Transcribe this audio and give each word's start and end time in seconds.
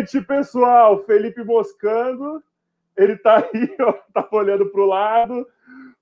Noite, 0.00 0.20
pessoal. 0.22 1.04
Felipe 1.04 1.44
Moscando. 1.44 2.42
Ele 2.96 3.18
tá 3.18 3.36
aí, 3.36 3.76
ó, 3.80 3.92
tá 4.14 4.26
olhando 4.32 4.64
para 4.70 4.80
o 4.80 4.86
lado. 4.86 5.46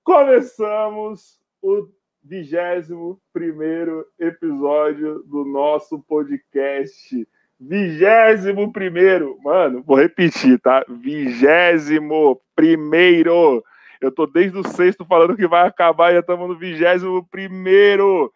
Começamos 0.05 1.41
o 1.61 1.89
21 2.23 3.19
episódio 4.21 5.25
do 5.25 5.45
nosso 5.45 5.99
podcast. 5.99 7.27
21, 7.59 8.63
mano, 9.43 9.83
vou 9.83 9.97
repetir, 9.97 10.61
tá? 10.61 10.85
21. 10.89 12.41
Eu 14.01 14.13
tô 14.13 14.27
desde 14.27 14.57
o 14.57 14.69
sexto 14.69 15.05
falando 15.05 15.35
que 15.35 15.49
vai 15.49 15.67
acabar 15.67 16.13
e 16.13 16.15
já 16.15 16.21
estamos 16.21 16.49
no 16.49 16.57
21. 16.57 18.29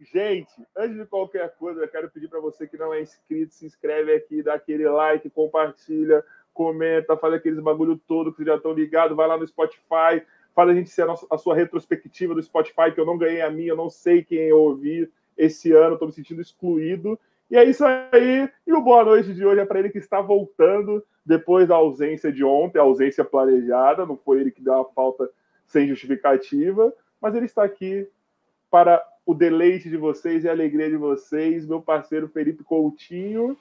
Gente, 0.00 0.50
antes 0.74 0.96
de 0.96 1.04
qualquer 1.04 1.54
coisa, 1.56 1.82
eu 1.82 1.88
quero 1.88 2.10
pedir 2.10 2.28
para 2.28 2.40
você 2.40 2.66
que 2.66 2.78
não 2.78 2.92
é 2.92 3.02
inscrito, 3.02 3.52
se 3.52 3.66
inscreve 3.66 4.14
aqui, 4.14 4.42
dá 4.42 4.54
aquele 4.54 4.88
like, 4.88 5.28
compartilha, 5.28 6.24
comenta, 6.54 7.18
faz 7.18 7.34
aqueles 7.34 7.60
bagulho 7.60 8.00
todo 8.08 8.30
que 8.30 8.38
vocês 8.38 8.48
já 8.48 8.56
estão 8.56 8.72
ligados, 8.72 9.14
vai 9.14 9.28
lá 9.28 9.36
no 9.36 9.46
Spotify, 9.46 10.22
faz 10.54 10.70
a 10.70 10.74
gente 10.74 10.88
ser 10.88 11.02
a, 11.02 11.06
nossa, 11.06 11.26
a, 11.30 11.36
sua 11.36 11.54
retrospectiva 11.54 12.34
do 12.34 12.42
Spotify, 12.42 12.92
que 12.94 13.00
eu 13.00 13.04
não 13.04 13.18
ganhei 13.18 13.42
a 13.42 13.50
minha, 13.50 13.72
eu 13.72 13.76
não 13.76 13.90
sei 13.90 14.24
quem 14.24 14.38
eu 14.38 14.58
ouvi 14.58 15.10
esse 15.36 15.70
ano, 15.72 15.94
estou 15.94 16.08
me 16.08 16.14
sentindo 16.14 16.40
excluído. 16.40 17.18
E 17.50 17.56
é 17.56 17.64
isso 17.64 17.84
aí. 17.84 18.48
E 18.66 18.72
o 18.72 18.80
boa 18.80 19.04
noite 19.04 19.34
de 19.34 19.44
hoje 19.44 19.60
é 19.60 19.66
para 19.66 19.80
ele 19.80 19.90
que 19.90 19.98
está 19.98 20.20
voltando 20.22 21.04
depois 21.26 21.68
da 21.68 21.74
ausência 21.74 22.32
de 22.32 22.42
ontem, 22.42 22.78
a 22.78 22.82
ausência 22.82 23.24
planejada, 23.24 24.06
não 24.06 24.16
foi 24.16 24.40
ele 24.40 24.50
que 24.50 24.62
deu 24.62 24.80
a 24.80 24.84
falta 24.84 25.30
sem 25.66 25.86
justificativa, 25.86 26.92
mas 27.20 27.34
ele 27.34 27.44
está 27.44 27.62
aqui 27.62 28.08
para 28.70 29.04
o 29.30 29.34
deleite 29.34 29.88
de 29.88 29.96
vocês 29.96 30.42
e 30.42 30.48
a 30.48 30.52
alegria 30.52 30.90
de 30.90 30.96
vocês, 30.96 31.64
meu 31.64 31.80
parceiro 31.80 32.28
Felipe 32.28 32.64
Coutinho. 32.64 33.56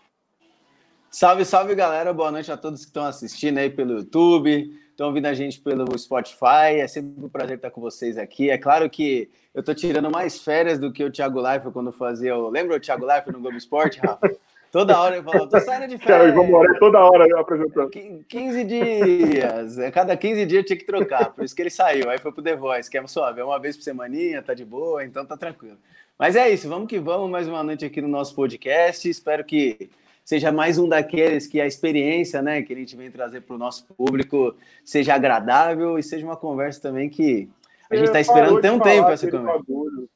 Salve, 1.12 1.46
salve 1.46 1.76
galera, 1.76 2.12
boa 2.12 2.32
noite 2.32 2.52
a 2.52 2.58
todos 2.58 2.82
que 2.82 2.88
estão 2.88 3.06
assistindo 3.06 3.60
aí 3.60 3.70
pelo 3.70 4.00
YouTube, 4.00 4.76
estão 4.90 5.08
ouvindo 5.08 5.28
a 5.28 5.34
gente 5.36 5.62
pelo 5.62 5.96
Spotify. 5.96 6.80
É 6.80 6.88
sempre 6.88 7.24
um 7.24 7.30
prazer 7.30 7.58
estar 7.58 7.70
com 7.70 7.82
vocês 7.82 8.18
aqui. 8.18 8.50
É 8.50 8.58
claro 8.58 8.90
que 8.90 9.30
eu 9.54 9.60
estou 9.60 9.76
tirando 9.76 10.10
mais 10.10 10.42
férias 10.42 10.80
do 10.80 10.92
que 10.92 11.04
o 11.04 11.12
Thiago 11.12 11.40
Life 11.40 11.70
quando 11.72 11.92
fazia. 11.92 12.36
O... 12.36 12.50
Lembra 12.50 12.78
o 12.78 12.80
Thiago 12.80 13.06
Life 13.06 13.32
no 13.32 13.40
Globo 13.40 13.58
Esporte, 13.58 14.00
Rafa? 14.00 14.28
Toda 14.72 15.00
hora 15.02 15.16
eu 15.16 15.24
falo, 15.24 15.48
tô 15.48 15.60
saindo 15.60 15.88
de 15.88 15.98
férias. 15.98 16.36
Cara, 16.36 16.66
eu 16.66 16.80
toda 16.80 17.00
hora 17.00 17.26
apresentando. 17.40 17.90
15 17.90 18.64
dias. 18.64 19.78
Cada 19.92 20.16
15 20.16 20.46
dias 20.46 20.66
tinha 20.66 20.78
que 20.78 20.86
trocar, 20.86 21.32
por 21.34 21.44
isso 21.44 21.56
que 21.56 21.62
ele 21.62 21.72
saiu. 21.72 22.10
Aí 22.10 22.20
foi 22.20 22.32
pro 22.32 22.44
The 22.44 22.56
Voice, 22.56 22.90
que 22.90 22.98
é 22.98 23.08
suave, 23.08 23.42
é 23.42 23.44
uma 23.44 23.60
vez 23.60 23.76
por 23.76 23.84
semaninha, 23.84 24.44
tá 24.44 24.54
de 24.54 24.64
boa, 24.64 25.04
então 25.04 25.26
tá 25.26 25.36
tranquilo. 25.36 25.78
Mas 26.18 26.36
é 26.36 26.50
isso, 26.50 26.70
vamos 26.70 26.88
que 26.88 27.00
vamos, 27.00 27.30
mais 27.30 27.48
uma 27.48 27.64
noite 27.64 27.86
aqui 27.86 28.02
no 28.02 28.08
nosso 28.08 28.36
podcast. 28.36 29.10
Espero 29.10 29.44
que 29.44 29.90
seja 30.24 30.52
mais 30.52 30.78
um 30.78 30.88
daqueles 30.88 31.48
que 31.48 31.60
a 31.60 31.66
experiência 31.66 32.42
né, 32.42 32.62
que 32.62 32.72
a 32.72 32.76
gente 32.76 32.96
vem 32.96 33.10
trazer 33.10 33.42
para 33.42 33.56
o 33.56 33.60
nosso 33.60 33.86
público 33.96 34.56
seja 34.84 35.16
agradável 35.16 35.98
e 35.98 36.04
seja 36.04 36.26
uma 36.26 36.38
conversa 36.38 36.80
também 36.82 37.10
que 37.10 37.50
a 37.90 37.96
gente 37.96 38.08
está 38.08 38.20
esperando 38.20 38.62
tem 38.62 38.70
um 38.70 38.80
tempo 38.80 39.10
essa 39.10 39.32
conversa. 39.32 39.64
Bagulho 39.68 40.08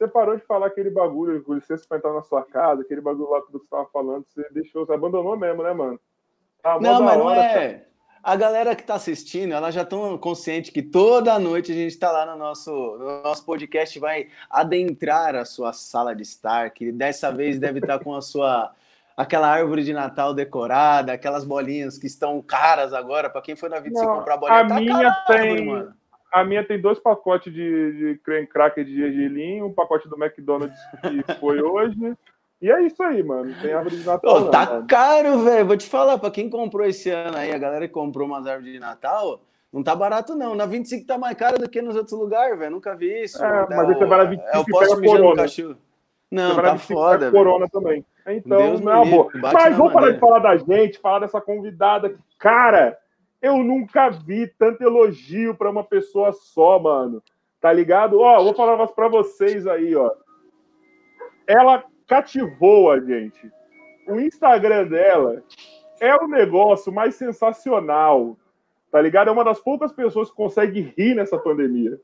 você 0.00 0.08
parou 0.08 0.34
de 0.34 0.42
falar 0.46 0.68
aquele 0.68 0.88
bagulho, 0.88 1.42
com 1.44 1.52
licença 1.52 1.84
pra 1.86 1.98
entrar 1.98 2.14
na 2.14 2.22
sua 2.22 2.42
casa, 2.42 2.80
aquele 2.80 3.02
bagulho 3.02 3.28
lá 3.28 3.42
que 3.42 3.52
você 3.52 3.64
estava 3.64 3.86
falando, 3.92 4.24
você 4.26 4.48
deixou, 4.50 4.86
você 4.86 4.94
abandonou 4.94 5.36
mesmo, 5.36 5.62
né, 5.62 5.74
mano? 5.74 6.00
Tá 6.62 6.80
não, 6.80 7.02
mas 7.02 7.18
não 7.18 7.30
é. 7.30 7.84
A 8.22 8.34
galera 8.34 8.74
que 8.74 8.80
está 8.80 8.94
assistindo, 8.94 9.52
ela 9.52 9.70
já 9.70 9.82
estão 9.82 10.16
consciente 10.16 10.72
que 10.72 10.82
toda 10.82 11.38
noite 11.38 11.72
a 11.72 11.74
gente 11.74 11.90
está 11.90 12.10
lá 12.10 12.24
no 12.24 12.36
nosso, 12.36 12.70
no 12.70 13.22
nosso 13.22 13.44
podcast, 13.44 13.98
vai 13.98 14.28
adentrar 14.48 15.34
a 15.34 15.44
sua 15.44 15.72
sala 15.74 16.14
de 16.14 16.22
estar, 16.22 16.70
que 16.70 16.90
dessa 16.92 17.30
vez 17.30 17.58
deve 17.58 17.80
estar 17.80 17.98
tá 17.98 18.04
com 18.04 18.14
a 18.14 18.22
sua 18.22 18.72
aquela 19.14 19.48
árvore 19.48 19.84
de 19.84 19.92
Natal 19.92 20.32
decorada, 20.32 21.12
aquelas 21.12 21.44
bolinhas 21.44 21.98
que 21.98 22.06
estão 22.06 22.40
caras 22.40 22.94
agora, 22.94 23.28
para 23.28 23.42
quem 23.42 23.54
foi 23.54 23.68
na 23.68 23.78
vida 23.78 23.98
se 23.98 24.06
comprar 24.06 24.38
bolinha, 24.38 24.60
a 24.60 24.68
tá 24.68 24.80
minha 24.80 25.12
tem, 25.26 25.66
mano. 25.66 25.99
A 26.32 26.44
minha 26.44 26.64
tem 26.64 26.80
dois 26.80 26.98
pacotes 26.98 27.52
de, 27.52 27.92
de 27.92 28.20
creme 28.22 28.46
cracker 28.46 28.84
de 28.84 28.96
gergelim, 28.96 29.62
um 29.62 29.72
pacote 29.72 30.08
do 30.08 30.22
McDonald's 30.22 30.78
que 31.02 31.34
foi 31.40 31.60
hoje. 31.60 32.16
E 32.62 32.70
é 32.70 32.82
isso 32.82 33.02
aí, 33.02 33.22
mano. 33.22 33.54
Tem 33.60 33.72
árvore 33.72 33.96
de 33.96 34.06
Natal. 34.06 34.36
Oh, 34.36 34.50
tá 34.50 34.66
mano. 34.66 34.86
caro, 34.86 35.38
velho. 35.40 35.66
Vou 35.66 35.76
te 35.76 35.88
falar, 35.88 36.18
pra 36.18 36.30
quem 36.30 36.50
comprou 36.50 36.86
esse 36.86 37.10
ano 37.10 37.36
aí, 37.36 37.52
a 37.52 37.58
galera 37.58 37.88
que 37.88 37.94
comprou 37.94 38.26
umas 38.26 38.46
árvores 38.46 38.72
de 38.72 38.78
Natal, 38.78 39.40
não 39.72 39.82
tá 39.82 39.96
barato, 39.96 40.34
não. 40.34 40.54
Na 40.54 40.66
25 40.66 41.06
tá 41.06 41.16
mais 41.16 41.36
caro 41.36 41.58
do 41.58 41.68
que 41.68 41.80
nos 41.80 41.96
outros 41.96 42.18
lugares, 42.18 42.58
velho. 42.58 42.72
Nunca 42.72 42.94
vi 42.94 43.22
isso. 43.22 43.42
É, 43.42 43.66
mas 43.70 43.88
é, 43.88 43.94
você 43.94 44.04
vai 44.04 44.18
na 44.18 44.24
25 44.24 44.48
é 44.52 44.58
o 44.58 44.64
poste 44.66 44.96
mijando 44.96 45.34
cachorro. 45.34 45.76
Não, 46.30 46.54
tá 46.54 46.78
foda, 46.78 47.18
velho. 47.18 47.32
corona 47.32 47.68
também. 47.68 48.04
Então, 48.26 48.58
Deus 48.58 48.80
não 48.80 48.92
é 48.92 48.96
uma 48.96 49.06
boa. 49.06 49.30
Mas 49.34 49.76
vamos 49.76 49.92
parar 49.92 50.12
de 50.12 50.18
falar 50.18 50.38
da 50.38 50.56
gente, 50.56 50.98
falar 50.98 51.20
dessa 51.20 51.40
convidada. 51.40 52.14
Cara, 52.38 52.96
eu 53.42 53.58
nunca 53.58 54.10
vi 54.10 54.46
tanto 54.46 54.82
elogio 54.82 55.54
para 55.54 55.70
uma 55.70 55.84
pessoa 55.84 56.32
só, 56.32 56.78
mano. 56.78 57.22
Tá 57.60 57.72
ligado? 57.72 58.20
Ó, 58.20 58.42
vou 58.42 58.54
falar 58.54 58.86
para 58.88 59.08
vocês 59.08 59.66
aí, 59.66 59.94
ó. 59.94 60.10
Ela 61.46 61.84
cativou 62.06 62.90
a 62.90 63.00
gente. 63.00 63.50
O 64.06 64.20
Instagram 64.20 64.86
dela 64.88 65.42
é 66.00 66.14
o 66.16 66.26
negócio 66.26 66.92
mais 66.92 67.14
sensacional. 67.14 68.36
Tá 68.90 69.00
ligado? 69.00 69.28
É 69.28 69.32
uma 69.32 69.44
das 69.44 69.60
poucas 69.60 69.92
pessoas 69.92 70.30
que 70.30 70.36
consegue 70.36 70.92
rir 70.96 71.14
nessa 71.14 71.38
pandemia. 71.38 72.00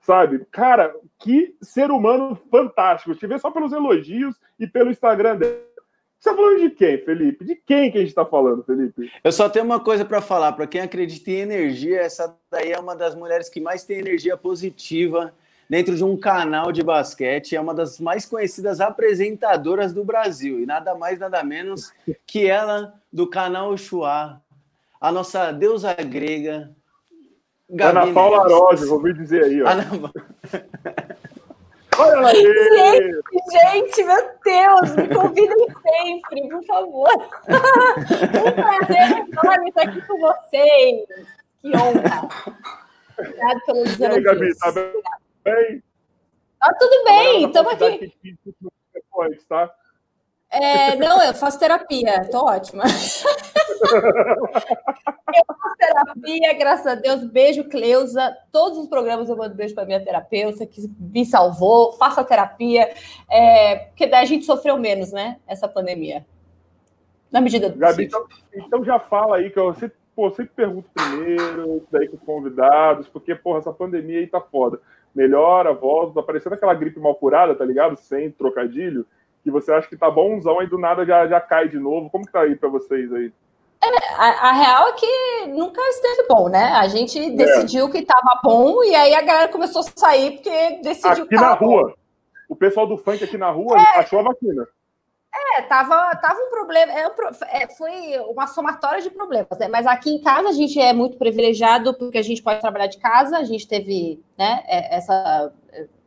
Sabe? 0.00 0.44
Cara, 0.50 0.94
que 1.18 1.56
ser 1.60 1.90
humano 1.90 2.36
fantástico. 2.50 3.14
Te 3.14 3.26
ver 3.26 3.40
só 3.40 3.50
pelos 3.50 3.72
elogios 3.72 4.38
e 4.58 4.66
pelo 4.66 4.90
Instagram 4.90 5.36
dela 5.36 5.65
você 6.26 6.30
está 6.30 6.34
falando 6.34 6.58
de 6.58 6.70
quem, 6.70 6.98
Felipe? 6.98 7.44
De 7.44 7.54
quem 7.54 7.90
que 7.90 7.98
a 7.98 8.00
gente 8.00 8.10
está 8.10 8.24
falando, 8.24 8.64
Felipe? 8.64 9.10
Eu 9.22 9.30
só 9.30 9.48
tenho 9.48 9.64
uma 9.64 9.78
coisa 9.78 10.04
para 10.04 10.20
falar. 10.20 10.52
Para 10.52 10.66
quem 10.66 10.80
acredita 10.80 11.30
em 11.30 11.40
energia, 11.40 12.00
essa 12.00 12.36
daí 12.50 12.72
é 12.72 12.78
uma 12.78 12.96
das 12.96 13.14
mulheres 13.14 13.48
que 13.48 13.60
mais 13.60 13.84
tem 13.84 13.98
energia 13.98 14.36
positiva 14.36 15.32
dentro 15.70 15.94
de 15.94 16.02
um 16.02 16.16
canal 16.16 16.72
de 16.72 16.82
basquete. 16.82 17.54
É 17.54 17.60
uma 17.60 17.74
das 17.74 18.00
mais 18.00 18.26
conhecidas 18.26 18.80
apresentadoras 18.80 19.92
do 19.92 20.04
Brasil. 20.04 20.60
E 20.60 20.66
nada 20.66 20.94
mais, 20.96 21.18
nada 21.18 21.44
menos 21.44 21.92
que 22.26 22.46
ela 22.46 22.94
do 23.12 23.28
canal 23.28 23.76
Chua, 23.76 24.40
a 25.00 25.12
nossa 25.12 25.52
deusa 25.52 25.94
grega. 25.94 26.70
Gabi 27.68 27.98
Ana 27.98 28.14
Paula 28.14 28.44
Arósio, 28.44 28.88
vou 28.88 29.12
dizer 29.12 29.44
aí. 29.44 29.62
Ó. 29.62 29.68
Ana... 29.68 29.86
Olha 31.98 32.28
aí! 32.28 32.42
Gente, 32.42 33.22
gente, 33.50 34.04
meu 34.04 34.30
Deus, 34.44 34.96
me 34.96 35.14
convidem 35.14 35.66
sempre, 35.82 36.48
por 36.48 36.64
favor. 36.64 37.10
um 37.12 38.52
prazer 38.52 39.26
enorme 39.28 39.68
estar 39.68 39.82
aqui 39.82 40.02
com 40.06 40.18
vocês. 40.18 41.06
Que 41.60 41.68
honra. 41.76 42.28
Obrigado 43.18 43.60
pelo 43.64 43.78
elogios. 43.78 43.98
E 43.98 44.04
aí, 44.06 44.22
Gabi, 44.22 44.58
tá 44.58 44.72
bem? 44.72 45.82
Tá 46.60 46.74
tudo 46.78 47.04
bem, 47.04 47.46
estamos 47.46 47.72
aqui. 47.72 48.12
Depois, 48.92 49.44
tá? 49.44 49.72
É, 50.50 50.96
não, 50.96 51.22
eu 51.22 51.34
faço 51.34 51.58
terapia, 51.58 52.28
tô 52.30 52.44
ótima. 52.44 52.84
Eu 53.82 55.44
faço 55.46 55.76
terapia, 55.78 56.52
graças 56.58 56.86
a 56.86 56.94
Deus. 56.94 57.24
Beijo, 57.24 57.64
Cleusa. 57.64 58.36
Todos 58.52 58.78
os 58.78 58.88
programas 58.88 59.28
eu 59.28 59.36
mando 59.36 59.54
beijo 59.54 59.74
para 59.74 59.84
minha 59.84 60.02
terapeuta, 60.02 60.66
que 60.66 60.82
me 60.98 61.24
salvou. 61.24 61.92
Faça 61.92 62.24
terapia, 62.24 62.92
é, 63.30 63.76
porque 63.76 64.06
daí 64.06 64.22
a 64.22 64.26
gente 64.26 64.44
sofreu 64.44 64.78
menos, 64.78 65.12
né? 65.12 65.38
Essa 65.46 65.68
pandemia. 65.68 66.24
Na 67.30 67.40
medida 67.40 67.68
do 67.68 67.78
Gabi, 67.78 68.04
então, 68.04 68.24
então, 68.54 68.84
já 68.84 68.98
fala 68.98 69.36
aí, 69.36 69.50
que 69.50 69.58
eu 69.58 69.74
sempre, 69.74 69.96
pô, 70.14 70.30
sempre 70.30 70.52
pergunto 70.54 70.88
primeiro, 70.94 71.84
daí 71.90 72.08
com 72.08 72.16
os 72.16 72.22
convidados, 72.22 73.08
porque, 73.08 73.34
porra, 73.34 73.58
essa 73.58 73.72
pandemia 73.72 74.20
aí 74.20 74.26
tá 74.26 74.40
foda. 74.40 74.80
Melhora, 75.14 75.72
volta, 75.72 76.14
tá 76.14 76.22
parecendo 76.22 76.54
aquela 76.54 76.74
gripe 76.74 77.00
mal 77.00 77.14
curada, 77.14 77.54
tá 77.54 77.64
ligado? 77.64 77.96
Sem 77.96 78.30
trocadilho 78.30 79.06
que 79.46 79.50
você 79.50 79.70
acha 79.72 79.88
que 79.88 79.96
tá 79.96 80.10
bonzão 80.10 80.60
e 80.60 80.66
do 80.66 80.76
nada 80.76 81.06
já, 81.06 81.24
já 81.28 81.40
cai 81.40 81.68
de 81.68 81.78
novo. 81.78 82.10
Como 82.10 82.26
que 82.26 82.32
tá 82.32 82.40
aí 82.40 82.56
para 82.56 82.68
vocês 82.68 83.12
aí? 83.12 83.32
É, 83.86 84.14
a, 84.14 84.48
a, 84.48 84.52
real 84.52 84.88
é 84.88 84.92
que 84.92 85.46
nunca 85.48 85.80
esteve 85.90 86.26
bom, 86.28 86.48
né? 86.48 86.72
A 86.72 86.88
gente 86.88 87.18
é. 87.18 87.30
decidiu 87.30 87.90
que 87.90 88.02
tava 88.02 88.40
bom 88.42 88.82
e 88.82 88.94
aí 88.94 89.14
a 89.14 89.22
galera 89.22 89.48
começou 89.48 89.82
a 89.82 90.00
sair 90.00 90.32
porque 90.32 90.80
decidiu 90.82 91.24
aqui 91.24 91.28
que 91.28 91.36
na 91.36 91.54
rua. 91.54 91.88
Bom. 91.88 91.94
O 92.48 92.56
pessoal 92.56 92.86
do 92.86 92.96
funk 92.96 93.22
aqui 93.22 93.36
na 93.36 93.50
rua 93.50 93.76
é. 93.78 93.98
achou 93.98 94.20
a 94.20 94.22
vacina. 94.22 94.66
É, 95.58 95.62
tava, 95.62 96.14
tava 96.16 96.38
um 96.40 96.50
problema. 96.50 96.92
É, 96.92 97.08
é, 97.62 97.68
foi 97.74 98.18
uma 98.28 98.46
somatória 98.46 99.02
de 99.02 99.10
problemas, 99.10 99.58
né? 99.58 99.68
Mas 99.68 99.86
aqui 99.86 100.10
em 100.10 100.20
casa 100.20 100.48
a 100.48 100.52
gente 100.52 100.80
é 100.80 100.92
muito 100.92 101.18
privilegiado 101.18 101.94
porque 101.94 102.18
a 102.18 102.22
gente 102.22 102.42
pode 102.42 102.60
trabalhar 102.60 102.86
de 102.86 102.98
casa, 102.98 103.36
a 103.36 103.44
gente 103.44 103.66
teve, 103.66 104.22
né, 104.38 104.62
é, 104.66 104.96
essa. 104.96 105.52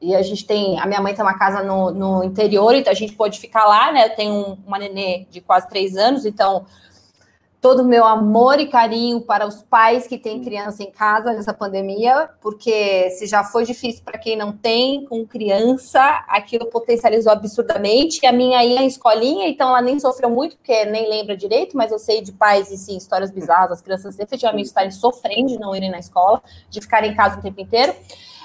E 0.01 0.15
a 0.15 0.21
gente 0.21 0.47
tem. 0.47 0.79
A 0.79 0.87
minha 0.87 1.01
mãe 1.01 1.13
tem 1.13 1.23
uma 1.23 1.37
casa 1.37 1.61
no, 1.61 1.91
no 1.91 2.23
interior, 2.23 2.73
então 2.73 2.91
a 2.91 2.95
gente 2.95 3.13
pode 3.13 3.39
ficar 3.39 3.65
lá, 3.65 3.91
né? 3.91 4.07
Eu 4.07 4.15
tenho 4.15 4.57
uma 4.65 4.79
nenê 4.79 5.27
de 5.29 5.41
quase 5.41 5.67
três 5.69 5.95
anos, 5.95 6.25
então 6.25 6.65
todo 7.61 7.81
o 7.81 7.85
meu 7.85 8.05
amor 8.05 8.59
e 8.59 8.67
carinho 8.67 9.19
para 9.19 9.45
os 9.45 9.61
pais 9.61 10.07
que 10.07 10.17
têm 10.17 10.41
criança 10.41 10.81
em 10.81 10.89
casa 10.89 11.33
nessa 11.33 11.53
pandemia, 11.53 12.29
porque 12.41 13.09
se 13.11 13.27
já 13.27 13.43
foi 13.43 13.65
difícil 13.65 14.01
para 14.03 14.17
quem 14.17 14.37
não 14.37 14.53
tem 14.53 15.05
com 15.05 15.25
criança, 15.25 16.23
aquilo 16.27 16.67
potencializou 16.67 17.31
absurdamente. 17.31 18.19
E 18.23 18.27
a 18.27 18.31
minha 18.31 18.63
ia 18.63 18.81
em 18.81 18.87
escolinha, 18.87 19.47
então 19.47 19.69
ela 19.69 19.81
nem 19.81 19.99
sofreu 19.99 20.29
muito, 20.29 20.55
porque 20.55 20.85
nem 20.85 21.09
lembra 21.09 21.35
direito, 21.35 21.75
mas 21.75 21.91
eu 21.91 21.99
sei 21.99 22.21
de 22.21 22.31
pais 22.31 22.71
e 22.71 22.77
sim, 22.77 22.95
histórias 22.95 23.29
bizarras, 23.29 23.71
as 23.71 23.81
crianças 23.81 24.17
efetivamente 24.17 24.67
estarem 24.67 24.91
sofrendo 24.91 25.47
de 25.47 25.59
não 25.59 25.75
irem 25.75 25.91
na 25.91 25.99
escola, 25.99 26.41
de 26.69 26.79
ficarem 26.79 27.11
em 27.11 27.15
casa 27.15 27.39
o 27.39 27.41
tempo 27.41 27.59
inteiro. 27.59 27.93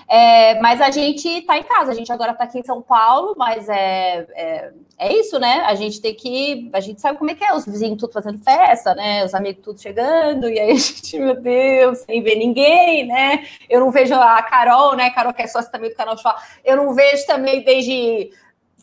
É, 0.08 0.61
mas 0.61 0.80
a 0.80 0.90
gente 0.90 1.28
está 1.28 1.56
em 1.58 1.62
casa, 1.62 1.90
a 1.90 1.94
gente 1.94 2.12
agora 2.12 2.32
está 2.32 2.44
aqui 2.44 2.58
em 2.58 2.64
São 2.64 2.82
Paulo, 2.82 3.34
mas 3.37 3.68
é, 3.68 4.26
é, 4.34 4.73
é, 4.99 5.12
isso, 5.14 5.38
né? 5.38 5.64
A 5.66 5.75
gente 5.75 6.00
tem 6.00 6.14
que. 6.14 6.70
A 6.73 6.80
gente 6.80 7.00
sabe 7.00 7.18
como 7.18 7.30
é 7.30 7.34
que 7.34 7.44
é, 7.44 7.54
os 7.54 7.64
vizinhos 7.64 7.99
tudo 7.99 8.12
fazendo 8.12 8.38
festa, 8.38 8.94
né? 8.94 9.25
Os 9.25 9.34
amigos 9.34 9.62
tudo 9.62 9.80
chegando, 9.80 10.49
e 10.49 10.58
aí 10.58 10.70
a 10.70 10.75
gente, 10.76 11.18
meu 11.18 11.40
Deus, 11.40 11.99
sem 12.00 12.23
ver 12.23 12.37
ninguém, 12.37 13.06
né? 13.06 13.46
Eu 13.68 13.80
não 13.80 13.90
vejo 13.90 14.14
a 14.14 14.42
Carol, 14.42 14.94
né? 14.94 15.11
Carol, 15.11 15.32
que 15.32 15.42
é 15.42 15.46
sócia 15.46 15.70
também 15.70 15.90
do 15.90 15.96
canal 15.96 16.16
Show, 16.18 16.32
eu 16.64 16.76
não 16.76 16.94
vejo 16.94 17.26
também 17.26 17.64
desde 17.64 18.30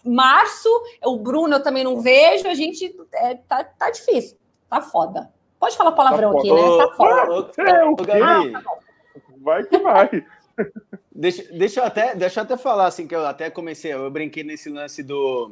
março, 0.04 0.70
o 1.06 1.18
Bruno 1.18 1.56
eu 1.56 1.64
também 1.64 1.84
não 1.84 2.02
vejo, 2.02 2.48
a 2.48 2.56
gente 2.56 2.96
é, 3.14 3.36
tá, 3.36 3.64
tá 3.64 3.92
difícil, 3.92 4.38
tá 4.70 4.82
foda. 4.82 5.30
Pode 5.60 5.78
falar 5.78 5.92
palavrão 5.92 6.34
tá 6.34 6.40
aqui, 6.40 6.52
né? 6.52 6.62
Tá 6.62 6.94
foda. 6.96 7.32
Ô, 7.32 7.36
ô, 7.36 7.92
ô, 7.92 7.96
Gabi, 7.96 8.54
vai 9.38 9.64
que 9.64 9.78
vai. 9.78 10.26
Deixa, 11.14 11.44
deixa, 11.52 11.80
eu 11.82 11.84
até, 11.84 12.16
deixa 12.16 12.40
eu 12.40 12.44
até 12.44 12.56
falar, 12.56 12.88
assim, 12.88 13.06
que 13.06 13.14
eu 13.14 13.26
até 13.26 13.50
comecei, 13.50 13.94
eu 13.94 14.10
brinquei 14.10 14.44
nesse 14.44 14.70
lance 14.70 15.04
do, 15.04 15.52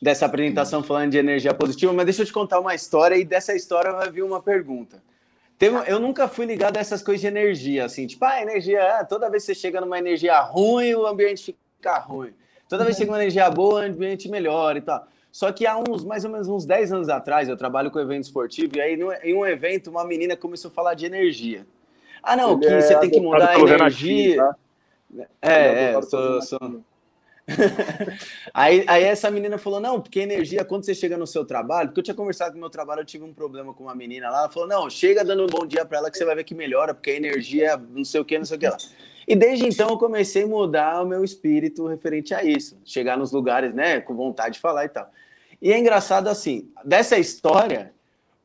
dessa 0.00 0.26
apresentação 0.26 0.82
falando 0.82 1.10
de 1.10 1.18
energia 1.18 1.54
positiva, 1.54 1.92
mas 1.94 2.04
deixa 2.04 2.22
eu 2.22 2.26
te 2.26 2.32
contar 2.32 2.60
uma 2.60 2.74
história 2.74 3.16
e 3.16 3.24
dessa 3.24 3.54
história 3.54 3.92
vai 3.92 4.10
vir 4.10 4.22
uma 4.22 4.42
pergunta. 4.42 5.02
Tem, 5.58 5.70
eu 5.86 5.98
nunca 5.98 6.28
fui 6.28 6.44
ligado 6.46 6.76
a 6.76 6.80
essas 6.80 7.02
coisas 7.02 7.22
de 7.22 7.26
energia, 7.26 7.86
assim, 7.86 8.06
tipo, 8.06 8.24
ah, 8.24 8.40
energia, 8.40 8.98
ah, 8.98 9.04
toda 9.04 9.30
vez 9.30 9.44
que 9.44 9.54
você 9.54 9.58
chega 9.58 9.80
numa 9.80 9.98
energia 9.98 10.38
ruim, 10.40 10.94
o 10.94 11.06
ambiente 11.06 11.56
fica 11.76 11.98
ruim. 11.98 12.32
Toda 12.68 12.84
vez 12.84 12.96
que 12.96 13.02
chega 13.02 13.10
uma 13.10 13.18
energia 13.18 13.50
boa, 13.50 13.80
o 13.80 13.84
ambiente 13.84 14.28
melhora 14.28 14.78
e 14.78 14.82
tal. 14.82 15.06
Só 15.32 15.50
que 15.50 15.66
há 15.66 15.76
uns, 15.76 16.04
mais 16.04 16.24
ou 16.24 16.30
menos 16.30 16.48
uns 16.48 16.64
10 16.64 16.92
anos 16.92 17.08
atrás, 17.08 17.48
eu 17.48 17.56
trabalho 17.56 17.90
com 17.90 17.98
evento 17.98 18.24
esportivo, 18.24 18.76
e 18.76 18.80
aí 18.80 18.98
em 19.24 19.34
um 19.34 19.46
evento, 19.46 19.90
uma 19.90 20.04
menina 20.04 20.36
começou 20.36 20.70
a 20.70 20.72
falar 20.72 20.94
de 20.94 21.06
energia. 21.06 21.66
Ah, 22.22 22.36
não, 22.36 22.52
Ele 22.52 22.60
que 22.60 22.66
é 22.66 22.80
você 22.80 22.98
tem 23.00 23.10
que 23.10 23.20
mudar 23.20 23.50
a 23.50 23.58
energia. 23.58 24.36
Tá? 24.36 24.56
É, 25.40 25.92
é, 25.92 26.02
sou, 26.02 26.42
sou... 26.42 26.84
aí, 28.52 28.84
aí 28.86 29.04
essa 29.04 29.30
menina 29.30 29.56
falou: 29.56 29.80
não, 29.80 30.00
porque 30.00 30.20
energia, 30.20 30.64
quando 30.64 30.84
você 30.84 30.94
chega 30.94 31.16
no 31.16 31.26
seu 31.26 31.44
trabalho, 31.44 31.88
porque 31.88 32.00
eu 32.00 32.04
tinha 32.04 32.14
conversado 32.14 32.52
com 32.52 32.58
o 32.58 32.60
meu 32.60 32.70
trabalho, 32.70 33.00
eu 33.00 33.06
tive 33.06 33.24
um 33.24 33.32
problema 33.32 33.72
com 33.72 33.84
uma 33.84 33.94
menina 33.94 34.30
lá, 34.30 34.40
ela 34.40 34.50
falou: 34.50 34.68
não, 34.68 34.90
chega 34.90 35.24
dando 35.24 35.44
um 35.44 35.46
bom 35.46 35.66
dia 35.66 35.84
para 35.84 35.98
ela 35.98 36.10
que 36.10 36.18
você 36.18 36.24
vai 36.24 36.34
ver 36.34 36.44
que 36.44 36.54
melhora, 36.54 36.92
porque 36.92 37.10
a 37.10 37.16
energia, 37.16 37.76
não 37.76 38.04
sei 38.04 38.20
o 38.20 38.24
que, 38.24 38.36
não 38.36 38.44
sei 38.44 38.56
o 38.56 38.60
que 38.60 38.68
lá. 38.68 38.76
E 39.26 39.36
desde 39.36 39.66
então 39.66 39.90
eu 39.90 39.98
comecei 39.98 40.44
a 40.44 40.46
mudar 40.46 41.02
o 41.02 41.06
meu 41.06 41.24
espírito 41.24 41.86
referente 41.86 42.34
a 42.34 42.42
isso, 42.42 42.78
chegar 42.84 43.16
nos 43.16 43.32
lugares, 43.32 43.74
né, 43.74 44.00
com 44.00 44.14
vontade 44.14 44.54
de 44.54 44.60
falar 44.60 44.84
e 44.86 44.88
tal. 44.88 45.10
E 45.60 45.72
é 45.72 45.78
engraçado 45.78 46.28
assim, 46.28 46.70
dessa 46.84 47.18
história, 47.18 47.92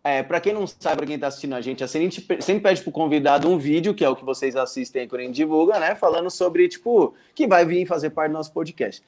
é, 0.04 0.22
para 0.22 0.42
quem 0.42 0.54
não 0.54 0.68
sabe, 0.68 0.98
para 0.98 1.06
quem 1.06 1.16
está 1.16 1.28
assistindo 1.28 1.56
a 1.56 1.62
gente, 1.62 1.84
assim, 1.84 2.00
a 2.00 2.02
gente 2.02 2.28
sempre 2.42 2.62
pede 2.62 2.82
para 2.82 2.90
o 2.90 2.94
convidado 2.94 3.50
um 3.50 3.58
vídeo, 3.58 3.94
que 3.94 4.04
é 4.04 4.10
o 4.10 4.16
que 4.16 4.26
vocês 4.26 4.56
assistem 4.56 5.08
quando 5.08 5.22
a 5.22 5.24
gente 5.24 5.36
divulga, 5.36 5.80
né? 5.80 5.96
Falando 5.96 6.30
sobre, 6.30 6.68
tipo, 6.68 7.14
que 7.34 7.48
vai 7.48 7.66
vir 7.66 7.86
fazer 7.86 8.10
parte 8.10 8.32
do 8.32 8.34
nosso 8.34 8.52
podcast. 8.52 9.02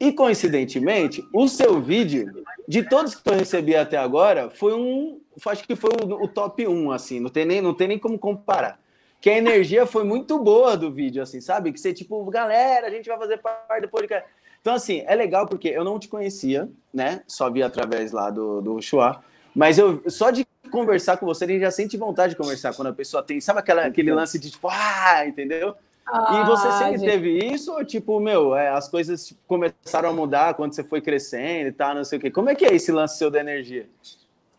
E, 0.00 0.12
coincidentemente, 0.12 1.22
o 1.32 1.46
seu 1.46 1.80
vídeo, 1.80 2.44
de 2.66 2.82
todos 2.82 3.14
que 3.14 3.28
eu 3.28 3.34
recebi 3.34 3.76
até 3.76 3.96
agora, 3.96 4.50
foi 4.50 4.74
um. 4.74 5.20
Acho 5.46 5.64
que 5.64 5.76
foi 5.76 5.90
o, 5.90 6.24
o, 6.24 6.26
top 6.26 6.66
1, 6.66 6.90
assim, 6.90 7.20
não 7.20 7.30
tem, 7.30 7.44
nem, 7.44 7.60
não 7.60 7.74
tem 7.74 7.86
nem 7.86 7.98
como 7.98 8.18
comparar. 8.18 8.80
Que 9.20 9.30
a 9.30 9.36
energia 9.36 9.86
foi 9.86 10.02
muito 10.02 10.38
boa 10.38 10.76
do 10.76 10.90
vídeo, 10.90 11.22
assim, 11.22 11.40
sabe? 11.40 11.70
Que 11.70 11.78
você, 11.78 11.92
tipo, 11.92 12.24
galera, 12.24 12.88
a 12.88 12.90
gente 12.90 13.08
vai 13.08 13.18
fazer 13.18 13.38
parte 13.38 13.82
do 13.82 13.88
podcast. 13.88 14.28
Então, 14.60 14.74
assim, 14.74 15.04
é 15.06 15.14
legal 15.14 15.46
porque 15.46 15.68
eu 15.68 15.84
não 15.84 15.98
te 15.98 16.08
conhecia, 16.08 16.68
né? 16.92 17.22
Só 17.26 17.50
vi 17.50 17.62
através 17.62 18.10
lá 18.10 18.30
do, 18.30 18.60
do 18.60 18.80
Chua. 18.80 19.22
Mas 19.54 19.78
eu 19.78 20.02
só 20.08 20.30
de 20.30 20.46
conversar 20.70 21.16
com 21.16 21.26
você, 21.26 21.44
a 21.44 21.48
gente 21.48 21.60
já 21.60 21.70
sente 21.70 21.96
vontade 21.96 22.32
de 22.34 22.36
conversar 22.36 22.74
quando 22.74 22.88
a 22.88 22.92
pessoa 22.92 23.22
tem, 23.22 23.40
sabe 23.40 23.58
aquela, 23.58 23.84
aquele 23.86 24.12
lance 24.12 24.38
de 24.38 24.50
tipo, 24.50 24.68
ah, 24.70 25.26
entendeu? 25.26 25.74
Ah, 26.06 26.40
e 26.40 26.46
você 26.46 26.72
sempre 26.72 26.98
gente... 26.98 27.10
teve 27.10 27.38
isso 27.52 27.72
ou 27.72 27.84
tipo, 27.84 28.18
meu, 28.18 28.54
é, 28.56 28.68
as 28.68 28.88
coisas 28.88 29.28
tipo, 29.28 29.40
começaram 29.46 30.10
a 30.10 30.12
mudar 30.12 30.54
quando 30.54 30.74
você 30.74 30.82
foi 30.82 31.00
crescendo 31.00 31.68
e 31.68 31.72
tal, 31.72 31.94
não 31.94 32.04
sei 32.04 32.18
o 32.18 32.20
quê. 32.20 32.30
Como 32.30 32.50
é 32.50 32.54
que 32.54 32.64
é 32.64 32.74
esse 32.74 32.90
lance 32.90 33.18
seu 33.18 33.30
da 33.30 33.40
energia? 33.40 33.88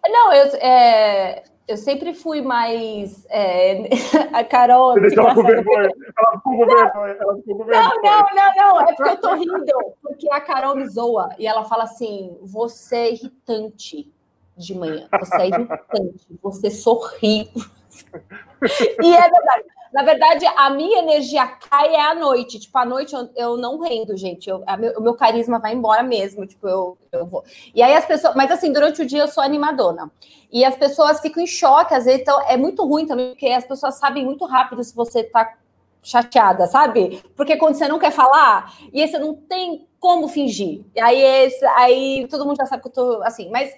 Não, 0.08 0.34
eu, 0.34 0.56
é, 0.56 1.44
eu 1.68 1.78
sempre 1.78 2.14
fui 2.14 2.42
mais. 2.42 3.26
É, 3.30 3.90
a 4.34 4.44
Carol. 4.44 5.00
Você 5.00 5.20
ela 5.20 5.36
com 5.36 5.44
vergonha. 5.44 5.90
Ela 6.18 6.38
ficou 6.38 6.58
com 6.58 6.66
vergonha. 6.66 7.18
Ela 7.20 7.36
ficou 7.36 7.58
com 7.58 7.64
vergonha. 7.66 7.90
Não, 7.90 8.02
não, 8.02 8.26
não, 8.36 8.56
não. 8.56 8.82
É 8.82 8.94
porque 8.94 9.10
eu 9.12 9.18
tô 9.18 9.34
rindo. 9.36 9.74
Porque 10.02 10.32
a 10.32 10.42
Carol 10.42 10.76
me 10.76 10.88
zoa 10.88 11.30
e 11.38 11.46
ela 11.46 11.64
fala 11.66 11.84
assim: 11.84 12.38
você 12.42 12.96
é 12.96 13.12
irritante 13.14 14.12
de 14.66 14.76
manhã. 14.76 15.08
Você 15.20 15.42
é 15.42 15.48
irritante, 15.48 16.40
você 16.42 16.72
sorri. 16.72 17.52
e 19.04 19.14
é 19.14 19.22
verdade. 19.22 19.66
Na 19.94 20.04
verdade, 20.04 20.46
a 20.46 20.70
minha 20.70 21.00
energia 21.00 21.46
cai 21.46 21.94
é 21.94 22.02
à 22.02 22.16
noite. 22.16 22.60
Tipo, 22.60 22.78
à 22.78 22.86
noite 22.86 23.14
eu, 23.14 23.30
eu 23.36 23.58
não 23.58 23.80
rendo, 23.80 24.16
gente. 24.16 24.50
Eu, 24.50 24.64
meu, 24.80 24.94
o 24.98 25.02
meu 25.02 25.14
carisma 25.16 25.60
vai 25.60 25.74
embora 25.74 26.02
mesmo. 26.02 26.48
Tipo, 26.48 26.68
eu, 26.68 26.98
eu 27.12 27.26
vou. 27.26 27.44
E 27.76 27.82
aí 27.82 27.94
as 27.94 28.06
pessoas. 28.06 28.34
Mas 28.34 28.50
assim, 28.52 28.72
durante 28.72 29.02
o 29.02 29.06
dia 29.06 29.20
eu 29.20 29.28
sou 29.28 29.44
animadona. 29.44 30.10
E 30.50 30.64
as 30.64 30.76
pessoas 30.76 31.20
ficam 31.20 31.44
em 31.44 31.48
choque, 31.48 31.94
às 31.94 32.06
vezes. 32.06 32.22
Então, 32.22 32.40
é 32.48 32.56
muito 32.56 32.86
ruim 32.86 33.06
também, 33.06 33.30
porque 33.32 33.48
as 33.48 33.66
pessoas 33.66 33.96
sabem 33.96 34.24
muito 34.24 34.46
rápido 34.46 34.82
se 34.84 34.96
você 34.96 35.24
tá 35.24 35.58
chateada, 36.02 36.68
sabe? 36.68 37.22
Porque 37.36 37.58
quando 37.58 37.76
você 37.76 37.88
não 37.88 38.00
quer 38.00 38.12
falar, 38.12 38.74
e 38.92 39.02
aí 39.02 39.08
você 39.08 39.20
não 39.20 39.36
tem 39.36 39.88
como 40.00 40.28
fingir. 40.28 40.84
E 40.96 41.00
aí, 41.02 41.22
esse, 41.22 41.66
aí 41.66 42.28
todo 42.30 42.46
mundo 42.46 42.58
já 42.58 42.66
sabe 42.66 42.82
que 42.82 42.88
eu 42.88 42.94
tô 42.94 43.22
assim. 43.24 43.50
Mas 43.50 43.74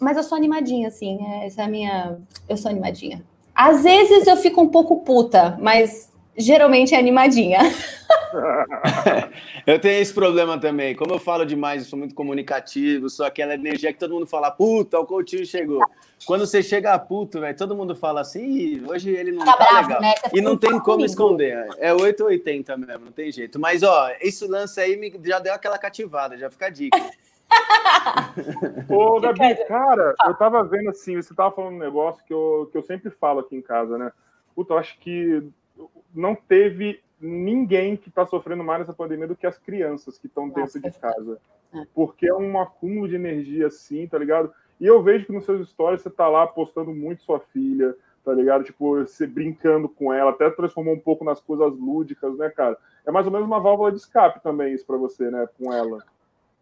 mas 0.00 0.16
eu 0.16 0.22
sou 0.22 0.36
animadinha, 0.36 0.88
assim. 0.88 1.18
É, 1.26 1.46
essa 1.46 1.62
é 1.62 1.64
a 1.64 1.68
minha. 1.68 2.18
Eu 2.48 2.56
sou 2.56 2.70
animadinha. 2.70 3.22
Às 3.54 3.82
vezes 3.82 4.26
eu 4.26 4.36
fico 4.36 4.60
um 4.60 4.68
pouco 4.68 5.04
puta, 5.04 5.56
mas 5.60 6.12
geralmente 6.36 6.94
é 6.94 6.98
animadinha. 6.98 7.60
eu 9.66 9.78
tenho 9.78 10.02
esse 10.02 10.12
problema 10.12 10.58
também. 10.58 10.94
Como 10.94 11.12
eu 11.12 11.18
falo 11.18 11.44
demais, 11.44 11.82
eu 11.82 11.88
sou 11.88 11.98
muito 11.98 12.14
comunicativo, 12.14 13.08
sou 13.08 13.24
aquela 13.24 13.54
energia 13.54 13.92
que 13.92 13.98
todo 13.98 14.14
mundo 14.14 14.26
fala, 14.26 14.50
puta, 14.50 14.98
o 14.98 15.06
Coutinho 15.06 15.46
chegou. 15.46 15.80
Quando 16.26 16.46
você 16.46 16.62
chega 16.62 16.92
a 16.92 16.98
puto, 16.98 17.40
velho, 17.40 17.56
todo 17.56 17.76
mundo 17.76 17.94
fala 17.94 18.20
assim, 18.20 18.82
hoje 18.88 19.10
ele 19.10 19.30
não 19.30 19.44
tá, 19.44 19.52
tá 19.52 19.64
bravo, 19.64 19.88
legal. 19.88 20.02
Né? 20.02 20.14
E 20.32 20.40
não 20.40 20.56
tem 20.56 20.70
como 20.70 20.82
comigo. 20.82 21.04
esconder. 21.04 21.68
É 21.78 21.92
880 21.92 22.76
mesmo, 22.76 23.04
não 23.06 23.12
tem 23.12 23.30
jeito. 23.30 23.60
Mas, 23.60 23.82
ó, 23.82 24.10
esse 24.20 24.46
lance 24.46 24.80
aí 24.80 24.96
me, 24.96 25.12
já 25.24 25.38
deu 25.38 25.54
aquela 25.54 25.78
cativada, 25.78 26.36
já 26.36 26.50
fica 26.50 26.66
a 26.66 26.70
dica. 26.70 26.98
Ô, 28.88 29.20
Gabi, 29.20 29.64
cara, 29.66 30.14
eu 30.26 30.34
tava 30.34 30.64
vendo 30.64 30.90
assim, 30.90 31.16
você 31.16 31.34
tava 31.34 31.54
falando 31.54 31.74
um 31.74 31.78
negócio 31.78 32.24
que 32.24 32.32
eu, 32.32 32.68
que 32.70 32.78
eu 32.78 32.82
sempre 32.82 33.10
falo 33.10 33.40
aqui 33.40 33.56
em 33.56 33.62
casa, 33.62 33.98
né? 33.98 34.12
Puta, 34.54 34.74
eu 34.74 34.78
acho 34.78 34.98
que 34.98 35.42
não 36.14 36.34
teve 36.34 37.02
ninguém 37.20 37.96
que 37.96 38.10
tá 38.10 38.26
sofrendo 38.26 38.62
mais 38.62 38.80
nessa 38.80 38.92
pandemia 38.92 39.26
do 39.26 39.36
que 39.36 39.46
as 39.46 39.58
crianças 39.58 40.18
que 40.18 40.26
estão 40.26 40.48
dentro 40.48 40.80
de 40.80 40.90
casa. 40.92 41.40
É. 41.74 41.84
Porque 41.94 42.28
é 42.28 42.34
um 42.34 42.60
acúmulo 42.60 43.08
de 43.08 43.16
energia 43.16 43.66
assim, 43.66 44.06
tá 44.06 44.18
ligado? 44.18 44.52
E 44.80 44.86
eu 44.86 45.02
vejo 45.02 45.26
que 45.26 45.32
nos 45.32 45.44
seus 45.44 45.68
stories 45.70 46.02
você 46.02 46.10
tá 46.10 46.28
lá 46.28 46.46
postando 46.46 46.92
muito 46.92 47.22
sua 47.22 47.40
filha, 47.40 47.96
tá 48.24 48.32
ligado? 48.32 48.64
Tipo, 48.64 48.98
você 48.98 49.26
brincando 49.26 49.88
com 49.88 50.12
ela, 50.12 50.30
até 50.30 50.50
transformou 50.50 50.94
um 50.94 51.00
pouco 51.00 51.24
nas 51.24 51.40
coisas 51.40 51.72
lúdicas, 51.78 52.36
né, 52.36 52.50
cara? 52.50 52.76
É 53.06 53.10
mais 53.10 53.26
ou 53.26 53.32
menos 53.32 53.46
uma 53.46 53.60
válvula 53.60 53.92
de 53.92 53.98
escape 53.98 54.42
também 54.42 54.74
isso 54.74 54.86
para 54.86 54.96
você, 54.96 55.30
né, 55.30 55.46
com 55.58 55.72
ela. 55.72 55.98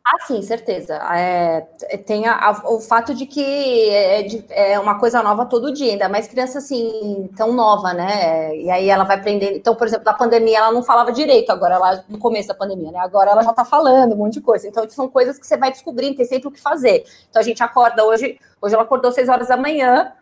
Ah, 0.04 0.18
sim, 0.26 0.42
certeza. 0.42 0.97
É, 1.14 1.61
tem 2.04 2.26
a, 2.26 2.35
a, 2.35 2.50
o 2.75 2.80
fato 2.80 3.14
de 3.14 3.25
que 3.25 3.88
é, 3.88 4.23
de, 4.25 4.44
é, 4.50 4.78
uma 4.80 4.99
coisa 4.99 5.23
nova 5.23 5.47
todo 5.47 5.73
dia, 5.73 5.92
ainda 5.92 6.09
mais 6.09 6.26
criança 6.26 6.59
assim, 6.59 7.30
tão 7.37 7.52
nova, 7.52 7.92
né? 7.94 8.56
E 8.56 8.68
aí 8.68 8.88
ela 8.90 9.04
vai 9.04 9.16
aprender. 9.16 9.56
Então, 9.56 9.76
por 9.76 9.87
exemplo, 9.87 10.04
na 10.04 10.12
pandemia 10.12 10.59
ela 10.59 10.73
não 10.73 10.82
falava 10.82 11.12
direito, 11.12 11.50
agora 11.50 11.76
ela, 11.76 12.04
no 12.09 12.18
começo 12.18 12.49
da 12.49 12.54
pandemia, 12.54 12.90
né? 12.90 12.99
Agora 12.99 13.30
ela 13.30 13.42
já 13.44 13.52
tá 13.52 13.64
falando 13.64 14.14
um 14.14 14.16
monte 14.16 14.35
de 14.35 14.40
coisa. 14.40 14.66
Então, 14.66 14.88
são 14.90 15.09
coisas 15.09 15.38
que 15.38 15.47
você 15.47 15.56
vai 15.56 15.71
descobrindo, 15.71 16.16
tem 16.16 16.26
sempre 16.26 16.49
o 16.49 16.50
que 16.50 16.61
fazer. 16.61 17.04
Então 17.30 17.40
a 17.40 17.44
gente 17.44 17.62
acorda 17.62 18.04
hoje, 18.04 18.40
hoje 18.61 18.75
ela 18.75 18.82
acordou 18.82 19.12
seis 19.12 19.28
horas 19.28 19.47
da 19.49 19.56
manhã, 19.56 20.12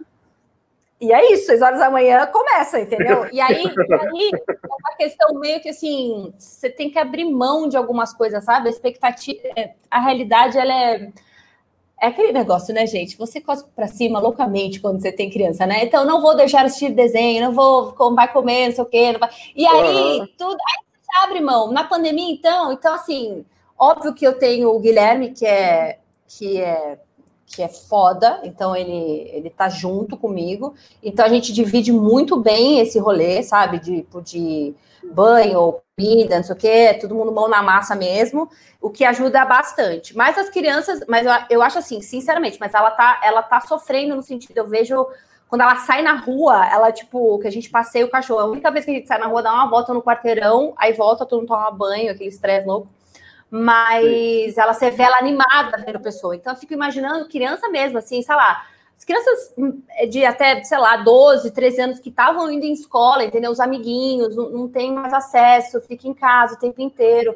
e 1.01 1.13
é 1.13 1.33
isso, 1.33 1.47
seis 1.47 1.63
horas 1.63 1.79
da 1.79 1.91
manhã 1.91 2.27
começa, 2.27 2.79
entendeu? 2.79 3.27
E 3.33 3.41
aí, 3.41 3.65
aí 3.65 4.31
é 4.33 4.67
uma 4.67 4.97
questão 4.99 5.35
meio 5.39 5.61
que 5.61 5.71
assim, 5.71 6.33
você 6.39 6.69
tem 6.69 6.91
que 6.91 6.99
abrir 6.99 7.25
mão 7.25 7.69
de 7.69 7.77
algumas 7.77 8.13
coisas, 8.13 8.45
sabe? 8.45 8.69
A 8.69 8.71
expectativa, 8.71 9.41
é, 9.57 9.73
a 9.91 9.99
realidade, 9.99 10.59
ela 10.59 10.73
é. 10.73 11.11
É 12.03 12.07
aquele 12.07 12.33
negócio, 12.33 12.73
né, 12.73 12.87
gente? 12.87 13.17
Você 13.19 13.43
cospe 13.43 13.69
para 13.77 13.87
cima 13.87 14.19
loucamente 14.19 14.81
quando 14.81 15.03
você 15.03 15.13
tem 15.13 15.29
criança, 15.29 15.67
né? 15.67 15.85
Então, 15.85 16.07
não 16.07 16.23
vou 16.23 16.35
deixar 16.35 16.65
assistir 16.65 16.91
desenho, 16.91 17.45
não 17.45 17.53
vou, 17.53 17.95
vai 18.15 18.33
comer, 18.33 18.69
não 18.69 18.75
sei 18.75 18.85
o 18.85 18.87
quê. 18.87 19.17
Vai... 19.19 19.29
E 19.55 19.67
aí, 19.67 20.21
uhum. 20.21 20.29
tudo. 20.39 20.57
Aí 20.57 20.85
você 20.99 21.25
abre 21.25 21.41
mão. 21.43 21.71
Na 21.71 21.85
pandemia, 21.85 22.33
então, 22.33 22.73
então, 22.73 22.95
assim, 22.95 23.45
óbvio 23.79 24.15
que 24.15 24.27
eu 24.27 24.39
tenho 24.39 24.71
o 24.71 24.81
Guilherme, 24.81 25.33
que 25.33 25.45
é. 25.45 25.99
Que 26.27 26.59
é 26.63 26.99
que 27.51 27.63
é 27.63 27.69
foda, 27.69 28.41
então 28.45 28.77
ele, 28.77 29.29
ele 29.33 29.51
tá 29.51 29.69
junto 29.69 30.17
comigo. 30.17 30.75
Então 31.03 31.25
a 31.25 31.29
gente 31.29 31.53
divide 31.53 31.93
muito 31.93 32.39
bem 32.39 32.79
esse 32.79 32.99
rolê, 32.99 33.43
sabe? 33.43 33.81
De, 33.81 33.97
tipo, 34.03 34.23
de 34.23 34.73
banho, 35.13 35.81
comida, 35.97 36.37
não 36.37 36.45
sei 36.45 36.55
o 36.55 36.59
quê, 36.59 36.99
todo 37.01 37.15
mundo 37.15 37.33
mão 37.33 37.49
na 37.49 37.63
massa 37.63 37.95
mesmo, 37.95 38.49
o 38.81 38.89
que 38.89 39.05
ajuda 39.05 39.45
bastante. 39.45 40.17
Mas 40.17 40.39
as 40.39 40.49
crianças, 40.49 41.01
mas 41.09 41.27
eu, 41.27 41.33
eu 41.51 41.63
acho 41.63 41.79
assim, 41.79 42.01
sinceramente, 42.01 42.59
mas 42.61 42.73
ela 42.73 42.91
tá, 42.93 43.21
ela 43.23 43.43
tá 43.43 43.61
sofrendo 43.61 44.15
no 44.15 44.23
sentido, 44.23 44.57
eu 44.57 44.67
vejo 44.67 45.07
quando 45.49 45.63
ela 45.63 45.75
sai 45.77 46.01
na 46.01 46.15
rua, 46.15 46.65
ela, 46.71 46.93
tipo, 46.93 47.37
que 47.41 47.49
a 47.49 47.51
gente 47.51 47.69
passeia 47.69 48.07
o 48.07 48.11
cachorro. 48.11 48.39
A 48.39 48.45
única 48.45 48.71
vez 48.71 48.85
que 48.85 48.93
a 48.93 48.95
gente 48.95 49.09
sai 49.09 49.19
na 49.19 49.27
rua, 49.27 49.43
dá 49.43 49.53
uma 49.53 49.69
volta 49.69 49.93
no 49.93 50.01
quarteirão, 50.01 50.73
aí 50.77 50.93
volta, 50.93 51.27
todo 51.27 51.41
mundo 51.41 51.49
toma 51.49 51.73
banho, 51.73 52.13
aquele 52.13 52.29
estresse 52.29 52.69
louco 52.69 52.89
mas 53.51 54.55
Sim. 54.55 54.61
ela 54.61 54.73
se 54.73 54.91
vê 54.91 55.03
ela 55.03 55.19
animada 55.19 55.83
vendo 55.85 56.01
pessoa. 56.01 56.37
Então 56.37 56.53
eu 56.53 56.59
fico 56.59 56.73
imaginando 56.73 57.29
criança 57.29 57.69
mesmo, 57.69 57.99
assim, 57.99 58.23
sei 58.23 58.35
lá, 58.35 58.65
as 58.97 59.05
crianças 59.05 59.53
hum, 59.57 59.81
de 60.11 60.25
até, 60.25 60.63
sei 60.63 60.79
lá, 60.79 60.99
12, 60.99 61.51
13 61.51 61.81
anos 61.81 61.99
que 61.99 62.11
estavam 62.11 62.51
indo 62.51 62.65
em 62.65 62.73
escola, 62.73 63.25
entendeu? 63.25 63.51
Os 63.51 63.59
amiguinhos, 63.59 64.37
não, 64.37 64.51
não 64.51 64.69
tem 64.69 64.93
mais 64.93 65.13
acesso, 65.13 65.81
fica 65.81 66.07
em 66.07 66.15
casa 66.15 66.55
o 66.55 66.59
tempo 66.59 66.81
inteiro. 66.83 67.35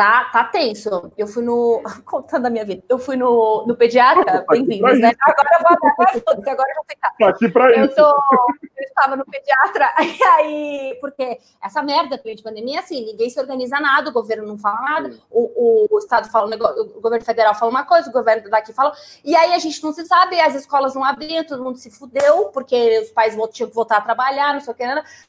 Tá, 0.00 0.24
tá 0.32 0.44
tenso. 0.44 1.12
Eu 1.18 1.26
fui 1.26 1.44
no. 1.44 1.82
Contando 2.06 2.46
a 2.46 2.50
minha 2.50 2.64
vida. 2.64 2.82
Eu 2.88 2.98
fui 2.98 3.16
no, 3.16 3.66
no 3.66 3.76
pediatra, 3.76 4.46
bem-vindos, 4.48 4.98
né? 4.98 5.12
Agora 5.20 5.48
eu 5.52 5.62
vou 5.62 5.90
agora, 5.90 6.52
agora 6.52 6.70
eu 6.70 6.74
vou 6.76 6.84
ficar. 6.88 7.12
Tá 7.18 7.28
aqui 7.28 7.48
pra 7.50 7.70
eu 7.76 7.84
isso. 7.84 7.96
Tô, 7.96 8.08
eu 8.08 8.84
estava 8.88 9.14
no 9.14 9.26
pediatra, 9.26 9.92
e 10.00 10.22
aí, 10.22 10.98
porque 11.02 11.38
essa 11.62 11.82
merda 11.82 12.16
durante 12.16 12.40
a 12.40 12.44
pandemia, 12.44 12.80
assim, 12.80 13.04
ninguém 13.04 13.28
se 13.28 13.38
organiza 13.38 13.78
nada, 13.78 14.08
o 14.08 14.12
governo 14.12 14.46
não 14.46 14.56
fala 14.56 14.80
nada, 14.80 15.18
o, 15.30 15.40
o, 15.40 15.86
o, 15.90 15.98
Estado 15.98 16.30
fala 16.30 16.46
um 16.46 16.50
negócio, 16.50 16.80
o 16.80 17.00
governo 17.00 17.24
federal 17.26 17.54
fala 17.54 17.70
uma 17.70 17.84
coisa, 17.84 18.08
o 18.08 18.12
governo 18.12 18.48
daqui 18.48 18.72
fala. 18.72 18.94
E 19.22 19.36
aí 19.36 19.52
a 19.52 19.58
gente 19.58 19.82
não 19.82 19.92
se 19.92 20.06
sabe, 20.06 20.40
as 20.40 20.54
escolas 20.54 20.94
não 20.94 21.04
abriam, 21.04 21.44
todo 21.44 21.62
mundo 21.62 21.76
se 21.76 21.90
fudeu, 21.90 22.46
porque 22.54 23.00
os 23.00 23.10
pais 23.10 23.36
tinham 23.52 23.68
que 23.68 23.74
voltar 23.74 23.98
a 23.98 24.00
trabalhar, 24.00 24.54
não 24.54 24.60
sei 24.60 24.72
o 24.72 24.76
que, 24.76 24.84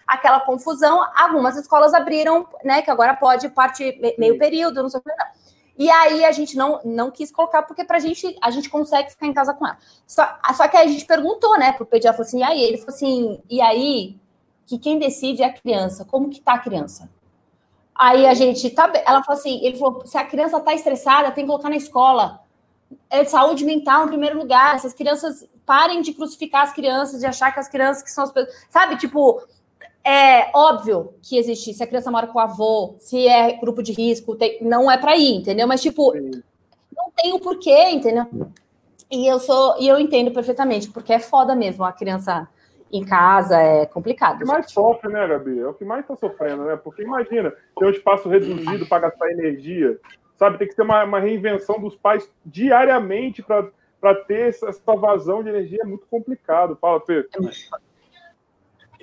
aquela 0.07 0.39
confusão. 0.39 1.05
Algumas 1.13 1.57
escolas 1.57 1.93
abriram, 1.93 2.47
né? 2.63 2.81
Que 2.81 2.89
agora 2.89 3.13
pode 3.17 3.49
parte 3.49 3.99
meio 4.17 4.37
período 4.37 4.60
período, 4.61 4.83
não 4.83 4.89
sei 4.89 4.99
o 4.99 5.03
que. 5.03 5.09
Não. 5.09 5.25
E 5.77 5.89
aí 5.89 6.23
a 6.23 6.31
gente 6.31 6.55
não, 6.55 6.79
não 6.85 7.09
quis 7.09 7.31
colocar, 7.31 7.63
porque 7.63 7.83
pra 7.83 7.99
gente, 7.99 8.37
a 8.41 8.51
gente 8.51 8.69
consegue 8.69 9.09
ficar 9.09 9.25
em 9.25 9.33
casa 9.33 9.53
com 9.53 9.65
ela. 9.65 9.77
Só, 10.05 10.27
só 10.53 10.67
que 10.67 10.77
aí 10.77 10.87
a 10.87 10.91
gente 10.91 11.05
perguntou, 11.05 11.57
né, 11.57 11.71
pro 11.71 11.85
pediatra, 11.85 12.17
falou 12.17 12.27
assim, 12.27 12.39
e 12.39 12.43
aí? 12.43 12.61
Ele 12.61 12.77
falou 12.77 12.93
assim, 12.93 13.41
e 13.49 13.61
aí, 13.61 14.15
que 14.67 14.77
quem 14.77 14.99
decide 14.99 15.41
é 15.41 15.45
a 15.45 15.53
criança. 15.53 16.05
Como 16.05 16.29
que 16.29 16.41
tá 16.41 16.53
a 16.53 16.59
criança? 16.59 17.09
Aí 17.95 18.27
a 18.27 18.33
gente, 18.33 18.69
tá, 18.69 18.91
ela 19.05 19.23
falou 19.23 19.39
assim, 19.39 19.63
ele 19.65 19.77
falou, 19.77 20.05
se 20.05 20.17
a 20.17 20.25
criança 20.25 20.59
tá 20.59 20.73
estressada, 20.73 21.31
tem 21.31 21.45
que 21.45 21.49
colocar 21.49 21.69
na 21.69 21.77
escola. 21.77 22.41
É 23.09 23.23
saúde 23.23 23.63
mental 23.63 24.05
em 24.05 24.09
primeiro 24.09 24.37
lugar. 24.37 24.75
Essas 24.75 24.93
crianças 24.93 25.47
parem 25.65 26.01
de 26.01 26.13
crucificar 26.13 26.63
as 26.63 26.73
crianças, 26.73 27.21
de 27.21 27.25
achar 27.25 27.51
que 27.51 27.59
as 27.59 27.69
crianças 27.69 28.03
que 28.03 28.11
são 28.11 28.25
as 28.25 28.31
pessoas. 28.31 28.55
Sabe, 28.69 28.97
tipo, 28.97 29.41
é 30.03 30.49
óbvio 30.53 31.13
que 31.21 31.37
existe, 31.37 31.73
se 31.73 31.83
a 31.83 31.87
criança 31.87 32.11
mora 32.11 32.27
com 32.27 32.39
o 32.39 32.41
avô, 32.41 32.95
se 32.99 33.27
é 33.27 33.57
grupo 33.57 33.83
de 33.83 33.91
risco, 33.91 34.35
tem, 34.35 34.57
não 34.61 34.89
é 34.89 34.97
para 34.97 35.15
ir, 35.15 35.35
entendeu? 35.35 35.67
Mas, 35.67 35.81
tipo, 35.81 36.13
não 36.15 37.11
tem 37.15 37.33
o 37.33 37.39
porquê, 37.39 37.89
entendeu? 37.89 38.25
E 39.11 39.27
eu 39.27 39.39
sou, 39.39 39.75
e 39.79 39.87
eu 39.87 39.99
entendo 39.99 40.31
perfeitamente, 40.31 40.89
porque 40.89 41.13
é 41.13 41.19
foda 41.19 41.55
mesmo 41.55 41.83
a 41.83 41.91
criança 41.91 42.47
em 42.91 43.05
casa, 43.05 43.57
é 43.57 43.85
complicado. 43.85 44.37
O 44.37 44.39
que 44.39 44.45
mais 44.45 44.71
sofre, 44.71 45.09
né, 45.09 45.27
Gabi? 45.27 45.59
É 45.59 45.67
o 45.67 45.73
que 45.73 45.85
mais 45.85 46.05
tá 46.05 46.15
sofrendo, 46.15 46.63
né? 46.63 46.75
Porque 46.75 47.03
imagina, 47.03 47.51
ter 47.77 47.85
um 47.85 47.89
espaço 47.89 48.27
reduzido 48.27 48.85
para 48.87 49.09
gastar 49.09 49.31
energia, 49.31 49.99
sabe? 50.37 50.57
Tem 50.57 50.67
que 50.67 50.75
ter 50.75 50.81
uma, 50.81 51.03
uma 51.03 51.19
reinvenção 51.19 51.79
dos 51.79 51.95
pais 51.95 52.29
diariamente 52.45 53.43
para 53.43 54.15
ter 54.27 54.49
essa, 54.49 54.69
essa 54.69 54.95
vazão 54.95 55.43
de 55.43 55.49
energia, 55.49 55.79
é 55.83 55.85
muito 55.85 56.05
complicado. 56.07 56.77
Fala, 56.81 56.99
Pedro. 56.99 57.29
É 57.33 57.39
muito 57.39 57.57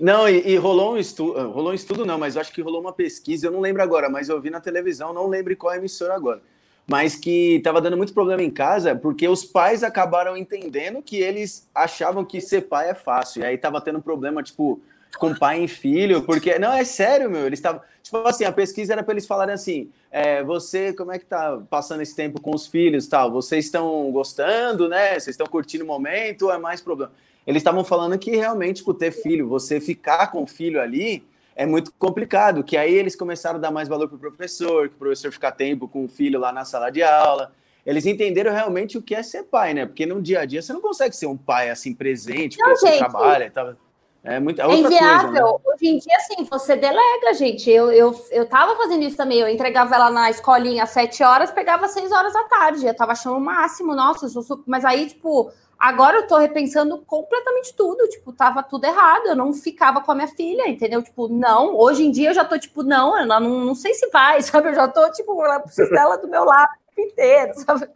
não, 0.00 0.28
e, 0.28 0.52
e, 0.52 0.57
rolou 0.57 0.95
um 0.95 0.97
estudo, 0.97 1.50
rolou 1.50 1.73
um 1.73 1.75
estudo 1.75 2.05
não, 2.07 2.19
mas 2.19 2.37
acho 2.37 2.52
que 2.52 2.62
rolou 2.62 2.81
uma 2.81 2.93
pesquisa, 2.93 3.47
eu 3.47 3.50
não 3.50 3.61
lembro 3.61 3.83
agora, 3.83 4.09
mas 4.09 4.28
eu 4.28 4.40
vi 4.40 4.50
na 4.50 4.61
televisão, 4.61 5.12
não 5.12 5.26
lembro 5.26 5.57
qual 5.57 5.75
emissora 5.75 6.14
agora, 6.14 6.40
mas 6.87 7.17
que 7.17 7.57
estava 7.57 7.81
dando 7.81 7.97
muito 7.97 8.14
problema 8.14 8.43
em 8.43 8.50
casa 8.50 8.95
porque 8.95 9.28
os 9.28 9.45
pais 9.45 9.83
acabaram 9.83 10.37
entendendo 10.37 11.02
que 11.02 11.17
eles 11.17 11.69
achavam 11.75 12.25
que 12.25 12.40
ser 12.40 12.62
pai 12.62 12.90
é 12.90 12.95
fácil, 12.95 13.43
e 13.43 13.45
aí 13.45 13.59
tava 13.59 13.81
tendo 13.81 14.00
problema, 14.00 14.43
tipo, 14.43 14.81
com 15.19 15.35
pai 15.35 15.64
e 15.64 15.69
filho, 15.69 16.23
porque, 16.23 16.59
não, 16.59 16.73
é 16.73 16.85
sério, 16.85 17.31
meu, 17.31 17.47
eles 17.47 17.59
estavam, 17.59 17.81
tipo 18.02 18.17
assim, 18.19 18.45
a 18.45 18.52
pesquisa 18.52 18.93
era 18.93 19.02
para 19.02 19.14
eles 19.14 19.26
falarem 19.26 19.55
assim, 19.55 19.90
é, 20.11 20.43
você, 20.43 20.93
como 20.93 21.12
é 21.12 21.19
que 21.19 21.25
tá 21.25 21.61
passando 21.69 22.02
esse 22.02 22.14
tempo 22.14 22.40
com 22.40 22.54
os 22.54 22.67
filhos 22.67 23.06
tal, 23.06 23.30
vocês 23.30 23.65
estão 23.65 24.11
gostando, 24.13 24.89
né, 24.89 25.11
vocês 25.11 25.28
estão 25.28 25.47
curtindo 25.47 25.84
o 25.84 25.87
momento, 25.87 26.50
é 26.50 26.58
mais 26.58 26.80
problema? 26.80 27.13
Eles 27.49 27.61
estavam 27.61 27.82
falando 27.82 28.19
que 28.19 28.37
realmente, 28.37 28.76
tipo, 28.76 28.93
ter 28.93 29.11
filho, 29.11 29.49
você 29.49 29.80
ficar 29.80 30.26
com 30.26 30.43
o 30.43 30.47
filho 30.47 30.78
ali 30.78 31.26
é 31.56 31.65
muito 31.65 31.91
complicado, 31.99 32.63
que 32.63 32.76
aí 32.76 32.93
eles 32.93 33.17
começaram 33.17 33.56
a 33.56 33.58
dar 33.58 33.71
mais 33.71 33.89
valor 33.89 34.06
para 34.06 34.17
o 34.17 34.21
professor, 34.21 34.87
que 34.87 34.95
o 34.95 34.99
professor 34.99 35.32
ficar 35.32 35.52
tempo 35.52 35.89
com 35.89 36.04
o 36.04 36.08
filho 36.08 36.39
lá 36.39 36.52
na 36.52 36.67
sala 36.67 36.91
de 36.91 37.02
aula. 37.02 37.50
Eles 37.87 38.04
entenderam 38.04 38.52
realmente 38.52 38.99
o 38.99 39.02
que 39.02 39.15
é 39.15 39.23
ser 39.23 39.45
pai, 39.45 39.73
né? 39.73 39.87
Porque 39.87 40.04
no 40.04 40.21
dia 40.21 40.41
a 40.41 40.45
dia 40.45 40.61
você 40.61 40.75
não 40.75 40.82
consegue 40.82 41.17
ser 41.17 41.25
um 41.25 41.39
pai 41.39 41.71
assim 41.71 41.95
presente, 41.95 42.58
porque 42.58 42.69
não, 42.69 42.76
você 42.76 42.87
gente, 42.89 42.99
trabalha 42.99 43.50
tá... 43.50 43.75
É, 44.23 44.39
muito, 44.39 44.61
é, 44.61 44.65
é 44.67 44.75
inviável. 44.75 45.30
Coisa, 45.30 45.43
né? 45.43 45.61
Hoje 45.65 45.87
em 45.87 45.99
dia, 45.99 46.17
assim, 46.17 46.45
você 46.45 46.76
delega, 46.76 47.32
gente. 47.32 47.71
Eu, 47.71 47.91
eu, 47.91 48.15
eu 48.30 48.47
tava 48.47 48.76
fazendo 48.76 49.04
isso 49.04 49.17
também. 49.17 49.41
Eu 49.41 49.49
entregava 49.49 49.95
ela 49.95 50.11
na 50.11 50.28
escolinha 50.28 50.82
às 50.82 50.91
sete 50.91 51.23
horas, 51.23 51.50
pegava 51.50 51.87
às 51.87 51.93
seis 51.93 52.13
horas 52.13 52.34
da 52.34 52.45
tarde. 52.45 52.87
Eu 52.87 52.95
tava 52.95 53.13
achando 53.13 53.39
o 53.39 53.41
máximo, 53.41 53.95
nossa, 53.95 54.26
eu 54.26 54.43
sou... 54.43 54.63
mas 54.67 54.84
aí, 54.84 55.06
tipo, 55.06 55.50
Agora 55.78 56.17
eu 56.17 56.26
tô 56.26 56.36
repensando 56.36 56.99
completamente 57.06 57.73
tudo, 57.73 58.08
tipo, 58.08 58.32
tava 58.32 58.64
tudo 58.64 58.84
errado, 58.84 59.26
eu 59.26 59.36
não 59.36 59.52
ficava 59.52 60.00
com 60.00 60.10
a 60.10 60.14
minha 60.14 60.26
filha, 60.26 60.69
entendeu? 60.69 61.00
Tipo, 61.02 61.28
não, 61.28 61.76
hoje 61.76 62.04
em 62.04 62.10
dia 62.10 62.30
eu 62.30 62.34
já 62.34 62.45
tô, 62.45 62.58
tipo, 62.58 62.82
não, 62.82 63.17
eu 63.17 63.25
não, 63.25 63.41
não 63.41 63.75
sei 63.76 63.95
se 63.95 64.08
vai, 64.10 64.43
sabe? 64.43 64.71
Eu 64.71 64.75
já 64.75 64.88
tô, 64.88 65.08
tipo, 65.12 65.41
ela 65.45 65.60
precisa 65.60 65.88
dela 65.88 66.19
do 66.19 66.26
meu 66.26 66.45
lado 66.45 66.73
inteiro, 66.99 67.52
sabe? 67.64 67.88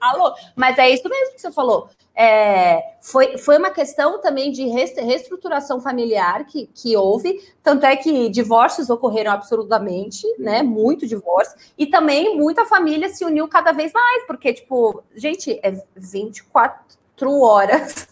Alô, 0.00 0.34
mas 0.56 0.78
é 0.78 0.90
isso 0.90 1.08
mesmo 1.08 1.34
que 1.36 1.40
você 1.40 1.52
falou. 1.52 1.88
É, 2.12 2.96
foi, 3.00 3.38
foi 3.38 3.56
uma 3.56 3.70
questão 3.70 4.20
também 4.20 4.50
de 4.50 4.66
reestruturação 4.66 5.80
familiar 5.80 6.44
que, 6.44 6.66
que 6.74 6.96
houve, 6.96 7.40
tanto 7.62 7.86
é 7.86 7.94
que 7.94 8.28
divórcios 8.28 8.90
ocorreram 8.90 9.30
absolutamente, 9.30 10.26
né? 10.40 10.60
Muito 10.64 11.06
divórcio, 11.06 11.56
e 11.78 11.86
também 11.86 12.36
muita 12.36 12.64
família 12.64 13.08
se 13.10 13.24
uniu 13.24 13.46
cada 13.46 13.70
vez 13.70 13.92
mais, 13.92 14.26
porque, 14.26 14.52
tipo, 14.52 15.04
gente, 15.14 15.60
é 15.62 15.80
24 15.94 16.97
quatro 17.18 17.40
horas, 17.40 18.08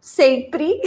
sempre 0.00 0.80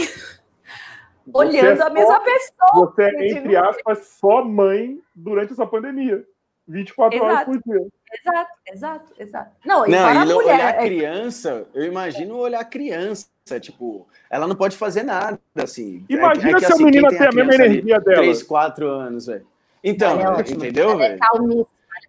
olhando 1.32 1.82
é 1.82 1.86
a 1.86 1.90
mesma 1.90 2.20
pessoa. 2.20 2.86
Você 2.86 3.02
é, 3.02 3.28
entre 3.30 3.56
aspas, 3.56 4.06
só 4.20 4.44
mãe 4.44 5.00
durante 5.14 5.52
essa 5.52 5.66
pandemia. 5.66 6.24
24 6.66 7.16
exato. 7.16 7.32
horas 7.32 7.44
por 7.44 7.62
dia. 7.64 7.86
Exato, 8.12 8.50
exato, 8.66 9.12
exato. 9.18 9.56
Não, 9.64 9.86
e 9.86 9.90
não, 9.90 10.10
e 10.10 10.18
mulher, 10.18 10.34
olhar 10.34 10.74
é... 10.74 10.84
criança, 10.84 11.66
eu 11.74 11.84
imagino 11.84 12.36
olhar 12.36 12.64
criança, 12.64 13.28
tipo, 13.60 14.06
ela 14.28 14.46
não 14.46 14.54
pode 14.54 14.76
fazer 14.76 15.02
nada, 15.02 15.38
assim. 15.56 16.04
É 16.08 16.14
Imagina 16.14 16.48
é, 16.48 16.50
é 16.50 16.54
que, 16.54 16.66
se 16.66 16.72
assim, 16.72 16.82
a 16.82 16.86
menina 16.86 17.08
tem 17.08 17.26
a, 17.26 17.28
a 17.28 17.32
mesma 17.32 17.54
energia 17.54 17.96
ali, 17.96 18.04
dela. 18.04 18.22
3, 18.22 18.42
4 18.42 18.88
anos, 18.88 19.26
velho. 19.26 19.46
Então, 19.82 20.20
é 20.20 20.40
entendeu, 20.40 20.96
velho? 20.96 21.18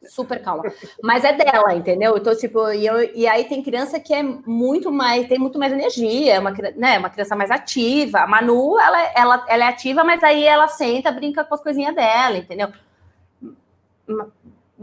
Super 0.03 0.41
calma. 0.41 0.63
Mas 1.03 1.23
é 1.23 1.31
dela, 1.33 1.75
entendeu? 1.75 2.17
Então, 2.17 2.35
tipo, 2.35 2.71
e, 2.71 2.85
eu, 2.85 3.15
e 3.15 3.27
aí 3.27 3.43
tem 3.43 3.61
criança 3.61 3.99
que 3.99 4.13
é 4.13 4.23
muito 4.23 4.91
mais, 4.91 5.27
tem 5.27 5.37
muito 5.37 5.59
mais 5.59 5.71
energia, 5.71 6.33
é 6.35 6.39
uma, 6.39 6.51
né, 6.75 6.97
uma 6.97 7.09
criança 7.09 7.35
mais 7.35 7.51
ativa. 7.51 8.19
A 8.19 8.27
Manu, 8.27 8.79
ela, 8.79 8.99
ela, 9.15 9.45
ela 9.47 9.65
é 9.65 9.67
ativa, 9.67 10.03
mas 10.03 10.23
aí 10.23 10.43
ela 10.43 10.67
senta, 10.67 11.11
brinca 11.11 11.43
com 11.43 11.53
as 11.53 11.61
coisinhas 11.61 11.95
dela, 11.95 12.37
entendeu? 12.37 12.69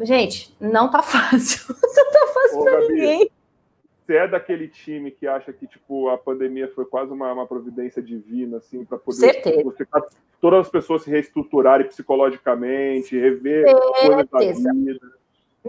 Gente, 0.03 0.55
não 0.61 0.89
tá 0.89 1.03
fácil. 1.03 1.65
Não 1.69 2.13
tá 2.13 2.27
fácil 2.33 2.59
Ô, 2.61 2.63
pra 2.63 2.73
Gabi, 2.73 2.89
ninguém. 2.89 3.31
Você 4.09 4.17
é 4.17 4.27
daquele 4.27 4.69
time 4.69 5.11
que 5.11 5.27
acha 5.27 5.53
que, 5.53 5.67
tipo, 5.67 6.09
a 6.09 6.17
pandemia 6.17 6.73
foi 6.75 6.87
quase 6.87 7.13
uma, 7.13 7.31
uma 7.31 7.47
providência 7.47 8.01
divina, 8.01 8.57
assim, 8.57 8.83
para 8.83 8.97
poder 8.97 9.19
Certeza. 9.19 9.63
Você, 9.63 9.87
todas 10.41 10.61
as 10.61 10.71
pessoas 10.71 11.03
se 11.03 11.11
reestruturarem 11.11 11.87
psicologicamente, 11.87 13.19
rever 13.19 13.67
coisas 14.31 14.63
da 14.63 14.73
vida. 14.73 15.01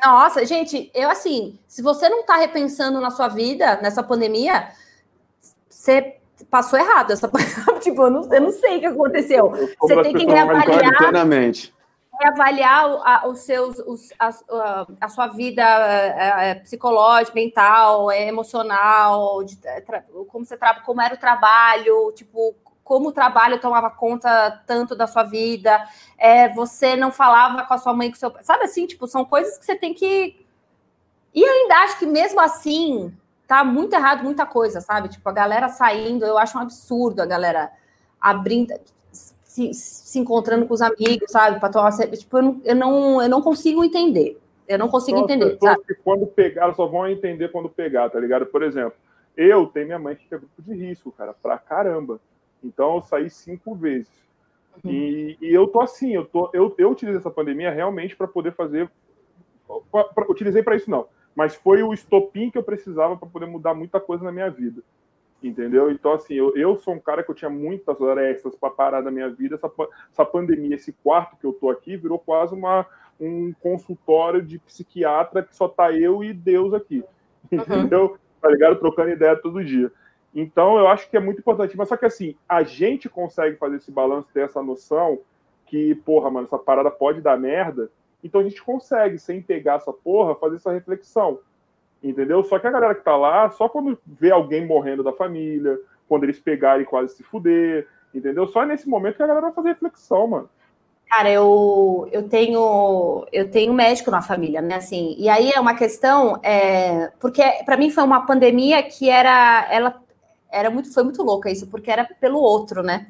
Nossa, 0.01 0.45
gente, 0.45 0.89
eu 0.95 1.09
assim, 1.09 1.59
se 1.67 1.81
você 1.81 2.07
não 2.07 2.21
está 2.21 2.37
repensando 2.37 3.01
na 3.01 3.11
sua 3.11 3.27
vida, 3.27 3.77
nessa 3.81 4.01
pandemia, 4.01 4.69
você 5.67 6.15
passou 6.49 6.79
errado. 6.79 7.11
Essa... 7.11 7.29
tipo, 7.83 8.03
eu 8.03 8.09
não, 8.09 8.33
eu 8.33 8.41
não 8.41 8.51
sei 8.51 8.77
o 8.77 8.79
que 8.79 8.85
aconteceu. 8.85 9.51
Você 9.81 10.01
tem 10.01 10.13
que 10.13 10.23
reavaliar, 10.23 11.11
reavaliar 12.19 13.27
os 13.27 13.39
seus, 13.39 13.79
os, 13.79 14.11
a, 14.19 14.29
a, 14.99 15.09
sua 15.09 15.27
vida 15.27 15.63
é, 15.63 16.55
psicológica, 16.55 17.33
mental, 17.33 18.11
emocional, 18.11 19.43
de, 19.43 19.57
como 20.27 20.45
você 20.45 20.57
como 20.85 21.01
era 21.01 21.15
o 21.15 21.17
trabalho, 21.17 22.11
tipo, 22.13 22.53
como 22.83 23.09
o 23.09 23.11
trabalho 23.11 23.61
tomava 23.61 23.89
conta 23.89 24.63
tanto 24.65 24.95
da 24.95 25.07
sua 25.07 25.23
vida, 25.23 25.87
é, 26.17 26.49
você 26.49 26.95
não 26.95 27.11
falava 27.11 27.63
com 27.63 27.73
a 27.73 27.77
sua 27.77 27.93
mãe, 27.93 28.09
com 28.09 28.17
seu 28.17 28.33
Sabe 28.41 28.65
assim, 28.65 28.85
tipo, 28.85 29.07
são 29.07 29.23
coisas 29.23 29.57
que 29.57 29.65
você 29.65 29.75
tem 29.75 29.93
que. 29.93 30.45
E 31.33 31.45
ainda 31.45 31.75
acho 31.83 31.99
que 31.99 32.05
mesmo 32.05 32.41
assim, 32.41 33.15
tá 33.47 33.63
muito 33.63 33.93
errado 33.93 34.23
muita 34.23 34.45
coisa, 34.45 34.81
sabe? 34.81 35.07
Tipo, 35.07 35.29
a 35.29 35.31
galera 35.31 35.69
saindo, 35.69 36.25
eu 36.25 36.37
acho 36.37 36.57
um 36.57 36.61
absurdo 36.61 37.21
a 37.21 37.25
galera 37.25 37.71
abrindo, 38.19 38.73
se, 39.59 39.73
se 39.73 40.19
encontrando 40.19 40.65
com 40.65 40.73
os 40.73 40.81
amigos, 40.81 41.31
sabe? 41.31 41.59
Para 41.59 41.69
tomar. 41.69 41.91
Tipo, 41.91 42.37
eu 42.37 42.43
não, 42.43 42.61
eu 42.63 42.75
não, 42.75 43.21
eu 43.21 43.29
não 43.29 43.41
consigo 43.41 43.83
entender. 43.83 44.39
Eu 44.67 44.77
não 44.77 44.87
consigo 44.87 45.17
São 45.17 45.25
entender. 45.25 45.57
Sabe? 45.59 45.83
Que 45.83 45.95
quando 45.95 46.27
pegar, 46.27 46.73
só 46.75 46.85
vão 46.85 47.07
entender 47.07 47.51
quando 47.51 47.69
pegar, 47.69 48.09
tá 48.09 48.19
ligado? 48.19 48.45
Por 48.45 48.61
exemplo, 48.61 48.93
eu 49.35 49.65
tenho 49.65 49.87
minha 49.87 49.99
mãe 49.99 50.15
que 50.15 50.33
é 50.33 50.37
grupo 50.37 50.61
de 50.61 50.73
risco, 50.73 51.11
cara, 51.11 51.33
pra 51.33 51.57
caramba. 51.57 52.19
Então 52.63 52.95
eu 52.95 53.01
saí 53.01 53.29
cinco 53.29 53.73
vezes. 53.73 54.11
Uhum. 54.83 54.91
E, 54.91 55.37
e, 55.41 55.53
eu 55.53 55.67
tô 55.67 55.81
assim, 55.81 56.13
eu, 56.13 56.25
tô, 56.25 56.49
eu, 56.53 56.73
eu 56.77 56.91
utilizei 56.91 57.19
essa 57.19 57.31
pandemia 57.31 57.71
realmente 57.71 58.15
para 58.15 58.27
poder 58.27 58.53
fazer. 58.53 58.89
Pra, 59.91 60.03
pra, 60.03 60.25
utilizei 60.29 60.61
para 60.61 60.75
isso 60.75 60.89
não, 60.89 61.07
mas 61.35 61.55
foi 61.55 61.83
o 61.83 61.93
estopim 61.93 62.49
que 62.49 62.57
eu 62.57 62.63
precisava 62.63 63.17
para 63.17 63.27
poder 63.27 63.45
mudar 63.45 63.73
muita 63.73 63.99
coisa 63.99 64.23
na 64.23 64.31
minha 64.31 64.49
vida. 64.49 64.81
Entendeu? 65.41 65.89
Então, 65.89 66.13
assim, 66.13 66.33
eu, 66.33 66.55
eu 66.55 66.75
sou 66.75 66.93
um 66.93 66.99
cara 66.99 67.23
que 67.23 67.31
eu 67.31 67.35
tinha 67.35 67.49
muitas 67.49 67.97
extras 68.01 68.55
para 68.55 68.69
parar 68.69 69.01
da 69.01 69.09
minha 69.09 69.29
vida. 69.29 69.55
Essa, 69.55 69.71
essa 70.11 70.25
pandemia, 70.25 70.75
esse 70.75 70.91
quarto 70.91 71.37
que 71.37 71.45
eu 71.45 71.53
tô 71.53 71.69
aqui, 71.69 71.95
virou 71.95 72.19
quase 72.19 72.53
uma, 72.53 72.85
um 73.19 73.53
consultório 73.53 74.41
de 74.41 74.59
psiquiatra 74.59 75.41
que 75.41 75.55
só 75.55 75.69
tá 75.69 75.93
eu 75.93 76.23
e 76.23 76.33
Deus 76.33 76.73
aqui. 76.73 77.03
Uhum. 77.49 77.59
Entendeu? 77.59 78.17
Tá 78.41 78.49
ligado? 78.49 78.79
Trocando 78.79 79.11
ideia 79.11 79.35
todo 79.37 79.63
dia. 79.63 79.89
Então, 80.35 80.77
eu 80.77 80.87
acho 80.89 81.09
que 81.09 81.15
é 81.15 81.21
muito 81.21 81.39
importante. 81.39 81.77
Mas 81.77 81.87
só 81.87 81.95
que, 81.95 82.05
assim, 82.05 82.35
a 82.47 82.61
gente 82.61 83.07
consegue 83.07 83.55
fazer 83.55 83.77
esse 83.77 83.91
balanço, 83.91 84.27
ter 84.33 84.41
essa 84.41 84.61
noção 84.61 85.19
que, 85.65 85.95
porra, 85.95 86.29
mano, 86.29 86.47
essa 86.47 86.57
parada 86.57 86.91
pode 86.91 87.21
dar 87.21 87.39
merda. 87.39 87.89
Então, 88.21 88.41
a 88.41 88.43
gente 88.43 88.61
consegue, 88.61 89.17
sem 89.17 89.41
pegar 89.41 89.75
essa 89.75 89.93
porra, 89.93 90.35
fazer 90.35 90.57
essa 90.57 90.73
reflexão 90.73 91.39
entendeu? 92.03 92.43
Só 92.43 92.59
que 92.59 92.67
a 92.67 92.71
galera 92.71 92.95
que 92.95 93.03
tá 93.03 93.15
lá, 93.15 93.49
só 93.51 93.67
quando 93.67 93.97
vê 94.05 94.31
alguém 94.31 94.65
morrendo 94.65 95.03
da 95.03 95.13
família, 95.13 95.77
quando 96.07 96.23
eles 96.23 96.39
pegarem 96.39 96.85
quase 96.85 97.15
se 97.15 97.23
fuder, 97.23 97.87
entendeu? 98.13 98.47
Só 98.47 98.65
nesse 98.65 98.87
momento 98.87 99.17
que 99.17 99.23
a 99.23 99.27
galera 99.27 99.47
vai 99.47 99.55
fazer 99.55 99.69
reflexão, 99.69 100.27
mano. 100.27 100.49
Cara, 101.09 101.31
eu, 101.31 102.07
eu 102.11 102.29
tenho 102.29 103.25
eu 103.31 103.49
tenho 103.49 103.73
médico 103.73 104.11
na 104.11 104.21
família, 104.21 104.61
né? 104.61 104.75
Assim, 104.75 105.15
e 105.17 105.27
aí 105.27 105.51
é 105.51 105.59
uma 105.59 105.73
questão, 105.73 106.39
é, 106.43 107.11
porque 107.19 107.43
para 107.65 107.77
mim 107.77 107.89
foi 107.89 108.03
uma 108.03 108.25
pandemia 108.27 108.81
que 108.83 109.09
era 109.09 109.67
ela 109.71 109.99
era 110.51 110.69
muito 110.69 110.93
foi 110.93 111.03
muito 111.03 111.23
louca 111.23 111.49
isso, 111.49 111.67
porque 111.67 111.89
era 111.89 112.05
pelo 112.19 112.39
outro, 112.39 112.83
né? 112.83 113.07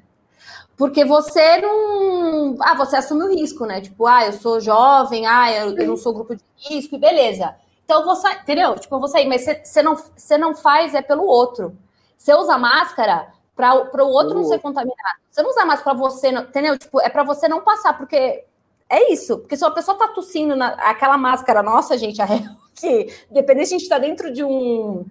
Porque 0.77 1.03
você 1.03 1.57
não. 1.57 2.55
Ah, 2.61 2.73
você 2.73 2.95
assume 2.95 3.23
o 3.23 3.35
risco, 3.35 3.65
né? 3.65 3.81
Tipo, 3.81 4.07
ah, 4.07 4.25
eu 4.25 4.31
sou 4.33 4.61
jovem, 4.61 5.27
ah, 5.27 5.51
eu, 5.53 5.77
eu 5.77 5.87
não 5.87 5.97
sou 5.97 6.13
grupo 6.13 6.33
de 6.37 6.43
risco, 6.55 6.95
e 6.95 6.97
beleza. 6.97 7.53
Então 7.89 8.01
eu 8.01 8.05
vou 8.05 8.15
sair, 8.15 8.37
entendeu? 8.43 8.75
Tipo, 8.77 8.93
eu 8.93 8.99
vou 8.99 9.07
sair, 9.07 9.27
mas 9.27 9.43
você 9.63 9.81
não, 9.81 9.97
não 10.39 10.55
faz 10.55 10.93
é 10.93 11.01
pelo 11.01 11.23
outro. 11.25 11.75
Você 12.15 12.31
usa 12.35 12.55
máscara 12.55 13.33
para 13.55 14.05
o 14.05 14.09
outro 14.09 14.35
não 14.35 14.43
ser 14.43 14.59
contaminado. 14.59 15.17
Você 15.31 15.41
não 15.41 15.49
usa 15.49 15.65
máscara 15.65 15.97
para 15.97 16.07
você, 16.07 16.29
entendeu? 16.29 16.77
Tipo, 16.77 17.01
é 17.01 17.09
para 17.09 17.23
você 17.23 17.47
não 17.47 17.61
passar, 17.61 17.97
porque 17.97 18.45
é 18.87 19.11
isso. 19.11 19.39
Porque 19.39 19.57
se 19.57 19.63
uma 19.63 19.73
pessoa 19.73 19.97
tá 19.97 20.09
tossindo 20.09 20.55
na, 20.55 20.67
aquela 20.87 21.17
máscara 21.17 21.63
nossa, 21.63 21.97
gente, 21.97 22.21
a 22.21 22.27
que 22.75 23.11
dependendo 23.31 23.65
se 23.65 23.73
a 23.73 23.77
gente 23.79 23.81
está 23.87 23.97
dentro 23.97 24.31
de 24.31 24.43
um 24.43 25.03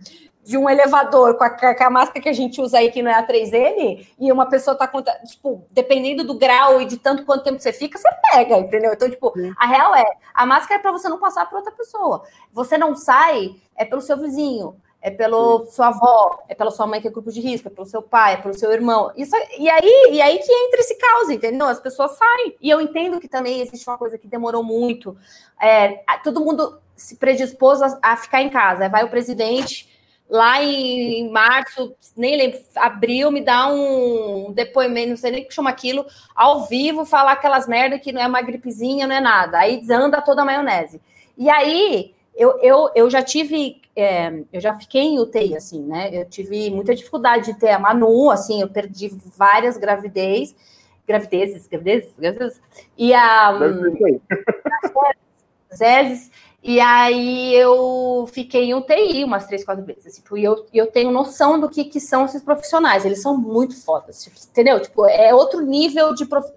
de 0.49 0.57
um 0.57 0.67
elevador 0.67 1.35
com 1.35 1.45
a, 1.45 1.51
com 1.51 1.85
a, 1.85 1.91
máscara 1.91 2.23
que 2.23 2.29
a 2.31 2.33
gente 2.33 2.59
usa 2.59 2.79
aí, 2.79 2.91
que 2.91 3.03
não 3.03 3.11
é 3.11 3.15
a 3.17 3.27
3N, 3.27 4.07
e 4.19 4.33
uma 4.33 4.49
pessoa 4.49 4.75
tá 4.75 4.89
contra, 4.89 5.13
tipo, 5.27 5.63
dependendo 5.71 6.25
do 6.25 6.39
grau 6.39 6.81
e 6.81 6.87
de 6.87 6.97
tanto 6.97 7.27
quanto 7.27 7.45
tempo 7.45 7.61
você 7.61 7.71
fica, 7.71 7.99
você 7.99 8.09
pega, 8.33 8.57
entendeu? 8.57 8.95
Então, 8.95 9.11
tipo, 9.11 9.31
Sim. 9.37 9.53
a 9.59 9.67
real 9.67 9.95
é, 9.95 10.07
a 10.33 10.47
máscara 10.47 10.81
é 10.81 10.83
para 10.83 10.91
você 10.91 11.07
não 11.07 11.19
passar 11.19 11.45
para 11.45 11.59
outra 11.59 11.71
pessoa. 11.73 12.23
Você 12.51 12.79
não 12.79 12.95
sai, 12.95 13.57
é 13.77 13.85
pelo 13.85 14.01
seu 14.01 14.17
vizinho, 14.17 14.75
é 15.03 15.11
pelo 15.11 15.67
Sim. 15.67 15.73
sua 15.73 15.89
avó, 15.89 16.43
é 16.49 16.55
pela 16.55 16.71
sua 16.71 16.87
mãe 16.87 17.03
que 17.03 17.09
é 17.09 17.11
grupo 17.11 17.31
de 17.31 17.43
risco, 17.43 17.69
é 17.69 17.71
pelo 17.71 17.87
seu 17.87 18.01
pai, 18.01 18.33
é 18.33 18.37
pelo 18.39 18.55
seu 18.55 18.73
irmão. 18.73 19.13
Isso, 19.15 19.37
e 19.59 19.69
aí, 19.69 20.09
e 20.13 20.23
aí 20.23 20.39
que 20.39 20.51
entra 20.51 20.81
esse 20.81 20.95
caos, 20.95 21.29
entendeu? 21.29 21.67
As 21.67 21.79
pessoas 21.79 22.13
saem. 22.13 22.57
E 22.59 22.71
eu 22.71 22.81
entendo 22.81 23.21
que 23.21 23.29
também 23.29 23.61
existe 23.61 23.87
uma 23.87 23.99
coisa 23.99 24.17
que 24.17 24.27
demorou 24.27 24.65
muito. 24.65 25.15
É, 25.61 26.03
todo 26.25 26.41
mundo 26.41 26.81
se 26.97 27.17
predispôs 27.17 27.83
a, 27.83 27.99
a 28.03 28.17
ficar 28.17 28.41
em 28.41 28.49
casa. 28.49 28.89
Vai 28.89 29.05
o 29.05 29.11
presidente 29.11 29.98
lá 30.29 30.63
em 30.63 31.31
março, 31.31 31.95
nem 32.17 32.37
lembro, 32.37 32.61
abril, 32.77 33.31
me 33.31 33.41
dá 33.41 33.69
um 33.69 34.53
depoimento, 34.53 35.11
não 35.11 35.17
sei 35.17 35.31
nem 35.31 35.43
o 35.45 35.49
que 35.49 35.55
chama 35.55 35.71
aquilo, 35.71 36.05
ao 36.35 36.67
vivo, 36.67 37.05
falar 37.05 37.33
aquelas 37.33 37.67
merda 37.67 37.99
que 37.99 38.13
não 38.13 38.21
é 38.21 38.27
uma 38.27 38.43
gripezinha, 38.43 39.07
não 39.07 39.17
é 39.17 39.21
nada. 39.21 39.59
Aí 39.59 39.83
anda 39.91 40.21
toda 40.21 40.43
a 40.43 40.45
maionese. 40.45 41.01
E 41.37 41.49
aí, 41.49 42.15
eu, 42.37 42.59
eu, 42.61 42.91
eu 42.95 43.11
já 43.11 43.23
tive, 43.23 43.81
é, 43.97 44.43
eu 44.53 44.61
já 44.61 44.75
fiquei 44.79 45.03
em 45.03 45.19
UTI, 45.19 45.57
assim, 45.57 45.83
né? 45.83 46.11
Eu 46.13 46.25
tive 46.27 46.71
muita 46.71 46.95
dificuldade 46.95 47.53
de 47.53 47.59
ter 47.59 47.71
a 47.71 47.79
Manu, 47.79 48.31
assim, 48.31 48.61
eu 48.61 48.69
perdi 48.69 49.09
várias 49.37 49.77
gravidez, 49.77 50.55
gravidezes, 51.07 51.67
gravidezes, 51.67 52.13
gravidezes, 52.19 52.61
e 52.97 53.15
a... 53.15 53.53
Zezes, 55.75 56.31
e 56.63 56.81
aí 56.81 57.55
eu 57.55 58.29
fiquei 58.33 58.65
em 58.65 58.75
UTI 58.75 59.25
umas 59.25 59.47
três, 59.47 59.65
quatro 59.65 59.85
vezes. 59.85 60.17
Tipo, 60.17 60.37
e 60.37 60.45
eu, 60.45 60.67
eu 60.75 60.87
tenho 60.89 61.11
noção 61.11 61.59
do 61.59 61.69
que, 61.69 61.85
que 61.85 62.01
são 62.01 62.25
esses 62.25 62.43
profissionais. 62.43 63.05
Eles 63.05 63.23
são 63.23 63.37
muito 63.37 63.81
fodas, 63.81 64.23
tipo, 64.25 64.37
entendeu? 64.51 64.81
Tipo, 64.81 65.07
é 65.07 65.33
outro 65.35 65.61
nível 65.61 66.15
de 66.15 66.27
prof... 66.27 66.51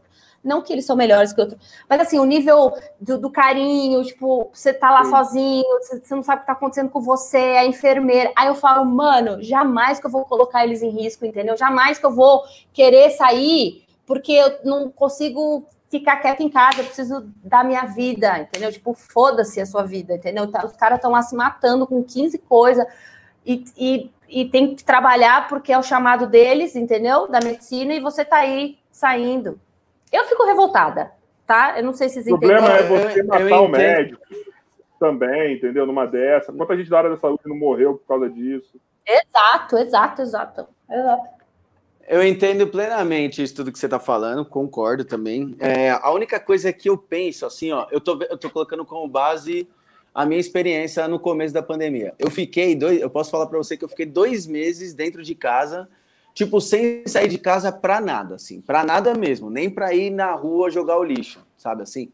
Não 0.44 0.64
que 0.64 0.74
eles 0.74 0.86
são 0.86 0.96
melhores 0.96 1.32
que 1.32 1.40
outro, 1.40 1.56
mas 1.88 2.02
assim, 2.02 2.18
o 2.18 2.26
nível 2.26 2.74
do, 3.00 3.20
do 3.20 3.30
carinho, 3.30 4.04
tipo, 4.04 4.50
você 4.52 4.74
tá 4.74 4.90
lá 4.90 5.04
Sim. 5.04 5.12
sozinho, 5.12 5.80
você, 5.80 6.00
você, 6.00 6.16
não 6.16 6.24
sabe 6.24 6.40
o 6.40 6.42
que 6.42 6.48
tá 6.48 6.54
acontecendo 6.54 6.90
com 6.90 7.00
você, 7.00 7.38
a 7.38 7.66
enfermeira. 7.68 8.32
Aí 8.36 8.48
eu 8.48 8.56
falo, 8.56 8.84
mano, 8.84 9.44
jamais 9.44 10.00
que 10.00 10.08
eu 10.08 10.10
vou 10.10 10.26
colocar 10.26 10.64
eles 10.64 10.82
em 10.82 10.90
risco, 10.90 11.28
entendeu? 11.28 11.56
Jamais 11.56 12.00
que 12.00 12.06
eu 12.08 12.12
vou 12.12 12.42
querer 12.74 13.12
sair, 13.12 13.86
porque 14.04 14.32
eu 14.32 14.58
não 14.64 14.90
consigo 14.90 15.68
ficar 15.92 16.18
quieto 16.18 16.40
em 16.40 16.50
casa, 16.50 16.80
eu 16.80 16.86
preciso 16.86 17.30
da 17.44 17.66
minha 17.66 17.84
vida, 17.84 18.40
entendeu? 18.40 18.72
Tipo, 18.72 18.94
foda-se 18.94 19.60
a 19.60 19.66
sua 19.66 19.84
vida, 19.84 20.16
entendeu? 20.16 20.50
Tá, 20.50 20.66
os 20.66 20.76
caras 20.78 20.98
estão 20.98 21.12
lá 21.12 21.22
se 21.22 21.36
matando 21.36 21.86
com 21.86 22.02
15 22.02 22.38
coisas 22.40 22.88
e, 23.46 23.66
e, 23.78 24.12
e, 24.30 24.46
tem 24.46 24.74
que 24.74 24.86
trabalhar 24.86 25.50
porque 25.50 25.74
é 25.74 25.78
o 25.78 25.84
chamado 25.84 26.28
deles, 26.28 26.78
entendeu? 26.78 27.28
Da 27.28 27.42
medicina, 27.42 27.94
e 27.94 28.00
você 28.00 28.24
tá 28.24 28.38
aí 28.38 28.78
saindo. 28.90 29.60
Eu 30.12 30.24
fico 30.24 30.46
revoltada, 30.46 31.12
tá? 31.46 31.78
Eu 31.78 31.84
não 31.84 31.94
sei 31.94 32.08
se 32.08 32.16
vocês 32.24 32.28
entendem. 32.28 32.56
O 32.56 32.60
problema 32.62 32.78
é 32.78 32.84
você 32.84 33.24
matar 33.24 33.62
o 33.62 33.68
médico 33.68 34.22
também, 34.98 35.56
entendeu? 35.56 35.86
Numa 35.86 36.06
dessa. 36.06 36.54
Quanta 36.54 36.78
gente 36.78 36.90
da 36.90 37.00
área 37.00 37.10
da 37.10 37.18
saúde 37.18 37.42
não 37.46 37.58
morreu 37.58 37.96
por 37.96 38.08
causa 38.08 38.30
disso? 38.30 38.80
Exato, 39.06 39.78
exato, 39.78 40.22
exato. 40.22 40.68
exato. 40.90 41.41
Eu 42.08 42.24
entendo 42.26 42.68
plenamente 42.68 43.42
isso 43.42 43.56
tudo 43.56 43.72
que 43.72 43.80
você 43.80 43.86
está 43.86 44.00
falando, 44.00 44.44
concordo 44.46 45.06
também. 45.06 45.56
É, 45.60 45.92
a 45.92 46.12
única 46.12 46.40
coisa 46.40 46.72
que 46.74 46.90
eu 46.90 46.98
penso, 46.98 47.46
assim, 47.46 47.72
ó, 47.72 47.88
eu 47.92 48.02
tô, 48.02 48.22
eu 48.24 48.38
tô 48.38 48.50
colocando 48.50 48.86
como 48.86 49.08
base 49.08 49.68
a 50.14 50.26
minha 50.26 50.40
experiência 50.40 51.08
no 51.08 51.20
começo 51.20 51.54
da 51.54 51.64
pandemia. 51.64 52.14
Eu 52.20 52.30
fiquei 52.30 52.76
dois, 52.76 53.00
eu 53.00 53.10
posso 53.10 53.32
falar 53.32 53.46
para 53.46 53.58
você 53.58 53.78
que 53.78 53.86
eu 53.86 53.90
fiquei 53.90 54.06
dois 54.06 54.46
meses 54.46 54.94
dentro 54.94 55.24
de 55.24 55.34
casa, 55.34 55.88
tipo, 56.34 56.60
sem 56.60 57.06
sair 57.08 57.28
de 57.28 57.38
casa 57.38 57.72
para 57.72 58.02
nada, 58.02 58.36
assim, 58.36 58.60
para 58.60 58.84
nada 58.84 59.14
mesmo, 59.14 59.50
nem 59.50 59.70
para 59.70 59.94
ir 59.94 60.10
na 60.10 60.34
rua 60.34 60.70
jogar 60.70 60.98
o 60.98 61.04
lixo, 61.04 61.40
sabe 61.58 61.84
assim. 61.84 62.12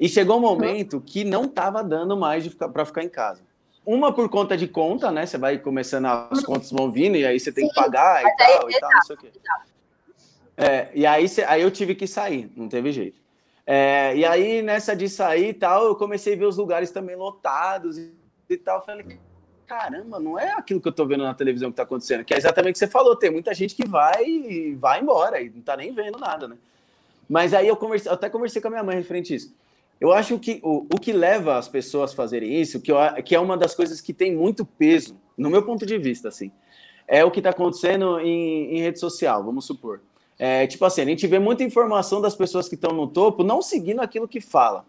E 0.00 0.08
chegou 0.08 0.38
um 0.38 0.40
momento 0.40 1.00
que 1.00 1.22
não 1.22 1.46
tava 1.46 1.82
dando 1.82 2.16
mais 2.16 2.48
para 2.48 2.84
ficar 2.84 3.04
em 3.04 3.08
casa 3.08 3.42
uma 3.84 4.12
por 4.12 4.28
conta 4.28 4.56
de 4.56 4.66
conta, 4.66 5.10
né? 5.10 5.26
Você 5.26 5.36
vai 5.36 5.58
começando, 5.58 6.06
as 6.06 6.42
contas 6.42 6.70
vão 6.70 6.90
vindo 6.90 7.16
e 7.16 7.24
aí 7.24 7.38
você 7.38 7.52
tem 7.52 7.64
Sim, 7.64 7.70
que 7.70 7.74
pagar 7.74 8.22
e 8.22 8.36
tal, 8.36 8.70
e 8.70 8.80
tal, 8.80 8.90
não 8.90 9.02
sei 9.02 9.16
o 9.16 9.18
quê. 9.18 9.30
É, 10.56 10.88
e 10.94 11.04
aí, 11.04 11.26
aí 11.46 11.62
eu 11.62 11.70
tive 11.70 11.94
que 11.94 12.06
sair, 12.06 12.50
não 12.56 12.68
teve 12.68 12.92
jeito. 12.92 13.20
É, 13.66 14.14
e 14.14 14.24
aí, 14.24 14.62
nessa 14.62 14.94
de 14.94 15.08
sair 15.08 15.48
e 15.48 15.54
tal, 15.54 15.86
eu 15.86 15.96
comecei 15.96 16.34
a 16.34 16.36
ver 16.36 16.44
os 16.44 16.56
lugares 16.56 16.90
também 16.90 17.16
lotados 17.16 17.98
e, 17.98 18.12
e 18.48 18.56
tal. 18.56 18.84
Falei, 18.84 19.18
caramba, 19.66 20.20
não 20.20 20.38
é 20.38 20.52
aquilo 20.52 20.80
que 20.80 20.88
eu 20.88 20.92
tô 20.92 21.06
vendo 21.06 21.24
na 21.24 21.34
televisão 21.34 21.70
que 21.70 21.76
tá 21.76 21.82
acontecendo, 21.82 22.24
que 22.24 22.34
é 22.34 22.36
exatamente 22.36 22.72
o 22.72 22.74
que 22.74 22.78
você 22.78 22.88
falou, 22.88 23.16
tem 23.16 23.30
muita 23.30 23.54
gente 23.54 23.74
que 23.74 23.86
vai 23.86 24.24
e 24.24 24.74
vai 24.74 25.00
embora 25.00 25.40
e 25.40 25.50
não 25.50 25.62
tá 25.62 25.76
nem 25.76 25.92
vendo 25.92 26.18
nada, 26.18 26.46
né? 26.46 26.56
Mas 27.28 27.54
aí 27.54 27.66
eu, 27.66 27.76
conversei, 27.76 28.10
eu 28.10 28.14
até 28.14 28.28
conversei 28.28 28.60
com 28.60 28.68
a 28.68 28.70
minha 28.70 28.82
mãe 28.82 28.96
referente 28.96 29.32
a 29.32 29.36
isso. 29.36 29.54
Eu 30.00 30.12
acho 30.12 30.38
que 30.38 30.60
o, 30.62 30.86
o 30.92 30.98
que 31.00 31.12
leva 31.12 31.56
as 31.56 31.68
pessoas 31.68 32.12
a 32.12 32.16
fazerem 32.16 32.60
isso, 32.60 32.80
que, 32.80 32.90
eu, 32.90 32.96
que 33.24 33.34
é 33.34 33.40
uma 33.40 33.56
das 33.56 33.74
coisas 33.74 34.00
que 34.00 34.12
tem 34.12 34.34
muito 34.34 34.64
peso, 34.64 35.18
no 35.36 35.50
meu 35.50 35.62
ponto 35.62 35.86
de 35.86 35.96
vista, 35.98 36.28
assim, 36.28 36.50
é 37.06 37.24
o 37.24 37.30
que 37.30 37.40
está 37.40 37.50
acontecendo 37.50 38.20
em, 38.20 38.76
em, 38.76 38.80
rede 38.80 38.98
social, 38.98 39.42
vamos 39.44 39.64
supor. 39.64 40.00
É, 40.38 40.66
tipo 40.66 40.84
assim, 40.84 41.02
a 41.02 41.04
gente 41.04 41.26
vê 41.26 41.38
muita 41.38 41.62
informação 41.62 42.20
das 42.20 42.34
pessoas 42.34 42.68
que 42.68 42.74
estão 42.74 42.92
no 42.92 43.06
topo 43.06 43.44
não 43.44 43.62
seguindo 43.62 44.00
aquilo 44.00 44.26
que 44.26 44.40
fala. 44.40 44.84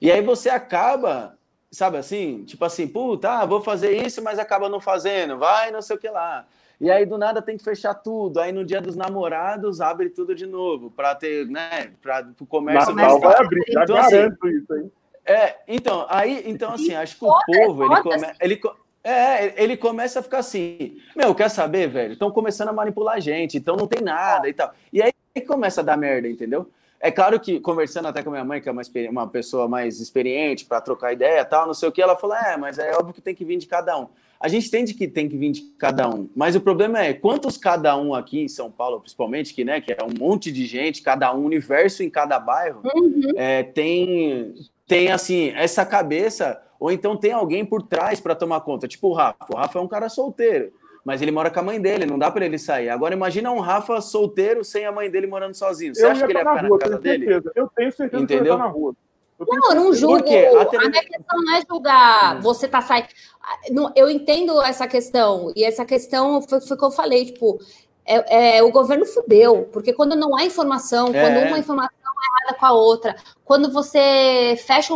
E 0.00 0.10
aí 0.10 0.22
você 0.22 0.48
acaba, 0.48 1.36
sabe 1.70 1.98
assim, 1.98 2.44
tipo 2.44 2.64
assim, 2.64 2.86
puta, 2.86 3.40
ah, 3.40 3.46
vou 3.46 3.60
fazer 3.60 4.06
isso, 4.06 4.22
mas 4.22 4.38
acaba 4.38 4.68
não 4.68 4.80
fazendo, 4.80 5.38
vai, 5.38 5.70
não 5.70 5.82
sei 5.82 5.96
o 5.96 5.98
que 5.98 6.08
lá. 6.08 6.46
E 6.80 6.90
aí 6.90 7.04
do 7.04 7.18
nada 7.18 7.42
tem 7.42 7.56
que 7.56 7.64
fechar 7.64 7.94
tudo. 7.94 8.40
Aí 8.40 8.52
no 8.52 8.64
dia 8.64 8.80
dos 8.80 8.96
namorados 8.96 9.80
abre 9.80 10.08
tudo 10.08 10.34
de 10.34 10.46
novo 10.46 10.90
para 10.90 11.14
ter, 11.14 11.46
né, 11.46 11.92
para 12.00 12.26
o 12.40 12.46
comércio. 12.46 12.94
Natal 12.94 13.20
vai 13.20 13.36
abrir, 13.36 13.64
então, 13.68 13.96
já 13.96 14.00
assim, 14.00 14.16
garanto 14.16 14.48
isso, 14.48 14.74
hein? 14.76 14.92
É, 15.24 15.56
então, 15.68 16.06
aí, 16.08 16.42
então 16.46 16.72
assim, 16.72 16.94
ache 16.94 17.16
que 17.16 17.24
o 17.24 17.32
povo, 17.46 17.84
ele, 17.84 18.02
come, 18.02 18.32
ele, 18.40 18.60
É, 19.04 19.62
ele 19.62 19.76
começa 19.76 20.20
a 20.20 20.22
ficar 20.22 20.38
assim, 20.38 20.98
meu, 21.16 21.34
quer 21.34 21.48
saber, 21.50 21.88
velho? 21.88 22.12
Estão 22.14 22.30
começando 22.30 22.68
a 22.68 22.72
manipular 22.72 23.16
a 23.16 23.20
gente, 23.20 23.58
então 23.58 23.76
não 23.76 23.86
tem 23.86 24.02
nada 24.02 24.48
e 24.48 24.52
tal. 24.52 24.72
E 24.92 25.02
aí 25.02 25.12
começa 25.46 25.80
a 25.80 25.84
dar 25.84 25.96
merda, 25.96 26.28
entendeu? 26.28 26.70
É 26.98 27.10
claro 27.10 27.40
que, 27.40 27.60
conversando 27.60 28.08
até 28.08 28.22
com 28.22 28.28
a 28.28 28.32
minha 28.32 28.44
mãe, 28.44 28.60
que 28.60 28.68
é 28.68 28.72
uma, 28.72 28.82
uma 29.10 29.26
pessoa 29.26 29.66
mais 29.66 30.00
experiente 30.00 30.66
para 30.66 30.82
trocar 30.82 31.14
ideia 31.14 31.44
tal, 31.46 31.66
não 31.66 31.72
sei 31.72 31.88
o 31.88 31.92
que, 31.92 32.02
ela 32.02 32.14
falou: 32.16 32.36
é, 32.36 32.58
mas 32.58 32.78
é 32.78 32.92
óbvio 32.94 33.14
que 33.14 33.22
tem 33.22 33.34
que 33.34 33.44
vir 33.44 33.56
de 33.56 33.66
cada 33.66 33.98
um. 33.98 34.08
A 34.40 34.48
gente 34.48 34.68
entende 34.68 34.94
que 34.94 35.06
tem 35.06 35.28
que 35.28 35.36
vir 35.36 35.52
de 35.52 35.60
cada 35.78 36.08
um, 36.08 36.30
mas 36.34 36.56
o 36.56 36.60
problema 36.60 36.98
é 36.98 37.12
quantos 37.12 37.58
cada 37.58 37.94
um 37.96 38.14
aqui 38.14 38.40
em 38.40 38.48
São 38.48 38.70
Paulo, 38.70 39.00
principalmente, 39.00 39.52
que, 39.52 39.64
né, 39.64 39.80
que 39.80 39.92
é 39.92 39.98
um 40.02 40.18
monte 40.18 40.50
de 40.50 40.64
gente, 40.64 41.02
cada 41.02 41.34
um 41.34 41.44
universo 41.44 42.02
em 42.02 42.08
cada 42.08 42.38
bairro, 42.38 42.80
uhum. 42.94 43.32
é, 43.36 43.62
tem, 43.62 44.54
tem 44.86 45.12
assim, 45.12 45.50
essa 45.50 45.84
cabeça, 45.84 46.58
ou 46.78 46.90
então 46.90 47.16
tem 47.16 47.32
alguém 47.32 47.66
por 47.66 47.82
trás 47.82 48.18
para 48.18 48.34
tomar 48.34 48.62
conta, 48.62 48.88
tipo 48.88 49.08
o 49.08 49.12
Rafa. 49.12 49.46
O 49.52 49.56
Rafa 49.56 49.78
é 49.78 49.82
um 49.82 49.88
cara 49.88 50.08
solteiro 50.08 50.72
mas 51.04 51.22
ele 51.22 51.30
mora 51.30 51.50
com 51.50 51.60
a 51.60 51.62
mãe 51.62 51.80
dele, 51.80 52.06
não 52.06 52.18
dá 52.18 52.30
para 52.30 52.44
ele 52.44 52.58
sair. 52.58 52.88
Agora 52.88 53.14
imagina 53.14 53.50
um 53.50 53.58
Rafa 53.58 54.00
solteiro 54.00 54.64
sem 54.64 54.84
a 54.84 54.92
mãe 54.92 55.10
dele 55.10 55.26
morando 55.26 55.54
sozinho. 55.54 55.94
Você 55.94 56.04
eu 56.04 56.10
acha 56.10 56.26
que 56.26 56.32
ele 56.32 56.38
ia 56.38 56.44
ficar 56.44 56.62
na, 56.62 56.68
rua, 56.68 56.78
casa 56.78 56.98
dele? 56.98 57.26
Certeza. 57.26 57.52
Eu 57.54 57.68
tenho 57.74 57.92
certeza 57.92 58.22
Entendeu? 58.22 58.44
que 58.44 58.50
ele 58.50 58.58
tá 58.58 58.64
na 58.64 58.70
rua. 58.70 58.94
Não, 59.48 59.70
eu 59.70 59.74
não 59.74 59.92
julgo. 59.94 60.28
A 60.28 60.88
minha 60.88 61.04
questão 61.04 61.40
não 61.40 61.56
é 61.56 61.62
julgar 61.68 62.36
hum. 62.36 62.40
você 62.40 62.68
tá 62.68 62.80
saindo. 62.80 63.08
Eu 63.96 64.10
entendo 64.10 64.60
essa 64.62 64.86
questão, 64.86 65.52
e 65.56 65.64
essa 65.64 65.84
questão 65.84 66.42
foi, 66.42 66.60
foi 66.60 66.76
o 66.76 66.78
que 66.78 66.84
eu 66.84 66.90
falei, 66.90 67.24
tipo, 67.24 67.58
é, 68.04 68.58
é, 68.58 68.62
o 68.62 68.70
governo 68.70 69.06
fudeu, 69.06 69.68
porque 69.72 69.92
quando 69.92 70.16
não 70.16 70.36
há 70.36 70.44
informação, 70.44 71.08
é. 71.08 71.20
quando 71.20 71.48
uma 71.48 71.58
informação 71.58 71.90
é 71.90 72.42
errada 72.42 72.58
com 72.58 72.66
a 72.66 72.72
outra, 72.72 73.16
quando 73.44 73.72
você 73.72 74.56
fecha, 74.66 74.94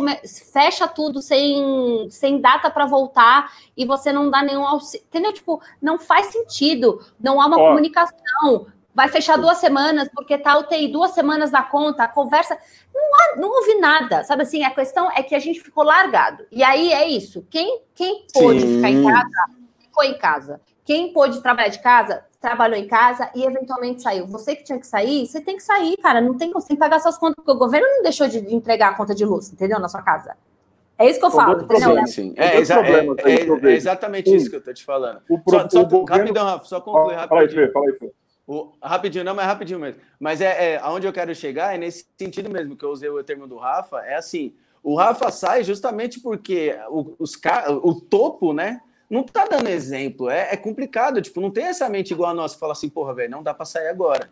fecha 0.52 0.88
tudo 0.88 1.22
sem, 1.22 2.08
sem 2.10 2.40
data 2.40 2.70
para 2.70 2.86
voltar 2.86 3.52
e 3.76 3.86
você 3.86 4.12
não 4.12 4.30
dá 4.30 4.42
nenhum 4.42 4.66
auxílio, 4.66 5.06
entendeu? 5.06 5.32
Tipo, 5.32 5.60
não 5.80 5.98
faz 5.98 6.26
sentido, 6.26 7.04
não 7.18 7.40
há 7.40 7.46
uma 7.46 7.58
Ó. 7.58 7.68
comunicação. 7.68 8.66
Vai 8.94 9.08
fechar 9.08 9.36
duas 9.36 9.58
semanas 9.58 10.08
porque 10.14 10.38
tá 10.38 10.56
UTI 10.56 10.88
duas 10.88 11.10
semanas 11.10 11.50
na 11.50 11.62
conta, 11.62 12.04
a 12.04 12.08
conversa. 12.08 12.56
Não, 12.94 13.02
há, 13.02 13.36
não 13.36 13.48
houve 13.50 13.74
nada, 13.74 14.22
sabe 14.22 14.42
assim? 14.42 14.62
A 14.62 14.70
questão 14.70 15.10
é 15.10 15.22
que 15.22 15.34
a 15.34 15.38
gente 15.40 15.60
ficou 15.60 15.82
largado. 15.82 16.46
E 16.52 16.62
aí 16.62 16.92
é 16.92 17.08
isso. 17.08 17.44
Quem, 17.50 17.82
quem 17.94 18.26
pôde 18.32 18.60
Sim. 18.60 18.76
ficar 18.76 18.90
em 18.90 19.04
casa, 19.04 19.50
ficou 19.80 20.04
em 20.04 20.18
casa. 20.18 20.60
Quem 20.84 21.12
pôde 21.12 21.42
trabalhar 21.42 21.68
de 21.68 21.80
casa, 21.80 22.24
trabalhou 22.40 22.78
em 22.78 22.86
casa 22.86 23.30
e 23.34 23.42
eventualmente 23.42 24.02
saiu. 24.02 24.26
Você 24.28 24.54
que 24.54 24.62
tinha 24.62 24.78
que 24.78 24.86
sair, 24.86 25.26
você 25.26 25.40
tem 25.40 25.56
que 25.56 25.62
sair, 25.62 25.96
cara. 25.96 26.20
Não 26.20 26.34
tem, 26.34 26.52
você 26.52 26.68
tem 26.68 26.76
que 26.76 26.80
pagar 26.80 27.00
suas 27.00 27.18
contas, 27.18 27.36
porque 27.36 27.50
o 27.50 27.58
governo 27.58 27.88
não 27.88 28.02
deixou 28.02 28.28
de 28.28 28.38
entregar 28.54 28.90
a 28.90 28.94
conta 28.94 29.14
de 29.14 29.24
luz, 29.24 29.50
entendeu? 29.52 29.80
Na 29.80 29.88
sua 29.88 30.02
casa. 30.02 30.36
É 30.96 31.10
isso 31.10 31.18
que 31.18 31.26
eu 31.26 31.30
falo, 31.30 31.62
entendeu? 31.62 32.06
Sim, 32.06 32.34
é, 32.36 32.58
exa 32.58 32.76
é, 32.76 33.04
é, 33.04 33.70
é, 33.72 33.74
exatamente 33.74 34.32
isso 34.32 34.48
que 34.48 34.56
eu 34.56 34.62
tô 34.62 34.72
te 34.72 34.84
falando. 34.84 35.20
O 35.28 35.40
pro, 35.40 35.58
só, 35.58 35.68
só, 35.68 35.80
o 35.80 35.86
governo... 35.88 36.18
Rapidão, 36.18 36.44
Rafa, 36.44 36.64
só 36.66 36.80
concluir 36.80 37.16
rapidinho. 37.16 37.28
Fala 37.28 37.40
aí, 37.40 37.48
Fê, 37.48 37.72
fala 37.72 37.86
aí, 37.86 37.92
Fê. 37.98 38.12
O, 38.46 38.72
rapidinho, 38.82 39.24
não, 39.24 39.34
mas 39.34 39.46
rapidinho 39.46 39.78
mesmo. 39.78 40.00
Mas 40.20 40.40
é, 40.40 40.72
é 40.72 40.76
aonde 40.78 41.06
eu 41.06 41.12
quero 41.12 41.34
chegar 41.34 41.74
é 41.74 41.78
nesse 41.78 42.06
sentido 42.18 42.50
mesmo 42.50 42.76
que 42.76 42.84
eu 42.84 42.90
usei 42.90 43.08
o 43.08 43.24
termo 43.24 43.46
do 43.46 43.56
Rafa. 43.56 43.98
É 44.00 44.16
assim: 44.16 44.54
o 44.82 44.94
Rafa 44.96 45.30
sai 45.30 45.64
justamente 45.64 46.20
porque 46.20 46.78
o, 46.88 47.14
os, 47.18 47.40
o 47.82 48.00
topo, 48.00 48.52
né? 48.52 48.80
não 49.08 49.22
tá 49.22 49.46
dando 49.46 49.68
exemplo. 49.68 50.28
É, 50.28 50.52
é, 50.52 50.56
complicado, 50.56 51.20
tipo, 51.22 51.40
não 51.40 51.50
tem 51.50 51.64
essa 51.64 51.88
mente 51.88 52.12
igual 52.12 52.30
a 52.30 52.34
nossa 52.34 52.54
que 52.54 52.60
fala 52.60 52.72
assim, 52.72 52.88
porra, 52.88 53.14
velho, 53.14 53.30
não 53.30 53.42
dá 53.42 53.54
para 53.54 53.64
sair 53.64 53.88
agora. 53.88 54.28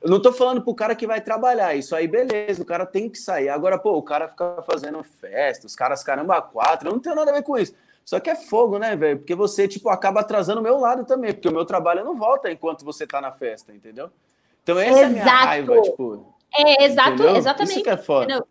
Eu 0.00 0.10
não 0.10 0.20
tô 0.20 0.32
falando 0.32 0.62
pro 0.62 0.74
cara 0.74 0.96
que 0.96 1.06
vai 1.06 1.20
trabalhar, 1.20 1.76
isso 1.76 1.94
aí 1.94 2.08
beleza, 2.08 2.60
o 2.60 2.66
cara 2.66 2.84
tem 2.84 3.08
que 3.08 3.18
sair. 3.18 3.48
Agora, 3.48 3.78
pô, 3.78 3.92
o 3.96 4.02
cara 4.02 4.28
fica 4.28 4.62
fazendo 4.62 5.02
festa, 5.04 5.66
os 5.66 5.76
caras 5.76 6.02
caramba 6.02 6.42
quatro, 6.42 6.88
eu 6.88 6.92
não 6.92 7.00
tenho 7.00 7.14
nada 7.14 7.30
a 7.30 7.34
ver 7.34 7.42
com 7.42 7.56
isso. 7.56 7.72
Só 8.04 8.20
que 8.20 8.30
é 8.30 8.34
fogo, 8.34 8.78
né, 8.78 8.96
velho? 8.96 9.18
Porque 9.18 9.34
você, 9.34 9.68
tipo, 9.68 9.88
acaba 9.88 10.20
atrasando 10.20 10.60
o 10.60 10.62
meu 10.62 10.78
lado 10.78 11.04
também, 11.04 11.32
porque 11.32 11.48
o 11.48 11.52
meu 11.52 11.64
trabalho 11.64 12.04
não 12.04 12.14
volta 12.14 12.50
enquanto 12.50 12.84
você 12.84 13.06
tá 13.06 13.20
na 13.20 13.32
festa, 13.32 13.72
entendeu? 13.72 14.10
Então 14.62 14.78
essa 14.78 15.00
Exato. 15.00 15.02
é 15.02 15.04
a 15.04 15.08
minha 15.08 15.24
raiva, 15.24 15.82
tipo. 15.82 16.34
É, 16.54 16.84
exato, 16.84 17.12
entendeu? 17.12 17.36
exatamente. 17.36 17.74
Isso 17.74 17.82
que 17.82 17.90
é 17.90 17.96
foda. 17.96 18.24
Entendeu? 18.24 18.46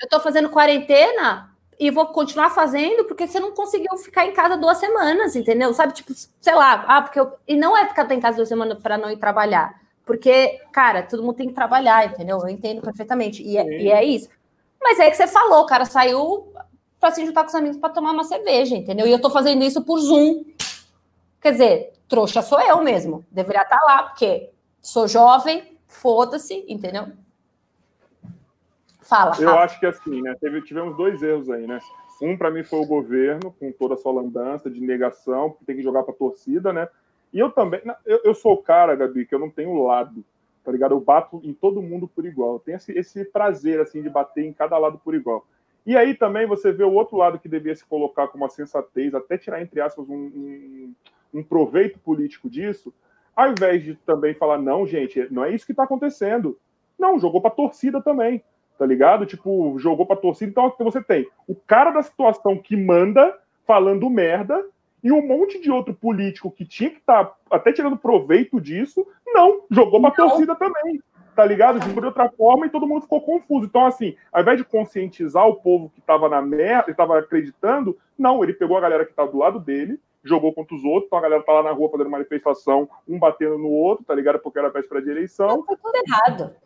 Eu 0.00 0.08
tô 0.08 0.20
fazendo 0.20 0.50
quarentena, 0.50 1.50
e 1.78 1.90
vou 1.90 2.06
continuar 2.06 2.50
fazendo 2.50 3.04
porque 3.04 3.26
você 3.26 3.38
não 3.38 3.52
conseguiu 3.52 3.96
ficar 3.98 4.26
em 4.26 4.32
casa 4.32 4.56
duas 4.56 4.78
semanas, 4.78 5.36
entendeu? 5.36 5.72
Sabe, 5.72 5.92
tipo, 5.92 6.12
sei 6.40 6.54
lá, 6.54 6.84
ah, 6.88 7.02
porque 7.02 7.20
eu... 7.20 7.32
e 7.46 7.56
não 7.56 7.76
é 7.76 7.86
ficar 7.86 8.10
em 8.10 8.20
casa 8.20 8.36
duas 8.36 8.48
semanas 8.48 8.78
para 8.82 8.98
não 8.98 9.10
ir 9.10 9.16
trabalhar, 9.16 9.80
porque, 10.04 10.60
cara, 10.72 11.02
todo 11.02 11.22
mundo 11.22 11.36
tem 11.36 11.48
que 11.48 11.54
trabalhar, 11.54 12.06
entendeu? 12.06 12.38
Eu 12.40 12.48
entendo 12.48 12.82
perfeitamente, 12.82 13.42
e 13.42 13.56
é, 13.56 13.64
e 13.64 13.90
é 13.90 14.04
isso. 14.04 14.28
Mas 14.80 14.98
é 14.98 15.10
que 15.10 15.16
você 15.16 15.26
falou, 15.26 15.62
o 15.62 15.66
cara 15.66 15.84
saiu 15.84 16.52
para 17.00 17.10
se 17.12 17.24
juntar 17.24 17.42
com 17.42 17.48
os 17.48 17.54
amigos 17.54 17.76
para 17.76 17.90
tomar 17.90 18.12
uma 18.12 18.24
cerveja, 18.24 18.76
entendeu? 18.76 19.06
E 19.06 19.12
eu 19.12 19.20
tô 19.20 19.30
fazendo 19.30 19.64
isso 19.64 19.82
por 19.82 19.98
Zoom. 19.98 20.44
Quer 21.40 21.52
dizer, 21.52 21.92
trouxa 22.08 22.42
sou 22.42 22.60
eu 22.60 22.82
mesmo, 22.82 23.24
deveria 23.30 23.62
estar 23.62 23.78
tá 23.78 23.84
lá, 23.84 24.02
porque 24.04 24.50
sou 24.80 25.06
jovem, 25.06 25.78
foda-se, 25.86 26.64
entendeu? 26.68 27.08
Fala. 29.00 29.36
Eu 29.40 29.48
Rafa. 29.48 29.62
acho 29.62 29.80
que 29.80 29.86
assim, 29.86 30.20
né? 30.20 30.34
Teve, 30.40 30.60
tivemos 30.62 30.96
dois 30.96 31.22
erros 31.22 31.48
aí, 31.48 31.66
né? 31.66 31.80
Um, 32.20 32.36
para 32.36 32.50
mim, 32.50 32.64
foi 32.64 32.80
o 32.80 32.86
governo, 32.86 33.54
com 33.58 33.70
toda 33.72 33.94
a 33.94 33.96
sua 33.96 34.12
lambança 34.12 34.68
de 34.68 34.80
negação, 34.80 35.52
que 35.52 35.64
tem 35.64 35.76
que 35.76 35.82
jogar 35.82 36.02
para 36.02 36.12
a 36.12 36.16
torcida, 36.16 36.72
né? 36.72 36.88
E 37.32 37.38
eu 37.38 37.50
também, 37.50 37.80
eu, 38.04 38.20
eu, 38.24 38.34
sou 38.34 38.54
o 38.54 38.62
cara, 38.62 38.96
Gabi, 38.96 39.24
que 39.24 39.34
eu 39.34 39.38
não 39.38 39.50
tenho 39.50 39.82
lado, 39.82 40.24
tá 40.64 40.72
ligado? 40.72 40.94
Eu 40.94 41.00
bato 41.00 41.40
em 41.44 41.52
todo 41.52 41.80
mundo 41.80 42.08
por 42.08 42.26
igual. 42.26 42.54
Eu 42.54 42.58
tenho 42.58 42.76
esse, 42.76 42.92
esse 42.92 43.24
prazer, 43.24 43.80
assim, 43.80 44.02
de 44.02 44.10
bater 44.10 44.44
em 44.44 44.52
cada 44.52 44.76
lado 44.76 44.98
por 44.98 45.14
igual. 45.14 45.46
E 45.86 45.96
aí 45.96 46.14
também 46.14 46.46
você 46.46 46.72
vê 46.72 46.84
o 46.84 46.92
outro 46.92 47.16
lado 47.16 47.38
que 47.38 47.48
devia 47.48 47.74
se 47.74 47.84
colocar 47.84 48.28
com 48.28 48.36
uma 48.36 48.48
sensatez, 48.48 49.14
até 49.14 49.38
tirar, 49.38 49.62
entre 49.62 49.80
aspas, 49.80 50.08
um, 50.08 50.14
um, 50.14 50.94
um 51.34 51.42
proveito 51.42 51.98
político 51.98 52.48
disso, 52.48 52.92
ao 53.34 53.50
invés 53.50 53.82
de 53.82 53.94
também 53.94 54.34
falar, 54.34 54.58
não, 54.58 54.86
gente, 54.86 55.26
não 55.30 55.44
é 55.44 55.54
isso 55.54 55.64
que 55.64 55.72
está 55.72 55.84
acontecendo. 55.84 56.58
Não, 56.98 57.18
jogou 57.18 57.40
para 57.40 57.50
torcida 57.50 58.02
também 58.02 58.42
tá 58.78 58.86
ligado? 58.86 59.26
Tipo, 59.26 59.76
jogou 59.78 60.06
pra 60.06 60.16
torcida. 60.16 60.50
Então 60.50 60.72
você 60.78 61.02
tem 61.02 61.28
o 61.46 61.54
cara 61.54 61.90
da 61.90 62.02
situação 62.02 62.56
que 62.56 62.76
manda 62.76 63.36
falando 63.66 64.08
merda 64.08 64.64
e 65.02 65.12
um 65.12 65.26
monte 65.26 65.60
de 65.60 65.70
outro 65.70 65.92
político 65.92 66.50
que 66.50 66.64
tinha 66.64 66.90
que 66.90 66.98
estar 66.98 67.24
tá 67.24 67.36
até 67.50 67.72
tirando 67.72 67.96
proveito 67.96 68.60
disso, 68.60 69.06
não, 69.26 69.62
jogou 69.70 70.00
não. 70.00 70.10
torcida 70.10 70.54
também, 70.54 71.00
tá 71.38 71.44
ligado? 71.44 71.78
De 71.78 72.04
outra 72.04 72.28
forma 72.28 72.66
e 72.66 72.68
todo 72.68 72.84
mundo 72.84 73.02
ficou 73.02 73.20
confuso. 73.20 73.66
Então, 73.66 73.86
assim, 73.86 74.16
ao 74.32 74.42
invés 74.42 74.58
de 74.58 74.64
conscientizar 74.64 75.46
o 75.46 75.54
povo 75.54 75.88
que 75.94 76.00
tava 76.00 76.28
na 76.28 76.42
merda, 76.42 76.90
e 76.90 76.94
tava 76.94 77.16
acreditando, 77.16 77.96
não, 78.18 78.42
ele 78.42 78.52
pegou 78.52 78.76
a 78.76 78.80
galera 78.80 79.06
que 79.06 79.12
tava 79.12 79.30
do 79.30 79.38
lado 79.38 79.60
dele, 79.60 80.00
jogou 80.24 80.52
contra 80.52 80.74
os 80.74 80.82
outros, 80.82 81.04
então 81.06 81.16
a 81.16 81.22
galera 81.22 81.44
tá 81.44 81.52
lá 81.52 81.62
na 81.62 81.70
rua 81.70 81.90
fazendo 81.90 82.10
manifestação, 82.10 82.90
um 83.06 83.20
batendo 83.20 83.56
no 83.56 83.68
outro, 83.68 84.04
tá 84.04 84.16
ligado? 84.16 84.40
Porque 84.40 84.58
era 84.58 84.68
véspera 84.68 85.00
de 85.00 85.10
eleição. 85.10 85.62
Foi 85.64 85.76
tudo 85.76 85.94
errado. 86.08 86.56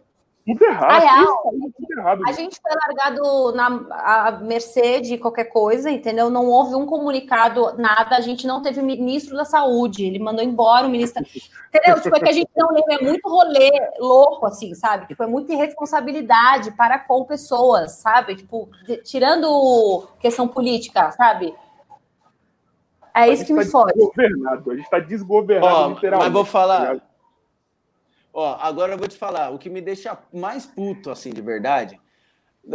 Tudo 0.44 0.64
errado. 0.64 0.90
A, 0.90 0.98
real, 0.98 1.42
tudo 1.42 1.98
errado. 1.98 2.22
a 2.26 2.32
gente 2.32 2.58
foi 2.60 2.72
largado 2.74 3.52
na 3.52 3.66
a 3.90 4.30
mercê 4.32 5.00
de 5.00 5.16
qualquer 5.16 5.44
coisa, 5.44 5.88
entendeu? 5.88 6.28
Não 6.30 6.48
houve 6.48 6.74
um 6.74 6.84
comunicado, 6.84 7.76
nada. 7.78 8.16
A 8.16 8.20
gente 8.20 8.44
não 8.46 8.60
teve 8.60 8.82
ministro 8.82 9.36
da 9.36 9.44
saúde. 9.44 10.04
Ele 10.04 10.18
mandou 10.18 10.44
embora 10.44 10.86
o 10.86 10.90
ministro. 10.90 11.22
Entendeu? 11.72 12.02
Tipo, 12.02 12.16
é 12.16 12.20
que 12.20 12.28
a 12.28 12.34
gente 12.34 12.50
não 12.54 12.68
lembra. 12.70 12.96
É 12.96 13.02
muito 13.02 13.26
rolê 13.26 13.70
louco, 13.98 14.44
assim, 14.44 14.74
sabe? 14.74 15.06
Tipo, 15.06 15.22
é 15.22 15.26
muita 15.26 15.54
irresponsabilidade 15.54 16.70
para 16.72 16.98
com 16.98 17.24
pessoas, 17.24 17.92
sabe? 17.92 18.34
Tipo, 18.34 18.68
de, 18.84 18.98
tirando 18.98 20.06
questão 20.20 20.46
política, 20.46 21.10
sabe? 21.12 21.54
É 23.14 23.26
isso 23.28 23.46
que 23.46 23.54
me 23.54 23.64
tá 23.64 23.70
foge. 23.70 23.94
A 23.94 24.74
gente 24.74 24.84
está 24.84 24.98
desgovernado, 24.98 25.92
oh, 25.92 25.94
literalmente. 25.94 26.24
Mas 26.24 26.32
vou 26.32 26.44
falar. 26.44 27.00
Ó, 28.32 28.56
agora 28.60 28.94
eu 28.94 28.98
vou 28.98 29.08
te 29.08 29.16
falar, 29.16 29.50
o 29.50 29.58
que 29.58 29.68
me 29.68 29.80
deixa 29.80 30.18
mais 30.32 30.64
puto, 30.64 31.10
assim, 31.10 31.30
de 31.30 31.42
verdade, 31.42 32.00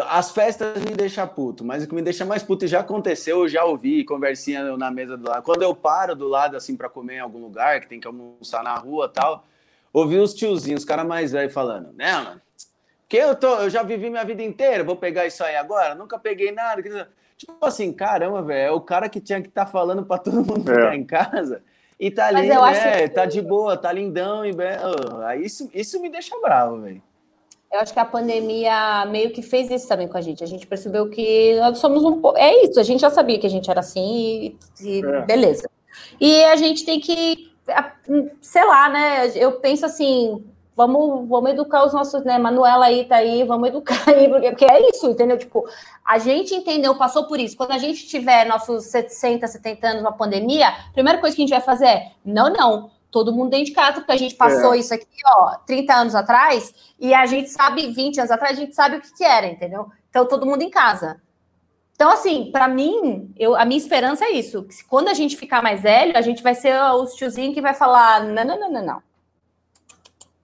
as 0.10 0.32
festas 0.32 0.84
me 0.84 0.94
deixam 0.94 1.28
puto, 1.28 1.64
mas 1.64 1.84
o 1.84 1.88
que 1.88 1.96
me 1.96 2.02
deixa 2.02 2.26
mais 2.26 2.44
puto 2.44 2.66
e 2.66 2.68
já 2.68 2.82
aconteceu, 2.82 3.40
eu 3.40 3.48
já 3.48 3.64
ouvi 3.64 4.04
conversinha 4.04 4.76
na 4.78 4.92
mesa 4.92 5.18
do 5.18 5.28
lado. 5.28 5.44
Quando 5.44 5.64
eu 5.64 5.74
paro 5.74 6.16
do 6.16 6.28
lado, 6.28 6.58
assim, 6.58 6.76
para 6.76 6.90
comer 6.90 7.16
em 7.16 7.20
algum 7.20 7.40
lugar, 7.40 7.80
que 7.80 7.88
tem 7.88 8.00
que 8.00 8.08
almoçar 8.08 8.64
na 8.64 8.76
rua 8.76 9.08
tal, 9.08 9.46
ouvi 9.94 10.20
uns 10.20 10.34
tiozinhos, 10.34 10.82
os 10.82 10.86
caras 10.86 11.08
mais 11.08 11.32
velhos 11.32 11.54
falando, 11.54 11.94
né, 11.94 12.14
mano? 12.14 12.42
Que 13.08 13.18
eu, 13.18 13.36
tô, 13.36 13.62
eu 13.62 13.70
já 13.70 13.84
vivi 13.84 14.10
minha 14.10 14.26
vida 14.26 14.44
inteira, 14.44 14.84
vou 14.84 14.98
pegar 14.98 15.26
isso 15.26 15.42
aí 15.42 15.56
agora? 15.56 15.96
Nunca 15.96 16.20
peguei 16.20 16.52
nada. 16.52 17.10
Tipo 17.38 17.66
assim, 17.66 17.94
caramba, 17.94 18.42
velho, 18.42 18.68
é 18.68 18.72
o 18.72 18.82
cara 18.82 19.08
que 19.08 19.22
tinha 19.22 19.42
que 19.42 19.48
estar 19.48 19.66
tá 19.66 19.72
falando 19.72 20.06
para 20.06 20.18
todo 20.18 20.44
mundo 20.44 20.70
é. 20.70 20.76
ficar 20.76 20.96
em 20.96 21.06
casa. 21.06 21.64
E 22.00 22.12
tá 22.12 22.28
ali, 22.28 22.48
né? 22.48 23.02
Que... 23.02 23.10
Tá 23.10 23.26
de 23.26 23.42
boa, 23.42 23.76
tá 23.76 23.92
lindão 23.92 24.46
e 24.46 24.54
aí 25.26 25.44
isso, 25.44 25.70
isso 25.74 26.00
me 26.00 26.10
deixa 26.10 26.40
bravo, 26.40 26.82
velho. 26.82 27.02
Eu 27.72 27.82
acho 27.82 27.94
que 27.94 28.00
a 28.00 28.06
pandemia 28.06 29.06
meio 29.08 29.32
que 29.32 29.42
fez 29.42 29.70
isso 29.70 29.88
também 29.88 30.08
com 30.08 30.18
a 30.18 30.22
gente. 30.22 30.44
A 30.44 30.48
gente 30.48 30.66
percebeu 30.66 31.10
que 31.10 31.60
nós 31.60 31.78
somos 31.80 32.04
um 32.04 32.22
pouco. 32.22 32.38
É 32.38 32.64
isso, 32.64 32.80
a 32.80 32.84
gente 32.84 33.02
já 33.02 33.10
sabia 33.10 33.40
que 33.40 33.48
a 33.48 33.50
gente 33.50 33.70
era 33.70 33.82
assim 33.82 34.56
e, 34.80 34.90
e 35.00 35.06
é. 35.06 35.22
beleza. 35.26 35.70
E 36.20 36.44
a 36.46 36.56
gente 36.56 36.86
tem 36.86 37.00
que, 37.00 37.52
sei 38.42 38.64
lá, 38.64 38.90
né? 38.90 39.32
Eu 39.36 39.54
penso 39.54 39.86
assim: 39.86 40.46
vamos, 40.78 41.28
vamos 41.28 41.50
educar 41.50 41.84
os 41.84 41.92
nossos, 41.92 42.24
né? 42.24 42.38
Manuela 42.38 42.86
aí 42.86 43.04
tá 43.04 43.16
aí, 43.16 43.44
vamos 43.44 43.70
educar 43.70 44.08
aí, 44.08 44.30
porque, 44.30 44.50
porque 44.52 44.66
é 44.66 44.90
isso, 44.92 45.10
entendeu? 45.10 45.36
Tipo, 45.36 45.68
a 46.06 46.20
gente 46.20 46.54
entendeu, 46.54 46.96
passou 46.96 47.26
por 47.26 47.40
isso. 47.40 47.58
Quando 47.58 47.72
a 47.72 47.80
gente 47.80 48.08
tiver 48.08 48.46
nossos 48.46 48.86
60, 48.86 49.48
70 49.48 49.88
anos 49.88 50.04
na 50.04 50.12
pandemia, 50.12 50.68
a 50.70 50.94
primeira 50.94 51.20
coisa 51.20 51.36
que 51.36 51.42
a 51.42 51.46
gente 51.46 51.56
vai 51.56 51.62
fazer 51.62 51.88
é: 51.88 52.12
não, 52.24 52.54
não, 52.54 52.92
todo 53.10 53.34
mundo 53.34 53.50
dentro 53.50 53.66
de 53.66 53.72
casa, 53.72 53.94
porque 53.94 54.12
a 54.12 54.18
gente 54.18 54.36
passou 54.36 54.76
é. 54.76 54.78
isso 54.78 54.94
aqui, 54.94 55.08
ó, 55.26 55.56
30 55.66 55.94
anos 55.94 56.16
atrás, 56.16 56.74
e 57.00 57.12
a 57.12 57.26
gente 57.26 57.50
sabe, 57.50 57.92
20 57.92 58.20
anos 58.20 58.32
atrás, 58.32 58.56
a 58.56 58.62
gente 58.62 58.76
sabe 58.76 58.98
o 58.98 59.02
que, 59.02 59.12
que 59.18 59.24
era, 59.24 59.48
entendeu? 59.48 59.88
Então, 60.12 60.28
todo 60.28 60.46
mundo 60.46 60.62
em 60.62 60.70
casa. 60.70 61.20
Então, 61.96 62.12
assim, 62.12 62.52
para 62.52 62.68
mim, 62.68 63.34
eu, 63.36 63.56
a 63.56 63.66
minha 63.66 63.80
esperança 63.80 64.26
é 64.26 64.30
isso. 64.30 64.62
Que 64.64 64.84
quando 64.84 65.08
a 65.08 65.16
gente 65.16 65.36
ficar 65.36 65.64
mais 65.64 65.82
velho, 65.82 66.16
a 66.16 66.22
gente 66.22 66.44
vai 66.44 66.54
ser 66.54 66.80
os 66.94 67.16
tiozinhos 67.16 67.56
que 67.56 67.62
vai 67.62 67.74
falar: 67.74 68.24
não, 68.24 68.46
não, 68.46 68.60
não, 68.60 68.72
não, 68.72 68.86
não. 68.86 69.07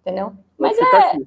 Entendeu? 0.06 0.34
Mas 0.60 0.78
é. 0.78 1.18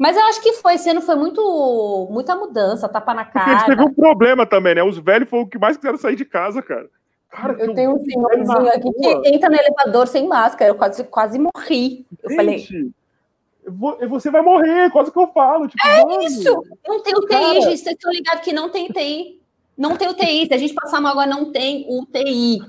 Mas 0.00 0.16
eu 0.16 0.24
acho 0.24 0.40
que 0.40 0.54
foi, 0.54 0.76
esse 0.76 0.88
ano 0.88 1.02
foi 1.02 1.14
muito, 1.14 2.08
muita 2.10 2.34
mudança, 2.34 2.88
tapa 2.88 3.12
na 3.12 3.22
cara. 3.22 3.44
Porque 3.44 3.50
a 3.50 3.58
gente 3.58 3.66
teve 3.66 3.82
um 3.82 3.92
problema 3.92 4.46
também, 4.46 4.74
né? 4.74 4.82
Os 4.82 4.96
velhos 4.98 5.28
foram 5.28 5.42
o 5.42 5.46
que 5.46 5.58
mais 5.58 5.76
quiseram 5.76 5.98
sair 5.98 6.16
de 6.16 6.24
casa, 6.24 6.62
cara. 6.62 6.88
cara 7.28 7.52
eu 7.58 7.74
tenho 7.74 7.94
um 7.94 7.98
senhorzinho 8.02 8.68
aqui 8.68 8.90
que 8.92 9.28
entra 9.28 9.50
no 9.50 9.56
elevador 9.56 10.06
sem 10.06 10.26
máscara, 10.26 10.70
eu 10.70 10.74
quase, 10.74 11.04
quase 11.04 11.38
morri. 11.38 12.06
Eu 12.22 12.30
gente, 12.30 12.36
falei. 12.36 14.08
Você 14.08 14.30
vai 14.30 14.40
morrer, 14.40 14.90
quase 14.90 15.12
que 15.12 15.18
eu 15.18 15.28
falo. 15.28 15.68
Tipo, 15.68 15.86
é 15.86 16.02
mano, 16.02 16.22
isso! 16.22 16.64
Não 16.88 17.02
tem 17.02 17.14
UTI, 17.14 17.28
cara... 17.28 17.60
gente. 17.60 17.64
Vocês 17.64 17.86
estão 17.86 18.10
ligados 18.10 18.42
que 18.42 18.54
não 18.54 18.70
tem 18.70 18.86
UTI. 18.86 19.42
Não 19.76 19.96
tem 19.96 20.08
UTI. 20.08 20.46
Se 20.46 20.54
a 20.54 20.58
gente 20.58 20.72
passar 20.72 21.02
mal 21.02 21.12
agora, 21.12 21.28
não 21.28 21.52
tem 21.52 21.86
UTI. 21.90 22.62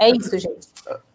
É 0.00 0.10
isso, 0.10 0.36
gente. 0.36 0.66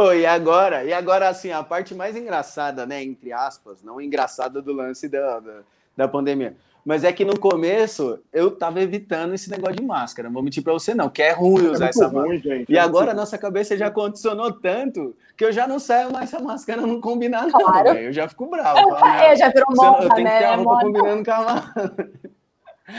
Oh, 0.00 0.12
e 0.12 0.24
agora, 0.24 0.84
e 0.84 0.92
agora, 0.92 1.28
assim, 1.28 1.50
a 1.50 1.60
parte 1.60 1.92
mais 1.92 2.14
engraçada, 2.14 2.86
né, 2.86 3.02
entre 3.02 3.32
aspas, 3.32 3.82
não 3.82 4.00
engraçada 4.00 4.62
do 4.62 4.72
lance 4.72 5.08
da, 5.08 5.40
da, 5.40 5.60
da 5.96 6.06
pandemia, 6.06 6.54
mas 6.84 7.02
é 7.02 7.12
que 7.12 7.24
no 7.24 7.36
começo 7.36 8.20
eu 8.32 8.52
tava 8.52 8.80
evitando 8.80 9.34
esse 9.34 9.50
negócio 9.50 9.74
de 9.74 9.82
máscara, 9.82 10.28
não 10.28 10.34
vou 10.34 10.42
mentir 10.44 10.62
pra 10.62 10.72
você 10.72 10.94
não, 10.94 11.08
que 11.08 11.20
é 11.20 11.32
ruim 11.32 11.66
é 11.66 11.70
usar 11.70 11.86
é 11.86 11.88
essa 11.88 12.06
ruim, 12.06 12.14
máscara. 12.14 12.56
Gente, 12.58 12.72
e 12.72 12.76
é 12.76 12.80
agora 12.80 13.10
a 13.10 13.14
nossa 13.14 13.36
cabeça 13.36 13.76
já 13.76 13.90
condicionou 13.90 14.52
tanto 14.52 15.16
que 15.36 15.44
eu 15.44 15.50
já 15.50 15.66
não 15.66 15.80
saio 15.80 16.12
mais 16.12 16.32
essa 16.32 16.40
máscara 16.40 16.80
não 16.80 17.00
combinar 17.00 17.50
claro. 17.50 17.88
não, 17.88 17.98
eu 17.98 18.12
já 18.12 18.28
fico 18.28 18.46
bravo. 18.46 18.78
Eu, 18.78 18.96
falo, 18.96 19.20
é, 19.20 19.36
já 19.36 19.48
virou 19.48 19.74
moda, 19.74 20.04
Eu 20.04 20.10
tenho 20.10 20.24
né? 20.24 20.32
que 20.32 20.38
ter 20.38 20.44
a 20.44 20.54
roupa 20.54 20.80
combinando 20.80 21.24
com 21.24 21.32
a 21.32 21.40
máscara. 21.40 22.10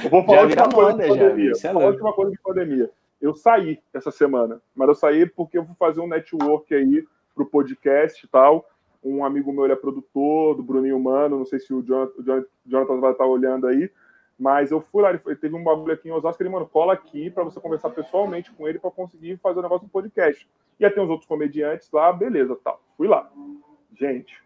Eu 0.03 0.09
vou 0.09 0.23
falar 0.25 0.47
de 0.47 0.53
uma 0.53 0.69
coisa 0.69 0.97
de 0.97 1.07
pandemia. 1.07 1.51
Já, 1.55 1.73
vou 1.73 1.81
falar 1.81 1.95
de 1.95 2.01
uma 2.01 2.13
coisa 2.13 2.31
de 2.31 2.39
pandemia. 2.39 2.89
Eu 3.21 3.33
saí 3.33 3.79
essa 3.93 4.11
semana, 4.11 4.61
mas 4.73 4.87
eu 4.87 4.95
saí 4.95 5.25
porque 5.25 5.57
eu 5.57 5.63
vou 5.63 5.75
fazer 5.75 5.99
um 5.99 6.07
network 6.07 6.73
aí 6.73 7.05
pro 7.35 7.45
podcast 7.45 8.25
e 8.25 8.29
tal. 8.29 8.65
Um 9.03 9.23
amigo 9.23 9.51
meu 9.51 9.65
ele 9.65 9.73
é 9.73 9.75
produtor 9.75 10.55
do 10.55 10.63
Bruninho 10.63 10.99
Mano, 10.99 11.37
não 11.37 11.45
sei 11.45 11.59
se 11.59 11.73
o 11.73 11.81
Jonathan, 11.81 12.99
vai 12.99 13.11
estar 13.11 13.25
olhando 13.25 13.67
aí, 13.67 13.89
mas 14.37 14.71
eu 14.71 14.81
fui 14.81 15.03
lá, 15.03 15.09
ele, 15.09 15.19
teve 15.35 15.55
um 15.55 15.63
bagulho 15.63 15.93
aqui 15.93 16.07
em 16.07 16.11
Osasco, 16.11 16.41
ele, 16.41 16.49
mano, 16.49 16.65
cola 16.65 16.93
aqui 16.93 17.29
para 17.29 17.43
você 17.43 17.59
conversar 17.59 17.89
pessoalmente 17.89 18.51
com 18.51 18.67
ele 18.67 18.79
para 18.79 18.91
conseguir 18.91 19.37
fazer 19.37 19.59
o 19.59 19.63
negócio 19.63 19.87
do 19.87 19.91
podcast. 19.91 20.47
Ia 20.79 20.89
ter 20.89 21.01
uns 21.01 21.09
outros 21.09 21.27
comediantes 21.27 21.91
lá, 21.91 22.11
beleza, 22.13 22.57
tal. 22.63 22.81
Fui 22.95 23.07
lá. 23.07 23.29
Gente, 23.93 24.41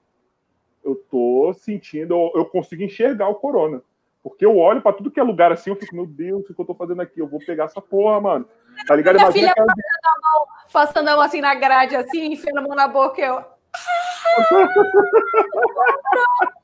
eu 0.84 0.96
tô 0.96 1.54
sentindo, 1.54 2.14
eu, 2.14 2.32
eu 2.36 2.46
consigo 2.46 2.82
enxergar 2.82 3.30
o 3.30 3.36
corona. 3.36 3.84
Porque 4.24 4.46
eu 4.46 4.58
olho 4.58 4.82
para 4.82 4.94
tudo 4.94 5.12
que 5.12 5.20
é 5.20 5.24
lugar 5.24 5.52
assim, 5.52 5.70
eu 5.70 5.76
fico, 5.76 5.96
meu 5.96 6.06
Deus, 6.06 6.50
o 6.50 6.54
que 6.54 6.60
eu 6.60 6.66
tô 6.66 6.74
fazendo 6.74 7.02
aqui? 7.02 7.20
Eu 7.20 7.28
vou 7.28 7.40
pegar 7.40 7.66
essa 7.66 7.82
porra, 7.82 8.22
mano. 8.22 8.48
Tá 8.88 8.96
ligado? 8.96 9.16
Minha 9.16 9.32
filha 9.32 9.54
passando 9.56 10.06
a, 10.06 10.20
mão, 10.22 10.46
passando 10.72 11.08
a 11.08 11.16
mão 11.16 11.22
assim 11.22 11.42
na 11.42 11.56
grade, 11.56 11.96
assim, 11.96 12.34
enfiando 12.34 12.60
a 12.60 12.62
mão 12.62 12.76
na 12.76 12.88
boca, 12.88 13.20
eu. 13.22 13.44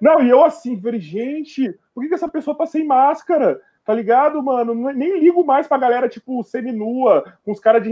Não, 0.00 0.22
e 0.22 0.28
eu 0.28 0.44
assim, 0.44 0.80
falei, 0.80 1.00
gente, 1.00 1.72
por 1.94 2.02
que, 2.02 2.08
que 2.08 2.14
essa 2.14 2.28
pessoa 2.28 2.56
tá 2.56 2.66
sem 2.66 2.84
máscara? 2.84 3.60
Tá 3.84 3.92
ligado, 3.92 4.42
mano? 4.42 4.74
Nem 4.92 5.18
ligo 5.18 5.44
mais 5.44 5.66
pra 5.66 5.76
galera, 5.76 6.08
tipo, 6.08 6.42
seminua, 6.42 7.36
com 7.44 7.52
os 7.52 7.60
caras 7.60 7.82
de 7.82 7.90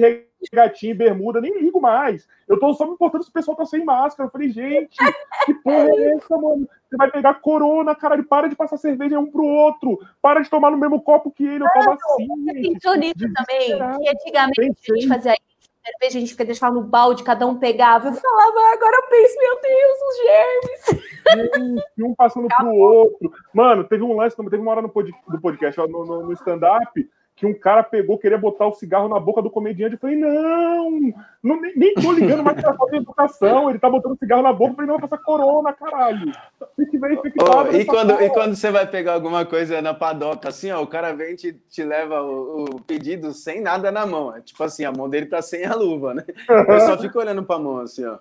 regatinho 0.51 0.93
e 0.93 0.95
bermuda, 0.95 1.41
nem 1.41 1.61
ligo 1.61 1.81
mais. 1.81 2.27
Eu 2.49 2.59
tô 2.59 2.73
só 2.73 2.87
me 2.87 2.93
importando 2.93 3.25
se 3.25 3.31
o 3.31 3.33
pessoal 3.33 3.57
tá 3.57 3.67
sem 3.67 3.85
máscara. 3.85 4.27
Eu 4.27 4.33
falei, 4.33 4.49
gente, 4.49 4.97
que 5.45 5.53
porra 5.55 5.89
é 5.91 6.15
essa, 6.15 6.37
mano? 6.39 6.67
Você 6.89 6.97
vai 6.97 7.11
pegar 7.11 7.35
corona, 7.35 7.95
caralho, 7.95 8.25
para 8.25 8.49
de 8.49 8.57
passar 8.57 8.79
cerveja 8.79 9.19
um 9.19 9.31
pro 9.31 9.45
outro, 9.45 9.99
para 10.23 10.41
de 10.41 10.49
tomar 10.49 10.71
no 10.71 10.79
mesmo 10.79 11.01
copo 11.01 11.31
que 11.31 11.45
ele. 11.45 11.63
Eu 11.63 11.69
tava 11.69 11.95
assim. 11.95 12.27
Você 12.27 12.53
pensou 12.55 12.97
nisso 12.97 13.33
também? 13.35 13.99
Que 13.99 14.09
antigamente 14.09 14.93
a 14.93 14.95
gente 14.95 15.09
fazia 15.09 15.35
cerveja, 15.85 16.19
a 16.19 16.21
gente 16.21 16.45
deixava 16.45 16.75
no 16.75 16.83
balde, 16.83 17.25
cada 17.25 17.47
um 17.47 17.59
pegava. 17.59 18.09
Eu 18.09 18.15
falava, 18.15 18.61
agora 18.73 18.97
eu 18.97 19.09
penso, 19.09 19.37
meu 19.39 19.61
Deus, 19.61 19.99
os 20.09 20.17
germes. 20.23 21.85
um 21.99 22.15
passando 22.15 22.47
Acabou. 22.47 22.73
pro 22.73 22.81
outro. 22.81 23.33
Mano, 23.53 23.85
teve 23.85 24.03
um 24.03 24.17
lance, 24.17 24.37
teve 24.37 24.59
uma 24.59 24.71
hora 24.71 24.83
no, 24.83 24.89
podcast, 24.89 25.79
no, 25.81 26.05
no, 26.05 26.27
no 26.27 26.33
stand-up, 26.33 27.09
que 27.43 27.47
um 27.47 27.53
cara 27.53 27.83
pegou, 27.83 28.17
queria 28.17 28.39
botar 28.39 28.69
o 28.69 28.73
cigarro 28.73 29.09
na 29.09 29.19
boca 29.19 29.43
do 29.43 29.51
comediante. 29.51 29.95
Eu 29.95 29.99
falei, 29.99 30.15
não, 30.15 31.13
não 31.43 31.61
nem, 31.61 31.77
nem 31.77 31.95
tô 31.95 32.13
ligando 32.13 32.45
mais 32.45 32.61
pra 32.61 32.73
falta 32.73 32.97
educação. 32.97 33.69
Ele 33.69 33.81
tá 33.81 33.91
botando 33.91 34.17
cigarro 34.17 34.43
na 34.43 34.53
boca, 34.53 34.71
eu 34.71 34.77
falei, 34.77 34.91
não, 34.93 35.01
passar 35.01 35.19
corona, 35.19 35.73
caralho. 35.73 36.33
Infectado. 36.79 37.69
Oh, 37.69 37.77
e, 37.77 37.85
quando, 37.85 38.23
e 38.23 38.31
quando 38.31 38.55
você 38.55 38.71
vai 38.71 38.87
pegar 38.87 39.15
alguma 39.15 39.45
coisa 39.45 39.83
na 39.83 39.93
padoca, 39.93 40.51
assim, 40.51 40.71
ó, 40.71 40.81
o 40.81 40.87
cara 40.87 41.13
vem 41.13 41.33
e 41.33 41.37
te, 41.37 41.53
te 41.53 41.83
leva 41.83 42.23
o, 42.23 42.63
o, 42.63 42.81
pedido 42.81 43.33
sem 43.33 43.61
nada 43.61 43.91
na 43.91 44.07
mão. 44.07 44.37
É, 44.37 44.41
tipo 44.41 44.63
assim, 44.63 44.85
a 44.85 44.93
mão 44.93 45.11
dele 45.11 45.27
tá 45.27 45.43
sem 45.43 45.65
a 45.65 45.75
luva, 45.75 46.15
né? 46.15 46.25
Eu 46.49 46.81
só 46.83 46.97
fico 46.97 47.19
olhando 47.19 47.43
pra 47.43 47.59
mão, 47.59 47.79
assim, 47.79 48.05
ó. 48.05 48.19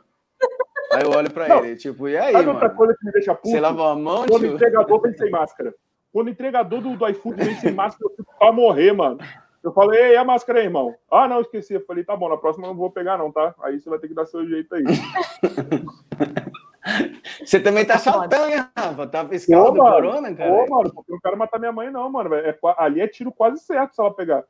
Aí 0.94 1.04
eu 1.04 1.12
olho 1.12 1.30
pra 1.30 1.48
não, 1.48 1.64
ele, 1.64 1.76
tipo, 1.76 2.10
e 2.10 2.18
aí, 2.18 2.34
mano? 2.34 2.54
outra 2.54 2.72
coisa 2.72 2.96
que 3.00 3.06
me 3.06 3.12
deixa 3.12 3.36
puto? 3.36 3.50
Você 3.50 3.60
lavou 3.60 3.86
a 3.86 3.96
mão, 3.96 4.26
Quando 4.28 4.42
o 4.42 4.56
entregador 4.56 5.00
vem 5.00 5.14
sem 5.14 5.30
máscara. 5.30 5.76
Quando 6.12 6.28
o 6.28 6.32
entregador 6.32 6.82
do, 6.82 6.95
do 6.95 7.08
iFood 7.10 7.43
vem 7.43 7.56
sem 7.56 7.74
máscara, 7.74 8.10
eu 8.10 8.15
fico 8.15 8.36
pra 8.38 8.52
morrer, 8.52 8.91
mano. 8.91 9.17
Eu 9.63 9.71
falei, 9.71 10.02
ei, 10.02 10.17
a 10.17 10.24
máscara 10.24 10.60
aí, 10.60 10.65
irmão? 10.65 10.95
Ah, 11.10 11.28
não, 11.28 11.41
esqueci. 11.41 11.74
Eu 11.74 11.86
falei, 11.86 12.04
tá 12.04 12.15
bom, 12.15 12.28
na 12.28 12.38
próxima 12.38 12.65
eu 12.65 12.71
não 12.71 12.78
vou 12.78 12.89
pegar, 12.89 13.17
não, 13.17 13.32
tá? 13.32 13.54
Aí 13.62 13.80
você 13.80 13.89
vai 13.89 14.00
ter 14.00 14.08
que 14.08 14.13
dar 14.13 14.26
seu 14.26 14.47
jeito 14.47 14.74
aí. 14.76 14.84
Você 17.45 17.60
também 17.60 17.86
tá 17.86 17.97
saltando, 17.97 18.47
hein, 18.47 18.65
Rafa? 18.76 19.08
Tá 19.08 19.28
fiscal 19.28 19.67
Ô, 19.67 19.71
do 19.71 19.78
mano, 19.78 19.95
corona, 19.95 20.34
cara? 20.34 20.52
Ô, 20.52 20.67
mano, 20.67 20.91
porque 20.91 21.13
eu 21.13 21.21
quero 21.21 21.38
matar 21.38 21.60
minha 21.60 21.71
mãe, 21.71 21.91
não, 21.91 22.10
mano. 22.10 22.34
É, 22.34 22.58
ali 22.78 23.02
é 23.02 23.08
tiro 23.08 23.32
quase 23.32 23.60
certo 23.63 23.93
se 23.93 24.02
ela 24.02 24.13
pegar. 24.13 24.43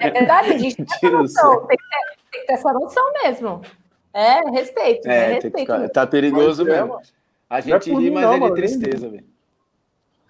É, 0.00 0.08
é 0.08 0.10
verdade, 0.10 0.52
a 0.52 0.58
gente 0.58 0.76
tem 0.76 0.86
essa 0.90 1.10
noção. 1.10 1.66
Tem 1.66 1.76
que, 1.76 1.84
ter, 1.84 2.16
tem 2.30 2.40
que 2.40 2.46
ter 2.46 2.52
essa 2.52 2.72
noção 2.72 3.12
mesmo. 3.22 3.62
É, 4.12 4.50
respeito. 4.50 5.08
É, 5.08 5.16
é 5.16 5.32
respeito. 5.34 5.58
Ficar, 5.58 5.88
tá 5.88 6.06
perigoso 6.06 6.64
mas, 6.64 6.74
mesmo. 6.74 6.94
É, 6.94 7.17
a 7.48 7.60
gente 7.60 7.94
ri, 7.94 8.10
mas 8.10 8.24
não, 8.24 8.46
é 8.46 8.50
de 8.50 8.54
tristeza, 8.54 9.08
velho. 9.08 9.24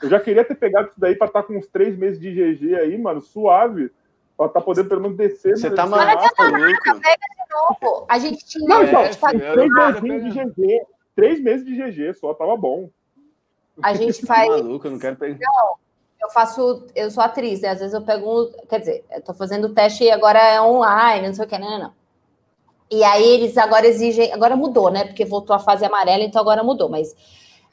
Eu 0.01 0.09
já 0.09 0.21
queria 0.21 0.45
ter 0.45 0.55
pegado 0.55 0.89
isso 0.89 1.01
daí 1.01 1.17
pra 1.17 1.27
estar 1.27 1.43
tá 1.43 1.47
com 1.47 1.59
uns 1.59 1.67
três 1.67 1.97
meses 1.97 2.21
de 2.21 2.31
GG 2.31 2.77
aí, 2.77 2.97
mano, 2.97 3.21
suave. 3.21 3.91
Pra 4.37 4.47
estar 4.47 4.61
tá 4.61 4.65
podendo 4.65 4.89
pelo 4.89 5.01
menos 5.01 5.17
descer. 5.17 5.59
Você 5.59 5.69
tá 5.71 5.85
maluco, 5.85 6.35
pega 6.37 6.77
de 6.77 7.83
novo. 7.83 8.07
A 8.09 8.19
gente 8.19 8.45
tinha... 8.47 8.69
Não, 8.69 8.85
então, 8.85 9.03
é, 9.03 9.11
três 9.11 10.01
meses 10.01 10.33
de 10.33 10.45
GG. 10.45 10.87
Três 11.17 11.41
meses 11.41 11.67
de 11.67 11.75
GG 11.75 12.15
só, 12.15 12.33
tava 12.33 12.57
bom. 12.57 12.89
A 13.83 13.93
gente 13.95 14.23
faz... 14.25 14.49
maluco, 14.49 14.87
eu 14.87 14.93
não 14.93 14.99
quero 15.01 15.17
pegar... 15.17 15.39
Não, 15.41 15.75
eu 16.23 16.31
faço... 16.31 16.87
Eu 16.95 17.11
sou 17.11 17.25
atriz, 17.25 17.63
né? 17.63 17.71
Às 17.71 17.81
vezes 17.81 17.95
eu 17.95 18.03
pego... 18.03 18.53
Quer 18.69 18.79
dizer, 18.79 19.05
eu 19.11 19.21
tô 19.21 19.35
fazendo 19.35 19.75
teste 19.75 20.05
e 20.05 20.11
agora 20.13 20.39
é 20.39 20.61
online, 20.61 21.27
não 21.27 21.35
sei 21.35 21.45
o 21.45 21.49
que, 21.49 21.59
não, 21.59 21.79
não. 21.81 21.98
E 22.91 23.05
aí 23.05 23.27
eles 23.27 23.57
agora 23.59 23.87
exigem... 23.87 24.33
Agora 24.33 24.57
mudou, 24.57 24.91
né? 24.91 25.05
Porque 25.05 25.25
voltou 25.25 25.55
a 25.55 25.59
fase 25.59 25.85
amarela, 25.85 26.25
então 26.25 26.41
agora 26.41 26.63
mudou, 26.63 26.89
mas 26.89 27.15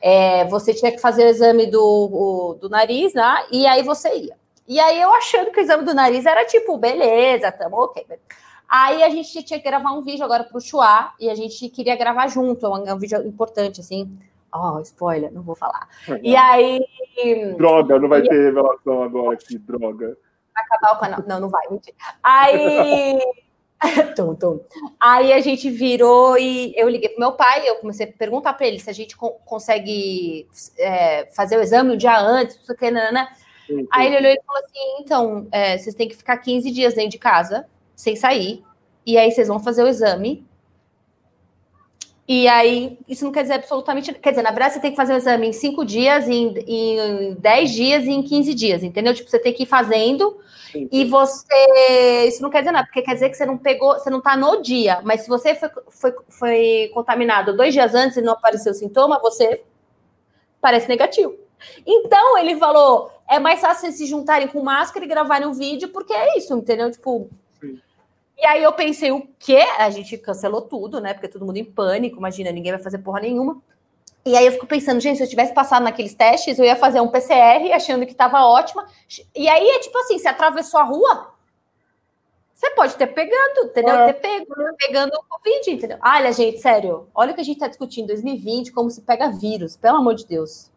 é, 0.02 0.46
você 0.46 0.74
tinha 0.74 0.92
que 0.92 1.00
fazer 1.00 1.26
o 1.26 1.30
exame 1.30 1.68
do, 1.68 1.82
o, 1.82 2.54
do 2.56 2.70
nariz, 2.70 3.14
né? 3.14 3.46
E 3.52 3.66
aí 3.66 3.82
você 3.82 4.14
ia. 4.16 4.38
E 4.68 4.80
aí 4.80 5.00
eu 5.00 5.14
achando 5.14 5.52
que 5.52 5.60
o 5.60 5.64
exame 5.64 5.84
do 5.84 5.94
nariz 5.94 6.26
era 6.26 6.46
tipo, 6.46 6.78
beleza, 6.78 7.52
tamo 7.52 7.78
ok. 7.78 8.06
Aí 8.68 9.04
a 9.04 9.10
gente 9.10 9.44
tinha 9.44 9.60
que 9.60 9.70
gravar 9.70 9.92
um 9.92 10.02
vídeo 10.02 10.26
agora 10.26 10.44
para 10.44 10.58
o 10.58 10.62
Chua 10.62 11.14
e 11.20 11.30
a 11.30 11.36
gente 11.36 11.70
queria 11.70 11.96
gravar 11.96 12.28
junto, 12.28 12.66
é 12.66 12.70
um, 12.70 12.88
é 12.88 12.94
um 12.94 12.98
vídeo 12.98 13.26
importante, 13.26 13.80
assim. 13.80 14.18
Oh, 14.54 14.80
spoiler, 14.80 15.32
não 15.32 15.42
vou 15.42 15.56
falar. 15.56 15.88
E 16.24 16.36
aí. 16.36 16.82
Droga, 17.58 18.00
não 18.00 18.08
vai 18.08 18.22
e... 18.22 18.24
ter 18.28 18.46
revelação 18.46 19.04
agora 19.04 19.36
aqui, 19.36 19.58
droga. 19.58 20.18
Acabar 20.56 20.94
o 20.94 21.00
canal. 21.00 21.24
Não, 21.28 21.40
não 21.42 21.50
vai, 21.50 21.68
mentira. 21.70 21.96
Aí. 22.24 23.20
tum. 24.40 24.60
Aí 25.00 25.34
a 25.34 25.40
gente 25.42 25.70
virou 25.70 26.38
e 26.38 26.74
eu 26.76 26.88
liguei 26.90 27.10
pro 27.10 27.20
meu 27.20 27.34
pai, 27.34 27.68
eu 27.68 27.76
comecei 27.76 28.08
a 28.08 28.12
perguntar 28.12 28.54
para 28.54 28.68
ele 28.68 28.80
se 28.80 28.90
a 28.90 28.94
gente 28.94 29.16
co 29.16 29.32
consegue 29.46 30.48
é, 30.78 31.28
fazer 31.36 31.58
o 31.58 31.62
exame 31.62 31.94
um 31.94 31.98
dia 31.98 32.20
antes, 32.20 32.58
não 32.58 32.66
sei 32.66 32.76
o 32.76 32.78
que, 32.78 32.92
né? 32.92 33.28
Aí 33.92 34.08
ele 34.08 34.18
olhou 34.18 34.32
e 34.32 34.42
falou 34.46 34.62
assim: 34.64 35.04
então, 35.04 35.48
é, 35.52 35.78
vocês 35.78 35.96
têm 35.96 36.08
que 36.08 36.16
ficar 36.16 36.38
15 36.38 36.72
dias 36.72 36.94
dentro 36.94 37.12
de 37.12 37.18
casa, 37.18 37.66
sem 37.96 38.16
sair, 38.16 38.64
e 39.06 39.18
aí 39.18 39.32
vocês 39.32 39.48
vão 39.48 39.60
fazer 39.60 39.84
o 39.84 39.88
exame. 39.88 40.46
E 42.28 42.48
aí, 42.48 42.98
isso 43.08 43.24
não 43.24 43.32
quer 43.32 43.44
dizer 43.44 43.54
absolutamente. 43.54 44.12
Quer 44.14 44.32
dizer, 44.32 44.42
na 44.42 44.50
verdade, 44.50 44.74
você 44.74 44.80
tem 44.80 44.92
que 44.92 44.98
fazer 44.98 45.14
o 45.14 45.18
exame 45.18 45.48
em 45.48 45.54
cinco 45.54 45.86
dias, 45.86 46.28
em, 46.28 46.56
em 46.68 47.36
10 47.36 47.72
dias 47.72 48.04
e 48.06 48.12
em 48.12 48.24
15 48.24 48.54
dias, 48.56 48.84
entendeu? 48.84 49.14
Tipo, 49.14 49.30
você 49.30 49.38
tem 49.38 49.54
que 49.54 49.64
ir 49.64 49.68
fazendo 49.68 50.36
Sim. 50.72 50.90
e 50.92 51.06
você. 51.06 52.26
Isso 52.28 52.42
não 52.42 52.50
quer 52.50 52.60
dizer 52.60 52.72
nada, 52.72 52.88
porque 52.88 53.04
quer 53.04 53.14
dizer 53.14 53.30
que 53.30 53.38
você 53.38 53.46
não 53.46 53.60
pegou, 53.60 53.94
você 53.94 54.10
não 54.10 54.22
tá 54.22 54.36
no 54.36 54.60
dia. 54.60 55.02
Mas 55.04 55.22
se 55.22 55.30
você 55.30 55.54
foi, 55.54 55.70
foi, 55.90 56.14
foi 56.30 56.92
contaminado 56.96 57.56
dois 57.56 57.74
dias 57.74 57.94
antes 57.94 58.18
e 58.18 58.22
não 58.22 58.34
apareceu 58.34 58.74
sintoma, 58.74 59.20
você 59.20 59.64
parece 60.60 60.90
negativo. 60.90 61.36
Então, 61.86 62.40
ele 62.40 62.56
falou: 62.58 63.12
é 63.30 63.38
mais 63.38 63.62
fácil 63.62 63.82
vocês 63.82 63.98
se 63.98 64.08
juntarem 64.08 64.48
com 64.48 64.64
máscara 64.64 65.06
e 65.06 65.08
gravarem 65.08 65.48
um 65.48 65.54
vídeo, 65.54 65.90
porque 65.90 66.14
é 66.14 66.40
isso, 66.40 66.56
entendeu? 66.58 66.90
Tipo, 66.90 67.30
e 68.38 68.46
aí 68.46 68.64
eu 68.64 68.74
pensei, 68.74 69.12
o 69.12 69.28
quê? 69.40 69.60
A 69.78 69.90
gente 69.90 70.18
cancelou 70.18 70.62
tudo, 70.62 71.00
né? 71.00 71.14
Porque 71.14 71.28
todo 71.28 71.46
mundo 71.46 71.58
em 71.58 71.64
pânico, 71.64 72.18
imagina, 72.18 72.52
ninguém 72.52 72.74
vai 72.74 72.82
fazer 72.82 73.00
porra 73.00 73.22
nenhuma. 73.22 73.62
E 74.26 74.36
aí 74.36 74.46
eu 74.46 74.52
fico 74.52 74.66
pensando, 74.66 75.00
gente, 75.00 75.18
se 75.18 75.24
eu 75.24 75.30
tivesse 75.30 75.54
passado 75.54 75.84
naqueles 75.84 76.16
testes, 76.16 76.58
eu 76.58 76.66
ia 76.66 76.76
fazer 76.76 77.00
um 77.00 77.08
PCR 77.08 77.72
achando 77.74 78.06
que 78.06 78.12
estava 78.12 78.44
ótima. 78.44 78.88
E 79.36 79.48
aí 79.48 79.68
é 79.70 79.80
tipo 79.80 79.98
assim, 80.00 80.18
você 80.18 80.28
atravessou 80.28 80.80
a 80.80 80.84
rua, 80.84 81.36
você 82.56 82.70
pode 82.72 82.96
ter 82.96 83.08
pegando, 83.08 83.66
entendeu? 83.66 83.96
É. 83.96 84.14
Ter 84.14 84.22
pego, 84.22 84.58
né? 84.58 84.72
pegando 84.80 85.14
o 85.14 85.24
Covid, 85.30 85.72
entendeu? 85.72 85.98
Olha, 86.04 86.32
gente, 86.32 86.60
sério, 86.60 87.08
olha 87.14 87.32
o 87.32 87.36
que 87.36 87.42
a 87.42 87.44
gente 87.44 87.58
está 87.58 87.68
discutindo 87.68 88.06
em 88.06 88.08
2020, 88.08 88.72
como 88.72 88.90
se 88.90 89.02
pega 89.02 89.30
vírus, 89.30 89.76
pelo 89.76 89.98
amor 89.98 90.16
de 90.16 90.26
Deus. 90.26 90.72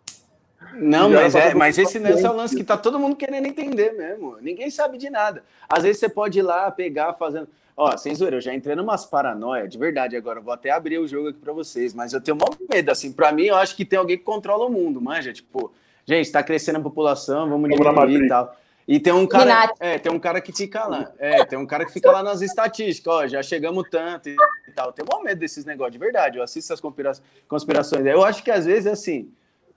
Não, 0.74 1.08
mas, 1.10 1.34
é, 1.34 1.54
mas 1.54 1.78
esse 1.78 1.98
lance 1.98 2.24
é 2.24 2.30
o 2.30 2.34
lance 2.34 2.56
que 2.56 2.64
tá 2.64 2.76
todo 2.76 2.98
mundo 2.98 3.16
querendo 3.16 3.46
entender 3.46 3.92
mesmo. 3.92 4.36
Ninguém 4.40 4.70
sabe 4.70 4.98
de 4.98 5.08
nada. 5.08 5.44
Às 5.68 5.84
vezes 5.84 6.00
você 6.00 6.08
pode 6.08 6.38
ir 6.38 6.42
lá 6.42 6.70
pegar 6.70 7.14
fazendo. 7.14 7.48
Ó, 7.76 7.96
sem 7.96 8.12
zoeira, 8.12 8.36
eu 8.36 8.40
já 8.40 8.52
entrei 8.52 8.74
numas 8.74 9.06
paranoia, 9.06 9.68
de 9.68 9.78
verdade 9.78 10.16
agora. 10.16 10.40
Eu 10.40 10.42
vou 10.42 10.52
até 10.52 10.70
abrir 10.70 10.98
o 10.98 11.06
jogo 11.06 11.28
aqui 11.28 11.38
pra 11.38 11.52
vocês, 11.52 11.94
mas 11.94 12.12
eu 12.12 12.20
tenho 12.20 12.36
um 12.36 12.66
medo, 12.74 12.90
assim. 12.90 13.12
Pra 13.12 13.30
mim, 13.30 13.44
eu 13.44 13.56
acho 13.56 13.76
que 13.76 13.84
tem 13.84 13.98
alguém 13.98 14.18
que 14.18 14.24
controla 14.24 14.66
o 14.66 14.70
mundo, 14.70 15.00
manja. 15.00 15.32
Tipo, 15.32 15.72
gente, 16.04 16.30
tá 16.32 16.42
crescendo 16.42 16.78
a 16.78 16.82
população, 16.82 17.48
vamos 17.48 17.70
diminuir 17.70 18.24
e 18.24 18.28
tal. 18.28 18.56
E 18.88 18.98
tem 18.98 19.12
um 19.12 19.26
cara, 19.26 19.70
é, 19.78 19.98
tem 19.98 20.10
um 20.10 20.18
cara 20.18 20.40
que 20.40 20.50
fica 20.50 20.86
lá. 20.86 21.12
É, 21.18 21.44
tem 21.44 21.58
um 21.58 21.66
cara 21.66 21.84
que 21.84 21.92
fica 21.92 22.10
lá 22.10 22.22
nas 22.22 22.40
estatísticas, 22.40 23.12
ó, 23.12 23.26
já 23.26 23.42
chegamos 23.42 23.84
tanto 23.90 24.30
e, 24.30 24.36
e 24.66 24.72
tal. 24.72 24.92
Tem 24.92 25.04
um 25.14 25.22
medo 25.22 25.38
desses 25.38 25.64
negócios, 25.64 25.92
de 25.92 25.98
verdade. 25.98 26.38
Eu 26.38 26.42
assisto 26.42 26.72
as 26.72 26.80
conspira 26.80 27.12
conspirações. 27.46 28.04
Eu 28.06 28.24
acho 28.24 28.42
que 28.42 28.50
às 28.50 28.64
vezes, 28.64 28.86
assim, 28.86 29.30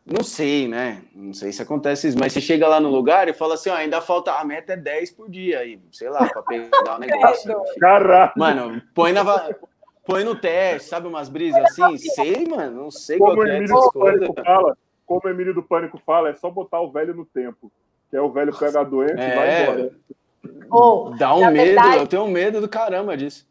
não 0.06 0.24
sei, 0.24 0.68
né? 0.68 1.04
Não 1.16 1.34
sei 1.34 1.52
se 1.52 1.62
acontece 1.62 2.08
isso, 2.08 2.18
mas 2.20 2.34
você 2.34 2.41
chega 2.41 2.68
lá 2.68 2.80
no 2.80 2.89
lugar 2.89 3.28
e 3.28 3.34
fala 3.34 3.54
assim: 3.54 3.70
ó, 3.70 3.76
ainda 3.76 4.02
falta, 4.02 4.34
a 4.34 4.43
meta 4.43 4.74
é 4.74 4.78
10 4.78 5.12
por 5.12 5.30
dia 5.30 5.60
aí, 5.60 5.80
sei 5.91 6.10
lá, 6.10 6.28
para 6.28 6.41
pegar 6.41 6.95
o 6.95 6.99
negócio. 6.99 7.62
Caraca! 7.80 8.34
Mano, 8.36 8.82
põe, 8.95 9.14
na, 9.14 9.24
põe 10.06 10.24
no 10.24 10.36
teste, 10.36 10.89
sabe 10.89 11.08
umas 11.08 11.30
brisas 11.30 11.64
assim? 11.64 11.97
Sei, 11.97 12.47
mano, 12.47 12.84
não 12.84 12.91
sei 12.91 13.20
como 13.20 13.36
qual 13.36 13.47
é 13.47 13.64
essas 13.64 13.91
coisas. 13.91 14.30
Fala, 14.43 14.78
como 15.06 15.22
o 15.24 15.30
Emílio 15.30 15.54
do 15.54 15.64
Pânico 15.64 16.02
fala, 16.04 16.30
é 16.30 16.34
só 16.34 16.49
botar 16.49 16.82
o 16.82 16.91
velho 16.91 17.14
no 17.14 17.26
tempo, 17.26 17.72
que 18.10 18.18
é 18.18 18.22
o 18.22 18.32
velho 18.32 18.58
pega 18.58 18.82
a 18.82 18.84
doença 18.84 19.22
é... 19.22 19.32
e 19.32 19.36
vai 19.36 19.49
é. 19.49 19.64
embora. 19.64 19.91
Oh, 20.72 21.14
Dá 21.18 21.36
um 21.36 21.52
medo, 21.52 21.66
verdade... 21.66 21.97
eu 21.97 22.08
tenho 22.08 22.28
medo 22.28 22.60
do 22.60 22.68
caramba 22.68 23.16
disso 23.16 23.51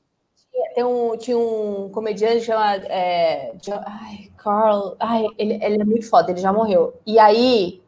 tem 0.75 0.85
um, 0.85 1.17
tinha 1.17 1.39
um 1.39 1.89
comediante 1.91 2.45
chamado 2.45 2.85
é, 2.87 3.53
ai, 3.87 4.31
Carl. 4.37 4.97
Ai, 4.99 5.27
ele, 5.39 5.63
ele 5.63 5.83
é 5.83 5.85
muito 5.85 6.09
foda, 6.09 6.31
ele 6.31 6.41
já 6.41 6.53
morreu. 6.53 6.95
E 7.07 7.19
aí, 7.19 7.83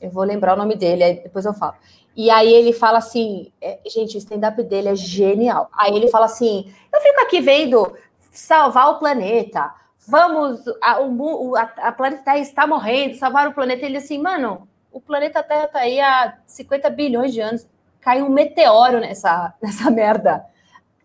eu 0.00 0.10
vou 0.10 0.24
lembrar 0.24 0.54
o 0.54 0.56
nome 0.56 0.76
dele, 0.76 1.20
depois 1.22 1.44
eu 1.44 1.54
falo. 1.54 1.74
E 2.16 2.30
aí 2.30 2.52
ele 2.52 2.72
fala 2.72 2.98
assim, 2.98 3.52
é, 3.60 3.78
gente, 3.86 4.16
o 4.16 4.18
stand-up 4.18 4.60
dele 4.64 4.88
é 4.88 4.96
genial. 4.96 5.70
Aí 5.72 5.94
ele 5.94 6.08
fala 6.08 6.26
assim: 6.26 6.72
eu 6.92 7.00
fico 7.00 7.20
aqui 7.20 7.40
vendo 7.40 7.96
salvar 8.32 8.90
o 8.90 8.98
planeta. 8.98 9.72
Vamos, 10.06 10.64
a, 10.82 11.00
o, 11.00 11.54
a, 11.54 11.62
a 11.62 11.92
planeta 11.92 12.36
está 12.38 12.66
morrendo, 12.66 13.14
salvar 13.16 13.46
o 13.46 13.54
planeta. 13.54 13.86
Ele 13.86 13.98
assim, 13.98 14.18
mano, 14.18 14.66
o 14.90 15.00
planeta 15.00 15.44
Terra 15.44 15.68
tá 15.68 15.80
aí 15.80 16.00
há 16.00 16.38
50 16.44 16.90
bilhões 16.90 17.32
de 17.32 17.40
anos. 17.40 17.66
Caiu 18.00 18.26
um 18.26 18.30
meteoro 18.30 18.98
nessa, 18.98 19.54
nessa 19.62 19.88
merda. 19.88 20.44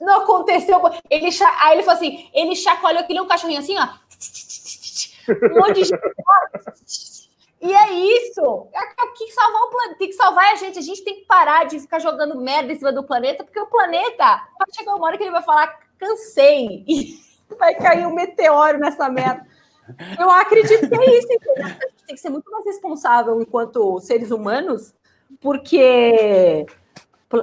Não 0.04 0.22
aconteceu. 0.22 0.82
Ele, 1.10 1.30
aí 1.62 1.76
ele 1.76 1.84
falou 1.84 1.97
assim: 1.97 2.30
ele 2.34 2.56
chacoalhou 2.56 3.06
que 3.06 3.14
nem 3.14 3.22
um 3.22 3.28
cachorrinho 3.28 3.60
assim, 3.60 3.76
ó. 3.78 3.88
Um 5.30 5.60
monte 5.60 5.84
de. 5.84 5.91
E 7.66 7.74
é 7.74 7.93
isso. 7.93 8.68
Tem 8.74 8.82
é 8.82 9.12
que 9.16 9.32
salvar 9.32 9.62
o 9.62 9.70
planeta, 9.70 9.97
tem 9.97 10.10
que 10.10 10.16
salvar 10.16 10.51
a 10.51 10.56
gente. 10.58 10.78
A 10.78 10.82
gente 10.82 11.01
tem 11.01 11.16
que 11.16 11.26
parar 11.26 11.64
de 11.64 11.80
ficar 11.80 11.97
jogando 11.97 12.36
merda 12.36 12.74
em 12.74 12.76
cima 12.76 12.91
do 12.91 13.06
planeta, 13.06 13.45
porque 13.45 13.58
o 13.58 13.68
planeta 13.68 14.26
vai 14.60 14.68
chegar 14.76 14.93
uma 14.93 15.08
hora 15.08 15.18
que 15.18 15.24
ele 15.24 15.32
vai 15.32 15.41
falar: 15.41 15.80
cansei. 15.97 16.84
E 16.86 17.18
vai 17.58 17.74
cair 17.74 18.06
um 18.06 18.14
meteoro 18.14 18.80
nessa 18.80 19.08
merda. 19.08 19.47
Eu 20.20 20.30
acredito 20.30 20.89
que 20.89 20.93
é 20.93 21.18
isso. 21.18 21.28
A 21.58 21.64
gente 21.64 22.06
tem 22.06 22.16
que 22.16 22.18
ser 22.18 22.30
muito 22.30 22.51
mais 22.51 22.66
responsável 22.66 23.41
enquanto 23.41 23.97
seres 24.01 24.30
humanos, 24.30 24.93
porque 25.39 26.66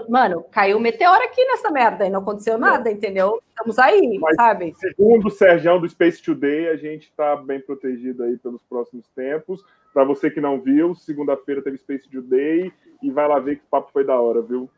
Mano, 0.09 0.45
caiu 0.53 0.76
um 0.76 0.80
meteoro 0.80 1.22
aqui 1.24 1.45
nessa 1.45 1.70
merda 1.70 2.07
e 2.07 2.11
não 2.11 2.20
aconteceu 2.20 2.57
nada, 2.57 2.91
entendeu? 2.91 3.43
Estamos 3.49 3.78
aí, 3.78 4.18
Mas, 4.20 4.36
sabe? 4.36 4.74
Segundo 4.78 5.26
o 5.26 5.30
Sergião 5.30 5.80
do 5.80 5.88
Space 5.88 6.22
Today, 6.22 6.68
a 6.68 6.76
gente 6.76 7.09
está 7.09 7.34
bem 7.34 7.61
protegido 7.61 8.22
aí 8.22 8.36
pelos 8.36 8.62
próximos 8.62 9.05
tempos. 9.16 9.64
Para 9.93 10.05
você 10.05 10.30
que 10.30 10.41
não 10.41 10.61
viu, 10.61 10.95
segunda-feira 10.95 11.61
teve 11.61 11.78
Space 11.78 12.09
Today 12.09 12.72
e 13.03 13.11
vai 13.11 13.26
lá 13.26 13.41
ver 13.41 13.57
que 13.57 13.62
o 13.62 13.68
papo 13.68 13.91
foi 13.93 14.05
da 14.05 14.20
hora, 14.20 14.41
viu? 14.41 14.70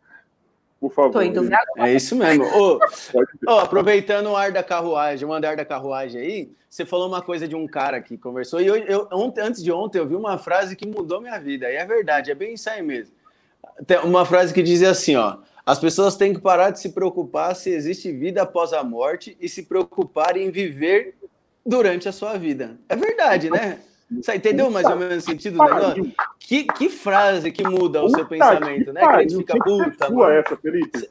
Por 0.81 0.91
favor. 0.93 1.13
Tô 1.13 1.23
indo 1.23 1.43
ver 1.43 1.55
agora. 1.55 1.91
É 1.91 1.95
isso 1.95 2.17
mesmo. 2.17 2.45
Ô, 2.45 2.79
ô, 3.47 3.59
aproveitando 3.59 4.31
o 4.31 4.37
ar 4.37 4.51
da 4.51 4.63
carruagem, 4.63 5.29
o 5.29 5.33
andar 5.33 5.57
da 5.57 5.65
carruagem 5.65 6.21
aí, 6.21 6.53
você 6.69 6.87
falou 6.87 7.07
uma 7.07 7.21
coisa 7.21 7.47
de 7.47 7.55
um 7.55 7.67
cara 7.67 8.01
que 8.01 8.17
conversou, 8.17 8.61
e 8.61 8.67
eu, 8.67 8.77
eu 8.77 9.09
ontem, 9.13 9.43
antes 9.43 9.63
de 9.63 9.71
ontem 9.71 9.99
eu 9.99 10.07
vi 10.07 10.17
uma 10.17 10.39
frase 10.39 10.75
que 10.75 10.87
mudou 10.87 11.21
minha 11.21 11.39
vida, 11.39 11.71
e 11.71 11.77
é 11.77 11.85
verdade, 11.85 12.31
é 12.31 12.35
bem 12.35 12.55
isso 12.55 12.69
aí 12.71 12.81
mesmo 12.81 13.22
tem 13.87 13.99
uma 13.99 14.25
frase 14.25 14.53
que 14.53 14.63
diz 14.63 14.83
assim, 14.83 15.17
ó. 15.17 15.39
As 15.65 15.79
pessoas 15.79 16.17
têm 16.17 16.35
que 16.35 16.41
parar 16.41 16.71
de 16.71 16.81
se 16.81 16.89
preocupar 16.89 17.55
se 17.55 17.71
existe 17.71 18.11
vida 18.11 18.43
após 18.43 18.73
a 18.73 18.83
morte 18.83 19.37
e 19.41 19.49
se 19.49 19.63
preocupar 19.63 20.37
em 20.37 20.51
viver 20.51 21.15
durante 21.65 22.09
a 22.09 22.13
sua 22.13 22.37
vida. 22.37 22.77
É 22.89 22.97
verdade, 22.97 23.49
né? 23.49 23.79
Você 24.11 24.35
entendeu 24.35 24.71
mais 24.71 24.87
ou 24.87 24.97
menos 24.97 25.25
o 25.25 25.27
sentido 25.27 25.57
do 25.57 25.65
negócio? 25.65 26.13
Que, 26.39 26.65
que 26.65 26.89
frase 26.89 27.51
que 27.51 27.63
muda 27.63 28.03
o 28.03 28.11
seu 28.11 28.27
pensamento, 28.27 28.93
né? 28.93 29.01
Que 29.01 29.07
a 29.07 29.21
gente 29.21 29.37
fica 29.37 29.57
puta. 29.59 30.09
Essa, 30.33 30.57
Felipe? 30.57 31.09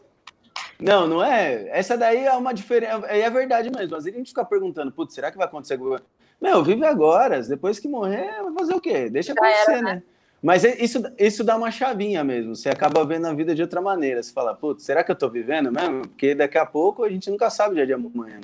Não, 0.79 1.07
não 1.07 1.23
é. 1.23 1.67
Essa 1.69 1.97
daí 1.97 2.25
é 2.25 2.33
uma 2.33 2.53
diferença. 2.53 3.05
É 3.07 3.29
verdade 3.29 3.71
mesmo. 3.75 3.95
Às 3.95 4.03
vezes 4.03 4.15
a 4.15 4.19
gente 4.19 4.29
fica 4.29 4.43
perguntando, 4.45 4.91
putz, 4.91 5.13
será 5.13 5.31
que 5.31 5.37
vai 5.37 5.47
acontecer 5.47 5.73
alguma 5.75 6.01
Meu, 6.39 6.63
vive 6.63 6.85
agora. 6.85 7.41
Depois 7.41 7.79
que 7.79 7.87
morrer, 7.87 8.41
vai 8.43 8.53
fazer 8.53 8.75
o 8.75 8.81
quê? 8.81 9.09
Deixa 9.09 9.33
acontecer, 9.33 9.71
era, 9.71 9.81
né? 9.81 9.93
né? 9.95 10.03
Mas 10.41 10.65
é, 10.65 10.75
isso, 10.83 11.03
isso 11.19 11.43
dá 11.43 11.55
uma 11.55 11.69
chavinha 11.69 12.23
mesmo. 12.23 12.55
Você 12.55 12.67
acaba 12.67 13.05
vendo 13.05 13.27
a 13.27 13.33
vida 13.33 13.53
de 13.53 13.61
outra 13.61 13.79
maneira. 13.79 14.23
Você 14.23 14.33
fala, 14.33 14.55
putz, 14.55 14.83
será 14.83 15.03
que 15.03 15.11
eu 15.11 15.15
tô 15.15 15.29
vivendo 15.29 15.71
mesmo? 15.71 16.01
Porque 16.01 16.33
daqui 16.33 16.57
a 16.57 16.65
pouco 16.65 17.03
a 17.03 17.09
gente 17.09 17.29
nunca 17.29 17.49
sabe 17.49 17.73
o 17.73 17.75
dia 17.75 17.85
de 17.85 17.93
amanhã. 17.93 18.39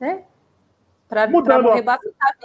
É. 0.00 0.22
Pra, 1.06 1.28
Mudando, 1.28 1.44
pra 1.44 1.62
morrer 1.62 1.82
tá 1.82 1.98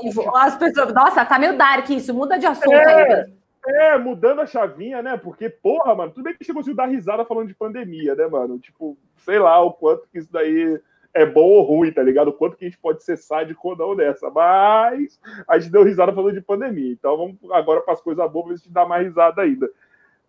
vivo. 0.03 0.35
As 0.35 0.57
pessoas, 0.57 0.93
nossa, 0.93 1.23
tá 1.23 1.39
meio 1.39 1.57
dark 1.57 1.89
isso. 1.89 2.13
Muda 2.13 2.37
de 2.37 2.45
assunto 2.45 2.73
é, 2.73 3.23
aí. 3.23 3.33
É, 3.65 3.97
mudando 3.97 4.41
a 4.41 4.45
chavinha, 4.45 5.01
né? 5.01 5.15
Porque, 5.15 5.49
porra, 5.49 5.95
mano, 5.95 6.11
tudo 6.11 6.25
bem 6.25 6.35
que 6.35 6.43
chegou 6.43 6.61
a 6.61 6.73
dar 6.73 6.87
risada 6.87 7.23
falando 7.23 7.47
de 7.47 7.55
pandemia, 7.55 8.15
né, 8.15 8.27
mano? 8.27 8.59
Tipo, 8.59 8.97
sei 9.23 9.39
lá 9.39 9.61
o 9.61 9.71
quanto 9.71 10.09
que 10.11 10.19
isso 10.19 10.31
daí 10.31 10.77
é 11.17 11.25
bom 11.25 11.49
ou 11.49 11.63
ruim, 11.63 11.91
tá 11.91 12.03
ligado? 12.03 12.31
Quanto 12.31 12.55
que 12.55 12.65
a 12.65 12.69
gente 12.69 12.79
pode 12.79 13.03
ser 13.03 13.17
sádico 13.17 13.69
ou 13.69 13.75
não 13.75 13.95
nessa. 13.95 14.29
Mas 14.29 15.19
a 15.47 15.57
gente 15.57 15.71
deu 15.71 15.83
risada 15.83 16.13
falando 16.13 16.35
de 16.35 16.41
pandemia. 16.41 16.91
Então 16.91 17.17
vamos 17.17 17.37
agora 17.51 17.81
para 17.81 17.93
as 17.93 18.01
coisas 18.01 18.31
boas, 18.31 18.49
ver 18.49 18.57
se 18.57 18.63
a 18.63 18.65
gente 18.65 18.73
dá 18.73 18.85
mais 18.85 19.07
risada 19.07 19.41
ainda. 19.41 19.69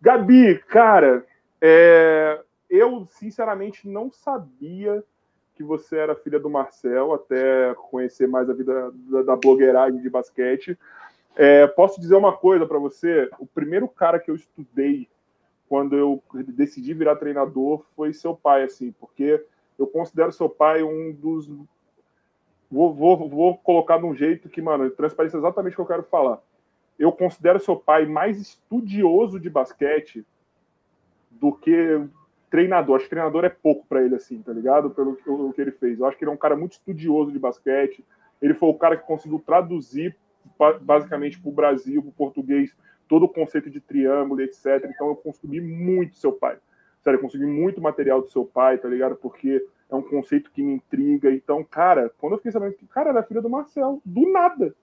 Gabi, 0.00 0.58
cara, 0.68 1.24
é... 1.60 2.40
eu 2.70 3.06
sinceramente 3.10 3.88
não 3.88 4.10
sabia 4.10 5.04
que 5.54 5.62
você 5.62 5.96
era 5.96 6.14
filha 6.14 6.38
do 6.38 6.48
Marcel, 6.48 7.12
até 7.12 7.74
conhecer 7.90 8.28
mais 8.28 8.48
a 8.48 8.52
vida 8.54 8.92
da, 9.10 9.22
da 9.34 9.90
de 9.90 10.08
basquete. 10.08 10.78
É, 11.34 11.66
posso 11.66 12.00
dizer 12.00 12.14
uma 12.14 12.36
coisa 12.36 12.64
para 12.64 12.78
você? 12.78 13.28
O 13.38 13.46
primeiro 13.46 13.88
cara 13.88 14.20
que 14.20 14.30
eu 14.30 14.36
estudei 14.36 15.08
quando 15.68 15.96
eu 15.96 16.22
decidi 16.48 16.94
virar 16.94 17.16
treinador 17.16 17.84
foi 17.94 18.12
seu 18.12 18.34
pai, 18.34 18.62
assim, 18.64 18.92
porque 18.98 19.44
eu 19.78 19.86
considero 19.86 20.32
seu 20.32 20.48
pai 20.48 20.82
um 20.82 21.12
dos. 21.12 21.48
Vou, 22.70 22.92
vou, 22.92 23.28
vou 23.28 23.56
colocar 23.56 23.98
de 23.98 24.04
um 24.04 24.14
jeito 24.14 24.48
que, 24.48 24.60
mano, 24.60 24.90
transparência 24.90 25.36
é 25.36 25.40
exatamente 25.40 25.72
o 25.72 25.76
que 25.76 25.82
eu 25.82 25.86
quero 25.86 26.02
falar. 26.02 26.42
Eu 26.98 27.12
considero 27.12 27.60
seu 27.60 27.76
pai 27.76 28.04
mais 28.04 28.38
estudioso 28.40 29.38
de 29.38 29.48
basquete 29.48 30.26
do 31.30 31.52
que 31.52 32.02
treinador. 32.50 32.96
Acho 32.96 33.04
que 33.04 33.10
treinador 33.10 33.44
é 33.44 33.48
pouco 33.48 33.86
para 33.86 34.02
ele, 34.02 34.16
assim, 34.16 34.42
tá 34.42 34.52
ligado? 34.52 34.90
Pelo 34.90 35.16
que, 35.16 35.30
o 35.30 35.52
que 35.52 35.60
ele 35.60 35.70
fez. 35.70 35.98
Eu 35.98 36.06
acho 36.06 36.18
que 36.18 36.24
ele 36.24 36.30
é 36.30 36.34
um 36.34 36.38
cara 36.38 36.56
muito 36.56 36.72
estudioso 36.72 37.30
de 37.30 37.38
basquete. 37.38 38.04
Ele 38.42 38.54
foi 38.54 38.68
o 38.68 38.74
cara 38.74 38.96
que 38.96 39.06
conseguiu 39.06 39.38
traduzir, 39.38 40.16
basicamente, 40.82 41.40
para 41.40 41.48
o 41.48 41.52
Brasil, 41.52 42.02
para 42.02 42.08
o 42.08 42.12
português, 42.12 42.74
todo 43.08 43.24
o 43.24 43.28
conceito 43.28 43.70
de 43.70 43.80
triângulo, 43.80 44.40
etc. 44.42 44.84
Então, 44.84 45.08
eu 45.08 45.16
consumi 45.16 45.60
muito 45.60 46.16
seu 46.16 46.32
pai. 46.32 46.58
Sério, 47.08 47.16
eu 47.16 47.22
consegui 47.22 47.46
muito 47.46 47.80
material 47.80 48.20
do 48.20 48.28
seu 48.28 48.44
pai, 48.44 48.76
tá 48.76 48.86
ligado? 48.86 49.16
Porque 49.16 49.66
é 49.88 49.96
um 49.96 50.02
conceito 50.02 50.50
que 50.50 50.62
me 50.62 50.74
intriga. 50.74 51.32
Então, 51.32 51.64
cara, 51.64 52.12
quando 52.18 52.34
eu 52.34 52.36
fiquei 52.36 52.52
sabendo 52.52 52.74
que, 52.74 52.86
cara, 52.86 53.08
era 53.08 53.22
filha 53.22 53.40
do 53.40 53.48
Marcel, 53.48 54.02
do 54.04 54.30
nada. 54.30 54.74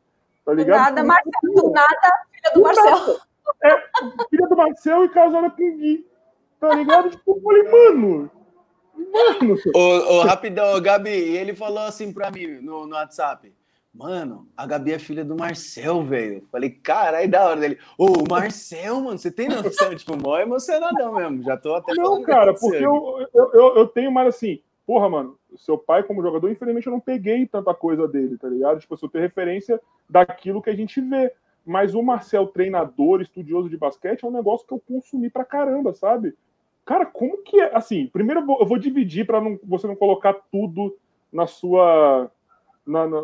Tá 0.43 0.51
ligado? 0.51 0.95
Do 0.95 0.95
nada, 0.95 1.03
Marcel, 1.03 1.31
do 1.53 1.69
nada, 1.69 2.25
filha 2.31 2.51
do, 2.51 2.59
do 2.59 2.63
Marcel. 2.63 2.91
Nada. 2.91 3.21
É, 3.63 4.27
filha 4.27 4.47
do 4.47 4.57
Marcel 4.57 5.05
e 5.05 5.09
casada 5.09 5.51
com 5.51 5.63
o 5.63 5.77
Gui. 5.77 6.07
Tá 6.59 6.73
ligado? 6.73 7.11
Tipo, 7.11 7.37
eu 7.37 7.41
falei, 7.43 7.63
mano. 7.63 8.31
Mano. 8.95 9.57
Ô, 9.75 10.15
ô, 10.15 10.21
rapidão, 10.25 10.81
Gabi, 10.81 11.11
ele 11.11 11.53
falou 11.53 11.83
assim 11.83 12.11
pra 12.11 12.31
mim 12.31 12.47
no, 12.59 12.87
no 12.87 12.95
WhatsApp. 12.95 13.53
Mano, 13.95 14.45
a 14.57 14.67
Gabi 14.67 14.91
é 14.91 14.99
filha 14.99 15.23
do 15.23 15.37
Marcel, 15.37 16.03
velho. 16.03 16.45
Falei, 16.51 16.69
caralho, 16.69 17.31
da 17.31 17.47
hora 17.47 17.59
dele. 17.61 17.79
Ô, 17.97 18.07
o 18.07 18.29
Marcel, 18.29 18.99
mano, 18.99 19.17
você 19.17 19.31
tem 19.31 19.47
noção? 19.47 19.95
tipo, 19.95 20.17
mó 20.17 20.37
emocionadão 20.37 21.15
mesmo. 21.15 21.43
Já 21.43 21.55
tô 21.55 21.73
até 21.75 21.93
Não, 21.93 22.21
cara, 22.21 22.53
porque 22.53 22.75
eu, 22.75 23.25
eu, 23.33 23.51
eu, 23.53 23.75
eu, 23.77 23.87
tenho 23.87 24.11
mais 24.11 24.27
assim, 24.27 24.59
porra, 24.85 25.07
mano, 25.07 25.39
seu 25.55 25.77
pai 25.77 26.03
como 26.03 26.21
jogador, 26.21 26.51
infelizmente 26.51 26.87
eu 26.87 26.91
não 26.91 26.99
peguei 26.99 27.45
tanta 27.45 27.73
coisa 27.73 28.05
dele, 28.05 28.37
tá 28.37 28.49
ligado? 28.49 28.81
Tipo, 28.81 28.97
eu 29.01 29.09
tenho 29.09 29.23
referência 29.23 29.79
daquilo 30.09 30.61
que 30.61 30.69
a 30.69 30.75
gente 30.75 30.99
vê. 30.99 31.31
Mas 31.65 31.95
o 31.95 32.03
Marcel, 32.03 32.47
treinador, 32.47 33.21
estudioso 33.21 33.69
de 33.69 33.77
basquete, 33.77 34.25
é 34.25 34.27
um 34.27 34.31
negócio 34.31 34.67
que 34.67 34.73
eu 34.73 34.83
consumi 34.85 35.29
pra 35.29 35.45
caramba, 35.45 35.93
sabe? 35.93 36.35
Cara, 36.83 37.05
como 37.05 37.41
que 37.43 37.59
é? 37.61 37.75
Assim, 37.75 38.07
primeiro 38.07 38.41
eu 38.41 38.45
vou, 38.45 38.59
eu 38.59 38.65
vou 38.65 38.77
dividir 38.77 39.25
para 39.25 39.39
não, 39.39 39.57
você 39.63 39.87
não 39.87 39.95
colocar 39.95 40.33
tudo 40.51 40.95
na 41.31 41.47
sua. 41.47 42.29
Na, 42.85 43.07
na, 43.07 43.21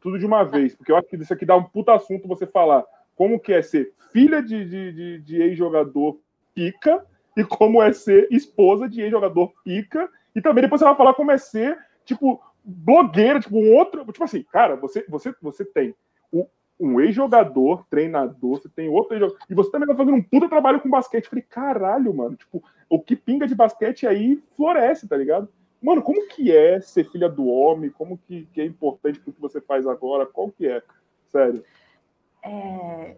tudo 0.00 0.18
de 0.18 0.26
uma 0.26 0.44
vez, 0.44 0.74
porque 0.74 0.92
eu 0.92 0.96
acho 0.96 1.08
que 1.08 1.16
isso 1.16 1.32
aqui 1.32 1.46
dá 1.46 1.56
um 1.56 1.64
puta 1.64 1.94
assunto 1.94 2.28
você 2.28 2.46
falar 2.46 2.84
como 3.16 3.40
que 3.40 3.52
é 3.52 3.62
ser 3.62 3.92
filha 4.12 4.42
de, 4.42 4.64
de, 4.64 4.92
de, 4.92 5.18
de 5.20 5.42
ex-jogador 5.42 6.18
pica 6.54 7.04
e 7.36 7.44
como 7.44 7.82
é 7.82 7.92
ser 7.92 8.28
esposa 8.30 8.88
de 8.88 9.00
ex-jogador 9.00 9.52
pica. 9.64 10.08
E 10.34 10.40
também 10.40 10.62
depois 10.62 10.80
você 10.80 10.84
vai 10.84 10.96
falar 10.96 11.14
como 11.14 11.32
é 11.32 11.38
ser, 11.38 11.78
tipo, 12.04 12.40
blogueira, 12.64 13.40
tipo, 13.40 13.56
um 13.58 13.74
outro. 13.74 14.04
Tipo 14.04 14.24
assim, 14.24 14.44
cara, 14.44 14.76
você, 14.76 15.04
você, 15.08 15.34
você 15.40 15.64
tem 15.64 15.94
um 16.80 17.00
ex-jogador, 17.00 17.84
treinador, 17.90 18.60
você 18.60 18.68
tem 18.68 18.88
outro 18.88 19.14
ex-jogador, 19.14 19.38
e 19.50 19.54
você 19.54 19.70
também 19.70 19.88
tá 19.88 19.96
fazendo 19.96 20.16
um 20.16 20.22
puta 20.22 20.48
trabalho 20.48 20.80
com 20.80 20.88
basquete. 20.88 21.24
Eu 21.24 21.30
falei, 21.30 21.44
caralho, 21.48 22.14
mano, 22.14 22.36
tipo, 22.36 22.62
o 22.88 23.00
que 23.00 23.16
pinga 23.16 23.46
de 23.46 23.54
basquete 23.54 24.06
aí 24.06 24.40
floresce, 24.56 25.08
tá 25.08 25.16
ligado? 25.16 25.48
Mano, 25.80 26.02
como 26.02 26.26
que 26.28 26.54
é 26.54 26.80
ser 26.80 27.08
filha 27.10 27.28
do 27.28 27.46
homem? 27.46 27.90
Como 27.90 28.18
que, 28.18 28.46
que 28.52 28.60
é 28.60 28.64
importante 28.64 29.20
pro 29.20 29.32
que 29.32 29.40
você 29.40 29.60
faz 29.60 29.86
agora? 29.86 30.26
Qual 30.26 30.50
que 30.50 30.66
é? 30.66 30.82
Sério. 31.30 31.64
É... 32.42 33.16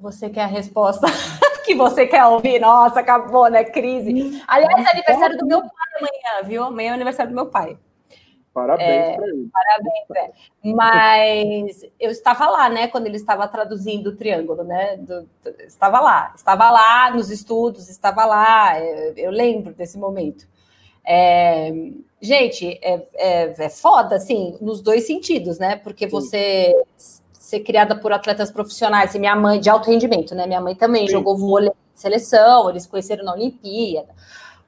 Você 0.00 0.28
quer 0.28 0.42
a 0.42 0.46
resposta 0.46 1.06
que 1.64 1.74
você 1.74 2.06
quer 2.06 2.24
ouvir? 2.26 2.60
Nossa, 2.60 3.00
acabou, 3.00 3.50
né? 3.50 3.64
Crise. 3.64 4.42
Aliás, 4.46 4.86
é 4.86 4.90
aniversário 4.90 5.38
do 5.38 5.46
meu 5.46 5.60
pai 5.60 5.70
amanhã, 5.98 6.48
viu? 6.48 6.62
Amanhã 6.64 6.90
é 6.90 6.94
aniversário 6.94 7.32
do 7.32 7.34
meu 7.34 7.46
pai. 7.46 7.78
Parabéns 8.56 8.88
é, 8.88 9.16
para 9.16 9.28
ele. 9.28 9.50
Parabéns, 9.52 10.10
é. 10.16 10.32
Mas 10.64 11.82
eu 12.00 12.10
estava 12.10 12.48
lá, 12.48 12.70
né, 12.70 12.88
quando 12.88 13.06
ele 13.06 13.16
estava 13.16 13.46
traduzindo 13.46 14.06
o 14.08 14.16
triângulo, 14.16 14.64
né? 14.64 14.96
Do, 14.96 15.28
estava 15.66 16.00
lá, 16.00 16.32
estava 16.34 16.70
lá 16.70 17.10
nos 17.10 17.30
estudos, 17.30 17.90
estava 17.90 18.24
lá. 18.24 18.80
Eu, 18.80 19.14
eu 19.14 19.30
lembro 19.30 19.74
desse 19.74 19.98
momento. 19.98 20.46
É, 21.06 21.72
gente, 22.20 22.78
é, 22.82 23.06
é, 23.14 23.54
é, 23.64 23.68
foda, 23.68 24.16
assim, 24.16 24.56
nos 24.60 24.80
dois 24.80 25.06
sentidos, 25.06 25.58
né? 25.58 25.76
Porque 25.76 26.06
você 26.06 26.74
ser 26.98 27.60
criada 27.60 27.94
por 27.94 28.12
atletas 28.12 28.50
profissionais, 28.50 29.14
e 29.14 29.18
minha 29.18 29.36
mãe, 29.36 29.60
de 29.60 29.70
alto 29.70 29.90
rendimento, 29.90 30.34
né? 30.34 30.46
Minha 30.46 30.60
mãe 30.60 30.74
também 30.74 31.06
Sim. 31.06 31.12
jogou 31.12 31.36
vôlei 31.36 31.70
seleção, 31.94 32.68
eles 32.68 32.86
conheceram 32.86 33.24
na 33.24 33.32
Olimpíada 33.32 34.14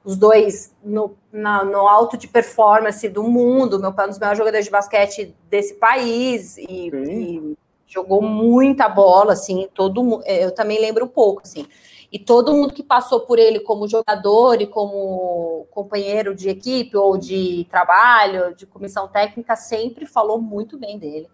os 0.03 0.15
dois 0.15 0.73
no, 0.83 1.15
na, 1.31 1.63
no 1.63 1.87
alto 1.87 2.17
de 2.17 2.27
performance 2.27 3.07
do 3.09 3.23
mundo. 3.23 3.79
Meu 3.79 3.93
pai 3.93 4.05
é 4.05 4.07
um 4.07 4.09
dos 4.09 4.19
maiores 4.19 4.37
jogadores 4.37 4.65
de 4.65 4.71
basquete 4.71 5.35
desse 5.49 5.75
país 5.75 6.57
e, 6.57 6.89
e, 6.89 7.57
jogou 7.85 8.21
muita 8.21 8.87
bola, 8.87 9.33
assim, 9.33 9.67
todo 9.73 10.21
é, 10.23 10.45
eu 10.45 10.51
também 10.51 10.79
lembro 10.79 11.05
um 11.05 11.07
pouco, 11.07 11.41
assim. 11.43 11.65
E 12.11 12.17
todo 12.17 12.53
mundo 12.53 12.73
que 12.73 12.81
passou 12.81 13.21
por 13.21 13.37
ele 13.37 13.59
como 13.59 13.87
jogador 13.87 14.61
e 14.61 14.67
como 14.67 15.67
companheiro 15.69 16.33
de 16.33 16.49
equipe 16.49 16.97
ou 16.97 17.17
de 17.17 17.67
trabalho, 17.69 18.55
de 18.55 18.65
comissão 18.65 19.07
técnica, 19.07 19.55
sempre 19.55 20.07
falou 20.07 20.41
muito 20.41 20.77
bem 20.77 20.97
dele. 20.97 21.29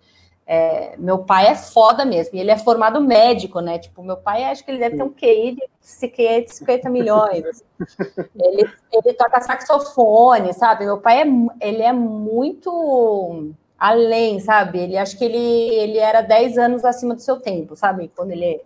É, 0.47 0.95
meu 0.97 1.19
pai 1.19 1.47
é 1.47 1.55
foda 1.55 2.05
mesmo, 2.05 2.35
e 2.35 2.39
ele 2.39 2.51
é 2.51 2.57
formado 2.57 3.01
médico, 3.01 3.61
né? 3.61 3.79
Tipo, 3.79 4.03
meu 4.03 4.17
pai 4.17 4.43
acho 4.43 4.63
que 4.63 4.69
ele 4.69 4.77
deve 4.77 4.95
ter 4.95 5.03
um 5.03 5.09
QI 5.09 5.55
de, 5.55 6.07
QI 6.09 6.43
de 6.43 6.53
50 6.53 6.89
milhões. 6.89 7.45
Assim. 7.45 7.63
ele, 8.39 8.69
ele 8.91 9.13
toca 9.13 9.41
saxofone, 9.41 10.53
sabe? 10.53 10.85
Meu 10.85 10.99
pai 10.99 11.21
é, 11.23 11.25
ele 11.61 11.81
é 11.81 11.91
muito 11.93 13.53
além, 13.77 14.39
sabe? 14.39 14.79
Ele 14.79 14.97
acho 14.97 15.17
que 15.17 15.25
ele, 15.25 15.37
ele 15.37 15.97
era 15.97 16.21
10 16.21 16.57
anos 16.59 16.85
acima 16.85 17.15
do 17.15 17.21
seu 17.21 17.39
tempo, 17.39 17.75
sabe? 17.75 18.11
Quando 18.15 18.31
ele 18.31 18.61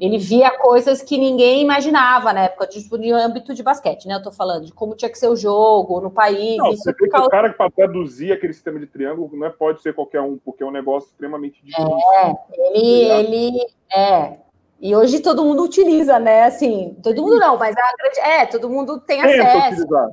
ele 0.00 0.18
via 0.18 0.50
coisas 0.58 1.02
que 1.02 1.18
ninguém 1.18 1.62
imaginava 1.62 2.32
na 2.32 2.42
época, 2.42 2.66
tipo, 2.66 2.98
de 2.98 3.10
âmbito 3.10 3.54
de 3.54 3.62
basquete, 3.62 4.06
né? 4.06 4.14
Eu 4.14 4.22
tô 4.22 4.32
falando 4.32 4.66
de 4.66 4.72
como 4.72 4.94
tinha 4.94 5.10
que 5.10 5.18
ser 5.18 5.28
o 5.28 5.36
jogo 5.36 6.00
no 6.00 6.10
país. 6.10 6.56
Não, 6.58 6.70
você 6.70 6.92
causa... 6.94 7.26
o 7.26 7.30
cara 7.30 7.50
que 7.50 7.56
para 7.56 7.70
traduzir 7.70 8.32
aquele 8.32 8.52
sistema 8.52 8.78
de 8.78 8.86
triângulo 8.86 9.30
não 9.36 9.46
é, 9.46 9.50
pode 9.50 9.82
ser 9.82 9.94
qualquer 9.94 10.20
um, 10.20 10.38
porque 10.38 10.62
é 10.62 10.66
um 10.66 10.70
negócio 10.70 11.08
extremamente 11.10 11.62
difícil. 11.64 11.98
É, 12.14 12.34
ele, 12.74 13.08
tá 13.08 13.14
ele 13.14 13.66
é. 13.94 14.38
E 14.80 14.96
hoje 14.96 15.20
todo 15.20 15.44
mundo 15.44 15.62
utiliza, 15.62 16.18
né? 16.18 16.44
Assim, 16.44 16.96
todo 17.02 17.22
mundo 17.22 17.38
não, 17.38 17.56
mas 17.56 17.76
a 17.76 17.96
grande. 17.96 18.20
É, 18.20 18.46
todo 18.46 18.68
mundo 18.68 19.00
tem 19.00 19.20
Tenta 19.20 19.42
acesso. 19.42 19.82
Utilizar. 19.82 20.08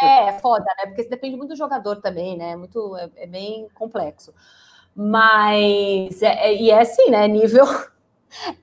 É, 0.00 0.28
é 0.28 0.32
foda, 0.38 0.64
né? 0.64 0.86
Porque 0.86 1.02
isso 1.02 1.10
depende 1.10 1.36
muito 1.36 1.50
do 1.50 1.56
jogador 1.56 2.00
também, 2.00 2.36
né? 2.36 2.56
Muito, 2.56 2.96
é, 2.96 3.08
é 3.16 3.26
bem 3.26 3.68
complexo. 3.74 4.34
Mas, 4.94 6.20
é, 6.22 6.48
é, 6.48 6.54
e 6.54 6.70
é 6.70 6.80
assim, 6.80 7.10
né? 7.10 7.26
Nível 7.28 7.64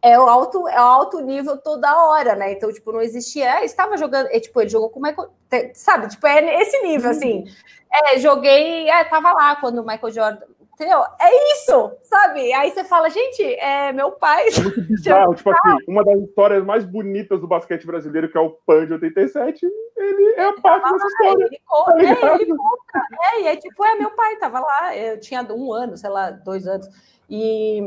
é 0.02 0.20
o 0.20 0.24
alto, 0.24 0.68
é 0.68 0.80
o 0.80 0.84
alto 0.84 1.20
nível 1.22 1.58
toda 1.58 2.06
hora, 2.06 2.36
né? 2.36 2.52
Então, 2.54 2.72
tipo, 2.72 2.92
não 2.92 3.02
existia. 3.02 3.60
É, 3.60 3.66
estava 3.66 3.98
jogando, 3.98 4.28
é, 4.28 4.40
tipo, 4.40 4.60
ele 4.62 4.70
jogou 4.70 4.90
com 4.90 5.00
o 5.00 5.04
Michael, 5.04 5.30
sabe? 5.74 6.08
Tipo, 6.10 6.28
é 6.28 6.62
esse 6.62 6.82
nível, 6.82 7.12
assim. 7.12 7.46
É, 7.92 8.20
joguei, 8.20 8.90
é, 8.90 9.04
tava 9.04 9.32
lá 9.34 9.56
quando 9.56 9.80
o 9.80 9.86
Michael 9.86 10.12
Jordan. 10.12 10.46
Entendeu? 10.80 11.04
É 11.20 11.54
isso, 11.56 11.92
sabe? 12.04 12.54
Aí 12.54 12.72
você 12.72 12.86
fala, 12.86 13.10
gente, 13.10 13.44
é 13.44 13.92
meu 13.92 14.14
pai. 14.14 14.48
É 14.48 14.62
muito 14.62 14.82
bizarro, 14.88 15.36
tipo 15.36 15.50
assim, 15.50 15.84
uma 15.86 16.06
das 16.06 16.22
histórias 16.22 16.64
mais 16.64 16.86
bonitas 16.86 17.42
do 17.42 17.50
basquete 17.50 17.86
brasileiro, 17.86 18.32
que 18.32 18.38
é 18.38 18.40
o 18.40 18.52
PAN 18.66 18.86
de 18.86 18.94
87, 18.94 19.66
ele 19.98 20.34
é 20.38 20.46
a 20.46 20.54
parte 20.54 20.90
dessa 20.90 21.08
história. 21.08 21.46
Ele 21.48 21.62
conta, 21.66 21.92
tá 21.92 22.02
é, 22.02 22.36
ele 22.36 22.56
conta. 22.56 23.08
É, 23.34 23.42
e 23.42 23.48
é 23.48 23.56
tipo, 23.58 23.84
é 23.84 23.96
meu 23.96 24.12
pai, 24.12 24.38
tava 24.38 24.62
lá, 24.62 24.96
eu 24.96 25.20
tinha 25.20 25.44
um 25.52 25.74
ano, 25.74 25.98
sei 25.98 26.10
lá, 26.10 26.32
dois 26.32 26.66
anos. 26.66 26.88
E, 27.30 27.82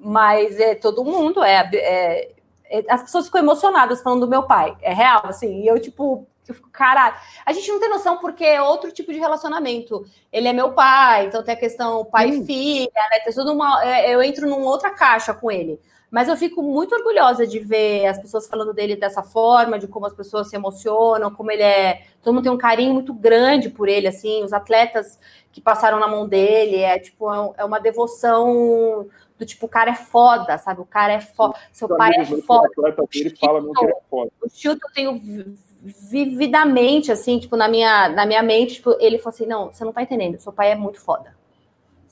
mas 0.00 0.58
é 0.60 0.74
todo 0.74 1.04
mundo, 1.04 1.42
é, 1.42 1.68
é, 1.72 2.32
é, 2.70 2.84
as 2.88 3.02
pessoas 3.02 3.26
ficam 3.26 3.40
emocionadas 3.40 4.02
falando 4.02 4.20
do 4.20 4.28
meu 4.28 4.42
pai, 4.42 4.76
é 4.82 4.92
real, 4.92 5.22
assim, 5.24 5.62
e 5.62 5.66
eu, 5.66 5.80
tipo, 5.80 6.26
eu 6.48 6.54
fico, 6.54 6.68
caralho, 6.70 7.16
a 7.44 7.52
gente 7.52 7.70
não 7.70 7.80
tem 7.80 7.88
noção 7.88 8.18
porque 8.18 8.44
é 8.44 8.62
outro 8.62 8.92
tipo 8.92 9.12
de 9.12 9.18
relacionamento. 9.18 10.06
Ele 10.32 10.46
é 10.46 10.52
meu 10.52 10.72
pai, 10.72 11.26
então 11.26 11.42
tem 11.42 11.54
a 11.54 11.58
questão 11.58 12.04
pai 12.04 12.30
hum. 12.30 12.42
e 12.42 12.46
filha, 12.46 13.08
né? 13.10 13.20
Tem 13.24 13.32
tudo 13.32 13.52
uma, 13.52 13.84
é, 13.84 14.14
eu 14.14 14.22
entro 14.22 14.48
numa 14.48 14.66
outra 14.66 14.90
caixa 14.90 15.34
com 15.34 15.50
ele. 15.50 15.80
Mas 16.16 16.28
eu 16.28 16.36
fico 16.38 16.62
muito 16.62 16.94
orgulhosa 16.94 17.46
de 17.46 17.58
ver 17.58 18.06
as 18.06 18.18
pessoas 18.18 18.48
falando 18.48 18.72
dele 18.72 18.96
dessa 18.96 19.22
forma, 19.22 19.78
de 19.78 19.86
como 19.86 20.06
as 20.06 20.14
pessoas 20.14 20.48
se 20.48 20.56
emocionam, 20.56 21.30
como 21.30 21.50
ele 21.50 21.62
é. 21.62 22.06
Todo 22.22 22.32
mundo 22.32 22.44
tem 22.44 22.52
um 22.52 22.56
carinho 22.56 22.94
muito 22.94 23.12
grande 23.12 23.68
por 23.68 23.86
ele, 23.86 24.08
assim, 24.08 24.42
os 24.42 24.54
atletas 24.54 25.20
que 25.52 25.60
passaram 25.60 26.00
na 26.00 26.08
mão 26.08 26.26
dele, 26.26 26.76
é 26.76 26.98
tipo, 26.98 27.30
é, 27.30 27.52
é 27.58 27.64
uma 27.66 27.78
devoção 27.78 29.06
do 29.38 29.44
tipo, 29.44 29.66
o 29.66 29.68
cara 29.68 29.90
é 29.90 29.94
foda, 29.94 30.56
sabe? 30.56 30.80
O 30.80 30.86
cara 30.86 31.12
é 31.12 31.20
foda, 31.20 31.54
seu 31.70 31.86
pai 31.86 32.12
é 32.16 32.22
é 32.22 34.00
foda. 34.08 34.32
O 34.40 34.48
Chilton 34.48 34.88
eu 34.88 34.94
tenho 34.94 35.54
vividamente, 35.82 37.12
assim, 37.12 37.38
tipo, 37.38 37.58
na 37.58 37.68
minha, 37.68 38.08
na 38.08 38.24
minha 38.24 38.42
mente, 38.42 38.76
tipo, 38.76 38.96
ele 39.00 39.18
falou 39.18 39.34
assim: 39.34 39.44
não, 39.44 39.70
você 39.70 39.84
não 39.84 39.92
tá 39.92 40.00
entendendo, 40.00 40.40
seu 40.40 40.50
pai 40.50 40.72
é 40.72 40.74
muito 40.74 40.98
foda. 40.98 41.36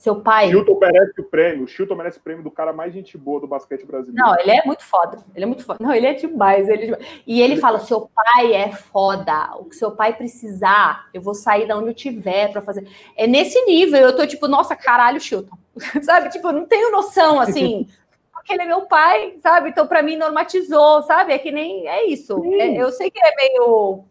Seu 0.05 0.21
pai. 0.21 0.51
Chilton 0.51 0.79
merece 0.79 1.19
o 1.19 1.25
prêmio. 1.25 1.65
O 1.65 1.67
Chilton 1.67 1.95
merece 1.95 2.19
o 2.19 2.21
prêmio 2.21 2.45
do 2.45 2.51
cara 2.51 2.75
mais 2.75 2.93
gente 2.93 3.17
boa 3.17 3.41
do 3.41 3.47
basquete 3.47 3.87
brasileiro. 3.87 4.23
Não, 4.23 4.39
ele 4.39 4.51
é 4.51 4.63
muito 4.63 4.85
foda. 4.85 5.17
Ele 5.35 5.45
é 5.45 5.47
muito 5.47 5.65
foda. 5.65 5.83
Não, 5.83 5.95
ele 5.95 6.07
é 6.07 6.13
demais. 6.13 6.69
Ele 6.69 6.83
é 6.83 6.85
demais. 6.85 7.07
E 7.27 7.41
ele 7.41 7.57
fala: 7.57 7.79
seu 7.81 8.11
pai 8.15 8.53
é 8.53 8.71
foda. 8.71 9.57
O 9.59 9.65
que 9.65 9.75
seu 9.75 9.93
pai 9.93 10.13
precisar, 10.13 11.09
eu 11.15 11.23
vou 11.23 11.35
sair 11.35 11.67
da 11.67 11.79
onde 11.79 11.89
eu 11.89 11.95
tiver 11.95 12.53
para 12.53 12.61
fazer. 12.61 12.87
É 13.17 13.27
nesse 13.27 13.59
nível. 13.65 13.99
Eu 13.99 14.15
tô 14.15 14.27
tipo, 14.27 14.47
nossa, 14.47 14.77
caralho, 14.77 15.19
Chilton. 15.19 15.57
sabe? 16.05 16.29
Tipo, 16.29 16.49
eu 16.49 16.53
não 16.53 16.67
tenho 16.67 16.93
noção 16.93 17.41
assim. 17.41 17.89
porque 18.31 18.53
ele 18.53 18.65
é 18.65 18.67
meu 18.67 18.83
pai, 18.83 19.37
sabe? 19.43 19.71
Então, 19.71 19.87
para 19.87 20.03
mim, 20.03 20.17
normatizou, 20.17 21.03
sabe? 21.05 21.33
É 21.33 21.39
que 21.39 21.51
nem. 21.51 21.89
É 21.89 22.05
isso. 22.05 22.45
É, 22.61 22.77
eu 22.77 22.93
sei 22.93 23.11
que 23.11 23.19
é 23.19 23.35
meio 23.37 24.05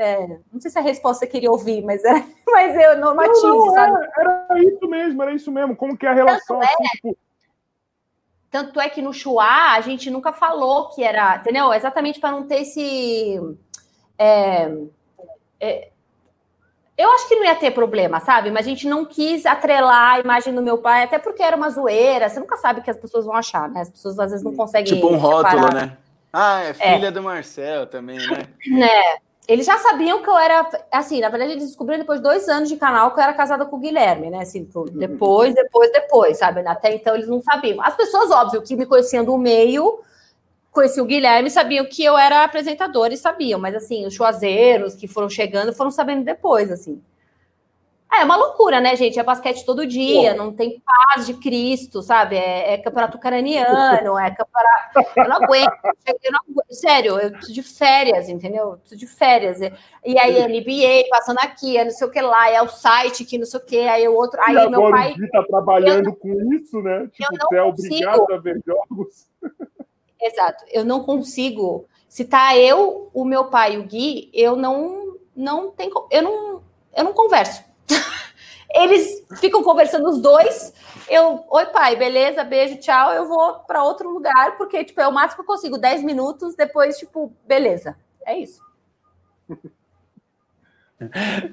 é, 0.00 0.38
não 0.50 0.58
sei 0.58 0.70
se 0.70 0.78
a 0.78 0.82
resposta 0.82 1.26
queria 1.26 1.50
ouvir, 1.50 1.82
mas, 1.82 2.02
é, 2.02 2.12
mas 2.48 2.74
eu 2.74 2.98
normatizo, 2.98 3.46
não, 3.46 3.66
não, 3.66 3.74
sabe? 3.74 4.08
Era, 4.16 4.46
era, 4.48 4.64
isso 4.64 4.88
mesmo, 4.88 5.22
era 5.22 5.34
isso 5.34 5.52
mesmo. 5.52 5.76
Como 5.76 5.96
que 5.96 6.06
é 6.06 6.08
a 6.08 6.14
relação? 6.14 6.58
Tanto 6.58 6.70
é, 6.70 6.74
assim, 6.74 6.88
tipo... 6.96 7.18
tanto 8.50 8.80
é 8.80 8.88
que 8.88 9.02
no 9.02 9.12
Chua 9.12 9.74
a 9.74 9.80
gente 9.82 10.10
nunca 10.10 10.32
falou 10.32 10.88
que 10.88 11.04
era, 11.04 11.36
entendeu? 11.36 11.70
Exatamente 11.74 12.18
para 12.18 12.30
não 12.30 12.46
ter 12.46 12.62
esse. 12.62 13.38
É, 14.18 14.72
é, 15.60 15.90
eu 16.96 17.10
acho 17.12 17.28
que 17.28 17.36
não 17.36 17.44
ia 17.44 17.54
ter 17.54 17.70
problema, 17.70 18.20
sabe? 18.20 18.50
Mas 18.50 18.66
a 18.66 18.70
gente 18.70 18.88
não 18.88 19.04
quis 19.04 19.44
atrelar 19.44 20.14
a 20.14 20.20
imagem 20.20 20.54
do 20.54 20.62
meu 20.62 20.78
pai, 20.78 21.02
até 21.02 21.18
porque 21.18 21.42
era 21.42 21.56
uma 21.56 21.68
zoeira. 21.68 22.26
Você 22.26 22.40
nunca 22.40 22.56
sabe 22.56 22.80
o 22.80 22.82
que 22.82 22.90
as 22.90 22.96
pessoas 22.96 23.26
vão 23.26 23.34
achar, 23.34 23.68
né? 23.68 23.82
As 23.82 23.90
pessoas 23.90 24.18
às 24.18 24.30
vezes 24.30 24.44
não 24.44 24.56
conseguem. 24.56 24.94
Tipo 24.94 25.08
um 25.08 25.18
rótulo, 25.18 25.74
né? 25.74 25.98
Ah, 26.32 26.62
é 26.62 26.72
filha 26.72 27.08
é. 27.08 27.10
do 27.10 27.22
Marcel 27.22 27.86
também, 27.86 28.16
né? 28.16 28.46
É. 28.82 29.29
Eles 29.50 29.66
já 29.66 29.76
sabiam 29.78 30.22
que 30.22 30.30
eu 30.30 30.38
era. 30.38 30.64
Assim, 30.92 31.20
na 31.20 31.28
verdade, 31.28 31.52
eles 31.52 31.66
descobriram 31.66 31.98
depois 31.98 32.20
de 32.20 32.22
dois 32.22 32.48
anos 32.48 32.68
de 32.68 32.76
canal 32.76 33.12
que 33.12 33.18
eu 33.18 33.24
era 33.24 33.34
casada 33.34 33.66
com 33.66 33.76
o 33.76 33.80
Guilherme, 33.80 34.30
né? 34.30 34.42
Assim, 34.42 34.62
depois, 34.92 35.52
depois, 35.52 35.90
depois, 35.90 36.38
sabe? 36.38 36.60
Até 36.60 36.94
então 36.94 37.16
eles 37.16 37.26
não 37.26 37.42
sabiam. 37.42 37.82
As 37.82 37.96
pessoas, 37.96 38.30
óbvio, 38.30 38.62
que 38.62 38.76
me 38.76 38.86
conheciam 38.86 39.24
do 39.24 39.36
meio 39.36 40.00
conheci 40.70 41.00
o 41.00 41.04
Guilherme, 41.04 41.50
sabiam 41.50 41.84
que 41.84 42.04
eu 42.04 42.16
era 42.16 42.44
apresentadora 42.44 43.12
e 43.12 43.16
sabiam, 43.16 43.58
mas 43.58 43.74
assim, 43.74 44.06
os 44.06 44.14
chuazeiros 44.14 44.94
que 44.94 45.08
foram 45.08 45.28
chegando 45.28 45.72
foram 45.72 45.90
sabendo 45.90 46.24
depois, 46.24 46.70
assim. 46.70 47.02
É, 48.12 48.22
é 48.22 48.24
uma 48.24 48.36
loucura, 48.36 48.80
né, 48.80 48.96
gente? 48.96 49.18
É 49.18 49.22
basquete 49.22 49.64
todo 49.64 49.86
dia, 49.86 50.32
Pô. 50.32 50.38
não 50.38 50.52
tem 50.52 50.82
paz 50.84 51.26
de 51.26 51.34
Cristo, 51.34 52.02
sabe? 52.02 52.36
É, 52.36 52.74
é 52.74 52.78
campeonato 52.78 53.16
ucraniano, 53.16 54.18
é 54.18 54.30
campeonato. 54.30 55.10
Eu 55.16 55.28
não 55.28 55.36
aguento, 55.36 55.72
eu 56.06 56.32
não 56.32 56.40
aguento. 56.40 56.72
Sério, 56.72 57.18
eu 57.18 57.30
preciso 57.30 57.54
de 57.54 57.62
férias, 57.62 58.28
entendeu? 58.28 58.72
Eu 58.72 58.78
preciso 58.78 58.98
de 58.98 59.06
férias. 59.06 59.60
E 60.04 60.18
aí, 60.18 60.46
NBA 60.48 61.08
passando 61.08 61.38
aqui, 61.38 61.76
é 61.76 61.84
não 61.84 61.90
sei 61.92 62.06
o 62.06 62.10
que 62.10 62.20
lá, 62.20 62.50
é 62.50 62.60
o 62.60 62.68
site 62.68 63.24
que 63.24 63.38
não 63.38 63.46
sei 63.46 63.60
o 63.60 63.64
que, 63.64 63.78
aí 63.78 64.08
o 64.08 64.14
outro. 64.14 64.40
Aí 64.42 64.56
e 64.56 64.68
meu 64.68 64.90
pai. 64.90 65.14
tá 65.30 65.44
trabalhando 65.44 66.14
com 66.16 66.54
isso, 66.54 66.80
né? 66.82 67.08
Tipo, 67.12 67.46
você 67.48 67.56
é 67.56 67.62
obrigado 67.62 68.32
a 68.32 68.38
ver 68.38 68.60
jogos. 68.66 69.28
Exato. 70.20 70.64
Eu 70.68 70.84
não 70.84 71.04
consigo. 71.04 71.86
Se 72.08 72.24
tá 72.24 72.56
eu, 72.56 73.08
o 73.14 73.24
meu 73.24 73.46
pai 73.46 73.74
e 73.74 73.78
o 73.78 73.84
Gui, 73.84 74.30
eu 74.34 74.56
não 74.56 75.16
não 75.34 75.70
tem 75.70 75.90
eu 76.10 76.22
não 76.22 76.62
eu 76.94 77.04
não 77.04 77.12
converso. 77.12 77.69
Eles 78.72 79.26
ficam 79.40 79.62
conversando 79.62 80.08
os 80.08 80.20
dois. 80.20 80.72
Eu, 81.08 81.44
oi 81.48 81.66
pai, 81.66 81.96
beleza, 81.96 82.44
beijo, 82.44 82.76
tchau. 82.76 83.12
Eu 83.12 83.26
vou 83.26 83.54
para 83.60 83.82
outro 83.82 84.08
lugar 84.08 84.56
porque 84.56 84.84
tipo 84.84 85.00
é 85.00 85.08
o 85.08 85.12
máximo 85.12 85.36
que 85.36 85.50
eu 85.50 85.54
consigo, 85.54 85.78
10 85.78 86.02
minutos, 86.04 86.54
depois 86.54 86.96
tipo, 86.96 87.32
beleza. 87.46 87.96
É 88.24 88.38
isso. 88.38 88.62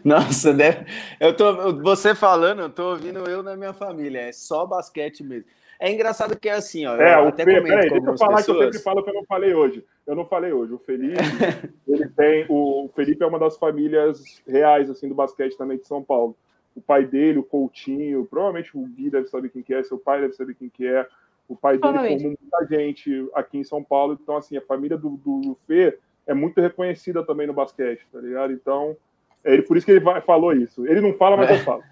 Nossa, 0.04 0.54
deve... 0.54 0.86
eu 1.20 1.36
tô 1.36 1.74
você 1.82 2.14
falando, 2.14 2.62
eu 2.62 2.70
tô 2.70 2.92
ouvindo 2.92 3.28
eu 3.30 3.42
na 3.42 3.56
minha 3.56 3.74
família, 3.74 4.20
é 4.20 4.32
só 4.32 4.66
basquete 4.66 5.24
mesmo. 5.24 5.50
É 5.80 5.92
engraçado 5.92 6.38
que 6.38 6.50
é 6.50 6.54
assim, 6.54 6.86
ó. 6.86 6.96
É, 6.96 7.22
o 7.22 7.28
até 7.28 7.44
Fê, 7.44 7.62
peraí, 7.62 7.90
deixa 7.90 8.10
eu 8.10 8.18
falar 8.18 8.38
pessoas. 8.38 8.46
que 8.46 8.52
eu 8.52 8.74
sempre 8.74 8.80
falo 8.80 9.04
que 9.04 9.10
eu 9.10 9.14
não 9.14 9.26
falei 9.26 9.54
hoje. 9.54 9.86
Eu 10.06 10.16
não 10.16 10.26
falei 10.26 10.52
hoje. 10.52 10.74
O 10.74 10.80
Felipe, 10.80 11.18
ele 11.88 12.10
tem. 12.10 12.46
O 12.50 12.90
Felipe 12.96 13.24
é 13.24 13.28
uma 13.28 13.40
das 13.40 13.58
famílias 13.58 14.42
reais, 14.48 14.90
assim, 14.90 15.08
do 15.08 15.16
basquete 15.16 15.58
também 15.58 15.78
de 15.78 15.88
São 15.88 16.04
Paulo. 16.04 16.36
O 16.76 16.82
pai 16.82 17.06
dele, 17.06 17.40
o 17.40 17.44
Coutinho, 17.44 18.26
provavelmente 18.26 18.76
o 18.76 18.82
Gui 18.82 19.10
deve 19.10 19.28
saber 19.28 19.50
quem 19.50 19.64
que 19.64 19.74
é, 19.74 19.82
seu 19.84 19.98
pai 19.98 20.22
deve 20.22 20.34
saber 20.34 20.56
quem 20.56 20.70
que 20.70 20.88
é. 20.88 21.08
O 21.48 21.56
pai 21.56 21.78
dele 21.78 21.98
formou 21.98 22.38
muita 22.42 22.66
gente 22.70 23.30
aqui 23.34 23.58
em 23.58 23.64
São 23.64 23.84
Paulo. 23.84 24.18
Então, 24.22 24.38
assim, 24.38 24.58
a 24.58 24.62
família 24.62 24.98
do, 24.98 25.12
do 25.12 25.58
Fê 25.66 25.98
é 26.26 26.34
muito 26.34 26.60
reconhecida 26.60 27.24
também 27.24 27.48
no 27.48 27.54
basquete, 27.54 28.06
tá 28.12 28.20
ligado? 28.20 28.52
Então, 28.52 28.98
é 29.44 29.54
ele, 29.54 29.62
por 29.62 29.78
isso 29.78 29.86
que 29.86 29.94
ele 29.94 30.02
vai, 30.02 30.20
falou 30.22 30.54
isso. 30.54 30.86
Ele 30.86 31.02
não 31.02 31.14
fala, 31.14 31.38
mas 31.38 31.50
é. 31.50 31.54
eu 31.54 31.60
falo. 31.60 31.84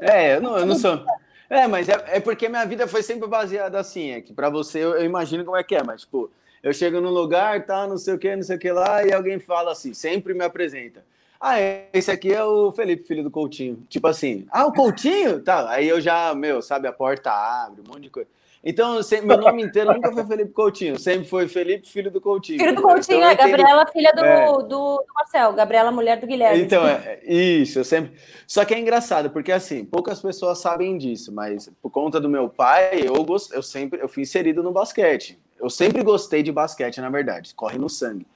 É, 0.00 0.26
é 0.32 0.36
eu, 0.36 0.42
não, 0.42 0.58
eu 0.58 0.66
não 0.66 0.74
sou. 0.74 1.02
É, 1.50 1.66
mas 1.66 1.88
é, 1.88 1.94
é 2.06 2.20
porque 2.20 2.48
minha 2.48 2.64
vida 2.64 2.86
foi 2.86 3.02
sempre 3.02 3.28
baseada 3.28 3.78
assim. 3.80 4.12
É 4.12 4.20
que 4.20 4.32
para 4.32 4.48
você 4.48 4.78
eu, 4.78 4.94
eu, 4.94 5.04
imagino 5.04 5.44
como 5.44 5.56
é 5.56 5.64
que 5.64 5.74
é, 5.74 5.82
mas, 5.82 6.02
tipo, 6.02 6.30
eu 6.62 6.72
chego 6.72 7.00
num 7.00 7.10
lugar, 7.10 7.66
tá, 7.66 7.88
não 7.88 7.98
sei 7.98 8.14
o 8.14 8.18
que, 8.18 8.36
não 8.36 8.42
sei 8.44 8.56
o 8.56 8.58
que 8.58 8.70
lá, 8.70 9.04
e 9.04 9.12
alguém 9.12 9.40
fala 9.40 9.72
assim, 9.72 9.92
sempre 9.92 10.32
me 10.32 10.44
apresenta. 10.44 11.04
Ah, 11.40 11.56
esse 11.92 12.10
aqui 12.10 12.32
é 12.32 12.44
o 12.44 12.70
Felipe, 12.70 13.02
filho 13.02 13.24
do 13.24 13.30
Coutinho. 13.30 13.82
Tipo 13.88 14.06
assim, 14.06 14.46
ah, 14.50 14.66
o 14.66 14.72
Coutinho? 14.72 15.40
Tá, 15.40 15.68
aí 15.70 15.88
eu 15.88 16.00
já, 16.00 16.34
meu, 16.34 16.62
sabe, 16.62 16.86
a 16.86 16.92
porta 16.92 17.32
abre, 17.32 17.80
um 17.80 17.92
monte 17.92 18.02
de 18.02 18.10
coisa. 18.10 18.28
Então, 18.62 19.02
sempre, 19.02 19.26
meu 19.26 19.38
nome 19.38 19.62
inteiro 19.62 19.94
nunca 19.94 20.12
foi 20.12 20.26
Felipe 20.26 20.52
Coutinho, 20.52 20.98
sempre 20.98 21.26
foi 21.26 21.48
Felipe, 21.48 21.88
filho 21.88 22.10
do 22.10 22.20
Coutinho. 22.20 22.58
Filho 22.58 22.74
do 22.74 22.82
Coutinho, 22.82 23.18
então, 23.18 23.30
é 23.30 23.34
Gabriela, 23.34 23.86
filha 23.86 24.12
do, 24.14 24.22
é. 24.22 24.46
do, 24.46 24.62
do, 24.62 25.04
Marcel, 25.14 25.54
Gabriela, 25.54 25.90
mulher 25.90 26.20
do 26.20 26.26
Guilherme. 26.26 26.62
Então, 26.62 26.86
é, 26.86 27.20
isso, 27.24 27.78
eu 27.78 27.84
sempre. 27.84 28.12
Só 28.46 28.62
que 28.66 28.74
é 28.74 28.78
engraçado, 28.78 29.30
porque 29.30 29.50
assim, 29.50 29.82
poucas 29.82 30.20
pessoas 30.20 30.58
sabem 30.58 30.98
disso, 30.98 31.32
mas 31.32 31.72
por 31.80 31.90
conta 31.90 32.20
do 32.20 32.28
meu 32.28 32.50
pai, 32.50 33.00
eu, 33.02 33.24
gost... 33.24 33.50
eu 33.50 33.62
sempre 33.62 34.02
eu 34.02 34.08
fui 34.08 34.24
inserido 34.24 34.62
no 34.62 34.72
basquete. 34.72 35.38
Eu 35.58 35.70
sempre 35.70 36.02
gostei 36.02 36.42
de 36.42 36.52
basquete, 36.52 37.00
na 37.00 37.08
verdade, 37.08 37.54
corre 37.54 37.78
no 37.78 37.88
sangue. 37.88 38.26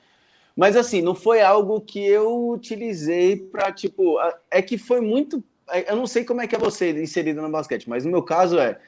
Mas 0.57 0.75
assim, 0.75 1.03
não 1.03 1.14
foi 1.14 1.43
algo 1.43 1.81
que 1.83 2.03
eu 2.03 2.49
utilizei 2.49 3.37
para 3.37 3.70
tipo. 3.72 4.16
É 4.51 4.62
que 4.62 4.79
foi 4.79 5.03
muito. 5.03 5.45
É, 5.70 5.91
eu 5.91 5.97
não 5.97 6.07
sei 6.07 6.25
como 6.25 6.41
é 6.41 6.47
que 6.47 6.55
é 6.55 6.59
você 6.59 6.91
inserido 6.93 7.43
no 7.43 7.51
basquete, 7.51 7.91
mas 7.91 8.07
no 8.07 8.11
meu 8.11 8.22
caso 8.22 8.59
é 8.59 8.79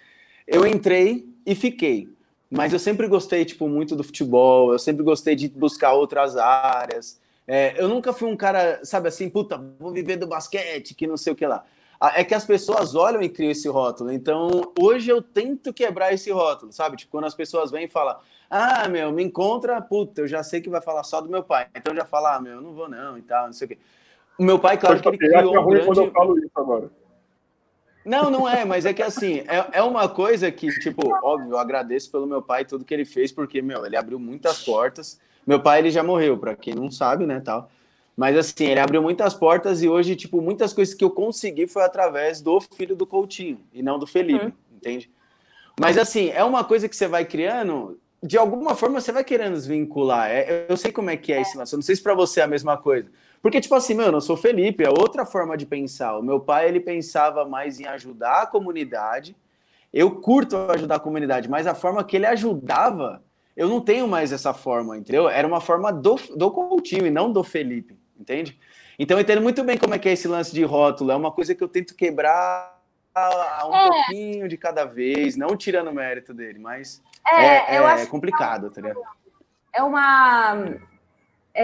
eu 0.46 0.66
entrei 0.66 1.28
e 1.44 1.54
fiquei. 1.54 2.08
Mas 2.50 2.72
eu 2.72 2.78
sempre 2.78 3.08
gostei, 3.08 3.44
tipo, 3.44 3.68
muito 3.68 3.96
do 3.96 4.04
futebol, 4.04 4.72
eu 4.72 4.78
sempre 4.78 5.02
gostei 5.02 5.34
de 5.34 5.48
buscar 5.48 5.92
outras 5.92 6.36
áreas. 6.36 7.20
É, 7.46 7.80
eu 7.80 7.88
nunca 7.88 8.12
fui 8.12 8.28
um 8.28 8.36
cara, 8.36 8.80
sabe 8.84 9.08
assim, 9.08 9.28
puta, 9.28 9.60
vou 9.78 9.92
viver 9.92 10.16
do 10.16 10.26
basquete, 10.26 10.94
que 10.94 11.06
não 11.06 11.16
sei 11.16 11.32
o 11.32 11.36
que 11.36 11.46
lá. 11.46 11.64
É 12.14 12.22
que 12.22 12.34
as 12.34 12.44
pessoas 12.44 12.94
olham 12.94 13.22
e 13.22 13.28
criam 13.28 13.50
esse 13.50 13.68
rótulo. 13.68 14.12
Então, 14.12 14.72
hoje 14.78 15.10
eu 15.10 15.22
tento 15.22 15.72
quebrar 15.72 16.12
esse 16.12 16.30
rótulo, 16.30 16.72
sabe? 16.72 16.96
Tipo, 16.96 17.12
quando 17.12 17.24
as 17.24 17.34
pessoas 17.34 17.70
vêm 17.70 17.84
e 17.84 17.88
falam, 17.88 18.16
ah, 18.50 18.86
meu, 18.88 19.10
me 19.10 19.24
encontra, 19.24 19.80
puta, 19.80 20.20
eu 20.20 20.28
já 20.28 20.42
sei 20.42 20.60
que 20.60 20.68
vai 20.68 20.80
falar 20.80 21.02
só 21.04 21.20
do 21.20 21.30
meu 21.30 21.42
pai. 21.42 21.68
Então 21.74 21.94
já 21.94 22.04
fala, 22.04 22.36
ah, 22.36 22.40
meu, 22.40 22.54
eu 22.54 22.60
não 22.60 22.74
vou 22.74 22.88
não 22.88 23.16
e 23.16 23.22
tal, 23.22 23.46
não 23.46 23.52
sei 23.52 23.64
o 23.64 23.68
quê. 23.68 23.78
O 24.38 24.44
meu 24.44 24.58
pai, 24.58 24.76
claro 24.76 25.00
que 25.00 25.08
ele 25.08 25.18
criou 25.18 25.58
um 25.58 25.66
grande... 25.68 25.86
quando 25.86 26.02
eu 26.02 26.10
falo 26.10 26.38
isso 26.38 26.50
agora. 26.54 26.90
Não, 28.06 28.30
não 28.30 28.48
é, 28.48 28.64
mas 28.64 28.86
é 28.86 28.94
que 28.94 29.02
assim, 29.02 29.40
é, 29.48 29.78
é 29.78 29.82
uma 29.82 30.08
coisa 30.08 30.50
que, 30.52 30.68
tipo, 30.78 31.12
óbvio, 31.24 31.50
eu 31.50 31.58
agradeço 31.58 32.08
pelo 32.08 32.24
meu 32.24 32.40
pai 32.40 32.64
tudo 32.64 32.84
que 32.84 32.94
ele 32.94 33.04
fez, 33.04 33.32
porque, 33.32 33.60
meu, 33.60 33.84
ele 33.84 33.96
abriu 33.96 34.16
muitas 34.16 34.62
portas. 34.64 35.18
Meu 35.44 35.60
pai, 35.60 35.80
ele 35.80 35.90
já 35.90 36.04
morreu, 36.04 36.38
para 36.38 36.54
quem 36.54 36.72
não 36.72 36.88
sabe, 36.88 37.26
né, 37.26 37.40
tal. 37.40 37.68
Mas 38.16 38.36
assim, 38.36 38.66
ele 38.66 38.80
abriu 38.80 39.02
muitas 39.02 39.34
portas 39.34 39.82
e 39.82 39.88
hoje, 39.88 40.14
tipo, 40.14 40.40
muitas 40.40 40.72
coisas 40.72 40.94
que 40.94 41.04
eu 41.04 41.10
consegui 41.10 41.66
foi 41.66 41.82
através 41.82 42.40
do 42.40 42.60
filho 42.60 42.94
do 42.94 43.06
Coutinho 43.06 43.60
e 43.72 43.82
não 43.82 43.98
do 43.98 44.06
Felipe, 44.06 44.46
uhum. 44.46 44.52
entende? 44.74 45.10
Mas 45.78 45.98
assim, 45.98 46.30
é 46.30 46.42
uma 46.42 46.64
coisa 46.64 46.88
que 46.88 46.96
você 46.96 47.06
vai 47.06 47.24
criando, 47.24 47.98
de 48.22 48.38
alguma 48.38 48.74
forma 48.74 49.00
você 49.00 49.12
vai 49.12 49.22
querendo 49.22 49.52
desvincular. 49.52 50.30
É, 50.30 50.64
eu 50.68 50.76
sei 50.76 50.90
como 50.90 51.10
é 51.10 51.16
que 51.16 51.32
é 51.32 51.42
esse 51.42 51.58
lance, 51.58 51.74
eu 51.74 51.76
não 51.76 51.82
sei 51.82 51.96
se 51.96 52.02
para 52.02 52.14
você 52.14 52.40
é 52.40 52.44
a 52.44 52.48
mesma 52.48 52.78
coisa. 52.78 53.10
Porque, 53.42 53.60
tipo 53.60 53.74
assim, 53.74 53.94
meu, 53.94 54.06
eu 54.06 54.12
não 54.12 54.20
sou 54.20 54.36
Felipe, 54.36 54.84
é 54.84 54.88
outra 54.88 55.24
forma 55.24 55.56
de 55.56 55.66
pensar. 55.66 56.18
O 56.18 56.22
meu 56.22 56.40
pai, 56.40 56.68
ele 56.68 56.80
pensava 56.80 57.44
mais 57.44 57.78
em 57.78 57.86
ajudar 57.86 58.42
a 58.42 58.46
comunidade. 58.46 59.36
Eu 59.92 60.10
curto 60.20 60.56
ajudar 60.70 60.96
a 60.96 61.00
comunidade, 61.00 61.48
mas 61.48 61.66
a 61.66 61.74
forma 61.74 62.02
que 62.04 62.16
ele 62.16 62.26
ajudava, 62.26 63.22
eu 63.56 63.68
não 63.68 63.80
tenho 63.80 64.06
mais 64.08 64.32
essa 64.32 64.52
forma, 64.52 64.96
entendeu? 64.98 65.28
Era 65.28 65.46
uma 65.46 65.60
forma 65.60 65.92
do, 65.92 66.16
do 66.36 66.50
Coutinho 66.50 67.06
e 67.06 67.10
não 67.10 67.32
do 67.32 67.42
Felipe, 67.42 67.98
entende? 68.18 68.58
Então 68.98 69.16
eu 69.16 69.22
entendo 69.22 69.42
muito 69.42 69.62
bem 69.62 69.78
como 69.78 69.94
é 69.94 69.98
que 69.98 70.08
é 70.08 70.12
esse 70.12 70.26
lance 70.26 70.52
de 70.52 70.64
rótulo. 70.64 71.12
É 71.12 71.16
uma 71.16 71.30
coisa 71.30 71.54
que 71.54 71.62
eu 71.62 71.68
tento 71.68 71.94
quebrar 71.94 72.76
um 73.66 73.74
é. 73.74 73.88
pouquinho 73.88 74.48
de 74.48 74.56
cada 74.56 74.84
vez, 74.84 75.36
não 75.36 75.56
tirando 75.56 75.88
o 75.88 75.94
mérito 75.94 76.34
dele, 76.34 76.58
mas 76.58 77.02
é, 77.26 77.76
é, 77.76 78.02
é 78.02 78.06
complicado, 78.06 78.70
tá 78.70 78.80
ligado? 78.80 79.00
É 79.72 79.82
uma 79.82 80.78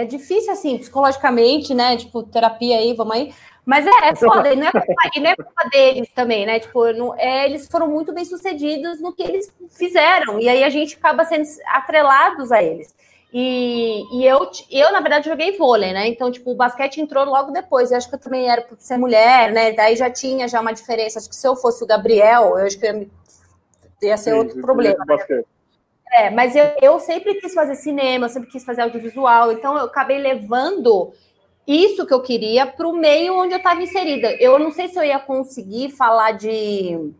é 0.01 0.05
difícil, 0.05 0.51
assim, 0.51 0.77
psicologicamente, 0.77 1.73
né? 1.73 1.95
Tipo, 1.95 2.23
terapia 2.23 2.77
aí, 2.77 2.93
vamos 2.93 3.15
aí. 3.15 3.33
Mas 3.65 3.85
é, 3.85 4.09
é 4.09 4.15
foda, 4.15 4.51
e 4.51 4.55
não 4.55 4.67
é, 4.67 4.71
culpa, 4.71 5.09
e 5.15 5.19
não 5.19 5.29
é 5.29 5.35
culpa 5.35 5.69
deles 5.69 6.09
também, 6.13 6.45
né? 6.45 6.59
Tipo, 6.59 6.91
não, 6.93 7.15
é, 7.17 7.45
eles 7.45 7.67
foram 7.67 7.87
muito 7.87 8.13
bem 8.13 8.25
sucedidos 8.25 8.99
no 8.99 9.13
que 9.13 9.23
eles 9.23 9.53
fizeram, 9.71 10.39
e 10.39 10.49
aí 10.49 10.63
a 10.63 10.69
gente 10.69 10.95
acaba 10.95 11.23
sendo 11.23 11.47
atrelados 11.67 12.51
a 12.51 12.61
eles. 12.61 12.93
E, 13.33 14.03
e 14.11 14.27
eu, 14.27 14.47
eu, 14.69 14.91
na 14.91 14.99
verdade, 14.99 15.27
joguei 15.27 15.57
vôlei, 15.57 15.91
né? 15.91 16.07
Então, 16.07 16.31
tipo, 16.31 16.51
o 16.51 16.55
basquete 16.55 17.01
entrou 17.01 17.25
logo 17.25 17.49
depois. 17.49 17.89
Eu 17.89 17.97
acho 17.97 18.07
que 18.07 18.13
eu 18.13 18.19
também 18.19 18.47
era 18.47 18.61
por 18.61 18.77
ser 18.79 18.95
mulher, 18.95 19.51
né? 19.51 19.71
Daí 19.71 19.95
já 19.95 20.07
tinha 20.07 20.47
já 20.47 20.61
uma 20.61 20.71
diferença. 20.71 21.17
Acho 21.17 21.29
que 21.29 21.35
se 21.35 21.47
eu 21.47 21.55
fosse 21.55 21.83
o 21.83 21.87
Gabriel, 21.87 22.59
eu 22.59 22.67
acho 22.67 22.77
que 22.77 22.85
ia, 22.85 23.07
ia 24.03 24.17
ser 24.17 24.33
Sim, 24.33 24.37
outro 24.37 24.61
problema. 24.61 25.03
Né? 25.03 25.43
É, 26.13 26.29
mas 26.29 26.55
eu, 26.55 26.65
eu 26.79 26.99
sempre 26.99 27.33
quis 27.35 27.55
fazer 27.55 27.73
cinema, 27.73 28.27
eu 28.27 28.29
sempre 28.29 28.49
quis 28.49 28.63
fazer 28.63 28.83
audiovisual, 28.83 29.51
então 29.51 29.75
eu 29.75 29.85
acabei 29.85 30.19
levando 30.19 31.11
isso 31.67 32.05
que 32.05 32.13
eu 32.13 32.21
queria 32.21 32.67
para 32.67 32.87
o 32.87 32.93
meio 32.95 33.35
onde 33.35 33.53
eu 33.53 33.57
estava 33.57 33.81
inserida. 33.81 34.31
Eu 34.33 34.59
não 34.59 34.71
sei 34.71 34.87
se 34.87 34.99
eu 34.99 35.03
ia 35.03 35.17
conseguir 35.17 35.89
falar 35.89 36.33
de, 36.33 37.11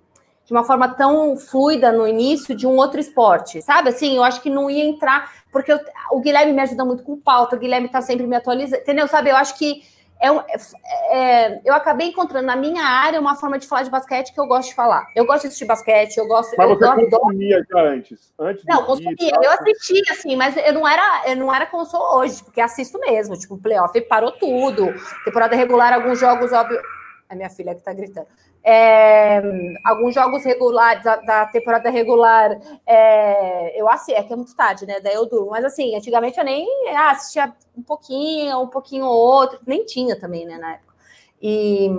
de 0.45 0.51
uma 0.51 0.63
forma 0.63 0.87
tão 0.89 1.35
fluida 1.35 1.91
no 1.91 2.07
início 2.07 2.55
de 2.55 2.67
um 2.67 2.75
outro 2.75 2.99
esporte, 2.99 3.63
sabe? 3.63 3.89
Assim, 3.89 4.15
eu 4.15 4.23
acho 4.23 4.41
que 4.41 4.49
não 4.49 4.69
ia 4.69 4.85
entrar, 4.85 5.31
porque 5.51 5.73
eu, 5.73 5.79
o 6.11 6.19
Guilherme 6.19 6.53
me 6.53 6.61
ajuda 6.61 6.85
muito 6.85 7.03
com 7.03 7.19
pauta, 7.19 7.55
o 7.55 7.59
Guilherme 7.59 7.87
está 7.87 7.99
sempre 7.99 8.27
me 8.27 8.35
atualizando, 8.35 8.83
entendeu? 8.83 9.07
Sabe? 9.07 9.31
Eu 9.31 9.37
acho 9.37 9.57
que 9.57 9.81
é, 10.23 11.17
é, 11.17 11.61
eu 11.65 11.73
acabei 11.73 12.07
encontrando 12.07 12.47
na 12.47 12.55
minha 12.55 12.83
área 12.83 13.19
uma 13.19 13.35
forma 13.35 13.59
de 13.59 13.67
falar 13.67 13.83
de 13.83 13.89
basquete 13.89 14.33
que 14.33 14.39
eu 14.39 14.47
gosto 14.47 14.69
de 14.69 14.75
falar. 14.75 15.05
Eu 15.13 15.25
gosto 15.25 15.41
de 15.41 15.47
assistir 15.47 15.65
basquete, 15.65 16.17
eu 16.17 16.25
gosto. 16.25 16.55
Mas 16.57 16.69
eu 16.69 16.77
você 16.77 17.09
consumia 17.09 17.65
já 17.69 17.81
antes? 17.81 18.33
antes 18.39 18.63
não, 18.65 18.85
consumia. 18.85 19.31
Eu 19.43 19.51
assistia, 19.51 20.01
assim, 20.11 20.37
mas 20.37 20.55
eu 20.55 20.73
não 20.73 20.87
era, 20.87 21.23
eu 21.29 21.35
não 21.35 21.53
era 21.53 21.65
como 21.65 21.85
sou 21.85 22.19
hoje, 22.19 22.41
porque 22.41 22.61
assisto 22.61 22.97
mesmo. 22.99 23.37
Tipo, 23.37 23.55
o 23.55 23.59
playoff 23.59 23.99
parou 24.01 24.31
tudo. 24.31 24.93
Temporada 25.25 25.57
regular, 25.57 25.93
alguns 25.93 26.19
jogos, 26.19 26.53
óbvio. 26.53 26.79
É 27.29 27.35
minha 27.35 27.49
filha 27.49 27.75
que 27.75 27.81
tá 27.81 27.91
gritando. 27.91 28.27
É, 28.65 29.41
alguns 29.83 30.15
jogos 30.15 30.45
regulares 30.45 31.03
da, 31.03 31.17
da 31.17 31.45
temporada 31.47 31.89
regular, 31.89 32.57
é, 32.87 33.79
eu 33.79 33.89
assisto, 33.89 34.19
é 34.19 34.23
que 34.23 34.31
é 34.31 34.35
muito 34.35 34.55
tarde, 34.55 34.85
né? 34.85 35.01
Daí 35.01 35.15
eu 35.15 35.25
durmo. 35.25 35.51
Mas 35.51 35.65
assim, 35.65 35.95
antigamente 35.95 36.37
eu 36.37 36.45
nem 36.45 36.65
ah, 36.95 37.11
assistia 37.11 37.53
um 37.77 37.83
pouquinho, 37.83 38.61
um 38.61 38.67
pouquinho 38.67 39.05
ou 39.05 39.17
outro, 39.17 39.59
nem 39.67 39.85
tinha 39.85 40.17
também, 40.17 40.45
né, 40.45 40.57
na 40.57 40.73
época. 40.75 40.93
E, 41.41 41.89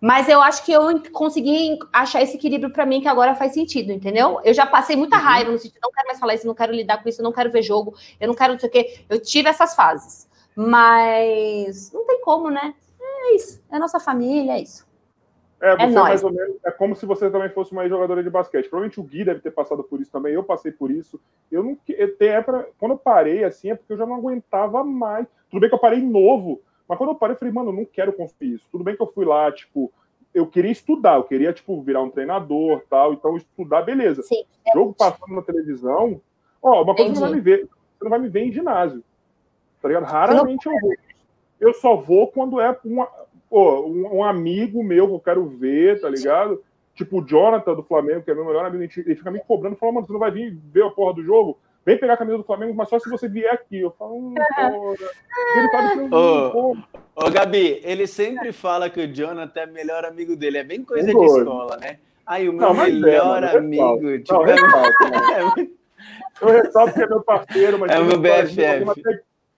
mas 0.00 0.28
eu 0.28 0.42
acho 0.42 0.62
que 0.64 0.72
eu 0.72 1.02
consegui 1.10 1.78
achar 1.92 2.22
esse 2.22 2.36
equilíbrio 2.36 2.70
para 2.70 2.84
mim 2.84 3.00
que 3.00 3.08
agora 3.08 3.34
faz 3.34 3.54
sentido, 3.54 3.90
entendeu? 3.92 4.40
Eu 4.44 4.52
já 4.52 4.66
passei 4.66 4.94
muita 4.94 5.16
uhum. 5.16 5.22
raiva 5.22 5.50
no 5.50 5.58
sentido, 5.58 5.80
não 5.82 5.90
quero 5.90 6.06
mais 6.06 6.20
falar 6.20 6.34
isso, 6.34 6.46
não 6.46 6.54
quero 6.54 6.72
lidar 6.72 7.02
com 7.02 7.08
isso, 7.08 7.22
não 7.22 7.32
quero 7.32 7.50
ver 7.50 7.62
jogo, 7.62 7.94
eu 8.20 8.28
não 8.28 8.34
quero 8.34 8.52
não 8.52 8.60
sei 8.60 8.68
o 8.68 8.72
quê. 8.72 9.00
Eu 9.08 9.20
tive 9.20 9.48
essas 9.48 9.74
fases, 9.74 10.28
mas 10.54 11.90
não 11.92 12.06
tem 12.06 12.20
como, 12.20 12.50
né? 12.50 12.74
É 13.00 13.34
isso, 13.34 13.62
é 13.70 13.78
nossa 13.78 13.98
família, 13.98 14.52
é 14.52 14.60
isso. 14.60 14.85
É, 15.60 15.70
é 15.72 15.76
você 15.76 15.84
é 15.84 15.88
mais 15.88 16.22
ou 16.22 16.32
menos, 16.32 16.56
é 16.64 16.70
como 16.70 16.94
se 16.94 17.06
você 17.06 17.30
também 17.30 17.48
fosse 17.48 17.72
uma 17.72 17.88
jogadora 17.88 18.22
de 18.22 18.28
basquete. 18.28 18.68
Provavelmente 18.68 19.00
o 19.00 19.02
Gui 19.02 19.24
deve 19.24 19.40
ter 19.40 19.50
passado 19.50 19.82
por 19.82 20.00
isso 20.00 20.10
também, 20.10 20.34
eu 20.34 20.44
passei 20.44 20.70
por 20.70 20.90
isso. 20.90 21.20
Eu 21.50 21.62
não 21.62 21.78
eu, 21.88 22.16
é 22.20 22.42
pra, 22.42 22.66
quando 22.78 22.92
eu 22.92 22.98
parei 22.98 23.42
assim, 23.44 23.70
é 23.70 23.74
porque 23.74 23.92
eu 23.92 23.96
já 23.96 24.04
não 24.04 24.16
aguentava 24.16 24.84
mais. 24.84 25.26
Tudo 25.50 25.60
bem 25.60 25.68
que 25.68 25.74
eu 25.74 25.80
parei 25.80 26.00
novo, 26.00 26.60
mas 26.88 26.98
quando 26.98 27.10
eu 27.10 27.16
parei, 27.16 27.34
eu 27.34 27.38
falei, 27.38 27.54
mano, 27.54 27.70
eu 27.70 27.74
não 27.74 27.84
quero 27.84 28.12
construir 28.12 28.54
isso. 28.54 28.68
Tudo 28.70 28.84
bem 28.84 28.94
que 28.94 29.02
eu 29.02 29.12
fui 29.12 29.24
lá, 29.24 29.50
tipo, 29.50 29.90
eu 30.34 30.46
queria 30.46 30.70
estudar, 30.70 31.16
eu 31.16 31.24
queria, 31.24 31.52
tipo, 31.52 31.80
virar 31.80 32.02
um 32.02 32.10
treinador 32.10 32.82
tal, 32.90 33.14
então 33.14 33.36
estudar, 33.36 33.82
beleza. 33.82 34.22
Sim, 34.22 34.44
Jogo 34.74 34.92
passando 34.92 35.34
na 35.34 35.42
televisão, 35.42 36.20
ó, 36.62 36.82
uma 36.82 36.94
coisa 36.94 37.12
que 37.12 37.18
você 37.18 37.24
não 37.24 37.28
vai 37.28 37.36
me 37.36 37.40
ver, 37.40 37.68
você 37.98 38.04
não 38.04 38.10
vai 38.10 38.18
me 38.18 38.28
ver 38.28 38.42
em 38.42 38.52
ginásio. 38.52 39.02
Tá 39.80 39.88
ligado? 39.88 40.04
Raramente 40.04 40.66
eu 40.66 40.78
vou. 40.80 40.92
Eu 41.58 41.72
só 41.72 41.96
vou 41.96 42.28
quando 42.28 42.60
é 42.60 42.78
uma, 42.84 43.08
pô, 43.48 43.86
um, 43.86 44.16
um, 44.16 44.24
amigo 44.24 44.82
meu 44.82 45.06
que 45.06 45.14
eu 45.14 45.20
quero 45.20 45.46
ver, 45.46 46.00
tá 46.00 46.08
ligado? 46.08 46.62
Tipo 46.94 47.20
o 47.20 47.26
Jonathan 47.26 47.74
do 47.74 47.82
Flamengo, 47.82 48.22
que 48.22 48.30
é 48.30 48.34
meu 48.34 48.44
melhor 48.44 48.64
amigo, 48.64 48.82
ele 48.82 49.16
fica 49.16 49.30
me 49.30 49.40
cobrando, 49.40 49.76
falando, 49.76 49.96
mano, 49.96 50.06
você 50.06 50.12
não 50.12 50.20
vai 50.20 50.30
vir 50.30 50.58
ver 50.72 50.84
a 50.84 50.90
porra 50.90 51.14
do 51.14 51.22
jogo? 51.22 51.58
Vem 51.84 51.98
pegar 51.98 52.14
a 52.14 52.16
camisa 52.16 52.38
do 52.38 52.44
Flamengo, 52.44 52.74
mas 52.74 52.88
só 52.88 52.98
se 52.98 53.08
você 53.08 53.28
vier 53.28 53.52
aqui. 53.52 53.78
Eu 53.78 53.92
falo, 53.92 54.16
hum, 54.16 54.34
porra. 54.56 54.96
Ele 55.56 55.68
tá 55.70 55.94
me 55.94 56.14
ô, 56.14 56.76
ô, 57.14 57.30
Gabi, 57.30 57.80
ele 57.84 58.08
sempre 58.08 58.52
fala 58.52 58.90
que 58.90 59.00
o 59.00 59.06
Jonathan 59.06 59.60
é 59.60 59.66
o 59.66 59.72
melhor 59.72 60.04
amigo 60.04 60.34
dele. 60.34 60.58
É 60.58 60.64
bem 60.64 60.82
coisa 60.82 61.06
de 61.06 61.24
escola, 61.24 61.76
né? 61.76 61.98
Aí 62.26 62.48
o 62.48 62.52
meu 62.52 62.74
não, 62.74 62.82
é, 62.82 62.90
melhor 62.90 63.44
é, 63.44 63.56
amigo. 63.56 64.18
Tipo, 64.18 64.44
não, 64.44 64.46
é... 64.46 65.68
Eu 66.40 66.48
ressalto 66.48 66.92
que 66.92 67.02
é 67.02 67.06
meu 67.06 67.22
parceiro, 67.22 67.78
mas. 67.78 67.90
É 67.90 67.98
o 67.98 68.04
meu 68.04 68.18
BFF. 68.18 68.84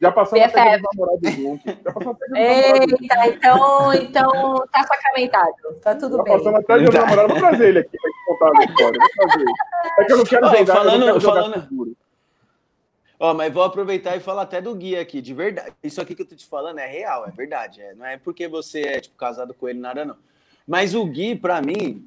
Já 0.01 0.12
passamos 0.12 0.44
até 0.44 0.78
namorado 0.78 1.30
junto. 1.30 1.66
Já 1.66 1.92
passamos 1.92 2.16
até 2.22 2.38
Eita, 2.80 3.26
então, 3.26 3.94
então 3.94 4.66
tá 4.70 4.84
sacramentado. 4.84 5.55
Tá 5.82 5.94
tudo 5.96 6.16
Já 6.18 6.22
bem. 6.22 6.32
Passamos 6.38 6.61
até 6.61 6.78
de 6.78 6.99
namorado. 6.99 7.28
Vou 7.28 7.38
trazer 7.38 7.68
ele 7.68 7.78
aqui 7.80 7.96
pra 7.99 8.11
contar 8.26 8.61
a 8.61 8.64
história. 8.64 9.01
Vou 9.01 9.28
trazer. 9.28 9.44
É 9.99 10.05
que 10.05 10.12
eu 10.12 10.16
não 10.16 10.24
quero 10.24 10.46
Oi, 10.46 10.59
jogar, 10.59 10.74
falando, 10.74 11.03
eu 11.03 11.14
não 11.14 11.20
quero 11.20 11.20
falando... 11.20 11.68
seguro. 11.68 11.96
Ó, 13.20 13.34
mas 13.34 13.53
vou 13.53 13.64
aproveitar 13.64 14.16
e 14.16 14.20
falar 14.20 14.42
até 14.42 14.61
do 14.61 14.72
guia 14.74 15.01
aqui, 15.01 15.20
de 15.20 15.34
verdade. 15.34 15.74
Isso 15.82 16.01
aqui 16.01 16.14
que 16.14 16.22
eu 16.22 16.26
tô 16.26 16.36
te 16.36 16.46
falando 16.46 16.78
é 16.78 16.86
real, 16.86 17.26
é 17.26 17.30
verdade. 17.32 17.80
É, 17.80 17.92
não 17.94 18.07
é 18.07 18.16
porque 18.16 18.46
você 18.46 18.82
é 18.82 19.01
tipo, 19.01 19.16
casado 19.16 19.53
com 19.53 19.68
ele, 19.68 19.80
nada 19.80 20.05
não. 20.05 20.16
Mas 20.64 20.94
o 20.94 21.05
Gui, 21.05 21.34
para 21.34 21.61
mim, 21.61 22.07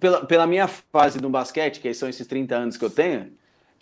pela, 0.00 0.26
pela 0.26 0.46
minha 0.46 0.66
fase 0.66 1.20
no 1.20 1.30
basquete, 1.30 1.78
que 1.78 1.94
são 1.94 2.08
esses 2.08 2.26
30 2.26 2.56
anos 2.56 2.76
que 2.76 2.84
eu 2.84 2.90
tenho, 2.90 3.32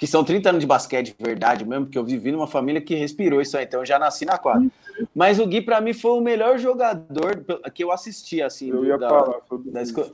que 0.00 0.06
são 0.06 0.24
30 0.24 0.48
anos 0.48 0.60
de 0.62 0.66
basquete, 0.66 1.14
verdade 1.18 1.62
mesmo, 1.62 1.84
porque 1.84 1.98
eu 1.98 2.04
vivi 2.04 2.32
numa 2.32 2.46
família 2.46 2.80
que 2.80 2.94
respirou 2.94 3.38
isso 3.38 3.58
aí, 3.58 3.66
então 3.66 3.80
eu 3.80 3.86
já 3.86 3.98
nasci 3.98 4.24
na 4.24 4.38
quadra. 4.38 4.66
Mas 5.14 5.38
o 5.38 5.46
Gui, 5.46 5.60
para 5.60 5.78
mim, 5.78 5.92
foi 5.92 6.12
o 6.12 6.22
melhor 6.22 6.56
jogador 6.56 7.44
que 7.74 7.84
eu 7.84 7.92
assisti, 7.92 8.40
assim, 8.40 8.70
eu 8.70 8.98
da, 8.98 9.10
falar 9.10 9.36
da 9.66 9.82
escola, 9.82 10.10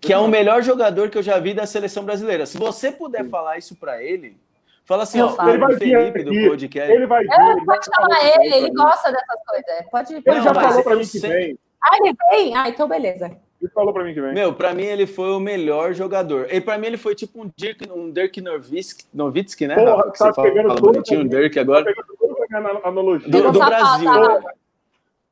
que 0.00 0.10
é 0.10 0.16
o 0.16 0.26
melhor 0.26 0.62
jogador 0.62 1.10
que 1.10 1.18
eu 1.18 1.22
já 1.22 1.38
vi 1.38 1.52
da 1.52 1.66
seleção 1.66 2.02
brasileira. 2.02 2.46
Se 2.46 2.56
você 2.56 2.90
puder 2.90 3.24
Sim. 3.24 3.30
falar 3.30 3.58
isso 3.58 3.76
para 3.76 4.02
ele, 4.02 4.38
fala 4.86 5.02
assim, 5.02 5.20
ó, 5.20 5.36
ele 5.46 5.58
vai 5.58 5.76
Felipe 5.76 6.22
do 6.24 6.48
podcast. 6.48 6.90
Ele 6.90 7.06
vai 7.06 7.22
vir, 7.22 7.30
ele 7.30 7.64
pode 7.66 7.84
chamar 7.94 8.40
ele, 8.40 8.54
ele 8.54 8.70
gosta 8.70 9.12
dessas 9.12 9.44
coisas. 9.46 9.90
Pode 9.90 10.14
Ele 10.14 10.42
já 10.42 10.54
falou 10.54 10.82
para 10.82 10.96
mim 10.96 11.06
que 11.06 11.18
vem. 11.18 11.58
Ah, 11.84 11.98
ele 11.98 12.16
vem? 12.30 12.56
Ah, 12.56 12.70
então 12.70 12.88
beleza. 12.88 13.36
Ele 13.60 13.70
falou 13.70 13.92
pra 13.92 14.04
mim 14.04 14.12
que 14.12 14.20
vem. 14.20 14.34
Meu, 14.34 14.52
pra 14.52 14.74
mim 14.74 14.84
ele 14.84 15.06
foi 15.06 15.30
o 15.30 15.40
melhor 15.40 15.92
jogador. 15.94 16.46
E 16.50 16.60
pra 16.60 16.76
mim 16.76 16.88
ele 16.88 16.96
foi 16.96 17.14
tipo 17.14 17.42
um 17.42 17.50
Dirk, 17.56 17.90
um 17.90 18.10
Dirk 18.10 18.40
Nowitzki, 18.40 19.04
Nowitzki 19.12 19.66
né? 19.66 19.74
Porra, 19.74 19.96
Rafa, 19.96 20.10
tá 20.10 20.32
você 20.32 20.32
fala, 20.34 20.62
fala 20.62 20.80
bonitinho, 20.80 21.20
um 21.20 21.28
Dirk 21.28 21.58
agora. 21.58 21.84
Tá 21.84 22.80
analogia. 22.84 23.28
Do, 23.28 23.52
do 23.52 23.58
Brasil. 23.58 24.10
Pauta, 24.10 24.54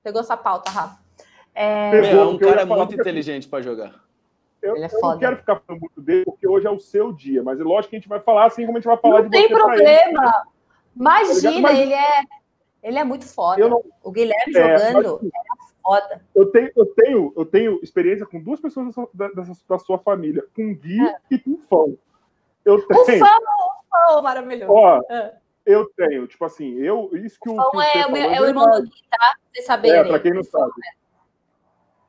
Pegou 0.03 0.21
essa 0.21 0.37
pauta, 0.37 0.71
Rafa. 0.71 0.99
É, 1.55 1.91
Meu, 2.01 2.21
é 2.21 2.27
um 2.27 2.39
cara 2.39 2.67
muito 2.67 2.95
inteligente 2.95 3.47
pra 3.47 3.63
jogar. 3.63 3.95
Eu, 4.61 4.77
é 4.77 4.87
eu 4.87 5.01
não 5.01 5.19
quero 5.19 5.37
ficar 5.37 5.61
falando 5.61 5.81
muito 5.83 6.01
dele, 6.01 6.25
porque 6.25 6.49
hoje 6.49 6.67
é 6.67 6.71
o 6.71 6.81
seu 6.81 7.13
dia, 7.13 7.43
mas 7.43 7.61
é 7.61 7.63
lógico 7.63 7.91
que 7.91 7.97
a 7.97 7.99
gente 7.99 8.09
vai 8.09 8.19
falar 8.19 8.47
assim 8.47 8.65
como 8.65 8.79
a 8.79 8.81
gente 8.81 8.89
vai 8.89 8.97
falar 8.97 9.23
não 9.23 9.29
de 9.29 9.37
você. 9.37 9.49
Não 9.49 9.49
tem 9.49 9.57
problema. 9.57 10.43
Imagina, 10.97 11.69
tá 11.69 11.75
ele 11.75 11.93
é, 11.93 12.23
ele 12.85 12.99
é 12.99 13.05
muito 13.05 13.27
foda. 13.27 13.67
Não, 13.67 13.83
o 14.03 14.13
Guilherme 14.13 14.55
é, 14.55 14.79
jogando 14.79 15.21
mas, 15.23 15.75
foda. 15.83 16.21
Eu 16.35 16.47
tenho, 16.51 16.71
eu 16.77 16.87
tenho, 16.87 17.33
eu 17.35 17.47
tenho 17.47 17.81
experiência 17.83 18.27
com 18.27 18.39
duas 18.39 18.61
pessoas 18.61 18.95
da, 19.15 19.29
da, 19.29 19.45
da 19.67 19.79
sua 19.79 19.99
família, 19.99 20.45
com 20.55 20.71
o 20.71 20.75
Gui 20.75 21.01
é. 21.01 21.17
e 21.31 21.39
com 21.39 21.53
o 21.53 21.59
Fão. 21.69 21.99
Eu 22.63 22.87
tenho. 22.87 23.25
O 23.25 23.27
Fão, 23.27 23.39
o 23.39 24.13
Fão, 24.13 24.23
maravilhoso. 24.23 24.71
Ó, 24.71 25.01
é. 25.11 25.35
Eu 25.65 25.91
tenho, 25.97 26.27
tipo 26.27 26.45
assim, 26.45 26.75
eu. 26.75 27.09
Isso 27.15 27.39
que 27.41 27.49
o. 27.49 27.57
Fão 27.57 27.81
é, 27.81 28.07
o, 28.07 28.17
é 28.17 28.41
o 28.43 28.47
irmão 28.47 28.71
do 28.71 28.83
Gui, 28.83 29.03
tá? 29.11 29.35
Vocês 29.51 29.65
saberem. 29.65 30.01
É, 30.01 30.05
pra 30.05 30.21
quem 30.21 30.35
não 30.35 30.45
sabe. 30.45 30.73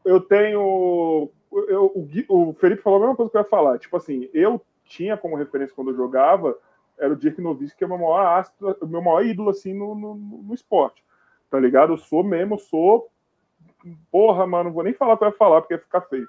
Eu 0.03 0.19
tenho. 0.19 1.31
Eu, 1.69 1.89
o, 1.95 2.01
Gui, 2.01 2.25
o 2.27 2.53
Felipe 2.55 2.81
falou 2.81 2.97
a 2.97 3.01
mesma 3.01 3.15
coisa 3.15 3.31
que 3.31 3.37
eu 3.37 3.41
ia 3.41 3.47
falar. 3.47 3.79
Tipo 3.79 3.95
assim, 3.95 4.29
eu 4.33 4.61
tinha 4.83 5.15
como 5.15 5.37
referência 5.37 5.73
quando 5.73 5.91
eu 5.91 5.95
jogava, 5.95 6.57
era 6.97 7.13
o 7.13 7.15
Dirk 7.15 7.41
Nowitzki, 7.41 7.77
que 7.77 7.83
é 7.83 7.87
o 7.87 7.89
meu 7.89 7.99
maior, 7.99 8.39
astro, 8.39 8.77
o 8.81 8.87
meu 8.87 9.01
maior 9.01 9.25
ídolo 9.25 9.49
assim 9.49 9.73
no, 9.73 9.95
no, 9.95 10.15
no 10.15 10.53
esporte. 10.53 11.03
Tá 11.49 11.59
ligado? 11.59 11.93
Eu 11.93 11.97
sou 11.97 12.23
mesmo, 12.23 12.57
sou 12.57 13.09
porra, 14.11 14.47
mano, 14.47 14.65
não 14.65 14.73
vou 14.73 14.83
nem 14.83 14.93
falar 14.93 15.17
eu 15.19 15.27
ia 15.27 15.33
falar, 15.33 15.61
porque 15.61 15.73
ia 15.73 15.79
ficar 15.79 16.01
feio. 16.01 16.27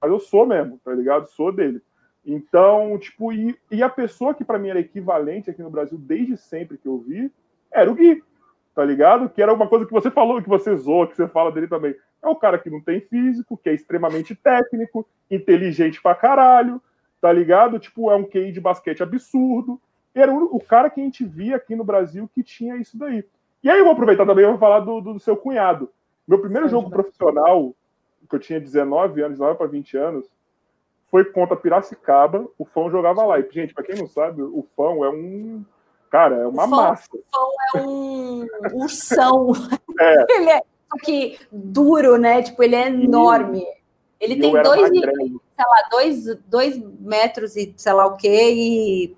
Mas 0.00 0.10
eu 0.10 0.18
sou 0.18 0.46
mesmo, 0.46 0.78
tá 0.84 0.92
ligado? 0.92 1.26
Sou 1.26 1.52
dele. 1.52 1.82
Então, 2.24 2.98
tipo, 2.98 3.32
e, 3.32 3.56
e 3.70 3.82
a 3.82 3.88
pessoa 3.88 4.34
que 4.34 4.44
para 4.44 4.58
mim 4.58 4.68
era 4.68 4.80
equivalente 4.80 5.50
aqui 5.50 5.62
no 5.62 5.70
Brasil 5.70 5.96
desde 5.98 6.36
sempre 6.36 6.76
que 6.76 6.86
eu 6.86 6.98
vi, 6.98 7.32
era 7.70 7.90
o 7.90 7.94
Gui, 7.94 8.22
tá 8.74 8.84
ligado? 8.84 9.28
Que 9.30 9.42
era 9.42 9.52
uma 9.52 9.66
coisa 9.66 9.86
que 9.86 9.92
você 9.92 10.10
falou, 10.10 10.42
que 10.42 10.48
você 10.48 10.76
zoa, 10.76 11.06
que 11.06 11.16
você 11.16 11.26
fala 11.26 11.50
dele 11.50 11.68
também. 11.68 11.94
É 12.22 12.28
o 12.28 12.36
cara 12.36 12.58
que 12.58 12.70
não 12.70 12.80
tem 12.80 13.00
físico, 13.00 13.56
que 13.56 13.68
é 13.68 13.74
extremamente 13.74 14.34
técnico, 14.34 15.08
inteligente 15.30 16.02
pra 16.02 16.14
caralho, 16.14 16.82
tá 17.20 17.32
ligado? 17.32 17.78
Tipo, 17.78 18.10
é 18.10 18.16
um 18.16 18.24
QI 18.24 18.52
de 18.52 18.60
basquete 18.60 19.02
absurdo. 19.02 19.80
Era 20.14 20.32
o, 20.32 20.60
cara 20.60 20.90
que 20.90 21.00
a 21.00 21.04
gente 21.04 21.24
via 21.24 21.56
aqui 21.56 21.76
no 21.76 21.84
Brasil 21.84 22.28
que 22.34 22.42
tinha 22.42 22.76
isso 22.76 22.98
daí. 22.98 23.24
E 23.62 23.70
aí 23.70 23.78
eu 23.78 23.84
vou 23.84 23.92
aproveitar 23.92 24.26
também 24.26 24.44
e 24.44 24.48
vou 24.48 24.58
falar 24.58 24.80
do, 24.80 25.00
do, 25.00 25.14
do 25.14 25.20
seu 25.20 25.36
cunhado, 25.36 25.90
meu 26.26 26.38
primeiro 26.40 26.68
jogo 26.68 26.90
profissional, 26.90 27.74
que 28.28 28.36
eu 28.36 28.40
tinha 28.40 28.60
19 28.60 29.22
anos, 29.22 29.38
19 29.38 29.56
para 29.56 29.66
20 29.66 29.96
anos, 29.96 30.26
foi 31.10 31.24
contra 31.24 31.56
Piracicaba. 31.56 32.46
O 32.58 32.64
Fão 32.64 32.90
jogava 32.90 33.24
lá. 33.24 33.40
E, 33.40 33.48
gente, 33.50 33.72
para 33.72 33.84
quem 33.84 33.96
não 33.96 34.06
sabe, 34.06 34.42
o 34.42 34.66
Fão 34.76 35.04
é 35.04 35.08
um. 35.08 35.64
Cara, 36.10 36.36
é 36.36 36.46
uma 36.46 36.64
o 36.64 36.68
fão, 36.68 36.78
massa. 36.78 37.08
O 37.12 37.22
Fão 37.30 37.50
é 37.74 37.86
um 37.86 38.46
ursão. 38.82 39.52
É. 40.00 40.26
ele 40.30 40.50
é 40.50 40.62
que 41.02 41.38
duro, 41.50 42.16
né? 42.18 42.40
Tipo, 42.40 42.62
ele 42.62 42.76
é 42.76 42.86
enorme. 42.86 43.66
Ele 44.20 44.34
e 44.34 44.40
tem 44.40 44.52
dois, 44.62 44.88
sei 44.88 45.30
lá, 45.58 45.88
dois, 45.90 46.36
dois 46.46 46.78
metros 47.00 47.56
e 47.56 47.74
sei 47.76 47.92
lá 47.92 48.06
o 48.06 48.16
quê, 48.16 48.52
e 48.52 49.16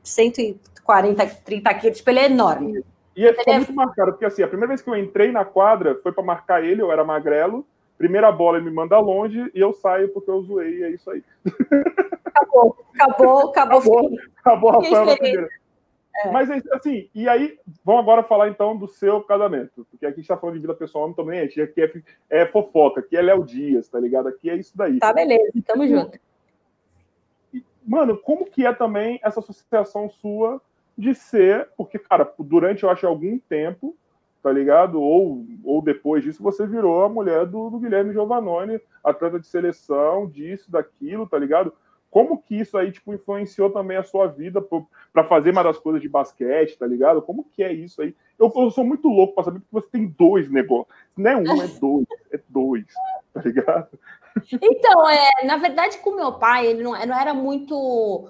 140, 0.91 1.26
30 1.45 1.74
quilos. 1.74 1.99
Tipo, 1.99 2.11
ele 2.11 2.18
é 2.18 2.26
enorme. 2.26 2.84
E 3.16 3.24
ele 3.24 3.36
ficou 3.36 3.55
muito 3.55 3.74
marcado, 3.74 4.12
porque 4.12 4.24
assim, 4.24 4.43
a 4.43 4.49
primeira 4.49 4.68
vez 4.68 4.82
que 4.82 4.88
eu 4.88 4.97
entrei 4.97 5.30
na 5.32 5.45
quadra 5.45 5.99
foi 6.03 6.12
para 6.12 6.22
marcar 6.22 6.64
ele, 6.64 6.82
eu 6.82 6.91
era 6.91 7.05
magrelo. 7.05 7.66
Primeira 7.99 8.32
bola 8.32 8.57
ele 8.57 8.64
me 8.64 8.74
manda 8.74 8.99
longe 8.99 9.51
e 9.55 9.61
eu 9.61 9.74
saio 9.74 10.09
porque 10.09 10.30
eu 10.30 10.41
zoei, 10.43 10.78
e 10.78 10.82
é 10.84 10.91
isso 10.91 11.11
aí. 11.11 11.22
Acabou, 12.24 12.76
acabou, 12.95 13.51
acabou. 13.51 13.80
Acabou, 13.80 14.18
acabou 14.38 14.70
Rafael 14.70 15.05
na 15.05 15.16
primeira. 15.16 15.49
É. 16.16 16.30
Mas 16.30 16.51
assim, 16.72 17.09
e 17.14 17.28
aí, 17.28 17.59
vamos 17.84 18.03
agora 18.03 18.22
falar 18.22 18.49
então 18.49 18.76
do 18.76 18.88
seu 18.88 19.20
casamento, 19.22 19.86
porque 19.91 20.07
aqui 20.07 20.14
a 20.14 20.16
gente 20.16 20.28
tá 20.28 20.36
falando 20.36 20.55
de 20.55 20.61
vida 20.61 20.74
pessoal, 20.74 21.09
não 21.09 21.14
também, 21.14 21.41
a 21.41 21.43
gente 21.45 21.61
aqui 21.61 21.82
é, 21.82 21.93
é 22.30 22.47
fofoca, 22.47 23.01
aqui 23.01 23.16
é 23.16 23.22
Léo 23.22 23.45
Dias, 23.45 23.88
tá 23.88 23.99
ligado? 23.99 24.28
Aqui 24.28 24.51
é 24.51 24.57
isso 24.57 24.76
daí. 24.76 24.99
Tá, 24.99 25.12
beleza, 25.12 25.51
tamo 25.66 25.86
junto. 25.86 26.18
Mano, 27.86 28.16
como 28.18 28.47
que 28.47 28.66
é 28.66 28.72
também 28.72 29.18
essa 29.22 29.41
associação 29.41 30.09
sua 30.09 30.61
de 31.01 31.14
ser, 31.14 31.68
porque, 31.76 31.98
cara, 31.98 32.30
durante, 32.38 32.82
eu 32.82 32.90
acho, 32.90 33.07
algum 33.07 33.38
tempo, 33.38 33.96
tá 34.42 34.53
ligado? 34.53 35.01
Ou, 35.01 35.44
ou 35.64 35.82
depois 35.82 36.22
disso 36.22 36.42
você 36.42 36.66
virou 36.66 37.03
a 37.03 37.09
mulher 37.09 37.46
do, 37.46 37.70
do 37.70 37.78
Guilherme 37.78 38.12
Giovannone, 38.12 38.80
atleta 39.03 39.40
de 39.40 39.46
seleção, 39.46 40.28
disso, 40.28 40.70
daquilo, 40.70 41.26
tá 41.26 41.38
ligado? 41.38 41.72
Como 42.11 42.42
que 42.42 42.57
isso 42.57 42.76
aí, 42.76 42.90
tipo, 42.90 43.14
influenciou 43.14 43.70
também 43.70 43.96
a 43.96 44.03
sua 44.03 44.26
vida 44.26 44.61
para 45.12 45.24
fazer 45.24 45.53
mais 45.53 45.66
as 45.68 45.78
coisas 45.78 46.03
de 46.03 46.09
basquete, 46.09 46.76
tá 46.76 46.84
ligado? 46.84 47.22
Como 47.22 47.44
que 47.44 47.62
é 47.62 47.72
isso 47.72 48.03
aí? 48.03 48.14
Eu, 48.36 48.53
eu 48.57 48.70
sou 48.70 48.84
muito 48.84 49.07
louco 49.07 49.34
para 49.34 49.44
saber 49.44 49.61
que 49.61 49.66
você 49.70 49.86
tem 49.92 50.09
dois 50.18 50.51
negócios. 50.51 50.92
Não 51.16 51.30
é 51.30 51.36
um, 51.36 51.62
é 51.62 51.68
dois. 51.68 52.07
É 52.32 52.40
dois, 52.48 52.86
tá 53.32 53.40
ligado? 53.42 53.88
Então, 54.61 55.09
é, 55.09 55.44
na 55.44 55.57
verdade, 55.57 55.98
com 55.98 56.16
meu 56.16 56.32
pai, 56.32 56.66
ele 56.66 56.82
não, 56.82 56.92
não 56.92 57.20
era 57.20 57.32
muito 57.32 58.28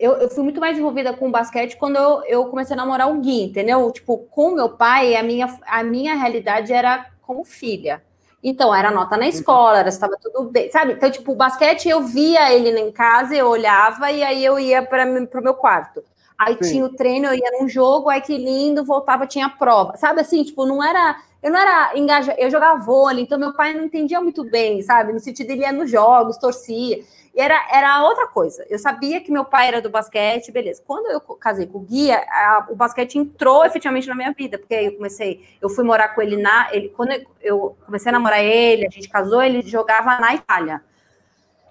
eu, 0.00 0.14
eu, 0.14 0.30
fui 0.30 0.42
muito 0.42 0.58
mais 0.58 0.78
envolvida 0.78 1.12
com 1.12 1.28
o 1.28 1.30
basquete 1.30 1.76
quando 1.76 1.96
eu, 1.96 2.22
eu, 2.24 2.46
comecei 2.46 2.72
a 2.72 2.76
namorar 2.76 3.10
o 3.10 3.20
Gui, 3.20 3.44
entendeu? 3.44 3.90
Tipo, 3.92 4.16
com 4.16 4.52
meu 4.52 4.70
pai, 4.70 5.14
a 5.14 5.22
minha, 5.22 5.46
a 5.66 5.84
minha 5.84 6.14
realidade 6.14 6.72
era 6.72 7.06
como 7.20 7.44
filha. 7.44 8.02
Então, 8.42 8.74
era 8.74 8.90
nota 8.90 9.18
na 9.18 9.28
escola, 9.28 9.80
era, 9.80 9.90
estava 9.90 10.16
tudo 10.16 10.44
bem, 10.50 10.70
sabe? 10.70 10.94
Então, 10.94 11.10
tipo, 11.10 11.32
o 11.32 11.36
basquete 11.36 11.90
eu 11.90 12.00
via 12.00 12.50
ele 12.50 12.70
em 12.80 12.90
casa, 12.90 13.34
eu 13.34 13.46
olhava 13.46 14.10
e 14.10 14.22
aí 14.22 14.42
eu 14.42 14.58
ia 14.58 14.82
para 14.82 15.04
o 15.04 15.42
meu 15.42 15.52
quarto. 15.52 16.02
Aí 16.38 16.56
Sim. 16.62 16.70
tinha 16.70 16.84
o 16.86 16.96
treino, 16.96 17.26
eu 17.26 17.34
ia 17.34 17.60
num 17.60 17.68
jogo, 17.68 18.08
aí 18.08 18.22
que 18.22 18.38
lindo, 18.38 18.82
voltava, 18.82 19.26
tinha 19.26 19.50
prova. 19.50 19.98
Sabe 19.98 20.22
assim, 20.22 20.42
tipo, 20.42 20.64
não 20.64 20.82
era. 20.82 21.16
Eu 21.42 21.50
não 21.50 21.60
era 21.60 21.92
engajada, 21.94 22.40
eu 22.40 22.50
jogava 22.50 22.82
vôlei, 22.82 23.24
então 23.24 23.38
meu 23.38 23.52
pai 23.54 23.74
não 23.74 23.84
entendia 23.84 24.20
muito 24.20 24.44
bem, 24.44 24.80
sabe? 24.82 25.12
No 25.12 25.20
sentido, 25.20 25.50
ele 25.50 25.60
ia 25.62 25.72
nos 25.72 25.90
jogos, 25.90 26.38
torcia. 26.38 27.02
E 27.34 27.40
era, 27.40 27.68
era 27.72 28.02
outra 28.02 28.26
coisa. 28.26 28.66
Eu 28.68 28.78
sabia 28.78 29.20
que 29.20 29.30
meu 29.30 29.44
pai 29.44 29.68
era 29.68 29.80
do 29.80 29.88
basquete, 29.88 30.50
beleza. 30.50 30.82
Quando 30.84 31.06
eu 31.06 31.20
casei 31.20 31.66
com 31.66 31.78
o 31.78 31.82
Guia, 31.82 32.18
a, 32.28 32.66
o 32.70 32.74
basquete 32.74 33.18
entrou 33.18 33.64
efetivamente 33.64 34.08
na 34.08 34.14
minha 34.14 34.32
vida, 34.32 34.58
porque 34.58 34.74
aí 34.74 34.86
eu 34.86 34.96
comecei, 34.96 35.44
eu 35.60 35.68
fui 35.68 35.84
morar 35.84 36.08
com 36.08 36.20
ele 36.20 36.36
na. 36.36 36.68
Ele, 36.72 36.88
quando 36.88 37.12
eu, 37.12 37.26
eu 37.40 37.76
comecei 37.86 38.10
a 38.10 38.12
namorar 38.12 38.42
ele, 38.42 38.86
a 38.86 38.90
gente 38.90 39.08
casou, 39.08 39.42
ele 39.42 39.62
jogava 39.62 40.18
na 40.18 40.34
Itália. 40.34 40.82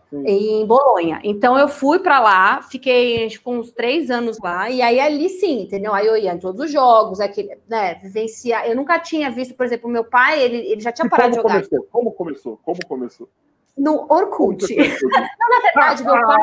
Sim. 0.09 0.23
Em 0.25 0.65
Bolonha. 0.65 1.19
Então 1.23 1.59
eu 1.59 1.67
fui 1.67 1.99
para 1.99 2.19
lá, 2.19 2.63
fiquei 2.63 3.27
tipo, 3.27 3.51
uns 3.51 3.71
três 3.71 4.09
anos 4.09 4.39
lá, 4.39 4.67
e 4.67 4.81
aí 4.81 4.99
ali 4.99 5.29
sim, 5.29 5.61
entendeu? 5.61 5.93
Aí 5.93 6.07
eu 6.07 6.17
ia 6.17 6.33
em 6.33 6.39
todos 6.39 6.61
os 6.61 6.71
jogos, 6.71 7.19
aquele, 7.19 7.55
né, 7.67 7.93
vivenciar. 7.95 8.65
Eu 8.65 8.75
nunca 8.75 8.97
tinha 8.97 9.29
visto, 9.29 9.53
por 9.53 9.67
exemplo, 9.67 9.87
meu 9.87 10.03
pai, 10.03 10.41
ele, 10.41 10.57
ele 10.71 10.81
já 10.81 10.91
tinha 10.91 11.05
e 11.05 11.09
parado 11.09 11.29
de 11.29 11.35
jogar. 11.35 11.53
Começou? 11.53 11.87
Como 11.91 12.11
começou? 12.11 12.59
Como 12.63 12.79
começou? 12.87 13.29
No 13.79 14.05
Orkut. 14.09 14.75
não, 14.75 15.49
na 15.49 15.59
verdade, 15.61 16.03
meu 16.05 16.21
pai. 16.21 16.37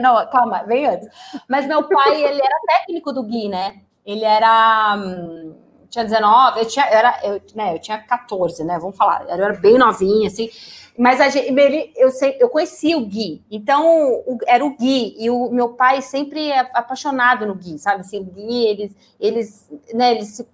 Não, 0.00 0.30
calma, 0.30 0.62
vem 0.64 0.86
antes. 0.86 1.08
Mas 1.48 1.66
meu 1.66 1.88
pai, 1.88 2.22
ele 2.22 2.40
era 2.40 2.60
técnico 2.66 3.12
do 3.12 3.22
Gui, 3.24 3.48
né? 3.48 3.80
Ele 4.06 4.24
era. 4.24 4.96
Hum, 4.96 5.54
tinha 5.90 6.04
19, 6.04 6.60
eu 6.60 6.66
tinha, 6.66 6.84
eu 6.86 6.98
era, 6.98 7.20
eu, 7.24 7.42
né, 7.54 7.74
eu 7.74 7.78
tinha 7.78 7.98
14, 7.98 8.62
né? 8.62 8.78
Vamos 8.78 8.96
falar, 8.96 9.24
eu 9.24 9.30
era 9.30 9.54
bem 9.54 9.78
novinha, 9.78 10.28
assim. 10.28 10.50
Mas 10.98 11.20
a 11.20 11.28
gente, 11.28 11.48
ele, 11.48 11.92
eu, 11.96 12.10
sei, 12.10 12.36
eu 12.38 12.48
conheci 12.50 12.94
o 12.94 13.06
Gui, 13.06 13.42
então 13.50 13.86
o, 14.26 14.36
era 14.46 14.64
o 14.64 14.76
Gui, 14.76 15.14
e 15.18 15.30
o 15.30 15.48
meu 15.50 15.70
pai 15.70 16.02
sempre 16.02 16.50
é 16.50 16.58
apaixonado 16.74 17.46
no 17.46 17.54
Gui, 17.54 17.78
sabe? 17.78 18.00
Assim, 18.00 18.20
o 18.20 18.24
Gui, 18.24 18.66
eles, 18.66 18.96
eles, 19.18 19.70
né, 19.94 20.10
eles 20.10 20.28
se 20.28 20.46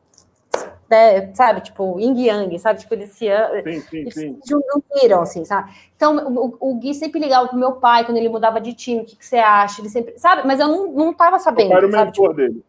né, 0.88 1.34
sabe, 1.34 1.60
tipo, 1.60 1.98
yin 1.98 2.16
yang, 2.24 2.58
sabe, 2.58 2.80
tipo, 2.80 2.94
eles 2.94 3.10
se, 3.10 3.26
sim, 3.26 3.80
sim, 3.80 3.98
eles 3.98 4.14
sim. 4.14 4.38
se 4.42 4.54
uniram, 4.54 5.22
assim, 5.22 5.44
sabe? 5.44 5.72
Então, 5.96 6.16
o, 6.28 6.56
o, 6.60 6.74
Gui 6.76 6.94
sempre 6.94 7.20
ligava 7.20 7.48
pro 7.48 7.58
meu 7.58 7.72
pai 7.72 8.04
quando 8.04 8.16
ele 8.18 8.28
mudava 8.28 8.60
de 8.60 8.72
time, 8.72 9.02
o 9.02 9.04
que, 9.04 9.16
que 9.16 9.26
você 9.26 9.36
acha? 9.36 9.80
Ele 9.80 9.88
sempre, 9.88 10.18
sabe? 10.18 10.46
Mas 10.46 10.60
eu 10.60 10.68
não, 10.68 10.92
não 10.92 11.14
tava 11.14 11.38
sabendo. 11.38 11.72
Era 11.72 11.86
o 11.86 11.90
sabe? 11.90 12.04
mentor 12.04 12.28
tipo, 12.28 12.34
dele. 12.34 12.64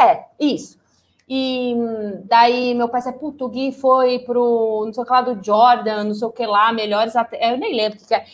É, 0.00 0.24
isso. 0.38 0.78
E 1.28 1.76
daí 2.24 2.74
meu 2.74 2.88
pai 2.88 3.00
disse, 3.00 3.12
puto, 3.12 3.44
o 3.44 3.48
Gui 3.48 3.70
foi 3.70 4.18
pro, 4.20 4.82
não 4.86 4.92
sei 4.92 5.02
o 5.02 5.06
que 5.06 5.12
lá 5.12 5.22
do 5.22 5.44
Jordan, 5.44 6.04
não 6.04 6.14
sei 6.14 6.26
o 6.26 6.32
que 6.32 6.44
lá, 6.44 6.72
melhores 6.72 7.14
até, 7.14 7.52
eu 7.52 7.56
nem 7.58 7.76
lembro 7.76 8.00
o 8.00 8.06
que 8.06 8.14
é. 8.14 8.24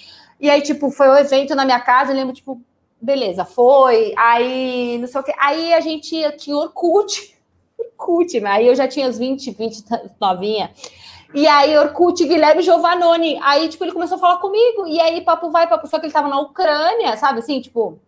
E 0.41 0.49
aí, 0.49 0.63
tipo, 0.63 0.91
foi 0.91 1.09
o 1.09 1.13
um 1.13 1.17
evento 1.17 1.55
na 1.55 1.65
minha 1.65 1.81
casa, 1.81 2.13
eu 2.13 2.17
lembro, 2.17 2.35
tipo, 2.35 2.61
beleza, 3.01 3.45
foi, 3.45 4.15
aí, 4.17 4.97
não 4.99 5.07
sei 5.07 5.21
o 5.21 5.25
que, 5.25 5.35
aí 5.39 5.75
a 5.75 5.81
gente 5.81 6.09
tinha 6.39 6.57
Orkut, 6.57 7.36
Orkut, 8.07 8.41
né? 8.41 8.51
Aí 8.51 8.67
eu 8.67 8.75
já 8.75 8.87
tinha 8.87 9.09
os 9.09 9.19
20, 9.19 9.51
20 9.51 9.85
novinha. 10.21 10.71
E 11.35 11.47
aí, 11.47 11.77
Orkut, 11.77 12.25
Guilherme 12.25 12.63
Giovannone. 12.63 13.39
Aí, 13.43 13.69
tipo, 13.69 13.85
ele 13.85 13.93
começou 13.93 14.17
a 14.17 14.21
falar 14.21 14.39
comigo. 14.39 14.87
E 14.87 15.01
aí, 15.01 15.21
papo 15.21 15.51
vai, 15.51 15.69
papo. 15.69 15.87
Só 15.87 15.99
que 15.99 16.07
ele 16.07 16.13
tava 16.13 16.29
na 16.29 16.41
Ucrânia, 16.41 17.17
sabe 17.17 17.41
assim, 17.41 17.61
tipo. 17.61 17.99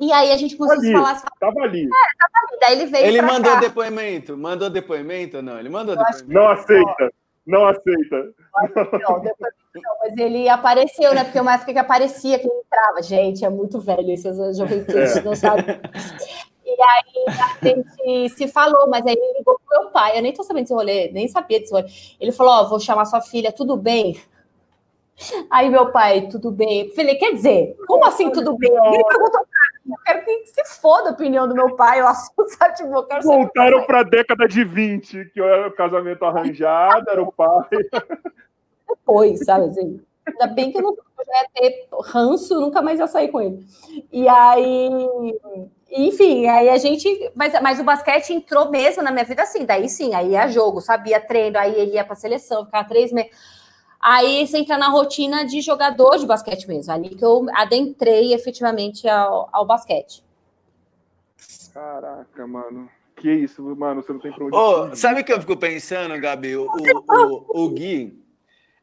E 0.00 0.12
aí 0.12 0.32
a 0.32 0.36
gente 0.36 0.56
começou 0.56 0.88
a 0.88 1.16
falar. 1.16 1.22
Tava 1.40 1.60
ali. 1.60 1.84
É, 1.84 1.88
tava 1.88 2.46
ali. 2.48 2.58
Daí 2.60 2.72
ele 2.72 2.86
veio. 2.86 3.06
Ele 3.06 3.22
mandou 3.22 3.52
cá. 3.52 3.60
depoimento. 3.60 4.36
Mandou 4.36 4.70
depoimento 4.70 5.38
ou 5.38 5.42
não? 5.42 5.58
Ele 5.58 5.68
mandou 5.68 5.96
depoimento. 5.96 6.32
Não 6.32 6.48
aceita. 6.48 7.12
Não 7.46 7.66
aceita. 7.66 8.16
Não, 8.16 9.20
depois, 9.20 9.52
não, 9.74 9.96
mas 10.00 10.16
ele 10.16 10.48
apareceu, 10.48 11.14
né? 11.14 11.24
Porque 11.24 11.40
uma 11.40 11.54
época 11.54 11.72
que 11.72 11.78
aparecia, 11.78 12.38
que 12.38 12.46
ele 12.46 12.60
entrava. 12.66 13.02
Gente, 13.02 13.44
é 13.44 13.50
muito 13.50 13.80
velho, 13.80 14.10
esses 14.12 14.36
juventude 14.56 14.98
é. 14.98 15.22
não 15.22 15.34
sabem. 15.34 15.80
E 16.72 16.82
aí 16.82 17.24
a 17.28 17.66
gente 17.66 18.28
se 18.30 18.48
falou, 18.48 18.88
mas 18.88 19.06
aí 19.06 19.12
ele 19.12 19.38
ligou 19.38 19.58
pro 19.58 19.80
meu 19.80 19.90
pai. 19.90 20.16
Eu 20.16 20.22
nem 20.22 20.32
tô 20.32 20.42
sabendo 20.42 20.64
desse 20.64 20.74
rolê, 20.74 21.10
nem 21.12 21.28
sabia 21.28 21.60
desse 21.60 21.72
rolê. 21.72 21.86
Ele 22.18 22.32
falou: 22.32 22.52
Ó, 22.52 22.62
oh, 22.62 22.68
vou 22.68 22.80
chamar 22.80 23.04
sua 23.04 23.20
filha, 23.20 23.52
tudo 23.52 23.76
bem? 23.76 24.20
Aí 25.50 25.68
meu 25.68 25.92
pai, 25.92 26.28
tudo 26.28 26.50
bem. 26.50 26.86
Eu 26.86 26.94
falei, 26.94 27.14
quer 27.16 27.34
dizer, 27.34 27.76
como 27.86 28.04
assim 28.06 28.30
tudo 28.30 28.56
bem? 28.56 28.70
Ele 28.70 29.04
perguntou 29.04 29.40
eu 29.84 29.96
quero 30.04 30.24
que 30.24 30.46
se 30.46 30.80
foda 30.80 31.10
a 31.10 31.12
opinião 31.12 31.48
do 31.48 31.54
meu 31.54 31.74
pai, 31.74 32.00
eu 32.00 32.06
assunto, 32.06 32.48
sabe? 32.56 32.76
Tipo, 32.76 32.94
eu 32.94 33.02
quero 33.04 33.22
Voltaram 33.22 33.84
para 33.84 34.00
a 34.00 34.04
década 34.04 34.46
de 34.46 34.64
20, 34.64 35.24
que 35.26 35.40
era 35.40 35.68
o 35.68 35.72
casamento 35.72 36.24
arranjado, 36.24 37.10
era 37.10 37.22
o 37.22 37.32
pai. 37.32 37.68
Depois, 38.88 39.44
sabe 39.44 39.66
assim? 39.66 40.00
Ainda 40.26 40.46
bem 40.46 40.70
que 40.70 40.78
eu 40.78 40.82
não 40.82 40.90
eu 40.92 41.34
ia 41.34 41.48
ter 41.54 41.88
ranço, 42.04 42.60
nunca 42.60 42.82
mais 42.82 42.98
ia 42.98 43.06
sair 43.06 43.28
com 43.28 43.40
ele. 43.40 43.64
E 44.12 44.28
aí, 44.28 45.08
enfim, 45.92 46.46
aí 46.46 46.68
a 46.68 46.78
gente. 46.78 47.30
Mas, 47.34 47.52
mas 47.60 47.78
o 47.78 47.84
basquete 47.84 48.32
entrou 48.32 48.70
mesmo 48.70 49.02
na 49.02 49.10
minha 49.10 49.24
vida 49.24 49.42
assim. 49.42 49.64
Daí 49.64 49.88
sim, 49.88 50.14
aí 50.14 50.30
ia 50.30 50.48
jogo, 50.48 50.80
sabia 50.80 51.20
treino, 51.20 51.58
aí 51.58 51.74
ele 51.78 51.92
ia 51.92 52.04
para 52.04 52.14
seleção, 52.14 52.64
ficava 52.64 52.88
três 52.88 53.12
meses. 53.12 53.30
Aí 54.00 54.44
você 54.46 54.58
entra 54.58 54.76
na 54.76 54.88
rotina 54.88 55.44
de 55.44 55.60
jogador 55.60 56.18
de 56.18 56.26
basquete 56.26 56.66
mesmo. 56.66 56.92
Ali 56.92 57.10
que 57.10 57.24
eu 57.24 57.46
adentrei 57.54 58.34
efetivamente 58.34 59.08
ao, 59.08 59.48
ao 59.52 59.64
basquete. 59.64 60.24
Caraca, 61.72 62.46
mano. 62.46 62.88
Que 63.16 63.32
isso, 63.32 63.62
mano? 63.76 64.02
Você 64.02 64.12
não 64.12 64.20
tem 64.20 64.32
problema. 64.32 64.90
Oh, 64.90 64.96
sabe 64.96 65.20
o 65.20 65.24
que 65.24 65.32
eu 65.32 65.40
fico 65.40 65.56
pensando, 65.56 66.20
Gabi? 66.20 66.56
O, 66.56 66.66
o, 66.66 67.52
o, 67.54 67.64
o 67.64 67.68
Gui. 67.70 68.20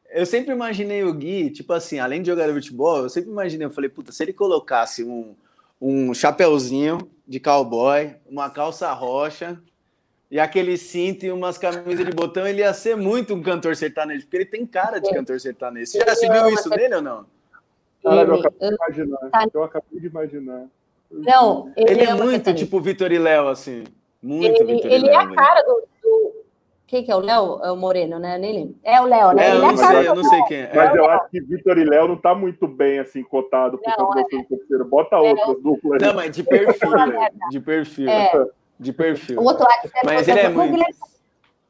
Eu 0.08 0.24
sempre 0.24 0.52
imaginei 0.52 1.04
o 1.04 1.12
Gui, 1.12 1.50
tipo 1.50 1.72
assim, 1.72 1.98
além 1.98 2.22
de 2.22 2.28
jogar 2.28 2.52
futebol, 2.52 3.02
eu 3.02 3.10
sempre 3.10 3.30
imaginei, 3.30 3.66
eu 3.66 3.70
falei, 3.70 3.88
puta, 3.88 4.10
se 4.10 4.24
ele 4.24 4.32
colocasse 4.32 5.04
um, 5.04 5.36
um 5.80 6.12
chapéuzinho 6.12 6.98
de 7.26 7.40
cowboy, 7.40 8.14
uma 8.26 8.50
calça 8.50 8.92
roxa 8.92 9.60
e 10.30 10.38
aquele 10.38 10.76
cinto 10.76 11.24
e 11.24 11.32
umas 11.32 11.58
camisas 11.58 12.06
de 12.06 12.12
botão, 12.12 12.46
ele 12.46 12.60
ia 12.60 12.72
ser 12.72 12.96
muito 12.96 13.34
um 13.34 13.42
cantor 13.42 13.74
sertanejo, 13.74 14.22
porque 14.22 14.36
ele 14.36 14.44
tem 14.46 14.64
cara 14.64 15.00
de 15.00 15.10
cantor 15.10 15.40
sertanejo. 15.40 15.90
Você 15.90 15.98
já 15.98 16.14
se 16.14 16.28
viu 16.28 16.48
isso 16.50 16.68
nele 16.70 16.96
ou 16.96 17.02
não? 17.02 17.26
Cara, 18.02 18.28
eu 18.28 18.34
acabei 18.34 18.68
de 18.68 18.74
imaginar. 18.74 19.30
Tá. 19.30 19.46
Eu 19.52 19.64
acabei 19.64 20.00
de 20.00 20.06
imaginar. 20.06 20.66
Não, 21.10 21.72
ele, 21.76 21.90
ele 21.90 22.02
é, 22.02 22.10
é 22.10 22.14
muito 22.14 22.54
tipo 22.54 22.80
Vitor 22.80 23.10
e 23.10 23.18
Léo, 23.18 23.48
assim. 23.48 23.84
Muito 24.22 24.62
ele, 24.62 24.74
Vitor 24.74 24.90
ele 24.90 25.08
é 25.08 25.16
a 25.16 25.34
cara 25.34 25.62
do, 25.62 25.82
quem 26.90 27.04
que 27.04 27.12
é 27.12 27.14
o 27.14 27.20
Léo? 27.20 27.60
É 27.62 27.70
o 27.70 27.76
Moreno, 27.76 28.18
né? 28.18 28.36
Nem 28.36 28.52
lembro. 28.52 28.74
É 28.82 29.00
o 29.00 29.04
Léo, 29.04 29.30
né? 29.30 29.46
É, 29.46 29.54
eu, 29.54 29.60
não 29.60 29.70
é 29.70 29.76
sei, 29.76 30.08
eu 30.08 30.14
não 30.16 30.24
sei 30.24 30.42
quem 30.42 30.56
é. 30.58 30.72
Mas 30.74 30.92
eu 30.96 31.08
acho 31.08 31.30
que 31.30 31.40
Vitor 31.40 31.78
e 31.78 31.84
Léo 31.84 32.08
não 32.08 32.16
tá 32.16 32.34
muito 32.34 32.66
bem, 32.66 32.98
assim, 32.98 33.22
cotado 33.22 33.78
por 33.78 33.94
causa 33.94 34.12
do 34.12 34.18
é. 34.18 34.44
terceiro. 34.44 34.84
Bota 34.86 35.14
é, 35.14 35.18
outras 35.20 35.62
duplas. 35.62 36.02
Não, 36.02 36.14
mas 36.14 36.34
de 36.34 36.42
perfil, 36.42 36.90
né? 36.90 37.28
De 37.48 37.60
perfil. 37.60 38.08
É. 38.08 38.44
De 38.76 38.92
perfil. 38.92 39.38
O 39.40 39.44
outro 39.44 39.64
lado, 39.64 39.88
mas 40.04 40.26
ele 40.26 40.40
é 40.40 40.48
muito... 40.48 40.84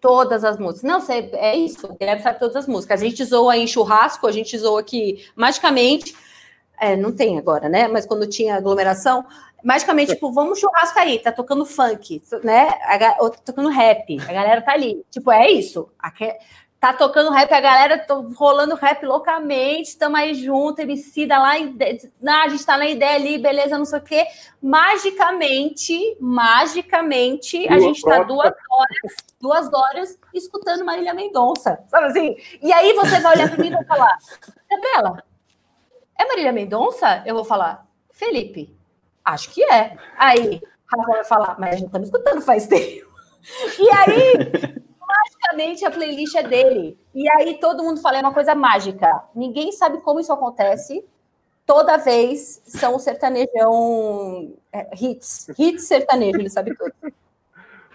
Todas 0.01 0.43
as 0.43 0.59
músicas. 0.59 0.83
Não, 0.83 0.99
é 1.35 1.55
isso. 1.55 1.87
O 1.87 1.99
Guilherme 1.99 2.23
sabe 2.23 2.39
todas 2.39 2.57
as 2.57 2.67
músicas. 2.67 3.03
A 3.03 3.05
gente 3.05 3.23
zoa 3.23 3.59
em 3.59 3.67
churrasco, 3.67 4.27
a 4.27 4.33
gente 4.33 4.57
zoa 4.57 4.81
aqui 4.81 5.23
magicamente. 5.37 6.17
É, 6.81 6.97
não 6.97 7.13
tem 7.13 7.39
agora, 7.39 7.69
né? 7.69 7.87
Mas 7.87 8.07
quando 8.07 8.27
tinha 8.27 8.57
aglomeração, 8.57 9.25
magicamente, 9.63 10.15
tipo, 10.15 10.33
vamos 10.33 10.59
churrasco 10.59 10.99
aí, 10.99 11.19
tá 11.19 11.31
tocando 11.31 11.67
funk, 11.67 12.23
né? 12.43 12.69
A, 12.85 13.23
ou 13.23 13.29
tá 13.29 13.39
tocando 13.45 13.69
rap, 13.69 14.19
a 14.27 14.33
galera 14.33 14.63
tá 14.63 14.73
ali. 14.73 15.05
Tipo, 15.11 15.31
é 15.31 15.51
isso. 15.51 15.91
Aqui, 15.99 16.33
tá 16.81 16.95
tocando 16.95 17.31
rap, 17.31 17.53
a 17.53 17.61
galera 17.61 17.99
tá 17.99 18.15
rolando 18.35 18.75
rap 18.75 19.05
loucamente, 19.05 19.91
estamos 19.91 20.19
aí 20.19 20.33
junto, 20.35 20.81
Emicida 20.81 21.37
lá, 21.39 21.51
a 21.51 22.49
gente 22.49 22.65
tá 22.65 22.79
na 22.79 22.87
ideia 22.87 23.17
ali, 23.17 23.37
beleza, 23.37 23.77
não 23.77 23.85
sei 23.85 23.99
o 23.99 24.03
quê. 24.03 24.25
Magicamente, 24.63 26.17
magicamente, 26.19 27.69
a 27.69 27.79
gente 27.79 28.01
tá 28.01 28.23
duas 28.23 28.55
horas, 28.71 29.17
duas 29.39 29.73
horas 29.73 30.19
escutando 30.33 30.83
Marília 30.83 31.13
Mendonça, 31.13 31.79
sabe 31.89 32.07
assim? 32.07 32.37
E 32.63 32.73
aí 32.73 32.95
você 32.95 33.21
vai 33.21 33.37
olhar 33.37 33.51
para 33.51 33.63
mim 33.63 33.69
e 33.69 33.75
vai 33.75 33.85
falar, 33.85 34.17
Isabela, 34.71 35.30
é 36.21 36.27
Marília 36.27 36.53
Mendonça? 36.53 37.23
Eu 37.27 37.35
vou 37.35 37.45
falar, 37.45 37.87
Felipe, 38.13 38.79
Acho 39.25 39.51
que 39.51 39.63
é. 39.63 39.97
Aí, 40.17 40.61
Rafa 40.87 41.13
vai 41.13 41.25
falar, 41.25 41.57
mas 41.59 41.83
tá 41.83 41.99
me 41.99 42.05
escutando 42.05 42.41
faz 42.41 42.67
tempo. 42.69 43.09
E 43.79 43.91
aí, 43.91 44.35
magicamente, 45.01 45.85
a 45.85 45.91
playlist 45.91 46.35
é 46.35 46.43
dele. 46.43 46.99
E 47.15 47.27
aí 47.37 47.59
todo 47.59 47.83
mundo 47.83 48.01
fala, 48.01 48.19
é 48.19 48.21
uma 48.21 48.35
coisa 48.35 48.55
mágica. 48.55 49.25
Ninguém 49.35 49.73
sabe 49.73 50.01
como 50.01 50.21
isso 50.21 50.33
acontece. 50.33 51.05
Toda 51.67 51.97
vez 51.97 52.61
são 52.65 52.99
sertanejão 52.99 54.55
é, 54.73 54.91
hits. 55.01 55.49
Hits 55.57 55.87
sertanejo, 55.87 56.39
ele 56.39 56.51
sabe 56.51 56.75
tudo. 56.77 56.93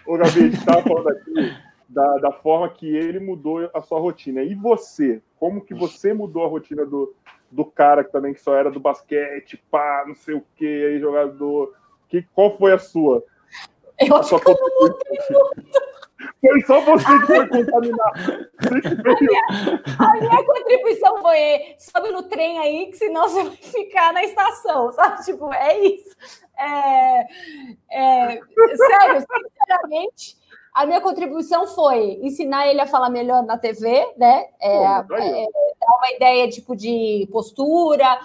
Ô, 0.06 0.16
Gabi, 0.16 0.28
a 0.28 0.42
gente 0.42 0.56
falando 0.64 1.08
aqui 1.10 1.56
da, 1.88 2.18
da 2.18 2.32
forma 2.32 2.68
que 2.70 2.86
ele 2.86 3.20
mudou 3.20 3.68
a 3.74 3.82
sua 3.82 4.00
rotina. 4.00 4.42
E 4.42 4.54
você? 4.54 5.20
Como 5.38 5.60
que 5.60 5.74
você 5.74 6.14
mudou 6.14 6.44
a 6.44 6.48
rotina 6.48 6.86
do, 6.86 7.14
do 7.56 7.64
cara 7.64 8.04
que 8.04 8.12
também 8.12 8.34
que 8.34 8.40
só 8.40 8.54
era 8.54 8.70
do 8.70 8.78
basquete, 8.78 9.56
pá, 9.70 10.04
não 10.06 10.14
sei 10.14 10.34
o 10.34 10.44
que, 10.54 10.66
aí 10.66 11.00
jogador. 11.00 11.74
Que, 12.08 12.22
qual 12.34 12.56
foi 12.56 12.72
a 12.72 12.78
sua? 12.78 13.24
Eu 13.98 14.14
acho 14.16 14.38
que 14.38 14.50
eu 14.50 14.54
não 14.54 14.80
mudei 14.80 15.18
muito. 15.30 15.96
Foi 16.40 16.60
só 16.62 16.80
você 16.80 17.18
que 17.18 17.26
foi 17.26 17.48
contaminado. 17.48 18.48
A 18.60 19.20
minha, 19.20 19.40
a 19.98 20.12
minha 20.20 20.44
contribuição 20.44 21.22
foi 21.22 21.74
sobe 21.78 22.10
no 22.10 22.22
trem 22.24 22.58
aí, 22.58 22.86
que 22.86 22.98
senão 22.98 23.28
você 23.28 23.42
vai 23.42 23.56
ficar 23.56 24.12
na 24.12 24.22
estação, 24.22 24.92
sabe? 24.92 25.24
Tipo, 25.24 25.52
é 25.52 25.78
isso. 25.78 26.16
É, 26.58 27.20
é, 27.90 28.40
sério, 28.76 29.26
sinceramente, 29.56 30.36
a 30.76 30.84
minha 30.84 31.00
contribuição 31.00 31.66
foi 31.66 32.20
ensinar 32.22 32.68
ele 32.68 32.82
a 32.82 32.86
falar 32.86 33.08
melhor 33.08 33.42
na 33.42 33.56
TV, 33.56 34.12
né? 34.18 34.44
É, 34.60 34.76
é, 34.76 35.00
dar 35.00 35.96
uma 35.96 36.12
ideia 36.14 36.50
tipo 36.50 36.76
de 36.76 37.26
postura, 37.32 38.20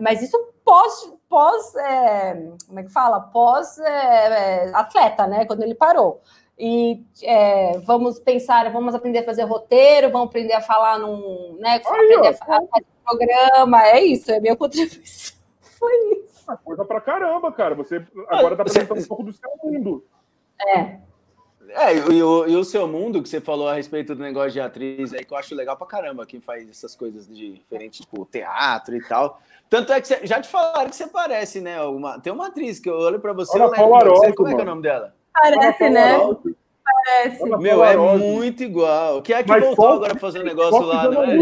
mas 0.00 0.22
isso 0.22 0.38
pós, 0.64 1.12
pós 1.28 1.74
é, 1.74 2.50
como 2.68 2.78
é 2.78 2.84
que 2.84 2.92
fala? 2.92 3.18
Pós 3.18 3.78
é, 3.80 4.70
atleta, 4.72 5.26
né? 5.26 5.44
Quando 5.44 5.64
ele 5.64 5.74
parou 5.74 6.22
e 6.56 7.02
é, 7.24 7.78
vamos 7.80 8.20
pensar, 8.20 8.70
vamos 8.72 8.94
aprender 8.94 9.18
a 9.18 9.24
fazer 9.24 9.42
roteiro, 9.42 10.12
vamos 10.12 10.28
aprender 10.28 10.54
a 10.54 10.60
falar 10.60 11.00
num, 11.00 11.56
né, 11.58 11.80
aprender 11.84 12.16
ó, 12.16 12.28
a 12.28 12.32
fazer 12.32 12.86
programa, 13.04 13.86
é 13.88 14.04
isso, 14.04 14.30
é 14.30 14.38
minha 14.38 14.56
contribuição. 14.56 15.36
Foi 15.60 15.94
isso. 16.24 16.56
Coisa 16.64 16.84
pra 16.84 17.00
caramba, 17.00 17.52
cara. 17.52 17.74
Você 17.74 18.04
agora 18.28 18.56
tá 18.56 18.62
apresentando 18.62 19.00
um 19.00 19.06
pouco 19.06 19.22
do 19.24 19.32
seu 19.32 19.50
mundo. 19.62 20.04
É. 20.60 21.07
É, 21.70 21.94
e 21.94 22.22
o, 22.22 22.46
e 22.46 22.56
o 22.56 22.64
seu 22.64 22.86
mundo 22.88 23.22
que 23.22 23.28
você 23.28 23.40
falou 23.40 23.68
a 23.68 23.74
respeito 23.74 24.14
do 24.14 24.22
negócio 24.22 24.52
de 24.52 24.60
atriz 24.60 25.12
aí, 25.12 25.24
que 25.24 25.32
eu 25.32 25.36
acho 25.36 25.54
legal 25.54 25.76
pra 25.76 25.86
caramba, 25.86 26.26
quem 26.26 26.40
faz 26.40 26.68
essas 26.68 26.94
coisas 26.94 27.26
de 27.26 27.54
diferente, 27.54 28.02
tipo 28.02 28.24
teatro 28.24 28.96
e 28.96 29.02
tal. 29.06 29.40
Tanto 29.68 29.92
é 29.92 30.00
que 30.00 30.08
você, 30.08 30.26
já 30.26 30.40
te 30.40 30.48
falaram 30.48 30.88
que 30.88 30.96
você 30.96 31.06
parece, 31.06 31.60
né? 31.60 31.80
Uma, 31.82 32.18
tem 32.18 32.32
uma 32.32 32.46
atriz 32.46 32.78
que 32.78 32.88
eu 32.88 32.94
olho 32.94 33.20
pra 33.20 33.32
você, 33.32 33.58
Olha, 33.58 33.80
eu 33.80 33.90
lembro, 33.90 34.16
você, 34.16 34.32
como 34.32 34.48
é 34.48 34.54
que 34.54 34.60
é 34.60 34.64
o 34.64 34.66
nome 34.66 34.82
dela? 34.82 35.14
Parece, 35.32 35.90
né? 35.90 36.16
Parece. 37.04 37.44
Meu, 37.58 37.84
é 37.84 37.96
muito 37.96 38.62
igual. 38.62 39.22
Quem 39.22 39.36
é 39.36 39.42
que 39.42 39.48
Mas 39.48 39.64
voltou 39.64 39.88
agora 39.88 40.10
pra 40.10 40.20
fazer 40.20 40.40
um 40.40 40.44
negócio 40.44 40.80
lá, 40.82 41.10
não 41.10 41.22
é? 41.22 41.38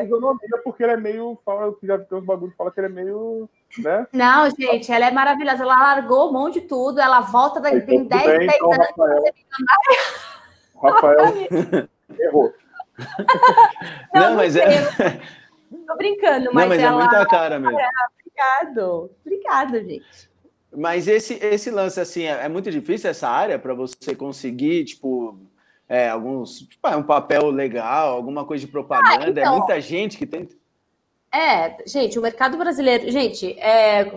fisionomia, 0.00 0.60
porque 0.64 0.82
ele 0.82 0.92
é 0.92 0.96
meio. 0.96 1.38
Fala, 1.44 1.72
já 1.82 1.98
tem 1.98 2.18
uns 2.18 2.24
bagulhos 2.24 2.52
que 2.52 2.56
fala 2.56 2.70
que 2.70 2.80
ele 2.80 2.88
é 2.88 2.90
meio. 2.90 3.48
Né? 3.78 4.06
Não, 4.12 4.50
gente, 4.50 4.90
ela 4.90 5.06
é 5.06 5.10
maravilhosa. 5.10 5.62
Ela 5.62 5.78
largou 5.78 6.28
um 6.28 6.32
monte 6.32 6.60
de 6.60 6.66
tudo, 6.66 7.00
ela 7.00 7.20
volta 7.20 7.60
daqui 7.60 7.80
tem 7.82 8.04
10, 8.04 8.24
10 8.24 8.52
então, 8.54 8.72
anos. 8.72 8.86
Rafael, 10.82 11.16
Rafael 11.16 11.88
errou. 12.18 12.52
Não, 14.12 14.30
não 14.30 14.36
mas 14.36 14.56
é. 14.56 14.90
Tô 15.86 15.96
brincando, 15.96 16.50
mas, 16.52 16.68
não, 16.68 16.68
mas 16.68 16.80
ela... 16.80 16.88
é 16.88 17.06
muita 17.06 17.26
cara 17.26 17.58
mesmo. 17.58 17.78
É, 17.78 17.88
obrigado. 18.18 19.10
Obrigado, 19.24 19.78
gente. 19.80 20.29
Mas 20.76 21.08
esse, 21.08 21.34
esse 21.34 21.70
lance, 21.70 22.00
assim, 22.00 22.22
é, 22.22 22.44
é 22.44 22.48
muito 22.48 22.70
difícil 22.70 23.10
essa 23.10 23.28
área 23.28 23.58
para 23.58 23.74
você 23.74 24.14
conseguir, 24.14 24.84
tipo, 24.84 25.38
é, 25.88 26.08
alguns, 26.08 26.60
tipo, 26.60 26.86
é 26.86 26.96
um 26.96 27.02
papel 27.02 27.50
legal, 27.50 28.14
alguma 28.14 28.44
coisa 28.44 28.64
de 28.64 28.70
propaganda. 28.70 29.24
Ah, 29.24 29.30
então, 29.30 29.54
é 29.54 29.58
muita 29.58 29.80
gente 29.80 30.16
que 30.16 30.26
tem. 30.26 30.48
É, 31.32 31.76
gente, 31.86 32.18
o 32.18 32.22
mercado 32.22 32.56
brasileiro, 32.56 33.10
gente, 33.10 33.58
é 33.58 34.12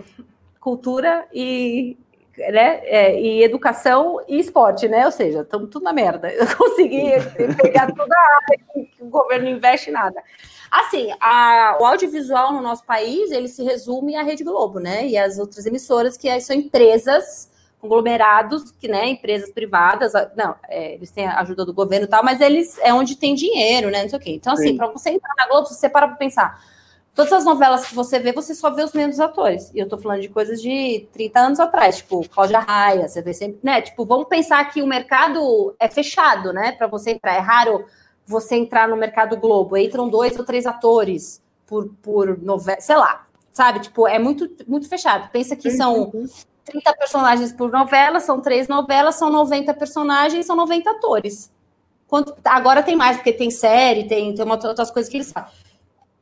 cultura 0.60 1.28
e, 1.34 1.98
né, 2.38 2.82
é, 2.84 3.20
e 3.20 3.44
educação 3.44 4.20
e 4.28 4.40
esporte, 4.40 4.88
né? 4.88 5.06
Ou 5.06 5.12
seja, 5.12 5.42
estamos 5.42 5.70
tudo 5.70 5.84
na 5.84 5.94
merda. 5.94 6.32
Eu 6.32 6.46
consegui 6.58 7.12
pegar 7.62 7.88
toda 7.94 8.16
a 8.16 8.36
área 8.36 8.60
que 8.74 9.04
o 9.04 9.10
governo 9.10 9.48
investe 9.50 9.92
nada. 9.92 10.22
Assim, 10.72 11.14
a, 11.20 11.78
o 11.80 11.86
audiovisual 11.86 12.52
no 12.52 12.62
nosso 12.62 12.84
país, 12.84 13.32
ele 13.32 13.48
se 13.48 13.64
resume 13.64 14.16
à 14.16 14.24
Rede 14.24 14.44
Globo, 14.44 14.80
né? 14.80 15.06
E 15.08 15.18
as 15.18 15.38
outras 15.38 15.66
emissoras, 15.68 16.18
que 16.18 16.40
são 16.42 16.56
empresas, 16.56 17.52
conglomerados, 17.80 18.72
que, 18.72 18.88
né, 18.88 19.10
empresas 19.10 19.52
privadas, 19.52 20.14
não, 20.36 20.56
é, 20.70 20.94
eles 20.94 21.12
têm 21.12 21.28
a 21.28 21.42
ajuda 21.42 21.66
do 21.66 21.74
governo 21.74 22.06
e 22.06 22.10
tal, 22.10 22.24
mas 22.24 22.40
eles 22.40 22.80
é 22.80 22.94
onde 22.94 23.18
tem 23.18 23.36
dinheiro, 23.36 23.92
né? 23.92 24.04
Não 24.04 24.10
sei 24.10 24.18
o 24.18 24.22
quê. 24.22 24.32
Então, 24.32 24.54
assim, 24.54 24.76
para 24.76 24.88
você 24.88 25.12
entrar 25.12 25.34
na 25.38 25.48
Globo, 25.48 25.68
você 25.68 25.90
para 25.90 26.08
para 26.08 26.18
pensar. 26.18 26.60
Todas 27.16 27.32
as 27.32 27.46
novelas 27.46 27.86
que 27.86 27.94
você 27.94 28.18
vê, 28.18 28.32
você 28.32 28.56
só 28.56 28.72
vê 28.72 28.84
os 28.84 28.92
mesmos 28.94 29.20
atores. 29.20 29.72
E 29.74 29.80
eu 29.80 29.88
tô 29.88 30.00
falando 30.00 30.22
de 30.22 30.30
coisas 30.30 30.60
de 30.60 31.08
30 31.14 31.40
anos 31.40 31.60
atrás, 31.60 31.98
tipo 31.98 32.28
Cláudia 32.28 32.60
Raia, 32.60 33.08
você 33.08 33.22
vê 33.22 33.34
sempre, 33.34 33.60
né? 33.62 33.82
Tipo, 33.82 34.04
vamos 34.04 34.28
pensar 34.28 34.64
que 34.66 34.82
o 34.82 34.88
mercado 34.88 35.76
é 35.80 35.88
fechado, 35.88 36.52
né? 36.52 36.72
Para 36.72 36.88
você 36.88 37.12
entrar. 37.12 37.36
É 37.36 37.40
raro 37.40 37.86
você 38.26 38.56
entrar 38.56 38.88
no 38.88 38.98
mercado 38.98 39.38
Globo, 39.38 39.78
entram 39.78 40.10
dois 40.10 40.38
ou 40.40 40.46
três 40.46 40.66
atores 40.66 41.42
por, 41.68 41.88
por 42.02 42.42
novela, 42.42 42.82
sei 42.82 42.96
lá, 42.96 43.28
sabe? 43.52 43.82
Tipo, 43.82 44.08
é 44.08 44.18
muito, 44.18 44.50
muito 44.68 44.90
fechado. 44.90 45.30
Pensa 45.30 45.56
que 45.56 45.70
são 45.70 46.12
30 46.66 46.94
personagens 46.96 47.52
por 47.52 47.72
novela, 47.72 48.20
são 48.20 48.42
três 48.42 48.68
novelas, 48.68 49.16
são 49.16 49.30
90 49.30 49.72
personagens, 49.76 50.46
são 50.48 50.56
90 50.56 50.90
atores. 50.90 51.52
Quanto, 52.08 52.34
agora 52.44 52.82
tem 52.82 52.96
mais, 52.96 53.18
porque 53.18 53.34
tem 53.34 53.52
série, 53.52 54.08
tem, 54.08 54.34
tem 54.34 54.46
uma, 54.46 54.56
outras 54.68 54.90
coisas 54.90 55.12
que 55.12 55.18
eles 55.18 55.32
fazem. 55.32 55.63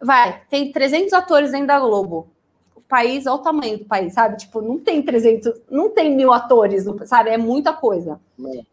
Vai, 0.02 0.42
tem 0.50 0.72
300 0.72 1.14
atores 1.14 1.52
dentro 1.52 1.68
da 1.68 1.80
Globo. 1.80 2.28
O 2.76 2.82
país, 2.82 3.26
olha 3.26 3.36
o 3.36 3.40
tamanho 3.40 3.78
do 3.78 3.86
país, 3.86 4.14
sabe? 4.14 4.38
Tipo, 4.38 4.62
não 4.62 4.80
tem 4.80 5.02
300, 5.02 5.62
não 5.70 5.90
tem 5.90 6.16
mil 6.16 6.34
atores, 6.34 6.86
sabe? 7.06 7.30
É 7.30 7.38
muita 7.38 7.72
coisa. 7.72 8.20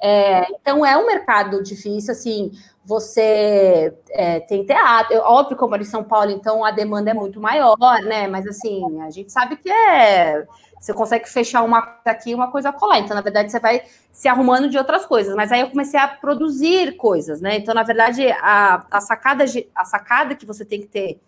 É, 0.01 0.51
então, 0.53 0.85
é 0.85 0.97
um 0.97 1.07
mercado 1.07 1.63
difícil, 1.63 2.13
assim 2.13 2.51
você 2.89 3.93
é, 4.09 4.41
tem 4.41 4.65
teatro, 4.65 5.19
óbvio, 5.19 5.59
como 5.59 5.77
em 5.77 5.85
São 5.85 6.03
Paulo, 6.03 6.31
então 6.31 6.65
a 6.65 6.71
demanda 6.71 7.11
é 7.11 7.15
muito 7.15 7.39
maior, 7.39 7.77
né? 8.03 8.27
Mas 8.27 8.47
assim, 8.47 8.83
a 9.03 9.11
gente 9.11 9.31
sabe 9.31 9.59
que 9.59 9.71
é. 9.71 10.47
Você 10.81 10.95
consegue 10.95 11.29
fechar 11.29 11.63
uma 11.63 11.83
coisa 11.83 12.01
aqui 12.07 12.35
uma 12.35 12.51
coisa 12.51 12.73
colar. 12.73 12.99
Então, 12.99 13.15
na 13.15 13.21
verdade, 13.21 13.51
você 13.51 13.59
vai 13.59 13.83
se 14.13 14.29
arrumando 14.29 14.69
de 14.69 14.79
outras 14.79 15.05
coisas. 15.05 15.35
Mas 15.35 15.51
aí 15.53 15.61
eu 15.61 15.71
comecei 15.71 15.99
a 15.99 16.09
produzir 16.09 16.97
coisas, 16.97 17.41
né? 17.41 17.57
Então, 17.57 17.75
na 17.75 17.83
verdade, 17.83 18.31
a, 18.31 18.87
a, 18.91 19.01
sacada, 19.01 19.45
a 19.75 19.85
sacada 19.85 20.35
que 20.35 20.47
você 20.47 20.65
tem 20.65 20.81
que 20.81 20.87
ter 20.87 21.21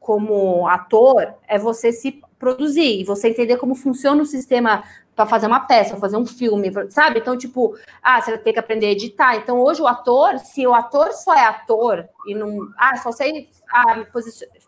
como 0.00 0.66
ator 0.66 1.34
é 1.46 1.58
você 1.58 1.92
se 1.92 2.20
produzir 2.38 3.00
e 3.00 3.04
você 3.04 3.28
entender 3.28 3.56
como 3.56 3.74
funciona 3.74 4.20
o 4.20 4.26
sistema 4.26 4.82
para 5.14 5.26
fazer 5.26 5.46
uma 5.46 5.60
peça, 5.60 5.96
fazer 5.96 6.16
um 6.16 6.26
filme, 6.26 6.72
sabe? 6.90 7.20
Então, 7.20 7.36
tipo, 7.36 7.76
ah, 8.02 8.20
você 8.20 8.36
ter 8.38 8.52
que 8.52 8.58
aprender 8.58 8.86
a 8.86 8.92
editar. 8.92 9.36
Então, 9.36 9.60
hoje 9.60 9.82
o 9.82 9.86
ator, 9.86 10.38
se 10.38 10.66
o 10.66 10.74
ator 10.74 11.12
só 11.12 11.34
é 11.34 11.44
ator 11.44 12.08
e 12.26 12.34
não. 12.34 12.68
Ah, 12.78 12.96
só 12.96 13.12
sei 13.12 13.48
ah, 13.70 13.96
me, 13.96 14.06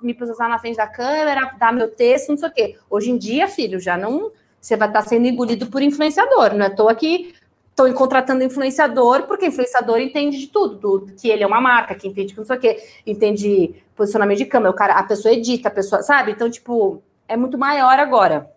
me 0.03 0.15
posicionar 0.15 0.51
na 0.51 0.59
frente 0.59 0.77
da 0.77 0.87
câmera, 0.87 1.55
dar 1.59 1.73
meu 1.73 1.91
texto, 1.91 2.29
não 2.29 2.37
sei 2.37 2.49
o 2.49 2.53
quê. 2.53 2.79
Hoje 2.91 3.11
em 3.11 3.17
dia, 3.17 3.49
filho, 3.49 3.81
já 3.81 3.97
não. 3.97 4.33
Você 4.61 4.77
vai 4.77 4.89
estar 4.89 5.03
sendo 5.03 5.27
engolido 5.27 5.67
por 5.67 5.83
influenciador. 5.83 6.55
Não 6.55 6.67
é 6.67 6.71
toa 6.71 6.95
que 6.95 7.35
estão 7.71 7.93
contratando 7.93 8.45
influenciador, 8.45 9.23
porque 9.23 9.47
influenciador 9.47 9.99
entende 9.99 10.39
de 10.39 10.47
tudo, 10.47 10.77
do, 10.77 11.07
que 11.15 11.29
ele 11.29 11.43
é 11.43 11.47
uma 11.47 11.61
marca, 11.61 11.95
que 11.95 12.07
entende 12.07 12.33
que 12.33 12.39
não 12.39 12.47
sei 12.47 12.57
o 12.57 12.61
quê, 12.61 12.89
entende 13.05 13.75
posicionamento 13.97 14.39
de 14.39 14.47
câmera, 14.47 14.71
o 14.71 14.75
cara, 14.75 14.95
a 14.95 15.03
pessoa 15.03 15.35
edita, 15.35 15.69
a 15.69 15.73
pessoa, 15.73 16.01
sabe? 16.03 16.33
Então, 16.33 16.49
tipo, 16.49 17.03
é 17.27 17.37
muito 17.37 17.59
maior 17.59 17.99
agora 17.99 18.54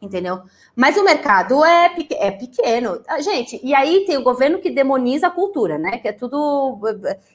entendeu? 0.00 0.40
Mas 0.74 0.96
o 0.96 1.04
mercado 1.04 1.62
é, 1.62 1.94
é 2.12 2.30
pequeno. 2.30 3.02
Ah, 3.06 3.20
gente, 3.20 3.60
e 3.62 3.74
aí 3.74 4.04
tem 4.06 4.16
o 4.16 4.22
governo 4.22 4.58
que 4.58 4.70
demoniza 4.70 5.26
a 5.26 5.30
cultura, 5.30 5.76
né? 5.76 5.98
Que 5.98 6.08
é 6.08 6.12
tudo 6.12 6.78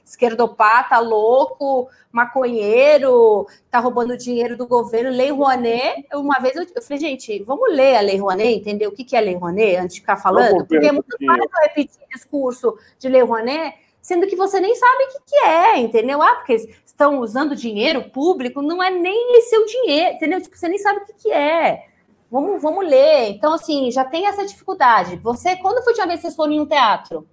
esquerdopata, 0.04 0.98
louco, 1.00 1.88
maconheiro, 2.12 3.48
tá 3.70 3.80
roubando 3.80 4.18
dinheiro 4.18 4.58
do 4.58 4.66
governo. 4.66 5.12
Lei 5.12 5.32
Rouanet, 5.32 6.08
uma 6.14 6.40
vez 6.40 6.56
eu, 6.56 6.66
eu 6.76 6.82
falei, 6.82 7.00
gente, 7.00 7.44
vamos 7.44 7.72
ler 7.72 7.98
a 7.98 8.02
Lei 8.02 8.18
Rouanet, 8.18 8.58
entender 8.58 8.88
o 8.88 8.92
que, 8.92 9.04
que 9.04 9.16
é 9.16 9.20
a 9.20 9.22
Lei 9.22 9.36
Rouanet, 9.36 9.76
antes 9.76 9.96
de 9.96 10.02
ficar 10.02 10.18
falando? 10.18 10.66
Porque 10.66 10.88
é 10.88 10.92
muito 10.92 11.16
fácil 11.26 11.50
repetir 11.62 12.02
discurso 12.12 12.78
de 12.98 13.08
Lei 13.10 13.22
Rouanet, 13.22 13.76
sendo 14.02 14.26
que 14.26 14.36
você 14.36 14.60
nem 14.60 14.74
sabe 14.74 15.04
o 15.04 15.08
que, 15.10 15.20
que 15.28 15.36
é, 15.36 15.78
entendeu? 15.78 16.22
Ah, 16.22 16.36
porque 16.36 16.56
estão 16.86 17.20
usando 17.20 17.56
dinheiro 17.56 18.10
público, 18.10 18.62
não 18.62 18.82
é 18.82 18.90
nem 18.90 19.42
seu 19.42 19.66
dinheiro, 19.66 20.16
entendeu? 20.16 20.42
Tipo, 20.42 20.58
você 20.58 20.68
nem 20.68 20.80
sabe 20.80 21.00
o 21.00 21.06
que, 21.06 21.14
que 21.14 21.32
é. 21.32 21.86
Vamos, 22.30 22.62
vamos 22.62 22.88
ler. 22.88 23.30
Então, 23.30 23.54
assim, 23.54 23.92
já 23.92 24.04
tem 24.04 24.28
essa 24.28 24.46
dificuldade. 24.46 25.16
Você, 25.18 25.56
quando 25.58 25.84
foi 25.84 25.86
a 25.86 25.90
última 25.92 26.08
vez 26.08 26.20
que 26.20 26.22
vocês 26.24 26.36
foram 26.36 26.54
em 26.54 26.60
um 26.60 26.66
teatro? 26.66 27.28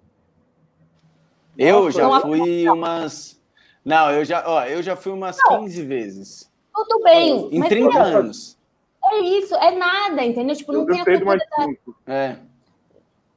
Eu 1.57 1.85
Nossa, 1.85 1.99
já 1.99 2.21
fui 2.21 2.69
umas. 2.69 3.41
Não, 3.85 4.11
eu 4.11 4.25
já, 4.25 4.45
ó, 4.47 4.65
eu 4.65 4.83
já 4.83 4.97
fui 4.97 5.13
umas 5.13 5.37
não, 5.45 5.61
15 5.61 5.83
vezes. 5.83 6.53
Tudo 6.75 7.03
bem. 7.03 7.49
Em 7.51 7.63
30 7.63 7.99
é, 7.99 8.01
anos. 8.01 8.59
É 9.05 9.19
isso, 9.19 9.55
é 9.57 9.73
nada, 9.73 10.25
entendeu? 10.25 10.55
Tipo, 10.55 10.73
não 10.73 10.81
eu 10.89 11.05
tem 11.05 11.17
a 12.07 12.13
É. 12.13 12.37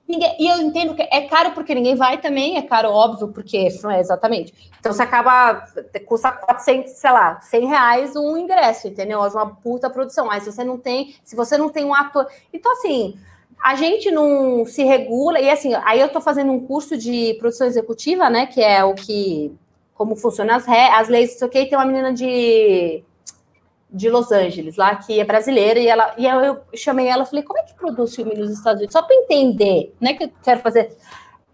Ninguém, 0.08 0.36
e 0.40 0.48
eu 0.48 0.58
entendo 0.60 0.94
que 0.94 1.02
é 1.02 1.22
caro 1.22 1.52
porque 1.54 1.74
ninguém 1.74 1.96
vai 1.96 2.20
também, 2.20 2.58
é 2.58 2.62
caro, 2.62 2.92
óbvio, 2.92 3.30
porque 3.30 3.68
não 3.82 3.90
é 3.90 4.00
exatamente. 4.00 4.54
Então 4.80 4.94
você 4.94 5.02
acaba, 5.02 5.66
custa 6.06 6.32
400, 6.32 6.92
sei 6.92 7.12
lá, 7.12 7.40
100 7.42 7.66
reais 7.68 8.16
um 8.16 8.38
ingresso, 8.38 8.88
entendeu? 8.88 9.24
É 9.24 9.30
uma 9.30 9.56
puta 9.56 9.90
produção. 9.90 10.30
Aí 10.30 10.42
se 10.42 10.52
você 10.52 10.64
não 10.64 10.78
tem, 10.78 11.16
se 11.24 11.36
você 11.36 11.58
não 11.58 11.70
tem 11.70 11.84
um 11.84 11.96
ator. 11.96 12.28
Então, 12.54 12.72
assim, 12.74 13.18
a 13.64 13.74
gente 13.74 14.12
não 14.12 14.64
se 14.66 14.84
regula, 14.84 15.40
e 15.40 15.50
assim, 15.50 15.74
aí 15.84 16.00
eu 16.00 16.10
tô 16.10 16.22
fazendo 16.22 16.52
um 16.52 16.68
curso 16.68 16.96
de 16.96 17.34
produção 17.40 17.66
executiva, 17.66 18.30
né? 18.30 18.46
Que 18.46 18.62
é 18.62 18.84
o 18.84 18.94
que. 18.94 19.52
Como 19.96 20.16
funcionam 20.16 20.56
as, 20.56 20.66
re, 20.66 20.90
as 20.90 21.08
leis, 21.08 21.36
isso 21.36 21.46
aqui, 21.46 21.66
tem 21.66 21.78
uma 21.78 21.86
menina 21.86 22.14
de 22.14 23.02
de 23.90 24.10
Los 24.10 24.32
Angeles, 24.32 24.76
lá 24.76 24.96
que 24.96 25.20
é 25.20 25.24
brasileira, 25.24 25.80
e 25.80 25.88
ela 25.88 26.14
e 26.18 26.26
eu, 26.26 26.60
chamei 26.74 27.08
ela, 27.08 27.26
falei, 27.26 27.44
como 27.44 27.60
é 27.60 27.64
que 27.64 27.74
produz 27.76 28.16
filme 28.16 28.36
nos 28.36 28.52
Estados 28.52 28.80
Unidos? 28.80 28.94
Só 28.94 29.02
para 29.02 29.16
entender, 29.16 29.94
não 30.00 30.12
é 30.12 30.14
que 30.14 30.24
eu 30.26 30.32
quero 30.44 30.60
fazer. 30.62 30.96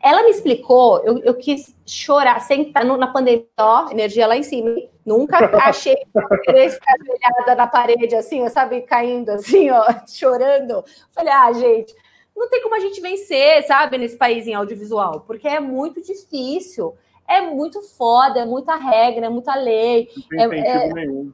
Ela 0.01 0.23
me 0.23 0.31
explicou, 0.31 1.03
eu, 1.03 1.19
eu 1.19 1.35
quis 1.35 1.75
chorar, 1.85 2.39
sentar 2.39 2.83
no, 2.83 2.97
na 2.97 3.07
pandemia, 3.07 3.45
ó, 3.59 3.91
energia 3.91 4.25
lá 4.25 4.35
em 4.35 4.41
cima. 4.43 4.75
Nunca 5.05 5.37
achei 5.61 5.95
querer 6.43 6.71
ficar 6.71 6.95
ajoelhada 6.99 7.55
na 7.55 7.67
parede, 7.67 8.15
assim, 8.15 8.47
sabe, 8.49 8.81
caindo 8.81 9.29
assim, 9.29 9.69
ó, 9.69 9.85
chorando. 10.07 10.83
Falei, 11.11 11.31
ah, 11.31 11.53
gente, 11.53 11.93
não 12.35 12.49
tem 12.49 12.63
como 12.63 12.75
a 12.75 12.79
gente 12.79 12.99
vencer, 12.99 13.63
sabe, 13.67 13.99
nesse 13.99 14.17
país 14.17 14.47
em 14.47 14.55
audiovisual, 14.55 15.21
porque 15.27 15.47
é 15.47 15.59
muito 15.59 16.01
difícil, 16.01 16.95
é 17.27 17.41
muito 17.41 17.81
foda, 17.81 18.39
é 18.39 18.45
muita 18.45 18.75
regra, 18.77 19.27
é 19.27 19.29
muita 19.29 19.53
lei. 19.53 20.09
Não 20.31 20.49
tem 20.49 20.59
é, 20.67 20.87
é, 20.87 20.93
nenhum 20.93 21.31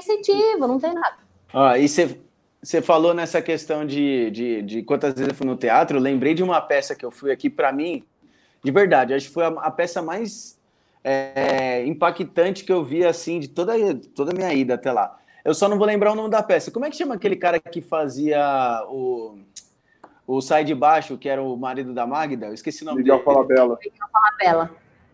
incentivo, 0.00 0.66
não 0.66 0.78
tem 0.78 0.92
nada. 0.92 1.16
Ah, 1.52 1.78
e 1.78 1.88
você, 1.88 2.20
você 2.62 2.82
falou 2.82 3.14
nessa 3.14 3.40
questão 3.40 3.86
de, 3.86 4.30
de, 4.30 4.62
de, 4.62 4.82
quantas 4.82 5.14
vezes 5.14 5.28
eu 5.28 5.34
fui 5.34 5.46
no 5.46 5.56
teatro, 5.56 5.96
eu 5.96 6.02
lembrei 6.02 6.34
de 6.34 6.42
uma 6.42 6.60
peça 6.60 6.94
que 6.94 7.04
eu 7.04 7.10
fui 7.10 7.30
aqui, 7.30 7.48
para 7.48 7.72
mim, 7.72 8.04
de 8.62 8.70
verdade, 8.70 9.14
acho 9.14 9.28
que 9.28 9.34
foi 9.34 9.44
a, 9.44 9.48
a 9.48 9.70
peça 9.70 10.02
mais 10.02 10.58
é, 11.02 11.84
impactante 11.86 12.64
que 12.64 12.72
eu 12.72 12.84
vi, 12.84 13.04
assim, 13.04 13.40
de 13.40 13.48
toda, 13.48 13.72
toda 14.14 14.32
a 14.32 14.34
minha 14.34 14.52
ida 14.52 14.74
até 14.74 14.92
lá. 14.92 15.18
Eu 15.44 15.54
só 15.54 15.68
não 15.68 15.78
vou 15.78 15.86
lembrar 15.86 16.12
o 16.12 16.14
nome 16.14 16.30
da 16.30 16.42
peça. 16.42 16.70
Como 16.70 16.84
é 16.84 16.90
que 16.90 16.96
chama 16.96 17.14
aquele 17.14 17.36
cara 17.36 17.58
que 17.58 17.80
fazia 17.80 18.84
o, 18.88 19.38
o 20.26 20.40
Sai 20.40 20.64
de 20.64 20.74
Baixo, 20.74 21.16
que 21.16 21.28
era 21.28 21.42
o 21.42 21.56
marido 21.56 21.94
da 21.94 22.06
Magda? 22.06 22.46
Eu 22.46 22.54
esqueci 22.54 22.82
o 22.82 22.86
nome 22.86 22.98
Miguel 22.98 23.16
dele. 23.16 23.24
Falabella. 23.24 23.78
Miguel 23.82 24.08
Falabella. 24.12 24.70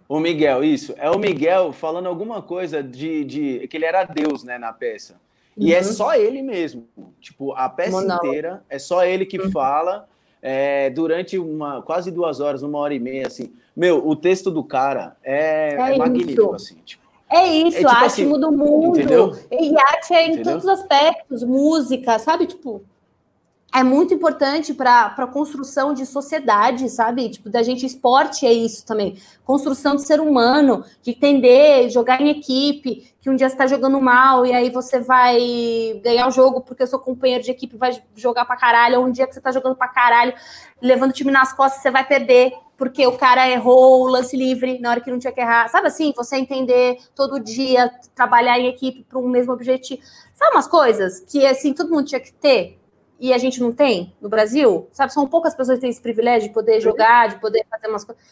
O 0.09 0.21
Miguel, 0.21 0.63
isso. 0.63 0.95
É 0.99 1.11
o 1.11 1.19
Miguel 1.19 1.73
falando 1.73 2.07
alguma 2.07 2.41
coisa 2.41 2.83
de, 2.83 3.25
de 3.25 3.69
que 3.69 3.77
ele 3.77 3.85
era 3.85 4.05
Deus, 4.05 4.45
né, 4.45 4.59
na 4.59 4.73
peça. 4.73 5.17
E 5.57 5.73
é 5.73 5.77
uhum. 5.77 5.81
é 5.81 5.83
só 5.85 6.15
ele 6.15 6.43
mesmo. 6.43 6.87
Tipo, 7.21 7.53
a 7.53 7.69
peça 7.69 8.05
inteira 8.05 8.63
é 8.69 8.79
só 8.79 9.05
ele 9.05 9.25
que 9.25 9.39
uhum. 9.39 9.51
fala 9.51 10.07
é, 10.43 10.91
durante 10.91 11.39
uma 11.39 11.83
quase 11.83 12.11
duas 12.11 12.41
horas, 12.41 12.63
uma 12.63 12.79
hora 12.79 12.95
e 12.95 13.01
meia, 13.01 13.27
assim. 13.27 13.53
Meu, 13.75 14.07
o 14.07 14.15
texto 14.15 14.51
do 14.51 14.63
cara 14.63 15.17
é, 15.25 15.75
é, 15.75 15.95
é 15.95 15.99
magnífico, 15.99 16.55
assim. 16.55 16.77
Tipo, 16.85 17.07
é 17.29 17.47
isso, 17.47 17.79
é, 17.79 17.81
tipo 17.81 18.05
assim, 18.05 18.27
muda 18.27 18.49
o 18.49 18.53
mundo. 18.53 18.99
Entendeu? 18.99 19.37
E 19.51 19.75
arte 19.77 20.15
é 20.15 20.27
em 20.27 20.33
entendeu? 20.33 20.53
todos 20.53 20.65
os 20.65 20.71
aspectos, 20.71 21.43
música, 21.43 22.19
sabe? 22.19 22.47
Tipo, 22.47 22.83
é 23.75 23.83
muito 23.83 24.15
importante 24.15 24.73
para 24.73 25.15
a 25.17 25.27
construção 25.27 25.93
de 25.93 26.07
sociedade, 26.07 26.89
sabe? 26.89 27.29
Tipo, 27.29 27.51
da 27.51 27.63
gente, 27.63 27.85
esporte 27.85 28.47
é 28.47 28.53
isso 28.53 28.87
também. 28.87 29.19
Construção 29.45 29.97
de 29.97 30.03
ser 30.03 30.21
humano, 30.21 30.85
de 31.03 31.11
entender, 31.11 31.91
jogar 31.91 32.21
em 32.21 32.31
equipe, 32.31 33.13
que 33.21 33.29
um 33.29 33.37
dia 33.37 33.49
você 33.49 33.55
está 33.55 33.67
jogando 33.67 34.01
mal 34.01 34.47
e 34.47 34.53
aí 34.53 34.71
você 34.71 35.01
vai 35.01 36.01
ganhar 36.03 36.27
o 36.27 36.31
jogo 36.31 36.61
porque 36.63 36.85
o 36.85 36.87
seu 36.87 36.99
companheiro 36.99 37.45
de 37.45 37.51
equipe 37.51 37.77
vai 37.77 38.01
jogar 38.15 38.45
para 38.45 38.57
caralho, 38.57 39.01
ou 39.01 39.07
um 39.07 39.11
dia 39.11 39.27
que 39.27 39.35
você 39.35 39.41
está 39.41 39.53
jogando 39.53 39.77
para 39.77 39.89
caralho, 39.89 40.33
levando 40.81 41.11
o 41.11 41.15
time 41.15 41.31
nas 41.31 41.53
costas, 41.53 41.83
você 41.83 41.91
vai 41.91 42.07
perder 42.07 42.53
porque 42.77 43.07
o 43.07 43.17
cara 43.17 43.49
errou 43.49 44.03
o 44.03 44.07
lance 44.07 44.37
livre 44.37 44.79
na 44.79 44.91
hora 44.91 45.01
que 45.01 45.11
não 45.11 45.19
tinha 45.19 45.33
que 45.33 45.41
errar. 45.41 45.69
Sabe 45.69 45.89
assim? 45.89 46.13
Você 46.17 46.37
entender 46.37 46.99
todo 47.15 47.41
dia, 47.41 47.91
trabalhar 48.15 48.59
em 48.59 48.69
equipe 48.69 49.03
para 49.03 49.19
um 49.19 49.29
mesmo 49.29 49.53
objetivo. 49.53 50.03
Sabe 50.35 50.55
umas 50.55 50.69
coisas 50.69 51.21
que, 51.21 51.47
assim, 51.47 51.73
todo 51.73 51.91
mundo 51.91 52.05
tinha 52.05 52.21
que 52.21 52.33
ter? 52.33 52.79
E 53.19 53.33
a 53.33 53.39
gente 53.39 53.61
não 53.61 53.73
tem 53.73 54.15
no 54.21 54.29
Brasil, 54.29 54.89
sabe? 54.93 55.13
São 55.13 55.27
poucas 55.27 55.55
pessoas 55.55 55.79
que 55.79 55.83
têm 55.83 55.91
esse 55.91 56.01
privilégio 56.01 56.49
de 56.49 56.55
poder 56.55 56.81
jogar, 56.81 57.29
de 57.29 57.41
poder 57.41 57.65
fazer 57.71 57.89
umas 57.89 58.05
coisas. 58.05 58.23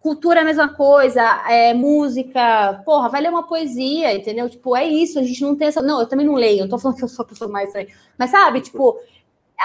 Cultura 0.00 0.40
é 0.40 0.42
a 0.42 0.46
mesma 0.46 0.68
coisa, 0.68 1.22
é 1.48 1.74
música, 1.74 2.82
porra, 2.84 3.08
vai 3.08 3.20
ler 3.20 3.30
uma 3.30 3.42
poesia, 3.42 4.14
entendeu? 4.14 4.48
Tipo, 4.48 4.76
é 4.76 4.86
isso, 4.86 5.18
a 5.18 5.22
gente 5.22 5.42
não 5.42 5.56
tem 5.56 5.66
essa. 5.66 5.82
Não, 5.82 6.00
eu 6.00 6.06
também 6.06 6.24
não 6.24 6.34
leio, 6.34 6.60
não 6.60 6.68
tô 6.68 6.78
falando 6.78 6.96
que 6.96 7.04
eu 7.04 7.08
sou 7.08 7.24
a 7.24 7.28
pessoa 7.28 7.50
mais. 7.50 7.72
Mas 8.16 8.30
sabe, 8.30 8.60
tipo, 8.60 8.96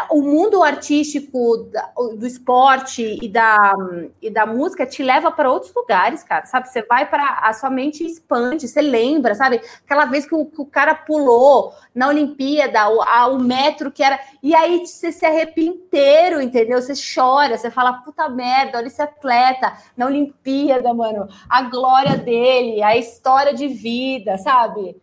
o 0.10 0.22
mundo 0.22 0.64
artístico 0.64 1.70
do 2.18 2.26
esporte 2.26 3.20
e 3.22 3.28
da, 3.28 3.74
e 4.22 4.30
da 4.30 4.46
música 4.46 4.88
te 4.88 5.04
leva 5.04 5.32
para 5.32 5.52
outros 5.52 5.74
lugares, 5.74 6.24
cara, 6.24 6.46
sabe? 6.46 6.68
Você 6.68 6.82
vai 6.84 7.08
para 7.08 7.40
a 7.44 7.54
sua 7.54 7.70
mente 7.70 8.04
expande, 8.04 8.68
você 8.68 8.82
lembra, 8.82 9.36
sabe? 9.36 9.62
Aquela 9.86 10.06
vez 10.06 10.26
que 10.26 10.34
o, 10.34 10.46
que 10.46 10.62
o 10.62 10.66
cara 10.66 10.96
pulou 10.96 11.74
na 11.94 12.08
Olimpíada, 12.08 12.90
o, 12.90 13.02
a, 13.04 13.28
o 13.28 13.38
metro 13.38 13.92
que 13.92 14.02
era. 14.02 14.20
E 14.42 14.56
aí 14.56 14.86
você 14.86 15.12
se 15.12 15.26
arrepia 15.26 15.70
inteiro, 15.70 16.42
entendeu? 16.42 16.82
Você 16.82 16.94
chora, 17.14 17.56
você 17.56 17.70
fala, 17.70 17.94
puta 17.94 18.28
merda, 18.30 18.80
olha 18.80 18.88
esse 18.88 19.02
atleta 19.02 19.74
na 19.96 20.08
Olimpíada, 20.08 20.92
mano, 20.92 21.28
a 21.48 21.62
glória 21.62 22.18
dele, 22.18 22.82
a 22.82 22.98
história 22.98 23.54
de 23.54 23.68
vida, 23.68 24.40
sabe? 24.40 25.00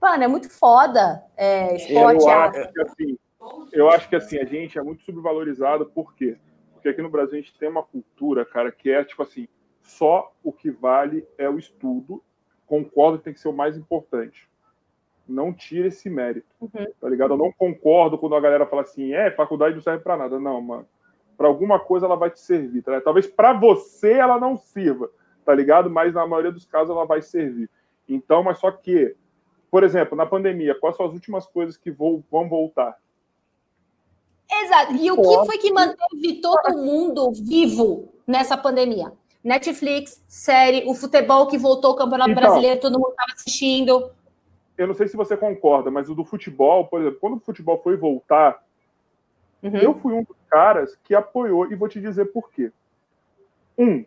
Mano, 0.00 0.24
é 0.24 0.28
muito 0.28 0.48
foda 0.48 1.22
é, 1.36 1.76
esporte. 1.76 2.24
Eu 2.24 2.30
acho 2.30 2.72
que 2.72 2.80
assim 2.80 3.18
eu 3.72 3.88
acho 3.88 4.08
que 4.08 4.16
assim, 4.16 4.38
a 4.38 4.44
gente 4.44 4.78
é 4.78 4.82
muito 4.82 5.02
subvalorizado, 5.02 5.86
por 5.86 6.14
quê? 6.14 6.36
Porque 6.72 6.88
aqui 6.88 7.02
no 7.02 7.10
Brasil 7.10 7.38
a 7.38 7.40
gente 7.40 7.58
tem 7.58 7.68
uma 7.68 7.82
cultura, 7.82 8.44
cara, 8.44 8.70
que 8.72 8.90
é 8.90 9.04
tipo 9.04 9.22
assim, 9.22 9.48
só 9.82 10.32
o 10.42 10.52
que 10.52 10.70
vale 10.70 11.26
é 11.36 11.48
o 11.48 11.58
estudo. 11.58 12.22
Concordo 12.66 13.18
que 13.18 13.24
tem 13.24 13.34
que 13.34 13.40
ser 13.40 13.48
o 13.48 13.52
mais 13.52 13.76
importante. 13.76 14.48
Não 15.26 15.52
tira 15.52 15.88
esse 15.88 16.08
mérito, 16.08 16.48
uhum. 16.60 16.86
tá 17.00 17.08
ligado? 17.08 17.34
Eu 17.34 17.38
não 17.38 17.52
concordo 17.52 18.18
quando 18.18 18.34
a 18.34 18.40
galera 18.40 18.66
fala 18.66 18.82
assim, 18.82 19.12
é, 19.12 19.30
faculdade 19.30 19.74
não 19.74 19.82
serve 19.82 20.02
para 20.02 20.16
nada. 20.16 20.38
Não, 20.38 20.60
mano. 20.60 20.86
Para 21.36 21.48
alguma 21.48 21.78
coisa 21.78 22.06
ela 22.06 22.16
vai 22.16 22.30
te 22.30 22.40
servir, 22.40 22.82
tá 22.82 23.00
Talvez 23.00 23.26
para 23.26 23.52
você 23.52 24.12
ela 24.12 24.38
não 24.38 24.56
sirva, 24.56 25.10
tá 25.44 25.54
ligado? 25.54 25.88
Mas 25.88 26.14
na 26.14 26.26
maioria 26.26 26.52
dos 26.52 26.66
casos 26.66 26.90
ela 26.90 27.06
vai 27.06 27.22
servir. 27.22 27.68
Então, 28.08 28.42
mas 28.42 28.58
só 28.58 28.70
que, 28.70 29.16
por 29.70 29.84
exemplo, 29.84 30.16
na 30.16 30.26
pandemia, 30.26 30.74
quais 30.74 30.96
são 30.96 31.06
as 31.06 31.12
últimas 31.12 31.46
coisas 31.46 31.76
que 31.76 31.90
vão 31.90 32.48
voltar? 32.48 32.96
Exato. 34.50 34.94
E 34.94 35.10
o 35.10 35.16
que 35.16 35.46
foi 35.46 35.58
que 35.58 35.72
manteve 35.72 36.40
todo 36.40 36.76
mundo 36.78 37.32
vivo 37.32 38.08
nessa 38.26 38.56
pandemia? 38.56 39.12
Netflix, 39.42 40.22
série, 40.28 40.84
o 40.86 40.94
futebol 40.94 41.46
que 41.46 41.56
voltou 41.56 41.92
ao 41.92 41.96
Campeonato 41.96 42.30
então, 42.30 42.42
Brasileiro, 42.42 42.80
todo 42.80 42.98
mundo 42.98 43.10
estava 43.10 43.32
assistindo. 43.32 44.10
Eu 44.76 44.86
não 44.86 44.94
sei 44.94 45.08
se 45.08 45.16
você 45.16 45.36
concorda, 45.36 45.90
mas 45.90 46.08
o 46.08 46.14
do 46.14 46.24
futebol, 46.24 46.86
por 46.86 47.00
exemplo, 47.00 47.18
quando 47.20 47.36
o 47.36 47.40
futebol 47.40 47.80
foi 47.82 47.96
voltar, 47.96 48.62
uhum. 49.62 49.76
eu 49.76 49.94
fui 49.94 50.12
um 50.12 50.22
dos 50.22 50.36
caras 50.48 50.96
que 51.04 51.14
apoiou, 51.14 51.70
e 51.70 51.74
vou 51.74 51.88
te 51.88 52.00
dizer 52.00 52.26
por 52.26 52.50
quê. 52.50 52.70
Um, 53.78 54.04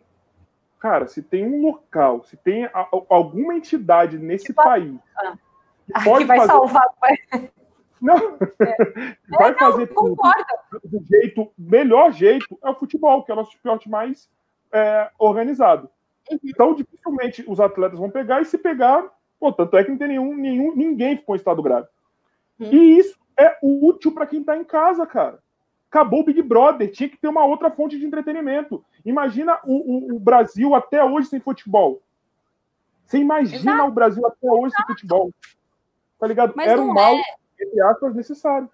cara, 0.78 1.08
se 1.08 1.20
tem 1.20 1.44
um 1.44 1.62
local, 1.62 2.22
se 2.24 2.36
tem 2.36 2.66
a, 2.66 2.88
alguma 3.08 3.54
entidade 3.54 4.18
nesse 4.18 4.46
tipo, 4.46 4.62
país 4.62 4.98
ah, 5.16 5.36
que, 5.86 6.04
pode 6.04 6.18
que 6.20 6.28
vai 6.28 6.38
fazer, 6.38 6.52
salvar. 6.52 6.86
Não. 8.04 8.16
É. 8.60 9.16
Vai 9.38 9.52
é, 9.52 9.54
fazer 9.54 9.88
não, 9.88 9.94
tudo 9.94 10.22
do 10.84 11.04
jeito, 11.06 11.50
melhor 11.56 12.12
jeito 12.12 12.58
é 12.62 12.68
o 12.68 12.74
futebol, 12.74 13.24
que 13.24 13.30
é 13.30 13.34
o 13.34 13.36
nosso 13.36 13.52
esporte 13.52 13.88
mais 13.88 14.28
é, 14.70 15.10
organizado. 15.18 15.88
Uhum. 16.30 16.38
Então, 16.44 16.74
dificilmente 16.74 17.42
os 17.48 17.58
atletas 17.58 17.98
vão 17.98 18.10
pegar, 18.10 18.42
e 18.42 18.44
se 18.44 18.58
pegar, 18.58 19.10
pô, 19.40 19.50
tanto 19.50 19.76
é 19.78 19.84
que 19.84 19.90
não 19.90 19.96
tem 19.96 20.08
nenhum, 20.08 20.36
nenhum 20.36 20.76
ninguém 20.76 21.16
ficou 21.16 21.34
em 21.34 21.38
estado 21.38 21.62
grave. 21.62 21.88
Uhum. 22.60 22.70
E 22.70 22.98
isso 22.98 23.18
é 23.38 23.56
útil 23.62 24.12
para 24.12 24.26
quem 24.26 24.40
está 24.40 24.54
em 24.54 24.64
casa, 24.64 25.06
cara. 25.06 25.38
Acabou 25.90 26.20
o 26.20 26.24
Big 26.24 26.42
Brother, 26.42 26.90
tinha 26.90 27.08
que 27.08 27.16
ter 27.16 27.28
uma 27.28 27.46
outra 27.46 27.70
fonte 27.70 27.98
de 27.98 28.04
entretenimento. 28.04 28.84
Imagina 29.04 29.58
o, 29.64 30.12
o, 30.12 30.16
o 30.16 30.20
Brasil 30.20 30.74
até 30.74 31.02
hoje 31.02 31.28
sem 31.28 31.40
futebol. 31.40 32.02
Você 33.06 33.18
imagina 33.18 33.72
Exato. 33.72 33.88
o 33.88 33.92
Brasil 33.92 34.26
até 34.26 34.50
hoje 34.50 34.74
Exato. 34.74 34.76
sem 34.76 34.86
futebol. 34.94 35.30
Tá 36.18 36.26
ligado? 36.26 36.52
Mas 36.54 36.68
Era 36.68 36.80
um 36.80 36.92
mal. 36.92 37.14
É 37.14 37.43
entre 37.60 37.80
aspas, 37.80 38.14
necessário. 38.14 38.68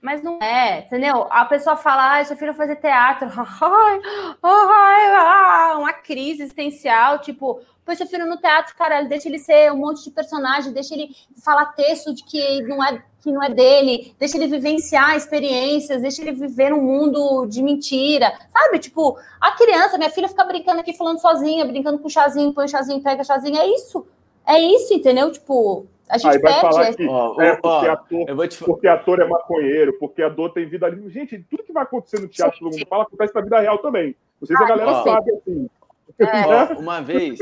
Mas 0.00 0.22
não 0.22 0.38
é, 0.42 0.80
entendeu? 0.80 1.26
A 1.30 1.44
pessoa 1.44 1.76
fala, 1.76 2.18
ah, 2.18 2.24
seu 2.24 2.36
filho 2.36 2.54
fazer 2.54 2.76
teatro, 2.76 3.28
uma 4.42 5.92
crise 5.92 6.42
existencial, 6.42 7.18
tipo, 7.18 7.60
seu 7.94 8.06
filho 8.06 8.26
no 8.26 8.38
teatro, 8.38 8.74
cara, 8.76 9.02
deixa 9.02 9.28
ele 9.28 9.38
ser 9.38 9.72
um 9.72 9.76
monte 9.76 10.04
de 10.04 10.10
personagem, 10.10 10.72
deixa 10.72 10.94
ele 10.94 11.14
falar 11.44 11.66
texto 11.72 12.14
de 12.14 12.24
que 12.24 12.62
não 12.62 12.82
é 12.82 13.02
que 13.22 13.30
não 13.30 13.42
é 13.42 13.50
dele, 13.50 14.14
deixa 14.18 14.38
ele 14.38 14.46
vivenciar 14.46 15.14
experiências, 15.14 16.00
deixa 16.00 16.22
ele 16.22 16.32
viver 16.32 16.70
num 16.70 16.80
mundo 16.80 17.44
de 17.44 17.62
mentira, 17.62 18.32
sabe? 18.50 18.78
Tipo, 18.78 19.18
a 19.38 19.52
criança, 19.52 19.98
minha 19.98 20.08
filha 20.08 20.26
fica 20.26 20.42
brincando 20.42 20.80
aqui, 20.80 20.94
falando 20.94 21.20
sozinha, 21.20 21.66
brincando 21.66 21.98
com 21.98 22.08
chazinho, 22.08 22.54
põe 22.54 22.66
chazinho, 22.66 23.02
pega 23.02 23.22
chazinho, 23.22 23.58
é 23.58 23.66
isso, 23.66 24.06
é 24.46 24.58
isso, 24.58 24.94
entendeu? 24.94 25.30
Tipo, 25.30 25.86
A 26.10 26.18
gente 26.18 26.32
Aí 26.34 26.38
vai 26.40 26.52
perde. 26.52 26.60
falar 26.60 26.94
que 26.94 27.06
Ó, 27.06 27.40
é 27.40 27.52
ó, 27.52 27.56
porque, 27.56 27.88
ator, 27.88 28.28
Eu 28.28 28.36
vou 28.36 28.48
te 28.48 28.58
porque 28.64 28.88
ator 28.88 29.20
é 29.20 29.24
maconheiro, 29.26 29.92
porque 29.98 30.22
ator 30.22 30.52
tem 30.52 30.66
vida 30.66 30.88
livre. 30.88 31.08
Gente, 31.10 31.38
tudo 31.48 31.62
que 31.62 31.72
vai 31.72 31.84
acontecer 31.84 32.20
no 32.20 32.26
teatro, 32.28 32.58
todo 32.58 32.72
mundo 32.72 32.86
fala, 32.88 33.04
acontece 33.04 33.34
na 33.34 33.40
vida 33.40 33.60
real 33.60 33.78
também. 33.78 34.16
Não 34.40 34.46
sei 34.46 34.56
se 34.56 34.62
a 34.62 34.66
galera 34.66 34.90
ó. 34.90 35.04
sabe, 35.04 35.30
assim. 35.32 35.70
Ó, 36.20 36.78
uma 36.80 37.00
vez. 37.00 37.38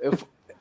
Eu, 0.00 0.12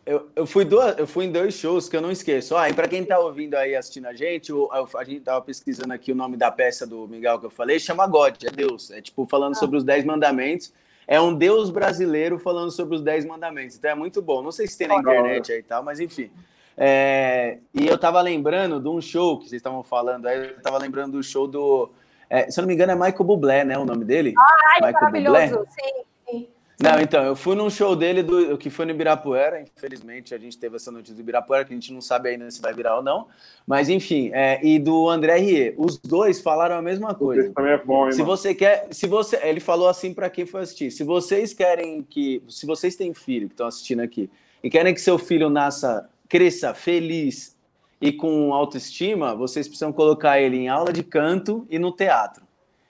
eu, 0.06 0.28
eu, 0.36 0.46
fui 0.46 0.66
duas, 0.66 0.98
eu 0.98 1.08
fui 1.08 1.26
em 1.26 1.32
dois 1.32 1.54
shows 1.54 1.88
que 1.88 1.96
eu 1.96 2.02
não 2.02 2.12
esqueço. 2.12 2.58
Ah, 2.58 2.70
e 2.70 2.74
para 2.74 2.88
quem 2.88 3.06
tá 3.06 3.18
ouvindo 3.20 3.56
aí, 3.56 3.76
assistindo 3.76 4.08
a 4.08 4.14
gente, 4.14 4.52
o- 4.52 4.70
a, 4.72 4.86
a 5.00 5.04
gente 5.06 5.22
tava 5.22 5.42
pesquisando 5.42 5.94
aqui 5.94 6.12
o 6.12 6.16
nome 6.16 6.36
da 6.36 6.52
peça 6.52 6.86
do 6.86 7.08
Miguel 7.08 7.40
que 7.40 7.46
eu 7.46 7.50
falei, 7.50 7.80
chama 7.80 8.06
God, 8.08 8.36
é 8.44 8.52
Deus. 8.52 8.92
É 8.92 9.02
tipo 9.02 9.26
falando 9.26 9.56
sobre 9.56 9.78
os 9.78 9.84
Dez 9.84 10.04
Mandamentos. 10.04 10.74
É 11.08 11.20
um 11.22 11.34
Deus 11.34 11.70
brasileiro 11.70 12.38
falando 12.40 12.72
sobre 12.72 12.96
os 12.96 13.02
Dez 13.02 13.26
Mandamentos. 13.26 13.78
Então 13.78 13.92
é 13.92 13.96
muito 13.96 14.22
bom. 14.22 14.42
Não 14.42 14.52
sei 14.52 14.68
se 14.68 14.78
tem 14.78 14.88
na 14.88 14.96
internet 14.96 15.52
aí 15.52 15.60
e 15.60 15.64
tal, 15.64 15.84
mas 15.84 16.00
enfim. 16.00 16.30
É, 16.78 17.60
e 17.74 17.88
eu 17.88 17.98
tava 17.98 18.22
lembrando 18.22 18.80
de 18.80 18.88
um 18.88 19.00
show 19.00 19.38
que 19.38 19.50
vocês 19.50 19.60
estavam 19.60 19.84
falando 19.84 20.28
aí, 20.28 20.50
eu 20.50 20.62
tava 20.62 20.78
lembrando 20.78 21.14
do 21.14 21.24
show 21.24 21.48
do. 21.48 21.92
é, 22.30 22.50
se 22.50 22.60
eu 22.60 22.64
não 22.64 22.68
me 22.68 22.74
engano, 22.74 22.92
é 22.92 22.96
Michael 22.96 23.24
Bublé, 23.24 23.64
né? 23.64 23.78
O 23.78 23.86
nome 23.86 24.04
dele? 24.06 24.34
Ai, 24.38 24.88
Michael 24.88 24.94
maravilhoso. 24.94 25.66
Sim, 25.70 26.04
sim. 26.30 26.48
Não, 26.82 27.00
então, 27.00 27.24
eu 27.24 27.36
fui 27.36 27.56
num 27.56 27.70
show 27.70 27.96
dele 27.96 28.24
do, 28.24 28.58
que 28.58 28.70
foi 28.70 28.86
no 28.86 28.92
Ibirapuera, 28.92 29.62
infelizmente 29.62 30.34
a 30.34 30.38
gente 30.38 30.58
teve 30.58 30.76
essa 30.76 30.92
notícia 30.92 31.14
do 31.14 31.22
Ibirapuera, 31.22 31.64
que 31.64 31.72
a 31.72 31.76
gente 31.76 31.94
não 31.94 32.02
sabe 32.02 32.30
ainda 32.30 32.50
se 32.50 32.60
vai 32.60 32.74
virar 32.74 32.98
ou 32.98 33.04
não, 33.04 33.28
mas 33.66 33.88
enfim, 33.88 34.32
é, 34.34 34.60
e 34.66 34.80
do 34.80 35.08
André 35.08 35.38
Rie, 35.38 35.74
os 35.78 35.98
dois 35.98 36.42
falaram 36.42 36.76
a 36.76 36.82
mesma 36.82 37.14
coisa. 37.14 37.44
Esse 37.44 37.54
também 37.54 37.74
é 37.74 37.78
bom, 37.78 38.08
hein, 38.08 38.12
Se 38.12 38.18
mano? 38.20 38.36
você 38.36 38.56
quer, 38.56 38.88
se 38.92 39.08
você, 39.08 39.40
ele 39.44 39.60
falou 39.60 39.88
assim 39.88 40.14
para 40.14 40.30
quem 40.30 40.46
foi 40.46 40.62
assistir, 40.62 40.92
se 40.92 41.04
vocês 41.04 41.54
querem 41.54 42.02
que, 42.02 42.44
se 42.50 42.66
vocês 42.66 42.96
têm 42.96 43.14
filho 43.14 43.48
que 43.48 43.54
estão 43.54 43.68
assistindo 43.68 44.02
aqui 44.02 44.30
e 44.64 44.70
querem 44.70 44.94
que 44.94 45.00
seu 45.00 45.18
filho 45.18 45.50
nasça, 45.50 46.10
cresça 46.34 46.74
feliz 46.74 47.56
e 48.02 48.12
com 48.12 48.56
autoestima, 48.56 49.36
vocês 49.36 49.68
precisam 49.68 49.94
colocar 49.94 50.42
ele 50.42 50.58
em 50.58 50.68
aula 50.68 50.92
de 50.92 51.04
canto 51.04 51.64
e 51.70 51.78
no 51.78 51.92
teatro. 51.92 52.44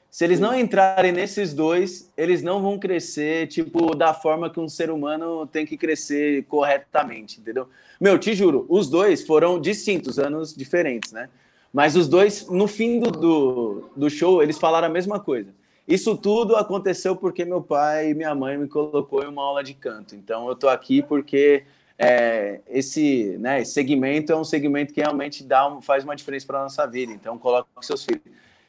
Se 0.09 0.23
eles 0.23 0.39
não 0.39 0.57
entrarem 0.57 1.11
nesses 1.11 1.53
dois, 1.53 2.09
eles 2.15 2.41
não 2.41 2.61
vão 2.61 2.79
crescer, 2.79 3.47
tipo, 3.47 3.93
da 3.95 4.13
forma 4.13 4.49
que 4.49 4.61
um 4.61 4.69
ser 4.69 4.89
humano 4.89 5.45
tem 5.45 5.65
que 5.65 5.75
crescer 5.75 6.45
corretamente, 6.45 7.41
entendeu? 7.41 7.67
Meu, 7.99 8.17
te 8.17 8.33
juro, 8.33 8.65
os 8.69 8.89
dois 8.89 9.27
foram 9.27 9.59
distintos, 9.59 10.17
anos 10.17 10.55
diferentes, 10.55 11.11
né? 11.11 11.27
Mas 11.73 11.97
os 11.97 12.07
dois, 12.07 12.47
no 12.47 12.65
fim 12.65 12.97
do, 12.97 13.11
do, 13.11 13.89
do 13.93 14.09
show, 14.09 14.41
eles 14.41 14.57
falaram 14.57 14.87
a 14.87 14.89
mesma 14.89 15.19
coisa. 15.19 15.53
Isso 15.85 16.15
tudo 16.15 16.55
aconteceu 16.55 17.13
porque 17.13 17.43
meu 17.43 17.61
pai 17.61 18.11
e 18.11 18.13
minha 18.13 18.33
mãe 18.33 18.57
me 18.57 18.69
colocou 18.69 19.21
em 19.21 19.27
uma 19.27 19.43
aula 19.43 19.61
de 19.61 19.73
canto. 19.73 20.15
Então, 20.15 20.47
eu 20.47 20.55
tô 20.55 20.69
aqui 20.69 21.01
porque 21.01 21.65
é, 21.97 22.61
esse, 22.67 23.37
né, 23.39 23.61
esse 23.61 23.73
segmento 23.73 24.31
é 24.31 24.35
um 24.35 24.43
segmento 24.43 24.93
que 24.93 25.01
realmente 25.01 25.43
dá 25.43 25.67
um, 25.67 25.81
faz 25.81 26.03
uma 26.03 26.15
diferença 26.15 26.45
para 26.45 26.63
nossa 26.63 26.85
vida. 26.87 27.11
Então, 27.11 27.37
coloque 27.37 27.67
seus 27.81 28.03
filhos. 28.03 28.23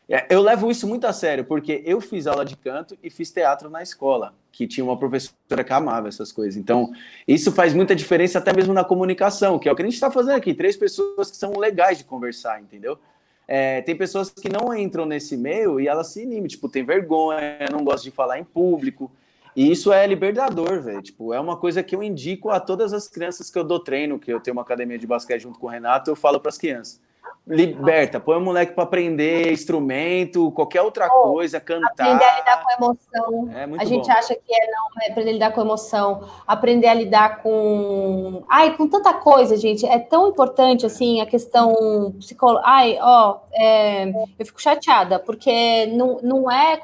É, 0.08 0.26
Eu 0.28 0.42
levo 0.42 0.70
isso 0.70 0.86
muito 0.86 1.06
a 1.06 1.12
sério, 1.12 1.44
porque 1.44 1.82
eu 1.84 2.00
fiz 2.00 2.26
aula 2.26 2.44
de 2.44 2.56
canto 2.56 2.96
e 3.02 3.08
fiz 3.08 3.30
teatro 3.30 3.70
na 3.70 3.82
escola, 3.82 4.34
que 4.52 4.66
tinha 4.66 4.84
uma 4.84 4.98
professora 4.98 5.64
que 5.64 5.72
amava 5.72 6.08
essas 6.08 6.30
coisas. 6.30 6.56
Então, 6.56 6.92
isso 7.26 7.50
faz 7.50 7.72
muita 7.72 7.96
diferença 7.96 8.38
até 8.38 8.52
mesmo 8.52 8.74
na 8.74 8.84
comunicação, 8.84 9.58
que 9.58 9.68
é 9.68 9.72
o 9.72 9.76
que 9.76 9.82
a 9.82 9.84
gente 9.84 9.94
está 9.94 10.10
fazendo 10.10 10.36
aqui. 10.36 10.52
Três 10.52 10.76
pessoas 10.76 11.30
que 11.30 11.36
são 11.36 11.58
legais 11.58 11.98
de 11.98 12.04
conversar, 12.04 12.60
entendeu? 12.60 12.98
É, 13.46 13.82
tem 13.82 13.96
pessoas 13.96 14.30
que 14.30 14.48
não 14.48 14.74
entram 14.74 15.04
nesse 15.06 15.36
meio 15.36 15.78
e 15.78 15.88
elas 15.88 16.08
se 16.08 16.22
inimam, 16.22 16.48
tipo, 16.48 16.68
tem 16.68 16.84
vergonha, 16.84 17.58
não 17.70 17.84
gostam 17.84 18.04
de 18.04 18.10
falar 18.10 18.38
em 18.38 18.44
público. 18.44 19.10
E 19.56 19.70
isso 19.70 19.92
é 19.92 20.06
libertador, 20.06 20.82
velho. 20.82 21.02
Tipo, 21.02 21.32
é 21.32 21.40
uma 21.40 21.56
coisa 21.56 21.82
que 21.82 21.94
eu 21.94 22.02
indico 22.02 22.50
a 22.50 22.58
todas 22.58 22.92
as 22.92 23.06
crianças 23.08 23.50
que 23.50 23.58
eu 23.58 23.64
dou 23.64 23.78
treino, 23.78 24.18
que 24.18 24.32
eu 24.32 24.40
tenho 24.40 24.56
uma 24.56 24.62
academia 24.62 24.98
de 24.98 25.06
basquete 25.06 25.42
junto 25.42 25.58
com 25.58 25.66
o 25.66 25.70
Renato, 25.70 26.10
eu 26.10 26.16
falo 26.16 26.40
para 26.40 26.48
as 26.48 26.58
crianças. 26.58 27.00
Liberta, 27.46 28.18
põe 28.18 28.38
o 28.38 28.40
moleque 28.40 28.72
para 28.72 28.84
aprender 28.84 29.52
instrumento, 29.52 30.50
qualquer 30.52 30.80
outra 30.80 31.06
Oh, 31.12 31.32
coisa, 31.32 31.60
cantar. 31.60 31.90
Aprender 31.90 32.24
a 32.24 32.38
lidar 32.38 32.64
com 32.64 32.84
emoção. 32.84 33.50
É 33.54 33.66
muito 33.66 33.82
a 33.82 33.84
gente 33.84 34.06
bom. 34.06 34.12
acha 34.12 34.34
que 34.34 34.54
é 34.54 34.66
não, 34.70 34.86
é 35.02 35.10
aprender 35.10 35.28
a 35.28 35.32
lidar 35.34 35.52
com 35.52 35.60
emoção, 35.60 36.26
aprender 36.46 36.86
a 36.86 36.94
lidar 36.94 37.42
com. 37.42 38.42
Ai, 38.48 38.74
com 38.74 38.88
tanta 38.88 39.12
coisa, 39.12 39.58
gente. 39.58 39.84
É 39.84 39.98
tão 39.98 40.28
importante 40.30 40.86
assim 40.86 41.20
a 41.20 41.26
questão 41.26 42.14
psicológica. 42.18 42.66
Ai, 42.66 42.98
ó, 42.98 43.36
é, 43.52 44.08
eu 44.08 44.46
fico 44.46 44.62
chateada, 44.62 45.18
porque 45.18 45.84
não, 45.88 46.20
não 46.22 46.50
é. 46.50 46.80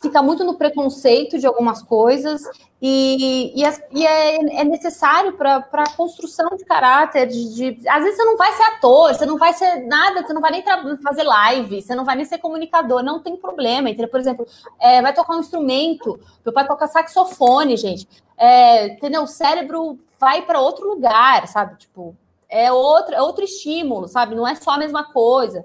Fica 0.00 0.22
muito 0.22 0.44
no 0.44 0.54
preconceito 0.58 1.38
de 1.38 1.46
algumas 1.46 1.82
coisas, 1.82 2.42
e, 2.80 3.52
e, 3.56 3.62
e 3.92 4.06
é, 4.06 4.60
é 4.60 4.64
necessário 4.64 5.32
para 5.32 5.56
a 5.72 5.90
construção 5.96 6.50
de 6.56 6.64
caráter. 6.64 7.26
De, 7.26 7.54
de- 7.74 7.88
às 7.88 8.02
vezes 8.02 8.16
você 8.16 8.24
não 8.24 8.36
vai 8.36 8.52
ser 8.52 8.62
ator, 8.64 9.14
você 9.14 9.24
não 9.26 9.38
vai 9.38 9.52
ser 9.54 9.86
nada, 9.86 10.22
você 10.22 10.32
não 10.34 10.40
vai 10.42 10.50
nem 10.50 10.62
fazer 11.02 11.22
live, 11.22 11.80
você 11.80 11.94
não 11.94 12.04
vai 12.04 12.14
nem 12.14 12.24
ser 12.26 12.38
comunicador, 12.38 13.02
não 13.02 13.20
tem 13.20 13.36
problema. 13.36 13.88
Entendeu? 13.88 14.10
Por 14.10 14.20
exemplo, 14.20 14.46
é, 14.78 15.00
vai 15.00 15.14
tocar 15.14 15.34
um 15.34 15.40
instrumento, 15.40 16.20
meu 16.44 16.52
pai 16.52 16.66
toca 16.66 16.86
saxofone, 16.86 17.76
gente. 17.76 18.06
É, 18.36 18.88
entendeu? 18.88 19.22
O 19.22 19.26
cérebro 19.26 19.98
vai 20.20 20.42
para 20.42 20.60
outro 20.60 20.86
lugar, 20.86 21.48
sabe? 21.48 21.76
Tipo, 21.78 22.14
é 22.48 22.70
outro, 22.70 23.14
é 23.14 23.22
outro 23.22 23.44
estímulo, 23.44 24.06
sabe? 24.08 24.34
Não 24.34 24.46
é 24.46 24.54
só 24.54 24.72
a 24.72 24.78
mesma 24.78 25.04
coisa. 25.12 25.64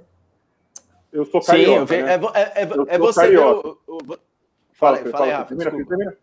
Eu 1.11 1.25
sou 1.25 1.41
Sim, 1.41 1.47
carioca, 1.51 1.79
eu 1.81 1.85
ve- 1.85 2.01
né? 2.03 2.13
é, 2.13 2.15
é, 2.41 2.63
é, 2.63 2.69
Eu 2.73 2.85
é 2.87 2.97
você 2.97 3.21
carioca. 3.21 3.67
o, 3.67 3.77
o- 3.87 3.97
o- 4.13 4.17
Fala, 4.73 4.97
Fala, 4.97 5.09
fala, 5.11 5.25
aí, 5.25 5.31
Rafa, 5.31 5.45
termina, 5.55 5.69
desculpa. 5.71 5.89
termina. 5.89 6.17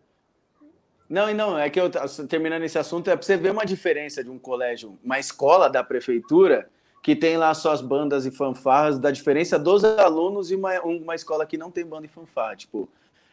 Não, 1.09 1.29
e 1.29 1.33
não, 1.33 1.57
é 1.57 1.69
que 1.69 1.79
eu 1.79 1.89
terminando 2.27 2.63
esse 2.63 2.77
assunto, 2.77 3.09
é 3.09 3.15
para 3.15 3.25
você 3.25 3.37
ver 3.37 3.51
uma 3.51 3.65
diferença 3.65 4.23
de 4.23 4.29
um 4.29 4.37
colégio, 4.37 4.99
uma 5.03 5.17
escola 5.17 5.69
da 5.69 5.83
prefeitura, 5.83 6.69
que 7.01 7.15
tem 7.15 7.37
lá 7.37 7.53
suas 7.53 7.81
bandas 7.81 8.25
e 8.25 8.31
fanfarras, 8.31 8.99
da 8.99 9.09
diferença 9.09 9.57
dos 9.57 9.83
alunos 9.83 10.51
e 10.51 10.55
uma, 10.55 10.79
uma 10.81 11.15
escola 11.15 11.45
que 11.45 11.57
não 11.57 11.71
tem 11.71 11.85
banda 11.85 12.05
e 12.05 12.09
fanfarra. 12.09 12.55
Tipo, 12.57 12.87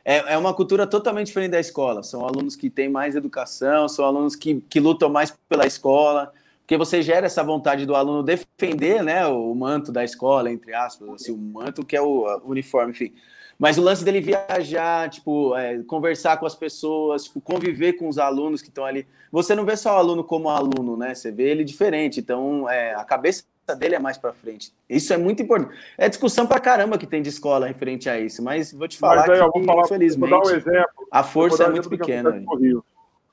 é, 0.05 0.35
é 0.35 0.39
uma 0.39 0.55
cultura 0.55 0.87
totalmente 0.87 1.27
diferente 1.27 1.51
da 1.51 1.61
escola. 1.61 2.03
São 2.03 2.25
alunos 2.25 2.55
que 2.57 2.71
têm 2.71 2.89
mais 2.89 3.17
educação, 3.17 3.89
são 3.89 4.05
alunos 4.05 4.37
que, 4.37 4.61
que 4.71 4.79
lutam 4.81 5.11
mais 5.11 5.37
pela 5.49 5.67
escola, 5.67 6.33
porque 6.67 6.77
você 6.77 7.01
gera 7.01 7.27
essa 7.27 7.45
vontade 7.45 7.87
do 7.87 7.95
aluno 7.95 8.25
defender 8.25 9.01
né, 9.01 9.25
o 9.25 9.55
manto 9.55 9.93
da 9.93 10.03
escola, 10.03 10.51
entre 10.51 10.75
aspas, 10.75 11.09
assim, 11.11 11.31
o 11.31 11.37
manto 11.39 11.87
que 11.87 11.97
é 11.97 12.03
o 12.03 12.41
uniforme, 12.45 12.91
enfim. 12.91 13.15
Mas 13.57 13.79
o 13.79 13.83
lance 13.83 14.05
dele 14.05 14.21
viajar, 14.21 15.09
tipo, 15.09 15.57
é, 15.57 15.81
conversar 15.85 16.39
com 16.39 16.45
as 16.45 16.57
pessoas, 16.57 17.25
tipo, 17.25 17.41
conviver 17.41 17.93
com 17.93 18.09
os 18.09 18.19
alunos 18.19 18.63
que 18.63 18.69
estão 18.69 18.85
ali. 18.85 19.07
Você 19.31 19.55
não 19.55 19.65
vê 19.65 19.77
só 19.77 19.95
o 19.95 19.99
aluno 19.99 20.25
como 20.25 20.51
aluno, 20.51 20.97
né? 20.97 21.15
Você 21.15 21.31
vê 21.31 21.45
ele 21.45 21.63
diferente. 21.63 22.19
Então, 22.19 22.69
é, 22.69 22.95
a 22.95 23.05
cabeça 23.05 23.45
dele 23.79 23.95
é 23.95 23.99
mais 24.01 24.19
para 24.19 24.33
frente. 24.33 24.73
Isso 24.91 25.13
é 25.13 25.17
muito 25.17 25.41
importante. 25.45 25.73
É 25.97 26.09
discussão 26.09 26.49
pra 26.49 26.59
caramba 26.59 26.99
que 26.99 27.07
tem 27.07 27.23
de 27.23 27.29
escola 27.29 27.69
referente 27.69 28.11
a 28.11 28.19
isso, 28.19 28.43
mas 28.43 28.73
vou 28.73 28.89
te 28.89 28.99
falar 28.99 29.29
Mas 29.29 29.39
que, 29.39 29.45
eu 29.45 29.53
vou 29.53 29.65
falar, 29.65 29.85
infelizmente, 29.85 30.31
vou 30.31 30.43
dar 30.43 30.49
um 30.49 30.51
exemplo. 30.51 31.09
a 31.13 31.23
Vou 31.23 31.31
força 31.31 31.63
é 31.63 31.69
um 31.69 31.73
muito 31.73 31.89
pequena. 31.89 32.43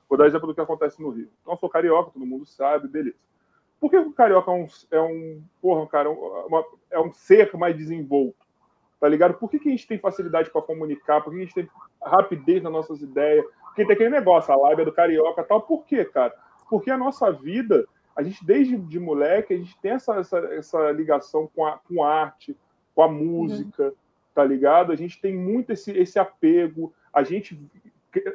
Vou 0.08 0.18
dar 0.18 0.26
exemplo 0.26 0.46
do 0.46 0.54
que 0.54 0.60
acontece 0.60 1.00
no 1.00 1.10
Rio. 1.10 1.28
Então, 1.40 1.54
eu 1.54 1.58
sou 1.58 1.68
carioca, 1.68 2.10
todo 2.10 2.26
mundo 2.26 2.46
sabe, 2.46 2.88
beleza. 2.88 3.16
Por 3.80 3.90
que 3.90 3.96
o 3.98 4.12
carioca 4.12 4.50
é 4.50 4.54
um, 4.54 4.66
é 4.90 5.00
um 5.00 5.42
porra, 5.60 5.86
cara, 5.86 6.10
uma- 6.10 6.64
é 6.90 6.98
um 6.98 7.12
ser 7.12 7.54
mais 7.56 7.76
desenvolto? 7.76 8.36
Tá 9.00 9.08
ligado? 9.08 9.34
Por 9.34 9.50
que, 9.50 9.58
que 9.58 9.68
a 9.68 9.70
gente 9.72 9.86
tem 9.86 9.98
facilidade 9.98 10.50
para 10.50 10.62
comunicar? 10.62 11.20
Por 11.22 11.30
que 11.30 11.36
a 11.36 11.40
gente 11.40 11.54
tem 11.54 11.68
rapidez 12.02 12.62
nas 12.62 12.72
nossas 12.72 13.02
ideias? 13.02 13.44
Porque 13.66 13.84
tem 13.84 13.94
aquele 13.94 14.10
negócio, 14.10 14.52
a 14.52 14.56
lábia 14.56 14.84
do 14.84 14.92
carioca 14.92 15.42
e 15.42 15.44
tal. 15.44 15.60
Por 15.60 15.84
quê, 15.84 16.04
cara? 16.04 16.32
Porque 16.70 16.90
a 16.90 16.96
nossa 16.96 17.30
vida, 17.30 17.86
a 18.16 18.22
gente, 18.22 18.44
desde 18.46 18.76
de 18.76 18.98
moleque, 19.00 19.52
a 19.52 19.58
gente 19.58 19.76
tem 19.80 19.90
essa, 19.90 20.14
essa, 20.16 20.38
essa 20.54 20.90
ligação 20.92 21.50
com 21.54 21.66
a, 21.66 21.78
com 21.78 22.02
a 22.02 22.14
arte, 22.22 22.56
com 22.94 23.02
a 23.02 23.08
música, 23.08 23.92
tá 24.34 24.44
ligado? 24.44 24.92
A 24.92 24.96
gente 24.96 25.20
tem 25.20 25.34
muito 25.36 25.70
esse, 25.72 25.90
esse 25.90 26.18
apego. 26.18 26.94
A 27.12 27.22
gente 27.22 27.60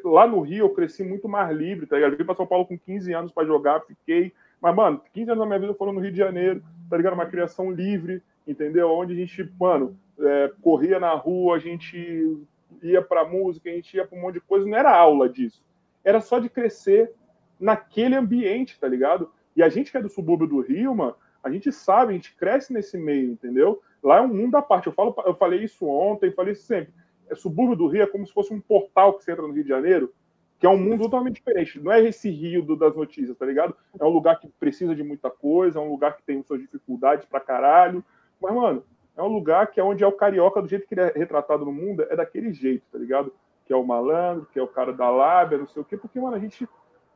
lá 0.03 0.27
no 0.27 0.41
Rio 0.41 0.65
eu 0.65 0.69
cresci 0.69 1.03
muito 1.03 1.27
mais 1.27 1.55
livre, 1.55 1.85
tá 1.85 1.95
ligado? 1.95 2.13
Eu 2.13 2.17
vim 2.17 2.25
para 2.25 2.35
São 2.35 2.47
Paulo 2.47 2.65
com 2.65 2.77
15 2.77 3.13
anos 3.13 3.31
para 3.31 3.45
jogar, 3.45 3.81
fiquei. 3.81 4.33
Mas, 4.61 4.75
mano, 4.75 5.01
15 5.13 5.31
anos 5.31 5.39
da 5.41 5.45
minha 5.45 5.59
vida 5.59 5.73
foram 5.73 5.93
no 5.93 5.99
Rio 5.99 6.11
de 6.11 6.17
Janeiro, 6.17 6.63
tá 6.89 6.97
ligado? 6.97 7.13
Uma 7.13 7.25
criação 7.25 7.71
livre, 7.71 8.21
entendeu? 8.47 8.89
Onde 8.89 9.13
a 9.13 9.15
gente, 9.15 9.49
mano, 9.59 9.97
é, 10.19 10.51
corria 10.61 10.99
na 10.99 11.13
rua, 11.13 11.55
a 11.55 11.59
gente 11.59 12.37
ia 12.81 13.01
pra 13.01 13.25
música, 13.25 13.69
a 13.69 13.73
gente 13.73 13.95
ia 13.95 14.05
pra 14.05 14.17
um 14.17 14.21
monte 14.21 14.35
de 14.35 14.41
coisa, 14.41 14.65
não 14.65 14.77
era 14.77 14.95
aula 14.95 15.29
disso. 15.29 15.63
Era 16.03 16.21
só 16.21 16.39
de 16.39 16.49
crescer 16.49 17.11
naquele 17.59 18.15
ambiente, 18.15 18.79
tá 18.79 18.87
ligado? 18.87 19.31
E 19.55 19.63
a 19.63 19.69
gente 19.69 19.91
que 19.91 19.97
é 19.97 20.01
do 20.01 20.09
subúrbio 20.09 20.47
do 20.47 20.61
Rio, 20.61 20.95
mano, 20.95 21.15
a 21.43 21.49
gente 21.49 21.71
sabe, 21.71 22.11
a 22.11 22.15
gente 22.15 22.35
cresce 22.35 22.73
nesse 22.73 22.97
meio, 22.97 23.31
entendeu? 23.31 23.81
Lá 24.03 24.17
é 24.17 24.21
um 24.21 24.27
mundo 24.27 24.55
à 24.55 24.61
parte. 24.61 24.87
Eu, 24.87 24.93
falo, 24.93 25.13
eu 25.25 25.35
falei 25.35 25.63
isso 25.63 25.85
ontem, 25.85 26.31
falei 26.31 26.53
isso 26.53 26.63
sempre. 26.63 26.93
É, 27.29 27.35
subúrbio 27.35 27.75
do 27.75 27.87
Rio 27.87 28.03
é 28.03 28.07
como 28.07 28.25
se 28.25 28.33
fosse 28.33 28.53
um 28.53 28.59
portal 28.59 29.13
que 29.13 29.23
você 29.23 29.31
entra 29.31 29.47
no 29.47 29.53
Rio 29.53 29.63
de 29.63 29.69
Janeiro, 29.69 30.13
que 30.59 30.65
é 30.65 30.69
um 30.69 30.77
mundo 30.77 31.03
totalmente 31.03 31.35
diferente. 31.35 31.79
Não 31.79 31.91
é 31.91 32.03
esse 32.03 32.29
rio 32.29 32.61
do, 32.61 32.75
das 32.75 32.95
notícias, 32.95 33.37
tá 33.37 33.45
ligado? 33.45 33.75
É 33.99 34.03
um 34.03 34.09
lugar 34.09 34.39
que 34.39 34.47
precisa 34.59 34.93
de 34.93 35.03
muita 35.03 35.29
coisa, 35.29 35.79
é 35.79 35.81
um 35.81 35.89
lugar 35.89 36.17
que 36.17 36.23
tem 36.23 36.43
suas 36.43 36.59
dificuldades 36.59 37.25
pra 37.25 37.39
caralho. 37.39 38.03
Mas, 38.41 38.53
mano, 38.53 38.83
é 39.15 39.23
um 39.23 39.27
lugar 39.27 39.67
que 39.67 39.79
é 39.79 39.83
onde 39.83 40.03
é 40.03 40.07
o 40.07 40.11
carioca, 40.11 40.61
do 40.61 40.67
jeito 40.67 40.87
que 40.87 40.93
ele 40.93 41.01
é 41.01 41.13
retratado 41.15 41.65
no 41.65 41.71
mundo, 41.71 42.05
é 42.09 42.15
daquele 42.15 42.53
jeito, 42.53 42.85
tá 42.91 42.97
ligado? 42.97 43.33
Que 43.65 43.73
é 43.73 43.75
o 43.75 43.85
malandro, 43.85 44.47
que 44.51 44.59
é 44.59 44.63
o 44.63 44.67
cara 44.67 44.91
da 44.91 45.09
lábia, 45.09 45.57
não 45.57 45.67
sei 45.67 45.81
o 45.81 45.85
quê, 45.85 45.95
porque, 45.97 46.19
mano, 46.19 46.35
a 46.35 46.39
gente 46.39 46.67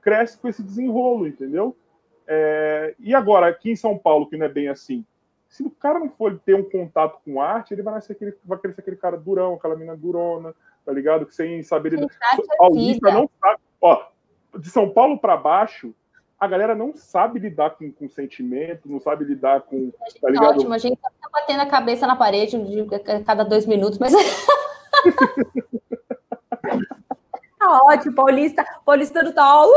cresce 0.02 0.38
com 0.38 0.48
esse 0.48 0.62
desenrolo, 0.62 1.28
entendeu? 1.28 1.76
É, 2.28 2.96
e 3.00 3.14
agora, 3.14 3.48
aqui 3.48 3.72
em 3.72 3.76
São 3.76 3.98
Paulo, 3.98 4.28
que 4.30 4.38
não 4.38 4.46
é 4.46 4.50
bem 4.50 4.68
assim, 4.68 5.06
se 5.54 5.62
o 5.62 5.70
cara 5.70 6.00
não 6.00 6.10
for 6.10 6.40
ter 6.40 6.56
um 6.56 6.68
contato 6.68 7.20
com 7.24 7.40
arte, 7.40 7.76
ele 7.76 7.84
vai, 7.84 7.94
nascer 7.94 8.14
aquele, 8.14 8.36
vai 8.44 8.58
crescer 8.58 8.82
aquele 8.82 8.96
cara 8.96 9.16
durão, 9.16 9.54
aquela 9.54 9.76
menina 9.76 9.96
durona, 9.96 10.56
tá 10.84 10.92
ligado? 10.92 11.28
Que 11.28 11.36
sem 11.36 11.62
saber 11.62 11.90
lidar. 11.90 12.08
Paulista 12.58 13.12
não 13.12 13.30
sabe. 13.40 13.62
Ó, 13.80 14.04
de 14.58 14.68
São 14.72 14.90
Paulo 14.90 15.20
para 15.20 15.38
baixo, 15.38 15.94
a 16.40 16.48
galera 16.48 16.74
não 16.74 16.96
sabe 16.96 17.38
lidar 17.38 17.70
com, 17.78 17.92
com 17.92 18.10
sentimento, 18.10 18.90
não 18.90 19.00
sabe 19.00 19.26
lidar 19.26 19.62
com. 19.62 19.92
Tá 20.20 20.32
ligado? 20.32 20.56
Ótimo, 20.58 20.74
a 20.74 20.80
gente 20.80 21.00
tá 21.00 21.12
batendo 21.32 21.62
a 21.62 21.68
cabeça 21.68 22.08
na 22.08 22.16
parede 22.16 22.58
a 22.58 23.24
cada 23.24 23.46
dois 23.46 23.68
minutos, 23.68 24.00
mas. 24.00 24.12
tá 27.60 27.80
ótimo, 27.84 28.16
Paulista, 28.16 28.66
Paulista 28.84 29.24
do 29.24 29.32
tal. 29.34 29.70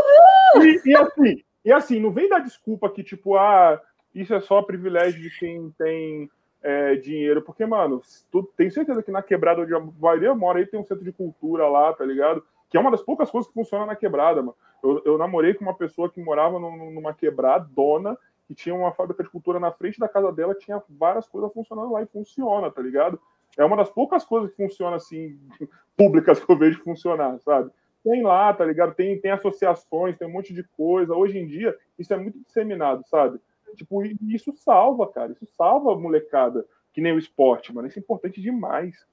E, 0.57 0.81
e, 0.87 0.97
assim, 0.97 1.45
e 1.63 1.71
assim, 1.71 2.01
não 2.01 2.11
vem 2.11 2.31
dar 2.31 2.39
desculpa 2.39 2.89
que, 2.89 3.05
tipo, 3.05 3.37
ah, 3.37 3.79
isso 4.21 4.35
é 4.35 4.41
só 4.41 4.63
privilégio 4.63 5.21
de 5.21 5.31
quem 5.39 5.71
tem 5.79 6.31
é, 6.63 6.97
dinheiro, 6.97 7.43
porque, 7.43 7.67
mano, 7.67 8.01
tu 8.33 8.43
tem 8.57 8.71
certeza 8.71 9.03
que 9.03 9.11
na 9.11 9.23
quebrada 9.23 9.61
onde 9.61 9.75
a 9.75 9.81
maioria 10.01 10.35
mora 10.35 10.59
aí 10.59 10.67
tem 10.67 10.81
um 10.81 10.85
centro 10.85 11.05
de 11.05 11.13
cultura 11.13 11.69
lá, 11.69 11.93
tá 11.93 12.05
ligado? 12.05 12.43
Que 12.71 12.77
é 12.77 12.81
uma 12.81 12.91
das 12.91 13.03
poucas 13.03 13.31
coisas 13.31 13.47
que 13.47 13.55
funciona 13.55 13.85
na 13.87 13.95
quebrada, 13.95 14.41
mano. 14.41 14.57
Eu, 14.83 15.03
eu 15.05 15.19
namorei 15.19 15.55
com 15.55 15.65
uma 15.65 15.75
pessoa 15.75 16.11
que 16.11 16.21
morava 16.21 16.59
numa 16.59 17.13
quebrada, 17.13 17.69
dona, 17.75 18.17
que 18.49 18.55
tinha 18.55 18.75
uma 18.75 18.93
fábrica 18.93 19.23
de 19.23 19.29
cultura 19.29 19.61
na 19.61 19.71
frente 19.71 19.99
da 19.99 20.09
casa 20.09 20.33
dela, 20.33 20.55
tinha 20.55 20.83
várias 20.89 21.29
coisas 21.29 21.53
funcionando 21.53 21.93
lá 21.93 22.03
e 22.03 22.07
funciona, 22.07 22.71
tá 22.71 22.81
ligado? 22.81 23.21
É 23.57 23.65
uma 23.65 23.77
das 23.77 23.91
poucas 23.91 24.25
coisas 24.25 24.51
que 24.51 24.57
funciona 24.57 24.97
assim, 24.97 25.39
públicas 25.97 26.43
que 26.43 26.51
eu 26.51 26.57
vejo 26.57 26.83
funcionar, 26.83 27.39
sabe? 27.41 27.71
Tem 28.03 28.23
lá, 28.23 28.53
tá 28.55 28.65
ligado? 28.65 28.95
Tem, 28.95 29.21
tem 29.21 29.31
associações, 29.31 30.17
tem 30.17 30.29
um 30.29 30.33
monte 30.33 30.55
de 30.55 30.63
coisa. 30.77 31.13
Hoje 31.13 31.39
em 31.39 31.47
dia, 31.47 31.77
isso 31.99 32.15
é 32.15 32.17
muito 32.17 32.39
disseminado, 32.41 33.03
sabe? 33.07 33.41
Tipo, 33.77 34.03
isso 34.05 34.53
salva, 34.57 35.07
cara. 35.07 35.33
Isso 35.33 35.47
salva 35.57 35.93
a 35.93 35.97
molecada, 35.97 36.67
que 36.93 37.01
nem 37.01 37.13
o 37.13 37.19
esporte, 37.19 37.73
mano. 37.73 37.87
Isso 37.87 37.99
é 37.99 38.03
importante 38.03 38.41
demais. 38.41 39.07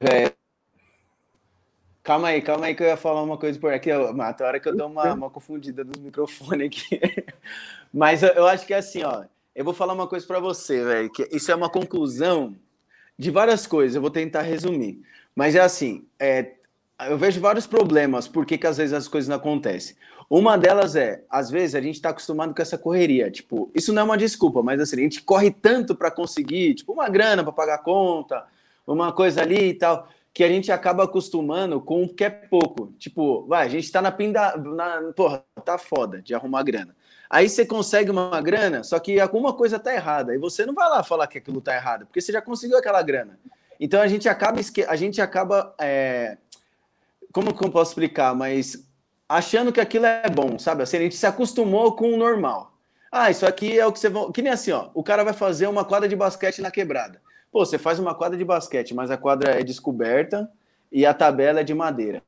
É. 0.00 0.32
Calma 2.02 2.28
aí, 2.28 2.40
calma 2.40 2.66
aí 2.66 2.74
que 2.74 2.82
eu 2.82 2.86
ia 2.86 2.96
falar 2.96 3.22
uma 3.22 3.36
coisa 3.36 3.58
por 3.58 3.72
aqui, 3.72 3.92
Mato. 4.12 4.42
A 4.42 4.46
hora 4.46 4.60
que 4.60 4.68
eu 4.68 4.76
dou 4.76 4.88
uma, 4.88 5.12
uma 5.12 5.30
confundida 5.30 5.84
nos 5.84 5.98
microfones 5.98 6.66
aqui. 6.66 6.98
Mas 7.92 8.22
eu, 8.22 8.30
eu 8.30 8.46
acho 8.46 8.66
que 8.66 8.74
é 8.74 8.78
assim, 8.78 9.02
ó. 9.02 9.24
Eu 9.54 9.64
vou 9.64 9.74
falar 9.74 9.92
uma 9.92 10.06
coisa 10.06 10.26
para 10.26 10.40
você, 10.40 10.82
velho. 10.82 11.10
Que 11.10 11.28
isso 11.30 11.52
é 11.52 11.54
uma 11.54 11.68
conclusão 11.68 12.56
de 13.18 13.30
várias 13.30 13.66
coisas. 13.66 13.94
Eu 13.94 14.00
vou 14.00 14.10
tentar 14.10 14.42
resumir. 14.42 15.02
Mas 15.36 15.54
é 15.54 15.60
assim, 15.60 16.06
é, 16.18 16.54
eu 17.08 17.18
vejo 17.18 17.40
vários 17.40 17.66
problemas, 17.66 18.28
por 18.28 18.44
que, 18.44 18.58
que 18.58 18.66
às 18.66 18.76
vezes 18.76 18.92
as 18.92 19.08
coisas 19.08 19.28
não 19.28 19.36
acontecem. 19.36 19.96
Uma 20.28 20.56
delas 20.56 20.94
é, 20.94 21.24
às 21.28 21.50
vezes 21.50 21.74
a 21.74 21.80
gente 21.80 21.96
está 21.96 22.10
acostumado 22.10 22.54
com 22.54 22.62
essa 22.62 22.78
correria. 22.78 23.30
Tipo, 23.30 23.70
isso 23.74 23.92
não 23.92 24.02
é 24.02 24.04
uma 24.04 24.16
desculpa, 24.16 24.62
mas 24.62 24.80
assim, 24.80 24.96
a 24.96 25.02
gente 25.02 25.22
corre 25.22 25.50
tanto 25.50 25.94
para 25.94 26.10
conseguir, 26.10 26.74
tipo, 26.74 26.92
uma 26.92 27.08
grana 27.08 27.42
para 27.42 27.52
pagar 27.52 27.78
conta, 27.78 28.44
uma 28.86 29.12
coisa 29.12 29.42
ali 29.42 29.70
e 29.70 29.74
tal, 29.74 30.08
que 30.32 30.44
a 30.44 30.48
gente 30.48 30.70
acaba 30.70 31.04
acostumando 31.04 31.80
com 31.80 32.04
o 32.04 32.08
que 32.08 32.24
é 32.24 32.30
pouco. 32.30 32.94
Tipo, 32.98 33.44
vai, 33.46 33.66
a 33.66 33.68
gente 33.68 33.84
está 33.84 34.00
na 34.00 34.12
pinda. 34.12 34.56
Na, 34.56 35.12
porra, 35.16 35.42
tá 35.64 35.76
foda 35.76 36.22
de 36.22 36.34
arrumar 36.34 36.62
grana. 36.62 36.94
Aí 37.28 37.48
você 37.48 37.66
consegue 37.66 38.10
uma 38.10 38.40
grana, 38.40 38.82
só 38.82 38.98
que 38.98 39.18
alguma 39.20 39.52
coisa 39.52 39.78
tá 39.78 39.92
errada. 39.92 40.34
E 40.34 40.38
você 40.38 40.64
não 40.64 40.74
vai 40.74 40.88
lá 40.88 41.02
falar 41.02 41.26
que 41.26 41.38
aquilo 41.38 41.60
tá 41.60 41.74
errado, 41.74 42.06
porque 42.06 42.20
você 42.20 42.32
já 42.32 42.42
conseguiu 42.42 42.78
aquela 42.78 43.02
grana. 43.02 43.38
Então 43.78 44.00
a 44.00 44.06
gente 44.06 44.28
acaba, 44.28 44.60
a 44.88 44.96
gente 44.96 45.20
acaba 45.20 45.74
é... 45.78 46.36
como 47.32 47.54
que 47.54 47.64
eu 47.64 47.70
posso 47.70 47.92
explicar? 47.92 48.34
Mas 48.34 48.86
achando 49.28 49.72
que 49.72 49.80
aquilo 49.80 50.06
é 50.06 50.28
bom, 50.28 50.58
sabe? 50.58 50.82
Assim, 50.82 50.96
a 50.96 51.00
gente 51.00 51.16
se 51.16 51.26
acostumou 51.26 51.94
com 51.94 52.12
o 52.12 52.16
normal. 52.16 52.72
Ah, 53.12 53.30
isso 53.30 53.46
aqui 53.46 53.78
é 53.78 53.86
o 53.86 53.92
que 53.92 53.98
você 53.98 54.08
vai. 54.08 54.30
Que 54.32 54.42
nem 54.42 54.52
assim, 54.52 54.72
ó. 54.72 54.88
O 54.94 55.02
cara 55.02 55.24
vai 55.24 55.32
fazer 55.32 55.66
uma 55.66 55.84
quadra 55.84 56.08
de 56.08 56.16
basquete 56.16 56.62
na 56.62 56.70
quebrada. 56.70 57.20
Pô, 57.50 57.64
você 57.64 57.78
faz 57.78 57.98
uma 57.98 58.14
quadra 58.14 58.38
de 58.38 58.44
basquete, 58.44 58.94
mas 58.94 59.10
a 59.10 59.16
quadra 59.16 59.58
é 59.58 59.64
descoberta 59.64 60.48
e 60.90 61.04
a 61.04 61.12
tabela 61.12 61.60
é 61.60 61.64
de 61.64 61.74
madeira. 61.74 62.22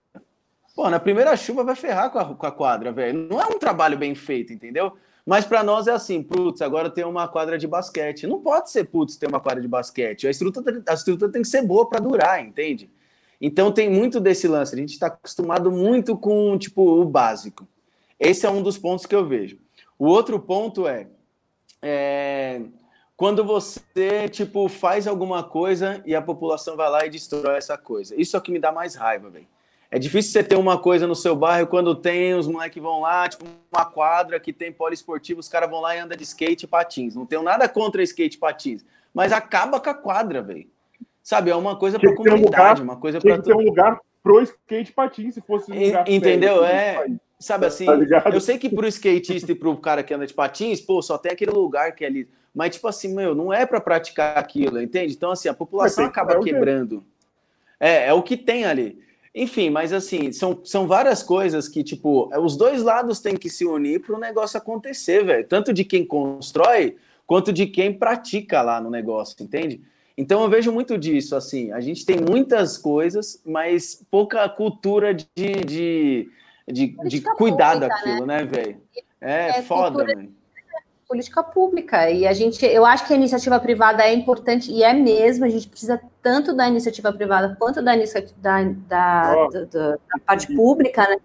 Pô, 0.74 0.88
na 0.88 0.98
primeira 0.98 1.36
chuva 1.36 1.62
vai 1.62 1.76
ferrar 1.76 2.10
com 2.10 2.18
a, 2.18 2.34
com 2.34 2.46
a 2.46 2.50
quadra, 2.50 2.90
velho. 2.90 3.28
Não 3.28 3.40
é 3.40 3.46
um 3.46 3.58
trabalho 3.58 3.96
bem 3.96 4.14
feito, 4.14 4.52
entendeu? 4.52 4.96
Mas 5.24 5.44
para 5.44 5.62
nós 5.62 5.86
é 5.86 5.92
assim, 5.92 6.22
putz, 6.22 6.60
agora 6.62 6.90
tem 6.90 7.04
uma 7.04 7.28
quadra 7.28 7.56
de 7.56 7.68
basquete. 7.68 8.26
Não 8.26 8.40
pode 8.40 8.70
ser, 8.70 8.84
putz, 8.84 9.16
ter 9.16 9.28
uma 9.28 9.38
quadra 9.38 9.60
de 9.60 9.68
basquete. 9.68 10.26
A 10.26 10.30
estrutura, 10.30 10.82
a 10.88 10.94
estrutura 10.94 11.30
tem 11.30 11.42
que 11.42 11.48
ser 11.48 11.62
boa 11.62 11.88
para 11.88 12.00
durar, 12.00 12.42
entende? 12.42 12.90
Então 13.44 13.72
tem 13.72 13.90
muito 13.90 14.20
desse 14.20 14.46
lance. 14.46 14.72
A 14.72 14.78
gente 14.78 14.92
está 14.92 15.08
acostumado 15.08 15.68
muito 15.68 16.16
com, 16.16 16.56
tipo, 16.56 17.00
o 17.00 17.04
básico. 17.04 17.66
Esse 18.18 18.46
é 18.46 18.50
um 18.50 18.62
dos 18.62 18.78
pontos 18.78 19.04
que 19.04 19.14
eu 19.16 19.26
vejo. 19.26 19.58
O 19.98 20.06
outro 20.06 20.38
ponto 20.38 20.86
é, 20.86 21.08
é 21.82 22.60
quando 23.16 23.44
você, 23.44 24.28
tipo, 24.28 24.68
faz 24.68 25.08
alguma 25.08 25.42
coisa 25.42 26.00
e 26.06 26.14
a 26.14 26.22
população 26.22 26.76
vai 26.76 26.88
lá 26.88 27.04
e 27.04 27.10
destrói 27.10 27.56
essa 27.56 27.76
coisa. 27.76 28.14
Isso 28.18 28.36
é 28.36 28.38
o 28.38 28.42
que 28.42 28.52
me 28.52 28.60
dá 28.60 28.70
mais 28.70 28.94
raiva, 28.94 29.28
velho. 29.28 29.48
É 29.90 29.98
difícil 29.98 30.32
você 30.32 30.44
ter 30.44 30.56
uma 30.56 30.78
coisa 30.78 31.06
no 31.06 31.16
seu 31.16 31.34
bairro 31.34 31.66
quando 31.66 31.96
tem 31.96 32.34
os 32.34 32.46
moleques 32.46 32.82
vão 32.82 33.00
lá, 33.00 33.28
tipo 33.28 33.44
uma 33.70 33.84
quadra 33.84 34.40
que 34.40 34.52
tem 34.52 34.72
poliesportivo, 34.72 35.40
os 35.40 35.48
caras 35.48 35.68
vão 35.68 35.80
lá 35.80 35.94
e 35.94 35.98
andam 35.98 36.16
de 36.16 36.22
skate 36.22 36.64
e 36.64 36.68
patins. 36.68 37.14
Não 37.14 37.26
tenho 37.26 37.42
nada 37.42 37.68
contra 37.68 38.02
skate 38.02 38.36
e 38.36 38.40
patins, 38.40 38.84
mas 39.12 39.32
acaba 39.32 39.78
com 39.80 39.90
a 39.90 39.94
quadra, 39.94 40.40
velho. 40.40 40.71
Sabe, 41.22 41.50
é 41.50 41.56
uma 41.56 41.76
coisa 41.76 41.98
para 41.98 42.14
comunidade, 42.14 42.42
um 42.42 42.44
lugar, 42.44 42.80
uma 42.80 42.96
coisa 42.96 43.20
para 43.20 43.40
ter 43.40 43.54
um 43.54 43.60
lugar 43.60 44.00
pro 44.22 44.40
skate 44.42 44.92
patins, 44.92 45.34
se 45.34 45.40
fosse 45.40 45.70
um 45.70 45.86
lugar 45.86 46.08
Entendeu? 46.08 46.64
É, 46.64 47.06
sabe 47.38 47.66
assim, 47.66 47.86
tá 47.86 48.30
eu 48.32 48.40
sei 48.40 48.58
que 48.58 48.68
pro 48.68 48.86
skatista 48.86 49.52
e 49.52 49.54
pro 49.54 49.76
cara 49.76 50.02
que 50.02 50.12
anda 50.12 50.26
de 50.26 50.34
patins, 50.34 50.80
pô, 50.80 51.00
só 51.00 51.18
tem 51.18 51.32
aquele 51.32 51.52
lugar 51.52 51.94
que 51.94 52.04
é 52.04 52.08
ali, 52.08 52.28
mas 52.54 52.74
tipo 52.74 52.88
assim, 52.88 53.14
meu, 53.14 53.34
não 53.34 53.52
é 53.52 53.64
para 53.64 53.80
praticar 53.80 54.36
aquilo, 54.36 54.80
entende? 54.80 55.14
Então 55.14 55.30
assim, 55.30 55.48
a 55.48 55.54
população 55.54 56.04
acaba 56.04 56.40
quebrando. 56.40 57.04
É, 57.78 58.06
é 58.08 58.12
o 58.12 58.22
que 58.22 58.36
tem 58.36 58.64
ali. 58.64 59.00
Enfim, 59.34 59.70
mas 59.70 59.92
assim, 59.92 60.30
são, 60.30 60.60
são 60.62 60.86
várias 60.86 61.22
coisas 61.22 61.66
que, 61.66 61.82
tipo, 61.82 62.30
os 62.38 62.54
dois 62.54 62.82
lados 62.82 63.18
têm 63.18 63.34
que 63.34 63.48
se 63.48 63.64
unir 63.64 64.00
para 64.00 64.14
o 64.14 64.20
negócio 64.20 64.58
acontecer, 64.58 65.24
velho. 65.24 65.46
Tanto 65.48 65.72
de 65.72 65.84
quem 65.84 66.04
constrói, 66.04 66.96
quanto 67.26 67.50
de 67.50 67.66
quem 67.66 67.94
pratica 67.94 68.60
lá 68.60 68.78
no 68.78 68.90
negócio, 68.90 69.42
entende? 69.42 69.80
Então 70.22 70.40
eu 70.42 70.48
vejo 70.48 70.70
muito 70.70 70.96
disso, 70.96 71.34
assim, 71.34 71.72
a 71.72 71.80
gente 71.80 72.06
tem 72.06 72.16
muitas 72.20 72.78
coisas, 72.78 73.42
mas 73.44 74.06
pouca 74.08 74.48
cultura 74.48 75.12
de, 75.12 75.24
de, 75.34 76.30
de, 76.70 76.96
de 77.08 77.20
cuidar 77.20 77.72
pública, 77.72 77.88
daquilo, 77.88 78.24
né, 78.24 78.38
né 78.38 78.44
velho? 78.44 78.80
É, 79.20 79.48
é, 79.48 79.62
foda, 79.62 80.04
velho 80.04 80.32
política 81.08 81.42
pública. 81.42 82.08
E 82.08 82.26
a 82.26 82.32
gente, 82.32 82.64
eu 82.64 82.86
acho 82.86 83.06
que 83.06 83.12
a 83.12 83.16
iniciativa 83.16 83.60
privada 83.60 84.02
é 84.02 84.14
importante, 84.14 84.72
e 84.72 84.82
é 84.82 84.94
mesmo, 84.94 85.44
a 85.44 85.48
gente 85.48 85.68
precisa 85.68 86.00
tanto 86.22 86.54
da 86.54 86.66
iniciativa 86.66 87.12
privada 87.12 87.54
quanto 87.58 87.82
da, 87.82 87.92
da, 88.38 88.62
da, 88.88 89.34
oh. 89.36 89.50
da, 89.50 89.90
da 89.90 89.98
parte 90.24 90.54
pública, 90.54 91.06
né? 91.06 91.16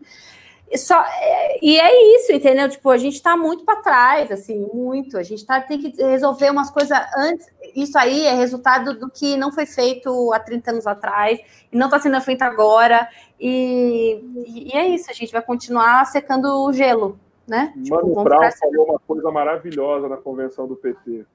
E, 0.70 0.78
só, 0.78 1.02
é, 1.02 1.66
e 1.66 1.80
é 1.80 2.16
isso, 2.16 2.32
entendeu? 2.34 2.68
Tipo, 2.68 2.90
a 2.90 2.98
gente 2.98 3.16
está 3.16 3.38
muito 3.38 3.64
para 3.64 3.82
trás, 3.82 4.32
assim, 4.32 4.68
muito. 4.74 5.18
A 5.18 5.24
gente 5.24 5.46
tá, 5.46 5.62
tem 5.62 5.80
que 5.80 6.02
resolver 6.02 6.50
umas 6.50 6.70
coisas 6.70 6.98
antes. 7.18 7.48
Isso 7.76 7.98
aí 7.98 8.26
é 8.26 8.34
resultado 8.34 8.98
do 9.00 9.10
que 9.10 9.38
não 9.38 9.52
foi 9.52 9.66
feito 9.66 10.34
há 10.34 10.40
30 10.40 10.72
anos 10.72 10.88
atrás 10.88 11.40
e 11.72 11.78
não 11.78 11.88
está 11.88 12.00
sendo 12.00 12.20
feito 12.20 12.42
agora. 12.42 13.08
E, 13.40 14.22
e 14.46 14.72
é 14.74 14.88
isso, 14.88 15.10
a 15.10 15.14
gente 15.14 15.32
vai 15.32 15.42
continuar 15.42 16.06
secando 16.06 16.66
o 16.66 16.74
gelo, 16.74 17.18
né? 17.48 17.74
Tipo, 17.82 17.96
Mano 17.96 18.24
Brown 18.24 18.52
falou 18.52 18.86
uma 18.90 19.00
coisa 19.00 19.32
maravilhosa 19.32 20.10
na 20.10 20.18
convenção 20.18 20.68
do 20.68 20.76
PT. 20.76 21.26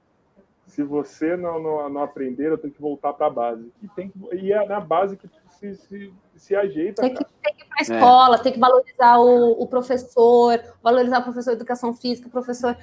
Se 0.67 0.83
você 0.83 1.35
não, 1.35 1.61
não, 1.61 1.89
não 1.89 2.03
aprender, 2.03 2.51
eu 2.51 2.57
tenho 2.57 2.73
que 2.73 2.81
voltar 2.81 3.13
para 3.13 3.27
a 3.27 3.29
base. 3.29 3.71
E, 3.81 3.87
tem 3.89 4.11
e 4.31 4.53
é 4.53 4.67
na 4.67 4.79
base 4.79 5.17
que 5.17 5.27
se, 5.63 5.75
se, 5.75 6.13
se 6.35 6.55
ajeita. 6.55 7.01
Tem 7.01 7.13
que, 7.13 7.23
tem 7.23 7.55
que 7.55 7.63
ir 7.63 7.67
para 7.67 7.79
a 7.79 7.81
escola, 7.81 8.35
é. 8.35 8.39
tem 8.39 8.53
que 8.53 8.59
valorizar 8.59 9.17
o, 9.17 9.61
o, 9.61 9.67
professor, 9.67 10.61
valorizar 10.81 11.19
o 11.19 11.23
professor 11.23 11.51
de 11.51 11.57
educação 11.57 11.93
física, 11.93 12.27
o 12.27 12.31
professor 12.31 12.75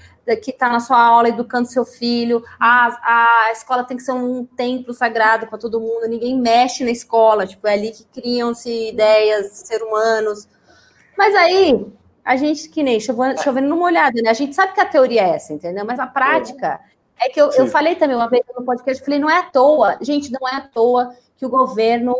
que 0.43 0.51
está 0.51 0.71
na 0.71 0.81
sua 0.81 1.03
aula 1.03 1.29
educando 1.29 1.69
seu 1.69 1.85
filho. 1.85 2.43
A, 2.59 3.49
a 3.49 3.53
escola 3.53 3.85
tem 3.85 3.97
que 3.97 4.03
ser 4.03 4.13
um 4.13 4.47
templo 4.47 4.95
sagrado 4.95 5.47
para 5.47 5.59
todo 5.59 5.81
mundo. 5.81 6.09
Ninguém 6.09 6.41
mexe 6.41 6.85
na 6.85 6.91
escola, 6.91 7.47
tipo, 7.47 7.67
é 7.67 7.75
ali 7.75 7.91
que 7.91 8.05
criam-se 8.05 8.89
ideias, 8.89 9.53
ser 9.53 9.83
humanos. 9.83 10.49
Mas 11.19 11.35
aí, 11.35 11.87
a 12.25 12.37
gente, 12.37 12.69
que 12.71 12.83
nem 12.83 12.99
chovendo, 12.99 13.43
chovendo 13.43 13.69
numa 13.69 13.85
olhada, 13.85 14.23
né? 14.23 14.31
A 14.31 14.35
gente 14.35 14.55
sabe 14.55 14.73
que 14.73 14.81
a 14.81 14.87
teoria 14.87 15.23
é 15.23 15.31
essa, 15.31 15.53
entendeu? 15.53 15.85
Mas 15.85 15.99
a 15.99 16.07
prática 16.07 16.81
é, 17.21 17.29
que 17.29 17.39
eu, 17.39 17.51
eu 17.51 17.67
falei 17.67 17.97
também 17.97 18.17
uma 18.17 18.29
vez 18.29 18.43
no 18.57 18.65
podcast, 18.65 19.05
falei, 19.05 19.19
não 19.19 19.29
é 19.29 19.39
à 19.39 19.43
toa, 19.43 19.99
gente, 20.01 20.33
não 20.33 20.49
é 20.49 20.55
à 20.55 20.61
toa 20.63 21.15
que 21.37 21.45
o 21.45 21.51
governo 21.51 22.15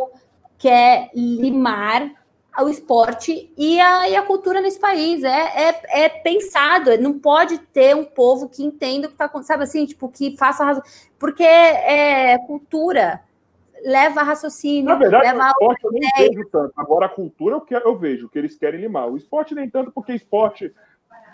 quer 0.61 1.09
limar 1.15 2.11
o 2.59 2.69
esporte 2.69 3.51
e 3.57 3.79
a, 3.79 4.09
e 4.09 4.15
a 4.15 4.21
cultura 4.21 4.61
nesse 4.61 4.79
país. 4.79 5.23
É, 5.23 5.69
é, 5.69 6.03
é, 6.03 6.09
pensado, 6.09 6.95
não 6.99 7.17
pode 7.17 7.57
ter 7.57 7.95
um 7.95 8.05
povo 8.05 8.47
que 8.47 8.63
entenda 8.63 9.07
o 9.07 9.09
que 9.09 9.15
está 9.15 9.25
acontecendo, 9.25 9.47
sabe 9.47 9.63
assim, 9.63 9.85
tipo, 9.85 10.07
que 10.07 10.37
faça 10.37 10.63
razão. 10.63 10.83
Porque 11.17 11.43
é 11.43 12.37
cultura 12.45 13.21
leva 13.83 14.21
raciocínio. 14.21 14.85
Na 14.85 14.95
verdade, 14.95 15.25
leva 15.25 15.43
o 15.43 15.49
esporte 15.49 15.83
eu 15.85 15.91
nem 15.91 16.09
vejo 16.17 16.49
tanto. 16.51 16.73
Agora, 16.77 17.07
a 17.07 17.09
cultura 17.09 17.55
eu, 17.55 17.61
quero, 17.61 17.87
eu 17.87 17.97
vejo, 17.97 18.29
que 18.29 18.37
eles 18.37 18.55
querem 18.55 18.79
limar. 18.79 19.09
O 19.09 19.17
esporte 19.17 19.55
nem 19.55 19.67
tanto, 19.67 19.91
porque 19.91 20.13
esporte, 20.13 20.71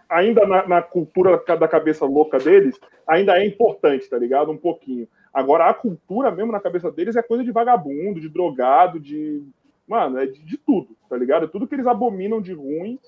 ainda 0.09 0.45
na, 0.45 0.65
na, 0.65 0.81
cultura 0.81 1.37
da 1.37 1.67
cabeça 1.67 2.05
louca 2.05 2.37
deles, 2.37 2.79
ainda 3.05 3.37
é 3.37 3.45
importante, 3.45 4.09
tá 4.09 4.17
ligado? 4.17 4.51
Um 4.51 4.57
pouquinho. 4.57 5.07
Agora, 5.33 5.69
a 5.69 5.73
cultura 5.73 6.31
mesmo 6.31 6.51
na 6.51 6.59
cabeça 6.59 6.91
deles 6.91 7.15
é 7.15 7.21
coisa 7.21 7.43
de 7.43 7.51
vagabundo, 7.51 8.19
de 8.19 8.29
drogado, 8.29 8.99
de. 8.99 9.43
Mano, 9.87 10.19
é 10.19 10.25
de, 10.25 10.43
de 10.43 10.57
tudo, 10.57 10.89
tá 11.09 11.15
ligado? 11.15 11.47
Tudo 11.47 11.67
que 11.67 11.75
eles 11.75 11.87
abominam 11.87 12.41
de 12.41 12.53
ruim 12.53 12.99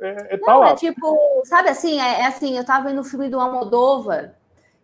é, 0.00 0.34
é 0.34 0.36
tá 0.36 0.52
Não, 0.52 0.60
lá. 0.60 0.70
É 0.70 0.74
tipo, 0.74 1.42
sabe 1.44 1.68
assim, 1.68 2.00
é, 2.00 2.20
é, 2.20 2.26
assim, 2.26 2.56
eu 2.56 2.64
tava 2.64 2.88
vendo 2.88 3.00
o 3.00 3.04
filme 3.04 3.28
do 3.28 3.40
Almodóvar 3.40 4.34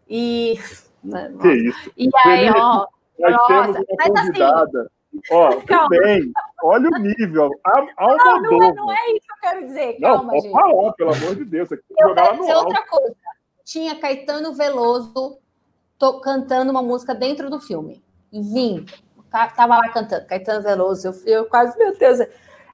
e. 0.09 0.55
Que 1.41 1.53
isso? 1.53 1.93
E 1.97 2.11
aí, 2.25 2.51
ó. 2.51 2.85
Nós 3.19 3.33
nossa, 3.33 3.47
temos 3.47 3.69
uma 3.69 3.85
assim, 4.01 4.27
convidada. 4.27 4.81
Assim, 4.81 5.21
ó, 5.31 5.51
tudo 5.63 5.89
bem. 5.91 6.33
Olha 6.63 6.89
o 6.89 6.99
nível. 6.99 7.51
Almodóvar. 7.97 8.43
Não, 8.43 8.59
não, 8.59 8.63
é, 8.63 8.75
não 8.75 8.93
é 8.93 9.11
isso 9.13 9.27
que 9.27 9.33
eu 9.33 9.51
quero 9.51 9.67
dizer. 9.67 10.01
Calma, 10.01 10.33
não, 10.33 10.41
gente. 10.41 10.53
Falar, 10.53 10.93
pelo 10.93 11.15
amor 11.15 11.37
de 11.37 11.45
Deus. 11.45 11.73
Aqui, 11.73 11.83
eu 11.99 12.15
quero 12.15 12.39
dizer 12.39 12.55
outra 12.55 12.83
coisa. 12.87 13.17
Tinha 13.65 13.97
Caetano 13.97 14.55
Veloso 14.55 15.39
tô, 15.99 16.21
cantando 16.21 16.71
uma 16.71 16.83
música 16.83 17.15
dentro 17.15 17.51
do 17.51 17.61
filme. 17.61 18.03
Vim. 18.33 18.87
Tava 19.31 19.77
lá 19.77 19.89
cantando, 19.91 20.27
Caetano 20.27 20.63
Veloso. 20.63 21.09
Eu, 21.09 21.15
eu 21.27 21.45
quase, 21.47 21.77
meu 21.77 21.97
Deus. 21.99 22.21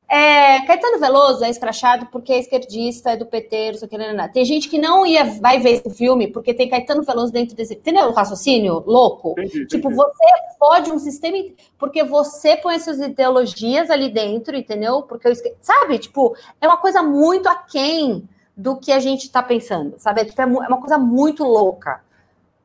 É, 0.06 0.60
Caetano 0.66 1.00
Veloso 1.00 1.42
é 1.44 1.50
escrachado 1.50 2.06
porque 2.06 2.32
é 2.32 2.38
esquerdista, 2.38 3.10
é 3.10 3.16
do 3.16 3.26
PT, 3.26 3.72
não 3.72 3.78
sei 3.78 3.86
o 3.86 3.90
que, 3.90 3.98
não, 3.98 4.14
não. 4.14 4.28
Tem 4.30 4.44
gente 4.44 4.68
que 4.68 4.78
não 4.78 5.04
ia, 5.04 5.24
vai 5.24 5.58
ver 5.58 5.70
esse 5.70 5.90
filme 5.90 6.28
porque 6.28 6.52
tem 6.52 6.68
Caetano 6.68 7.02
Veloso 7.02 7.32
dentro 7.32 7.56
desse. 7.56 7.74
Entendeu 7.74 8.06
o 8.08 8.12
raciocínio 8.12 8.84
louco? 8.86 9.32
Entendi, 9.32 9.66
tipo, 9.66 9.90
entendi. 9.90 9.96
você 9.96 10.24
pode 10.58 10.92
um 10.92 10.98
sistema. 10.98 11.38
Porque 11.78 12.04
você 12.04 12.56
põe 12.56 12.78
suas 12.78 13.00
ideologias 13.00 13.90
ali 13.90 14.10
dentro, 14.10 14.54
entendeu? 14.54 15.02
Porque 15.02 15.26
eu 15.26 15.32
esque... 15.32 15.54
Sabe? 15.60 15.98
Tipo, 15.98 16.36
é 16.60 16.68
uma 16.68 16.76
coisa 16.76 17.02
muito 17.02 17.48
aquém 17.48 18.28
do 18.56 18.76
que 18.76 18.92
a 18.92 19.00
gente 19.00 19.32
tá 19.32 19.42
pensando, 19.42 19.94
sabe? 19.98 20.20
É, 20.20 20.24
tipo, 20.26 20.40
é 20.40 20.46
uma 20.46 20.78
coisa 20.78 20.98
muito 20.98 21.42
louca 21.42 22.03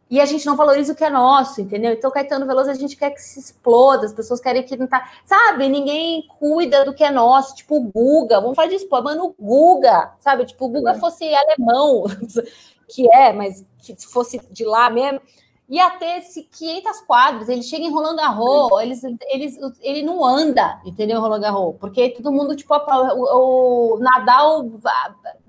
e 0.10 0.20
a 0.20 0.26
gente 0.26 0.46
não 0.46 0.56
valoriza 0.56 0.94
o 0.94 0.96
que 0.96 1.04
é 1.04 1.10
nosso, 1.10 1.62
entendeu? 1.62 1.94
Então, 1.94 2.10
Caetano 2.10 2.48
Veloso, 2.48 2.72
a 2.72 2.74
gente 2.74 2.98
quer 2.98 3.12
que 3.12 3.22
se 3.22 3.40
exploda, 3.40 4.08
as 4.08 4.14
pessoas 4.14 4.40
querem 4.40 4.64
que 4.64 4.76
não 4.76 4.88
tá. 4.88 5.12
Sabe, 5.24 5.70
ninguém 5.70 6.26
cuida 6.40 6.84
do 6.84 6.94
que 6.94 7.04
é 7.04 7.12
nosso, 7.12 7.56
tipo 7.56 7.78
o 7.78 7.84
Guga, 7.84 8.42
vamos 8.42 8.56
falar 8.56 8.70
disso, 8.70 8.88
pô, 8.90 9.00
mano, 9.02 9.36
o 9.38 9.44
Guga, 9.44 10.14
sabe? 10.20 10.46
Tipo, 10.46 10.66
o 10.66 10.70
Guga 10.70 10.92
é. 10.92 11.00
fosse 11.00 11.24
alemão, 11.32 12.06
que 12.90 13.08
é, 13.14 13.32
mas 13.32 13.64
que 13.78 13.96
se 13.96 14.08
fosse 14.08 14.42
de 14.52 14.66
lá 14.66 14.90
mesmo, 14.90 15.22
ia 15.70 15.90
ter 15.92 16.18
esse 16.18 16.44
500 16.44 17.02
quadros, 17.02 17.48
ele 17.48 17.62
chega 17.62 17.84
em 17.84 17.92
Roland 17.92 18.16
Garros, 18.16 18.82
eles, 18.82 19.04
eles, 19.04 19.60
ele 19.82 20.02
não 20.02 20.26
anda, 20.26 20.82
entendeu, 20.84 21.22
Roland 21.22 21.42
Garros? 21.42 21.76
Porque 21.80 22.10
todo 22.10 22.32
mundo, 22.32 22.56
tipo, 22.56 22.74
o, 22.74 23.96
o 23.96 24.00
Nadal 24.00 24.68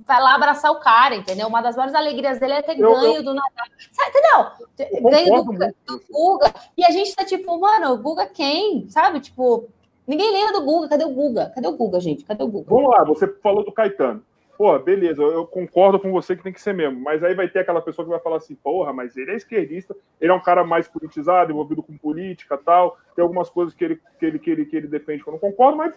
vai 0.07 0.21
lá 0.21 0.35
abraçar 0.35 0.71
o 0.73 0.81
cara, 0.81 1.17
entendeu? 1.17 1.49
Uma 1.49 1.63
das 1.63 1.75
maiores 1.75 1.95
alegrias 1.95 2.39
dele 2.39 2.55
é 2.55 2.63
ter 2.63 2.79
eu, 2.79 2.93
ganho 2.93 3.15
eu, 3.17 3.23
do 3.23 3.33
Nadal. 3.33 3.67
Sabe, 3.93 4.11
entendeu? 4.11 5.11
Ganho 5.11 5.45
do, 5.45 5.75
do, 5.87 6.05
Guga. 6.11 6.53
E 6.77 6.85
a 6.85 6.91
gente 6.91 7.15
tá 7.15 7.25
tipo, 7.25 7.59
mano, 7.59 7.95
o 7.95 7.99
Guga 7.99 8.27
quem? 8.27 8.89
Sabe? 8.91 9.21
Tipo, 9.21 9.69
ninguém 10.07 10.33
lembra 10.33 10.61
do 10.61 10.67
Guga. 10.67 10.89
Cadê 10.89 11.05
o 11.05 11.15
Guga? 11.15 11.53
Cadê 11.55 11.69
o 11.69 11.77
Guga, 11.77 12.01
gente? 12.01 12.25
Cadê 12.25 12.43
o 12.43 12.49
Guga? 12.49 12.67
Vamos 12.69 12.91
lá, 12.91 13.05
você 13.05 13.27
falou 13.43 13.65
do 13.65 13.73
Caetano. 13.73 14.23
Pô, 14.61 14.79
beleza, 14.79 15.23
eu 15.23 15.47
concordo 15.47 15.99
com 15.99 16.13
você 16.13 16.37
que 16.37 16.43
tem 16.43 16.53
que 16.53 16.61
ser 16.61 16.75
mesmo. 16.75 17.01
Mas 17.01 17.25
aí 17.25 17.35
vai 17.35 17.49
ter 17.49 17.61
aquela 17.61 17.81
pessoa 17.81 18.05
que 18.05 18.11
vai 18.11 18.21
falar 18.21 18.37
assim, 18.37 18.55
porra, 18.55 18.93
mas 18.93 19.17
ele 19.17 19.31
é 19.31 19.35
esquerdista, 19.35 19.97
ele 20.21 20.31
é 20.31 20.35
um 20.35 20.43
cara 20.43 20.63
mais 20.63 20.87
politizado, 20.87 21.51
envolvido 21.51 21.83
com 21.83 21.97
política 21.97 22.59
tal. 22.59 22.99
Tem 23.17 23.23
algumas 23.23 23.49
coisas 23.49 23.73
que 23.73 23.83
ele, 23.83 24.03
que 24.19 24.27
ele, 24.27 24.39
que 24.39 24.51
ele, 24.51 24.67
que 24.67 24.77
ele 24.77 24.87
defende 24.87 25.23
que 25.23 25.31
eu 25.31 25.33
não 25.33 25.39
concordo, 25.39 25.79
mas. 25.79 25.95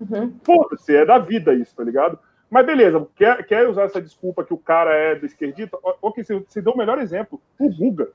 Uhum. 0.00 0.34
Foda-se, 0.42 0.96
é 0.96 1.06
da 1.06 1.20
vida 1.20 1.54
isso, 1.54 1.72
tá 1.76 1.84
ligado? 1.84 2.18
Mas 2.50 2.66
beleza, 2.66 3.06
quer, 3.14 3.46
quer 3.46 3.68
usar 3.68 3.84
essa 3.84 4.02
desculpa 4.02 4.42
que 4.42 4.52
o 4.52 4.58
cara 4.58 4.92
é 4.92 5.14
do 5.14 5.24
esquerdista? 5.24 5.78
Ok, 6.02 6.24
você, 6.24 6.40
você 6.40 6.60
deu 6.60 6.72
o 6.72 6.76
melhor 6.76 6.98
exemplo, 6.98 7.40
o 7.60 7.68
Guga. 7.72 8.08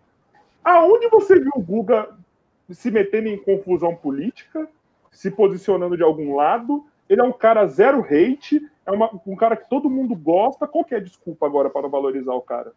Aonde 0.62 1.08
você 1.08 1.40
viu 1.40 1.54
o 1.56 1.62
Guga 1.62 2.10
se 2.70 2.92
metendo 2.92 3.30
em 3.30 3.38
confusão 3.38 3.96
política, 3.96 4.68
se 5.10 5.32
posicionando 5.32 5.96
de 5.96 6.04
algum 6.04 6.36
lado? 6.36 6.86
Ele 7.08 7.22
é 7.22 7.24
um 7.24 7.32
cara 7.32 7.66
zero 7.66 8.02
hate, 8.02 8.62
é 8.90 8.96
uma, 8.96 9.10
um 9.26 9.36
cara 9.36 9.56
que 9.56 9.70
todo 9.70 9.90
mundo 9.90 10.16
gosta. 10.16 10.68
Qual 10.68 10.84
que 10.84 10.96
é 10.96 10.98
a 10.98 11.04
desculpa 11.04 11.46
agora 11.46 11.70
para 11.70 11.88
valorizar 11.88 12.34
o 12.34 12.42
cara? 12.42 12.74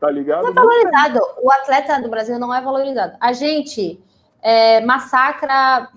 Tá 0.00 0.10
ligado? 0.10 0.42
Não 0.42 0.50
é 0.50 0.54
valorizado. 0.54 1.20
O 1.42 1.50
atleta 1.52 2.00
do 2.00 2.08
Brasil 2.08 2.38
não 2.38 2.54
é 2.54 2.60
valorizado. 2.60 3.16
A 3.20 3.32
gente 3.32 4.00
é, 4.40 4.80
massacra, 4.80 5.88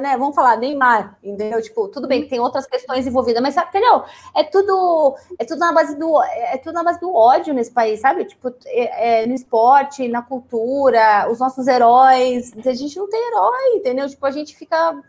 né? 0.00 0.16
Vamos 0.16 0.34
falar, 0.34 0.56
Neymar, 0.56 1.16
entendeu? 1.22 1.62
Tipo, 1.62 1.86
tudo 1.86 2.08
bem 2.08 2.22
que 2.22 2.28
tem 2.28 2.40
outras 2.40 2.66
questões 2.66 3.06
envolvidas, 3.06 3.40
mas 3.40 3.56
entendeu? 3.56 4.02
É 4.34 4.42
tudo, 4.42 5.16
é 5.38 5.44
tudo 5.44 5.60
na 5.60 5.72
base 5.72 5.96
do, 5.96 6.20
é 6.22 6.58
tudo 6.58 6.74
na 6.74 6.82
base 6.82 6.98
do 7.00 7.14
ódio 7.14 7.54
nesse 7.54 7.70
país, 7.70 8.00
sabe? 8.00 8.24
Tipo, 8.24 8.52
é, 8.66 9.22
é, 9.22 9.26
no 9.26 9.34
esporte, 9.34 10.08
na 10.08 10.22
cultura, 10.22 11.28
os 11.30 11.38
nossos 11.38 11.68
heróis, 11.68 12.52
a 12.66 12.74
gente 12.74 12.96
não 12.96 13.08
tem 13.08 13.20
herói, 13.28 13.76
entendeu? 13.76 14.08
Tipo, 14.08 14.26
a 14.26 14.30
gente 14.32 14.56
fica 14.56 15.00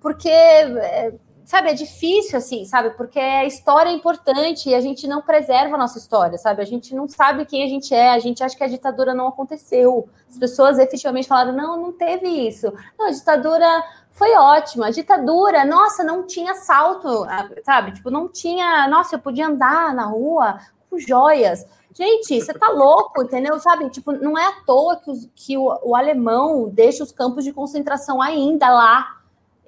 porque 0.00 0.28
é, 0.28 1.12
sabe, 1.50 1.68
é 1.70 1.74
difícil 1.74 2.38
assim, 2.38 2.64
sabe? 2.64 2.90
Porque 2.90 3.18
a 3.18 3.44
história 3.44 3.90
é 3.90 3.92
importante 3.92 4.68
e 4.68 4.74
a 4.74 4.80
gente 4.80 5.08
não 5.08 5.20
preserva 5.20 5.74
a 5.74 5.78
nossa 5.78 5.98
história, 5.98 6.38
sabe? 6.38 6.62
A 6.62 6.64
gente 6.64 6.94
não 6.94 7.08
sabe 7.08 7.44
quem 7.44 7.64
a 7.64 7.66
gente 7.66 7.92
é, 7.92 8.10
a 8.10 8.20
gente 8.20 8.42
acha 8.44 8.56
que 8.56 8.62
a 8.62 8.68
ditadura 8.68 9.12
não 9.12 9.26
aconteceu. 9.26 10.08
As 10.28 10.38
pessoas 10.38 10.78
efetivamente 10.78 11.26
falaram: 11.26 11.52
não, 11.52 11.76
não 11.76 11.92
teve 11.92 12.28
isso. 12.28 12.72
Não, 12.96 13.08
a 13.08 13.10
ditadura 13.10 13.84
foi 14.12 14.32
ótima. 14.36 14.86
A 14.86 14.90
ditadura, 14.90 15.64
nossa, 15.64 16.04
não 16.04 16.24
tinha 16.24 16.54
salto, 16.54 17.26
sabe? 17.64 17.92
Tipo, 17.94 18.10
não 18.10 18.28
tinha, 18.28 18.86
nossa, 18.86 19.16
eu 19.16 19.18
podia 19.18 19.48
andar 19.48 19.92
na 19.92 20.04
rua 20.04 20.56
com 20.88 21.00
joias. 21.00 21.66
Gente, 21.92 22.40
você 22.40 22.54
tá 22.54 22.68
louco, 22.68 23.24
entendeu? 23.24 23.58
Sabe? 23.58 23.90
Tipo, 23.90 24.12
não 24.12 24.38
é 24.38 24.46
à 24.46 24.52
toa 24.64 24.94
que, 24.94 25.10
os, 25.10 25.28
que 25.34 25.58
o, 25.58 25.76
o 25.82 25.96
alemão 25.96 26.68
deixa 26.68 27.02
os 27.02 27.10
campos 27.10 27.42
de 27.42 27.52
concentração 27.52 28.22
ainda 28.22 28.70
lá 28.70 29.19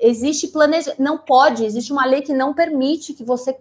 existe 0.03 0.49
planejamento, 0.49 1.01
não 1.01 1.17
pode, 1.17 1.65
existe 1.65 1.93
uma 1.93 2.05
lei 2.05 2.23
que 2.23 2.35
não 2.35 2.53
permite 2.53 3.15
que 3.15 3.23
você 3.23 3.57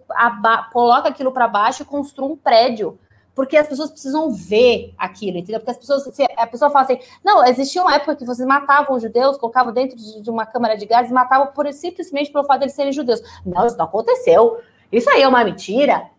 coloque 0.72 1.08
aquilo 1.08 1.30
para 1.30 1.46
baixo 1.46 1.82
e 1.82 1.86
construa 1.86 2.28
um 2.28 2.36
prédio, 2.36 2.98
porque 3.32 3.56
as 3.56 3.68
pessoas 3.68 3.90
precisam 3.90 4.30
ver 4.30 4.92
aquilo, 4.98 5.38
entendeu? 5.38 5.60
Porque 5.60 5.70
as 5.70 5.78
pessoas, 5.78 6.04
a 6.36 6.46
pessoa 6.46 6.70
fala 6.70 6.84
assim, 6.84 6.98
não, 7.24 7.46
existia 7.46 7.80
uma 7.80 7.94
época 7.94 8.16
que 8.16 8.26
vocês 8.26 8.46
matavam 8.46 8.96
os 8.96 9.02
judeus, 9.02 9.38
colocavam 9.38 9.72
dentro 9.72 9.96
de 9.96 10.28
uma 10.28 10.44
câmara 10.44 10.76
de 10.76 10.84
gás 10.84 11.08
e 11.08 11.12
matavam 11.12 11.46
por, 11.46 11.72
simplesmente 11.72 12.32
pelo 12.32 12.44
fato 12.44 12.58
de 12.58 12.64
eles 12.64 12.74
serem 12.74 12.92
judeus. 12.92 13.22
Não, 13.46 13.64
isso 13.64 13.78
não 13.78 13.86
aconteceu. 13.86 14.60
Isso 14.90 15.08
aí 15.08 15.22
é 15.22 15.28
uma 15.28 15.44
mentira. 15.44 16.10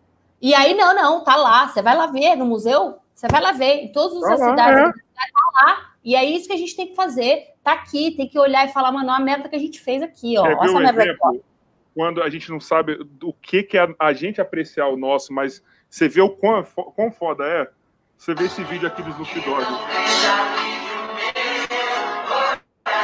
E 0.41 0.55
aí, 0.55 0.73
não, 0.73 0.95
não, 0.95 1.23
tá 1.23 1.35
lá. 1.35 1.67
Você 1.67 1.81
vai 1.81 1.95
lá 1.95 2.07
ver 2.07 2.35
no 2.35 2.45
museu, 2.45 2.95
você 3.13 3.27
vai 3.27 3.41
lá 3.41 3.51
ver, 3.51 3.83
em 3.83 3.91
todas 3.91 4.23
as 4.23 4.39
cidades, 4.39 4.93
tá 5.13 5.67
lá. 5.67 5.92
E 6.03 6.15
é 6.15 6.23
isso 6.23 6.47
que 6.47 6.53
a 6.53 6.57
gente 6.57 6.75
tem 6.75 6.87
que 6.87 6.95
fazer 6.95 7.53
tá 7.63 7.73
aqui, 7.73 8.11
tem 8.11 8.27
que 8.27 8.37
olhar 8.37 8.67
e 8.67 8.73
falar, 8.73 8.91
mano, 8.91 9.09
a 9.09 9.19
merda 9.19 9.47
que 9.47 9.55
a 9.55 9.59
gente 9.59 9.79
fez 9.79 10.03
aqui, 10.03 10.37
ó. 10.37 10.43
Olha 10.43 10.71
um 10.71 10.81
exemplo, 10.81 11.43
quando 11.95 12.21
a 12.21 12.29
gente 12.29 12.49
não 12.49 12.59
sabe 12.59 12.99
o 13.23 13.31
que, 13.31 13.63
que 13.63 13.77
é 13.77 13.87
a 13.97 14.11
gente 14.11 14.41
apreciar 14.41 14.87
o 14.87 14.97
nosso, 14.97 15.31
mas 15.31 15.63
você 15.89 16.09
vê 16.09 16.21
o 16.21 16.29
quão, 16.29 16.63
quão 16.63 17.11
foda 17.11 17.45
é, 17.45 17.69
você 18.17 18.33
vê 18.33 18.45
esse 18.45 18.63
vídeo 18.63 18.87
aqui 18.87 19.01
do 19.01 19.11
Snoop 19.11 19.39
Dogg. 19.41 19.65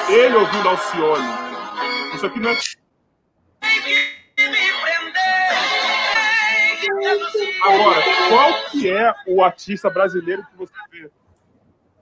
Ele 0.09 0.35
ouvindo 0.35 0.67
Alcione. 0.67 1.27
Isso 2.15 2.25
aqui 2.25 2.39
não 2.39 2.49
é. 2.49 2.57
Agora, 7.61 8.01
qual 8.29 8.71
que 8.71 8.89
é 8.89 9.13
o 9.27 9.43
artista 9.43 9.89
brasileiro 9.89 10.43
que 10.43 10.57
você 10.57 10.73
vê 10.91 11.09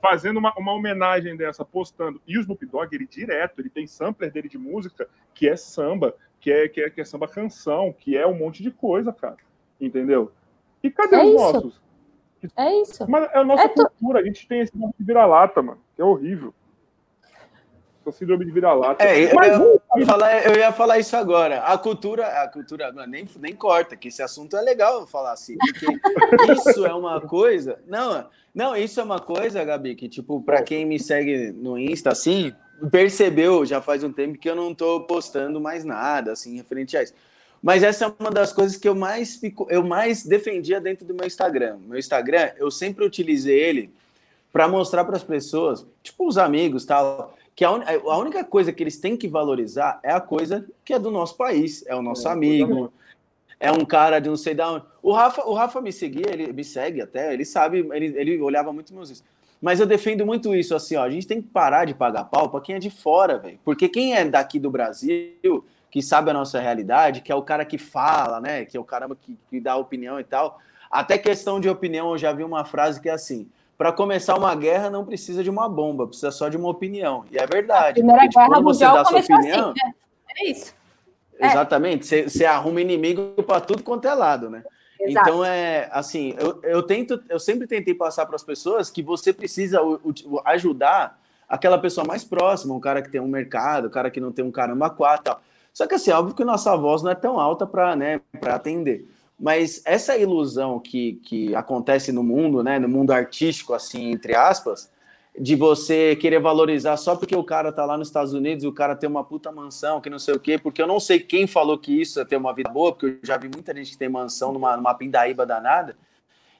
fazendo 0.10 0.38
uma, 0.38 0.54
uma 0.58 0.74
homenagem 0.74 1.36
dessa, 1.36 1.66
postando. 1.66 2.22
E 2.26 2.38
o 2.38 2.42
Snoop 2.42 2.66
Dogg, 2.66 2.94
ele 2.96 3.06
direto, 3.06 3.60
ele 3.60 3.70
tem 3.70 3.86
sampler 3.86 4.32
dele 4.32 4.48
de 4.48 4.58
música 4.58 5.08
que 5.34 5.50
é 5.50 5.58
samba, 5.58 6.16
que 6.40 6.52
é, 6.52 6.68
que 6.70 6.82
é, 6.82 6.90
que 6.90 7.02
é 7.02 7.06
samba 7.06 7.28
canção, 7.28 7.92
que 7.92 8.16
é 8.16 8.26
um 8.26 8.38
monte 8.38 8.64
de 8.64 8.72
coisa, 8.72 9.12
cara. 9.12 9.38
Entendeu? 9.80 10.32
E 10.82 10.90
cadê 10.90 11.18
é 11.18 11.20
os 11.24 11.28
isso. 11.28 11.38
nossos? 11.38 11.82
É 12.56 12.82
isso. 12.82 13.10
Mas 13.10 13.30
é 13.34 13.38
a 13.40 13.44
nossa 13.44 13.64
É 13.64 13.68
tu- 13.68 13.86
cultura, 13.90 14.20
a 14.20 14.24
gente 14.24 14.48
tem 14.48 14.62
esse 14.62 14.78
nome 14.78 14.94
de 14.98 15.04
vira-lata, 15.06 15.62
mano, 15.62 15.82
que 15.96 16.02
é 16.02 16.06
horrível. 16.06 16.54
Essa 18.02 18.12
síndrome 18.18 18.46
de 18.46 18.52
vira-lata. 18.52 19.04
É, 19.04 19.26
eu, 19.32 19.36
Mas, 19.36 19.60
eu, 19.60 19.74
ia 19.74 19.82
falar, 20.06 20.45
eu 20.45 20.56
ia 20.56 20.72
falar 20.72 20.99
isso 20.99 21.15
agora. 21.15 21.60
A 21.61 21.78
cultura, 21.78 22.44
a 22.44 22.48
cultura, 22.48 22.91
nem, 23.07 23.28
nem 23.40 23.56
corta, 23.56 23.95
que 23.95 24.07
esse 24.10 24.22
assunto 24.22 24.56
é 24.57 24.61
legal 24.61 25.06
falar 25.07 25.34
assim, 25.34 25.57
porque 25.57 25.86
isso 26.52 26.86
é 26.86 26.94
uma 26.94 27.22
coisa. 27.22 27.80
Não, 27.88 28.26
não, 28.53 28.76
isso 28.76 28.99
é 28.99 29.03
uma 29.03 29.19
coisa, 29.19 29.64
Gabi, 29.64 29.95
que, 29.95 30.10
tipo, 30.10 30.41
para 30.41 30.61
quem 30.61 30.86
me 30.86 30.99
segue 30.99 31.52
no 31.52 31.78
Insta, 31.78 32.11
assim, 32.11 32.53
percebeu 32.91 33.65
já 33.65 33.82
faz 33.82 34.03
um 34.03 34.11
tempo 34.11 34.38
que 34.38 34.49
eu 34.49 34.56
não 34.56 34.74
tô 34.74 35.02
postando 35.02 35.60
mais 35.60 35.84
nada, 35.84 36.32
assim, 36.32 36.57
referente 36.57 36.98
a 36.98 37.03
isso. 37.03 37.14
Mas 37.61 37.84
essa 37.84 38.06
é 38.06 38.14
uma 38.19 38.32
das 38.32 38.53
coisas 38.53 38.78
que 38.78 38.88
eu 38.88 38.95
mais 38.95 39.36
fico, 39.36 39.68
eu 39.69 39.84
mais 39.84 40.24
defendia 40.24 40.80
dentro 40.80 41.06
do 41.06 41.14
meu 41.14 41.26
Instagram. 41.26 41.78
Meu 41.86 41.98
Instagram, 41.98 42.52
eu 42.57 42.69
sempre 42.69 43.03
utilizei 43.03 43.60
ele 43.60 43.94
para 44.52 44.68
mostrar 44.68 45.03
para 45.06 45.15
as 45.15 45.24
pessoas, 45.24 45.86
tipo 46.02 46.28
os 46.28 46.38
amigos, 46.38 46.86
tal, 46.86 47.37
que 47.58 47.66
a, 47.66 47.72
un... 47.72 47.82
a, 47.82 48.18
única 48.20 48.44
coisa 48.44 48.72
que 48.72 48.84
eles 48.84 49.00
têm 49.00 49.18
que 49.18 49.28
valorizar 49.28 50.00
é 50.04 50.12
a 50.12 50.22
coisa 50.22 50.64
que 50.86 50.94
é 50.94 51.00
do 51.00 51.10
nosso 51.10 51.36
país, 51.36 51.84
é 51.88 51.96
o 51.96 52.04
nosso 52.04 52.28
é, 52.28 52.32
amigo, 52.32 52.94
é 53.60 53.72
um 53.72 53.84
cara 53.84 54.20
de 54.20 54.30
não 54.30 54.38
sei 54.38 54.54
da 54.54 54.74
onde. 54.74 54.86
O 55.02 55.12
Rafa, 55.12 55.44
o 55.44 55.56
Rafa 55.56 55.82
me 55.82 55.92
seguia, 55.92 56.32
ele 56.32 56.54
me 56.54 56.64
segue 56.64 57.02
até, 57.02 57.34
ele 57.34 57.44
sabe, 57.44 57.80
ele, 57.94 58.14
ele 58.16 58.40
olhava 58.40 58.72
muito 58.72 58.94
meus 58.94 59.10
vídeos. 59.10 59.28
Mas 59.60 59.80
eu 59.80 59.88
defendo 59.88 60.24
muito 60.24 60.54
isso, 60.54 60.76
assim, 60.76 60.98
ó, 60.98 61.04
a 61.04 61.10
gente 61.10 61.26
tem 61.26 61.42
que 61.42 61.48
parar 61.48 61.86
de 61.86 61.96
pagar 61.96 62.26
pau 62.26 62.48
para 62.48 62.62
quem 62.62 62.76
é 62.76 62.80
de 62.80 62.92
fora, 62.92 63.40
velho. 63.40 63.60
Porque 63.66 63.90
quem 63.90 64.14
é 64.14 64.24
daqui 64.24 64.60
do 64.60 64.70
Brasil, 64.70 65.66
que 65.90 66.00
sabe 66.00 66.30
a 66.30 66.36
nossa 66.36 66.60
realidade, 66.60 67.22
que 67.22 67.32
é 67.32 67.36
o 67.36 67.42
cara 67.42 67.66
que 67.66 67.80
fala, 67.80 68.40
né, 68.40 68.66
que 68.66 68.78
é 68.78 68.80
o 68.80 68.84
caramba 68.84 69.18
que, 69.20 69.36
que 69.50 69.60
dá 69.60 69.76
opinião 69.76 70.20
e 70.20 70.24
tal. 70.24 70.60
Até 70.92 71.18
questão 71.18 71.60
de 71.60 71.68
opinião, 71.68 72.12
eu 72.12 72.20
já 72.20 72.32
vi 72.32 72.44
uma 72.44 72.64
frase 72.64 73.02
que 73.02 73.10
é 73.10 73.14
assim: 73.14 73.50
para 73.78 73.91
começar 73.91 74.36
uma 74.36 74.56
guerra 74.56 74.90
não 74.90 75.06
precisa 75.06 75.44
de 75.44 75.49
uma 75.49 75.70
bomba, 75.70 76.08
precisa 76.08 76.32
só 76.32 76.49
de 76.49 76.58
uma 76.58 76.70
opinião. 76.70 77.26
E 77.32 77.38
é 77.38 77.45
verdade. 77.45 77.91
A 77.91 77.94
Primeira 77.94 78.22
porque, 78.22 78.30
tipo, 78.30 78.49
Guerra 78.49 78.62
Mundial 78.62 79.06
começou 79.06 79.36
opinião, 79.36 79.70
assim, 79.70 79.86
né? 79.86 79.94
É 80.36 80.49
isso. 80.49 80.74
É. 81.40 81.45
Exatamente, 81.45 82.06
você, 82.06 82.24
você 82.24 82.45
arruma 82.45 82.82
inimigo 82.82 83.44
para 83.44 83.62
tudo 83.62 83.84
quanto 83.84 84.08
é 84.08 84.14
lado, 84.14 84.49
né? 84.49 84.64
Exato. 84.99 85.30
Então 85.30 85.45
é 85.45 85.88
assim, 85.91 86.34
eu, 86.40 86.60
eu 86.64 86.82
tento, 86.82 87.22
eu 87.30 87.40
sempre 87.40 87.68
tentei 87.68 87.94
passar 87.94 88.26
para 88.26 88.36
as 88.36 88.44
pessoas 88.44 88.90
que 88.90 89.04
você 89.04 89.32
precisa 89.32 89.80
ajudar 90.45 91.20
aquela 91.48 91.78
pessoa 91.78 92.06
mais 92.06 92.24
próxima, 92.24 92.74
um 92.74 92.80
cara 92.80 93.04
que 93.04 93.10
tem 93.10 93.22
um 93.22 93.28
mercado, 93.28 93.86
o 93.86 93.88
um 93.88 93.91
cara 93.91 94.10
que 94.10 94.20
não 94.20 94.32
tem 94.32 94.44
um 94.44 94.52
caramba 94.52 94.90
quatro, 94.90 95.26
tal. 95.26 95.41
Só 95.72 95.86
que 95.86 95.94
assim, 95.94 96.10
óbvio 96.10 96.34
que 96.34 96.44
nossa 96.44 96.76
voz 96.76 97.04
não 97.04 97.12
é 97.12 97.16
tão 97.16 97.40
alta 97.40 97.68
para 97.68 97.95
né, 97.95 98.20
atender. 98.41 99.08
Mas 99.40 99.82
essa 99.86 100.18
ilusão 100.18 100.80
que, 100.80 101.14
que 101.24 101.56
acontece 101.56 102.12
no 102.12 102.24
mundo, 102.24 102.64
né, 102.64 102.80
no 102.80 102.90
mundo 102.90 103.12
artístico, 103.12 103.74
assim, 103.74 104.12
entre 104.12 104.36
aspas, 104.36 104.92
de 105.40 105.56
você 105.56 106.16
querer 106.16 106.40
valorizar 106.40 106.98
só 106.98 107.16
porque 107.16 107.36
o 107.36 107.44
cara 107.44 107.72
tá 107.72 107.86
lá 107.86 107.96
nos 107.96 108.08
Estados 108.08 108.34
Unidos 108.34 108.64
e 108.64 108.68
o 108.68 108.74
cara 108.74 108.96
tem 108.96 109.08
uma 109.08 109.24
puta 109.24 109.52
mansão, 109.52 110.02
que 110.02 110.10
não 110.10 110.18
sei 110.18 110.34
o 110.34 110.40
quê, 110.40 110.58
porque 110.58 110.82
eu 110.82 110.88
não 110.88 111.00
sei 111.00 111.20
quem 111.20 111.46
falou 111.46 111.78
que 111.78 112.02
isso 112.02 112.20
é 112.20 112.26
ter 112.26 112.36
uma 112.36 112.54
vida 112.54 112.70
boa, 112.70 112.92
porque 112.92 113.06
eu 113.06 113.20
já 113.22 113.38
vi 113.38 113.48
muita 113.48 113.76
gente 113.76 113.92
que 113.92 113.98
tem 113.98 114.10
mansão 114.10 114.52
numa, 114.52 114.76
numa 114.76 114.96
pindaíba 114.96 115.46
danada. 115.46 115.96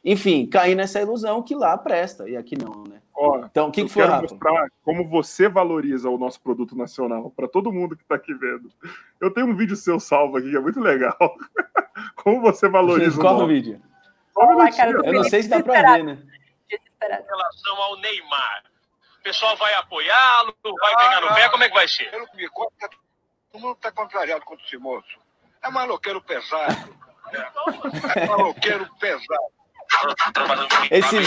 Enfim, 0.06 0.46
cair 0.46 0.76
nessa 0.76 1.02
ilusão 1.02 1.42
que 1.42 1.56
lá 1.56 1.76
presta 1.76 2.30
e 2.30 2.38
aqui 2.38 2.56
não, 2.56 2.84
né? 2.84 3.02
Ó, 3.20 3.40
então, 3.40 3.70
o 3.70 3.72
que, 3.72 3.82
que 3.84 3.90
foi, 3.90 4.04
quero 4.04 4.22
mostrar 4.22 4.68
como 4.84 5.10
você 5.10 5.50
valoriza 5.50 6.08
o 6.08 6.20
nosso 6.20 6.40
produto 6.40 6.78
nacional, 6.78 7.32
para 7.32 7.48
todo 7.48 7.74
mundo 7.74 7.98
que 7.98 8.04
está 8.04 8.14
aqui 8.14 8.32
vendo. 8.32 8.72
Eu 9.20 9.34
tenho 9.34 9.48
um 9.48 9.56
vídeo 9.56 9.76
seu 9.76 10.00
salvo 10.00 10.38
aqui, 10.38 10.52
que 10.52 10.56
é 10.56 10.60
muito 10.60 10.80
legal. 10.80 11.18
como 12.16 12.40
você 12.42 12.70
valoriza 12.70 13.20
Qual 13.20 13.40
o 13.40 13.48
vídeo? 13.48 13.82
Olá, 14.36 14.72
cara, 14.72 14.92
eu 14.92 15.14
não 15.14 15.24
sei 15.24 15.42
se 15.42 15.50
dá 15.50 15.64
para 15.64 15.94
ver, 15.94 16.04
né? 16.04 16.20
Em 16.72 16.78
relação 17.02 17.82
ao 17.82 17.98
Neymar, 17.98 18.64
o 19.20 19.24
pessoal 19.24 19.58
vai 19.58 19.74
apoiá-lo, 19.74 20.56
vai 20.64 20.94
ah, 20.94 20.98
pegar 20.98 21.22
no 21.22 21.34
pé, 21.34 21.50
como 21.50 21.64
é 21.64 21.70
que 21.70 21.76
vai 21.76 21.88
ser? 21.88 22.12
Pelo 22.12 22.28
que 22.28 22.38
me 22.38 22.48
conta, 22.50 22.88
o 23.52 23.60
mundo 23.60 23.78
está 23.78 23.92
contrariado 23.92 24.46
contra 24.46 24.64
esse 24.64 24.78
moço. 24.78 25.20
É 25.64 25.72
maloqueiro 25.72 26.22
pesado. 26.22 26.96
É, 27.34 28.20
é 28.22 28.28
maloqueiro 28.28 28.88
pesado. 29.00 29.57
Esse, 30.92 31.18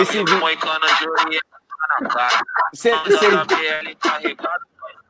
esse 0.00 0.18
vídeo. 0.18 0.40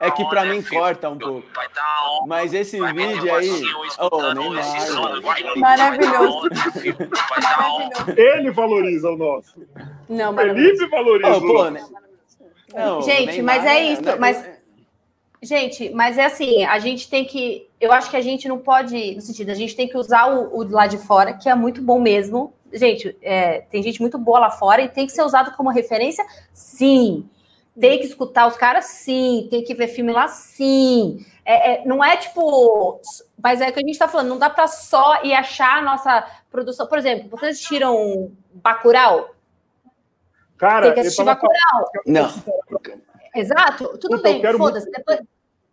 É 0.01 0.11
que 0.13 0.25
pra 0.27 0.45
mim 0.45 0.63
corta 0.63 1.09
um 1.11 1.19
pouco. 1.19 1.47
Mas 2.27 2.55
esse 2.55 2.81
vídeo 2.93 3.35
aí. 3.35 3.63
Oh, 3.99 4.33
Neymar. 4.33 5.57
Maravilhoso. 5.57 6.49
Ele 8.17 8.51
valoriza 8.53 9.11
o 9.11 9.17
nosso. 9.17 9.55
Não, 10.09 10.35
Felipe 10.35 10.87
valoriza. 10.87 11.37
Oh, 11.37 11.41
pô, 11.41 11.71
né? 11.71 11.85
Não, 12.73 13.03
Gente, 13.03 13.43
mas 13.43 13.65
é 13.65 13.83
isso. 13.83 14.03
Mas 14.21 14.59
Gente, 15.41 15.91
mas 15.91 16.19
é 16.19 16.25
assim, 16.25 16.65
a 16.65 16.79
gente 16.81 17.09
tem 17.09 17.25
que. 17.25 17.69
Eu 17.81 17.93
acho 17.93 18.11
que 18.11 18.17
a 18.17 18.21
gente 18.21 18.49
não 18.49 18.59
pode, 18.59 19.15
no 19.15 19.21
sentido, 19.21 19.51
a 19.51 19.55
gente 19.55 19.77
tem 19.77 19.87
que 19.87 19.97
usar 19.97 20.27
o, 20.27 20.59
o 20.59 20.69
lá 20.69 20.89
de 20.89 20.99
fora, 20.99 21.33
que 21.33 21.49
é 21.49 21.55
muito 21.55 21.81
bom 21.81 22.01
mesmo. 22.01 22.53
Gente, 22.73 23.17
é, 23.23 23.63
tem 23.63 23.83
gente 23.83 24.01
muito 24.01 24.19
boa 24.19 24.39
lá 24.39 24.51
fora 24.51 24.83
e 24.83 24.89
tem 24.89 25.07
que 25.07 25.13
ser 25.13 25.23
usado 25.23 25.57
como 25.57 25.71
referência, 25.71 26.25
sim. 26.53 27.29
Tem 27.79 27.99
que 27.99 28.07
escutar 28.07 28.47
os 28.47 28.57
caras, 28.57 28.87
sim. 28.87 29.47
Tem 29.51 29.63
que 29.63 29.75
ver 29.75 29.89
filme 29.89 30.13
lá, 30.13 30.29
sim. 30.29 31.25
É, 31.45 31.73
é, 31.73 31.85
não 31.87 32.05
é 32.05 32.17
tipo. 32.17 33.01
Mas 33.43 33.61
é 33.61 33.69
o 33.69 33.73
que 33.73 33.79
a 33.79 33.83
gente 33.83 33.93
está 33.93 34.09
falando, 34.09 34.29
não 34.29 34.39
dá 34.39 34.51
para 34.51 34.67
só 34.67 35.23
ir 35.23 35.33
achar 35.33 35.79
a 35.79 35.83
nossa 35.83 36.27
produção. 36.51 36.87
Por 36.87 36.99
exemplo, 36.99 37.29
vocês 37.31 37.61
tiram 37.61 38.33
Bacurau? 38.53 39.35
Cara, 40.59 40.87
tem 40.87 40.95
que 40.95 41.01
assistir 41.01 41.25
Bacurau. 41.25 41.91
Não. 42.05 42.29
Exato, 43.35 43.97
tudo 43.99 44.21
bem, 44.21 44.43
foda-se. 44.57 44.91
Depois, 44.91 45.21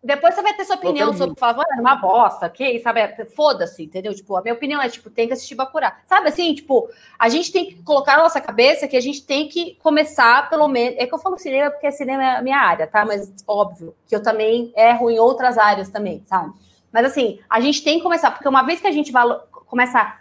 depois 0.06 0.36
você 0.36 0.42
vai 0.44 0.54
ter 0.54 0.66
sua 0.66 0.76
opinião 0.76 1.12
sobre 1.18 1.40
falar, 1.40 1.66
é 1.76 1.82
uma 1.82 1.96
bosta, 1.96 2.46
ok? 2.46 2.80
Sabe? 2.80 3.26
Foda-se, 3.36 3.84
entendeu? 3.84 4.14
Tipo, 4.14 4.36
a 4.38 4.42
minha 4.42 4.54
opinião 4.54 4.80
é, 4.80 4.88
tipo, 4.88 5.10
tem 5.10 5.26
que 5.26 5.34
assistir 5.34 5.56
Bacurau. 5.56 5.92
Sabe 6.06 6.28
assim, 6.28 6.54
tipo, 6.54 6.88
a 7.18 7.28
gente 7.28 7.52
tem 7.52 7.66
que 7.66 7.82
colocar 7.82 8.18
na 8.18 8.24
nossa 8.24 8.40
cabeça 8.40 8.88
que 8.88 8.96
a 8.96 9.02
gente 9.02 9.26
tem 9.26 9.50
que 9.50 9.80
começar, 9.82 10.48
pelo 10.48 10.68
menos. 10.68 11.00
É 11.00 11.08
que 11.08 11.14
eu 11.14 11.18
falo 11.18 11.40
cinema 11.40 11.72
porque 11.72 11.92
cinema 11.92 12.24
é 12.24 12.36
a 12.36 12.42
minha 12.44 12.60
área, 12.60 12.86
tá? 12.86 13.04
Mas 13.04 13.34
óbvio 13.48 13.96
que 14.08 14.16
eu 14.16 14.22
também 14.22 14.72
erro 14.78 15.10
em 15.10 15.18
outras 15.18 15.58
áreas 15.58 15.90
também, 15.90 16.22
sabe? 16.28 16.54
Mas 16.92 17.08
assim, 17.08 17.40
a 17.50 17.60
gente 17.60 17.84
tem 17.84 17.98
que 17.98 18.04
começar, 18.04 18.30
porque 18.30 18.48
uma 18.48 18.62
vez 18.62 18.80
que 18.80 18.88
a 18.88 18.92
gente 18.92 19.12
valo... 19.12 19.40
começa. 19.66 20.20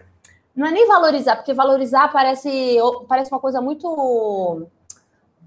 Não 0.57 0.67
é 0.67 0.71
nem 0.71 0.89
valorizar, 0.89 1.37
porque 1.37 1.53
valorizar 1.53 2.11
parece, 2.11 2.79
parece 3.07 3.31
uma 3.31 3.41
coisa 3.41 3.61
muito 3.61 4.67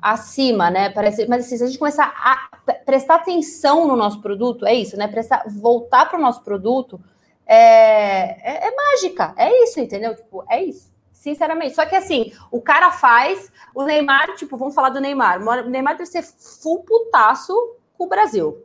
acima, 0.01 0.69
né? 0.69 0.89
Parece, 0.89 1.27
mas 1.27 1.45
assim, 1.45 1.57
se 1.57 1.63
a 1.63 1.67
gente 1.67 1.79
começar 1.79 2.13
a 2.15 2.73
prestar 2.85 3.15
atenção 3.15 3.87
no 3.87 3.95
nosso 3.95 4.21
produto, 4.21 4.65
é 4.65 4.73
isso, 4.73 4.97
né? 4.97 5.07
Prestar, 5.07 5.43
voltar 5.47 6.05
para 6.07 6.17
o 6.17 6.21
nosso 6.21 6.43
produto 6.43 6.99
é, 7.45 8.65
é, 8.65 8.67
é, 8.67 8.75
mágica, 8.75 9.33
é 9.37 9.63
isso, 9.63 9.79
entendeu? 9.79 10.15
Tipo, 10.15 10.43
é 10.49 10.63
isso. 10.63 10.91
Sinceramente. 11.13 11.75
Só 11.75 11.85
que 11.85 11.95
assim, 11.95 12.31
o 12.51 12.61
cara 12.61 12.91
faz, 12.91 13.51
o 13.73 13.83
Neymar, 13.83 14.35
tipo, 14.35 14.57
vamos 14.57 14.75
falar 14.75 14.89
do 14.89 15.01
Neymar. 15.01 15.41
O 15.41 15.69
Neymar 15.69 15.97
deve 15.97 16.09
ser 16.09 16.21
full 16.23 16.83
putaço 16.83 17.53
com 17.97 18.05
o 18.05 18.09
Brasil. 18.09 18.63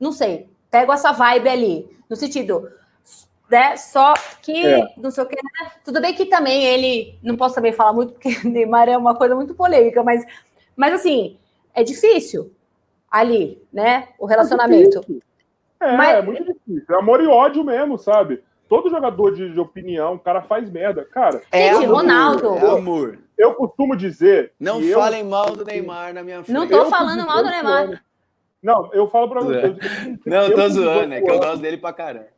Não 0.00 0.10
sei. 0.10 0.50
Pego 0.70 0.92
essa 0.92 1.12
vibe 1.12 1.48
ali. 1.48 1.98
No 2.08 2.16
sentido, 2.16 2.68
né? 3.50 3.76
Só 3.76 4.14
que 4.42 4.66
é. 4.66 4.94
não 4.96 5.10
sei 5.10 5.24
o 5.24 5.26
que. 5.26 5.36
Né? 5.36 5.70
Tudo 5.84 6.00
bem 6.00 6.14
que 6.14 6.26
também 6.26 6.64
ele. 6.64 7.18
Não 7.22 7.36
posso 7.36 7.54
também 7.54 7.72
falar 7.72 7.92
muito, 7.92 8.12
porque 8.14 8.36
Neymar 8.48 8.88
é 8.88 8.96
uma 8.96 9.14
coisa 9.14 9.34
muito 9.34 9.54
polêmica, 9.54 10.02
mas 10.02 10.24
mas 10.78 10.94
assim, 10.94 11.36
é 11.74 11.82
difícil 11.82 12.52
ali, 13.10 13.60
né? 13.72 14.10
O 14.16 14.26
relacionamento. 14.26 15.04
É, 15.80 15.96
Mas... 15.96 16.18
é 16.18 16.22
muito 16.22 16.44
difícil. 16.44 16.84
É 16.88 16.98
amor 16.98 17.20
e 17.20 17.26
ódio 17.26 17.64
mesmo, 17.64 17.98
sabe? 17.98 18.44
Todo 18.68 18.88
jogador 18.88 19.34
de, 19.34 19.52
de 19.52 19.58
opinião, 19.58 20.14
o 20.14 20.18
cara 20.20 20.42
faz 20.42 20.70
merda. 20.70 21.04
Cara, 21.04 21.42
é 21.50 21.74
Gente, 21.74 21.86
Ronaldo. 21.86 22.54
É 22.54 22.70
amor. 22.70 23.18
Eu 23.36 23.54
costumo 23.54 23.96
dizer. 23.96 24.52
Não 24.60 24.80
falem 24.92 25.20
eu... 25.22 25.26
mal 25.26 25.56
do 25.56 25.64
Neymar 25.64 26.14
na 26.14 26.22
minha 26.22 26.44
frente. 26.44 26.52
Não 26.52 26.68
tô 26.68 26.76
eu 26.76 26.86
falando 26.86 27.26
mal 27.26 27.42
do 27.42 27.50
Neymar. 27.50 27.82
Anos. 27.84 28.00
Não, 28.62 28.90
eu 28.92 29.08
falo 29.08 29.28
pra 29.28 29.40
você. 29.40 29.76
Não, 30.24 30.42
eu 30.42 30.54
tô 30.54 30.68
zoando, 30.68 31.14
é 31.14 31.22
que 31.22 31.30
eu 31.30 31.38
gosto 31.38 31.58
dele 31.58 31.78
pra 31.78 31.92
caramba. 31.92 32.28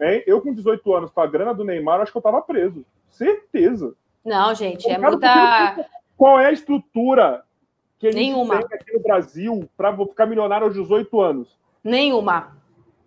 Hein? 0.00 0.24
Eu 0.26 0.40
com 0.40 0.52
18 0.52 0.94
anos, 0.94 1.10
com 1.10 1.20
a 1.20 1.26
grana 1.26 1.54
do 1.54 1.64
Neymar, 1.64 2.00
acho 2.00 2.10
que 2.10 2.18
eu 2.18 2.22
tava 2.22 2.42
preso. 2.42 2.84
Certeza. 3.10 3.94
Não, 4.24 4.52
gente, 4.54 4.90
é 4.90 4.98
muita. 4.98 5.86
Qual 6.16 6.40
é 6.40 6.46
a 6.46 6.52
estrutura 6.52 7.44
que 7.98 8.08
a 8.08 8.10
gente 8.10 8.20
Nenhuma. 8.20 8.62
tem 8.62 8.78
aqui 8.78 8.92
no 8.92 9.00
Brasil 9.00 9.68
para 9.76 9.96
ficar 9.96 10.26
milionário 10.26 10.66
aos 10.66 10.74
18 10.74 11.20
anos? 11.20 11.58
Nenhuma. 11.82 12.56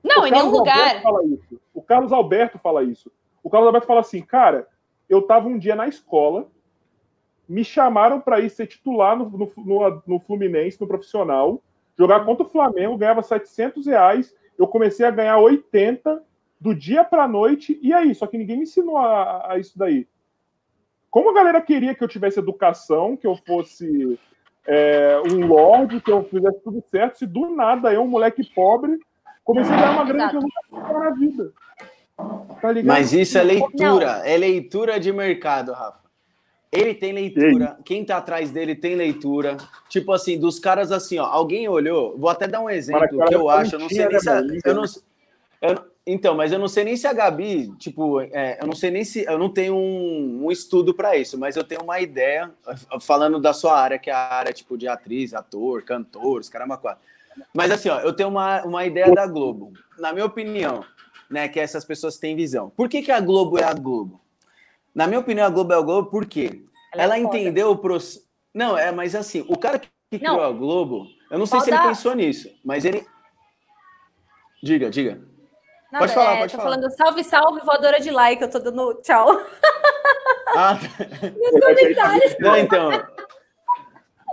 Não, 0.04 0.24
o 0.24 0.28
em 0.28 0.32
nenhum 0.32 0.50
lugar. 0.50 1.02
Fala 1.02 1.24
isso. 1.26 1.60
O 1.74 1.82
Carlos 1.82 2.12
Alberto 2.12 2.58
fala 2.60 2.84
isso. 2.84 3.12
O 3.44 3.50
Carlos 3.50 3.68
Alberto 3.68 3.88
fala 3.88 4.00
assim, 4.00 4.22
cara, 4.22 4.68
eu 5.10 5.20
estava 5.20 5.48
um 5.48 5.58
dia 5.58 5.76
na 5.76 5.88
escola, 5.88 6.48
me 7.48 7.64
chamaram 7.64 8.20
para 8.20 8.40
ir 8.40 8.50
ser 8.50 8.68
titular 8.68 9.18
no, 9.18 9.30
no, 9.30 9.52
no, 9.58 10.04
no, 10.06 10.20
Fluminense, 10.20 10.80
no 10.80 10.88
profissional, 10.88 11.62
jogar 11.98 12.26
contra 12.26 12.46
o 12.46 12.50
Flamengo, 12.50 12.98
ganhava 12.98 13.24
700 13.24 13.86
reais, 13.86 14.36
eu 14.58 14.68
comecei 14.68 15.06
a 15.06 15.12
ganhar 15.12 15.38
80 15.38 16.24
do 16.60 16.74
dia 16.74 17.04
para 17.04 17.24
a 17.24 17.28
noite, 17.28 17.80
e 17.82 17.94
aí, 17.94 18.14
só 18.14 18.28
que 18.28 18.38
ninguém 18.38 18.58
me 18.58 18.64
ensinou 18.64 18.98
a, 18.98 19.54
a, 19.54 19.60
isso 19.60 19.78
daí. 19.78 20.08
Como 21.10 21.30
a 21.30 21.34
galera 21.34 21.62
queria 21.62 21.96
que 21.96 22.04
eu 22.04 22.08
tivesse 22.08 22.40
educação, 22.40 23.16
que 23.16 23.26
eu 23.26 23.36
fosse 23.36 24.20
é, 24.68 25.22
um 25.26 25.48
lord, 25.48 26.02
que 26.02 26.12
eu 26.12 26.24
fizesse 26.26 26.60
tudo 26.62 26.84
certo, 26.92 27.20
se 27.20 27.26
do 27.26 27.56
nada 27.56 27.94
eu, 27.94 28.02
um 28.02 28.08
moleque 28.08 28.44
pobre, 28.54 29.00
comecei 29.44 29.74
a 29.74 29.78
ganhar 29.78 29.92
uma 29.92 30.06
grana 30.06 30.30
que 30.30 30.36
eu 30.36 30.42
nunca 30.42 30.62
fiz 30.70 31.00
na 31.00 31.10
vida. 31.12 31.54
Tá 32.62 32.74
Mas 32.84 33.14
isso 33.14 33.38
é 33.38 33.44
leitura, 33.44 34.18
Não. 34.18 34.26
é 34.26 34.38
leitura 34.38 35.00
de 35.00 35.14
mercado, 35.14 35.72
Rafa. 35.72 36.08
Ele 36.70 36.94
tem 36.94 37.14
leitura, 37.14 37.78
quem 37.86 38.04
tá 38.04 38.18
atrás 38.18 38.52
dele 38.52 38.76
tem 38.76 38.96
leitura. 38.96 39.56
Tipo 39.88 40.12
assim, 40.12 40.38
dos 40.38 40.60
caras 40.60 40.92
assim, 40.92 41.18
ó, 41.18 41.26
alguém 41.26 41.70
olhou, 41.70 42.18
vou 42.18 42.30
até 42.30 42.46
dar 42.46 42.60
um 42.60 42.70
exemplo 42.70 43.26
que 43.26 43.34
eu 43.34 43.50
acho, 43.50 43.76
eu 43.76 43.80
não 43.80 43.88
sei 43.88 44.06
nem 44.06 44.20
se, 44.20 44.62
eu 44.66 44.76
não, 44.76 44.84
eu, 45.62 45.86
então, 46.10 46.36
mas 46.36 46.54
eu 46.54 46.58
não 46.58 46.70
sei 46.70 46.86
nem 46.86 46.96
se 46.96 47.06
a 47.06 47.12
Gabi, 47.12 47.70
tipo, 47.78 48.22
é, 48.22 48.58
eu 48.62 48.66
não 48.66 48.74
sei 48.74 48.90
nem 48.90 49.04
se 49.04 49.26
eu 49.26 49.38
não 49.38 49.50
tenho 49.50 49.76
um, 49.76 50.46
um 50.46 50.52
estudo 50.52 50.94
para 50.94 51.18
isso, 51.18 51.38
mas 51.38 51.58
eu 51.58 51.66
tenho 51.66 51.82
uma 51.82 52.00
ideia 52.00 52.50
falando 53.02 53.42
da 53.42 53.52
sua 53.52 53.78
área, 53.78 54.00
que 54.00 54.10
é 54.10 54.14
a 54.14 54.34
área 54.34 54.54
tipo 54.54 54.78
de 54.78 54.88
atriz, 54.88 55.34
ator, 55.34 55.84
cantor, 55.84 56.40
os 56.40 56.48
caramba 56.48 56.78
quatro. 56.78 57.04
Mas 57.54 57.72
assim, 57.72 57.90
ó, 57.90 58.00
eu 58.00 58.14
tenho 58.14 58.30
uma, 58.30 58.64
uma 58.64 58.86
ideia 58.86 59.12
da 59.14 59.28
Globo. 59.28 59.74
Na 60.00 60.14
minha 60.14 60.26
opinião, 60.26 60.86
né, 61.30 61.50
que 61.50 61.60
essas 61.60 61.84
pessoas 61.84 62.18
têm 62.18 62.38
visão. 62.38 62.70
Por 62.70 62.88
que, 62.88 63.02
que 63.02 63.12
a 63.12 63.20
Globo 63.20 63.60
é 63.60 63.66
a 63.66 63.74
Globo? 63.74 64.22
Na 64.96 65.08
minha 65.08 65.20
opinião, 65.20 65.46
a 65.46 65.50
Globo 65.50 65.74
é 65.74 65.76
a 65.76 65.82
Globo 65.82 66.10
porque 66.10 66.64
ela, 66.94 67.04
ela 67.04 67.18
é 67.18 67.20
entendeu 67.20 67.70
o 67.72 67.78
processo. 67.78 68.26
Não, 68.54 68.78
é, 68.78 68.94
mas 68.94 69.14
assim, 69.14 69.46
o 69.50 69.58
cara 69.58 69.78
que 69.78 69.90
criou 70.10 70.38
não. 70.38 70.42
a 70.42 70.52
Globo, 70.54 71.06
eu 71.30 71.38
não 71.38 71.46
sei 71.46 71.60
se 71.60 71.70
ele 71.70 71.82
pensou 71.82 72.16
nisso, 72.16 72.50
mas 72.64 72.86
ele. 72.86 73.06
Diga, 74.64 74.90
diga. 74.90 75.22
Nada, 75.92 76.04
pode 76.04 76.14
falar, 76.14 76.34
é, 76.34 76.40
pode 76.40 76.52
tô 76.52 76.58
falar. 76.58 76.70
falando 76.76 76.92
salve, 76.96 77.24
salve, 77.24 77.62
voadora 77.62 78.00
de 78.00 78.12
like, 78.12 78.42
eu 78.42 78.50
tô 78.50 78.60
dando 78.60 78.94
tchau. 78.96 79.42
Ah, 80.56 80.78
Nos 81.54 81.66
comentários. 81.66 82.36
Não, 82.40 82.58
então. 82.58 82.90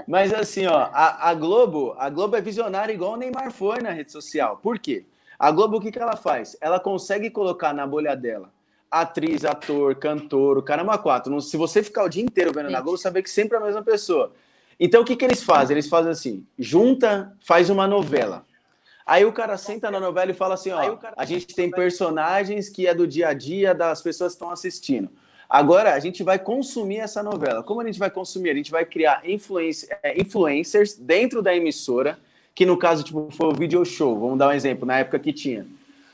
Mas 0.07 0.33
assim, 0.35 0.67
ó, 0.67 0.89
a, 0.93 1.31
a, 1.31 1.35
Globo, 1.35 1.95
a 1.99 2.11
Globo 2.11 2.37
é 2.37 2.41
visionária 2.41 2.93
igual 2.93 3.13
o 3.13 3.17
Neymar 3.17 3.51
foi 3.53 3.81
na 3.81 3.91
rede 3.91 4.13
social. 4.13 4.59
Por 4.63 4.79
quê? 4.79 5.05
A 5.39 5.51
Globo, 5.51 5.79
o 5.79 5.81
que, 5.81 5.91
que 5.91 5.99
ela 5.99 6.17
faz? 6.17 6.57
Ela 6.61 6.79
consegue 6.79 7.31
colocar 7.31 7.73
na 7.73 7.87
bolha 7.87 8.15
dela 8.15 8.51
atriz, 9.01 9.45
ator, 9.45 9.97
cantor, 9.97 10.59
o 10.59 10.63
caramba 10.63 10.97
quatro. 10.97 11.41
Se 11.41 11.57
você 11.57 11.83
ficar 11.83 12.05
o 12.05 12.09
dia 12.09 12.23
inteiro 12.23 12.53
vendo 12.53 12.71
na 12.71 12.81
Globo, 12.81 12.97
você 12.97 13.05
vai 13.05 13.15
ver 13.15 13.23
que 13.23 13.31
sempre 13.31 13.57
é 13.57 13.61
a 13.61 13.65
mesma 13.65 13.83
pessoa. 13.83 14.33
Então, 14.79 15.03
o 15.03 15.05
que, 15.05 15.17
que 15.17 15.25
eles 15.25 15.43
fazem? 15.43 15.75
Eles 15.75 15.89
fazem 15.89 16.13
assim, 16.13 16.47
junta, 16.59 17.37
faz 17.45 17.71
uma 17.71 17.87
novela. 17.87 18.45
Aí 19.07 19.25
o 19.25 19.33
cara 19.33 19.57
senta 19.59 19.91
na 19.91 20.01
novela 20.01 20.31
e 20.31 20.35
fala 20.35 20.55
assim, 20.55 20.71
ó, 20.71 20.99
a 21.15 21.25
gente 21.25 21.55
tem 21.55 21.71
personagens 21.71 22.71
que 22.71 22.87
é 22.87 22.95
do 22.95 23.07
dia 23.07 23.29
a 23.29 23.35
dia 23.35 23.75
das 23.75 24.01
pessoas 24.01 24.33
que 24.33 24.37
estão 24.37 24.51
assistindo. 24.51 25.11
Agora 25.49 25.93
a 25.93 26.01
gente 26.01 26.23
vai 26.23 26.39
consumir 26.39 26.99
essa 26.99 27.23
novela. 27.23 27.63
Como 27.63 27.81
a 27.83 27.85
gente 27.85 27.99
vai 27.99 28.11
consumir? 28.11 28.51
A 28.51 28.55
gente 28.55 28.71
vai 28.71 28.85
criar 28.85 29.23
é, 29.23 30.21
influencers 30.21 30.97
dentro 30.97 31.43
da 31.43 31.55
emissora, 31.55 32.19
que 32.55 32.65
no 32.65 32.79
caso 32.79 33.05
tipo, 33.05 33.29
foi 33.31 33.49
o 33.49 33.55
video 33.55 33.85
show, 33.85 34.19
vamos 34.19 34.39
dar 34.39 34.49
um 34.49 34.53
exemplo, 34.53 34.87
na 34.87 34.99
época 34.99 35.19
que 35.19 35.33
tinha. 35.33 35.67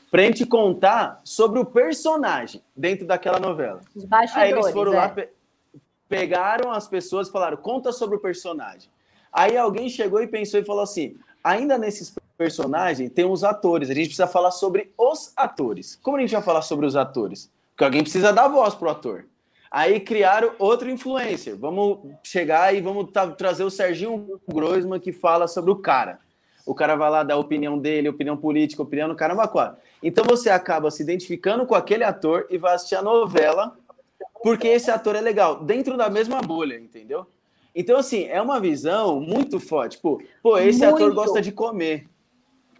Pra 0.09 0.23
gente 0.23 0.45
contar 0.45 1.21
sobre 1.23 1.59
o 1.59 1.65
personagem 1.65 2.61
dentro 2.75 3.07
daquela 3.07 3.39
novela. 3.39 3.79
Os 3.95 4.05
Aí 4.35 4.51
eles 4.51 4.69
foram 4.71 4.93
é. 4.93 4.97
lá, 4.97 5.09
pe 5.09 5.29
pegaram 6.09 6.69
as 6.69 6.89
pessoas 6.89 7.29
e 7.29 7.31
falaram, 7.31 7.55
conta 7.55 7.93
sobre 7.93 8.17
o 8.17 8.19
personagem. 8.19 8.89
Aí 9.31 9.55
alguém 9.55 9.87
chegou 9.87 10.21
e 10.21 10.27
pensou 10.27 10.59
e 10.59 10.65
falou 10.65 10.83
assim: 10.83 11.17
ainda 11.41 11.77
nesses 11.77 12.13
personagens 12.41 13.11
tem 13.11 13.23
os 13.23 13.43
atores, 13.43 13.91
a 13.91 13.93
gente 13.93 14.07
precisa 14.07 14.25
falar 14.25 14.49
sobre 14.49 14.91
os 14.97 15.31
atores. 15.37 15.95
Como 16.01 16.17
a 16.17 16.21
gente 16.21 16.31
vai 16.31 16.41
falar 16.41 16.63
sobre 16.63 16.87
os 16.87 16.95
atores? 16.95 17.51
Porque 17.69 17.83
alguém 17.83 18.01
precisa 18.01 18.33
dar 18.33 18.47
voz 18.47 18.73
pro 18.73 18.89
ator. 18.89 19.25
Aí 19.69 19.99
criaram 19.99 20.53
outro 20.57 20.89
influencer. 20.89 21.55
Vamos 21.55 21.99
chegar 22.23 22.73
e 22.73 22.81
vamos 22.81 23.11
trazer 23.37 23.63
o 23.63 23.69
Serginho 23.69 24.41
Groisman 24.51 24.99
que 24.99 25.11
fala 25.11 25.47
sobre 25.47 25.69
o 25.69 25.75
cara. 25.75 26.19
O 26.65 26.73
cara 26.73 26.95
vai 26.95 27.11
lá 27.11 27.21
dar 27.21 27.35
a 27.35 27.37
opinião 27.37 27.77
dele, 27.77 28.09
opinião 28.09 28.35
política, 28.35 28.81
opinião 28.81 29.07
no 29.07 29.15
caramba 29.15 29.47
quatro. 29.47 29.79
Então 30.01 30.25
você 30.27 30.49
acaba 30.49 30.89
se 30.89 31.03
identificando 31.03 31.65
com 31.67 31.75
aquele 31.75 32.03
ator 32.03 32.47
e 32.49 32.57
vai 32.57 32.73
assistir 32.73 32.95
a 32.95 33.03
novela 33.03 33.77
porque 34.41 34.67
esse 34.67 34.89
ator 34.89 35.15
é 35.15 35.21
legal, 35.21 35.63
dentro 35.63 35.95
da 35.95 36.09
mesma 36.09 36.41
bolha, 36.41 36.75
entendeu? 36.75 37.27
Então, 37.75 37.97
assim, 37.97 38.23
é 38.23 38.41
uma 38.41 38.59
visão 38.59 39.21
muito 39.21 39.59
forte. 39.59 39.97
Tipo, 39.97 40.21
pô, 40.41 40.57
esse 40.57 40.79
muito. 40.79 40.95
ator 40.95 41.13
gosta 41.13 41.39
de 41.39 41.51
comer. 41.51 42.07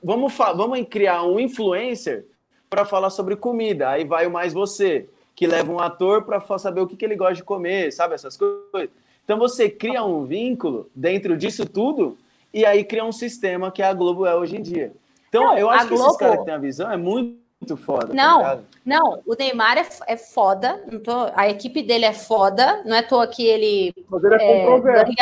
Vamos, 0.04 0.34
vamos 0.36 0.88
criar 0.90 1.24
um 1.24 1.40
influencer 1.40 2.26
para 2.70 2.86
falar 2.86 3.10
sobre 3.10 3.36
comida. 3.36 3.90
Aí 3.90 4.04
vai 4.04 4.26
o 4.26 4.32
mais 4.32 4.54
você, 4.54 5.08
que 5.36 5.46
leva 5.46 5.72
um 5.72 5.80
ator 5.80 6.24
para 6.24 6.42
saber 6.58 6.82
o 6.82 6.88
que, 6.88 6.96
que 6.96 7.06
ele 7.06 7.16
gosta 7.16 7.36
de 7.36 7.44
comer, 7.44 7.92
sabe? 7.92 8.16
Essas 8.16 8.38
coisas. 8.38 8.90
Então 9.24 9.38
você 9.38 9.70
cria 9.70 10.04
um 10.04 10.26
vínculo 10.26 10.90
dentro 10.96 11.38
disso 11.38 11.66
tudo 11.66 12.18
e 12.54 12.66
aí 12.66 12.84
cria 12.84 13.06
um 13.06 13.12
sistema 13.12 13.72
que 13.72 13.82
a 13.82 13.94
Globo 13.94 14.26
é 14.26 14.36
hoje 14.36 14.58
em 14.58 14.62
dia. 14.62 14.92
Então 15.30 15.44
não, 15.44 15.58
eu 15.58 15.70
acho 15.70 15.88
que 15.88 15.96
Globo... 15.96 16.08
esses 16.08 16.18
caras 16.18 16.40
que 16.40 16.46
têm 16.46 16.54
a 16.54 16.58
visão 16.58 16.92
é 16.92 16.98
muito, 16.98 17.42
foda. 17.78 18.08
Tá 18.08 18.14
não, 18.14 18.42
tá 18.42 18.60
não, 18.84 19.22
o 19.26 19.36
Neymar 19.38 19.78
é, 19.78 19.88
é 20.08 20.18
foda, 20.18 20.84
tô, 21.04 21.30
a 21.36 21.48
equipe 21.48 21.84
dele 21.84 22.06
é 22.06 22.14
foda, 22.14 22.82
não 22.86 22.96
é 22.96 23.00
à 23.00 23.04
toa 23.04 23.28
que 23.28 23.46
ele. 23.46 23.94
Mas 24.10 24.24
ele 24.24 24.36
é, 24.36 24.38
é 24.38 24.66
controverso. 24.66 25.14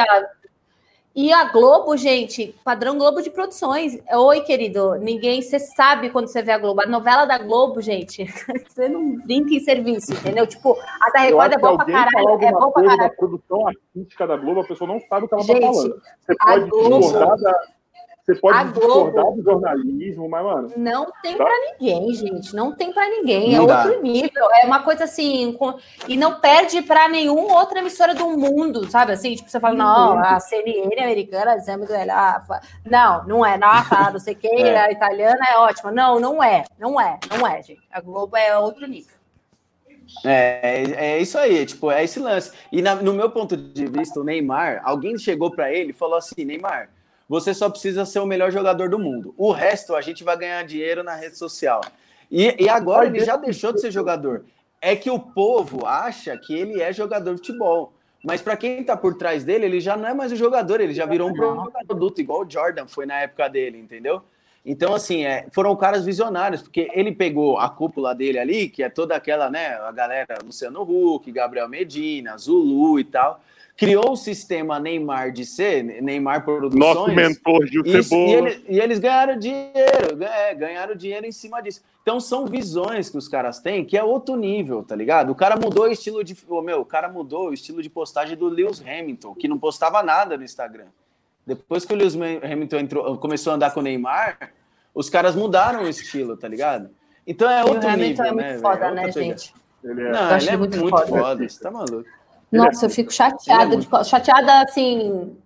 E 1.21 1.33
a 1.33 1.43
Globo, 1.51 1.97
gente, 1.97 2.55
padrão 2.63 2.97
Globo 2.97 3.21
de 3.21 3.29
produções. 3.29 3.99
Oi, 4.09 4.39
querido, 4.39 4.95
ninguém, 4.95 5.41
você 5.41 5.59
sabe 5.59 6.11
quando 6.11 6.29
você 6.29 6.41
vê 6.41 6.53
a 6.53 6.57
Globo. 6.57 6.81
A 6.81 6.87
novela 6.87 7.25
da 7.25 7.37
Globo, 7.37 7.81
gente, 7.81 8.23
você 8.65 8.87
não 8.87 9.17
brinca 9.17 9.53
em 9.53 9.59
serviço, 9.59 10.13
entendeu? 10.13 10.47
Tipo, 10.47 10.77
a 11.01 11.11
da 11.11 11.19
Record 11.19 11.51
é 11.51 11.57
bom 11.57 11.75
pra 11.75 11.85
caralho. 11.85 12.41
É 12.41 12.51
bom 12.53 12.71
pra 12.71 12.83
caralho. 12.83 12.97
Da 12.99 13.09
produção 13.09 13.67
artística 13.67 14.25
da 14.25 14.37
Globo, 14.37 14.61
a 14.61 14.63
pessoa 14.63 14.87
não 14.87 15.01
sabe 15.09 15.25
o 15.25 15.27
que 15.27 15.35
ela 15.35 15.45
tá 15.45 15.53
gente, 15.53 15.61
tá 15.61 15.73
falando. 15.73 16.01
Você 16.21 16.35
pode 16.37 16.99
discordar 17.01 17.37
da, 17.37 17.61
você 18.29 18.35
pode 18.35 18.57
a 18.57 18.63
discordar 18.63 19.23
Globo, 19.23 19.37
do 19.37 19.43
jornalismo, 19.43 20.29
mas, 20.29 20.43
mano. 20.43 20.71
Não 20.77 21.11
tem 21.23 21.35
tá? 21.35 21.43
para 21.43 21.55
ninguém, 21.71 22.13
gente. 22.13 22.55
Não 22.55 22.71
tem 22.71 22.93
para 22.93 23.09
ninguém. 23.09 23.55
Não 23.55 23.63
é 23.63 23.67
dá. 23.67 23.83
outro 23.85 24.01
nível. 24.03 24.47
É 24.61 24.65
uma 24.65 24.83
coisa 24.83 25.05
assim. 25.05 25.53
Com... 25.53 25.75
E 26.07 26.15
não 26.15 26.39
perde 26.39 26.81
para 26.83 27.09
nenhuma 27.09 27.59
outra 27.59 27.79
emissora 27.79 28.13
do 28.13 28.29
mundo, 28.37 28.89
sabe? 28.89 29.13
Assim, 29.13 29.33
tipo, 29.35 29.49
você 29.49 29.59
fala, 29.59 29.73
não, 29.75 30.13
uhum. 30.13 30.19
a 30.19 30.39
CNN 30.39 31.01
americana, 31.01 31.55
dizendo 31.55 31.91
ela. 31.91 32.43
Não, 32.85 33.25
não 33.25 33.45
é. 33.45 33.57
Não, 33.57 33.67
a 33.67 34.11
não 34.11 34.19
sei 34.19 34.35
quem, 34.35 34.61
é. 34.61 34.77
a 34.77 34.91
italiana 34.91 35.43
é 35.51 35.57
ótima. 35.57 35.91
Não, 35.91 36.19
não 36.19 36.43
é. 36.43 36.65
Não 36.77 37.01
é. 37.01 37.17
Não 37.35 37.47
é, 37.47 37.63
gente. 37.63 37.81
A 37.91 37.99
Globo 37.99 38.37
é 38.37 38.55
outro 38.57 38.87
nível. 38.87 39.17
É, 40.25 41.15
é 41.15 41.19
isso 41.19 41.37
aí, 41.37 41.65
tipo, 41.65 41.91
é 41.91 42.03
esse 42.03 42.19
lance. 42.19 42.51
E 42.71 42.81
na, 42.81 42.95
no 42.95 43.13
meu 43.13 43.29
ponto 43.29 43.55
de 43.55 43.85
vista, 43.85 44.19
o 44.19 44.23
Neymar, 44.23 44.81
alguém 44.83 45.17
chegou 45.17 45.51
para 45.51 45.71
ele 45.71 45.91
e 45.91 45.93
falou 45.93 46.17
assim: 46.17 46.43
Neymar, 46.43 46.89
você 47.29 47.53
só 47.53 47.69
precisa 47.69 48.05
ser 48.05 48.19
o 48.19 48.25
melhor 48.25 48.51
jogador 48.51 48.89
do 48.89 48.97
mundo. 48.97 49.35
O 49.37 49.51
resto 49.51 49.95
a 49.95 50.01
gente 50.01 50.23
vai 50.23 50.35
ganhar 50.35 50.63
dinheiro 50.63 51.03
na 51.03 51.13
rede 51.13 51.37
social. 51.37 51.79
E, 52.31 52.55
e 52.59 52.67
agora 52.67 53.05
ele 53.05 53.19
já 53.23 53.37
deixou 53.37 53.71
de 53.71 53.79
ser 53.79 53.91
jogador. 53.91 54.45
É 54.81 54.95
que 54.95 55.11
o 55.11 55.19
povo 55.19 55.85
acha 55.85 56.35
que 56.35 56.55
ele 56.55 56.81
é 56.81 56.91
jogador 56.91 57.35
de 57.35 57.41
futebol. 57.41 57.93
Mas 58.23 58.41
para 58.41 58.57
quem 58.57 58.81
está 58.81 58.97
por 58.97 59.13
trás 59.13 59.43
dele, 59.43 59.65
ele 59.65 59.79
já 59.79 59.95
não 59.95 60.09
é 60.09 60.13
mais 60.13 60.31
um 60.31 60.35
jogador, 60.35 60.81
ele 60.81 60.93
já 60.93 61.05
virou 61.05 61.29
um 61.29 61.33
produto, 61.87 62.19
igual 62.19 62.41
o 62.41 62.49
Jordan 62.49 62.87
foi 62.87 63.05
na 63.05 63.21
época 63.21 63.47
dele, 63.47 63.77
entendeu? 63.77 64.21
Então, 64.65 64.93
assim, 64.93 65.23
é, 65.23 65.47
foram 65.51 65.73
caras 65.75 66.03
visionários, 66.03 66.61
porque 66.61 66.89
ele 66.93 67.13
pegou 67.13 67.57
a 67.57 67.69
cúpula 67.69 68.13
dele 68.13 68.39
ali, 68.39 68.67
que 68.67 68.83
é 68.83 68.89
toda 68.89 69.15
aquela, 69.15 69.49
né, 69.49 69.75
a 69.75 69.91
galera 69.91 70.37
Luciano 70.43 70.81
Huck, 70.81 71.31
Gabriel 71.31 71.69
Medina, 71.69 72.37
Zulu 72.37 72.99
e 72.99 73.05
tal, 73.05 73.41
criou 73.79 74.11
o 74.11 74.17
sistema 74.17 74.77
Neymar 74.77 75.31
de 75.31 75.45
ser, 75.45 75.83
Neymar 76.01 76.43
Produções. 76.43 76.77
Nosso 76.77 77.11
mentor, 77.13 77.65
Gil 77.65 77.81
e, 77.85 78.03
Cebola. 78.03 78.27
E, 78.27 78.33
ele, 78.33 78.65
e, 78.67 78.79
eles 78.79 78.99
ganharam 78.99 79.39
dinheiro, 79.39 80.21
é, 80.21 80.53
ganharam 80.53 80.93
dinheiro 80.93 81.25
em 81.25 81.31
cima 81.31 81.61
disso. 81.61 81.81
Então 82.01 82.19
são 82.19 82.45
visões 82.45 83.09
que 83.09 83.17
os 83.17 83.29
caras 83.29 83.59
têm 83.59 83.85
que 83.85 83.97
é 83.97 84.03
outro 84.03 84.35
nível, 84.35 84.83
tá 84.83 84.97
ligado? 84.97 85.31
O 85.31 85.35
cara 85.35 85.55
mudou 85.55 85.85
o 85.85 85.91
estilo 85.91 86.25
de. 86.25 86.35
Oh, 86.49 86.61
meu, 86.61 86.81
o 86.81 86.85
cara 86.85 87.07
mudou 87.07 87.49
o 87.49 87.53
estilo 87.53 87.81
de 87.81 87.89
postagem 87.89 88.35
do 88.35 88.49
Lewis 88.49 88.81
Hamilton, 88.81 89.33
que 89.33 89.47
não 89.47 89.57
postava 89.57 90.03
nada 90.03 90.35
no 90.35 90.43
Instagram. 90.43 90.87
Depois 91.47 91.85
que 91.85 91.93
o 91.93 91.95
Lewis 91.95 92.15
Hamilton 92.15 92.77
entrou, 92.79 93.17
começou 93.17 93.51
a 93.51 93.55
andar 93.55 93.73
com 93.73 93.79
o 93.79 93.83
Neymar, 93.83 94.51
os 94.93 95.09
caras 95.09 95.35
mudaram 95.35 95.83
o 95.83 95.87
estilo, 95.87 96.35
tá 96.35 96.49
ligado? 96.49 96.89
Então 97.25 97.49
é 97.49 97.63
outro 97.63 97.89
nível, 97.95 98.25
é 98.25 98.31
muito 98.33 98.45
né? 98.45 98.57
Foda, 98.57 98.87
é 98.87 98.91
né, 98.91 99.11
gente? 99.11 99.53
Ele 99.81 100.01
é... 100.01 100.11
Não, 100.11 100.37
ele 100.37 100.49
é 100.49 100.57
muito, 100.57 100.77
muito 100.77 100.97
foda. 100.97 101.07
foda. 101.07 101.47
Você 101.47 101.63
tá 101.63 101.71
maluco. 101.71 102.18
Nossa, 102.51 102.85
eu 102.85 102.89
fico 102.89 103.11
chateada, 103.11 103.77
de, 103.77 103.87
chateada 104.05 104.61
assim. 104.63 105.37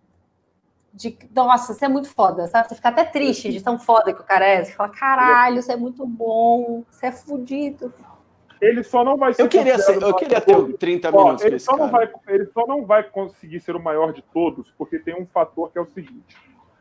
De, 0.93 1.17
nossa, 1.35 1.73
você 1.73 1.85
é 1.85 1.89
muito 1.89 2.07
foda, 2.09 2.47
sabe? 2.47 2.69
Você 2.69 2.75
fica 2.75 2.89
até 2.89 3.03
triste 3.03 3.51
de 3.51 3.61
tão 3.61 3.79
foda 3.79 4.13
que 4.13 4.21
o 4.21 4.23
cara 4.23 4.45
é. 4.45 4.63
Você 4.63 4.73
fala, 4.73 4.89
caralho, 4.89 5.61
você 5.61 5.73
é 5.73 5.77
muito 5.77 6.05
bom, 6.05 6.83
você 6.89 7.07
é 7.07 7.11
fudido. 7.11 7.93
Ele 8.61 8.81
só 8.83 9.03
não 9.03 9.17
vai 9.17 9.33
ser. 9.33 9.41
Eu 9.41 9.49
queria, 9.49 9.77
ser, 9.77 10.01
eu 10.01 10.13
queria 10.13 10.39
ter 10.39 10.77
30 10.77 11.11
minutos. 11.11 11.43
Ó, 11.43 11.47
ele, 11.47 11.59
só 11.59 11.75
não 11.75 11.89
vai, 11.89 12.09
ele 12.29 12.45
só 12.45 12.65
não 12.65 12.85
vai 12.85 13.03
conseguir 13.03 13.59
ser 13.59 13.75
o 13.75 13.83
maior 13.83 14.13
de 14.13 14.21
todos, 14.21 14.71
porque 14.77 14.99
tem 14.99 15.21
um 15.21 15.25
fator 15.25 15.69
que 15.69 15.77
é 15.77 15.81
o 15.81 15.87
seguinte. 15.87 16.37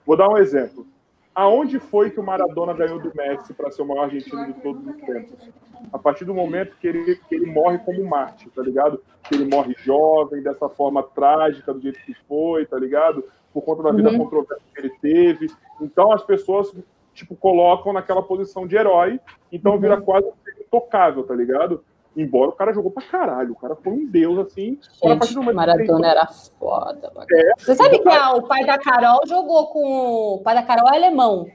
Vou 0.07 0.17
dar 0.17 0.29
um 0.29 0.39
exemplo. 0.39 0.87
Aonde 1.35 1.79
foi 1.79 2.11
que 2.11 2.21
o 2.21 2.23
Maradona 2.23 2.75
ganhou 2.75 3.01
do 3.01 3.13
Messi 3.15 3.55
para 3.55 3.71
ser 3.71 3.83
o 3.83 3.87
maior 3.87 4.05
argentino 4.05 4.47
de 4.47 4.53
todos 4.61 4.87
os 4.87 4.97
tempos? 4.97 5.51
A 5.93 5.99
partir 5.99 6.25
do 6.25 6.35
momento 6.35 6.77
que 6.79 6.87
ele, 6.87 7.17
que 7.17 7.35
ele 7.35 7.47
morre 7.47 7.79
como 7.79 8.05
Marte, 8.05 8.51
tá 8.51 8.63
ligado? 8.63 9.03
Que 9.25 9.35
ele 9.35 9.47
morre 9.47 9.75
jovem, 9.79 10.43
dessa 10.43 10.69
forma 10.69 11.03
trágica, 11.03 11.73
do 11.73 11.81
jeito 11.81 12.01
que 12.05 12.15
foi, 12.29 12.67
tá 12.67 12.79
ligado? 12.79 13.25
Por 13.53 13.63
conta 13.63 13.83
da 13.83 13.93
vida 13.93 14.11
uhum. 14.11 14.19
controversa 14.19 14.63
que 14.75 14.81
ele 14.81 14.91
teve. 15.01 15.51
Então 15.81 16.13
as 16.13 16.23
pessoas, 16.23 16.75
tipo, 17.15 17.35
colocam 17.35 17.93
naquela 17.93 18.23
posição 18.23 18.67
de 18.67 18.77
herói, 18.77 19.19
então 19.51 19.79
vira 19.79 19.99
uhum. 19.99 20.05
quase 20.05 20.31
intocável, 20.61 21.25
tá 21.25 21.35
ligado? 21.35 21.83
Embora 22.17 22.51
o 22.51 22.53
cara 22.53 22.73
jogou 22.73 22.91
pra 22.91 23.03
caralho, 23.03 23.53
o 23.53 23.57
cara 23.57 23.75
foi 23.77 23.93
um 23.93 24.07
deus, 24.07 24.39
assim. 24.39 24.79
Gente, 25.03 25.39
o 25.39 25.55
Maradona 25.55 26.09
era 26.09 26.27
foda. 26.59 27.11
É, 27.31 27.53
Você 27.59 27.75
sabe 27.75 27.99
que 27.99 28.09
a, 28.09 28.35
o 28.35 28.43
pai 28.47 28.67
da 28.67 28.79
Carol 28.79 29.21
jogou 29.27 29.69
com. 29.69 30.35
O 30.35 30.43
pai 30.43 30.55
da 30.55 30.63
Carol 30.63 30.89
é 30.93 30.97
alemão. 30.97 31.47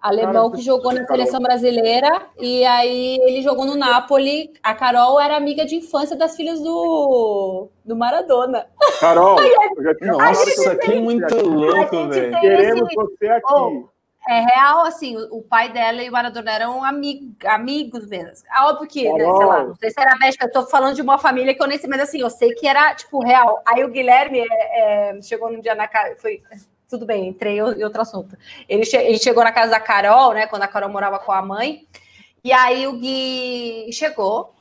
Alemão 0.00 0.52
que 0.52 0.60
jogou 0.62 0.92
na 0.92 1.04
seleção 1.04 1.40
brasileira 1.40 2.28
e 2.38 2.64
aí 2.64 3.18
ele 3.22 3.42
jogou 3.42 3.64
no 3.64 3.74
Napoli. 3.74 4.52
A 4.62 4.72
Carol 4.72 5.20
era 5.20 5.36
amiga 5.36 5.64
de 5.64 5.76
infância 5.76 6.14
das 6.14 6.36
filhas 6.36 6.60
do, 6.60 7.68
do 7.84 7.96
Maradona. 7.96 8.66
Carol, 9.00 9.36
eu 9.40 9.82
já 9.82 9.94
tinha 9.96 10.12
Nossa, 10.12 10.48
isso 10.48 10.70
aqui 10.70 10.92
é 10.92 11.00
muito 11.00 11.34
louco, 11.44 12.08
velho. 12.08 12.40
Queremos 12.40 12.88
você 12.94 13.26
aqui. 13.26 13.52
Oh, 13.52 13.88
é 14.28 14.40
real, 14.40 14.84
assim, 14.84 15.16
o 15.30 15.40
pai 15.40 15.72
dela 15.72 16.02
e 16.02 16.08
o 16.08 16.12
Maradona 16.12 16.50
eram 16.50 16.82
amig 16.82 17.36
amigos 17.44 18.06
mesmo. 18.06 18.46
É 18.52 18.60
óbvio 18.62 18.88
que, 18.88 19.04
né, 19.04 19.18
sei 19.18 19.46
lá, 19.46 19.64
não 19.64 19.74
sei 19.76 19.90
se 19.90 20.00
era 20.00 20.16
médica, 20.16 20.46
eu 20.46 20.52
tô 20.52 20.66
falando 20.66 20.96
de 20.96 21.02
uma 21.02 21.18
família 21.18 21.54
que 21.54 21.62
eu 21.62 21.66
nem 21.66 21.78
sei, 21.78 21.88
mas 21.88 22.00
assim, 22.00 22.20
eu 22.20 22.30
sei 22.30 22.52
que 22.54 22.66
era, 22.66 22.94
tipo, 22.94 23.22
real. 23.22 23.62
Aí 23.64 23.84
o 23.84 23.88
Guilherme 23.88 24.40
é, 24.40 25.14
é, 25.16 25.22
chegou 25.22 25.50
num 25.50 25.60
dia 25.60 25.74
na 25.74 25.86
casa, 25.86 26.16
foi 26.16 26.42
tudo 26.88 27.06
bem, 27.06 27.28
entrei 27.28 27.58
em 27.58 27.84
outro 27.84 28.00
assunto. 28.00 28.36
Ele, 28.68 28.84
che 28.84 28.96
ele, 28.96 29.18
chegou 29.18 29.44
na 29.44 29.52
casa 29.52 29.70
da 29.70 29.80
Carol, 29.80 30.32
né? 30.32 30.46
Quando 30.46 30.62
a 30.62 30.68
Carol 30.68 30.90
morava 30.90 31.18
com 31.18 31.32
a 31.32 31.42
mãe. 31.42 31.86
E 32.42 32.52
aí 32.52 32.86
o 32.86 32.92
Gui 32.92 33.92
chegou. 33.92 34.54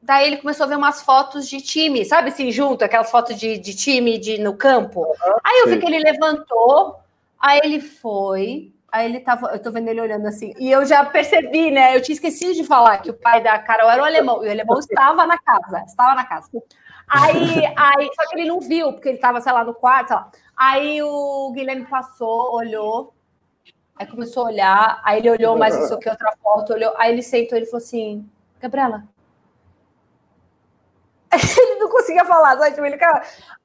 Daí 0.00 0.26
ele 0.26 0.36
começou 0.36 0.64
a 0.64 0.68
ver 0.68 0.76
umas 0.76 1.02
fotos 1.02 1.48
de 1.48 1.60
time, 1.60 2.04
sabe 2.04 2.28
assim, 2.28 2.52
junto, 2.52 2.84
aquelas 2.84 3.10
fotos 3.10 3.36
de, 3.36 3.58
de 3.58 3.74
time 3.74 4.18
de, 4.18 4.38
no 4.38 4.56
campo. 4.56 5.04
Aí 5.42 5.62
eu 5.62 5.68
vi 5.68 5.80
que 5.80 5.86
ele 5.86 5.98
levantou, 5.98 6.94
aí 7.40 7.60
ele 7.64 7.80
foi, 7.80 8.72
aí 8.96 9.06
ele 9.06 9.20
tava, 9.20 9.48
eu 9.48 9.62
tô 9.62 9.70
vendo 9.70 9.88
ele 9.88 10.00
olhando 10.00 10.26
assim, 10.26 10.54
e 10.58 10.70
eu 10.70 10.84
já 10.86 11.04
percebi, 11.04 11.70
né? 11.70 11.94
Eu 11.94 12.00
tinha 12.00 12.14
esquecido 12.14 12.54
de 12.54 12.64
falar 12.64 12.98
que 12.98 13.10
o 13.10 13.14
pai 13.14 13.42
da 13.42 13.58
Carol 13.58 13.90
era 13.90 14.02
o 14.02 14.04
alemão, 14.06 14.42
e 14.42 14.48
o 14.48 14.50
alemão 14.50 14.78
estava 14.78 15.26
na 15.26 15.38
casa, 15.38 15.84
estava 15.86 16.14
na 16.14 16.24
casa. 16.24 16.50
Aí, 17.06 17.66
aí, 17.76 18.10
só 18.14 18.28
que 18.28 18.36
ele 18.38 18.48
não 18.48 18.58
viu, 18.58 18.92
porque 18.94 19.08
ele 19.08 19.16
estava, 19.16 19.40
sei 19.40 19.52
lá, 19.52 19.62
no 19.64 19.74
quarto, 19.74 20.08
sei 20.08 20.16
lá. 20.16 20.30
Aí 20.56 21.02
o 21.02 21.52
Guilherme 21.52 21.84
passou, 21.86 22.54
olhou, 22.54 23.14
aí 23.94 24.06
começou 24.06 24.44
a 24.44 24.46
olhar, 24.46 25.00
aí 25.04 25.18
ele 25.18 25.30
olhou 25.30 25.58
mais 25.58 25.76
isso 25.76 25.98
que 25.98 26.08
outra 26.08 26.34
foto, 26.42 26.72
olhou, 26.72 26.94
aí 26.96 27.12
ele 27.12 27.22
sentou, 27.22 27.58
ele 27.58 27.66
falou 27.66 27.84
assim, 27.84 28.26
Gabriela. 28.60 29.04
Ele 31.36 31.74
não 31.78 31.90
conseguia 31.90 32.24
falar, 32.24 32.56
sabe? 32.56 32.70
Tipo, 32.70 32.86
ele, 32.86 32.98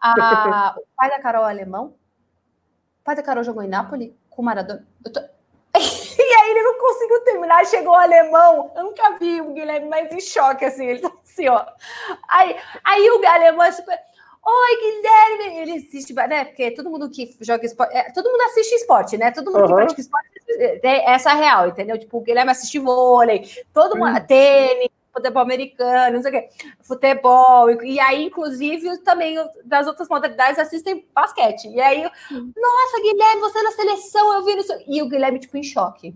ah, 0.01 0.75
o 0.77 0.83
pai 0.93 1.09
da 1.09 1.21
Carol 1.21 1.47
é 1.47 1.51
alemão? 1.51 1.85
O 1.85 3.03
pai 3.03 3.15
da 3.15 3.23
Carol 3.23 3.45
jogou 3.45 3.63
em 3.63 3.69
Nápoles 3.69 4.11
com 4.41 4.43
o 4.43 4.45
Maradona? 4.45 4.85
Tô... 5.13 5.21
E 5.73 6.33
aí 6.33 6.51
ele 6.51 6.63
não 6.63 6.77
conseguiu 6.77 7.21
terminar, 7.21 7.65
chegou 7.65 7.93
o 7.93 7.95
alemão. 7.95 8.71
Eu 8.75 8.83
nunca 8.83 9.17
vi 9.17 9.41
o 9.41 9.53
Guilherme 9.53 9.87
mais 9.87 10.11
em 10.11 10.19
choque, 10.19 10.65
assim. 10.65 10.85
Ele 10.85 10.99
tá 10.99 11.11
assim, 11.23 11.47
ó. 11.47 11.65
Aí, 12.29 12.55
aí 12.83 13.09
o 13.09 13.25
alemão 13.25 13.63
é 13.63 13.71
super. 13.71 13.97
Oi, 14.43 14.77
Guilherme! 14.77 15.59
Ele 15.59 15.77
assiste, 15.77 16.13
né? 16.13 16.45
Porque 16.45 16.71
todo 16.71 16.89
mundo 16.89 17.09
que 17.09 17.35
joga 17.41 17.65
esporte. 17.65 17.95
É, 17.95 18.11
todo 18.11 18.29
mundo 18.29 18.41
assiste 18.41 18.73
esporte, 18.75 19.17
né? 19.17 19.31
Todo 19.31 19.51
mundo 19.51 19.61
uhum. 19.61 19.67
que 19.67 19.73
pratica 19.73 20.01
esporte 20.01 20.29
é 20.83 21.11
essa 21.11 21.33
real, 21.33 21.67
entendeu? 21.67 21.97
Tipo, 21.97 22.17
o 22.17 22.21
Guilherme 22.21 22.51
assiste 22.51 22.79
vôlei, 22.79 23.49
todo 23.73 23.97
mundo. 23.97 24.17
Uhum. 24.17 24.25
Tênis, 24.25 24.89
futebol 25.13 25.41
americano, 25.41 26.15
não 26.15 26.21
sei 26.21 26.31
o 26.31 26.33
quê, 26.33 26.49
futebol. 26.81 27.69
E, 27.69 27.95
e 27.95 27.99
aí, 27.99 28.25
inclusive, 28.25 28.97
também 28.99 29.35
das 29.65 29.87
outras 29.87 30.07
modalidades 30.09 30.59
assistem 30.59 31.05
basquete. 31.13 31.67
E 31.67 31.79
aí, 31.79 32.01
nossa, 32.01 33.01
Guilherme, 33.01 33.41
você 33.41 33.59
é 33.59 33.63
na 33.63 33.71
seleção, 33.71 34.33
eu 34.33 34.45
vi 34.45 34.57
isso. 34.57 34.73
E 34.87 35.01
o 35.01 35.09
Guilherme, 35.09 35.39
tipo, 35.39 35.57
em 35.57 35.63
choque. 35.63 36.15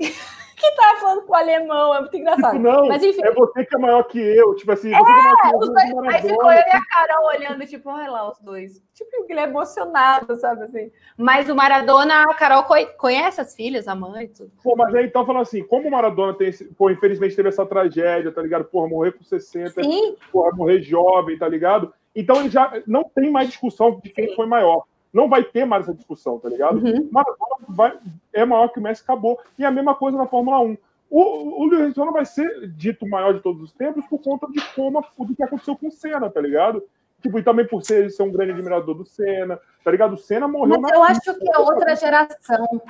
que 0.60 0.76
tava 0.76 1.00
falando 1.00 1.22
com 1.22 1.32
o 1.32 1.36
alemão, 1.36 1.94
é 1.94 2.00
muito 2.00 2.16
engraçado. 2.16 2.52
Tipo, 2.52 2.62
não, 2.62 2.86
Mas, 2.86 3.02
enfim, 3.02 3.22
é 3.24 3.32
você 3.32 3.64
que 3.64 3.74
é 3.74 3.78
maior 3.78 4.02
que 4.04 4.18
eu, 4.18 4.54
tipo 4.54 4.70
assim, 4.70 4.90
você 4.90 4.96
é, 4.96 5.04
que 5.04 5.10
é 5.10 5.14
maior 5.14 5.36
que 5.36 5.46
eu. 5.46 5.58
Dois, 5.58 6.14
aí 6.14 6.22
ficou 6.22 6.52
eu 6.52 6.58
e 6.58 6.70
a 6.70 6.80
Carol 6.84 7.26
olhando, 7.26 7.66
tipo, 7.66 7.90
olha 7.90 8.10
lá 8.10 8.30
os 8.30 8.38
dois. 8.40 8.82
Tipo, 8.94 9.22
o 9.22 9.26
Guilherme 9.26 9.54
emocionado, 9.54 10.36
sabe 10.36 10.64
assim. 10.64 10.90
Mas 11.16 11.48
o 11.48 11.54
Maradona, 11.54 12.22
a 12.24 12.34
Carol 12.34 12.64
conhece 12.98 13.40
as 13.40 13.54
filhas, 13.54 13.88
a 13.88 13.94
mãe, 13.94 14.28
tudo. 14.28 14.52
Pô, 14.62 14.76
mas 14.76 14.94
aí 14.94 15.06
então 15.06 15.24
falando 15.24 15.42
assim, 15.42 15.64
como 15.64 15.88
o 15.88 15.90
Maradona 15.90 16.34
tem 16.34 16.48
esse, 16.48 16.64
pô, 16.74 16.90
infelizmente 16.90 17.34
teve 17.34 17.48
essa 17.48 17.64
tragédia, 17.64 18.30
tá 18.30 18.42
ligado? 18.42 18.64
Porra, 18.64 18.88
morrer 18.88 19.12
com 19.12 19.24
60, 19.24 19.82
Sim. 19.82 20.16
porra, 20.30 20.54
morrer 20.54 20.82
jovem, 20.82 21.38
tá 21.38 21.48
ligado? 21.48 21.92
Então 22.14 22.40
ele 22.40 22.50
já 22.50 22.82
não 22.86 23.04
tem 23.04 23.30
mais 23.30 23.48
discussão 23.48 24.00
de 24.02 24.10
quem 24.10 24.28
Sim. 24.28 24.34
foi 24.34 24.46
maior. 24.46 24.84
Não 25.12 25.28
vai 25.28 25.42
ter 25.42 25.64
mais 25.64 25.84
essa 25.84 25.94
discussão, 25.94 26.38
tá 26.38 26.48
ligado? 26.48 26.76
Uhum. 26.76 27.08
Maradona 27.10 27.56
vai, 27.68 27.98
é 28.32 28.44
maior 28.44 28.68
que 28.68 28.78
o 28.78 28.82
Messi, 28.82 29.02
acabou. 29.02 29.38
E 29.58 29.64
a 29.64 29.70
mesma 29.70 29.94
coisa 29.94 30.16
na 30.16 30.26
Fórmula 30.26 30.60
1. 30.60 30.76
O, 31.10 31.62
o 31.62 31.64
Lewis 31.64 31.98
Hamilton 31.98 32.12
vai 32.12 32.24
ser 32.24 32.68
dito 32.68 33.06
maior 33.08 33.34
de 33.34 33.40
todos 33.40 33.60
os 33.60 33.72
tempos 33.72 34.06
por 34.06 34.20
conta 34.20 34.46
de 34.46 34.60
como 34.74 35.04
do 35.18 35.34
que 35.34 35.42
aconteceu 35.42 35.76
com 35.76 35.88
o 35.88 35.90
Senna, 35.90 36.30
tá 36.30 36.40
ligado? 36.40 36.84
Tipo, 37.20 37.38
e 37.38 37.42
também 37.42 37.66
por 37.66 37.82
ser, 37.82 38.10
ser 38.10 38.22
um 38.22 38.30
grande 38.30 38.52
admirador 38.52 38.94
do 38.94 39.04
Senna, 39.04 39.58
tá 39.84 39.90
ligado? 39.90 40.14
O 40.14 40.18
Senna 40.18 40.46
morreu 40.46 40.80
Mas 40.80 40.92
eu 40.92 41.02
acho 41.02 41.34
que 41.38 41.52
é 41.52 41.58
outra 41.58 41.96
geração. 41.96 42.80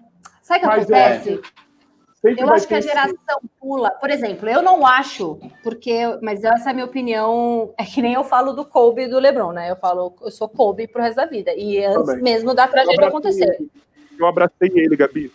Sabe 0.42 0.66
o 0.66 0.68
que 0.70 0.76
Mas 0.76 0.90
é, 0.90 1.40
É, 2.22 2.42
eu 2.42 2.52
acho 2.52 2.68
que 2.68 2.74
a 2.74 2.80
geração 2.80 3.40
pula. 3.58 3.90
Por 3.92 4.10
exemplo, 4.10 4.48
eu 4.48 4.60
não 4.60 4.86
acho, 4.86 5.40
porque, 5.62 6.00
mas 6.20 6.44
essa 6.44 6.68
é 6.68 6.70
a 6.70 6.74
minha 6.74 6.84
opinião. 6.84 7.72
É 7.78 7.84
que 7.84 8.02
nem 8.02 8.12
eu 8.12 8.22
falo 8.22 8.52
do 8.52 8.64
Kobe 8.64 9.04
e 9.04 9.08
do 9.08 9.18
LeBron, 9.18 9.52
né? 9.52 9.70
Eu 9.70 9.76
falo, 9.76 10.14
eu 10.20 10.30
sou 10.30 10.48
Kobe 10.48 10.86
pro 10.86 11.02
resto 11.02 11.16
da 11.16 11.24
vida. 11.24 11.54
E 11.54 11.82
antes 11.82 12.04
Também. 12.04 12.22
mesmo 12.22 12.54
da 12.54 12.68
tragédia 12.68 13.08
acontecer. 13.08 13.56
Ele. 13.58 13.70
Eu 14.18 14.26
abracei 14.26 14.70
ele, 14.74 14.96
Gabi. 14.96 15.32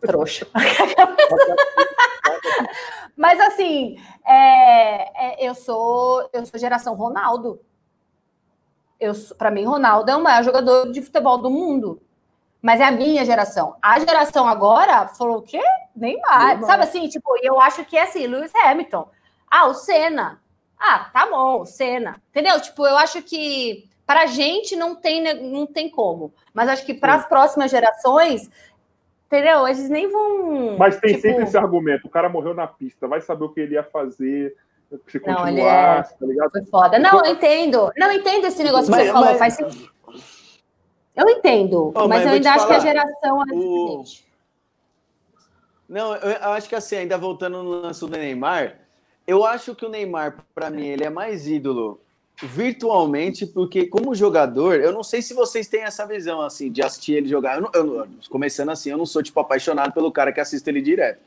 Trouxa. 0.00 0.48
Mas 3.16 3.40
assim, 3.40 3.96
é, 4.26 5.44
é, 5.44 5.48
eu 5.48 5.54
sou 5.54 6.28
eu 6.32 6.44
sou 6.44 6.58
geração 6.58 6.94
Ronaldo. 6.94 7.60
Eu 8.98 9.12
para 9.38 9.52
mim 9.52 9.64
Ronaldo 9.64 10.10
é 10.10 10.16
o 10.16 10.22
maior 10.22 10.42
jogador 10.42 10.90
de 10.90 11.00
futebol 11.00 11.38
do 11.38 11.48
mundo. 11.48 12.02
Mas 12.66 12.80
é 12.80 12.84
a 12.84 12.90
minha 12.90 13.24
geração. 13.24 13.76
A 13.80 13.96
geração 14.00 14.48
agora 14.48 15.06
falou 15.06 15.36
o 15.36 15.42
quê? 15.42 15.62
Neymar. 15.94 16.48
Neymar. 16.48 16.64
Sabe 16.64 16.82
assim, 16.82 17.08
tipo, 17.08 17.36
eu 17.40 17.60
acho 17.60 17.84
que 17.84 17.96
é 17.96 18.02
assim, 18.02 18.26
Lewis 18.26 18.50
Hamilton. 18.56 19.08
Ah, 19.48 19.68
o 19.68 19.74
Senna. 19.74 20.40
Ah, 20.76 21.08
tá 21.12 21.26
bom, 21.30 21.60
o 21.60 21.64
Senna. 21.64 22.20
Entendeu? 22.30 22.60
Tipo, 22.60 22.84
eu 22.84 22.96
acho 22.98 23.22
que 23.22 23.88
para 24.04 24.22
a 24.22 24.26
gente 24.26 24.74
não 24.74 24.96
tem, 24.96 25.22
não 25.48 25.64
tem 25.64 25.88
como. 25.88 26.34
Mas 26.52 26.68
acho 26.68 26.84
que 26.84 26.92
para 26.92 27.14
as 27.14 27.28
próximas 27.28 27.70
gerações 27.70 28.50
Entendeu? 29.26 29.66
Eles 29.66 29.88
nem 29.88 30.10
vão. 30.10 30.76
Mas 30.76 31.00
tem 31.00 31.10
tipo... 31.10 31.22
sempre 31.22 31.44
esse 31.44 31.56
argumento: 31.56 32.06
o 32.06 32.10
cara 32.10 32.28
morreu 32.28 32.54
na 32.54 32.66
pista, 32.66 33.08
vai 33.08 33.20
saber 33.20 33.44
o 33.44 33.48
que 33.48 33.60
ele 33.60 33.74
ia 33.74 33.82
fazer. 33.82 34.54
Se 35.08 35.20
não, 35.24 35.48
ele 35.48 35.60
é... 35.60 36.02
tá 36.02 36.14
ligado? 36.20 36.50
Foi 36.52 36.64
foda. 36.64 36.98
Não, 36.98 37.24
eu 37.24 37.32
entendo. 37.32 37.92
Não, 37.96 38.12
entendo 38.12 38.46
esse 38.46 38.62
negócio 38.62 38.88
mas, 38.88 39.00
que 39.00 39.06
você 39.06 39.12
mas... 39.12 39.24
falou. 39.24 39.38
Faz 39.38 39.54
sentido. 39.54 39.90
Eu 41.16 41.28
entendo, 41.30 41.92
oh, 41.94 42.06
mas, 42.06 42.24
eu 42.24 42.32
ainda 42.32 42.50
acho 42.50 42.66
falar, 42.66 42.74
que 42.74 42.88
a 42.88 42.92
geração 42.92 43.42
é 43.42 43.54
o... 43.54 44.04
Não, 45.88 46.14
eu 46.14 46.50
acho 46.50 46.68
que 46.68 46.74
assim, 46.74 46.96
ainda 46.96 47.16
voltando 47.16 47.62
no 47.62 47.70
lance 47.70 48.00
do 48.00 48.08
Neymar, 48.08 48.80
eu 49.26 49.44
acho 49.44 49.74
que 49.74 49.86
o 49.86 49.88
Neymar, 49.88 50.44
para 50.54 50.68
mim, 50.68 50.86
ele 50.86 51.04
é 51.04 51.10
mais 51.10 51.48
ídolo 51.48 52.00
virtualmente, 52.42 53.46
porque 53.46 53.86
como 53.86 54.14
jogador, 54.14 54.78
eu 54.78 54.92
não 54.92 55.02
sei 55.02 55.22
se 55.22 55.32
vocês 55.32 55.68
têm 55.68 55.82
essa 55.82 56.06
visão 56.06 56.42
assim 56.42 56.70
de 56.70 56.82
assistir 56.82 57.14
ele 57.14 57.28
jogar. 57.28 57.56
Eu, 57.56 57.62
não, 57.62 57.70
eu 57.72 58.08
começando 58.28 58.68
assim, 58.70 58.90
eu 58.90 58.98
não 58.98 59.06
sou 59.06 59.22
tipo 59.22 59.40
apaixonado 59.40 59.92
pelo 59.92 60.12
cara 60.12 60.32
que 60.32 60.40
assiste 60.40 60.68
ele 60.68 60.82
direto. 60.82 61.20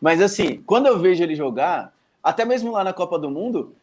Mas 0.00 0.22
assim, 0.22 0.62
quando 0.64 0.86
eu 0.86 0.98
vejo 0.98 1.22
ele 1.22 1.34
jogar, 1.34 1.92
até 2.22 2.44
mesmo 2.44 2.72
lá 2.72 2.82
na 2.82 2.92
Copa 2.92 3.18
do 3.18 3.30
Mundo, 3.30 3.74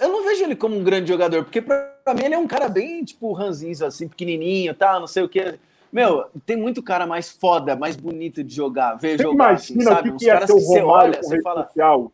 eu 0.00 0.08
não 0.08 0.24
vejo 0.24 0.44
ele 0.44 0.56
como 0.56 0.76
um 0.76 0.82
grande 0.82 1.08
jogador, 1.08 1.44
porque 1.44 1.60
para 1.60 2.14
mim 2.14 2.24
ele 2.24 2.34
é 2.34 2.38
um 2.38 2.46
cara 2.46 2.68
bem 2.68 3.04
tipo 3.04 3.32
ranzinho 3.32 3.84
assim, 3.84 4.08
pequenininho, 4.08 4.74
tá, 4.74 4.98
não 4.98 5.06
sei 5.06 5.22
o 5.22 5.28
que. 5.28 5.58
Meu, 5.92 6.26
tem 6.46 6.56
muito 6.56 6.82
cara 6.82 7.06
mais 7.06 7.30
foda, 7.30 7.76
mais 7.76 7.96
bonito 7.96 8.42
de 8.42 8.54
jogar, 8.54 8.94
ver 8.94 9.16
você 9.16 9.22
jogar 9.22 9.50
assim, 9.52 9.80
sabe? 9.80 10.08
Que 10.10 10.14
Uns 10.14 10.22
que 10.22 10.26
caras 10.26 10.50
que 10.50 10.60
você 10.60 10.80
olha, 10.80 11.22
você 11.22 11.42
fala, 11.42 11.66
social. 11.66 12.12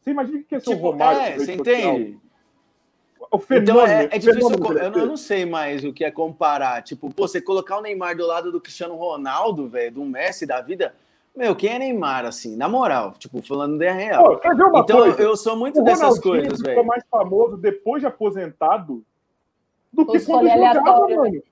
Você 0.00 0.10
imagina 0.10 0.38
o 0.38 0.44
que 0.44 0.54
é 0.54 0.60
ser 0.60 0.70
tipo, 0.70 0.86
o 0.86 0.90
Romário? 0.90 1.20
É, 1.20 1.38
você 1.38 1.54
entende? 1.54 2.18
O 3.30 3.38
fenômeno, 3.38 3.80
então 3.80 3.86
é, 3.86 4.04
é 4.04 4.18
difícil. 4.18 4.50
Eu, 4.50 4.92
eu, 4.92 5.06
não 5.06 5.16
sei 5.16 5.46
mais 5.46 5.82
o 5.82 5.92
que 5.92 6.04
é 6.04 6.10
comparar. 6.10 6.82
Tipo, 6.82 7.12
pô, 7.12 7.26
você 7.26 7.40
colocar 7.40 7.78
o 7.78 7.80
Neymar 7.80 8.16
do 8.16 8.26
lado 8.26 8.52
do 8.52 8.60
Cristiano 8.60 8.94
Ronaldo, 8.96 9.66
velho, 9.66 9.92
do 9.92 10.04
Messi 10.04 10.44
da 10.44 10.60
vida. 10.60 10.94
Meu, 11.36 11.56
quem 11.56 11.70
é 11.70 11.78
Neymar, 11.78 12.24
assim, 12.24 12.56
na 12.56 12.68
moral, 12.68 13.12
tipo, 13.18 13.42
falando 13.42 13.76
de 13.76 13.90
real. 13.90 14.40
Pô, 14.40 14.48
então, 14.78 14.98
coisa? 15.00 15.20
eu 15.20 15.36
sou 15.36 15.56
muito 15.56 15.80
o 15.80 15.84
dessas 15.84 16.20
coisas, 16.20 16.60
velho. 16.60 16.70
ficou 16.70 16.84
mais 16.84 17.02
famoso 17.10 17.56
depois 17.56 18.00
de 18.00 18.06
aposentado 18.06 19.04
do 19.92 20.06
que 20.06 20.20
quando 20.20 20.48
jogava, 20.48 21.08
né? 21.08 21.16
mano. 21.16 21.42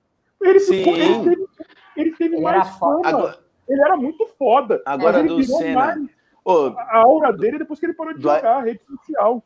Ele, 0.41 0.59
ficou, 0.59 0.95
ele 0.95 1.23
teve, 1.23 1.45
ele 1.97 2.11
teve 2.11 2.35
ele 2.35 2.43
mais 2.43 2.77
fama. 2.77 3.01
Agora, 3.03 3.39
ele 3.67 3.81
era 3.81 3.97
muito 3.97 4.25
foda. 4.37 4.81
Agora, 4.85 5.21
do 5.23 5.43
Senna... 5.43 5.73
Mais, 5.73 6.09
a 6.45 6.97
aura 6.97 7.31
dele 7.31 7.57
depois 7.57 7.79
que 7.79 7.85
ele 7.85 7.93
parou 7.93 8.13
de 8.13 8.19
do... 8.19 8.23
jogar, 8.23 8.57
a 8.57 8.61
rede 8.61 8.81
social 8.85 9.43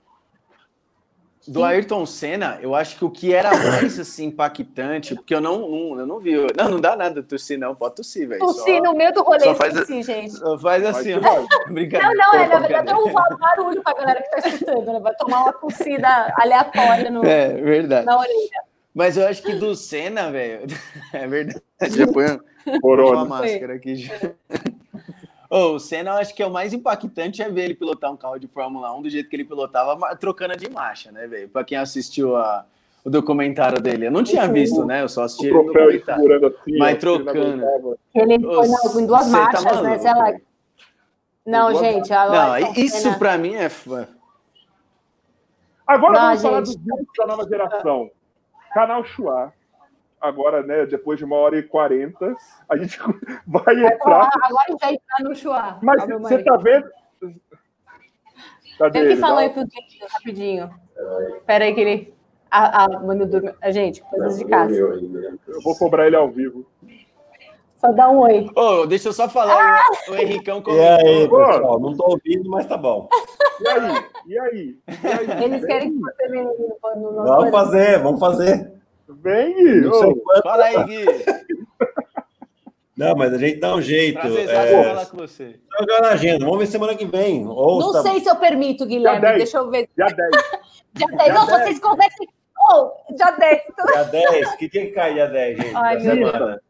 do 1.48 1.64
Ayrton 1.64 2.06
Senna, 2.06 2.60
eu 2.61 2.76
acho 2.76 2.98
que 2.98 3.06
o 3.06 3.10
que 3.10 3.34
era 3.34 3.49
mais 3.56 3.99
assim, 3.99 4.26
impactante, 4.26 5.15
porque 5.15 5.34
eu 5.34 5.40
não, 5.40 5.60
não, 5.60 5.99
eu 5.99 6.06
não 6.06 6.19
vi. 6.19 6.36
Não, 6.56 6.69
não 6.72 6.82
dá 6.82 6.95
nada 6.95 7.24
tossir, 7.24 7.57
não. 7.57 7.74
Pode 7.74 7.95
tossir, 7.95 8.28
velho. 8.28 8.40
Tossir 8.40 8.82
no 8.82 8.94
meio 8.94 9.14
do 9.14 9.24
rolê, 9.24 9.56
faz, 9.56 9.74
tossir, 9.74 10.03
gente. 10.03 10.32
Só 10.32 10.57
faz 10.60 10.86
assim, 10.86 11.14
ó. 11.14 11.19
Brincadeira. 11.72 12.14
Não, 12.14 12.34
não, 12.34 12.40
é, 12.40 12.48
na 12.48 12.60
verdade 12.60 12.91
é 12.91 12.95
um 12.95 13.14
barulho 13.14 13.82
pra 13.82 13.94
galera 13.94 14.22
que 14.22 14.30
tá 14.30 14.49
escutando, 14.49 14.94
né? 14.94 14.99
Vai 14.99 15.15
tomar 15.15 15.44
uma 15.44 15.53
tossida 15.53 16.34
aleatória 16.38 17.10
no, 17.10 17.26
é, 17.26 17.53
verdade. 17.53 18.06
na 18.06 18.18
orelha. 18.18 18.68
Mas 18.94 19.15
eu 19.15 19.28
acho 19.28 19.44
que 19.44 19.53
do 19.53 19.76
Senna, 19.76 20.32
velho. 20.32 20.68
É 21.14 21.28
verdade. 21.28 21.61
Já 21.82 22.07
põe 22.07 22.26
uma 22.84 23.26
máscara 23.26 23.76
aqui. 23.76 23.95
Já. 23.95 24.14
Oh, 25.49 25.76
o 25.76 25.80
Senna, 25.80 26.11
eu 26.11 26.18
acho 26.18 26.36
que 26.36 26.44
é 26.44 26.45
o 26.45 26.52
mais 26.52 26.74
impactante 26.74 27.41
é 27.41 27.49
ver 27.49 27.65
ele 27.65 27.74
pilotar 27.74 28.11
um 28.11 28.18
carro 28.18 28.38
de 28.38 28.48
Fórmula 28.48 28.94
1 28.95 29.02
do 29.02 29.10
jeito 29.10 29.30
que 29.30 29.36
ele 29.36 29.45
pilotava, 29.45 30.15
trocando 30.18 30.57
de 30.57 30.69
marcha, 30.69 31.11
né, 31.11 31.26
velho? 31.26 31.48
Pra 31.48 31.64
quem 31.64 31.78
assistiu 31.78 32.36
a, 32.36 32.65
o 33.06 33.10
documentário 33.10 33.82
dele. 33.82 34.07
Eu 34.07 34.11
não 34.11 34.24
tinha 34.24 34.45
visto, 34.48 34.86
né? 34.86 35.02
Eu 35.02 35.10
só 35.10 35.24
assisti 35.24 35.49
o 35.49 35.64
documentário. 35.64 36.48
Assim, 36.48 36.78
Mas 36.78 36.98
trocando. 36.98 37.98
Ele 38.14 38.40
foi 38.40 38.68
não, 38.68 39.02
em 39.02 39.07
duas 39.07 39.26
tá 39.26 39.32
marchas, 39.32 39.64
tá 39.64 39.69
maluco, 39.69 39.90
né? 39.90 39.99
Sei 39.99 40.14
lá. 40.14 40.34
Não, 41.45 41.76
gente. 41.76 42.10
Não, 42.10 42.74
isso 42.76 43.18
para 43.18 43.38
mim 43.38 43.56
é. 43.56 43.72
Agora 45.88 46.14
não, 46.14 46.19
vamos 46.19 46.41
gente. 46.41 46.41
falar 46.41 46.60
dos 46.60 46.76
vídeos 46.76 47.07
da 47.18 47.26
nova 47.26 47.48
geração. 47.48 48.11
Canal 48.74 49.06
Chua. 49.06 49.53
Agora, 50.19 50.64
né, 50.64 50.85
depois 50.85 51.19
de 51.19 51.26
uma 51.26 51.35
hora 51.35 51.57
e 51.57 51.64
quarenta, 51.64 52.35
a 52.68 52.76
gente 52.76 52.98
vai 53.45 53.85
entrar. 53.85 54.30
Agora 54.44 54.77
já 54.81 54.91
entrar 54.91 55.23
no 55.23 55.35
Chua. 55.35 55.80
Mas 55.81 56.06
você 56.07 56.44
tá 56.44 56.57
vendo? 56.57 56.89
Cadê 58.77 58.99
Tem 58.99 59.15
que 59.15 59.18
falar 59.18 59.41
aí 59.41 59.49
pro 59.49 59.64
rapidinho. 60.11 60.69
Espera 61.38 61.65
aí 61.65 61.73
que 61.73 61.81
ele. 61.81 62.14
A, 62.49 62.85
a, 62.85 62.99
mano, 62.99 63.30
a 63.61 63.72
gente, 63.72 64.02
coisas 64.03 64.38
de 64.38 64.45
casa. 64.45 64.73
Eu 64.73 65.61
vou 65.61 65.76
cobrar 65.77 66.07
ele 66.07 66.15
ao 66.15 66.30
vivo. 66.30 66.65
Só 67.76 67.91
dá 67.91 68.10
um 68.10 68.19
oi. 68.19 68.49
Oh, 68.56 68.85
deixa 68.88 69.10
eu 69.10 69.14
só 69.14 69.30
falar, 69.30 69.81
ah! 69.81 70.11
o, 70.11 70.15
Henricão 70.15 70.61
comentou. 70.61 70.84
E 70.84 70.88
aí, 70.88 71.30
pessoal, 71.30 71.80
não 71.80 71.95
tô 71.95 72.06
ouvindo, 72.11 72.49
mas 72.49 72.65
tá 72.65 72.76
bom. 72.76 73.07
E 73.60 73.68
aí? 73.68 74.06
E 74.26 74.39
aí? 74.39 74.77
E 74.88 75.07
aí? 75.07 75.44
Eles 75.44 75.65
querem 75.65 75.94
que 75.94 75.99
você 75.99 76.27
venha 76.27 76.44
no 76.44 77.11
nosso 77.11 77.27
Vamos 77.27 77.52
fazer, 77.52 77.99
vamos 77.99 78.19
fazer. 78.19 78.77
Vem, 79.10 79.56
Gui. 79.56 79.90
Fala 80.44 80.66
aí, 80.66 80.84
Gui. 80.84 81.06
Não, 82.98 83.16
mas 83.16 83.32
a 83.32 83.38
gente 83.38 83.60
dá 83.60 83.76
um 83.76 83.82
jeito. 83.82 84.20
é... 84.20 84.86
falar 84.88 85.06
com 85.06 85.18
você. 85.18 85.60
Jogar 85.80 86.02
na 86.02 86.10
agenda. 86.10 86.44
Vamos 86.44 86.60
ver 86.60 86.68
semana 86.68 86.96
que 86.96 87.06
vem. 87.06 87.44
Não 87.44 87.92
tá... 87.94 88.02
sei 88.02 88.20
se 88.20 88.30
eu 88.30 88.36
permito, 88.36 88.88
Guilherme. 88.88 89.38
Deixa 89.38 89.60
eu 89.60 89.70
ver. 89.70 89.88
Dia 89.96 90.08
10. 90.08 90.18
dia 90.94 91.08
10. 91.08 91.34
Não, 91.34 91.46
vocês 91.46 91.80
conversem. 91.80 92.28
Oh, 92.72 92.92
dia 93.16 93.32
10. 93.32 93.62
Dia 93.94 94.04
10. 94.04 94.56
Que 94.56 94.70
dia 94.70 94.86
que 94.88 94.92
cai 94.92 95.14
dia 95.14 95.28
10, 95.28 95.58
gente? 95.58 95.76
Ai, 95.76 96.00
meu 96.00 96.32
Deus. 96.32 96.66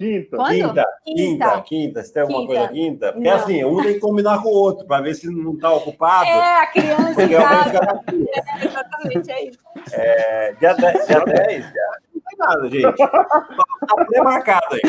Quinta. 0.00 0.36
Quando? 0.36 0.50
Quinta, 0.50 0.86
quinta, 1.04 1.60
quinta. 1.60 2.02
Se 2.02 2.12
tem 2.12 2.22
alguma 2.22 2.40
quinta. 2.40 2.54
coisa 2.54 2.68
quinta. 2.72 3.12
Porque 3.12 3.28
não. 3.28 3.36
assim, 3.36 3.64
um 3.64 3.82
tem 3.82 3.92
que 3.94 4.00
combinar 4.00 4.42
com 4.42 4.48
o 4.48 4.52
outro, 4.52 4.86
para 4.86 5.02
ver 5.02 5.14
se 5.14 5.28
não 5.28 5.52
está 5.52 5.70
ocupado. 5.70 6.24
É, 6.24 6.62
a 6.62 6.66
criança. 6.68 7.22
É, 7.22 8.64
exatamente, 8.64 9.30
é 9.30 9.44
isso. 9.44 9.58
É, 9.92 10.52
dia 10.54 10.72
10, 10.72 11.06
dia 11.06 11.20
10, 11.20 11.64
já. 11.64 11.98
Não 12.14 12.22
tem 12.22 12.38
nada, 12.38 12.68
gente. 12.70 12.96
Tá 12.96 14.04
pré-marcado 14.06 14.66
aí. 14.74 14.80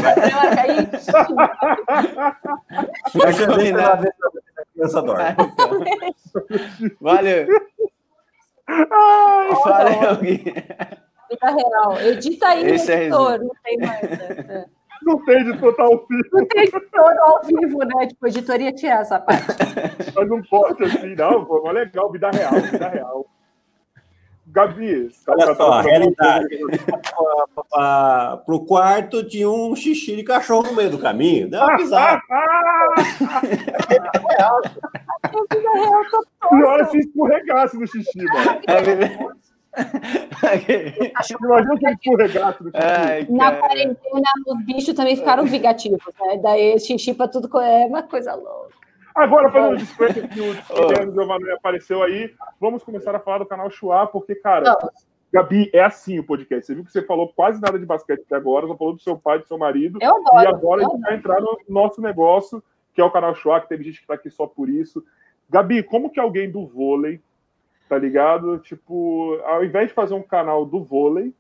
Vai 3.14 3.34
ser 3.34 3.56
bem, 3.56 3.74
né? 3.74 3.84
A 3.84 3.98
criança 4.74 5.02
dorme. 5.02 5.24
Valeu. 7.02 7.48
Ai, 8.68 9.50
Valeu, 9.66 10.16
Gui. 10.18 10.38
Vida 10.38 11.50
real. 11.50 12.02
Edita 12.02 12.48
aí, 12.48 12.66
Esse 12.72 12.92
é 12.92 13.02
editor. 13.04 13.34
É 13.34 13.38
não 13.40 13.52
tem 13.64 13.78
mais. 13.78 14.02
Né? 14.02 14.66
Não 15.04 15.24
tem 15.26 15.42
editor 15.42 15.76
tá 15.76 15.84
ao 15.84 16.06
vivo. 16.08 16.30
Não 16.32 16.46
tem 16.46 16.64
editor 16.64 17.14
ao 17.22 17.42
vivo, 17.44 17.80
né? 17.80 18.08
Tipo, 18.08 18.28
editoria 18.28 18.72
tinha 18.72 18.96
essa 18.96 19.20
parte. 19.20 19.46
Mas 20.16 20.30
não 20.30 20.42
pode 20.44 20.84
assim, 20.84 21.16
não, 21.16 21.46
pô. 21.46 21.62
Mas 21.64 21.74
legal, 21.74 22.12
vida 22.12 22.30
real, 22.30 22.54
vida 22.54 22.88
real. 22.90 23.26
Gabi, 24.48 25.10
olha 25.28 25.56
só, 25.56 25.72
a 25.72 25.82
realidade. 25.82 26.48
Para 27.72 28.44
o 28.48 28.66
quarto 28.66 29.24
tinha 29.26 29.50
um 29.50 29.74
xixi 29.76 30.16
de 30.16 30.24
cachorro 30.24 30.64
no 30.64 30.76
meio 30.76 30.92
do 30.92 31.00
caminho. 31.00 31.50
Deu 31.50 31.62
uma 31.62 31.78
pisada. 31.78 32.22
E 36.52 36.64
olha 36.64 36.86
se 36.86 36.98
escorregasse 36.98 37.78
no 37.78 37.88
xixi, 37.88 38.24
mano. 38.24 38.62
É 38.68 39.42
Imagina 41.40 41.98
que 41.98 42.12
no 42.12 42.28
xixi. 42.28 43.32
Na 43.32 43.56
quarentena, 43.56 44.30
os 44.48 44.66
bichos 44.66 44.94
também 44.94 45.16
ficaram 45.16 45.46
vingativos, 45.46 46.14
né? 46.20 46.38
Daí 46.42 46.80
xixi 46.80 47.14
para 47.14 47.28
tudo 47.28 47.50
é 47.60 47.86
uma 47.86 48.04
coisa 48.04 48.36
louca. 48.36 48.82
Agora, 49.16 49.52
fazendo 49.52 49.78
desconto 49.78 50.14
que 50.14 50.42
o 50.42 50.54
Guilherme 51.12 51.50
oh. 51.50 51.56
apareceu 51.56 52.02
aí, 52.02 52.34
vamos 52.60 52.84
começar 52.84 53.16
a 53.16 53.20
falar 53.20 53.40
do 53.40 53.46
canal 53.46 53.70
Chua, 53.70 54.08
porque, 54.08 54.36
cara, 54.36 54.64
Não. 54.64 54.90
Gabi, 55.34 55.70
é 55.74 55.82
assim 55.82 56.20
o 56.20 56.24
podcast. 56.26 56.66
Você 56.66 56.76
viu 56.76 56.84
que 56.84 56.92
você 56.92 57.02
falou 57.02 57.32
quase 57.34 57.62
nada 57.62 57.80
de 57.80 57.86
basquete 57.86 58.22
até 58.26 58.36
agora, 58.36 58.68
só 58.68 58.76
falou 58.76 58.94
do 58.94 59.02
seu 59.02 59.18
pai, 59.18 59.40
do 59.40 59.48
seu 59.48 59.58
marido. 59.58 59.98
Eu 60.02 60.16
adoro, 60.18 60.44
e 60.44 60.48
agora 60.48 60.82
a 60.82 60.90
gente 60.90 61.02
vai 61.02 61.16
entrar 61.16 61.40
no 61.40 61.58
nosso 61.70 62.02
negócio, 62.02 62.62
que 62.94 63.02
é 63.02 63.04
o 63.04 63.12
canal 63.12 63.34
Chua, 63.36 63.62
que 63.62 63.70
teve 63.70 63.84
gente 63.84 63.98
que 63.98 64.04
está 64.04 64.16
aqui 64.16 64.30
só 64.30 64.46
por 64.46 64.70
isso. 64.70 65.04
Gabi, 65.50 65.84
como 65.84 66.10
que 66.10 66.20
alguém 66.20 66.52
do 66.52 66.66
vôlei 66.66 67.22
tá 67.92 67.98
ligado? 67.98 68.58
Tipo, 68.60 69.38
ao 69.44 69.66
invés 69.66 69.90
de 69.90 69.94
fazer 69.94 70.14
um 70.14 70.24
canal 70.24 70.66
do 70.66 70.82
vôlei, 70.82 71.34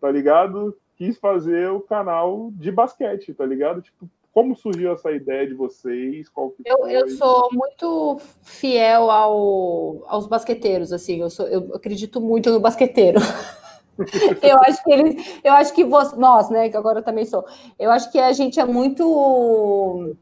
tá 0.00 0.08
ligado? 0.08 0.78
Quis 0.96 1.18
fazer 1.18 1.72
o 1.72 1.80
canal 1.80 2.52
de 2.52 2.70
basquete, 2.70 3.34
tá 3.34 3.44
ligado? 3.44 3.82
Tipo, 3.82 4.08
como 4.32 4.54
surgiu 4.54 4.92
essa 4.92 5.10
ideia 5.10 5.44
de 5.44 5.54
vocês? 5.54 6.28
Qual 6.28 6.54
eu, 6.64 6.86
eu 6.86 7.08
sou 7.08 7.48
muito 7.52 8.20
fiel 8.44 9.10
ao, 9.10 10.04
aos 10.06 10.28
basqueteiros, 10.28 10.92
assim, 10.92 11.20
eu, 11.20 11.28
sou, 11.28 11.48
eu 11.48 11.74
acredito 11.74 12.20
muito 12.20 12.48
no 12.52 12.60
basqueteiro. 12.60 13.18
eu 14.40 14.58
acho 14.58 14.84
que 14.84 14.92
eles, 14.92 15.40
eu 15.42 15.52
acho 15.52 15.74
que 15.74 15.82
você, 15.82 16.14
nós, 16.14 16.48
né, 16.48 16.68
que 16.68 16.76
agora 16.76 17.00
eu 17.00 17.04
também 17.04 17.24
sou, 17.24 17.44
eu 17.76 17.90
acho 17.90 18.08
que 18.12 18.20
a 18.20 18.30
gente 18.30 18.60
é 18.60 18.64
muito 18.64 20.14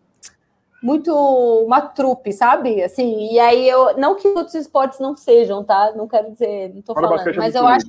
muito 0.82 1.15
uma 1.15 1.81
trupe, 1.81 2.32
sabe? 2.32 2.82
Assim, 2.82 3.32
e 3.32 3.39
aí 3.39 3.69
eu 3.69 3.97
não 3.98 4.15
que 4.15 4.27
outros 4.28 4.55
esportes 4.55 4.98
não 4.98 5.15
sejam, 5.15 5.62
tá? 5.62 5.93
Não 5.94 6.09
quero 6.09 6.31
dizer, 6.32 6.73
não 6.74 6.82
tô 6.82 6.94
falando, 6.94 7.36
mas 7.36 7.55
eu 7.55 7.66
acho 7.66 7.86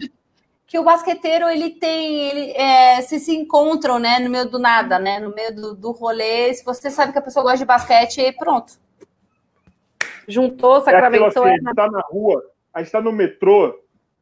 que 0.68 0.78
o 0.80 0.84
basqueteiro 0.84 1.50
ele 1.50 1.72
tem, 1.72 2.30
ele 2.30 2.52
é, 2.52 3.02
se 3.02 3.20
se 3.20 3.36
encontram, 3.36 4.00
né, 4.00 4.20
no 4.20 4.30
meio 4.30 4.50
do 4.50 4.60
nada, 4.60 5.00
né, 5.00 5.20
no 5.20 5.34
meio 5.34 5.54
do, 5.54 5.76
do 5.76 5.92
rolê. 5.92 6.54
Se 6.54 6.64
você 6.64 6.90
sabe 6.90 7.12
que 7.12 7.20
a 7.20 7.22
pessoa 7.22 7.44
gosta 7.44 7.58
de 7.58 7.66
basquete, 7.66 8.32
pronto. 8.38 8.74
Juntou, 10.28 10.78
é 10.78 10.82
sacramentou. 10.82 11.46
É 11.46 11.54
assim, 11.56 11.66
a 11.66 11.70
gente 11.70 11.76
tá 11.76 11.90
na 11.90 12.02
rua, 12.02 12.44
a 12.74 12.82
gente 12.82 12.92
tá 12.92 13.02
no 13.02 13.12
metrô, 13.12 13.82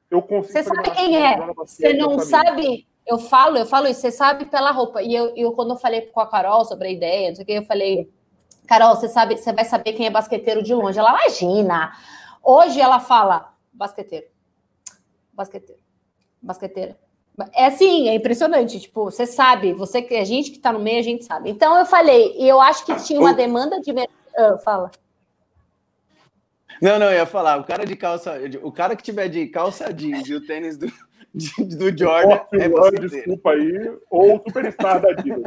eu 0.09 0.21
consigo. 0.21 0.57
Você 0.57 0.63
sabe 0.63 0.91
quem 0.91 1.23
é? 1.23 1.37
Você 1.55 1.93
não 1.93 2.19
sabe? 2.19 2.87
Eu 3.05 3.17
falo, 3.17 3.57
eu 3.57 3.65
falo 3.65 3.87
isso, 3.87 4.01
você 4.01 4.11
sabe 4.11 4.45
pela 4.45 4.71
roupa. 4.71 5.01
E 5.01 5.15
eu, 5.15 5.33
eu 5.35 5.51
quando 5.53 5.71
eu 5.71 5.77
falei 5.77 6.01
com 6.01 6.19
a 6.19 6.27
Carol 6.27 6.65
sobre 6.65 6.87
a 6.87 6.91
ideia, 6.91 7.29
não 7.29 7.35
sei 7.35 7.43
o 7.43 7.45
que, 7.45 7.53
eu 7.53 7.65
falei 7.65 8.09
Carol, 8.69 8.95
você 8.95 9.07
sabe, 9.07 9.35
você 9.35 9.51
vai 9.51 9.65
saber 9.65 9.93
quem 9.93 10.05
é 10.05 10.11
basqueteiro 10.11 10.61
de 10.61 10.75
longe. 10.75 10.99
Ela 10.99 11.09
imagina. 11.09 11.91
Hoje 12.43 12.79
ela 12.79 12.99
fala 12.99 13.51
basqueteiro. 13.73 14.27
Basqueteiro. 15.33 15.81
Basqueteira. 16.39 16.95
É 17.51 17.65
assim, 17.65 18.07
é 18.09 18.13
impressionante. 18.13 18.79
Tipo, 18.79 19.05
você 19.05 19.25
sabe, 19.25 19.73
você 19.73 20.03
que 20.03 20.13
a 20.15 20.23
gente 20.23 20.51
que 20.51 20.57
está 20.57 20.71
no 20.71 20.79
meio, 20.79 20.99
a 20.99 21.03
gente 21.03 21.25
sabe. 21.25 21.49
Então 21.49 21.79
eu 21.79 21.85
falei, 21.87 22.35
e 22.37 22.47
eu 22.47 22.61
acho 22.61 22.85
que 22.85 22.95
tinha 23.03 23.19
uma 23.19 23.33
demanda 23.33 23.81
de 23.81 23.91
ah, 24.37 24.59
fala. 24.63 24.91
Não, 26.79 26.99
não, 26.99 27.07
eu 27.07 27.17
ia 27.17 27.25
falar, 27.25 27.57
o 27.57 27.63
cara 27.63 27.87
de 27.87 27.95
calça, 27.95 28.39
o 28.61 28.71
cara 28.71 28.95
que 28.95 29.01
tiver 29.01 29.29
de 29.29 29.47
calça 29.47 29.91
jeans 29.91 30.29
e 30.29 30.35
o 30.35 30.45
tênis 30.45 30.77
do, 30.77 30.85
de, 31.33 31.75
do 31.75 31.97
Jordan 31.97 32.39
é 32.53 32.99
Desculpa 32.99 33.51
aí, 33.51 33.97
ou 34.11 34.35
o 34.35 34.43
superstar 34.43 35.01
da 35.01 35.09
Adidas. 35.09 35.43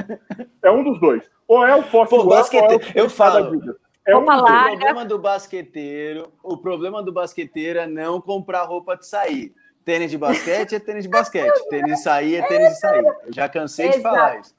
É 0.61 0.71
um 0.73 0.83
dos 0.83 1.01
dois. 1.01 1.23
Ou 1.53 1.67
é 1.67 1.77
o 1.77 1.83
Fossil 1.83 2.23
Pô, 2.23 2.29
basquete... 2.31 2.95
é 2.97 3.01
eu 3.01 3.11
falo, 3.11 3.61
É 4.07 4.17
um 4.17 4.23
o 4.23 4.25
problema 4.25 5.05
do 5.05 5.19
basqueteiro, 5.19 6.33
o 6.43 6.57
problema 6.57 7.03
do 7.03 7.13
basqueteiro 7.13 7.79
é 7.79 7.87
não 7.87 8.23
comprar 8.23 8.63
roupa 8.63 8.97
de 8.97 9.07
sair. 9.07 9.53
Tênis 9.85 10.11
de 10.11 10.17
basquete 10.17 10.77
é 10.77 10.81
tênis 10.81 11.05
de 11.05 11.11
basquete, 11.11 11.53
tênis 11.69 11.97
de 11.97 12.03
sair 12.03 12.37
é 12.37 12.43
tênis 12.47 12.71
de 12.71 12.81
sair. 12.81 13.05
Eu 13.05 13.33
já 13.35 13.51
cansei 13.51 13.89
Exato. 13.89 13.99
de 13.99 14.03
falar 14.03 14.41
isso. 14.41 14.55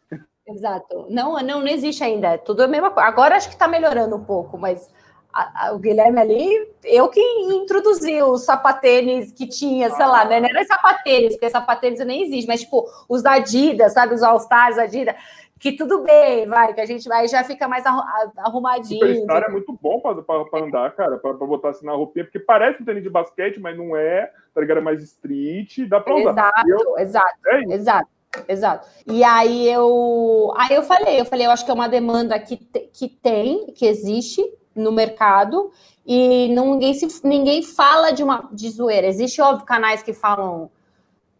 Exato. 0.47 1.07
Não, 1.09 1.33
não, 1.41 1.61
não 1.61 1.67
existe 1.67 2.03
ainda. 2.03 2.33
É 2.33 2.37
tudo 2.37 2.61
a 2.61 2.67
mesma 2.67 2.91
coisa. 2.91 3.09
Agora 3.09 3.35
acho 3.37 3.47
que 3.47 3.55
está 3.55 3.67
melhorando 3.67 4.15
um 4.15 4.23
pouco, 4.23 4.55
mas 4.55 4.87
a, 5.33 5.67
a, 5.67 5.73
o 5.73 5.79
Guilherme 5.79 6.21
ali, 6.21 6.69
eu 6.83 7.09
que 7.09 7.19
introduzi 7.19 8.21
os 8.21 8.43
sapatênis 8.43 9.31
que 9.31 9.47
tinha, 9.47 9.89
sei 9.89 10.05
lá, 10.05 10.23
né? 10.25 10.39
Não 10.39 10.47
era 10.47 10.63
sapatênis, 10.63 11.33
porque 11.33 11.49
sapatênis 11.49 12.05
nem 12.05 12.21
existe, 12.21 12.47
mas 12.47 12.61
tipo, 12.61 12.85
os 13.09 13.23
da 13.23 13.31
Adidas, 13.31 13.93
sabe? 13.93 14.13
Os 14.13 14.21
All-Stars 14.21 14.77
Adidas, 14.77 15.15
que 15.63 15.71
tudo 15.71 16.03
bem, 16.03 16.45
vai, 16.45 16.73
que 16.73 16.81
a 16.81 16.85
gente 16.85 17.07
vai 17.07 17.25
já 17.25 17.41
fica 17.41 17.69
mais 17.69 17.85
arrumadinho. 17.85 19.01
O 19.01 19.07
Superstar 19.07 19.45
é 19.47 19.49
muito 19.49 19.71
bom 19.81 19.97
para 20.01 20.65
andar, 20.65 20.93
cara, 20.93 21.17
para 21.17 21.31
botar 21.33 21.69
assim 21.69 21.85
na 21.85 21.93
roupinha, 21.93 22.25
porque 22.25 22.37
parece 22.37 22.81
um 22.81 22.85
tênis 22.85 23.01
de 23.01 23.09
basquete, 23.09 23.61
mas 23.61 23.77
não 23.77 23.95
é, 23.95 24.29
tá 24.53 24.59
ligado? 24.59 24.79
É 24.79 24.81
mais 24.81 25.01
street, 25.01 25.87
dá 25.87 26.01
para 26.01 26.15
usar. 26.15 26.31
Exato, 26.31 26.69
eu... 26.69 26.97
exato, 26.99 27.39
é 27.47 27.63
exato. 27.73 28.09
Exato. 28.45 28.87
E 29.07 29.23
aí 29.23 29.69
eu, 29.69 30.51
aí 30.57 30.75
eu 30.75 30.83
falei, 30.83 31.21
eu 31.21 31.25
falei, 31.25 31.45
eu 31.45 31.51
acho 31.51 31.63
que 31.63 31.71
é 31.71 31.73
uma 31.73 31.87
demanda 31.87 32.37
que, 32.39 32.57
que 32.57 33.07
tem, 33.07 33.67
que 33.73 33.85
existe, 33.85 34.43
no 34.75 34.91
mercado 34.91 35.71
e 36.05 36.49
ninguém, 36.49 36.93
se, 36.93 37.25
ninguém 37.25 37.63
fala 37.63 38.11
de 38.11 38.21
uma 38.21 38.49
de 38.51 38.69
zoeira. 38.69 39.07
Existe, 39.07 39.41
óbvio, 39.41 39.65
canais 39.65 40.03
que 40.03 40.11
falam 40.11 40.69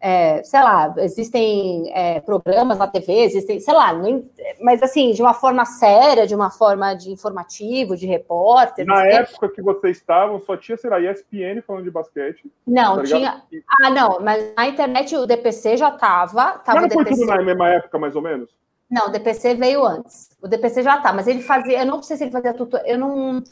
é, 0.06 0.42
sei 0.42 0.60
lá, 0.60 0.94
existem 0.98 1.90
é, 1.94 2.20
programas 2.20 2.76
na 2.76 2.86
TV, 2.86 3.20
existem, 3.20 3.58
sei 3.58 3.72
lá, 3.72 3.90
nem, 3.94 4.30
mas 4.60 4.82
assim, 4.82 5.12
de 5.12 5.22
uma 5.22 5.32
forma 5.32 5.64
séria, 5.64 6.26
de 6.26 6.34
uma 6.34 6.50
forma 6.50 6.92
de 6.92 7.10
informativo, 7.10 7.96
de 7.96 8.06
repórter. 8.06 8.84
Na 8.84 9.06
época 9.06 9.48
que 9.48 9.62
vocês 9.62 9.96
estavam, 9.96 10.38
só 10.42 10.58
tinha, 10.58 10.76
sei 10.76 10.90
lá, 10.90 11.00
ESPN 11.00 11.62
falando 11.66 11.84
de 11.84 11.90
basquete. 11.90 12.52
Não, 12.66 12.96
tá 12.96 13.04
tinha. 13.04 13.42
Ah, 13.82 13.88
não, 13.88 14.20
mas 14.20 14.54
na 14.54 14.66
internet 14.66 15.16
o 15.16 15.24
DPC 15.24 15.78
já 15.78 15.88
estava. 15.88 16.58
Tava 16.58 16.82
mas 16.82 16.94
não 16.94 17.02
foi 17.02 17.04
tudo 17.06 17.24
na 17.24 17.42
mesma 17.42 17.70
época, 17.70 17.98
mais 17.98 18.14
ou 18.14 18.20
menos? 18.20 18.50
Não, 18.90 19.06
o 19.06 19.10
DPC 19.10 19.54
veio 19.54 19.86
antes. 19.86 20.28
O 20.42 20.46
DPC 20.46 20.82
já 20.82 20.98
tá, 20.98 21.14
mas 21.14 21.26
ele 21.26 21.40
fazia, 21.40 21.78
eu 21.78 21.86
não 21.86 22.02
sei 22.02 22.18
se 22.18 22.24
ele 22.24 22.30
fazia 22.30 22.52
tutor, 22.52 22.82
eu 22.84 22.98
não. 22.98 23.42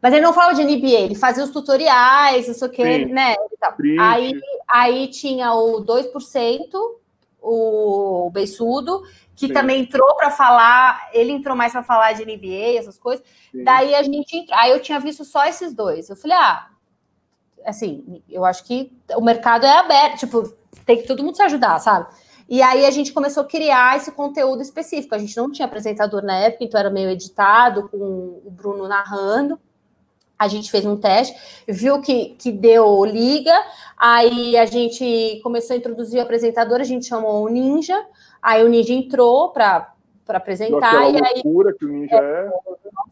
Mas 0.00 0.14
ele 0.14 0.22
não 0.22 0.32
falava 0.32 0.54
de 0.54 0.64
NBA, 0.64 1.00
ele 1.00 1.14
fazia 1.14 1.44
os 1.44 1.50
tutoriais, 1.50 2.48
isso 2.48 2.68
que, 2.70 3.04
né? 3.06 3.36
Aí, 4.00 4.32
aí 4.66 5.08
tinha 5.08 5.52
o 5.52 5.84
2%, 5.84 6.10
o 7.42 8.30
Beiçudo, 8.32 9.02
que 9.36 9.48
Sim. 9.48 9.52
também 9.52 9.82
entrou 9.82 10.14
para 10.16 10.30
falar, 10.30 11.10
ele 11.12 11.32
entrou 11.32 11.56
mais 11.56 11.72
para 11.72 11.82
falar 11.82 12.12
de 12.12 12.24
NBA, 12.24 12.78
essas 12.78 12.98
coisas. 12.98 13.24
Sim. 13.52 13.62
Daí 13.62 13.94
a 13.94 14.02
gente, 14.02 14.46
aí 14.52 14.70
eu 14.70 14.80
tinha 14.80 14.98
visto 15.00 15.24
só 15.24 15.44
esses 15.46 15.74
dois. 15.74 16.08
Eu 16.08 16.16
falei, 16.16 16.36
ah, 16.36 16.68
assim, 17.66 18.22
eu 18.28 18.44
acho 18.44 18.64
que 18.64 18.92
o 19.14 19.20
mercado 19.20 19.66
é 19.66 19.78
aberto, 19.78 20.20
tipo, 20.20 20.54
tem 20.86 20.96
que 20.96 21.06
todo 21.06 21.22
mundo 21.22 21.36
se 21.36 21.42
ajudar, 21.42 21.78
sabe? 21.78 22.08
E 22.48 22.62
aí 22.62 22.84
a 22.84 22.90
gente 22.90 23.12
começou 23.12 23.44
a 23.44 23.46
criar 23.46 23.96
esse 23.96 24.10
conteúdo 24.10 24.60
específico. 24.60 25.14
A 25.14 25.18
gente 25.18 25.36
não 25.36 25.52
tinha 25.52 25.66
apresentador 25.66 26.22
na 26.22 26.36
época, 26.36 26.64
então 26.64 26.80
era 26.80 26.90
meio 26.90 27.10
editado, 27.10 27.88
com 27.88 27.96
o 28.44 28.50
Bruno 28.50 28.88
narrando. 28.88 29.60
A 30.40 30.48
gente 30.48 30.70
fez 30.70 30.86
um 30.86 30.96
teste, 30.96 31.36
viu 31.68 32.00
que, 32.00 32.30
que 32.38 32.50
deu 32.50 33.04
liga, 33.04 33.52
aí 33.94 34.56
a 34.56 34.64
gente 34.64 35.38
começou 35.42 35.74
a 35.74 35.76
introduzir 35.76 36.18
o 36.18 36.22
apresentador, 36.22 36.80
a 36.80 36.84
gente 36.84 37.04
chamou 37.04 37.44
o 37.44 37.48
Ninja, 37.50 38.06
aí 38.40 38.64
o 38.64 38.68
Ninja 38.68 38.94
entrou 38.94 39.50
para 39.50 39.92
apresentar. 40.28 41.10
e 41.10 41.22
aí, 41.22 41.42
loucura 41.44 41.74
que 41.78 41.84
o 41.84 41.88
Ninja 41.88 42.16
é. 42.16 42.46
é 42.46 42.50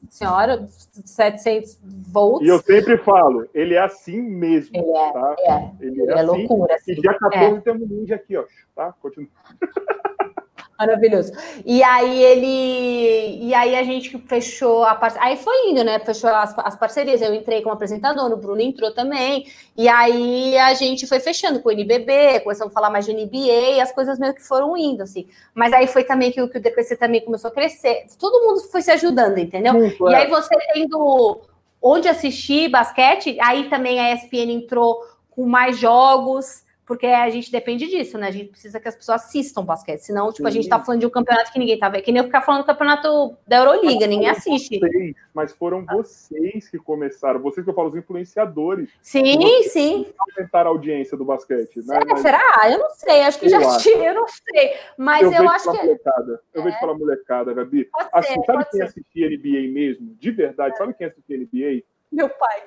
senhora, 0.09 0.67
700 0.69 1.79
volts. 1.83 2.49
E 2.49 2.51
eu 2.51 2.59
sempre 2.61 2.97
falo, 2.97 3.47
ele 3.53 3.75
é 3.75 3.83
assim 3.83 4.23
mesmo. 4.23 4.75
Ele 4.75 4.91
é, 4.91 5.13
tá? 5.13 5.37
é, 5.39 5.71
ele 5.81 6.01
é, 6.01 6.05
é 6.07 6.15
assim, 6.15 6.27
loucura. 6.27 6.75
Assim. 6.75 6.93
E 6.93 7.01
dia 7.01 7.15
14 7.15 7.45
é. 7.45 7.61
temos 7.61 7.89
ninja 7.89 8.15
aqui, 8.15 8.37
ó. 8.37 8.45
Tá? 8.75 8.95
Continua. 9.01 9.29
Maravilhoso. 10.79 11.33
E 11.67 11.83
aí 11.83 12.23
ele. 12.23 13.47
E 13.49 13.53
aí 13.53 13.75
a 13.75 13.83
gente 13.83 14.17
fechou 14.29 14.85
a 14.85 14.95
parceria. 14.95 15.27
Aí 15.27 15.37
foi 15.37 15.71
indo, 15.71 15.83
né? 15.83 15.99
Fechou 15.99 16.31
as, 16.31 16.57
as 16.57 16.77
parcerias. 16.77 17.21
Eu 17.21 17.35
entrei 17.35 17.63
como 17.63 17.75
apresentador, 17.75 18.31
o 18.33 18.37
Bruno 18.37 18.61
entrou 18.61 18.93
também. 18.93 19.47
E 19.77 19.89
aí 19.89 20.57
a 20.57 20.75
gente 20.75 21.05
foi 21.09 21.19
fechando 21.19 21.59
com 21.61 21.69
o 21.69 21.73
NBB, 21.73 22.41
começamos 22.41 22.71
a 22.71 22.75
falar 22.75 22.91
mais 22.91 23.05
de 23.05 23.13
NBA, 23.13 23.77
e 23.77 23.81
as 23.81 23.91
coisas 23.91 24.21
meio 24.21 24.33
que 24.33 24.43
foram 24.43 24.77
indo, 24.77 25.03
assim. 25.03 25.27
Mas 25.53 25.73
aí 25.73 25.89
foi 25.89 26.05
também 26.05 26.31
que, 26.31 26.47
que 26.47 26.59
o 26.59 26.63
DPC 26.63 26.97
também 26.97 27.25
começou 27.25 27.49
a 27.49 27.55
crescer. 27.55 28.07
Todo 28.17 28.47
mundo 28.47 28.61
foi 28.71 28.81
se 28.81 28.93
ajudando, 28.93 29.39
entendeu? 29.39 29.75
Muito, 29.75 30.09
e 30.09 30.15
é. 30.15 30.19
aí 30.19 30.31
você 30.31 30.55
tendo 30.73 31.41
onde 31.83 32.07
assistir 32.09 32.69
basquete, 32.69 33.37
aí 33.41 33.69
também 33.69 33.99
a 33.99 34.15
ESPN 34.15 34.53
entrou 34.53 35.05
com 35.31 35.45
mais 35.45 35.77
jogos 35.77 36.63
porque 36.89 37.07
a 37.07 37.29
gente 37.29 37.53
depende 37.53 37.87
disso, 37.87 38.17
né? 38.17 38.29
A 38.29 38.31
gente 38.31 38.49
precisa 38.49 38.81
que 38.81 38.89
as 38.89 38.97
pessoas 38.97 39.23
assistam 39.23 39.63
basquete, 39.63 40.01
senão, 40.01 40.33
tipo, 40.33 40.49
a 40.49 40.51
gente 40.51 40.67
tá 40.67 40.81
falando 40.81 41.01
de 41.01 41.07
um 41.07 41.11
campeonato 41.11 41.53
que 41.53 41.59
ninguém 41.59 41.79
tá 41.79 41.91
vendo, 41.91 42.03
que 42.03 42.11
nem 42.11 42.23
eu 42.23 42.25
ficar 42.25 42.41
falando 42.41 42.63
do 42.63 42.67
campeonato 42.67 43.37
da 43.47 43.59
Euroliga, 43.59 44.01
mas 44.01 44.09
ninguém 44.09 44.31
assiste. 44.31 44.79
Vocês, 44.79 45.15
mas 45.35 45.53
foram 45.53 45.85
vocês 45.85 46.67
que 46.71 46.79
começaram, 46.79 47.41
vocês 47.41 47.63
que 47.63 47.69
eu 47.69 47.75
falo, 47.75 47.91
os 47.91 47.95
influenciadores. 47.95 48.89
Sim, 49.03 49.63
sim. 49.65 50.07
Aumentar 50.19 50.65
a 50.65 50.71
audiência 50.71 51.15
do 51.15 51.27
basquete, 51.27 51.83
né? 51.85 52.01
mas... 52.09 52.23
Será? 52.23 52.43
Eu 52.71 52.79
não 52.79 52.91
sei, 52.91 53.21
acho 53.21 53.39
que 53.39 53.45
eu 53.45 53.51
já 53.51 53.77
tinha, 53.77 54.09
eu 54.09 54.15
não 54.15 54.27
sei, 54.27 54.77
mas 54.97 55.25
eu, 55.25 55.43
eu 55.43 55.51
acho 55.51 55.71
que... 55.71 55.77
Molecada. 55.77 56.41
Eu 56.55 56.63
é. 56.63 56.65
vejo 56.65 56.81
falar 56.81 56.95
molecada, 56.95 57.53
Gabi. 57.53 57.85
Pode 57.85 58.09
assim, 58.15 58.33
ser, 58.33 58.45
sabe 58.47 58.65
quem 58.71 58.81
ser. 58.81 58.87
assistia 58.87 59.29
NBA 59.29 59.75
mesmo? 59.75 60.17
De 60.19 60.31
verdade, 60.31 60.75
é. 60.75 60.79
sabe 60.79 60.95
quem 60.95 61.07
assistia 61.07 61.37
NBA? 61.37 61.83
Meu 62.11 62.31
pai. 62.31 62.63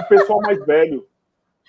O 0.00 0.08
pessoal 0.08 0.40
mais 0.42 0.64
velho. 0.64 1.04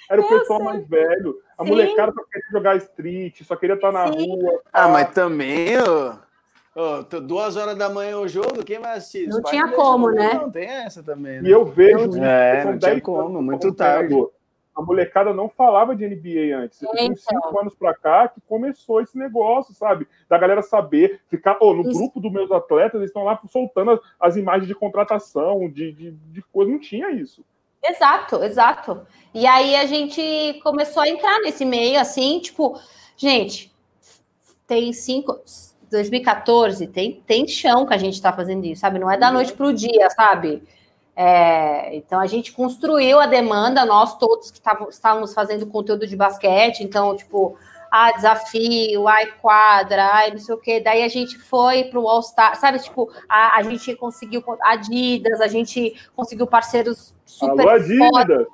Era 0.09 0.21
o 0.21 0.25
eu 0.25 0.39
pessoal 0.39 0.59
sei. 0.59 0.67
mais 0.67 0.87
velho. 0.87 1.39
A 1.57 1.63
Sim. 1.63 1.69
molecada 1.69 2.11
só 2.13 2.23
queria 2.23 2.51
jogar 2.51 2.75
street, 2.77 3.41
só 3.43 3.55
queria 3.55 3.75
estar 3.75 3.91
na 3.91 4.11
Sim. 4.11 4.27
rua. 4.27 4.61
Ah, 4.71 4.87
mas 4.87 5.11
também, 5.11 5.77
ó. 5.77 6.29
Oh, 6.75 7.19
duas 7.19 7.57
horas 7.57 7.75
da 7.75 7.89
manhã 7.89 8.19
o 8.19 8.27
jogo, 8.27 8.63
quem 8.63 8.79
vai 8.79 8.97
assistir? 8.97 9.27
Não 9.27 9.41
tinha 9.41 9.67
como, 9.69 10.11
né? 10.11 10.35
Não, 10.35 10.49
tem 10.49 10.65
essa 10.65 11.03
também. 11.03 11.41
Né? 11.41 11.49
E 11.49 11.51
eu 11.51 11.65
vejo. 11.65 12.23
É, 12.23 12.63
não 12.63 12.77
tinha 12.77 13.01
como, 13.01 13.41
muito 13.41 13.73
tarde. 13.73 14.15
A 14.79 14.81
molecada 14.81 15.33
não 15.33 15.49
falava 15.49 15.93
de 15.93 16.07
NBA 16.07 16.55
antes. 16.55 16.81
É, 16.81 16.87
Tem 16.91 17.13
cinco 17.13 17.47
então. 17.49 17.59
anos 17.59 17.75
pra 17.75 17.93
cá 17.93 18.29
que 18.29 18.39
começou 18.47 19.01
esse 19.01 19.17
negócio, 19.17 19.73
sabe? 19.73 20.07
Da 20.29 20.37
galera 20.37 20.61
saber 20.61 21.19
ficar. 21.27 21.57
Oh, 21.59 21.73
no 21.73 21.81
isso. 21.81 21.99
grupo 21.99 22.21
dos 22.21 22.31
meus 22.31 22.49
atletas, 22.49 22.95
eles 22.95 23.09
estão 23.09 23.25
lá 23.25 23.37
soltando 23.49 23.91
as, 23.91 23.99
as, 24.17 24.37
imagens 24.37 24.67
de 24.67 24.75
contratação, 24.75 25.67
de, 25.69 25.91
de, 25.91 26.11
de 26.11 26.41
coisa. 26.43 26.71
Não 26.71 26.79
tinha 26.79 27.11
isso. 27.11 27.43
Exato, 27.83 28.43
exato. 28.43 29.07
E 29.33 29.45
aí 29.45 29.75
a 29.75 29.85
gente 29.85 30.59
começou 30.63 31.03
a 31.03 31.09
entrar 31.09 31.39
nesse 31.39 31.63
meio, 31.63 31.99
assim, 31.99 32.39
tipo, 32.39 32.79
gente, 33.15 33.73
tem 34.67 34.91
cinco. 34.93 35.39
2014, 35.89 36.85
tem, 36.87 37.23
tem 37.25 37.47
chão 37.47 37.85
que 37.85 37.93
a 37.93 37.97
gente 37.97 38.13
está 38.13 38.31
fazendo 38.31 38.63
isso, 38.63 38.81
sabe? 38.81 38.99
Não 38.99 39.09
é 39.09 39.17
da 39.17 39.27
uhum. 39.27 39.33
noite 39.33 39.53
para 39.53 39.65
o 39.65 39.73
dia, 39.73 40.07
sabe? 40.11 40.63
É, 41.15 41.95
então 41.95 42.19
a 42.19 42.27
gente 42.27 42.53
construiu 42.53 43.19
a 43.19 43.25
demanda, 43.25 43.83
nós 43.85 44.17
todos 44.17 44.51
que 44.51 44.61
estávamos 44.89 45.33
fazendo 45.33 45.65
conteúdo 45.65 46.07
de 46.07 46.15
basquete, 46.15 46.81
então, 46.81 47.15
tipo, 47.15 47.57
ah, 47.91 48.11
desafio, 48.11 49.07
ai, 49.07 49.25
quadra, 49.41 50.05
ai, 50.13 50.31
não 50.31 50.37
sei 50.37 50.55
o 50.55 50.59
quê. 50.59 50.79
Daí 50.79 51.03
a 51.03 51.07
gente 51.07 51.37
foi 51.37 51.85
para 51.85 51.99
o 51.99 52.07
All 52.07 52.21
Star, 52.21 52.55
sabe? 52.55 52.79
Tipo, 52.79 53.11
a, 53.27 53.57
a 53.57 53.63
gente 53.63 53.95
conseguiu 53.95 54.43
Adidas, 54.61 55.41
a 55.41 55.47
gente 55.47 55.95
conseguiu 56.15 56.45
parceiros 56.45 57.13
super 57.29 57.61
Alô, 57.61 57.69
Adidas! 57.69 58.47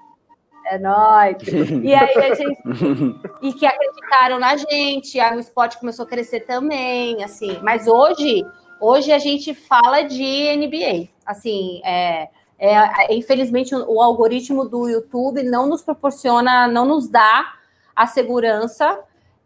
É 0.68 0.80
nóis. 0.80 1.38
E 1.84 1.94
aí 1.94 2.18
a 2.18 2.36
gente. 2.36 2.62
e 3.42 3.54
que 3.54 3.66
acreditaram 3.66 4.40
na 4.40 4.58
gente, 4.58 5.20
aí 5.20 5.38
o 5.38 5.40
esporte 5.40 5.80
começou 5.80 6.06
a 6.06 6.08
crescer 6.08 6.42
também, 6.42 7.24
assim. 7.24 7.60
Mas 7.62 7.88
hoje, 7.88 8.46
hoje 8.82 9.12
a 9.12 9.20
gente 9.20 9.54
fala 9.54 10.02
de 10.02 10.58
NBA. 10.58 11.08
Assim, 11.26 11.82
é, 11.86 12.28
é, 12.60 13.16
infelizmente, 13.16 13.74
o, 13.74 13.96
o 13.96 14.02
algoritmo 14.02 14.68
do 14.68 14.90
YouTube 14.90 15.44
não 15.44 15.68
nos 15.68 15.82
proporciona, 15.82 16.68
não 16.68 16.86
nos 16.86 17.08
dá 17.08 17.54
a 17.96 18.08
segurança 18.08 19.00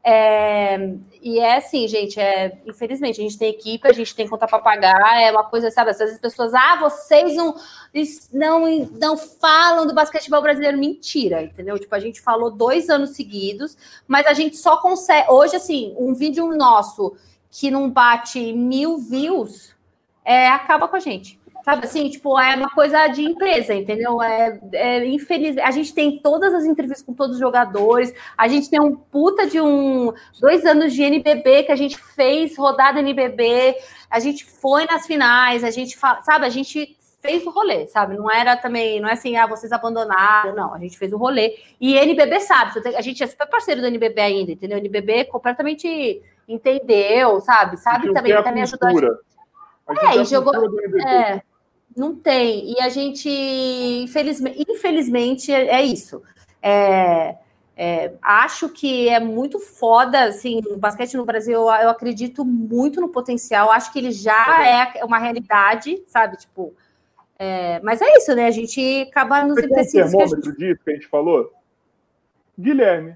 é, 0.03 0.95
e 1.21 1.39
é 1.39 1.57
assim, 1.57 1.88
gente, 1.88 2.19
é, 2.19 2.57
infelizmente, 2.65 3.19
a 3.19 3.23
gente 3.23 3.38
tem 3.38 3.49
equipe, 3.49 3.88
a 3.88 3.91
gente 3.91 4.15
tem 4.15 4.27
conta 4.27 4.47
para 4.47 4.59
pagar, 4.59 5.21
é 5.21 5.30
uma 5.31 5.43
coisa, 5.43 5.69
sabe? 5.69 5.91
Às 5.91 5.97
vezes 5.97 6.15
as 6.15 6.21
pessoas, 6.21 6.53
ah, 6.53 6.77
vocês 6.80 7.35
não, 7.35 7.55
não, 8.31 8.89
não 8.99 9.17
falam 9.17 9.85
do 9.85 9.93
basquetebol 9.93 10.41
brasileiro. 10.41 10.77
Mentira, 10.77 11.43
entendeu? 11.43 11.77
Tipo, 11.77 11.93
a 11.95 11.99
gente 11.99 12.21
falou 12.21 12.49
dois 12.49 12.89
anos 12.89 13.11
seguidos, 13.11 13.77
mas 14.07 14.26
a 14.26 14.34
gente 14.34 14.57
só 14.57 14.77
consegue. 14.77 15.30
Hoje, 15.30 15.57
assim, 15.57 15.93
um 15.97 16.13
vídeo 16.13 16.47
nosso 16.55 17.15
que 17.51 17.69
não 17.69 17.89
bate 17.89 18.53
mil 18.53 18.97
views 18.97 19.76
é, 20.23 20.47
acaba 20.47 20.88
com 20.88 20.95
a 20.95 20.99
gente. 20.99 21.39
Sabe 21.64 21.86
assim, 21.86 22.10
tipo, 22.10 22.40
é 22.40 22.56
uma 22.56 22.69
coisa 22.69 23.07
de 23.07 23.23
empresa, 23.23 23.73
entendeu? 23.73 24.22
É, 24.22 24.60
é 24.73 25.06
infeliz. 25.06 25.57
A 25.57 25.72
gente 25.72 25.94
tem 25.94 26.19
todas 26.19 26.53
as 26.53 26.64
entrevistas 26.64 27.06
com 27.06 27.14
todos 27.14 27.36
os 27.36 27.40
jogadores, 27.40 28.14
a 28.38 28.48
gente 28.48 28.69
tem 28.69 28.80
um 28.80 28.95
puta 28.95 29.45
de 29.45 29.60
um 29.60 30.14
dois 30.40 30.65
anos 30.65 30.94
de 30.94 31.03
NBB 31.03 31.64
que 31.64 31.72
a 31.72 31.76
gente 31.76 31.98
fez 31.98 32.57
rodada 32.57 32.99
NBB, 32.99 33.76
a 34.10 34.19
gente 34.19 34.45
foi 34.45 34.86
nas 34.86 35.06
finais, 35.06 35.64
a 35.64 35.69
gente 35.69 35.98
sabe, 36.23 36.45
a 36.45 36.49
gente 36.49 36.98
fez 37.22 37.45
o 37.45 37.49
rolê, 37.49 37.86
sabe? 37.88 38.15
Não 38.15 38.31
era 38.31 38.56
também, 38.56 39.02
não 39.02 39.10
é 39.10 39.14
assim, 39.14 39.36
ah, 39.36 39.45
vocês 39.45 39.72
abandonaram, 39.73 40.56
não, 40.56 40.73
a 40.73 40.80
gente 40.80 40.98
fez 40.98 41.11
o 41.11 41.18
rolê. 41.18 41.57
E 41.80 41.98
NBB 41.98 42.40
sabe, 42.40 42.80
a 42.95 43.02
gente 43.02 43.22
é 43.22 43.27
super 43.27 43.48
parceiro 43.48 43.81
do 43.81 43.88
NBB 43.88 44.22
ainda, 44.22 44.52
entendeu? 44.53 44.77
O 44.77 44.81
NBB 44.81 45.26
completamente 45.26 46.22
entendeu, 46.48 47.41
sabe? 47.41 47.77
Sabe 47.77 48.14
também, 48.14 48.44
também 48.44 48.64
ajudou 48.64 48.88
a 48.88 48.91
gente. 48.94 49.30
É, 49.98 50.18
e 50.18 50.26
jogou. 50.26 50.53
É, 51.07 51.41
não 51.95 52.16
tem. 52.16 52.72
E 52.72 52.82
a 52.82 52.90
gente, 52.90 53.30
infelizmente, 53.30 54.66
infelizmente 54.68 55.52
é, 55.52 55.68
é 55.68 55.82
isso. 55.84 56.22
É, 56.61 57.36
é, 57.82 58.11
acho 58.22 58.68
que 58.68 59.07
é 59.07 59.22
muito 59.22 59.57
foda, 59.57 60.26
assim, 60.26 60.60
o 60.70 60.76
basquete 60.76 61.16
no 61.16 61.24
Brasil, 61.24 61.53
eu, 61.53 61.61
eu, 61.61 61.90
acredito 61.90 62.44
muito 62.44 62.99
no 62.99 63.07
potencial, 63.07 63.72
acho 63.72 63.94
que 63.94 63.99
ele 63.99 64.11
já 64.11 64.68
é 64.68 65.06
uma 65.06 65.18
realidade, 65.18 66.03
sabe, 66.06 66.36
tipo, 66.36 66.74
é, 67.38 67.80
mas 67.80 68.02
é 68.02 68.18
isso, 68.18 68.36
né, 68.36 68.48
a 68.48 68.52
gente 68.52 69.07
acaba 69.10 69.45
nos 69.45 69.57
empecilhos... 69.57 70.11
Tem 70.11 70.20
um 70.20 70.24
termômetro 70.26 70.52
gente... 70.52 70.57
disso 70.57 70.84
que 70.84 70.91
a 70.91 70.94
gente 70.94 71.07
falou? 71.07 71.53
Guilherme. 72.60 73.16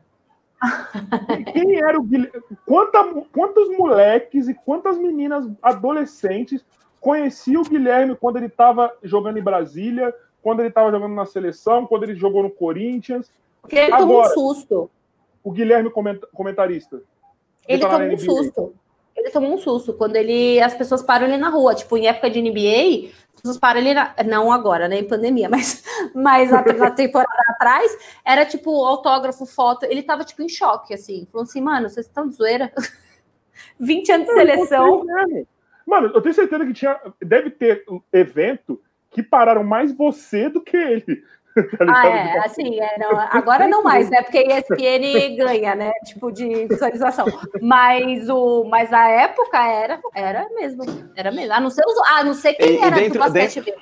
Quem 1.52 1.84
era 1.84 2.00
o 2.00 2.04
Guilherme? 2.04 2.42
Quanta, 2.66 3.04
quantos 3.34 3.78
moleques 3.78 4.48
e 4.48 4.54
quantas 4.54 4.98
meninas 4.98 5.46
adolescentes 5.62 6.64
Conheci 7.04 7.58
o 7.58 7.64
Guilherme 7.64 8.16
quando 8.16 8.38
ele 8.38 8.46
estava 8.46 8.90
jogando 9.04 9.38
em 9.38 9.44
Brasília, 9.44 10.16
quando 10.42 10.62
ele 10.62 10.70
estava 10.70 10.90
jogando 10.90 11.14
na 11.14 11.26
seleção, 11.26 11.86
quando 11.86 12.04
ele 12.04 12.16
jogou 12.16 12.42
no 12.42 12.50
Corinthians. 12.50 13.30
Porque 13.62 13.76
ele 13.76 13.92
Agora, 13.92 14.30
tomou 14.30 14.52
um 14.52 14.54
susto. 14.56 14.92
o 15.44 15.52
Guilherme 15.52 15.90
comenta, 15.90 16.26
comentarista. 16.34 17.04
Ele 17.68 17.82
tá 17.82 17.90
tomou 17.90 18.14
um 18.14 18.18
susto. 18.18 18.74
Ele 19.18 19.30
tomou 19.32 19.54
um 19.54 19.58
susto 19.58 19.94
quando 19.96 20.16
ele, 20.16 20.62
as 20.62 20.74
pessoas 20.76 21.04
param 21.04 21.28
ele 21.28 21.36
na 21.36 21.50
rua. 21.50 21.76
Tipo, 21.76 21.98
em 21.98 22.08
época 22.08 22.30
de 22.30 22.42
NBA, 22.42 23.12
as 23.36 23.42
pessoas 23.42 23.58
param 23.58 23.82
ele 23.82 23.94
na, 23.94 24.16
não 24.26 24.50
agora, 24.50 24.88
né, 24.88 25.00
em 25.00 25.08
pandemia, 25.08 25.50
mas, 25.52 25.84
mas 26.16 26.52
na, 26.52 26.64
na 26.64 26.90
temporada 26.90 27.44
atrás, 27.50 27.98
era 28.24 28.46
tipo 28.46 28.82
autógrafo, 28.86 29.46
foto. 29.46 29.84
Ele 29.84 30.04
tava 30.04 30.24
tipo 30.24 30.42
em 30.42 30.48
choque, 30.48 30.94
assim. 30.94 31.28
Falou 31.30 31.44
assim, 31.44 31.60
mano, 31.60 31.90
vocês 31.90 32.06
estão 32.06 32.30
de 32.30 32.36
zoeira? 32.36 32.72
20 33.78 34.10
anos 34.10 34.28
de 34.28 34.34
seleção. 34.34 35.06
Mano, 35.86 36.12
eu 36.14 36.22
tenho 36.22 36.34
certeza 36.36 36.66
que 36.66 36.74
tinha. 36.74 37.00
Deve 37.22 37.50
ter 37.50 37.84
um 37.90 38.02
evento 38.12 38.82
que 39.12 39.22
pararam 39.22 39.64
mais 39.64 39.92
você 39.96 40.50
do 40.50 40.62
que 40.62 40.78
ele. 40.78 41.24
Tá? 41.78 41.86
Ah, 41.88 42.08
é, 42.08 42.40
assim, 42.40 42.80
é, 42.80 42.98
não, 42.98 43.12
agora 43.16 43.68
não 43.68 43.84
mais, 43.84 44.10
né? 44.10 44.24
Porque 44.24 44.40
ESPN 44.40 45.36
ganha, 45.38 45.76
né? 45.76 45.92
Tipo 46.04 46.32
de 46.32 46.66
visualização. 46.66 47.28
Mas 47.62 48.28
o, 48.28 48.64
mas 48.64 48.92
a 48.92 49.08
época 49.08 49.60
era, 49.64 50.00
era 50.16 50.50
mesmo, 50.56 50.84
era 51.16 51.32
mesmo. 51.32 51.54
A 51.54 51.60
não 51.60 51.70
ser, 51.70 51.84
os, 51.86 51.96
a 52.08 52.24
não 52.24 52.34
ser 52.34 52.54
quem 52.56 52.78
E- 52.78 52.84
era 52.84 52.96
dentro- 52.96 53.14
do 53.14 53.20
basquete 53.32 53.62
mesmo. 53.64 53.82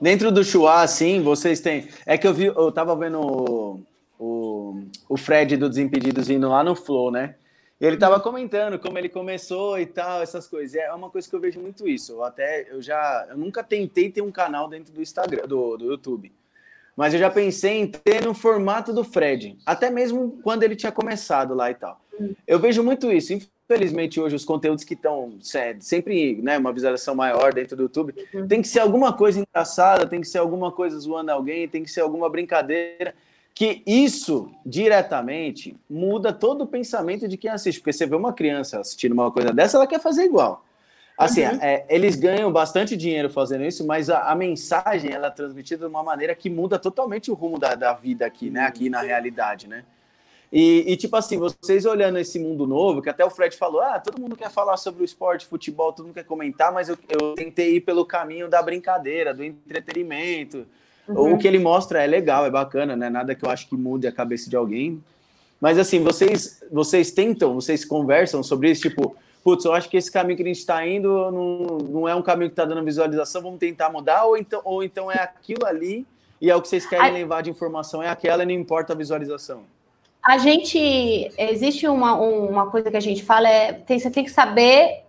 Dentro 0.00 0.32
do 0.32 0.42
Chua, 0.44 0.82
assim, 0.82 1.22
vocês 1.22 1.60
têm. 1.60 1.88
É 2.06 2.16
que 2.16 2.26
eu 2.26 2.32
vi, 2.32 2.46
eu 2.46 2.72
tava 2.72 2.96
vendo 2.96 3.20
o, 3.20 3.82
o, 4.18 4.82
o 5.10 5.16
Fred 5.18 5.56
do 5.58 5.68
Desimpedidos 5.68 6.30
indo 6.30 6.48
lá 6.48 6.64
no 6.64 6.74
Flow, 6.74 7.10
né? 7.10 7.34
Ele 7.82 7.96
tava 7.96 8.20
comentando 8.20 8.78
como 8.78 8.96
ele 8.96 9.08
começou 9.08 9.76
e 9.76 9.86
tal, 9.86 10.22
essas 10.22 10.46
coisas. 10.46 10.76
É 10.76 10.92
uma 10.92 11.10
coisa 11.10 11.28
que 11.28 11.34
eu 11.34 11.40
vejo 11.40 11.58
muito 11.58 11.88
isso. 11.88 12.12
Eu 12.12 12.22
até 12.22 12.68
eu 12.70 12.80
já. 12.80 13.26
Eu 13.28 13.36
nunca 13.36 13.64
tentei 13.64 14.08
ter 14.08 14.22
um 14.22 14.30
canal 14.30 14.68
dentro 14.68 14.92
do 14.92 15.02
Instagram, 15.02 15.48
do, 15.48 15.76
do 15.76 15.86
YouTube. 15.86 16.30
Mas 16.96 17.12
eu 17.12 17.18
já 17.18 17.28
pensei 17.28 17.80
em 17.80 17.88
ter 17.88 18.24
no 18.24 18.34
formato 18.34 18.92
do 18.92 19.02
Fred. 19.02 19.58
Até 19.66 19.90
mesmo 19.90 20.38
quando 20.44 20.62
ele 20.62 20.76
tinha 20.76 20.92
começado 20.92 21.54
lá 21.54 21.72
e 21.72 21.74
tal. 21.74 22.00
Eu 22.46 22.60
vejo 22.60 22.84
muito 22.84 23.10
isso. 23.10 23.32
Infelizmente, 23.32 24.20
hoje, 24.20 24.36
os 24.36 24.44
conteúdos 24.44 24.84
que 24.84 24.94
estão 24.94 25.36
sempre 25.80 26.40
né, 26.40 26.58
uma 26.58 26.72
visualização 26.72 27.16
maior 27.16 27.52
dentro 27.52 27.76
do 27.76 27.84
YouTube, 27.84 28.12
tem 28.48 28.62
que 28.62 28.68
ser 28.68 28.78
alguma 28.78 29.12
coisa 29.12 29.40
engraçada, 29.40 30.06
tem 30.06 30.20
que 30.20 30.28
ser 30.28 30.38
alguma 30.38 30.70
coisa 30.70 30.96
zoando 31.00 31.32
alguém, 31.32 31.66
tem 31.66 31.82
que 31.82 31.90
ser 31.90 32.02
alguma 32.02 32.30
brincadeira. 32.30 33.12
Que 33.54 33.82
isso, 33.86 34.50
diretamente, 34.64 35.76
muda 35.88 36.32
todo 36.32 36.62
o 36.62 36.66
pensamento 36.66 37.28
de 37.28 37.36
quem 37.36 37.50
assiste. 37.50 37.80
Porque 37.80 37.92
você 37.92 38.06
vê 38.06 38.16
uma 38.16 38.32
criança 38.32 38.80
assistindo 38.80 39.12
uma 39.12 39.30
coisa 39.30 39.52
dessa, 39.52 39.76
ela 39.76 39.86
quer 39.86 40.00
fazer 40.00 40.24
igual. 40.24 40.64
Assim, 41.16 41.42
é, 41.42 41.84
eles 41.88 42.16
ganham 42.16 42.50
bastante 42.50 42.96
dinheiro 42.96 43.28
fazendo 43.28 43.64
isso, 43.64 43.86
mas 43.86 44.08
a, 44.08 44.30
a 44.30 44.34
mensagem 44.34 45.12
ela 45.12 45.28
é 45.28 45.30
transmitida 45.30 45.84
de 45.84 45.90
uma 45.90 46.02
maneira 46.02 46.34
que 46.34 46.48
muda 46.48 46.78
totalmente 46.78 47.30
o 47.30 47.34
rumo 47.34 47.58
da, 47.58 47.74
da 47.74 47.92
vida 47.92 48.26
aqui, 48.26 48.50
né? 48.50 48.62
Aqui 48.62 48.88
na 48.88 49.02
realidade, 49.02 49.68
né? 49.68 49.84
E, 50.52 50.84
e, 50.92 50.96
tipo 50.96 51.16
assim, 51.16 51.38
vocês 51.38 51.86
olhando 51.86 52.18
esse 52.18 52.38
mundo 52.38 52.66
novo, 52.66 53.00
que 53.00 53.08
até 53.08 53.24
o 53.24 53.30
Fred 53.30 53.56
falou, 53.56 53.80
ah, 53.80 53.98
todo 53.98 54.20
mundo 54.20 54.36
quer 54.36 54.50
falar 54.50 54.76
sobre 54.76 55.02
o 55.02 55.04
esporte, 55.04 55.46
futebol, 55.46 55.94
todo 55.94 56.04
mundo 56.04 56.14
quer 56.14 56.24
comentar, 56.24 56.70
mas 56.70 56.90
eu, 56.90 56.98
eu 57.08 57.34
tentei 57.34 57.76
ir 57.76 57.80
pelo 57.80 58.04
caminho 58.04 58.50
da 58.50 58.60
brincadeira, 58.62 59.32
do 59.32 59.42
entretenimento. 59.42 60.66
O 61.08 61.36
que 61.36 61.46
ele 61.48 61.58
mostra 61.58 62.02
é 62.02 62.06
legal, 62.06 62.46
é 62.46 62.50
bacana, 62.50 62.94
né? 62.96 63.10
Nada 63.10 63.34
que 63.34 63.44
eu 63.44 63.50
acho 63.50 63.68
que 63.68 63.76
mude 63.76 64.06
a 64.06 64.12
cabeça 64.12 64.48
de 64.48 64.56
alguém. 64.56 65.02
Mas 65.60 65.78
assim, 65.78 66.02
vocês, 66.02 66.62
vocês 66.70 67.10
tentam, 67.10 67.54
vocês 67.54 67.84
conversam 67.84 68.42
sobre 68.42 68.70
isso, 68.70 68.82
tipo, 68.82 69.14
putz, 69.44 69.64
eu 69.64 69.72
acho 69.72 69.88
que 69.88 69.96
esse 69.96 70.10
caminho 70.10 70.36
que 70.36 70.42
a 70.42 70.46
gente 70.46 70.58
está 70.58 70.86
indo 70.86 71.08
não, 71.30 71.78
não 71.78 72.08
é 72.08 72.14
um 72.14 72.22
caminho 72.22 72.50
que 72.50 72.54
está 72.54 72.64
dando 72.64 72.84
visualização, 72.84 73.42
vamos 73.42 73.58
tentar 73.60 73.88
mudar, 73.90 74.24
ou 74.24 74.36
então, 74.36 74.60
ou 74.64 74.82
então 74.82 75.10
é 75.10 75.18
aquilo 75.18 75.66
ali 75.66 76.06
e 76.40 76.50
é 76.50 76.56
o 76.56 76.60
que 76.60 76.66
vocês 76.68 76.84
querem 76.86 77.04
Ai. 77.06 77.12
levar 77.12 77.42
de 77.42 77.50
informação, 77.50 78.02
é 78.02 78.08
aquela 78.08 78.42
e 78.42 78.46
não 78.46 78.52
importa 78.52 78.92
a 78.92 78.96
visualização. 78.96 79.62
A 80.22 80.38
gente. 80.38 80.78
Existe 81.36 81.88
uma, 81.88 82.20
um- 82.20 82.48
uma 82.48 82.70
coisa 82.70 82.90
que 82.90 82.96
a 82.96 83.00
gente 83.00 83.24
fala: 83.24 83.48
é 83.48 83.72
tem, 83.72 83.98
você 83.98 84.08
tem 84.10 84.22
que 84.24 84.30
saber 84.30 85.02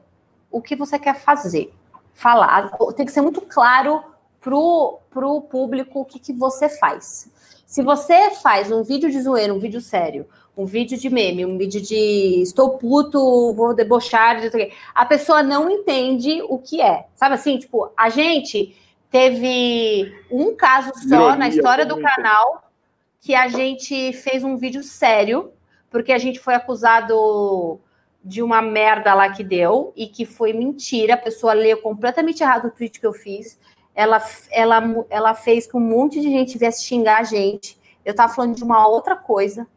o 0.52 0.60
que 0.62 0.76
você 0.76 0.98
quer 0.98 1.20
fazer. 1.20 1.72
Falar. 2.16 2.72
Tem 2.96 3.06
que 3.06 3.12
ser 3.12 3.22
muito 3.22 3.42
claro 3.42 4.04
pro, 4.44 5.00
pro 5.10 5.42
público 5.42 6.02
o 6.02 6.06
que, 6.06 6.20
que 6.20 6.34
você 6.34 6.70
faz. 6.70 7.32
Se 7.66 7.82
você 7.82 8.32
faz 8.32 8.72
um 8.72 8.84
vídeo 8.84 9.10
de 9.10 9.20
zoeira, 9.22 9.54
um 9.54 9.60
vídeo 9.60 9.82
sério, 9.82 10.28
um 10.56 10.66
vídeo 10.66 11.00
de 11.00 11.10
meme, 11.10 11.46
um 11.46 11.58
vídeo 11.58 11.82
de 11.82 12.42
estou 12.42 12.78
puto, 12.78 13.54
vou 13.54 13.74
debochar, 13.74 14.38
o 14.38 14.42
a 14.94 15.06
pessoa 15.06 15.42
não 15.42 15.70
entende 15.70 16.44
o 16.44 16.60
que 16.60 16.82
é. 16.82 17.08
Sabe 17.16 17.34
assim, 17.34 17.58
tipo, 17.58 17.92
a 17.98 18.10
gente 18.10 18.76
teve 19.10 20.14
um 20.30 20.54
caso 20.56 20.92
só 21.08 21.36
na 21.36 21.48
história 21.48 21.86
do 21.86 22.00
canal 22.00 22.70
que 23.22 23.34
a 23.34 23.48
gente 23.48 24.12
fez 24.14 24.44
um 24.44 24.58
vídeo 24.58 24.84
sério, 24.84 25.52
porque 25.90 26.12
a 26.12 26.18
gente 26.18 26.40
foi 26.40 26.54
acusado 26.54 27.80
de 28.24 28.42
uma 28.42 28.62
merda 28.62 29.14
lá 29.14 29.30
que 29.30 29.44
deu 29.44 29.92
e 29.96 30.08
que 30.08 30.26
foi 30.26 30.54
mentira. 30.54 31.16
A 31.16 31.18
pessoa 31.18 31.54
leu 31.54 31.78
completamente 31.78 32.42
errado 32.42 32.68
o 32.68 32.72
tweet 32.72 33.00
que 33.00 33.08
eu 33.08 33.14
fiz. 33.14 33.60
Ela, 33.96 34.22
ela, 34.50 35.06
ela 35.10 35.34
fez 35.36 35.68
que 35.68 35.78
um 35.78 35.82
monte 35.82 36.20
de 36.20 36.30
gente 36.30 36.58
viesse 36.58 36.84
xingar 36.84 37.20
a 37.20 37.24
gente. 37.24 37.78
Eu 38.04 38.16
tava 38.16 38.34
falando 38.34 38.56
de 38.56 38.64
uma 38.64 38.88
outra 38.88 39.16
coisa. 39.16 39.68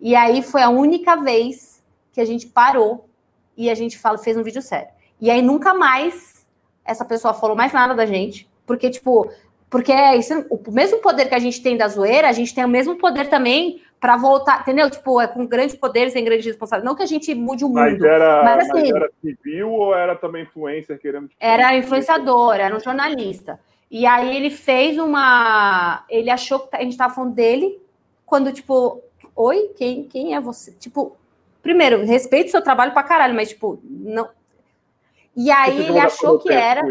E 0.00 0.14
aí 0.14 0.42
foi 0.42 0.62
a 0.62 0.70
única 0.70 1.16
vez 1.16 1.82
que 2.12 2.20
a 2.20 2.24
gente 2.24 2.46
parou 2.46 3.08
e 3.56 3.68
a 3.68 3.74
gente 3.74 3.98
fala, 3.98 4.18
fez 4.18 4.36
um 4.36 4.42
vídeo 4.42 4.62
sério. 4.62 4.88
E 5.20 5.30
aí 5.30 5.42
nunca 5.42 5.74
mais 5.74 6.46
essa 6.84 7.04
pessoa 7.04 7.34
falou 7.34 7.56
mais 7.56 7.72
nada 7.72 7.94
da 7.94 8.06
gente, 8.06 8.48
porque, 8.64 8.88
tipo, 8.88 9.30
porque 9.68 9.92
é 9.92 10.16
isso, 10.16 10.32
o 10.48 10.70
mesmo 10.70 10.98
poder 10.98 11.28
que 11.28 11.34
a 11.34 11.38
gente 11.38 11.60
tem 11.60 11.76
da 11.76 11.86
zoeira, 11.86 12.28
a 12.28 12.32
gente 12.32 12.54
tem 12.54 12.64
o 12.64 12.68
mesmo 12.68 12.96
poder 12.96 13.28
também 13.28 13.82
para 14.00 14.16
voltar, 14.16 14.60
entendeu? 14.60 14.88
Tipo, 14.90 15.20
é 15.20 15.26
com 15.26 15.46
grandes 15.46 15.74
poderes, 15.76 16.12
tem 16.12 16.24
grandes 16.24 16.46
responsabilidades. 16.46 16.90
Não 16.90 16.96
que 16.96 17.02
a 17.02 17.06
gente 17.06 17.34
mude 17.34 17.64
o 17.64 17.68
Mas 17.68 17.92
mundo. 17.92 18.06
era, 18.06 18.42
Mas, 18.44 18.56
mas 18.68 18.70
assim- 18.70 18.94
era 18.94 19.10
civil 19.20 19.70
ou 19.70 19.94
era 19.94 20.14
também 20.14 20.42
influencer 20.44 20.98
querendo. 21.00 21.28
Era 21.40 21.76
influenciador, 21.76 22.54
era 22.54 22.76
um 22.76 22.80
jornalista. 22.80 23.58
E 23.90 24.06
aí 24.06 24.36
ele 24.36 24.50
fez 24.50 24.98
uma. 24.98 26.04
Ele 26.08 26.30
achou 26.30 26.60
que 26.60 26.76
a 26.76 26.80
gente 26.80 26.92
estava 26.92 27.12
falando 27.14 27.34
dele, 27.34 27.80
quando, 28.24 28.52
tipo, 28.52 29.02
oi, 29.34 29.70
quem, 29.76 30.04
quem 30.04 30.34
é 30.34 30.40
você? 30.40 30.72
Tipo, 30.72 31.16
primeiro, 31.62 32.04
respeite 32.04 32.50
seu 32.50 32.62
trabalho 32.62 32.92
pra 32.92 33.02
caralho, 33.02 33.34
mas, 33.34 33.48
tipo, 33.48 33.80
não. 33.82 34.28
E 35.36 35.50
aí 35.50 35.86
ele 35.86 35.98
achou 35.98 36.38
que 36.38 36.52
era. 36.52 36.82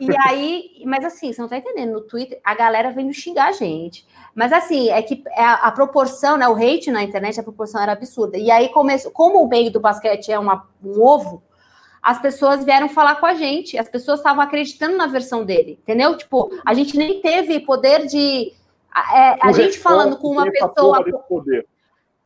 E 0.00 0.08
aí, 0.28 0.82
mas 0.86 1.04
assim, 1.04 1.32
você 1.32 1.40
não 1.40 1.48
tá 1.48 1.56
entendendo, 1.56 1.92
no 1.92 2.00
Twitter 2.00 2.40
a 2.44 2.54
galera 2.54 2.90
vem 2.92 3.12
xingar 3.12 3.48
a 3.48 3.52
gente. 3.52 4.06
Mas 4.38 4.52
assim, 4.52 4.88
é 4.88 5.02
que 5.02 5.24
a, 5.34 5.66
a 5.66 5.72
proporção, 5.72 6.36
né? 6.36 6.46
O 6.48 6.54
hate 6.54 6.92
na 6.92 7.02
internet, 7.02 7.40
a 7.40 7.42
proporção 7.42 7.82
era 7.82 7.90
absurda. 7.90 8.38
E 8.38 8.52
aí, 8.52 8.68
começou, 8.68 9.10
como 9.10 9.42
o 9.42 9.48
meio 9.48 9.68
do 9.68 9.80
basquete 9.80 10.30
é 10.30 10.38
uma, 10.38 10.64
um 10.80 11.02
ovo, 11.02 11.42
as 12.00 12.22
pessoas 12.22 12.64
vieram 12.64 12.88
falar 12.88 13.16
com 13.16 13.26
a 13.26 13.34
gente. 13.34 13.76
As 13.76 13.88
pessoas 13.88 14.20
estavam 14.20 14.40
acreditando 14.40 14.96
na 14.96 15.08
versão 15.08 15.44
dele, 15.44 15.76
entendeu? 15.82 16.16
Tipo, 16.16 16.56
a 16.64 16.72
gente 16.72 16.96
nem 16.96 17.20
teve 17.20 17.58
poder 17.58 18.06
de. 18.06 18.52
A, 18.92 19.18
é, 19.18 19.38
a 19.40 19.50
O 19.50 19.52
gente 19.52 19.76
falando 19.76 20.16
com 20.16 20.28
uma 20.30 20.48
pessoa. 20.48 21.04
poder. 21.28 21.66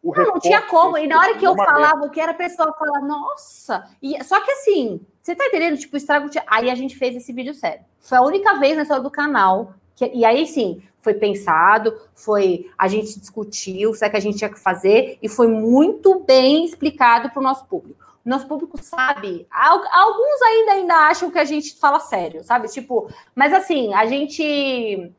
Não, 0.04 0.12
não 0.12 0.38
tinha 0.38 0.60
como. 0.60 0.98
E 0.98 1.06
na 1.06 1.18
hora 1.18 1.38
que 1.38 1.46
eu 1.46 1.54
é 1.54 1.56
falava 1.56 2.04
o 2.04 2.10
que 2.10 2.20
era, 2.20 2.32
a 2.32 2.34
pessoa 2.34 2.74
fala, 2.78 3.00
nossa. 3.00 3.88
E, 4.02 4.22
só 4.22 4.38
que 4.42 4.50
assim, 4.50 5.00
você 5.22 5.34
tá 5.34 5.46
entendendo? 5.46 5.78
Tipo, 5.78 5.96
estrago. 5.96 6.28
Aí 6.46 6.70
a 6.70 6.74
gente 6.74 6.94
fez 6.94 7.16
esse 7.16 7.32
vídeo 7.32 7.54
sério. 7.54 7.86
Foi 8.00 8.18
a 8.18 8.22
única 8.22 8.58
vez 8.58 8.76
na 8.76 8.82
história 8.82 9.02
do 9.02 9.10
canal. 9.10 9.72
Que, 9.94 10.10
e 10.14 10.24
aí 10.24 10.46
sim, 10.46 10.82
foi 11.00 11.14
pensado, 11.14 11.94
foi. 12.14 12.70
A 12.78 12.88
gente 12.88 13.18
discutiu, 13.18 13.92
sabe 13.94 14.12
que 14.12 14.16
a 14.16 14.20
gente 14.20 14.38
tinha 14.38 14.50
que 14.50 14.58
fazer, 14.58 15.18
e 15.22 15.28
foi 15.28 15.48
muito 15.48 16.20
bem 16.20 16.64
explicado 16.64 17.30
para 17.30 17.40
o 17.40 17.42
nosso 17.42 17.64
público. 17.66 18.00
O 18.24 18.28
nosso 18.28 18.46
público 18.46 18.80
sabe. 18.82 19.46
al- 19.50 19.82
Alguns 19.92 20.42
ainda, 20.42 20.72
ainda 20.72 20.94
acham 21.08 21.30
que 21.30 21.38
a 21.38 21.44
gente 21.44 21.76
fala 21.78 21.98
sério, 21.98 22.44
sabe? 22.44 22.68
Tipo, 22.68 23.08
mas 23.34 23.52
assim, 23.52 23.92
a 23.94 24.06
gente. 24.06 25.12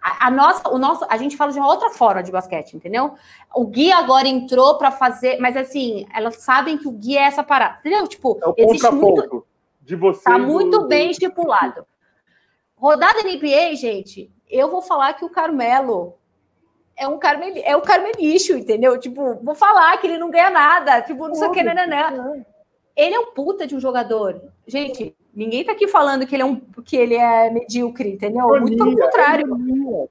A, 0.00 0.28
a 0.28 0.30
nossa, 0.30 0.68
o 0.70 0.78
nosso, 0.78 1.04
a 1.08 1.16
gente 1.16 1.36
fala 1.36 1.52
de 1.52 1.58
uma 1.58 1.68
outra 1.68 1.90
forma 1.90 2.22
de 2.22 2.30
basquete, 2.32 2.74
entendeu? 2.74 3.14
O 3.54 3.66
Gui 3.66 3.90
agora 3.92 4.26
entrou 4.28 4.78
para 4.78 4.90
fazer, 4.92 5.38
mas 5.40 5.56
assim, 5.56 6.06
elas 6.14 6.36
sabem 6.36 6.78
que 6.78 6.86
o 6.88 6.92
Gui 6.92 7.18
é 7.18 7.22
essa 7.22 7.42
parada, 7.42 7.78
entendeu? 7.80 8.06
Tipo, 8.06 8.38
É 8.42 8.48
o 8.48 8.54
existe 8.56 8.90
muito, 8.92 9.44
de 9.82 9.96
você. 9.96 10.22
tá 10.22 10.38
muito 10.38 10.86
bem 10.86 11.10
estipulado. 11.10 11.84
Rodada 12.78 13.22
NBA, 13.22 13.74
gente, 13.74 14.30
eu 14.48 14.70
vou 14.70 14.80
falar 14.80 15.12
que 15.14 15.24
o 15.24 15.30
Carmelo 15.30 16.14
é 16.96 17.06
um 17.06 17.18
Carmeli, 17.18 17.60
é 17.62 17.76
o 17.76 17.82
Carmelicho, 17.82 18.54
entendeu? 18.54 18.98
Tipo, 18.98 19.36
vou 19.42 19.54
falar 19.54 19.96
que 19.98 20.06
ele 20.06 20.18
não 20.18 20.30
ganha 20.30 20.50
nada, 20.50 21.00
tipo, 21.02 21.28
não 21.28 21.34
sei 21.34 21.48
o 21.48 21.52
que, 21.52 21.62
nananã. 21.62 22.44
Ele 22.96 23.14
é 23.14 23.20
um 23.20 23.32
puta 23.32 23.66
de 23.66 23.76
um 23.76 23.80
jogador. 23.80 24.40
Gente, 24.66 25.14
ninguém 25.32 25.64
tá 25.64 25.72
aqui 25.72 25.86
falando 25.86 26.26
que 26.26 26.34
ele 26.34 26.42
é 26.42 26.46
um 26.46 26.56
que 26.84 26.96
ele 26.96 27.14
é 27.14 27.50
medíocre, 27.50 28.10
entendeu? 28.10 28.48
Muito 28.60 28.76
pelo 28.76 28.96
contrário. 28.98 30.08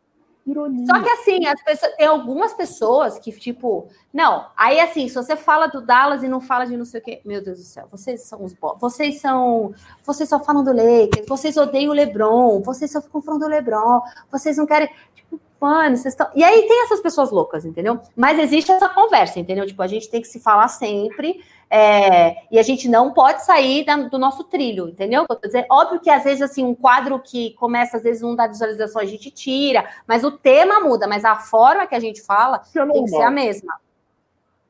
Ironia. 0.47 0.85
Só 0.85 1.01
que 1.01 1.09
assim, 1.09 1.45
as 1.45 1.61
pessoas, 1.61 1.95
tem 1.95 2.07
algumas 2.07 2.53
pessoas 2.53 3.19
que, 3.19 3.31
tipo, 3.31 3.89
não, 4.13 4.47
aí 4.55 4.79
assim, 4.79 5.07
se 5.09 5.15
você 5.15 5.35
fala 5.35 5.67
do 5.67 5.81
Dallas 5.81 6.23
e 6.23 6.27
não 6.27 6.39
fala 6.39 6.65
de 6.65 6.77
não 6.77 6.85
sei 6.85 7.01
o 7.01 7.03
quê, 7.03 7.21
meu 7.25 7.43
Deus 7.43 7.59
do 7.59 7.65
céu, 7.65 7.87
vocês 7.91 8.23
são 8.23 8.43
os 8.43 8.53
bo... 8.53 8.75
vocês 8.79 9.19
são, 9.19 9.73
vocês 10.03 10.29
só 10.29 10.39
falam 10.43 10.63
do 10.63 10.71
Lakers, 10.71 11.27
vocês 11.27 11.57
odeiam 11.57 11.91
o 11.91 11.95
LeBron, 11.95 12.61
vocês 12.61 12.91
só 12.91 13.01
ficam 13.01 13.21
falando 13.21 13.41
do 13.41 13.47
LeBron, 13.47 14.01
vocês 14.31 14.57
não 14.57 14.65
querem, 14.65 14.89
tipo, 15.13 15.39
Mano, 15.59 15.97
vocês 15.97 16.13
estão. 16.13 16.29
E 16.35 16.43
aí 16.43 16.67
tem 16.67 16.83
essas 16.83 17.01
pessoas 17.01 17.31
loucas, 17.31 17.65
entendeu? 17.65 17.99
Mas 18.15 18.37
existe 18.37 18.71
essa 18.71 18.87
conversa, 18.89 19.39
entendeu? 19.39 19.65
Tipo, 19.65 19.81
a 19.81 19.87
gente 19.87 20.07
tem 20.07 20.21
que 20.21 20.27
se 20.27 20.39
falar 20.39 20.67
sempre. 20.67 21.43
É... 21.69 22.45
E 22.49 22.57
a 22.57 22.63
gente 22.63 22.87
não 22.87 23.13
pode 23.13 23.43
sair 23.45 23.83
da, 23.83 23.97
do 23.97 24.17
nosso 24.17 24.43
trilho, 24.45 24.87
entendeu? 24.87 25.25
Dizer, 25.43 25.65
óbvio 25.69 25.99
que 25.99 26.09
às 26.09 26.23
vezes 26.23 26.41
assim 26.41 26.63
um 26.63 26.73
quadro 26.73 27.19
que 27.19 27.53
começa 27.55 27.97
às 27.97 28.03
vezes 28.03 28.21
não 28.21 28.35
dá 28.35 28.47
visualização 28.47 29.01
a 29.01 29.05
gente 29.05 29.29
tira, 29.29 29.87
mas 30.07 30.23
o 30.23 30.31
tema 30.31 30.79
muda, 30.79 31.07
mas 31.07 31.25
a 31.25 31.35
forma 31.35 31.85
que 31.85 31.95
a 31.95 31.99
gente 31.99 32.21
fala 32.21 32.61
é 32.75 32.85
tem 32.85 33.03
que 33.03 33.09
ser 33.09 33.21
a 33.21 33.31
mesma. 33.31 33.73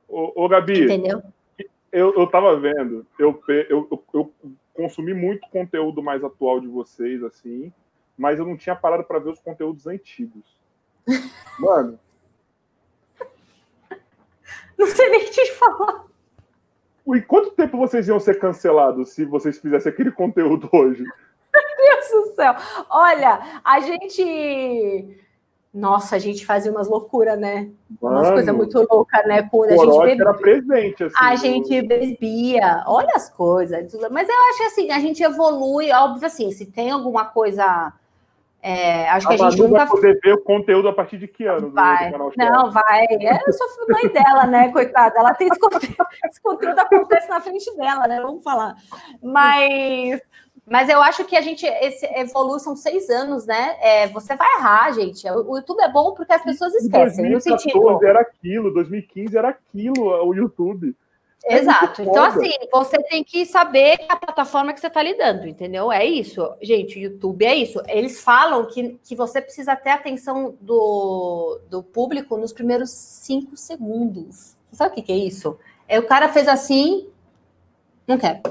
Ô, 0.08 0.46
ô 0.46 0.48
Gabi, 0.48 0.86
entendeu? 0.86 1.22
Eu, 1.92 2.14
eu 2.16 2.28
tava 2.28 2.60
vendo, 2.60 3.06
eu, 3.18 3.42
eu, 3.48 3.88
eu, 3.90 4.04
eu 4.14 4.34
consumi 4.74 5.14
muito 5.14 5.48
conteúdo 5.50 6.02
mais 6.02 6.24
atual 6.24 6.60
de 6.60 6.68
vocês, 6.68 7.24
assim, 7.24 7.72
mas 8.18 8.40
eu 8.40 8.46
não 8.46 8.58
tinha 8.58 8.76
parado 8.76 9.04
para 9.04 9.20
ver 9.20 9.30
os 9.30 9.40
conteúdos 9.40 9.86
antigos. 9.88 10.58
Mano. 11.60 12.00
Não 14.78 14.88
sei 14.88 15.10
nem 15.10 15.26
te 15.30 15.52
falar. 15.54 16.06
E 17.16 17.22
quanto 17.22 17.52
tempo 17.52 17.78
vocês 17.78 18.08
iam 18.08 18.20
ser 18.20 18.40
cancelados 18.40 19.10
se 19.10 19.26
vocês 19.26 19.58
fizessem 19.58 19.92
aquele 19.92 20.12
conteúdo 20.12 20.70
hoje? 20.74 21.04
Meu 21.04 21.64
Deus 21.78 22.30
do 22.30 22.36
céu. 22.36 22.56
Olha, 22.90 23.40
a 23.64 23.80
gente. 23.80 25.18
Nossa, 25.74 26.16
a 26.16 26.20
gente 26.20 26.46
fazia 26.46 26.72
umas 26.72 26.88
loucuras, 26.88 27.38
né? 27.40 27.70
Mano, 28.02 28.18
umas 28.18 28.32
coisas 28.32 28.56
muito 28.56 28.88
loucas, 28.90 29.26
né? 29.28 29.44
Quando 29.44 29.72
a 29.72 29.78
gente 29.78 30.00
bebia. 30.00 30.24
era 30.24 30.34
presente, 30.34 31.04
assim. 31.04 31.16
A 31.20 31.36
gente 31.36 31.82
bebia. 31.84 32.84
Olha 32.88 33.12
as 33.16 33.30
coisas. 33.30 33.94
Mas 34.12 34.28
eu 34.28 34.36
acho 34.50 34.58
que 34.58 34.64
assim, 34.64 34.92
a 34.92 35.00
gente 35.00 35.22
evolui, 35.22 35.92
óbvio 35.92 36.26
assim, 36.26 36.52
se 36.52 36.66
tem 36.66 36.90
alguma 36.90 37.26
coisa 37.26 37.94
é, 38.68 39.10
acho 39.12 39.26
a 39.28 39.30
que 39.30 39.42
a 39.42 39.50
gente 39.50 39.62
nunca 39.62 39.78
vai 39.78 39.88
poder 39.88 40.20
ver 40.22 40.34
o 40.34 40.44
conteúdo 40.44 40.90
a 40.90 40.94
partir 40.94 41.18
de 41.18 41.26
que 41.26 41.46
ano? 41.46 41.72
Vai. 41.72 42.12
Não, 42.36 42.70
vai. 42.70 43.06
É, 43.06 43.40
eu 43.48 43.54
sou 43.54 43.68
mãe 43.90 44.10
dela, 44.10 44.46
né, 44.46 44.70
coitada. 44.74 45.18
Ela 45.18 45.34
tem 45.34 45.48
esse 45.48 45.58
conteúdo, 45.58 45.86
esse 46.30 46.42
conteúdo 46.42 46.78
acontece 46.78 47.30
na 47.30 47.40
frente 47.40 47.74
dela, 47.78 48.06
né? 48.10 48.20
Vamos 48.20 48.44
falar. 48.44 48.76
Mas, 49.24 50.20
mas 50.66 50.90
eu 50.90 51.02
acho 51.02 51.24
que 51.24 51.38
a 51.38 51.42
gente 51.42 51.66
esse 51.66 52.06
evolui 52.08 52.60
são 52.60 52.76
seis 52.76 53.10
anos, 53.10 53.46
né? 53.46 53.78
É, 53.82 54.08
você 54.08 54.36
vai 54.36 54.56
errar, 54.56 54.92
gente. 54.92 55.26
O 55.30 55.56
YouTube 55.56 55.80
é 55.80 55.90
bom 55.90 56.14
porque 56.14 56.34
as 56.34 56.44
pessoas 56.44 56.74
esquecem. 56.76 57.32
2014 57.32 57.50
no 57.50 57.62
sentido... 57.62 58.06
era 58.06 58.20
aquilo, 58.20 58.74
2015 58.74 59.38
era 59.38 59.48
aquilo, 59.48 60.28
o 60.28 60.34
YouTube. 60.34 60.94
É 61.46 61.60
Exato. 61.60 62.02
Então, 62.02 62.24
assim, 62.24 62.52
você 62.72 62.98
tem 63.04 63.24
que 63.24 63.46
saber 63.46 64.00
a 64.10 64.16
plataforma 64.16 64.74
que 64.74 64.80
você 64.80 64.88
está 64.88 65.02
lidando, 65.02 65.48
entendeu? 65.48 65.92
É 65.92 66.06
isso. 66.06 66.54
Gente, 66.62 66.98
o 66.98 67.02
YouTube 67.02 67.46
é 67.46 67.56
isso. 67.56 67.82
Eles 67.88 68.20
falam 68.20 68.66
que, 68.66 69.00
que 69.04 69.16
você 69.16 69.42
precisa 69.42 69.76
ter 69.76 69.92
atenção 69.92 70.56
do, 70.60 71.60
do 71.70 71.84
público 71.84 72.38
nos 72.38 72.52
primeiros 72.52 72.90
cinco 72.90 73.56
segundos. 73.56 74.56
Você 74.70 74.76
sabe 74.76 74.92
o 74.92 74.96
que, 74.96 75.04
que 75.04 75.12
é 75.12 75.18
isso? 75.18 75.58
É 75.88 76.00
o 76.00 76.06
cara 76.06 76.28
fez 76.30 76.48
assim, 76.48 77.08
não 78.06 78.18
quer. 78.18 78.42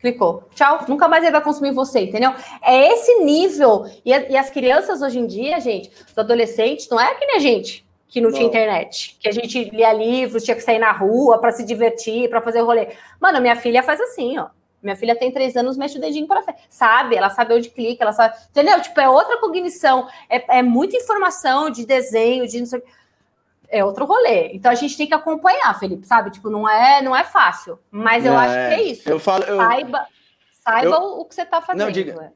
Clicou. 0.00 0.44
Tchau. 0.54 0.86
Nunca 0.88 1.06
mais 1.06 1.22
ele 1.22 1.32
vai 1.32 1.42
consumir 1.42 1.72
você, 1.72 2.00
entendeu? 2.00 2.34
É 2.62 2.92
esse 2.92 3.22
nível. 3.22 3.84
E, 4.04 4.10
e 4.10 4.36
as 4.36 4.50
crianças 4.50 5.02
hoje 5.02 5.18
em 5.18 5.26
dia, 5.26 5.60
gente, 5.60 5.90
os 6.10 6.18
adolescentes, 6.18 6.88
não 6.88 6.98
é 6.98 7.14
que 7.14 7.26
nem 7.26 7.36
a 7.36 7.40
gente 7.40 7.88
que 8.10 8.20
não, 8.20 8.28
não, 8.28 8.36
tinha 8.36 8.48
internet, 8.48 9.16
que 9.20 9.28
a 9.28 9.32
gente 9.32 9.70
lia 9.70 9.92
livros, 9.92 10.44
tinha 10.44 10.56
que 10.56 10.62
sair 10.62 10.80
na 10.80 10.90
rua 10.90 11.38
para 11.38 11.52
se 11.52 11.64
divertir, 11.64 12.28
para 12.28 12.42
fazer 12.42 12.60
o 12.60 12.66
rolê. 12.66 12.88
Mano, 13.20 13.40
minha 13.40 13.56
filha 13.56 13.82
faz 13.82 14.00
assim, 14.00 14.36
ó. 14.36 14.48
Minha 14.82 14.96
filha 14.96 15.14
tem 15.14 15.30
três 15.30 15.56
anos, 15.56 15.76
mexe 15.76 15.98
o 15.98 16.00
dedinho 16.00 16.26
para 16.26 16.42
frente. 16.42 16.62
Sabe, 16.68 17.14
ela 17.14 17.30
sabe 17.30 17.54
onde 17.54 17.68
clica, 17.68 18.02
ela 18.02 18.12
sabe. 18.12 18.34
Entendeu? 18.50 18.80
Tipo, 18.80 19.00
é 19.00 19.08
outra 19.08 19.38
cognição. 19.38 20.08
É, 20.28 20.58
é 20.58 20.62
muita 20.62 20.96
informação 20.96 21.70
de 21.70 21.86
desenho, 21.86 22.48
de 22.48 22.58
não 22.58 22.66
sei 22.66 22.82
é 23.70 23.84
outro 23.84 24.04
rolê. 24.04 24.50
Então 24.52 24.70
a 24.70 24.74
gente 24.74 24.96
tem 24.96 25.06
que 25.06 25.14
acompanhar, 25.14 25.78
Felipe, 25.78 26.06
sabe? 26.06 26.30
Tipo, 26.30 26.50
não 26.50 26.68
é, 26.68 27.00
não 27.00 27.14
é 27.14 27.24
fácil. 27.24 27.78
Mas 27.90 28.26
eu 28.26 28.32
é, 28.32 28.36
acho 28.36 28.54
que 28.54 28.80
é 28.80 28.82
isso. 28.82 29.08
Eu 29.08 29.18
falo, 29.18 29.44
eu, 29.44 29.56
saiba, 29.56 30.06
saiba 30.64 30.96
eu, 30.96 31.20
o 31.20 31.24
que 31.24 31.34
você 31.34 31.42
está 31.42 31.62
fazendo. 31.62 31.84
Não, 31.84 31.92
diga, 31.92 32.32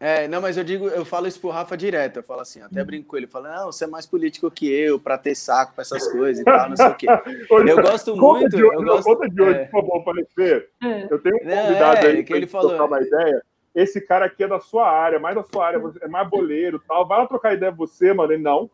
é, 0.00 0.28
não, 0.28 0.40
mas 0.40 0.56
eu 0.56 0.62
digo, 0.62 0.86
eu 0.88 1.04
falo 1.04 1.26
isso 1.26 1.40
pro 1.40 1.50
Rafa 1.50 1.76
direto, 1.76 2.18
eu 2.18 2.22
falo 2.22 2.40
assim, 2.40 2.62
até 2.62 2.84
brinco 2.84 3.08
com 3.08 3.16
ele, 3.16 3.26
falo, 3.26 3.48
não, 3.48 3.66
você 3.66 3.84
é 3.84 3.88
mais 3.88 4.06
político 4.06 4.48
que 4.50 4.70
eu, 4.70 5.00
pra 5.00 5.18
ter 5.18 5.34
saco 5.34 5.74
pra 5.74 5.82
essas 5.82 6.06
coisas 6.12 6.40
e 6.40 6.44
tal, 6.44 6.68
não 6.68 6.76
sei 6.76 6.86
o 6.86 6.94
quê. 6.94 7.06
Eu 7.68 7.82
gosto 7.82 8.16
muito. 8.16 8.56
De 8.56 8.64
hoje, 8.64 8.76
eu 8.76 8.84
gosto, 8.84 9.04
conta 9.04 9.28
de 9.28 9.42
hoje, 9.42 9.58
é... 9.58 9.64
por 9.64 9.80
favor, 9.80 10.00
aparecer. 10.00 10.70
É. 10.82 11.06
Eu 11.10 11.18
tenho 11.18 11.36
um 11.36 11.38
convidado 11.40 12.06
é, 12.06 12.10
aí 12.10 12.24
que 12.24 12.32
ele 12.32 12.46
falou, 12.46 12.70
trocar 12.70 12.84
uma 12.84 13.00
ideia. 13.00 13.42
Esse 13.74 14.00
cara 14.00 14.26
aqui 14.26 14.44
é 14.44 14.48
da 14.48 14.60
sua 14.60 14.88
área, 14.90 15.18
mais 15.18 15.34
da 15.34 15.42
sua 15.42 15.66
área, 15.66 15.80
é 16.00 16.08
mais 16.08 16.28
boleiro 16.28 16.82
tal. 16.86 17.06
Vai 17.06 17.18
lá 17.18 17.26
trocar 17.26 17.54
ideia 17.54 17.70
com 17.70 17.78
você, 17.78 18.12
mano. 18.12 18.32
Ele 18.32 18.42
não. 18.42 18.70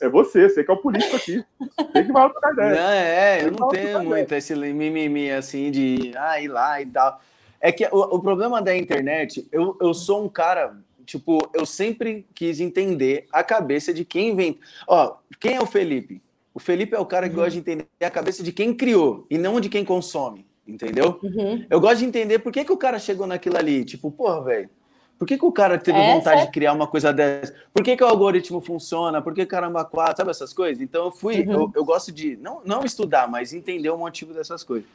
É 0.00 0.08
você, 0.08 0.48
você 0.48 0.62
que 0.62 0.70
é 0.70 0.74
o 0.74 0.76
político 0.76 1.16
aqui. 1.16 1.44
Tem 1.92 2.06
que 2.06 2.12
vai 2.12 2.24
lá 2.24 2.30
trocar 2.30 2.52
ideia. 2.52 2.74
Não, 2.74 2.90
é, 2.90 3.44
eu 3.44 3.50
não 3.52 3.68
tenho 3.68 4.04
muito 4.04 4.32
esse 4.34 4.54
mimimi 4.54 5.30
assim 5.30 5.70
de 5.70 6.12
ah, 6.16 6.40
ir 6.40 6.48
lá 6.48 6.80
e 6.80 6.86
tal. 6.86 7.20
É 7.60 7.72
que 7.72 7.86
o, 7.86 8.16
o 8.16 8.20
problema 8.20 8.60
da 8.60 8.76
internet, 8.76 9.46
eu, 9.50 9.76
eu 9.80 9.94
sou 9.94 10.24
um 10.24 10.28
cara 10.28 10.76
tipo, 11.06 11.38
eu 11.54 11.64
sempre 11.64 12.26
quis 12.34 12.60
entender 12.60 13.26
a 13.32 13.42
cabeça 13.42 13.94
de 13.94 14.04
quem 14.04 14.30
inventa. 14.30 14.58
Ó, 14.88 15.16
quem 15.40 15.54
é 15.54 15.62
o 15.62 15.66
Felipe? 15.66 16.20
O 16.52 16.58
Felipe 16.58 16.94
é 16.94 16.98
o 16.98 17.06
cara 17.06 17.28
que 17.28 17.34
uhum. 17.34 17.42
gosta 17.42 17.52
de 17.52 17.58
entender 17.58 17.86
a 18.00 18.10
cabeça 18.10 18.42
de 18.42 18.52
quem 18.52 18.74
criou 18.74 19.24
e 19.30 19.38
não 19.38 19.60
de 19.60 19.68
quem 19.68 19.84
consome, 19.84 20.44
entendeu? 20.66 21.18
Uhum. 21.22 21.64
Eu 21.70 21.80
gosto 21.80 21.98
de 21.98 22.06
entender 22.06 22.40
por 22.40 22.52
que, 22.52 22.64
que 22.64 22.72
o 22.72 22.76
cara 22.76 22.98
chegou 22.98 23.26
naquilo 23.26 23.56
ali. 23.56 23.84
Tipo, 23.84 24.10
porra, 24.10 24.42
velho, 24.42 24.70
por 25.18 25.26
que, 25.26 25.38
que 25.38 25.44
o 25.44 25.52
cara 25.52 25.78
teve 25.78 25.98
é, 25.98 26.14
vontade 26.14 26.46
de 26.46 26.50
criar 26.50 26.72
uma 26.72 26.86
coisa 26.86 27.12
dessa? 27.12 27.54
Por 27.72 27.82
que, 27.82 27.96
que 27.96 28.02
o 28.02 28.06
algoritmo 28.06 28.60
funciona? 28.60 29.22
Por 29.22 29.34
que 29.34 29.46
caramba 29.46 29.84
quatro? 29.84 30.16
Sabe 30.18 30.30
essas 30.30 30.52
coisas? 30.52 30.82
Então 30.82 31.06
eu 31.06 31.12
fui, 31.12 31.42
uhum. 31.42 31.52
eu, 31.52 31.72
eu 31.76 31.84
gosto 31.84 32.10
de 32.10 32.36
não, 32.36 32.60
não 32.64 32.84
estudar, 32.84 33.28
mas 33.28 33.52
entender 33.52 33.90
o 33.90 33.98
motivo 33.98 34.34
dessas 34.34 34.64
coisas. 34.64 34.88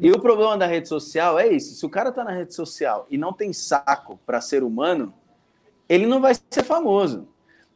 E 0.00 0.10
o 0.10 0.18
problema 0.18 0.56
da 0.56 0.66
rede 0.66 0.88
social 0.88 1.38
é 1.38 1.48
isso: 1.48 1.74
se 1.74 1.84
o 1.84 1.88
cara 1.88 2.10
tá 2.10 2.24
na 2.24 2.32
rede 2.32 2.54
social 2.54 3.06
e 3.10 3.18
não 3.18 3.32
tem 3.32 3.52
saco 3.52 4.18
para 4.24 4.40
ser 4.40 4.62
humano, 4.62 5.12
ele 5.88 6.06
não 6.06 6.20
vai 6.20 6.34
ser 6.50 6.64
famoso. 6.64 7.28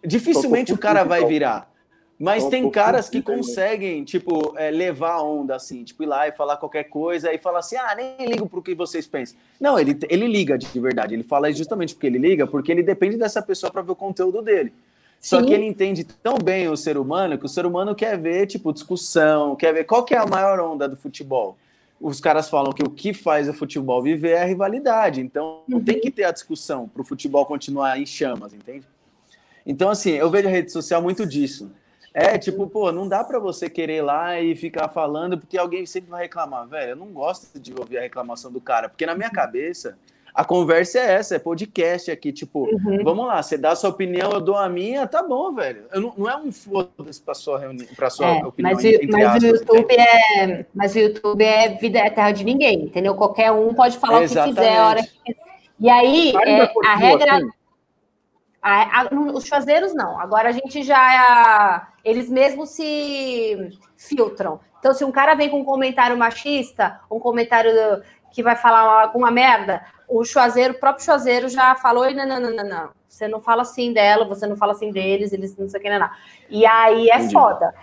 Dificilmente 0.05 0.73
o 0.73 0.79
cara 0.79 1.05
vai 1.05 1.25
virar. 1.27 1.71
Mas 2.19 2.47
tem 2.49 2.69
caras 2.71 3.09
que 3.09 3.23
conseguem, 3.23 4.05
tipo, 4.05 4.55
é, 4.59 4.71
levar 4.71 5.13
a 5.13 5.23
onda, 5.23 5.57
assim, 5.57 5.83
tipo, 5.83 6.03
ir 6.03 6.07
lá 6.07 6.29
e 6.29 6.33
falar 6.33 6.59
qualquer 6.59 6.85
coisa 6.85 7.33
e 7.33 7.39
falar 7.39 7.61
assim, 7.61 7.77
ah, 7.77 7.95
nem 7.97 8.27
ligo 8.27 8.47
pro 8.47 8.61
que 8.61 8.75
vocês 8.75 9.07
pensam. 9.07 9.39
Não, 9.59 9.79
ele, 9.79 9.99
ele 10.07 10.27
liga 10.27 10.59
de 10.59 10.79
verdade. 10.79 11.15
Ele 11.15 11.23
fala 11.23 11.51
justamente 11.51 11.95
porque 11.95 12.07
ele 12.07 12.19
liga, 12.19 12.47
porque 12.47 12.71
ele 12.71 12.83
depende 12.83 13.17
dessa 13.17 13.41
pessoa 13.41 13.73
para 13.73 13.81
ver 13.81 13.93
o 13.93 13.97
conteúdo 13.97 14.43
dele. 14.43 14.71
Sim. 15.19 15.37
Só 15.37 15.43
que 15.43 15.51
ele 15.51 15.65
entende 15.65 16.05
tão 16.05 16.37
bem 16.37 16.69
o 16.69 16.77
ser 16.77 16.99
humano 16.99 17.39
que 17.39 17.47
o 17.47 17.49
ser 17.49 17.65
humano 17.65 17.95
quer 17.95 18.19
ver, 18.19 18.47
tipo, 18.47 18.71
discussão, 18.71 19.57
quer 19.57 19.73
ver 19.73 19.85
qual 19.85 20.05
que 20.05 20.15
é 20.15 20.19
a 20.19 20.27
maior 20.27 20.61
onda 20.61 20.87
do 20.87 20.97
futebol 20.97 21.57
os 22.01 22.21
caras 22.21 22.49
falam 22.49 22.73
que 22.73 22.83
o 22.83 22.89
que 22.89 23.13
faz 23.13 23.49
o 23.49 23.53
futebol 23.53 24.03
viver 24.03 24.31
é 24.31 24.43
a 24.43 24.47
rivalidade. 24.47 25.21
Então, 25.21 25.63
uhum. 25.71 25.85
tem 25.85 26.01
que 26.01 26.11
ter 26.11 26.25
a 26.25 26.33
discussão 26.33 26.89
para 26.89 27.03
o 27.03 27.05
futebol 27.05 27.45
continuar 27.45 28.01
em 28.01 28.07
chamas, 28.07 28.55
entende? 28.55 28.87
Então, 29.67 29.91
assim, 29.91 30.13
eu 30.13 30.31
vejo 30.31 30.49
a 30.49 30.51
rede 30.51 30.73
social 30.73 31.03
muito 31.03 31.27
disso. 31.27 31.71
É 32.13 32.39
tipo, 32.39 32.67
pô, 32.67 32.91
não 32.91 33.07
dá 33.07 33.23
para 33.23 33.39
você 33.39 33.69
querer 33.69 33.99
ir 33.99 34.03
lá 34.03 34.41
e 34.41 34.57
ficar 34.57 34.89
falando, 34.89 35.39
porque 35.39 35.57
alguém 35.57 35.87
sempre 35.87 36.11
vai 36.11 36.23
reclamar, 36.23 36.67
velho. 36.67 36.91
Eu 36.91 36.97
não 36.97 37.09
gosto 37.09 37.61
de 37.61 37.73
ouvir 37.79 37.99
a 37.99 38.01
reclamação 38.01 38.51
do 38.51 38.61
cara, 38.61 38.89
porque 38.89 39.07
na 39.07 39.15
minha 39.15 39.31
cabeça 39.31 39.97
a 40.35 40.45
conversa 40.45 40.99
é 40.99 41.13
essa, 41.15 41.37
é 41.37 41.39
podcast 41.39 42.11
aqui, 42.11 42.33
tipo, 42.33 42.65
uhum. 42.65 43.03
vamos 43.03 43.27
lá, 43.27 43.43
você 43.43 43.59
dá 43.59 43.73
a 43.73 43.77
sua 43.77 43.91
opinião, 43.91 44.31
eu 44.31 44.41
dou 44.41 44.57
a 44.57 44.69
minha, 44.69 45.07
tá 45.07 45.23
bom, 45.23 45.53
velho. 45.53 45.85
Eu 45.93 46.01
não, 46.01 46.15
não 46.17 46.31
é 46.31 46.37
um 46.37 46.53
foda-se 46.53 47.21
pra 47.21 47.35
sua 47.35 47.59
reunião, 47.59 47.87
pra 47.97 48.11
sua 48.11 48.27
é, 48.27 48.45
opinião. 48.45 48.75
Mas, 48.75 48.85
o, 48.85 49.13
mas 49.13 49.27
aspas, 49.27 49.43
o 49.43 49.47
YouTube 49.47 49.97
é. 49.99 50.67
Mas 50.75 50.95
o 50.95 50.99
YouTube 50.99 51.45
é 51.45 51.69
vida 51.71 51.99
é 51.99 52.11
terra 52.11 52.33
de 52.33 52.45
ninguém, 52.45 52.85
entendeu? 52.85 53.15
Qualquer 53.15 53.51
um 53.51 53.75
pode 53.75 53.99
falar 53.99 54.23
Exatamente. 54.23 54.53
o 54.53 54.55
que 54.55 54.61
quiser, 54.61 54.79
a 54.79 54.89
hora 54.89 55.03
que 55.03 55.37
E 55.79 55.91
aí, 55.91 56.33
é, 56.47 56.73
a 56.87 56.97
regra. 56.97 57.37
Assim. 57.37 57.51
A, 58.63 59.01
a, 59.01 59.09
os 59.33 59.47
chazeiros 59.47 59.95
não. 59.95 60.21
Agora 60.21 60.51
a 60.51 60.53
gente 60.53 60.83
já. 60.83 61.89
Eles 62.05 62.29
mesmos 62.29 62.71
se 62.71 63.79
filtram. 63.97 64.61
Então, 64.79 64.95
se 64.95 65.05
um 65.05 65.13
cara 65.13 65.35
vem 65.35 65.51
com 65.51 65.61
um 65.61 65.65
comentário 65.65 66.17
machista, 66.17 67.01
um 67.11 67.19
comentário 67.19 68.03
que 68.33 68.43
vai 68.43 68.57
falar 68.57 69.03
alguma 69.03 69.31
merda, 69.31 69.85
o 70.09 70.25
Chuazeiro, 70.25 70.75
o 70.75 70.81
próprio 70.81 71.05
Chuazeiro 71.05 71.49
já 71.49 71.75
falou, 71.75 72.11
não, 72.13 72.27
não, 72.27 72.41
não, 72.41 72.57
não, 72.57 72.65
não, 72.65 72.91
você 73.09 73.29
não 73.29 73.41
fala 73.41 73.63
assim 73.63 73.93
dela, 73.93 74.25
você 74.25 74.47
não 74.47 74.57
fala 74.57 74.73
assim 74.73 74.91
deles, 74.91 75.33
eles 75.33 75.57
não 75.57 75.69
sei 75.69 75.81
o 75.81 75.83
que, 75.83 75.91
não, 75.91 75.99
não. 75.99 76.11
E 76.49 76.65
aí 76.67 77.11
é 77.11 77.17
Entendi. 77.17 77.33
foda. 77.33 77.75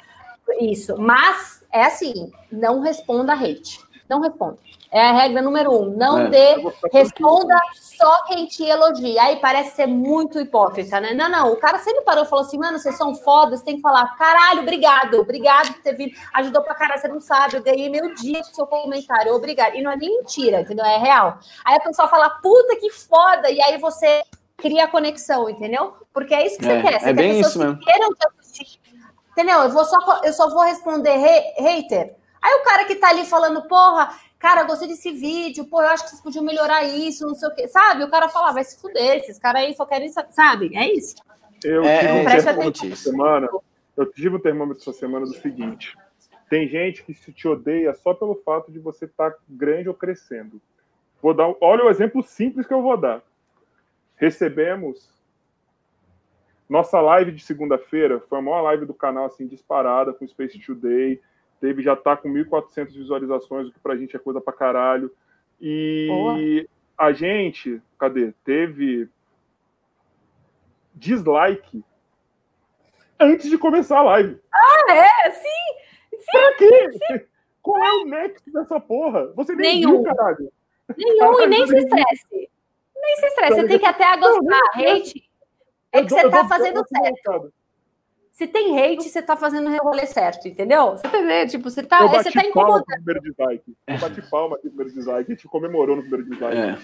Isso. 0.60 0.98
Mas 0.98 1.66
é 1.72 1.84
assim, 1.84 2.32
não 2.52 2.82
responda 2.82 3.34
hate. 3.34 3.80
Não 4.10 4.22
responda. 4.22 4.58
É 4.92 5.02
a 5.02 5.12
regra 5.12 5.42
número 5.42 5.72
um. 5.72 5.90
Não 5.98 6.20
é, 6.20 6.28
dê, 6.30 6.56
responda 6.94 7.56
só 7.74 8.24
quem 8.26 8.46
te 8.46 8.64
elogia. 8.64 9.22
Aí 9.22 9.36
parece 9.38 9.76
ser 9.76 9.86
muito 9.86 10.40
hipócrita, 10.40 11.00
né? 11.02 11.14
Não, 11.14 11.28
não. 11.30 11.52
O 11.52 11.58
cara 11.58 11.78
sempre 11.80 12.02
parou 12.04 12.24
e 12.24 12.28
falou 12.28 12.46
assim: 12.46 12.58
mano, 12.58 12.80
vocês 12.80 12.96
são 12.98 13.14
fodas, 13.14 13.62
tem 13.62 13.76
que 13.76 13.82
falar, 13.82 14.16
caralho, 14.18 14.62
obrigado, 14.62 15.20
obrigado 15.20 15.74
por 15.74 15.82
ter 15.82 15.94
vindo, 15.94 16.14
ajudou 16.36 16.62
pra 16.62 16.74
caralho, 16.76 17.02
você 17.02 17.08
não 17.08 17.20
sabe, 17.20 17.58
eu 17.58 17.64
ganhei 17.64 17.90
meu 17.90 18.14
dia 18.16 18.40
com 18.40 18.54
seu 18.54 18.66
comentário, 18.66 19.34
obrigado. 19.36 19.76
E 19.76 19.82
não 19.82 19.92
é 19.92 19.98
nem 19.98 20.18
mentira, 20.20 20.62
entendeu? 20.62 20.86
É 20.86 20.98
real. 20.98 21.38
Aí 21.66 21.76
a 21.76 21.80
pessoa 21.82 22.08
fala, 22.08 22.30
puta 22.30 22.76
que 22.78 22.90
foda, 22.90 23.50
e 23.52 23.62
aí 23.62 23.78
você 23.78 24.24
cria 24.56 24.88
conexão, 24.88 25.50
entendeu? 25.50 25.94
Porque 26.14 26.34
é 26.34 26.46
isso 26.48 26.58
que 26.58 26.66
É, 26.66 26.82
você 26.82 26.82
quer. 26.82 27.00
Você 27.00 27.06
é 27.06 27.14
quer 27.14 27.14
bem 27.14 27.32
pessoas 27.34 27.48
isso 27.56 27.60
mesmo. 27.60 27.78
que 27.80 27.86
queiram 27.86 28.10
te 28.14 28.28
assistir. 28.40 28.80
Entendeu? 29.32 29.60
Eu, 29.60 29.70
vou 29.70 29.86
só, 29.86 30.22
eu 30.24 30.34
só 30.34 30.50
vou 30.50 30.64
responder 30.64 31.12
ha- 31.12 31.62
hater. 31.62 32.16
Aí 32.42 32.54
o 32.56 32.64
cara 32.64 32.86
que 32.86 32.96
tá 32.96 33.10
ali 33.10 33.24
falando, 33.26 33.68
porra, 33.68 34.10
cara, 34.40 34.64
gostei 34.64 34.88
desse 34.88 35.12
vídeo, 35.12 35.66
pô, 35.66 35.82
eu 35.82 35.88
acho 35.88 36.04
que 36.04 36.10
vocês 36.12 36.22
podiam 36.22 36.44
melhorar 36.44 36.84
isso, 36.84 37.26
não 37.26 37.36
sei 37.36 37.50
o 37.50 37.56
quê. 37.56 37.68
Sabe? 37.68 38.04
O 38.04 38.10
cara 38.10 38.30
fala, 38.30 38.50
"Ah, 38.50 38.54
vai 38.54 38.64
se 38.64 38.80
fuder, 38.80 39.18
esses 39.18 39.38
caras 39.40 39.62
aí 39.64 39.74
só 39.76 39.86
querem, 39.86 40.10
sa- 40.10 40.28
sabe? 40.32 40.76
É 40.76 40.94
isso. 40.94 41.16
Eu 41.64 41.84
É, 41.84 42.00
tive 42.00 42.12
é, 42.12 42.14
um 42.14 42.24
presta 42.24 42.50
termômetro 42.54 42.88
essa 42.88 42.96
semana. 43.12 43.50
Eu 43.96 44.06
tive 44.12 44.36
um 44.36 44.40
termômetro 44.40 44.82
essa 44.84 44.94
semana 44.94 45.26
do 45.26 45.34
seguinte: 45.34 45.96
tem 46.50 46.68
gente 46.68 47.04
que 47.04 47.14
se 47.14 47.34
te 47.34 47.48
odeia 47.48 47.94
só 47.96 48.14
pelo 48.14 48.36
fato 48.36 48.72
de 48.72 48.78
você 48.80 49.06
estar 49.06 49.34
grande 49.50 49.90
ou 49.90 49.96
crescendo. 49.96 50.62
Vou 51.22 51.34
dar, 51.34 51.48
um- 51.48 51.56
olha 51.60 51.84
o 51.86 51.90
exemplo 51.90 52.22
simples 52.22 52.68
que 52.68 52.74
eu 52.74 52.82
vou 52.82 52.96
dar. 52.96 53.24
Recebemos 54.18 55.10
nossa 56.70 57.00
live 57.00 57.32
de 57.32 57.44
segunda-feira, 57.44 58.20
foi 58.30 58.38
a 58.40 58.42
maior 58.42 58.62
live 58.62 58.86
do 58.86 58.94
canal 58.94 59.26
assim 59.26 59.48
disparada 59.48 60.14
com 60.14 60.26
o 60.26 60.28
Space 60.28 60.60
Today. 60.60 61.20
Teve 61.60 61.82
já 61.82 61.96
tá 61.96 62.16
com 62.16 62.30
1.400 62.30 62.94
visualizações, 62.94 63.68
o 63.68 63.72
que 63.72 63.80
pra 63.80 63.96
gente 63.96 64.16
é 64.16 64.20
coisa 64.20 64.40
pra 64.40 64.54
caralho. 64.54 65.12
E 65.60 66.68
a 66.98 67.12
gente, 67.12 67.82
cadê? 68.00 68.34
Teve 68.44 69.10
dislike 70.94 71.84
antes 73.20 73.50
de 73.50 73.58
começar 73.58 74.00
a 74.00 74.04
live. 74.04 74.40
É, 74.90 75.32
sim, 75.32 75.78
Pra 76.32 76.54
quê? 76.58 77.28
Qual 77.62 77.84
é 77.84 77.92
o 77.94 78.06
nexo 78.06 78.52
dessa 78.52 78.80
porra? 78.80 79.28
Você 79.36 79.56
nem 79.56 79.76
Nenhum. 79.82 80.04
viu, 80.04 80.16
caralho. 80.16 80.52
nenhum 80.96 81.42
e 81.42 81.48
nem 81.48 81.68
se 81.68 81.78
estresse. 81.78 82.50
Nem 82.96 83.16
se 83.18 83.26
estresse. 83.28 83.56
Você 83.56 83.68
tem 83.68 83.80
que 83.80 83.86
até 83.86 84.18
gostar. 84.18 84.62
Hate 84.76 85.30
é 85.92 86.04
que 86.04 86.10
você 86.10 86.30
tá 86.30 86.48
fazendo 86.48 86.84
certo. 86.88 87.54
Se 88.38 88.46
tem 88.46 88.78
hate, 88.80 89.10
você 89.10 89.20
tá 89.20 89.36
fazendo 89.36 89.68
o 89.68 89.78
rolê 89.84 90.06
certo, 90.06 90.48
entendeu? 90.48 90.92
Você 90.92 91.02
tá, 91.08 91.18
entendendo? 91.18 91.50
tipo, 91.50 91.70
você 91.72 91.82
tá, 91.82 92.02
Eu 92.02 92.10
você 92.10 92.26
tá 92.32 92.40
palma 92.42 92.50
incomodando. 92.50 92.80
no 92.88 93.04
primeiro 93.04 93.22
dislike. 93.22 93.76
Eu 93.88 93.98
bati 93.98 94.22
palma 94.30 94.56
aqui 94.58 94.66
no 94.66 94.72
primeiro 94.74 94.94
dislike. 94.94 95.32
A 95.32 95.34
gente 95.36 95.48
comemorou 95.48 95.96
no 95.96 96.04
primeiro 96.04 96.30
dislike. 96.30 96.56
É. 96.56 96.78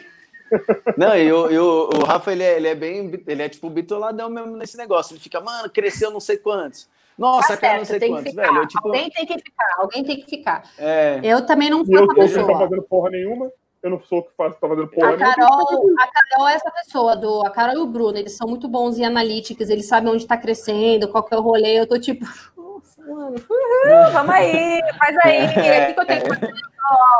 Não, 0.98 1.16
e 1.16 1.32
o, 1.32 1.52
e 1.52 1.60
o, 1.60 1.90
o 1.94 2.04
Rafa, 2.06 2.32
ele 2.32 2.42
é, 2.42 2.58
ele 2.58 2.68
é 2.68 2.74
bem, 2.74 3.24
ele 3.28 3.42
é 3.44 3.50
tipo 3.50 3.70
bitoladão 3.70 4.32
mesmo 4.32 4.58
nesse 4.58 4.76
negócio. 4.78 5.14
Ele 5.14 5.20
fica, 5.20 5.40
mano, 5.42 5.70
cresceu 5.70 6.10
não 6.10 6.20
sei 6.20 6.38
quantos. 6.38 6.90
Nossa, 7.16 7.50
Tá 7.50 7.58
cara, 7.58 7.78
não 7.78 7.86
certo, 7.86 8.00
sei 8.00 8.10
tem 8.10 8.10
que 8.18 8.24
quantos, 8.24 8.34
velho. 8.34 8.58
Eu, 8.58 8.68
tipo, 8.68 8.88
Alguém 8.88 9.10
tem 9.12 9.26
que 9.28 9.34
ficar, 9.38 9.76
alguém 9.78 10.04
tem 10.04 10.16
que 10.22 10.26
ficar. 10.30 10.64
é, 10.80 11.20
Eu 11.24 11.46
também 11.46 11.70
não 11.70 11.86
sou 11.86 11.94
eu 11.96 12.04
essa 12.04 12.08
tô, 12.08 12.14
não 12.14 12.28
tá 12.28 12.34
pessoa. 12.40 12.60
fazendo 12.60 12.82
porra 12.82 13.10
nenhuma. 13.12 13.52
Eu 13.84 13.89
não 13.89 13.99
sou 13.99 14.19
o 14.19 14.23
que 14.23 14.31
faz, 14.38 14.55
tá 14.55 14.65
fazendo 14.65 14.88
porra 14.88 15.14
A. 15.14 15.18
Carol, 15.18 15.93
a 15.99 16.07
Carol 16.07 16.47
é 16.47 16.53
essa 16.53 16.72
pessoa, 16.72 17.18
do, 17.18 17.45
a 17.45 17.49
Carol 17.49 17.76
e 17.76 17.80
o 17.80 17.85
Bruno, 17.85 18.18
eles 18.18 18.38
são 18.38 18.47
muito 18.47 18.65
bons 18.69 18.97
em 18.97 19.03
analytics, 19.03 19.69
eles 19.69 19.89
sabem 19.89 20.10
onde 20.10 20.26
tá 20.26 20.38
crescendo, 20.38 21.10
qual 21.10 21.22
que 21.22 21.35
é 21.35 21.38
o 21.38 21.41
rolê. 21.41 21.81
Eu 21.81 21.85
tô 21.85 21.99
tipo, 21.99 22.23
nossa, 22.55 23.01
mano, 23.01 23.35
uhul, 23.35 24.11
vamos 24.14 24.34
aí, 24.34 24.80
faz 24.97 25.18
aí, 25.26 25.43
o 25.84 25.88
que, 25.88 25.93
que 25.95 25.99
eu 25.99 26.05
tenho 26.05 26.23
que 26.23 26.30
fazer? 26.30 26.53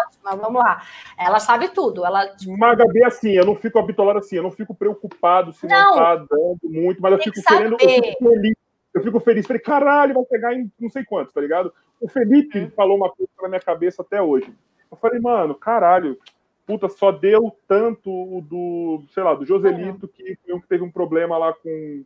Ótima, 0.06 0.36
vamos 0.38 0.64
lá. 0.64 0.82
Ela 1.18 1.40
sabe 1.40 1.68
tudo, 1.68 2.06
ela 2.06 2.28
tipo, 2.36 2.58
Mas, 2.58 2.78
Gabi, 2.78 3.04
assim, 3.04 3.32
eu 3.32 3.46
não 3.46 3.56
fico 3.56 3.78
habitolado 3.78 4.20
assim, 4.20 4.38
eu 4.38 4.44
não 4.44 4.52
fico 4.52 4.74
preocupado 4.74 5.52
se 5.52 5.68
não, 5.68 5.78
Não. 5.78 5.96
tá 5.96 6.16
dando 6.16 6.60
muito, 6.64 7.02
mas 7.02 7.12
eu 7.12 7.20
fico 7.20 7.42
que 7.42 7.44
querendo, 7.44 7.76
eu 7.80 7.90
fico 7.90 8.30
feliz. 8.30 8.56
Eu 8.94 9.02
fico 9.04 9.20
feliz, 9.20 9.48
falei, 9.48 9.62
caralho, 9.62 10.14
vai 10.14 10.24
pegar 10.26 10.54
em 10.54 10.72
não 10.80 10.90
sei 10.90 11.04
quantos, 11.04 11.34
tá 11.34 11.42
ligado? 11.42 11.74
O 12.00 12.08
Felipe 12.08 12.60
Uhum. 12.60 12.72
falou 12.72 12.96
uma 12.96 13.10
coisa 13.10 13.32
na 13.42 13.50
minha 13.50 13.60
cabeça 13.60 14.02
até 14.04 14.22
hoje. 14.22 14.54
Eu 14.92 14.96
falei, 14.98 15.20
mano, 15.20 15.56
caralho, 15.56 16.20
puta, 16.66 16.90
só 16.90 17.12
deu 17.12 17.56
tanto 17.68 18.10
o 18.10 18.42
do, 18.42 19.04
sei 19.14 19.24
lá, 19.24 19.34
do 19.34 19.46
Joselito, 19.46 20.08
que 20.08 20.38
foi 20.44 20.54
um 20.54 20.62
que 20.62 20.68
teve 20.68 20.84
um 20.84 20.92
problema 20.92 21.38
lá 21.38 21.54
com, 21.54 22.04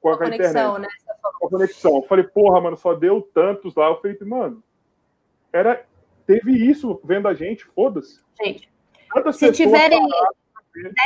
com 0.00 0.08
a, 0.08 0.12
a 0.12 0.14
internet 0.14 0.38
conexão, 0.38 0.78
né? 0.78 0.88
Você 0.98 1.20
falou. 1.20 1.36
a 1.36 1.48
conexão. 1.50 1.96
Eu 1.96 2.02
falei, 2.02 2.24
porra, 2.24 2.60
mano, 2.60 2.76
só 2.76 2.94
deu 2.94 3.22
tantos 3.22 3.74
lá. 3.74 3.90
O 3.90 4.00
Felipe, 4.00 4.24
mano, 4.24 4.62
era, 5.52 5.84
teve 6.26 6.52
isso 6.52 7.00
vendo 7.04 7.28
a 7.28 7.34
gente, 7.34 7.64
foda-se. 7.64 8.20
Gente, 8.42 8.68
se 9.32 9.52
tiverem 9.52 10.00
pararam? 10.00 10.34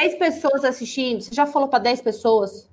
10 0.01 0.15
pessoas 0.15 0.65
assistindo, 0.65 1.21
você 1.21 1.35
já 1.35 1.45
falou 1.45 1.69
para 1.69 1.81
10 1.81 2.01
pessoas 2.01 2.71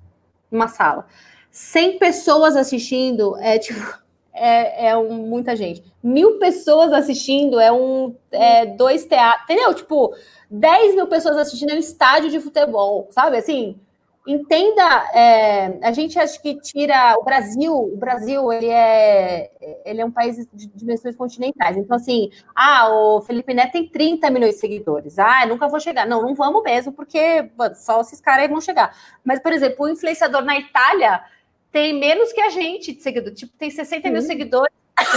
numa 0.50 0.68
sala. 0.68 1.06
100 1.50 1.98
pessoas 1.98 2.56
assistindo 2.56 3.36
é 3.38 3.58
tipo 3.58 4.05
é, 4.36 4.88
é 4.88 4.96
um, 4.96 5.14
muita 5.26 5.56
gente. 5.56 5.82
Mil 6.02 6.38
pessoas 6.38 6.92
assistindo 6.92 7.58
é 7.58 7.72
um 7.72 8.14
é, 8.30 8.66
dois 8.66 9.04
teatros, 9.04 9.44
entendeu? 9.44 9.74
Tipo, 9.74 10.14
10 10.50 10.94
mil 10.94 11.06
pessoas 11.06 11.36
assistindo 11.36 11.70
é 11.70 11.74
um 11.74 11.78
estádio 11.78 12.30
de 12.30 12.40
futebol, 12.40 13.08
sabe? 13.10 13.36
Assim, 13.36 13.78
entenda. 14.26 14.82
é, 15.14 15.78
a 15.82 15.92
gente 15.92 16.18
acha 16.18 16.40
que 16.40 16.60
tira 16.60 17.16
o 17.18 17.24
Brasil. 17.24 17.72
O 17.74 17.96
Brasil 17.96 18.52
ele 18.52 18.68
é 18.68 19.50
ele 19.84 20.00
é 20.00 20.04
um 20.04 20.10
país 20.10 20.36
de 20.52 20.66
dimensões 20.68 21.16
continentais. 21.16 21.76
Então 21.76 21.96
assim, 21.96 22.30
ah, 22.54 22.88
o 22.90 23.22
Felipe 23.22 23.54
Neto 23.54 23.72
tem 23.72 23.88
30 23.88 24.30
milhões 24.30 24.54
de 24.54 24.60
seguidores. 24.60 25.18
Ah, 25.18 25.46
nunca 25.46 25.68
vou 25.68 25.80
chegar. 25.80 26.06
Não, 26.06 26.22
não 26.22 26.34
vamos 26.34 26.62
mesmo, 26.62 26.92
porque 26.92 27.50
mano, 27.56 27.74
só 27.74 28.00
esses 28.00 28.20
caras 28.20 28.42
aí 28.42 28.48
vão 28.48 28.60
chegar. 28.60 28.94
Mas, 29.24 29.40
por 29.40 29.52
exemplo, 29.52 29.86
o 29.86 29.88
influenciador 29.88 30.42
na 30.44 30.58
Itália 30.58 31.22
tem 31.76 31.92
menos 31.92 32.32
que 32.32 32.40
a 32.40 32.48
gente 32.48 32.94
de 32.94 33.02
seguidor. 33.02 33.34
Tipo, 33.34 33.52
tem 33.58 33.70
60 33.70 34.10
mil 34.10 34.22
Sim. 34.22 34.28
seguidores. 34.28 34.72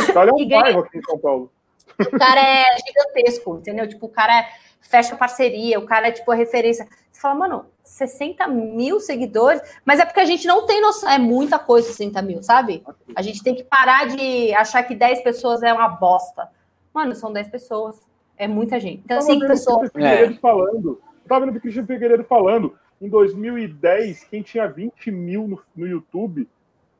Itália 0.10 0.32
é 0.32 0.34
um 0.34 0.38
ganha- 0.46 0.62
bairro 0.62 0.80
aqui 0.82 0.98
em 0.98 1.02
São 1.04 1.18
Paulo. 1.18 1.50
O 1.98 2.18
cara 2.20 2.42
é 2.42 2.66
gigantesco, 2.86 3.56
entendeu? 3.58 3.88
Tipo, 3.88 4.08
o 4.08 4.10
cara 4.10 4.46
fecha 4.82 5.16
parceria, 5.16 5.80
o 5.80 5.86
cara 5.86 6.10
é 6.10 6.12
tipo 6.12 6.30
a 6.32 6.36
referência. 6.36 6.86
Você 7.12 7.22
fala, 7.22 7.36
mano, 7.36 7.66
60 7.84 8.46
mil 8.48 9.00
seguidores, 9.00 9.62
mas 9.86 10.02
é 10.02 10.06
porque 10.06 10.20
a 10.20 10.26
gente 10.26 10.46
não 10.48 10.66
tem 10.66 10.82
noção, 10.82 11.10
é 11.10 11.18
muita 11.18 11.58
coisa 11.58 11.88
60 11.88 12.22
mil, 12.22 12.44
sabe? 12.44 12.84
A 13.16 13.22
gente 13.22 13.42
tem 13.42 13.56
que 13.56 13.64
parar 13.64 14.08
de 14.08 14.54
achar 14.54 14.84
que 14.84 14.94
10 14.96 15.22
pessoas 15.22 15.64
é 15.64 15.72
uma 15.74 15.88
bosta. 15.88 16.50
Mano, 16.94 17.16
são 17.16 17.32
10 17.32 17.48
pessoas, 17.48 17.96
é 18.38 18.48
muita 18.50 18.80
gente. 18.82 19.02
Então, 19.06 19.18
Eu 19.18 19.22
tava 19.22 19.32
5 19.34 19.40
vendo 19.40 19.46
o 19.46 19.54
pessoas. 19.54 19.90
Christian 19.92 20.10
Figueiredo 20.10 20.40
falando. 20.42 20.90
Eu 21.24 21.28
tava 21.30 21.46
vendo 21.46 21.56
o 21.58 21.62
Christian 21.62 21.86
Figueiredo 21.86 22.24
falando. 22.26 22.78
Em 23.02 23.08
2010, 23.10 24.26
quem 24.26 24.42
tinha 24.42 24.68
20 24.68 25.10
mil 25.12 25.48
no, 25.48 25.62
no 25.76 25.88
YouTube 25.88 26.48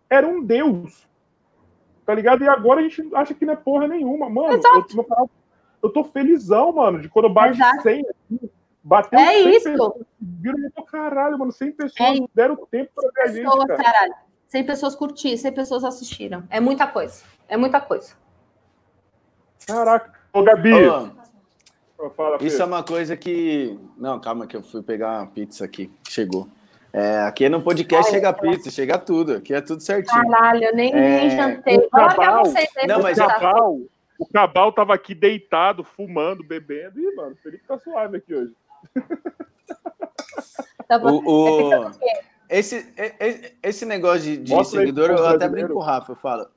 era 0.10 0.28
um 0.28 0.44
deus. 0.44 1.08
Tá 2.06 2.14
ligado? 2.16 2.44
E 2.44 2.48
agora 2.50 2.80
a 2.80 2.84
gente 2.84 3.08
acha 3.16 3.34
que 3.34 3.46
não 3.46 3.54
é 3.54 3.58
porra 3.58 3.88
nenhuma. 3.88 4.30
Mano, 4.30 4.54
eu, 4.54 4.58
Exato. 4.58 4.96
no 4.98 5.04
canal- 5.04 5.30
eu 5.84 5.90
tô 5.90 6.04
felizão, 6.06 6.72
mano, 6.74 7.00
de 7.02 7.08
quando 7.10 7.26
eu 7.26 7.34
bate 7.34 7.56
Exato. 7.58 7.82
100 7.84 8.06
aqui. 8.10 8.52
Bateu 8.82 9.20
É 9.20 9.26
100 9.44 9.56
isso. 9.56 9.70
pessoas. 9.72 9.94
Viram, 10.20 10.60
eu 10.64 10.72
tô 10.72 10.84
caralho, 10.84 11.38
mano. 11.38 11.52
100 11.52 11.72
pessoas 11.74 12.18
É 12.20 12.24
deram 12.34 12.56
tempo 12.72 12.90
pra 12.96 13.10
ver 13.14 13.22
a 13.22 13.28
gente, 13.28 13.44
pessoas, 13.44 13.66
cara. 13.68 13.84
caralho. 13.84 14.14
100 14.48 14.64
pessoas 14.66 14.96
curtiram, 14.96 15.38
100 15.38 15.52
pessoas 15.54 15.84
assistiram. 15.84 16.44
É 16.50 16.60
muita 16.60 16.88
coisa. 16.88 17.24
É 17.48 17.56
muita 17.58 17.80
coisa. 17.82 18.14
Caraca. 19.68 20.14
Ô, 20.34 20.42
Gabi. 20.44 20.74
Ô, 20.74 21.10
Fala, 22.16 22.38
isso 22.42 22.62
é 22.62 22.66
uma 22.66 22.82
coisa 22.84 23.18
que. 23.18 23.78
Não, 23.98 24.20
calma, 24.22 24.48
que 24.48 24.56
eu 24.56 24.64
fui 24.64 24.82
pegar 24.82 25.20
uma 25.20 25.28
pizza 25.28 25.66
aqui. 25.66 25.92
Chegou. 26.08 26.48
É, 26.94 27.20
aqui 27.24 27.48
no 27.50 27.62
podcast 27.62 28.10
chega 28.10 28.32
pizza, 28.34 28.72
chega 28.72 28.98
tudo. 28.98 29.34
Aqui 29.34 29.54
é 29.54 29.62
tudo 29.62 29.82
certinho. 29.84 30.28
Caralho, 30.32 30.64
eu 30.64 30.76
nem, 30.76 30.92
É, 30.94 31.20
nem 31.20 31.30
jantei. 31.30 31.80
Cabal- 31.90 32.46
vocês 32.46 32.70
Não, 32.88 33.02
mas 33.02 33.18
o 33.18 33.22
jantar. 33.22 33.40
Cabal, 33.42 33.80
o 34.18 34.26
Cabal 34.34 34.72
tava 34.72 34.94
aqui 34.94 35.14
deitado, 35.14 35.84
fumando, 35.84 36.44
bebendo. 36.44 37.00
Ih, 37.00 37.14
mano, 37.16 37.34
o 37.34 37.36
Felipe 37.44 37.64
tá 37.68 37.78
suave 37.78 38.18
aqui 38.18 38.34
hoje. 38.34 38.54
Tá 40.88 40.98
bom. 40.98 41.22
O, 41.26 41.72
É 41.74 41.80
o- 41.80 41.92
quê? 41.92 42.20
esse, 42.50 42.78
e- 42.98 43.26
e- 43.28 43.52
esse 43.62 43.86
negócio 43.86 44.22
de, 44.22 44.38
de 44.38 44.64
seguidor, 44.66 45.10
eu 45.12 45.28
até 45.28 45.48
brinco 45.48 45.74
com 45.74 45.80
o 45.80 45.84
Rafa, 45.84 46.14
eu 46.14 46.16
falo. 46.16 46.48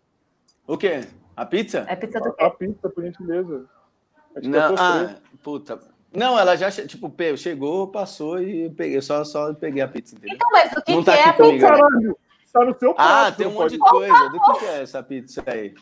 O 0.67 0.79
quê? 0.79 1.01
A 1.37 1.45
pizza? 1.45 1.85
É 1.89 1.97
pizza 1.97 2.21
do 2.21 2.29
A, 2.29 2.33
quê? 2.33 2.45
a 2.45 2.51
pizza, 2.51 2.89
por 2.89 3.03
gentileza. 3.05 3.67
Acho 4.37 4.49
Não, 4.49 4.75
tô 4.75 4.83
ah, 4.83 5.15
puta. 5.43 5.81
Não, 6.15 6.39
ela 6.39 6.57
já, 6.57 6.71
tipo, 6.71 7.13
chegou, 7.37 7.89
passou 7.89 8.41
e 8.41 8.67
eu 8.67 8.71
peguei, 8.71 9.01
só, 9.01 9.25
só 9.25 9.53
peguei 9.55 9.83
a 9.83 9.89
pizza, 9.89 10.15
entendeu? 10.15 10.37
Então, 10.37 10.49
mas 10.53 10.73
o 10.73 10.83
que, 10.83 10.97
que 10.97 11.05
tá 11.05 11.17
é 11.17 11.25
a 11.25 11.33
pizza? 11.33 11.53
né? 11.53 11.61
Caralho, 11.61 12.19
tá 12.53 12.65
no 12.65 12.79
seu 12.79 12.95
prato. 12.95 13.11
Ah, 13.11 13.33
tem 13.33 13.47
um 13.47 13.53
monte 13.53 13.73
de 13.73 13.79
coisa. 13.79 14.29
Do 14.29 14.41
que, 14.41 14.59
que 14.59 14.65
é 14.67 14.83
essa 14.83 15.03
pizza 15.03 15.43
aí? 15.47 15.75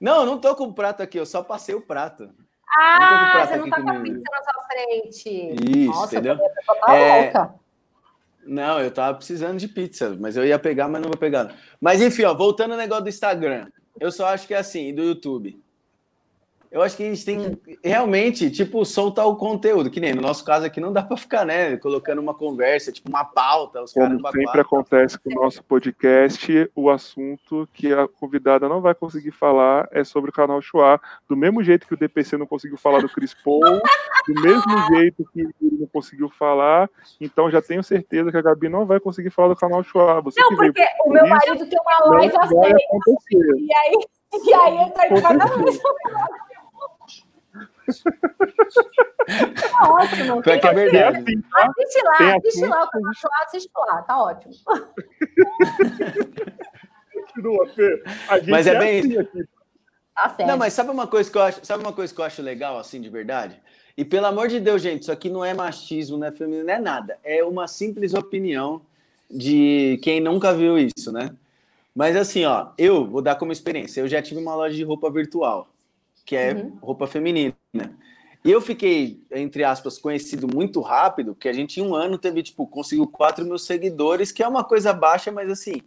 Não, 0.00 0.20
eu 0.20 0.26
não 0.26 0.38
tô 0.38 0.54
com 0.54 0.64
o 0.64 0.72
prato 0.72 1.02
aqui, 1.02 1.18
eu 1.18 1.26
só 1.26 1.42
passei 1.42 1.74
o 1.74 1.80
prato. 1.80 2.30
Ah, 2.78 3.30
prato 3.32 3.48
você 3.48 3.56
não 3.56 3.70
tá 3.70 3.82
com 3.82 3.90
a 3.90 4.00
pizza 4.00 4.22
na 4.30 4.42
sua 4.42 4.62
frente. 4.64 5.56
Isso, 5.78 5.90
Nossa, 5.90 6.14
entendeu? 6.14 6.38
tá 6.38 6.94
É, 6.94 7.22
louca. 7.22 7.54
Não, 8.46 8.80
eu 8.80 8.90
tava 8.90 9.16
precisando 9.16 9.58
de 9.58 9.66
pizza, 9.66 10.16
mas 10.20 10.36
eu 10.36 10.44
ia 10.44 10.58
pegar, 10.58 10.86
mas 10.86 11.00
não 11.00 11.08
vou 11.08 11.18
pegar. 11.18 11.54
Mas 11.80 12.00
enfim, 12.00 12.24
ó, 12.24 12.34
voltando 12.34 12.72
ao 12.72 12.78
negócio 12.78 13.04
do 13.04 13.08
Instagram. 13.08 13.68
Eu 13.98 14.12
só 14.12 14.26
acho 14.26 14.46
que 14.46 14.54
é 14.54 14.58
assim, 14.58 14.94
do 14.94 15.02
YouTube. 15.02 15.63
Eu 16.74 16.82
acho 16.82 16.96
que 16.96 17.04
a 17.04 17.06
gente 17.06 17.24
tem 17.24 17.54
que 17.54 17.78
realmente, 17.84 18.50
tipo, 18.50 18.84
soltar 18.84 19.28
o 19.28 19.36
conteúdo, 19.36 19.88
que 19.88 20.00
nem 20.00 20.12
no 20.12 20.20
nosso 20.20 20.44
caso 20.44 20.66
aqui 20.66 20.80
não 20.80 20.92
dá 20.92 21.04
para 21.04 21.16
ficar, 21.16 21.44
né, 21.44 21.76
colocando 21.76 22.20
uma 22.20 22.34
conversa, 22.34 22.90
tipo, 22.90 23.08
uma 23.08 23.24
pauta, 23.24 23.80
os 23.80 23.92
Como 23.92 24.20
caras 24.20 24.32
sempre 24.32 24.60
acontece 24.60 25.16
com 25.16 25.30
o 25.30 25.44
nosso 25.44 25.62
podcast, 25.62 26.68
o 26.74 26.90
assunto 26.90 27.68
que 27.72 27.92
a 27.92 28.08
convidada 28.08 28.68
não 28.68 28.80
vai 28.80 28.92
conseguir 28.92 29.30
falar 29.30 29.88
é 29.92 30.02
sobre 30.02 30.30
o 30.30 30.32
canal 30.32 30.60
Chua, 30.60 31.00
do 31.28 31.36
mesmo 31.36 31.62
jeito 31.62 31.86
que 31.86 31.94
o 31.94 31.96
DPC 31.96 32.36
não 32.36 32.44
conseguiu 32.44 32.76
falar 32.76 33.00
do 33.00 33.08
Chris 33.08 33.34
Paul, 33.34 33.60
do 33.60 34.42
mesmo 34.42 34.96
jeito 34.96 35.24
que 35.32 35.42
ele 35.42 35.54
não 35.78 35.86
conseguiu 35.86 36.28
falar, 36.28 36.90
então 37.20 37.48
já 37.52 37.62
tenho 37.62 37.84
certeza 37.84 38.32
que 38.32 38.36
a 38.36 38.42
Gabi 38.42 38.68
não 38.68 38.84
vai 38.84 38.98
conseguir 38.98 39.30
falar 39.30 39.50
do 39.50 39.56
canal 39.56 39.84
Chua. 39.84 40.20
Você 40.22 40.40
Não, 40.40 40.48
que 40.48 40.56
veio 40.56 40.74
porque 40.74 40.88
o 41.06 41.12
meu 41.12 41.24
isso, 41.24 41.34
marido 41.34 41.66
tem 41.68 41.78
uma 41.78 42.16
live 42.16 42.36
às 42.36 42.50
vai 42.50 42.72
10. 42.72 42.82
acontecer. 42.82 43.54
E 43.58 43.76
aí, 43.76 43.94
e 44.44 44.54
aí 44.54 44.78
ele 44.78 44.90
tá 44.90 45.06
em 45.06 45.22
cada 45.22 45.46
um. 45.56 46.53
Tá 49.70 49.90
ótimo. 49.90 50.42
Pior 50.42 50.60
que 50.60 50.66
é 50.66 50.70
É 50.70 50.74
verdade. 50.74 51.18
assim, 51.18 51.40
tá? 51.42 51.70
Assiste 51.70 52.02
lá, 52.04 52.18
Tem 52.18 52.36
assiste 52.36 52.66
lá, 52.66 52.84
o 52.84 53.14
Chua, 53.14 53.30
assiste 53.44 53.70
lá, 53.74 54.02
tá 54.02 54.22
ótimo. 54.22 54.54
Continua, 57.12 57.66
Fê. 57.68 58.02
A 58.28 58.38
gente 58.38 58.50
Mas 58.50 58.66
é 58.66 58.78
bem 58.78 59.00
assim 59.00 59.18
aqui. 59.18 59.44
Tá 60.14 60.28
certo. 60.28 60.48
Não, 60.48 60.56
mas 60.56 60.72
sabe 60.72 60.90
uma 60.90 61.06
coisa 61.06 61.30
que 61.30 61.36
eu 61.36 61.42
acho, 61.42 61.64
sabe 61.64 61.82
uma 61.82 61.92
coisa 61.92 62.14
que 62.14 62.20
eu 62.20 62.24
acho 62.24 62.40
legal 62.40 62.78
assim 62.78 63.00
de 63.00 63.08
verdade? 63.08 63.60
E 63.96 64.04
pelo 64.04 64.26
amor 64.26 64.48
de 64.48 64.60
Deus, 64.60 64.82
gente, 64.82 65.02
isso 65.02 65.12
aqui 65.12 65.28
não 65.28 65.44
é 65.44 65.54
machismo, 65.54 66.16
não 66.18 66.26
é 66.26 66.32
feminino, 66.32 66.64
não 66.64 66.74
é 66.74 66.78
nada. 66.78 67.18
É 67.24 67.42
uma 67.44 67.66
simples 67.66 68.14
opinião 68.14 68.82
de 69.30 69.98
quem 70.02 70.20
nunca 70.20 70.52
viu 70.52 70.78
isso, 70.78 71.10
né? 71.12 71.34
Mas 71.94 72.16
assim, 72.16 72.44
ó, 72.44 72.68
eu 72.76 73.06
vou 73.06 73.22
dar 73.22 73.36
como 73.36 73.52
experiência. 73.52 74.00
Eu 74.00 74.08
já 74.08 74.20
tive 74.20 74.40
uma 74.40 74.54
loja 74.54 74.74
de 74.74 74.82
roupa 74.84 75.10
virtual, 75.10 75.68
que 76.24 76.34
é 76.36 76.52
Uhum. 76.54 76.78
roupa 76.80 77.06
feminina. 77.06 77.54
E 78.44 78.50
eu 78.50 78.60
fiquei, 78.60 79.22
entre 79.32 79.64
aspas, 79.64 79.98
conhecido 79.98 80.46
muito 80.52 80.80
rápido, 80.80 81.34
porque 81.34 81.48
a 81.48 81.52
gente 81.52 81.80
em 81.80 81.82
um 81.82 81.94
ano 81.94 82.18
teve, 82.18 82.42
tipo, 82.42 82.66
conseguiu 82.66 83.06
4 83.06 83.44
mil 83.44 83.58
seguidores, 83.58 84.30
que 84.32 84.42
é 84.42 84.48
uma 84.48 84.62
coisa 84.64 84.92
baixa, 84.92 85.32
mas 85.32 85.50
assim. 85.50 85.80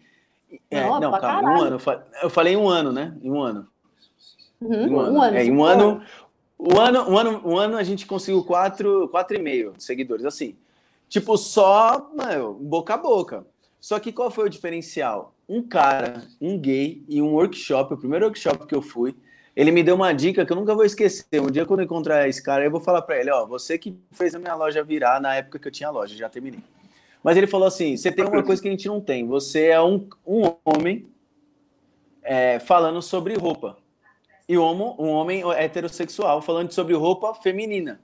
é, 0.72 0.82
Não, 0.82 1.00
não, 1.00 1.12
calma, 1.12 1.18
em 1.18 1.20
um 1.20 1.20
caralho. 1.20 1.62
ano. 1.64 1.76
eu 1.76 1.80
fa- 1.80 2.08
Eu 2.24 2.30
falei 2.30 2.56
um 2.56 2.68
ano, 2.68 2.92
né? 2.92 3.16
Em 3.22 3.30
um 3.32 3.42
ano. 3.42 3.68
Uhum, 4.60 4.94
um 4.96 5.00
ano. 5.00 5.16
Um 5.18 5.22
ano. 5.22 5.38
É, 5.38 5.44
em 5.46 5.52
um 5.52 5.64
ano, 5.64 6.02
um 6.60 6.80
ano, 6.80 7.10
um 7.12 7.18
ano, 7.18 7.42
um 7.46 7.58
ano 7.58 7.78
a 7.78 7.84
gente 7.84 8.06
conseguiu 8.08 8.44
quatro, 8.44 9.08
quatro 9.10 9.38
e 9.38 9.42
meio 9.42 9.74
seguidores, 9.78 10.26
assim. 10.26 10.56
Tipo, 11.10 11.38
só, 11.38 12.10
mano, 12.16 12.54
boca 12.56 12.96
a 12.96 12.98
boca. 12.98 13.46
Só 13.80 14.00
que 14.00 14.12
qual 14.12 14.32
foi 14.32 14.46
o 14.48 14.50
diferencial? 14.50 15.34
Um 15.48 15.62
cara, 15.62 16.24
um 16.42 16.58
gay, 16.58 17.04
e 17.08 17.22
um 17.22 17.34
workshop, 17.34 17.94
o 17.94 17.98
primeiro 17.98 18.26
workshop 18.26 18.66
que 18.66 18.76
eu 18.76 18.82
fui, 18.82 19.16
ele 19.58 19.72
me 19.72 19.82
deu 19.82 19.96
uma 19.96 20.14
dica 20.14 20.46
que 20.46 20.52
eu 20.52 20.56
nunca 20.56 20.76
vou 20.76 20.86
esquecer. 20.86 21.42
Um 21.42 21.50
dia, 21.50 21.66
quando 21.66 21.80
eu 21.80 21.86
encontrar 21.86 22.30
esse 22.30 22.44
cara, 22.44 22.64
eu 22.64 22.70
vou 22.70 22.80
falar 22.80 23.02
pra 23.02 23.20
ele: 23.20 23.32
Ó, 23.32 23.44
você 23.48 23.76
que 23.76 23.98
fez 24.12 24.36
a 24.36 24.40
minha 24.40 24.54
loja 24.54 24.84
virar 24.84 25.20
na 25.20 25.34
época 25.34 25.58
que 25.58 25.68
eu 25.68 25.72
tinha 25.72 25.90
loja, 25.90 26.16
já 26.16 26.30
terminei. 26.30 26.60
Mas 27.24 27.36
ele 27.38 27.48
falou 27.48 27.68
assim: 27.68 27.98
você 27.98 28.12
tem 28.12 28.24
uma 28.24 28.44
coisa 28.44 28.62
que 28.62 28.68
a 28.68 28.72
gente 28.72 28.88
não 28.88 29.02
tem. 29.02 29.26
Você 29.26 29.66
é 29.66 29.82
um, 29.82 30.08
um 30.24 30.54
homem 30.64 31.08
é, 32.22 32.60
falando 32.60 33.02
sobre 33.02 33.34
roupa 33.34 33.76
e 34.48 34.60
homo, 34.60 34.96
um 35.00 35.10
homem 35.10 35.42
heterossexual 35.54 36.40
falando 36.40 36.72
sobre 36.72 36.94
roupa 36.94 37.34
feminina. 37.34 38.00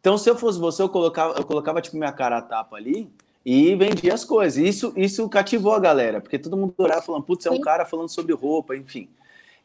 Então, 0.00 0.18
se 0.18 0.28
eu 0.28 0.36
fosse 0.36 0.58
você, 0.58 0.82
eu 0.82 0.88
colocava, 0.90 1.32
eu 1.38 1.46
colocava 1.46 1.80
tipo 1.80 1.96
minha 1.96 2.12
cara 2.12 2.36
a 2.36 2.42
tapa 2.42 2.76
ali 2.76 3.10
e 3.42 3.74
vendia 3.74 4.12
as 4.12 4.22
coisas. 4.22 4.62
Isso, 4.62 4.92
isso 4.94 5.26
cativou 5.30 5.72
a 5.72 5.80
galera, 5.80 6.20
porque 6.20 6.38
todo 6.38 6.58
mundo 6.58 6.74
orava 6.76 7.00
falando, 7.00 7.22
putz, 7.22 7.46
é 7.46 7.50
um 7.50 7.60
cara 7.60 7.86
falando 7.86 8.10
sobre 8.10 8.34
roupa, 8.34 8.76
enfim. 8.76 9.08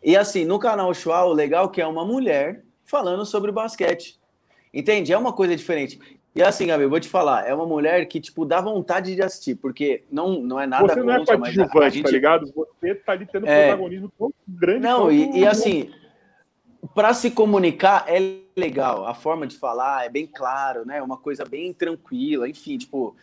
E 0.05 0.15
assim, 0.15 0.45
no 0.45 0.59
canal 0.59 0.93
Chua, 0.93 1.25
o 1.25 1.33
legal 1.33 1.65
é 1.65 1.69
que 1.69 1.81
é 1.81 1.87
uma 1.87 2.05
mulher 2.05 2.63
falando 2.83 3.25
sobre 3.25 3.51
basquete. 3.51 4.19
Entende? 4.71 5.11
É 5.11 5.17
uma 5.17 5.33
coisa 5.33 5.55
diferente. 5.55 5.99
E 6.35 6.43
assim, 6.43 6.67
Gabi, 6.67 6.83
eu 6.83 6.89
vou 6.89 6.99
te 6.99 7.07
falar, 7.09 7.47
é 7.47 7.55
uma 7.55 7.65
mulher 7.65 8.05
que, 8.05 8.19
tipo, 8.19 8.45
dá 8.45 8.61
vontade 8.61 9.15
de 9.15 9.21
assistir, 9.23 9.55
porque 9.55 10.03
não, 10.11 10.39
não 10.41 10.59
é 10.59 10.67
nada 10.67 10.93
Você 10.93 11.01
não 11.01 11.11
é 11.11 11.17
contra, 11.17 11.37
mas 11.39 11.57
a- 11.57 11.67
coadjuvante, 11.67 11.95
gente 11.95 12.03
tá 12.03 12.11
ligado? 12.11 12.53
Você 12.53 12.93
tá 12.95 13.13
ali 13.13 13.25
tendo 13.25 13.47
É. 13.47 13.67
protagonismo 13.69 14.11
tão 14.15 14.31
grande. 14.47 14.79
Não, 14.81 15.11
e, 15.11 15.39
e 15.39 15.47
assim, 15.47 15.89
para 16.93 17.13
se 17.13 17.31
comunicar 17.31 18.03
é 18.07 18.41
legal, 18.55 19.07
a 19.07 19.15
forma 19.15 19.47
de 19.47 19.57
falar 19.57 20.05
é 20.05 20.09
bem 20.09 20.27
claro, 20.27 20.85
né? 20.85 21.01
Uma 21.01 21.17
coisa 21.17 21.45
bem 21.45 21.73
tranquila, 21.73 22.47
enfim, 22.47 22.77
tipo, 22.77 23.15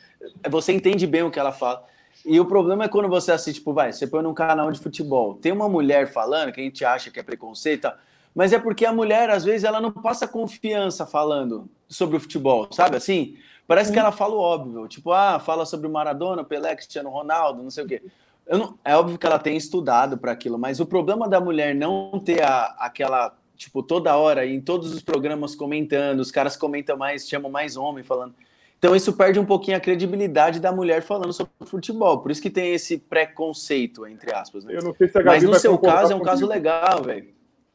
você 0.51 0.73
entende 0.73 1.07
bem 1.07 1.23
o 1.23 1.31
que 1.31 1.39
ela 1.39 1.53
fala. 1.53 1.85
E 2.25 2.39
o 2.39 2.45
problema 2.45 2.85
é 2.85 2.89
quando 2.89 3.09
você 3.09 3.33
assiste, 3.33 3.59
tipo, 3.59 3.73
vai, 3.73 3.93
você 3.93 4.07
põe 4.07 4.23
num 4.23 4.35
canal 4.35 4.71
de 4.71 4.79
futebol, 4.79 5.35
tem 5.35 5.51
uma 5.53 5.69
mulher 5.69 6.07
falando 6.13 6.53
que 6.53 6.61
a 6.61 6.65
gente 6.65 6.85
acha 6.85 7.11
que 7.11 7.19
é 7.19 7.23
preconceito, 7.23 7.91
mas 8.35 8.53
é 8.53 8.59
porque 8.59 8.87
a 8.87 8.93
mulher, 8.93 9.29
às 9.31 9.45
vezes, 9.45 9.65
ela 9.65 9.81
não 9.81 9.91
passa 9.91 10.27
confiança 10.29 11.05
falando 11.05 11.69
sobre 11.89 12.17
o 12.17 12.21
futebol, 12.21 12.69
sabe 12.71 12.97
assim? 12.97 13.37
Parece 13.67 13.93
que 13.93 13.99
ela 13.99 14.13
fala 14.13 14.35
o 14.35 14.39
óbvio, 14.41 14.87
tipo, 14.89 15.13
ah, 15.13 15.39
fala 15.39 15.65
sobre 15.67 15.87
o 15.87 15.91
Maradona, 15.91 16.45
Pelé, 16.45 16.75
Cristiano 16.77 17.11
Ronaldo, 17.11 17.63
não 17.63 17.71
sei 17.71 17.85
o 17.85 17.89
quê. 17.89 18.03
Não- 18.49 18.77
é 18.85 18.97
óbvio 18.97 19.19
que 19.19 19.27
ela 19.27 19.39
tem 19.39 19.57
estudado 19.57 20.19
para 20.19 20.33
aquilo, 20.33 20.59
mas 20.59 20.81
o 20.81 20.87
problema 20.87 21.29
da 21.29 21.41
mulher 21.41 21.75
não 21.75 22.19
ter 22.25 22.43
a- 22.43 22.75
aquela, 22.79 23.35
tipo, 23.57 23.83
toda 23.83 24.17
hora, 24.17 24.45
em 24.47 24.61
todos 24.61 24.93
os 24.93 25.01
programas 25.03 25.55
comentando, 25.55 26.21
os 26.21 26.31
caras 26.31 26.57
comentam 26.57 26.97
mais, 26.97 27.29
chamam 27.29 27.51
mais 27.51 27.77
homem 27.77 28.03
falando. 28.05 28.35
Então 28.83 28.97
isso 28.97 29.13
perde 29.13 29.39
um 29.39 29.45
pouquinho 29.47 29.77
a 29.77 29.81
credibilidade 29.81 30.59
da 30.59 30.73
mulher 30.73 31.03
falando 31.03 31.33
sobre 31.33 31.53
futebol. 31.67 32.19
Por 32.19 32.33
isso 32.33 32.43
que 32.43 32.51
tem 32.51 32.75
esse 32.75 32.99
preconceito, 32.99 34.05
entre 34.09 34.35
aspas. 34.35 34.65
Né? 34.65 34.75
Eu 34.77 34.83
não 34.83 34.93
sei 34.93 35.07
se 35.09 35.17
a 35.17 35.23
Gabi 35.23 35.37
Mas 35.37 35.49
no 35.49 35.55
seu 35.55 35.79
caso 35.79 36.13
é 36.13 36.17
um 36.17 36.19
comigo. 36.19 36.25
caso 36.25 36.47
legal, 36.49 37.01
velho. 37.01 37.33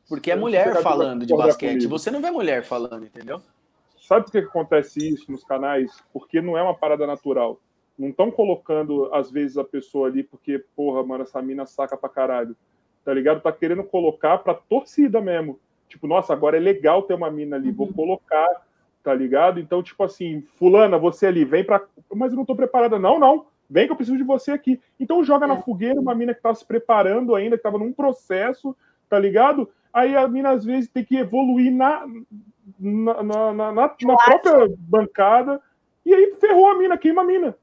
Porque 0.10 0.32
é 0.32 0.36
mulher 0.36 0.82
falando 0.82 1.26
de 1.26 1.34
basquete. 1.34 1.76
comigo. 1.76 1.90
Você 1.92 2.12
não 2.12 2.22
vê 2.22 2.30
mulher 2.30 2.62
falando, 2.62 3.06
entendeu? 3.06 3.42
Sabe 3.98 4.26
por 4.26 4.34
que 4.34 4.42
que 4.42 4.48
acontece 4.50 5.00
isso 5.00 5.32
nos 5.32 5.46
canais? 5.46 6.04
Porque 6.12 6.42
não 6.42 6.58
é 6.58 6.62
uma 6.62 6.74
parada 6.76 7.08
natural. 7.08 7.58
Não 7.98 8.10
estão 8.10 8.30
colocando, 8.30 9.10
às 9.14 9.32
vezes, 9.32 9.58
a 9.58 9.64
pessoa 9.64 10.10
ali 10.10 10.24
porque, 10.24 10.62
porra, 10.76 11.04
mano, 11.06 11.24
essa 11.24 11.42
mina 11.42 11.66
saca 11.66 11.96
pra 11.96 12.10
caralho. 12.10 12.54
Tá 13.06 13.14
ligado? 13.14 13.40
Tá 13.40 13.54
querendo 13.54 13.86
colocar 13.86 14.40
pra 14.40 14.54
torcida 14.54 15.22
mesmo. 15.22 15.58
Tipo, 15.88 16.06
nossa, 16.06 16.34
agora 16.34 16.58
é 16.58 16.60
legal 16.60 17.04
ter 17.04 17.14
uma 17.14 17.32
mina 17.32 17.56
ali, 17.56 17.72
vou 17.72 17.88
colocar, 17.94 18.67
tá 19.08 19.16
ligado? 19.16 19.58
Então, 19.58 19.82
tipo 19.82 20.04
assim, 20.04 20.42
fulana, 20.60 20.98
você 20.98 21.28
ali, 21.28 21.46
vem 21.46 21.64
pra. 21.64 21.82
Mas 22.14 22.34
eu 22.34 22.38
não 22.38 22.44
tô 22.44 22.54
preparada. 22.54 23.00
Não, 23.00 23.18
não. 23.18 23.46
Vem 23.70 23.86
que 23.86 23.94
eu 23.94 23.96
preciso 23.96 24.18
de 24.18 24.24
você 24.26 24.52
aqui. 24.52 24.82
Então 25.00 25.24
joga 25.24 25.48
na 25.48 25.62
fogueira 25.62 25.98
uma 25.98 26.14
mina 26.14 26.34
que 26.34 26.42
tá 26.42 26.54
se 26.54 26.66
preparando 26.66 27.34
ainda, 27.34 27.56
que 27.56 27.64
tava 27.64 27.78
num 27.78 27.94
processo, 27.94 28.76
tá 29.10 29.18
ligado? 29.18 29.70
Aí 29.94 30.14
a 30.14 30.28
mina, 30.28 30.50
às 30.50 30.66
vezes, 30.66 30.90
tem 30.90 31.06
que 31.06 31.16
evoluir 31.16 31.72
na, 31.74 32.06
na, 32.78 33.24
na, 33.24 33.54
na, 33.54 33.72
na- 33.72 33.88
própria 33.88 34.76
bancada. 34.78 35.62
E 36.06 36.14
aí 36.14 36.36
ferrou 36.38 36.68
a 36.70 36.78
mina, 36.78 36.98
queima 36.98 37.22
a 37.22 37.26
mina. 37.26 37.56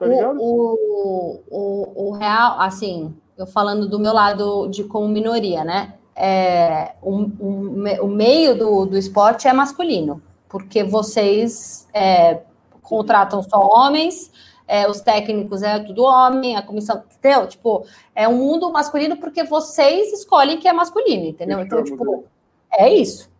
Tá 0.00 0.06
ligado? 0.06 0.36
O, 0.40 1.40
o, 1.48 2.08
o, 2.08 2.10
real, 2.10 2.60
assim, 2.60 3.14
eu 3.36 3.46
falando 3.46 3.88
do 3.88 4.00
meu 4.00 4.12
lado 4.12 4.66
de 4.66 4.82
como 4.82 5.06
minoria, 5.06 5.62
né? 5.62 5.94
É, 6.16 6.96
o, 7.00 7.22
o, 7.38 7.84
o 8.02 8.08
meio 8.08 8.58
do, 8.58 8.86
do 8.86 8.98
esporte 8.98 9.46
é 9.46 9.52
masculino, 9.52 10.20
porque 10.48 10.82
vocês 10.82 11.88
é, 11.92 12.40
contratam 12.82 13.42
só 13.42 13.60
homens, 13.60 14.30
é, 14.66 14.88
os 14.88 15.00
técnicos 15.00 15.62
é 15.62 15.78
tudo 15.78 16.02
homem, 16.02 16.56
a 16.56 16.62
comissão, 16.62 17.02
entendeu? 17.18 17.46
Tipo, 17.46 17.86
é 18.14 18.28
um 18.28 18.36
mundo 18.36 18.70
masculino 18.70 19.16
porque 19.16 19.42
vocês 19.44 20.12
escolhem 20.12 20.58
que 20.58 20.68
é 20.68 20.72
masculino, 20.72 21.26
entendeu? 21.26 21.60
Então, 21.60 21.82
tipo, 21.82 22.24
é 22.70 22.92
isso. 22.92 23.30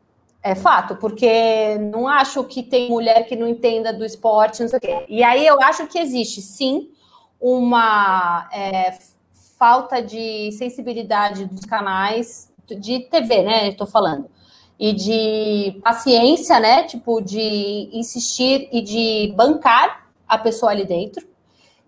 É 0.42 0.54
fato, 0.54 0.96
porque 0.96 1.76
não 1.92 2.08
acho 2.08 2.42
que 2.44 2.62
tem 2.62 2.88
mulher 2.88 3.26
que 3.26 3.36
não 3.36 3.46
entenda 3.46 3.92
do 3.92 4.04
esporte, 4.04 4.62
não 4.62 4.68
sei 4.68 4.78
o 4.78 4.80
quê. 4.80 5.04
E 5.08 5.22
aí 5.22 5.46
eu 5.46 5.60
acho 5.60 5.86
que 5.86 5.98
existe, 5.98 6.40
sim, 6.40 6.90
uma 7.40 8.48
é, 8.52 8.96
falta 9.58 10.00
de 10.00 10.50
sensibilidade 10.52 11.44
dos 11.44 11.64
canais 11.64 12.50
de 12.66 13.00
TV, 13.00 13.42
né? 13.42 13.68
Estou 13.68 13.86
falando. 13.86 14.30
E 14.78 14.92
de 14.92 15.80
paciência, 15.82 16.60
né? 16.60 16.84
Tipo, 16.84 17.20
de 17.20 17.90
insistir 17.92 18.68
e 18.72 18.80
de 18.80 19.34
bancar 19.36 20.08
a 20.26 20.38
pessoa 20.38 20.70
ali 20.70 20.84
dentro. 20.84 21.26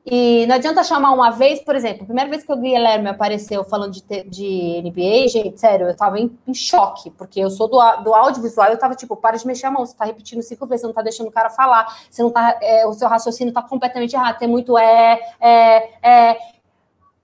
E 0.05 0.47
não 0.47 0.55
adianta 0.55 0.83
chamar 0.83 1.13
uma 1.13 1.31
vez, 1.31 1.61
por 1.61 1.77
exemplo, 1.77 2.03
a 2.03 2.07
primeira 2.07 2.31
vez 2.31 2.43
que 2.43 2.51
o 2.51 2.57
Guilherme 2.57 3.09
apareceu 3.09 3.63
falando 3.63 3.93
de, 3.93 4.03
de 4.25 4.83
NBA, 4.83 5.29
gente, 5.29 5.61
sério, 5.61 5.89
eu 5.89 5.97
tava 5.97 6.19
em, 6.19 6.37
em 6.49 6.55
choque, 6.55 7.11
porque 7.11 7.39
eu 7.39 7.51
sou 7.51 7.69
do, 7.69 7.79
do 8.03 8.15
audiovisual, 8.15 8.69
eu 8.71 8.79
tava 8.79 8.95
tipo, 8.95 9.15
para 9.15 9.37
de 9.37 9.47
mexer 9.47 9.67
a 9.67 9.71
mão, 9.71 9.85
você 9.85 9.95
tá 9.95 10.07
repetindo 10.07 10.43
cinco 10.43 10.67
vezes, 10.67 10.81
você 10.81 10.87
não 10.87 10.95
tá 10.95 11.03
deixando 11.03 11.29
o 11.29 11.33
cara 11.33 11.51
falar, 11.51 11.87
você 12.11 12.23
não 12.23 12.31
tá, 12.31 12.59
é, 12.63 12.87
o 12.87 12.95
seu 12.95 13.09
raciocínio 13.09 13.53
tá 13.53 13.63
completamente 13.63 14.15
errado, 14.15 14.39
tem 14.39 14.49
muito 14.49 14.79
é, 14.79 15.21
é, 15.39 15.91
é. 16.03 16.39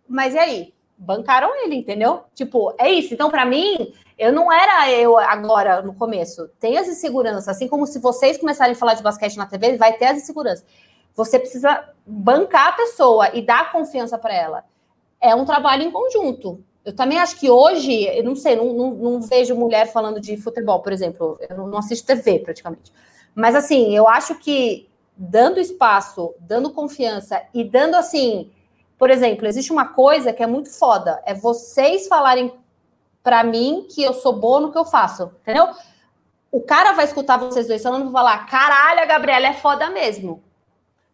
Mas 0.07 0.35
e 0.35 0.39
aí? 0.39 0.75
Bancaram 0.99 1.51
ele, 1.65 1.77
entendeu? 1.77 2.25
Tipo, 2.35 2.75
é 2.79 2.89
isso. 2.91 3.13
Então, 3.13 3.31
para 3.31 3.45
mim, 3.45 3.93
eu 4.19 4.33
não 4.33 4.51
era 4.51 4.91
eu 4.91 5.19
agora 5.19 5.83
no 5.83 5.95
começo. 5.95 6.49
Tem 6.59 6.79
as 6.79 6.89
inseguranças, 6.89 7.49
assim 7.49 7.69
como 7.69 7.87
se 7.87 7.99
vocês 7.99 8.39
começarem 8.39 8.73
a 8.73 8.77
falar 8.77 8.95
de 8.95 9.03
basquete 9.03 9.37
na 9.37 9.47
TV, 9.47 9.77
vai 9.77 9.93
ter 9.93 10.07
as 10.07 10.19
inseguranças. 10.19 10.65
Você 11.15 11.39
precisa 11.39 11.89
bancar 12.07 12.69
a 12.69 12.73
pessoa 12.73 13.31
e 13.35 13.43
dar 13.43 13.73
confiança 13.73 14.17
para 14.19 14.35
ela. 14.35 14.65
É 15.21 15.35
um 15.35 15.45
trabalho 15.45 15.83
em 15.83 15.91
conjunto. 15.91 16.63
Eu 16.85 16.95
também 16.95 17.19
acho 17.19 17.39
que 17.39 17.51
hoje, 17.51 18.05
eu 18.05 18.23
não 18.23 18.37
sei, 18.37 18.55
não, 18.55 18.73
não, 18.73 18.91
não 18.91 19.21
vejo 19.21 19.55
mulher 19.55 19.91
falando 19.93 20.21
de 20.21 20.37
futebol, 20.37 20.81
por 20.81 20.93
exemplo. 20.93 21.39
Eu 21.49 21.57
não, 21.67 21.79
assisto 21.79 22.07
TV 22.07 22.39
praticamente. 22.39 22.93
Mas 23.35 23.55
assim, 23.55 23.95
eu 23.95 24.09
acho 24.09 24.37
que 24.37 24.89
dando 25.17 25.59
espaço, 25.59 26.35
dando 26.39 26.71
confiança 26.71 27.43
e 27.53 27.65
dando 27.65 27.97
assim, 27.97 28.51
por 28.99 29.11
exemplo, 29.11 29.47
existe 29.47 29.73
uma 29.73 29.89
coisa 29.89 30.33
que 30.33 30.43
é 30.43 30.47
muito 30.47 30.71
foda, 30.71 31.21
é 31.27 31.35
vocês 31.35 32.07
falarem 32.07 32.53
para 33.27 33.43
mim 33.43 33.89
que 33.93 34.05
eu 34.05 34.15
sou 34.15 34.35
boa 34.35 34.61
no 34.61 34.71
que 34.71 34.79
eu 34.79 34.85
faço, 34.85 35.33
entendeu? 35.43 35.71
O 36.53 36.61
cara 36.61 36.93
vai 36.93 37.05
escutar 37.05 37.37
vocês 37.37 37.67
dois 37.67 37.83
falando 37.83 38.09
e 38.09 38.13
falar: 38.13 38.47
caralho, 38.47 39.01
a 39.01 39.05
Gabriela 39.05 39.49
é 39.49 39.53
foda 39.53 39.91
mesmo. 39.91 40.45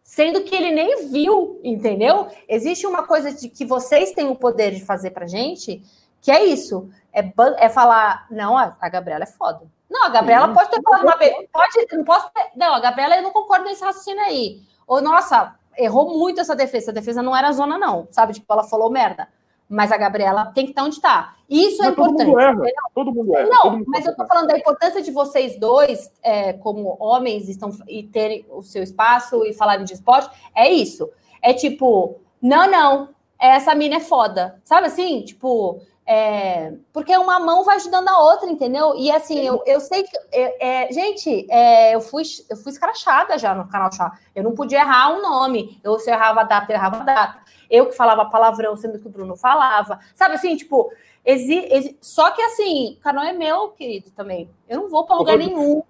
Sendo 0.03 0.43
que 0.43 0.53
ele 0.53 0.69
nem 0.69 1.09
viu, 1.09 1.59
entendeu? 1.63 2.27
Existe 2.47 2.85
uma 2.85 3.01
coisa 3.01 3.33
de 3.33 3.49
que 3.49 3.65
vocês 3.65 4.11
têm 4.11 4.27
o 4.27 4.35
poder 4.35 4.75
de 4.75 4.85
fazer 4.85 5.09
pra 5.09 5.25
gente, 5.25 5.81
que 6.21 6.29
é 6.29 6.45
isso: 6.45 6.87
é, 7.11 7.33
é 7.57 7.67
falar, 7.67 8.27
não, 8.29 8.55
a, 8.55 8.77
a 8.79 8.89
Gabriela 8.89 9.23
é 9.23 9.27
foda. 9.27 9.61
Não, 9.89 10.05
a 10.05 10.09
Gabriela 10.09 10.53
pode 10.53 10.69
ter 10.69 10.83
falado 10.83 11.01
uma 11.01 11.17
vez. 11.17 11.33
Pode, 11.51 11.87
não 11.93 12.03
posso 12.03 12.29
ter, 12.31 12.51
Não, 12.55 12.75
a 12.75 12.79
Gabriela, 12.79 13.15
eu 13.15 13.23
não 13.23 13.31
concordo 13.31 13.65
nesse 13.65 13.83
raciocínio 13.83 14.21
aí. 14.21 14.61
Ou, 14.85 15.01
nossa, 15.01 15.55
errou 15.75 16.15
muito 16.15 16.39
essa 16.39 16.55
defesa. 16.55 16.91
A 16.91 16.93
defesa 16.93 17.23
não 17.23 17.35
era 17.35 17.51
zona, 17.51 17.75
não. 17.79 18.07
Sabe? 18.11 18.33
Tipo, 18.33 18.53
ela 18.53 18.63
falou 18.63 18.91
merda 18.91 19.27
mas 19.73 19.91
a 19.91 19.97
Gabriela 19.97 20.45
tem 20.53 20.65
que 20.65 20.71
estar 20.71 20.83
onde 20.83 20.95
está. 20.95 21.35
Isso 21.49 21.81
é 21.83 21.85
mas 21.85 21.87
é 21.87 21.91
importante. 21.91 22.17
Todo 22.17 22.27
mundo 22.27 22.39
erra, 22.39 22.61
todo 22.93 23.13
mundo 23.13 23.35
erra. 23.35 23.49
Não, 23.49 23.61
todo 23.63 23.77
mundo 23.77 23.85
mas 23.87 24.05
eu 24.05 24.11
estou 24.11 24.27
falando 24.27 24.47
da 24.47 24.57
importância 24.57 25.01
de 25.01 25.11
vocês 25.11 25.59
dois, 25.59 26.11
é, 26.21 26.53
como 26.53 26.95
homens, 26.99 27.49
estão 27.49 27.71
e 27.87 28.03
terem 28.03 28.45
o 28.51 28.61
seu 28.61 28.83
espaço 28.83 29.43
e 29.43 29.53
falarem 29.53 29.83
de 29.83 29.93
esporte. 29.93 30.29
É 30.55 30.69
isso. 30.69 31.09
É 31.41 31.53
tipo, 31.53 32.19
não, 32.41 32.69
não, 32.69 33.09
essa 33.39 33.73
mina 33.73 33.95
é 33.95 33.99
foda. 33.99 34.61
Sabe 34.63 34.87
assim? 34.87 35.21
Tipo, 35.23 35.81
é, 36.05 36.73
porque 36.91 37.15
uma 37.17 37.39
mão 37.39 37.63
vai 37.63 37.77
ajudando 37.77 38.09
a 38.09 38.19
outra, 38.19 38.49
entendeu? 38.49 38.93
E 38.97 39.09
assim, 39.09 39.39
eu, 39.39 39.63
eu 39.65 39.79
sei 39.79 40.03
que. 40.03 40.17
É, 40.31 40.83
é, 40.83 40.91
gente, 40.91 41.47
é, 41.49 41.95
eu, 41.95 42.01
fui, 42.01 42.23
eu 42.49 42.57
fui 42.57 42.71
escrachada 42.71 43.37
já 43.37 43.55
no 43.55 43.67
canal 43.67 43.91
Chá. 43.91 44.11
Eu 44.35 44.43
não 44.43 44.53
podia 44.53 44.79
errar 44.79 45.13
um 45.13 45.21
nome. 45.21 45.79
Eu, 45.83 45.97
se 45.97 46.09
eu 46.09 46.13
errava 46.13 46.41
a 46.41 46.43
data, 46.43 46.71
eu 46.71 46.75
errava 46.75 46.97
a 46.97 47.03
data. 47.03 47.42
Eu 47.73 47.87
que 47.87 47.97
falava 47.97 48.29
palavrão, 48.29 48.77
sendo 48.77 48.99
que 48.99 49.07
o 49.07 49.09
Bruno 49.09 49.35
falava. 49.35 49.99
Sabe 50.13 50.35
assim, 50.35 50.55
tipo, 50.55 50.91
exi, 51.25 51.67
exi, 51.71 51.97
só 51.99 52.29
que 52.29 52.39
assim, 52.39 52.97
o 52.99 53.01
canal 53.01 53.23
é 53.23 53.33
meu, 53.33 53.69
querido, 53.69 54.11
também. 54.11 54.47
Eu 54.69 54.81
não 54.81 54.89
vou 54.89 55.07
para 55.07 55.15
lugar 55.15 55.39
nenhum. 55.39 55.81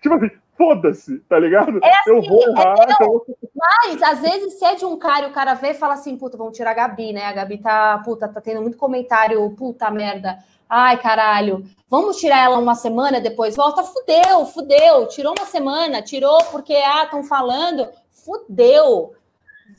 Tipo 0.00 0.14
assim, 0.14 0.30
foda-se, 0.56 1.18
tá 1.28 1.40
ligado? 1.40 1.80
É 1.82 1.92
assim, 1.92 2.10
eu 2.10 2.22
vou 2.22 2.40
é 2.40 2.50
errar. 2.50 2.86
É, 2.88 2.92
então... 2.92 3.22
Mas, 3.52 4.00
às 4.00 4.20
vezes, 4.20 4.60
se 4.60 4.64
é 4.64 4.76
de 4.76 4.84
um 4.84 4.96
cara 4.96 5.26
e 5.26 5.30
o 5.30 5.32
cara 5.32 5.54
vê 5.54 5.70
e 5.70 5.74
fala 5.74 5.94
assim, 5.94 6.16
puta, 6.16 6.38
vamos 6.38 6.56
tirar 6.56 6.70
a 6.70 6.74
Gabi, 6.74 7.12
né? 7.12 7.24
A 7.24 7.32
Gabi 7.32 7.58
tá, 7.58 8.00
puta, 8.04 8.28
tá 8.28 8.40
tendo 8.40 8.62
muito 8.62 8.76
comentário, 8.76 9.50
puta 9.58 9.90
merda. 9.90 10.38
Ai, 10.70 11.00
caralho, 11.00 11.64
vamos 11.88 12.16
tirar 12.18 12.44
ela 12.44 12.58
uma 12.58 12.76
semana, 12.76 13.20
depois 13.20 13.56
volta. 13.56 13.82
Fudeu, 13.82 14.46
fudeu. 14.46 15.08
Tirou 15.08 15.34
uma 15.36 15.46
semana, 15.46 16.00
tirou 16.00 16.38
porque, 16.52 16.74
ah, 16.74 17.02
estão 17.02 17.24
falando. 17.24 17.88
Fudeu. 18.12 19.14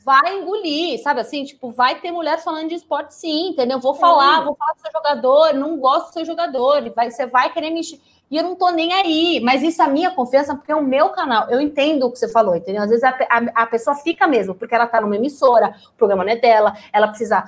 Vai 0.08 0.38
engolir, 0.38 1.02
sabe 1.02 1.20
assim? 1.20 1.44
Tipo, 1.44 1.70
vai 1.70 2.00
ter 2.00 2.10
mulher 2.10 2.42
falando 2.42 2.70
de 2.70 2.76
esporte 2.76 3.14
sim, 3.14 3.50
entendeu? 3.50 3.78
Vou 3.78 3.94
falar, 3.94 4.42
vou 4.42 4.56
falar 4.56 4.72
do 4.72 4.80
seu 4.80 4.90
jogador, 4.90 5.52
não 5.52 5.76
gosto 5.76 6.06
do 6.06 6.12
seu 6.14 6.24
jogador. 6.24 6.88
Vai, 6.96 7.10
você 7.10 7.26
vai 7.26 7.52
querer 7.52 7.68
me 7.68 7.82
e 8.30 8.36
eu 8.38 8.42
não 8.42 8.56
tô 8.56 8.70
nem 8.70 8.94
aí, 8.94 9.38
mas 9.40 9.62
isso 9.62 9.82
é 9.82 9.84
a 9.84 9.88
minha 9.88 10.10
confiança, 10.10 10.54
porque 10.54 10.72
é 10.72 10.76
o 10.76 10.82
meu 10.82 11.10
canal. 11.10 11.50
Eu 11.50 11.60
entendo 11.60 12.06
o 12.06 12.10
que 12.10 12.18
você 12.18 12.26
falou, 12.26 12.56
entendeu? 12.56 12.82
Às 12.82 12.88
vezes 12.88 13.04
a, 13.04 13.10
a, 13.10 13.62
a 13.62 13.66
pessoa 13.66 13.96
fica 13.96 14.26
mesmo, 14.26 14.54
porque 14.54 14.74
ela 14.74 14.86
tá 14.86 14.98
numa 14.98 15.16
emissora, 15.16 15.76
o 15.90 15.98
programa 15.98 16.24
não 16.24 16.32
é 16.32 16.36
dela, 16.36 16.74
ela 16.90 17.08
precisa 17.08 17.44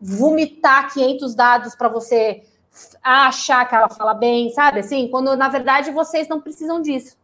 vomitar 0.00 0.92
500 0.94 1.34
dados 1.34 1.74
para 1.74 1.88
você 1.88 2.44
achar 3.02 3.68
que 3.68 3.74
ela 3.74 3.88
fala 3.88 4.14
bem, 4.14 4.50
sabe? 4.50 4.78
Assim, 4.78 5.08
quando 5.08 5.36
na 5.36 5.48
verdade 5.48 5.90
vocês 5.90 6.28
não 6.28 6.40
precisam 6.40 6.80
disso. 6.80 7.16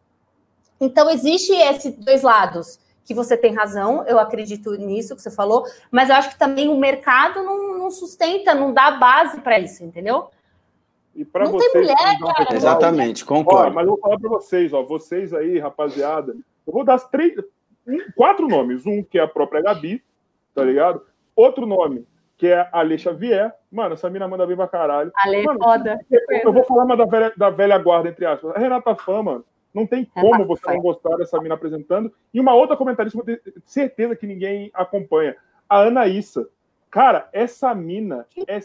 Então, 0.81 1.09
existe 1.09 1.53
esses 1.53 1.95
dois 1.95 2.23
lados, 2.23 2.79
que 3.03 3.13
você 3.13 3.35
tem 3.35 3.53
razão, 3.53 4.05
eu 4.07 4.19
acredito 4.19 4.71
nisso 4.75 5.15
que 5.15 5.21
você 5.21 5.31
falou, 5.31 5.65
mas 5.89 6.09
eu 6.09 6.15
acho 6.15 6.29
que 6.29 6.37
também 6.37 6.69
o 6.69 6.77
mercado 6.77 7.43
não, 7.43 7.77
não 7.77 7.91
sustenta, 7.91 8.53
não 8.53 8.73
dá 8.73 8.91
base 8.91 9.41
para 9.41 9.59
isso, 9.59 9.83
entendeu? 9.83 10.29
E 11.15 11.25
para 11.25 11.45
vocês. 11.45 11.71
Tem 11.71 11.81
mulher, 11.81 12.19
cara. 12.19 12.55
Exatamente, 12.55 13.25
concordo. 13.25 13.71
Ó, 13.71 13.73
mas 13.73 13.83
eu 13.85 13.91
vou 13.91 13.99
falar 13.99 14.19
para 14.19 14.29
vocês, 14.29 14.73
ó, 14.73 14.83
vocês 14.83 15.33
aí, 15.33 15.59
rapaziada. 15.59 16.33
Eu 16.65 16.73
vou 16.73 16.83
dar 16.83 16.99
três, 16.99 17.33
quatro 18.15 18.47
nomes. 18.47 18.85
Um 18.85 19.03
que 19.03 19.19
é 19.19 19.21
a 19.21 19.27
própria 19.27 19.61
Gabi, 19.61 20.01
tá 20.53 20.63
ligado? 20.63 21.01
Outro 21.35 21.65
nome 21.65 22.05
que 22.41 22.47
é 22.47 22.59
a 22.59 22.69
Ale 22.71 22.97
Xavier. 22.97 23.53
Mano, 23.71 23.93
essa 23.93 24.09
mina 24.09 24.27
manda 24.27 24.47
bem 24.47 24.55
pra 24.55 24.67
caralho. 24.67 25.11
Ale 25.15 25.43
mano, 25.43 25.59
foda. 25.59 25.99
Eu 26.43 26.51
vou 26.51 26.63
falar 26.63 26.85
uma 26.85 26.97
da 26.97 27.05
velha, 27.05 27.31
da 27.37 27.51
velha 27.51 27.77
guarda, 27.77 28.09
entre 28.09 28.25
aspas. 28.25 28.55
A 28.55 28.57
Renata 28.57 28.95
Fã, 28.95 29.21
mano. 29.21 29.45
Não 29.73 29.87
tem 29.87 30.05
como 30.05 30.45
você 30.45 30.67
não 30.67 30.81
gostar 30.81 31.15
dessa 31.17 31.39
mina 31.39 31.55
apresentando. 31.55 32.13
E 32.33 32.39
uma 32.39 32.53
outra 32.53 32.75
comentarista, 32.75 33.17
eu 33.17 33.23
tenho 33.23 33.39
certeza 33.65 34.15
que 34.15 34.27
ninguém 34.27 34.69
acompanha. 34.73 35.35
A 35.69 35.83
Anaísa. 35.83 36.49
Cara, 36.89 37.29
essa 37.31 37.73
mina 37.73 38.25
que 38.29 38.43
é 38.47 38.59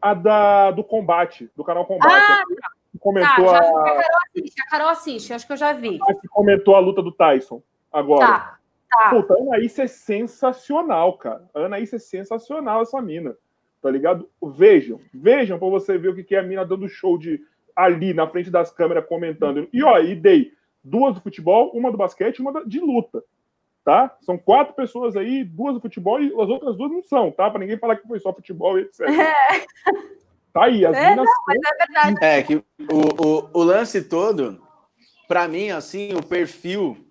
a 0.00 0.14
da, 0.14 0.70
do 0.72 0.82
combate, 0.82 1.50
do 1.56 1.62
canal 1.62 1.86
Combate. 1.86 2.12
Ah, 2.12 2.42
que 2.90 2.98
comentou 2.98 3.46
tá, 3.46 3.52
já, 3.52 3.58
a... 3.58 3.60
a 3.60 3.94
Carol 3.94 4.20
assiste, 4.26 4.60
a 4.60 4.70
Carol 4.70 4.88
assiste, 4.88 5.32
acho 5.32 5.46
que 5.46 5.52
eu 5.52 5.56
já 5.56 5.72
vi. 5.72 5.98
A 6.02 6.14
que 6.14 6.28
comentou 6.28 6.74
a 6.74 6.80
luta 6.80 7.00
do 7.00 7.12
Tyson 7.12 7.62
agora. 7.92 8.26
Tá, 8.26 8.58
tá. 8.90 9.10
Puta, 9.10 9.34
a 9.34 9.36
Anaís 9.38 9.78
é 9.78 9.86
sensacional, 9.86 11.16
cara. 11.16 11.48
A 11.54 11.60
Anaís 11.60 11.92
é 11.92 11.98
sensacional, 11.98 12.82
essa 12.82 13.00
mina. 13.00 13.36
Tá 13.80 13.90
ligado? 13.90 14.28
Vejam, 14.42 15.00
vejam 15.12 15.58
pra 15.58 15.68
você 15.68 15.96
ver 15.96 16.08
o 16.08 16.14
que 16.14 16.34
é 16.34 16.38
a 16.38 16.42
mina 16.42 16.64
dando 16.64 16.88
show 16.88 17.16
de 17.16 17.40
ali 17.74 18.12
na 18.14 18.26
frente 18.26 18.50
das 18.50 18.70
câmeras 18.70 19.06
comentando. 19.06 19.68
E 19.72 19.82
ó, 19.82 19.98
e 19.98 20.14
dei 20.14 20.52
duas 20.82 21.14
do 21.14 21.20
futebol, 21.20 21.70
uma 21.74 21.90
do 21.90 21.98
basquete 21.98 22.38
e 22.38 22.42
uma 22.42 22.64
de 22.64 22.80
luta 22.80 23.22
tá? 23.84 24.16
São 24.22 24.38
quatro 24.38 24.74
pessoas 24.74 25.16
aí, 25.16 25.44
duas 25.44 25.74
do 25.74 25.80
futebol 25.80 26.20
e 26.20 26.26
as 26.28 26.48
outras 26.48 26.76
duas 26.76 26.90
não 26.90 27.02
são, 27.02 27.30
tá? 27.30 27.50
Para 27.50 27.60
ninguém 27.60 27.78
falar 27.78 27.96
que 27.96 28.06
foi 28.06 28.18
só 28.20 28.32
futebol 28.32 28.78
e 28.78 28.82
etc. 28.82 29.00
É. 29.08 30.52
Tá 30.52 30.64
aí, 30.64 30.84
as 30.84 30.94
é, 30.94 31.10
minas. 31.10 31.24
Não, 31.24 31.32
mas 31.46 31.58
é 31.64 31.86
verdade. 31.86 32.24
É 32.24 32.42
que 32.42 32.56
o, 32.56 32.62
o, 33.26 33.50
o 33.54 33.62
lance 33.62 34.02
todo, 34.02 34.60
para 35.26 35.48
mim, 35.48 35.70
assim, 35.70 36.14
o 36.14 36.22
perfil. 36.22 37.06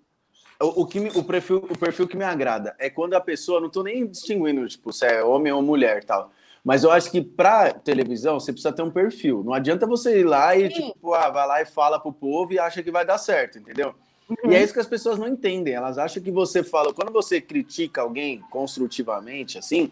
O, 0.61 0.83
o, 0.83 0.85
que 0.85 0.99
me, 0.99 1.09
o, 1.09 1.23
perfil, 1.23 1.57
o 1.57 1.75
perfil 1.75 2.07
que 2.07 2.15
me 2.15 2.23
agrada 2.23 2.75
é 2.77 2.87
quando 2.87 3.15
a 3.15 3.19
pessoa, 3.19 3.59
não 3.59 3.67
tô 3.67 3.81
nem 3.81 4.05
distinguindo, 4.05 4.67
tipo, 4.67 4.93
se 4.93 5.07
é 5.07 5.23
homem 5.23 5.51
ou 5.51 5.59
mulher 5.63 6.03
tal. 6.03 6.31
Mas 6.63 6.83
eu 6.83 6.91
acho 6.91 7.09
que 7.09 7.21
para 7.21 7.73
televisão 7.73 8.39
você 8.39 8.51
precisa 8.51 8.71
ter 8.71 8.83
um 8.83 8.91
perfil. 8.91 9.43
Não 9.43 9.53
adianta 9.53 9.87
você 9.87 10.19
ir 10.19 10.23
lá 10.23 10.55
e, 10.55 10.71
Sim. 10.71 10.91
tipo, 10.91 11.13
ah, 11.13 11.29
vai 11.29 11.47
lá 11.47 11.61
e 11.61 11.65
fala 11.65 11.99
pro 11.99 12.13
povo 12.13 12.53
e 12.53 12.59
acha 12.59 12.83
que 12.83 12.91
vai 12.91 13.05
dar 13.05 13.17
certo, 13.17 13.57
entendeu? 13.57 13.95
Uhum. 14.29 14.51
E 14.51 14.55
é 14.55 14.63
isso 14.63 14.73
que 14.73 14.79
as 14.79 14.87
pessoas 14.87 15.17
não 15.17 15.27
entendem. 15.27 15.73
Elas 15.73 15.97
acham 15.97 16.21
que 16.21 16.31
você 16.31 16.63
fala, 16.63 16.93
quando 16.93 17.11
você 17.11 17.41
critica 17.41 18.01
alguém 18.01 18.41
construtivamente, 18.49 19.57
assim, 19.57 19.91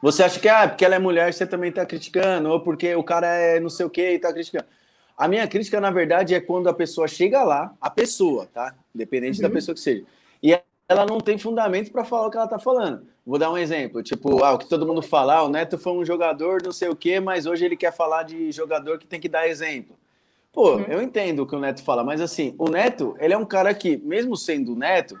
você 0.00 0.22
acha 0.22 0.38
que, 0.38 0.48
ah, 0.48 0.68
porque 0.68 0.84
ela 0.84 0.94
é 0.94 0.98
mulher, 0.98 1.32
você 1.34 1.44
também 1.44 1.70
está 1.70 1.84
criticando, 1.84 2.48
ou 2.50 2.60
porque 2.60 2.94
o 2.94 3.02
cara 3.02 3.26
é 3.26 3.58
não 3.58 3.68
sei 3.68 3.84
o 3.84 3.90
que 3.90 4.12
e 4.12 4.14
está 4.14 4.32
criticando. 4.32 4.66
A 5.16 5.26
minha 5.26 5.48
crítica, 5.48 5.80
na 5.80 5.90
verdade, 5.90 6.36
é 6.36 6.40
quando 6.40 6.68
a 6.68 6.72
pessoa 6.72 7.08
chega 7.08 7.42
lá, 7.42 7.74
a 7.80 7.90
pessoa, 7.90 8.46
tá? 8.54 8.76
Independente 8.94 9.38
uhum. 9.38 9.48
da 9.48 9.50
pessoa 9.50 9.74
que 9.74 9.80
seja. 9.80 10.04
Ela 10.88 11.04
não 11.04 11.20
tem 11.20 11.36
fundamento 11.36 11.92
para 11.92 12.02
falar 12.02 12.26
o 12.26 12.30
que 12.30 12.36
ela 12.36 12.46
está 12.46 12.58
falando. 12.58 13.06
Vou 13.26 13.38
dar 13.38 13.50
um 13.50 13.58
exemplo, 13.58 14.02
tipo, 14.02 14.42
ah, 14.42 14.54
o 14.54 14.58
que 14.58 14.66
todo 14.66 14.86
mundo 14.86 15.02
fala, 15.02 15.34
ah, 15.34 15.42
o 15.42 15.48
Neto 15.50 15.76
foi 15.76 15.92
um 15.92 16.04
jogador 16.04 16.62
não 16.62 16.72
sei 16.72 16.88
o 16.88 16.96
quê, 16.96 17.20
mas 17.20 17.44
hoje 17.44 17.64
ele 17.64 17.76
quer 17.76 17.92
falar 17.92 18.22
de 18.22 18.50
jogador 18.50 18.98
que 18.98 19.06
tem 19.06 19.20
que 19.20 19.28
dar 19.28 19.46
exemplo. 19.46 19.94
Pô, 20.50 20.76
uhum. 20.76 20.84
eu 20.88 21.02
entendo 21.02 21.40
o 21.40 21.46
que 21.46 21.54
o 21.54 21.60
Neto 21.60 21.82
fala, 21.82 22.02
mas 22.02 22.22
assim, 22.22 22.54
o 22.56 22.70
Neto, 22.70 23.14
ele 23.20 23.34
é 23.34 23.36
um 23.36 23.44
cara 23.44 23.74
que, 23.74 23.98
mesmo 23.98 24.34
sendo 24.34 24.74
Neto, 24.74 25.20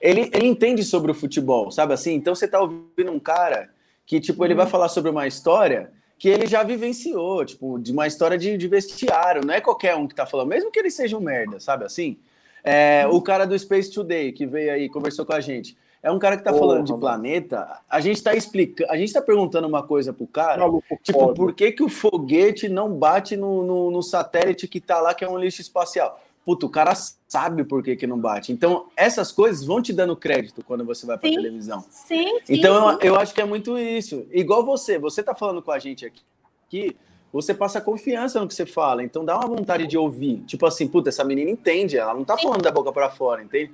ele, 0.00 0.28
ele 0.34 0.46
entende 0.46 0.82
sobre 0.82 1.12
o 1.12 1.14
futebol, 1.14 1.70
sabe 1.70 1.94
assim? 1.94 2.14
Então 2.14 2.34
você 2.34 2.48
tá 2.48 2.60
ouvindo 2.60 3.12
um 3.12 3.20
cara 3.20 3.70
que, 4.04 4.20
tipo, 4.20 4.44
ele 4.44 4.54
vai 4.54 4.64
uhum. 4.64 4.70
falar 4.70 4.88
sobre 4.88 5.10
uma 5.10 5.28
história 5.28 5.92
que 6.18 6.28
ele 6.28 6.46
já 6.46 6.64
vivenciou, 6.64 7.44
tipo, 7.44 7.78
de 7.78 7.92
uma 7.92 8.06
história 8.06 8.36
de, 8.36 8.56
de 8.56 8.66
vestiário, 8.66 9.46
não 9.46 9.54
é 9.54 9.60
qualquer 9.60 9.94
um 9.94 10.08
que 10.08 10.14
tá 10.14 10.26
falando, 10.26 10.48
mesmo 10.48 10.72
que 10.72 10.78
ele 10.78 10.90
seja 10.90 11.16
um 11.16 11.20
merda, 11.20 11.60
sabe 11.60 11.84
assim? 11.84 12.18
É, 12.64 13.06
o 13.06 13.20
cara 13.20 13.46
do 13.46 13.58
Space 13.58 13.92
Today, 13.92 14.32
que 14.32 14.46
veio 14.46 14.72
aí, 14.72 14.88
conversou 14.88 15.26
com 15.26 15.34
a 15.34 15.40
gente. 15.40 15.76
É 16.02 16.10
um 16.10 16.18
cara 16.18 16.36
que 16.36 16.42
tá 16.42 16.52
oh, 16.52 16.58
falando 16.58 16.84
de 16.84 16.94
planeta. 16.98 17.80
A 17.88 18.00
gente 18.00 18.22
tá 18.22 18.34
explicando, 18.34 18.90
a 18.90 18.96
gente 18.96 19.12
tá 19.12 19.22
perguntando 19.22 19.68
uma 19.68 19.82
coisa 19.82 20.12
pro 20.12 20.26
cara. 20.26 20.60
Maluco, 20.60 20.98
tipo, 21.02 21.18
foda. 21.18 21.34
por 21.34 21.54
que, 21.54 21.72
que 21.72 21.82
o 21.82 21.88
foguete 21.88 22.68
não 22.68 22.92
bate 22.92 23.36
no, 23.36 23.62
no, 23.62 23.90
no, 23.90 24.02
satélite 24.02 24.68
que 24.68 24.80
tá 24.80 25.00
lá, 25.00 25.14
que 25.14 25.24
é 25.24 25.28
um 25.28 25.38
lixo 25.38 25.62
espacial? 25.62 26.20
Puta, 26.44 26.66
o 26.66 26.68
cara 26.68 26.94
sabe 27.26 27.64
por 27.64 27.82
que, 27.82 27.96
que 27.96 28.06
não 28.06 28.18
bate. 28.18 28.52
Então, 28.52 28.86
essas 28.94 29.32
coisas 29.32 29.64
vão 29.64 29.80
te 29.80 29.94
dando 29.94 30.14
crédito 30.14 30.62
quando 30.62 30.84
você 30.84 31.06
vai 31.06 31.16
pra 31.16 31.26
sim, 31.26 31.36
televisão. 31.36 31.82
Sim, 31.88 32.38
sim 32.44 32.54
Então, 32.58 32.90
sim. 32.90 32.98
Eu, 33.00 33.14
eu 33.14 33.16
acho 33.16 33.34
que 33.34 33.40
é 33.40 33.46
muito 33.46 33.78
isso. 33.78 34.26
Igual 34.30 34.62
você, 34.62 34.98
você 34.98 35.22
tá 35.22 35.34
falando 35.34 35.62
com 35.62 35.72
a 35.72 35.78
gente 35.78 36.04
aqui, 36.04 36.22
aqui 36.66 36.96
você 37.34 37.52
passa 37.52 37.80
confiança 37.80 38.40
no 38.40 38.46
que 38.46 38.54
você 38.54 38.64
fala. 38.64 39.02
Então 39.02 39.24
dá 39.24 39.36
uma 39.36 39.48
vontade 39.48 39.88
de 39.88 39.98
ouvir. 39.98 40.38
Tipo 40.46 40.66
assim, 40.66 40.86
puta, 40.86 41.08
essa 41.08 41.24
menina 41.24 41.50
entende, 41.50 41.98
ela 41.98 42.14
não 42.14 42.24
tá 42.24 42.38
falando 42.38 42.62
da 42.62 42.70
boca 42.70 42.92
para 42.92 43.10
fora, 43.10 43.42
entende? 43.42 43.72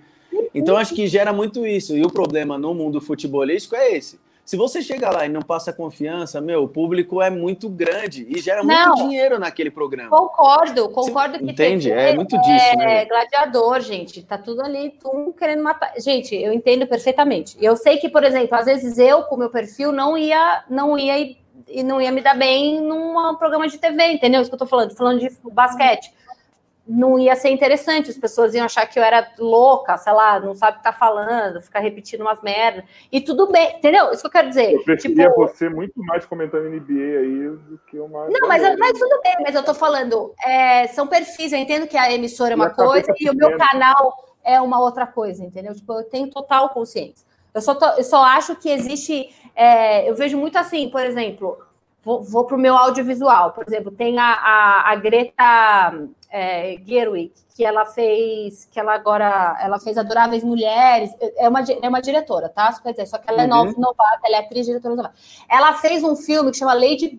Então 0.55 0.79
acho 0.79 0.95
que 0.95 1.07
gera 1.07 1.31
muito 1.31 1.67
isso. 1.67 1.95
E 1.95 2.03
o 2.03 2.11
problema 2.11 2.57
no 2.57 2.73
mundo 2.73 3.03
futebolístico 3.03 3.77
é 3.77 3.93
esse. 3.93 4.19
Se 4.47 4.57
você 4.57 4.83
chega 4.83 5.11
lá 5.11 5.27
e 5.27 5.29
não 5.29 5.43
passa 5.43 5.73
confiança, 5.73 6.41
meu, 6.41 6.65
o 6.65 6.69
público 6.69 7.21
é 7.21 7.29
muito 7.31 7.69
grande 7.69 8.27
e 8.29 8.41
gera 8.41 8.65
muito 8.65 8.79
Não. 8.79 8.95
dinheiro 8.95 9.39
naquele 9.39 9.71
programa. 9.71 10.09
Concordo, 10.11 10.89
concordo 10.89 11.39
que 11.39 11.45
Entende? 11.45 11.89
tem 11.89 11.99
É 11.99 12.15
muito 12.15 12.37
disso, 12.37 12.77
né? 12.77 13.03
É, 13.03 13.05
gladiador, 13.05 13.81
gente. 13.81 14.23
Tá 14.23 14.39
tudo 14.39 14.63
ali, 14.63 14.95
um 15.05 15.31
querendo 15.31 15.63
matar. 15.63 15.93
Gente, 15.99 16.35
eu 16.35 16.53
entendo 16.53 16.87
perfeitamente. 16.87 17.57
Eu 17.61 17.77
sei 17.77 17.99
que, 17.99 18.09
por 18.09 18.25
exemplo, 18.25 18.57
às 18.57 18.65
vezes 18.65 18.99
eu, 18.99 19.23
com 19.25 19.37
o 19.37 19.39
meu 19.39 19.51
perfil, 19.51 19.93
não 19.93 20.19
ia, 20.19 20.65
não 20.69 20.99
ia 20.99 21.37
e 21.69 21.83
não 21.83 22.01
ia 22.01 22.11
me 22.13 22.21
dar 22.21 22.37
bem 22.37 22.81
num 22.81 23.35
programa 23.37 23.67
de 23.69 23.79
TV, 23.79 24.13
entendeu? 24.13 24.41
Isso 24.41 24.51
que 24.51 24.55
eu 24.55 24.59
tô 24.59 24.67
falando, 24.67 24.91
tô 24.91 24.97
falando 24.97 25.21
de 25.21 25.31
basquete. 25.53 26.13
Não 26.87 27.19
ia 27.21 27.37
ser 27.37 27.51
interessante, 27.51 28.11
as 28.11 28.17
pessoas 28.17 28.53
iam 28.53 28.65
achar 28.65 28.85
que 28.87 28.99
eu 28.99 29.03
era 29.03 29.31
louca, 29.39 29.97
sei 29.97 30.13
lá, 30.13 30.41
não 30.41 30.55
sabe 30.55 30.75
o 30.75 30.77
que 30.79 30.83
tá 30.85 30.93
falando, 30.93 31.61
ficar 31.61 31.79
repetindo 31.79 32.23
umas 32.23 32.41
merdas. 32.43 32.83
E 33.13 33.21
tudo 33.21 33.47
bem, 33.53 33.77
entendeu? 33.77 34.11
Isso 34.11 34.23
que 34.23 34.27
eu 34.27 34.31
quero 34.33 34.49
dizer. 34.49 34.73
Eu 34.73 34.83
preferia 34.83 35.29
Tipo, 35.29 35.47
você 35.47 35.69
muito 35.69 36.03
mais 36.03 36.27
comentando 36.27 36.67
NBA 36.67 37.21
aí 37.21 37.49
do 37.51 37.81
que 37.87 37.97
uma. 37.99 38.27
Não, 38.29 38.49
mas, 38.49 38.63
mas 38.77 38.99
tudo 38.99 39.21
bem, 39.23 39.37
mas 39.41 39.55
eu 39.55 39.63
tô 39.63 39.73
falando, 39.75 40.35
é, 40.45 40.89
são 40.89 41.07
perfis, 41.07 41.53
eu 41.53 41.59
entendo 41.61 41.87
que 41.87 41.97
a 41.97 42.13
emissora 42.13 42.55
é 42.55 42.57
uma 42.57 42.71
coisa 42.71 43.13
e 43.21 43.31
o 43.31 43.35
meu 43.37 43.57
canal 43.57 44.37
é 44.43 44.61
uma 44.61 44.81
outra 44.81 45.07
coisa, 45.07 45.45
entendeu? 45.45 45.75
Tipo, 45.75 45.93
eu 45.93 46.05
tenho 46.05 46.29
total 46.29 46.71
consciência. 46.71 47.25
Eu 47.55 47.61
só, 47.61 47.75
tô- 47.75 47.99
eu 47.99 48.05
só 48.05 48.25
acho 48.25 48.57
que 48.57 48.69
existe. 48.71 49.33
É, 49.61 50.09
eu 50.09 50.15
vejo 50.15 50.39
muito 50.39 50.57
assim, 50.57 50.89
por 50.89 51.03
exemplo, 51.03 51.59
vou, 52.03 52.23
vou 52.23 52.47
para 52.47 52.57
o 52.57 52.59
meu 52.59 52.75
audiovisual, 52.75 53.53
por 53.53 53.63
exemplo, 53.69 53.91
tem 53.91 54.19
a, 54.19 54.33
a, 54.33 54.91
a 54.93 54.97
Greta 54.97 55.93
é, 56.31 56.77
Gerwig, 56.87 57.33
que 57.57 57.65
ela 57.65 57.85
fez, 57.85 58.65
que 58.71 58.79
ela 58.81 58.95
agora 58.95 59.59
ela 59.61 59.79
fez 59.81 59.99
Adoráveis 59.99 60.43
Mulheres, 60.45 61.11
é 61.37 61.49
uma, 61.49 61.61
é 61.83 61.89
uma 61.89 62.01
diretora, 62.01 62.49
tá? 62.49 62.73
Só 62.73 62.89
dizer, 62.91 63.07
só 63.07 63.19
que 63.19 63.29
ela 63.31 63.43
é 63.43 63.45
Uhum. 63.45 63.51
nova, 63.51 63.75
novata, 63.77 64.21
ela 64.25 64.37
é 64.37 64.39
atriz, 64.41 64.65
diretora 64.65 64.95
novata. 64.95 65.15
Ela 65.51 65.75
fez 65.75 66.03
um 66.05 66.15
filme 66.17 66.51
que 66.53 66.57
chama 66.57 66.73
Lady, 66.73 67.19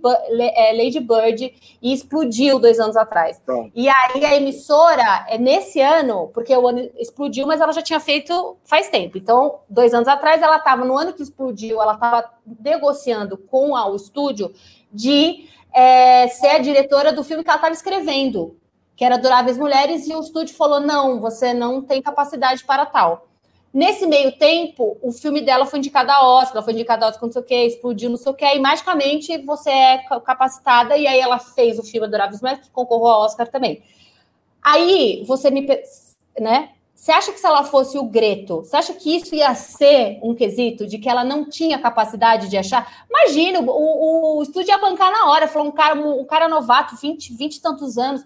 é, 0.55 0.71
Lady 0.73 0.99
Bird 0.99 1.53
e 1.81 1.93
explodiu 1.93 2.57
dois 2.57 2.79
anos 2.79 2.95
atrás. 2.97 3.39
Então. 3.43 3.69
E 3.75 3.87
aí 3.89 4.25
a 4.25 4.35
emissora, 4.35 5.25
é 5.29 5.37
nesse 5.37 5.79
ano, 5.81 6.29
porque 6.33 6.55
o 6.55 6.67
ano 6.67 6.89
explodiu, 6.97 7.45
mas 7.45 7.59
ela 7.61 7.73
já 7.73 7.81
tinha 7.81 7.99
feito 7.99 8.57
faz 8.63 8.89
tempo. 8.89 9.17
Então, 9.17 9.59
dois 9.69 9.93
anos 9.93 10.07
atrás, 10.07 10.41
ela 10.41 10.57
estava, 10.57 10.85
no 10.85 10.97
ano 10.97 11.13
que 11.13 11.21
explodiu, 11.21 11.81
ela 11.81 11.93
estava 11.93 12.29
negociando 12.63 13.37
com 13.37 13.75
a- 13.75 13.87
o 13.87 13.95
estúdio 13.95 14.53
de 14.91 15.47
é, 15.73 16.27
ser 16.27 16.49
a 16.49 16.59
diretora 16.59 17.13
do 17.13 17.23
filme 17.23 17.43
que 17.45 17.49
ela 17.49 17.55
estava 17.57 17.73
escrevendo, 17.73 18.57
que 19.01 19.05
era 19.05 19.15
Adoráveis 19.15 19.57
Mulheres, 19.57 20.07
e 20.07 20.13
o 20.13 20.19
estúdio 20.19 20.55
falou: 20.55 20.79
não, 20.79 21.19
você 21.19 21.55
não 21.55 21.81
tem 21.81 22.03
capacidade 22.03 22.63
para 22.63 22.85
tal. 22.85 23.29
Nesse 23.73 24.05
meio 24.05 24.31
tempo, 24.33 24.95
o 25.01 25.11
filme 25.11 25.41
dela 25.41 25.65
foi 25.65 25.79
indicado 25.79 26.11
a 26.11 26.23
Oscar, 26.23 26.57
ela 26.57 26.63
foi 26.63 26.73
indicada 26.73 27.07
a 27.07 27.09
Oscar, 27.09 27.25
não 27.25 27.31
sei 27.31 27.41
o 27.41 27.45
que, 27.45 27.65
explodiu, 27.65 28.11
não 28.11 28.17
sei 28.17 28.31
o 28.31 28.35
que, 28.35 28.45
e 28.45 28.59
magicamente 28.59 29.35
você 29.39 29.71
é 29.71 29.97
ca- 30.07 30.21
capacitada, 30.21 30.95
e 30.95 31.07
aí 31.07 31.19
ela 31.19 31.39
fez 31.39 31.79
o 31.79 31.83
filme 31.83 32.05
Adoráveis 32.05 32.41
Mulheres, 32.41 32.63
que 32.63 32.69
concorreu 32.69 33.07
ao 33.07 33.21
Oscar 33.21 33.47
também. 33.47 33.81
Aí 34.61 35.23
você 35.25 35.49
me. 35.49 35.67
Né? 36.39 36.69
Você 36.93 37.11
acha 37.11 37.31
que 37.31 37.39
se 37.39 37.47
ela 37.47 37.63
fosse 37.63 37.97
o 37.97 38.03
Greto, 38.03 38.57
você 38.57 38.75
acha 38.75 38.93
que 38.93 39.15
isso 39.15 39.33
ia 39.33 39.55
ser 39.55 40.19
um 40.21 40.35
quesito 40.35 40.85
de 40.85 40.99
que 40.99 41.09
ela 41.09 41.23
não 41.23 41.49
tinha 41.49 41.79
capacidade 41.79 42.47
de 42.47 42.55
achar? 42.55 43.05
Imagina, 43.09 43.61
o, 43.61 43.65
o, 43.67 44.37
o 44.37 44.43
estúdio 44.43 44.69
ia 44.69 44.77
bancar 44.77 45.11
na 45.11 45.31
hora, 45.31 45.47
falou 45.47 45.69
um 45.69 45.71
cara, 45.71 45.99
um, 45.99 46.23
cara 46.23 46.47
novato, 46.47 46.95
20, 46.95 47.33
20 47.33 47.55
e 47.55 47.59
tantos 47.63 47.97
anos. 47.97 48.23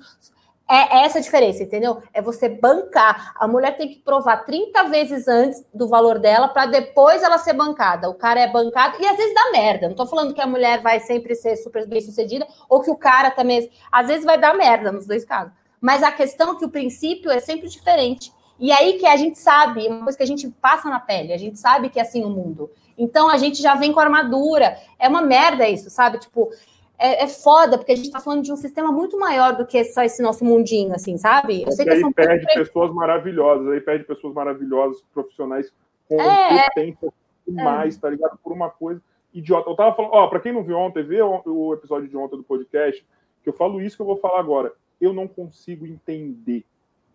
É, 0.67 0.97
é 0.97 1.05
essa 1.05 1.19
a 1.19 1.21
diferença, 1.21 1.61
entendeu? 1.61 2.01
É 2.11 2.21
você 2.21 2.49
bancar. 2.49 3.33
A 3.39 3.47
mulher 3.47 3.77
tem 3.77 3.87
que 3.87 3.99
provar 3.99 4.37
30 4.37 4.83
vezes 4.85 5.27
antes 5.27 5.63
do 5.73 5.87
valor 5.87 6.17
dela 6.17 6.47
para 6.47 6.65
depois 6.65 7.21
ela 7.21 7.37
ser 7.37 7.53
bancada. 7.53 8.09
O 8.09 8.15
cara 8.15 8.39
é 8.39 8.51
bancado 8.51 8.97
e 8.99 9.05
às 9.05 9.15
vezes 9.15 9.33
dá 9.33 9.51
merda. 9.51 9.87
Não 9.87 9.95
tô 9.95 10.07
falando 10.07 10.33
que 10.33 10.41
a 10.41 10.47
mulher 10.47 10.81
vai 10.81 10.99
sempre 10.99 11.35
ser 11.35 11.55
super 11.57 11.87
bem 11.87 12.01
sucedida 12.01 12.47
ou 12.67 12.81
que 12.81 12.89
o 12.89 12.97
cara 12.97 13.29
também. 13.29 13.69
Às 13.91 14.07
vezes 14.07 14.25
vai 14.25 14.39
dar 14.39 14.55
merda 14.55 14.91
nos 14.91 15.05
dois 15.05 15.23
casos. 15.23 15.53
Mas 15.79 16.01
a 16.01 16.11
questão 16.11 16.53
é 16.53 16.57
que 16.57 16.65
o 16.65 16.69
princípio 16.69 17.29
é 17.29 17.39
sempre 17.39 17.69
diferente. 17.69 18.33
E 18.59 18.71
aí 18.71 18.93
que 18.93 19.05
a 19.05 19.17
gente 19.17 19.37
sabe, 19.37 19.87
uma 19.87 20.03
coisa 20.03 20.17
que 20.17 20.23
a 20.23 20.27
gente 20.27 20.49
passa 20.49 20.89
na 20.89 20.99
pele, 20.99 21.33
a 21.33 21.37
gente 21.37 21.59
sabe 21.59 21.89
que 21.89 21.99
é 21.99 22.01
assim 22.01 22.23
o 22.23 22.29
mundo. 22.29 22.71
Então 22.97 23.29
a 23.29 23.37
gente 23.37 23.61
já 23.61 23.75
vem 23.75 23.91
com 23.91 23.99
armadura. 23.99 24.77
É 24.97 25.07
uma 25.07 25.21
merda 25.21 25.67
isso, 25.67 25.89
sabe? 25.89 26.17
Tipo, 26.17 26.49
é, 26.97 27.23
é 27.23 27.27
foda, 27.27 27.77
porque 27.77 27.91
a 27.91 27.95
gente 27.95 28.11
tá 28.11 28.19
falando 28.19 28.43
de 28.43 28.51
um 28.51 28.55
sistema 28.55 28.91
muito 28.91 29.19
maior 29.19 29.55
do 29.55 29.65
que 29.65 29.83
só 29.85 30.03
esse 30.03 30.21
nosso 30.21 30.43
mundinho, 30.45 30.93
assim, 30.93 31.17
sabe? 31.17 31.63
Eu 31.63 31.71
sei 31.71 31.85
que 31.85 31.91
aí 31.91 32.13
perde 32.13 32.45
pessoas 32.53 32.93
maravilhosas, 32.93 33.67
aí 33.67 33.81
perde 33.81 34.05
pessoas 34.05 34.33
maravilhosas, 34.33 35.03
profissionais 35.13 35.71
com 36.07 36.19
É, 36.21 36.67
potência 36.67 37.13
demais, 37.47 37.97
tá 37.97 38.09
ligado? 38.09 38.37
Por 38.43 38.53
uma 38.53 38.69
coisa 38.69 39.01
idiota. 39.33 39.69
Eu 39.69 39.75
tava 39.75 39.95
falando, 39.95 40.13
ó, 40.13 40.27
pra 40.27 40.39
quem 40.39 40.53
não 40.53 40.63
viu 40.63 40.77
ontem, 40.77 41.03
vê 41.03 41.21
o, 41.21 41.73
episódio 41.73 42.07
de 42.07 42.17
ontem 42.17 42.37
do 42.37 42.43
podcast, 42.43 43.05
que 43.43 43.49
eu 43.49 43.53
falo 43.53 43.81
isso 43.81 43.95
que 43.97 44.01
eu 44.01 44.07
vou 44.07 44.17
falar 44.17 44.39
agora. 44.39 44.73
Eu 44.99 45.13
não 45.13 45.27
consigo 45.27 45.85
entender 45.85 46.63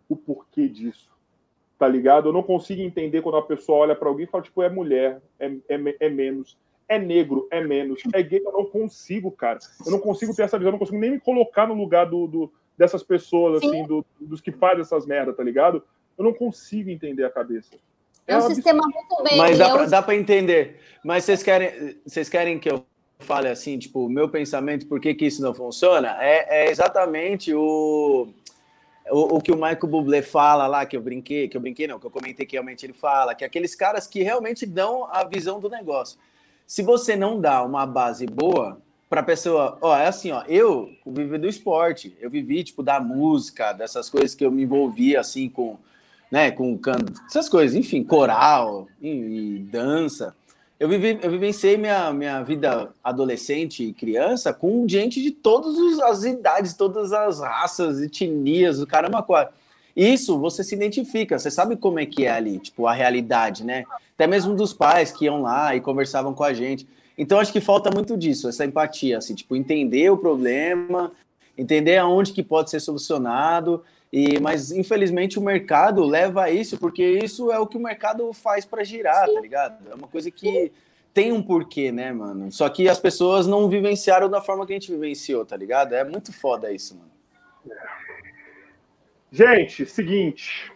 o 0.08 0.14
porquê 0.14 0.68
disso. 0.68 1.10
Tá 1.78 1.88
ligado? 1.88 2.28
Eu 2.28 2.32
não 2.32 2.42
consigo 2.42 2.82
entender 2.82 3.22
quando 3.22 3.38
a 3.38 3.42
pessoa 3.42 3.78
olha 3.78 3.96
pra 3.96 4.08
alguém 4.08 4.26
e 4.26 4.28
fala, 4.28 4.44
tipo, 4.44 4.62
é 4.62 4.68
mulher, 4.68 5.22
é, 5.38 5.46
é, 5.68 5.96
é 6.00 6.08
menos, 6.10 6.58
é 6.90 6.98
negro, 6.98 7.46
é 7.52 7.62
menos, 7.64 8.02
é 8.12 8.20
gay. 8.22 8.42
Eu 8.44 8.52
não 8.52 8.64
consigo, 8.66 9.30
cara. 9.30 9.60
Eu 9.86 9.92
não 9.92 10.00
consigo 10.00 10.34
ter 10.34 10.42
essa 10.42 10.58
visão, 10.58 10.70
eu 10.70 10.72
não 10.72 10.78
consigo 10.78 10.98
nem 10.98 11.12
me 11.12 11.20
colocar 11.20 11.66
no 11.68 11.74
lugar 11.74 12.04
do, 12.06 12.26
do- 12.26 12.52
dessas 12.76 13.02
pessoas, 13.02 13.60
Sim. 13.60 13.68
assim, 13.68 13.86
do- 13.86 14.04
dos 14.20 14.40
que 14.40 14.50
fazem 14.50 14.80
essas 14.80 15.06
merdas, 15.06 15.36
tá 15.36 15.42
ligado? 15.44 15.82
Eu 16.18 16.24
não 16.24 16.34
consigo 16.34 16.90
entender 16.90 17.24
a 17.24 17.30
cabeça. 17.30 17.76
é 18.26 18.36
um 18.36 18.40
uma 18.40 18.54
sistema 18.54 18.82
muito 18.82 19.22
bem. 19.22 19.38
Mas 19.38 19.56
dá 19.58 19.68
é 19.68 19.72
pra, 19.72 19.82
um- 19.84 19.88
dá 19.88 20.02
pra 20.02 20.14
entender. 20.16 20.80
Mas 21.04 21.24
vocês 21.24 21.42
querem, 21.42 21.96
vocês 22.04 22.28
querem 22.28 22.58
que 22.58 22.68
eu 22.70 22.84
fale 23.20 23.48
assim, 23.48 23.78
tipo, 23.78 24.06
o 24.06 24.08
meu 24.10 24.28
pensamento, 24.28 24.86
por 24.86 24.98
que, 25.00 25.14
que 25.14 25.26
isso 25.26 25.40
não 25.42 25.54
funciona? 25.54 26.16
É, 26.20 26.64
é 26.66 26.70
exatamente 26.70 27.54
o, 27.54 28.28
o, 29.10 29.36
o 29.36 29.40
que 29.40 29.52
o 29.52 29.56
Michael 29.56 29.86
Bublé 29.86 30.22
fala 30.22 30.66
lá, 30.66 30.84
que 30.86 30.96
eu 30.96 31.00
brinquei, 31.02 31.46
que 31.48 31.56
eu 31.56 31.60
brinquei 31.60 31.86
não, 31.86 32.00
que 32.00 32.06
eu 32.06 32.10
comentei 32.10 32.44
que 32.46 32.54
realmente 32.56 32.84
ele 32.84 32.92
fala, 32.94 33.34
que 33.34 33.44
é 33.44 33.46
aqueles 33.46 33.74
caras 33.74 34.06
que 34.06 34.22
realmente 34.22 34.64
dão 34.66 35.04
a 35.04 35.22
visão 35.24 35.60
do 35.60 35.68
negócio. 35.68 36.18
Se 36.70 36.84
você 36.84 37.16
não 37.16 37.40
dá 37.40 37.64
uma 37.64 37.84
base 37.84 38.24
boa 38.26 38.80
pra 39.08 39.24
pessoa, 39.24 39.76
ó, 39.80 39.96
é 39.96 40.06
assim, 40.06 40.30
ó, 40.30 40.44
eu 40.46 40.88
vivi 41.04 41.36
do 41.36 41.48
esporte, 41.48 42.16
eu 42.20 42.30
vivi, 42.30 42.62
tipo, 42.62 42.80
da 42.80 43.00
música, 43.00 43.72
dessas 43.72 44.08
coisas 44.08 44.36
que 44.36 44.44
eu 44.46 44.52
me 44.52 44.62
envolvia, 44.62 45.18
assim, 45.18 45.48
com, 45.48 45.76
né, 46.30 46.52
com 46.52 46.78
canto, 46.78 47.12
essas 47.26 47.48
coisas, 47.48 47.74
enfim, 47.74 48.04
coral 48.04 48.86
e, 49.02 49.08
e 49.08 49.58
dança. 49.58 50.32
Eu, 50.78 50.88
vivi, 50.88 51.18
eu 51.20 51.30
vivenciei 51.32 51.76
minha, 51.76 52.12
minha 52.12 52.40
vida 52.44 52.90
adolescente 53.02 53.82
e 53.82 53.92
criança 53.92 54.52
com 54.52 54.86
gente 54.86 55.20
de 55.20 55.32
todas 55.32 55.98
as 55.98 56.22
idades, 56.22 56.74
todas 56.74 57.12
as 57.12 57.40
raças, 57.40 58.00
etnias, 58.00 58.80
o 58.80 58.86
caramba, 58.86 59.24
quatro. 59.24 59.52
Isso 60.00 60.38
você 60.38 60.64
se 60.64 60.74
identifica, 60.74 61.38
você 61.38 61.50
sabe 61.50 61.76
como 61.76 62.00
é 62.00 62.06
que 62.06 62.24
é 62.24 62.30
ali, 62.30 62.58
tipo, 62.58 62.86
a 62.86 62.94
realidade, 62.94 63.62
né? 63.62 63.84
Até 64.14 64.26
mesmo 64.26 64.54
dos 64.54 64.72
pais 64.72 65.12
que 65.12 65.26
iam 65.26 65.42
lá 65.42 65.76
e 65.76 65.80
conversavam 65.82 66.32
com 66.32 66.42
a 66.42 66.54
gente. 66.54 66.88
Então, 67.18 67.38
acho 67.38 67.52
que 67.52 67.60
falta 67.60 67.90
muito 67.90 68.16
disso, 68.16 68.48
essa 68.48 68.64
empatia, 68.64 69.18
assim, 69.18 69.34
tipo, 69.34 69.54
entender 69.54 70.10
o 70.10 70.16
problema, 70.16 71.12
entender 71.56 71.98
aonde 71.98 72.32
que 72.32 72.42
pode 72.42 72.70
ser 72.70 72.80
solucionado 72.80 73.84
e, 74.10 74.40
mas 74.40 74.72
infelizmente 74.72 75.38
o 75.38 75.42
mercado 75.42 76.02
leva 76.02 76.44
a 76.44 76.50
isso, 76.50 76.78
porque 76.78 77.04
isso 77.22 77.52
é 77.52 77.58
o 77.58 77.66
que 77.66 77.76
o 77.76 77.82
mercado 77.82 78.32
faz 78.32 78.64
para 78.64 78.82
girar, 78.82 79.26
tá 79.26 79.38
ligado? 79.38 79.86
É 79.90 79.94
uma 79.94 80.08
coisa 80.08 80.30
que 80.30 80.72
tem 81.12 81.30
um 81.30 81.42
porquê, 81.42 81.92
né, 81.92 82.10
mano? 82.10 82.50
Só 82.50 82.70
que 82.70 82.88
as 82.88 82.98
pessoas 82.98 83.46
não 83.46 83.68
vivenciaram 83.68 84.30
da 84.30 84.40
forma 84.40 84.64
que 84.64 84.72
a 84.72 84.76
gente 84.76 84.90
vivenciou, 84.92 85.44
tá 85.44 85.58
ligado? 85.58 85.94
É 85.94 86.04
muito 86.04 86.32
foda 86.32 86.72
isso, 86.72 86.96
mano. 86.96 87.10
Gente, 89.30 89.86
seguinte. 89.86 90.72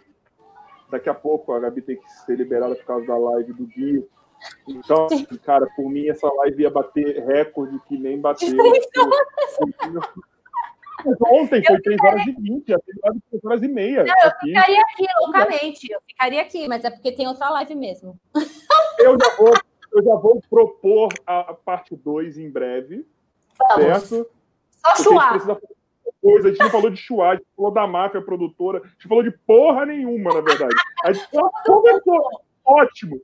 Daqui 0.91 1.09
a 1.09 1.15
pouco 1.15 1.53
a 1.53 1.61
Gabi 1.61 1.83
tem 1.83 1.97
que 1.97 2.09
ser 2.25 2.37
liberada 2.37 2.75
por 2.75 2.85
causa 2.85 3.07
da 3.07 3.17
live 3.17 3.53
do 3.53 3.67
Gui. 3.67 4.07
Então, 4.69 5.09
cara, 5.43 5.67
por 5.75 5.91
mim 5.91 6.09
essa 6.09 6.33
live 6.33 6.63
ia 6.63 6.71
bater 6.71 7.25
recorde 7.25 7.81
que 7.89 7.97
nem 7.99 8.21
bateu. 8.21 8.49
Ontem 11.27 11.63
foi 11.65 11.81
3 11.81 12.01
horas 12.03 12.27
e 12.27 12.33
20, 12.33 12.69
já 12.69 12.79
teve 12.79 13.01
live 13.03 13.19
de 13.19 13.31
3 13.31 13.45
horas 13.45 13.63
e 13.63 13.69
meia. 13.69 14.05
Não, 14.05 14.15
eu 14.23 14.29
aqui. 14.29 14.47
ficaria 14.49 14.81
aqui 14.81 15.07
loucamente, 15.21 15.93
eu 15.93 16.01
ficaria 16.07 16.43
aqui, 16.43 16.69
mas 16.69 16.85
é 16.85 16.91
porque 16.91 17.13
tem 17.13 17.27
outra 17.27 17.51
live 17.51 17.75
mesmo. 17.75 18.19
Eu 18.99 19.19
já 19.21 19.37
vou, 19.37 19.53
eu 19.93 20.03
já 20.03 20.15
vou 20.15 20.41
propor 20.49 21.13
a, 21.27 21.41
a 21.41 21.55
parte 21.55 21.97
2 21.97 22.39
em 22.39 22.51
breve, 22.51 23.07
Vamos. 23.59 23.85
certo? 23.85 24.31
Só 24.71 24.93
a 24.93 24.97
chuar. 24.97 25.59
Coisa. 26.21 26.49
A 26.49 26.51
gente 26.51 26.61
não 26.61 26.71
falou 26.71 26.91
de 26.91 26.97
Chua, 26.97 27.31
a 27.31 27.35
gente 27.35 27.47
falou 27.57 27.71
da 27.71 27.87
máfia 27.87 28.23
produtora, 28.23 28.83
a 28.85 28.89
gente 28.89 29.09
falou 29.09 29.23
de 29.23 29.31
porra 29.31 29.87
nenhuma, 29.87 30.35
na 30.35 30.41
verdade. 30.41 30.75
A 31.05 31.13
gente 31.13 31.29
só 31.31 31.51
conversou. 31.65 32.43
Ótimo. 32.65 33.21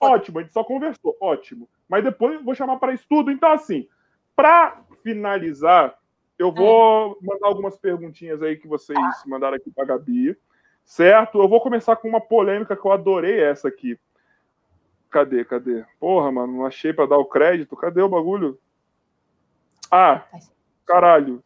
Ótimo, 0.00 0.38
a 0.38 0.42
gente 0.42 0.52
só 0.52 0.64
conversou. 0.64 1.16
Ótimo. 1.20 1.68
Mas 1.88 2.02
depois 2.02 2.34
eu 2.34 2.44
vou 2.44 2.54
chamar 2.54 2.78
para 2.78 2.92
isso 2.92 3.04
tudo. 3.08 3.30
Então, 3.30 3.52
assim, 3.52 3.86
para 4.34 4.82
finalizar, 5.02 5.96
eu 6.38 6.52
vou 6.52 7.16
mandar 7.22 7.46
algumas 7.46 7.76
perguntinhas 7.76 8.42
aí 8.42 8.56
que 8.56 8.66
vocês 8.66 8.98
mandaram 9.26 9.56
aqui 9.56 9.70
para 9.70 9.84
Gabi. 9.84 10.36
Certo? 10.84 11.40
Eu 11.40 11.48
vou 11.48 11.60
começar 11.60 11.94
com 11.96 12.08
uma 12.08 12.20
polêmica 12.20 12.76
que 12.76 12.84
eu 12.84 12.90
adorei 12.90 13.40
essa 13.40 13.68
aqui. 13.68 13.96
Cadê, 15.08 15.44
cadê? 15.44 15.84
Porra, 16.00 16.32
mano, 16.32 16.54
não 16.54 16.66
achei 16.66 16.92
pra 16.92 17.06
dar 17.06 17.18
o 17.18 17.24
crédito. 17.24 17.76
Cadê 17.76 18.02
o 18.02 18.08
bagulho? 18.08 18.58
Ah, 19.90 20.24
caralho. 20.84 21.42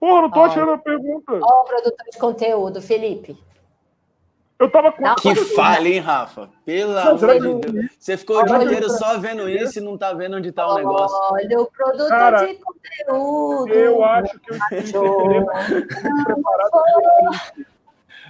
Porra, 0.00 0.22
não 0.22 0.30
tô 0.30 0.40
achando 0.40 0.72
a 0.72 0.78
pergunta. 0.78 1.32
Ó, 1.42 1.60
o 1.60 1.64
produtor 1.64 2.06
de 2.10 2.18
conteúdo, 2.18 2.80
Felipe. 2.80 3.36
Eu 4.58 4.70
tava 4.70 4.92
com. 4.92 5.14
Que 5.16 5.34
falha, 5.34 5.88
hein, 5.88 6.00
Rafa? 6.00 6.48
Pelo 6.66 6.92
Mas 6.94 7.22
amor 7.22 7.36
eu- 7.36 7.60
de 7.60 7.72
Deus. 7.72 7.86
Você 7.98 8.16
ficou 8.16 8.38
o 8.38 8.44
dia 8.44 8.56
inteiro 8.62 8.86
eu- 8.86 8.90
só 8.90 9.18
vendo 9.18 9.48
isso 9.48 9.78
e 9.78 9.82
não 9.82 9.96
tá 9.96 10.12
vendo 10.12 10.36
onde 10.36 10.52
tá 10.52 10.66
o 10.68 10.74
negócio. 10.74 11.16
Olha, 11.32 11.60
o 11.60 11.66
produtor 11.66 12.08
Cara, 12.08 12.44
de 12.46 12.54
conteúdo. 12.58 13.72
Eu 13.72 14.04
acho 14.04 14.38
que 14.40 14.52
eu 14.52 14.58
preparado. 16.24 16.72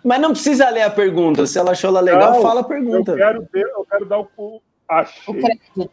Mas 0.04 0.20
não 0.20 0.30
precisa 0.30 0.70
ler 0.70 0.82
a 0.82 0.90
pergunta. 0.90 1.46
Se 1.46 1.58
ela 1.58 1.72
achou 1.72 1.90
ela 1.90 2.00
legal, 2.00 2.34
Não, 2.34 2.42
fala 2.42 2.60
a 2.60 2.62
Eu 2.62 2.68
pergunta. 2.68 3.16
quero 3.16 3.46
ver, 3.52 3.66
eu 3.66 3.84
quero 3.90 4.06
dar 4.06 4.20
o. 4.20 4.28
o- 4.36 4.56
O 4.56 4.62
Achei. 4.88 5.34
crédito. 5.34 5.90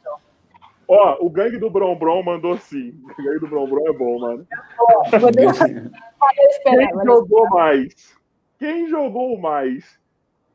Ó, 0.90 1.18
o 1.26 1.30
gangue 1.30 1.58
do 1.58 1.70
Brom 1.70 1.98
Brom 1.98 2.24
mandou 2.24 2.58
sim. 2.58 2.98
O 3.04 3.24
gangue 3.24 3.40
do 3.40 3.48
Brom 3.48 3.68
Brom 3.68 3.88
é 3.88 3.94
bom, 3.94 4.20
mano. 4.20 4.48
Vou 5.20 5.32
deixar- 5.32 5.68
Quem 6.64 7.06
jogou 7.06 7.50
mais? 7.50 8.18
Quem 8.58 8.88
jogou 8.88 9.38
mais? 9.38 10.00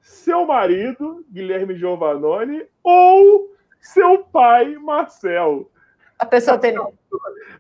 Seu 0.01 0.47
marido, 0.47 1.25
Guilherme 1.31 1.75
Giovanoni, 1.77 2.67
ou 2.83 3.55
seu 3.81 4.25
pai, 4.25 4.75
Marcel? 4.77 5.71
A 6.19 6.27
pessoa 6.27 6.59
tem. 6.59 6.75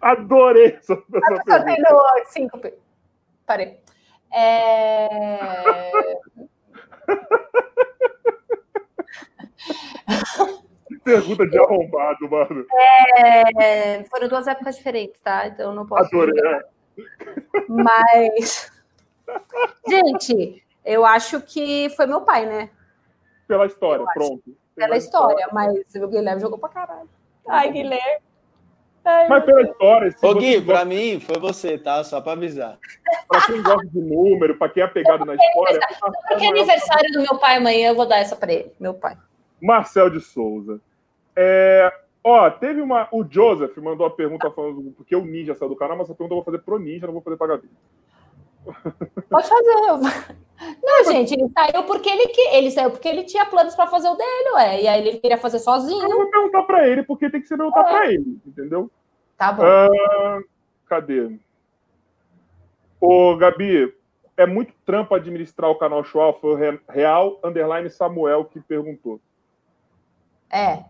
A 0.01 0.13
Adorei 0.13 0.77
essa, 0.79 0.97
pessoa 0.97 1.43
pergunta. 1.45 1.65
tem 1.65 1.77
no 1.79 2.03
cinco. 2.27 2.61
Parei. 3.47 3.79
É... 4.33 5.09
Pergunta 11.05 11.47
de 11.47 11.59
arrombado, 11.59 12.29
mano. 12.31 12.67
é, 13.19 14.05
Foram 14.05 14.29
duas 14.29 14.47
épocas 14.47 14.77
diferentes, 14.77 15.21
tá? 15.21 15.47
Então 15.47 15.71
eu 15.71 15.75
não 15.75 15.87
posso. 15.87 16.05
Adorei. 16.15 16.61
Mas. 17.69 18.71
Gente, 19.89 20.63
eu 20.85 21.05
acho 21.05 21.41
que 21.41 21.89
foi 21.97 22.07
meu 22.07 22.21
pai, 22.23 22.47
né? 22.47 22.71
Pela 23.49 23.67
história, 23.67 24.03
Eu 24.03 24.07
pronto. 24.15 24.43
Pela 24.75 24.97
história, 24.97 25.47
mas 25.53 25.95
o 25.97 26.09
Guilherme 26.09 26.41
jogou 26.41 26.59
pra 26.59 26.69
caralho. 26.69 27.09
Ai, 27.49 27.71
Guilherme. 27.71 28.23
Ai, 29.05 29.27
Mas 29.29 29.45
pela 29.45 29.63
história, 29.63 30.15
Ô, 30.23 30.35
Gui, 30.35 30.61
gosta- 30.61 30.73
pra 30.73 30.85
mim 30.85 31.19
foi 31.19 31.37
você, 31.41 31.77
tá? 31.77 32.05
Só 32.05 32.21
pra 32.21 32.33
avisar. 32.33 32.79
pra 33.29 33.45
quem 33.47 33.61
gosta 33.61 33.87
de 33.89 34.01
número, 34.01 34.57
pra 34.57 34.69
quem 34.69 34.81
é 34.83 34.87
apegado 34.87 35.25
na 35.25 35.35
história, 35.35 35.81
Porque 36.29 36.45
é 36.45 36.49
aniversário 36.49 37.11
do 37.13 37.21
meu 37.23 37.37
pai 37.39 37.57
amanhã, 37.57 37.89
eu 37.89 37.97
vou 37.97 38.07
dar 38.07 38.19
essa 38.19 38.37
pra 38.37 38.53
ele, 38.53 38.73
meu 38.79 38.95
pai. 38.95 39.17
Marcel 39.63 40.11
de 40.11 40.21
Souza. 40.21 40.81
É, 41.37 41.91
ó, 42.25 42.51
teve 42.51 42.81
uma. 42.81 43.09
O 43.13 43.25
Joseph 43.25 43.77
mandou 43.79 44.05
a 44.07 44.11
pergunta 44.11 44.51
falando 44.51 44.83
do- 44.83 44.91
porque 44.93 45.15
o 45.17 45.25
Ninja 45.25 45.55
saiu 45.55 45.69
do 45.71 45.77
canal, 45.77 45.97
mas 45.97 46.07
essa 46.09 46.15
pergunta 46.15 46.33
eu 46.35 46.37
vou 46.37 46.45
fazer 46.45 46.59
pro 46.59 46.79
Ninja, 46.79 47.07
não 47.07 47.15
vou 47.15 47.23
fazer 47.23 47.37
pra 47.37 47.47
Gabi. 47.47 47.71
Pode 49.31 49.49
fazer. 49.49 49.71
eu- 49.71 49.99
Não, 50.81 51.05
gente, 51.13 51.35
ele 51.35 51.49
saiu 51.53 51.83
porque 51.85 52.09
ele 52.09 52.29
que 52.29 52.41
ele 52.55 52.71
saiu 52.71 52.91
porque 52.91 53.09
ele 53.09 53.25
tinha 53.25 53.45
planos 53.47 53.75
pra 53.75 53.89
fazer 53.89 54.09
o 54.09 54.15
dele, 54.15 54.51
ué. 54.55 54.83
E 54.83 54.87
aí 54.89 55.01
ele 55.09 55.19
queria 55.19 55.37
fazer 55.39 55.57
Eu 55.57 55.61
sozinho. 55.61 56.09
vou 56.09 56.31
perguntar 56.31 56.63
pra 56.63 56.87
ele, 56.89 57.03
porque 57.03 57.29
tem 57.29 57.41
que 57.41 57.49
ser 57.49 57.57
perguntar 57.57 57.83
pra 57.83 58.07
ele, 58.13 58.39
entendeu? 58.47 58.89
Tá 59.37 59.53
bom. 59.53 59.65
Ah, 59.65 60.39
cadê? 60.87 61.37
Ô, 63.01 63.35
Gabi, 63.37 63.93
é 64.37 64.47
muito 64.47 64.73
trampo 64.87 65.15
administrar 65.17 65.69
o 65.69 65.75
canal 65.75 66.05
Show, 66.05 66.33
foi 66.41 66.53
o 66.53 66.55
Re- 66.55 66.81
Real 66.89 67.41
Underline 67.43 67.91
Samuel 67.91 68.45
que 68.45 68.61
perguntou. 68.61 69.21
É. 70.53 70.85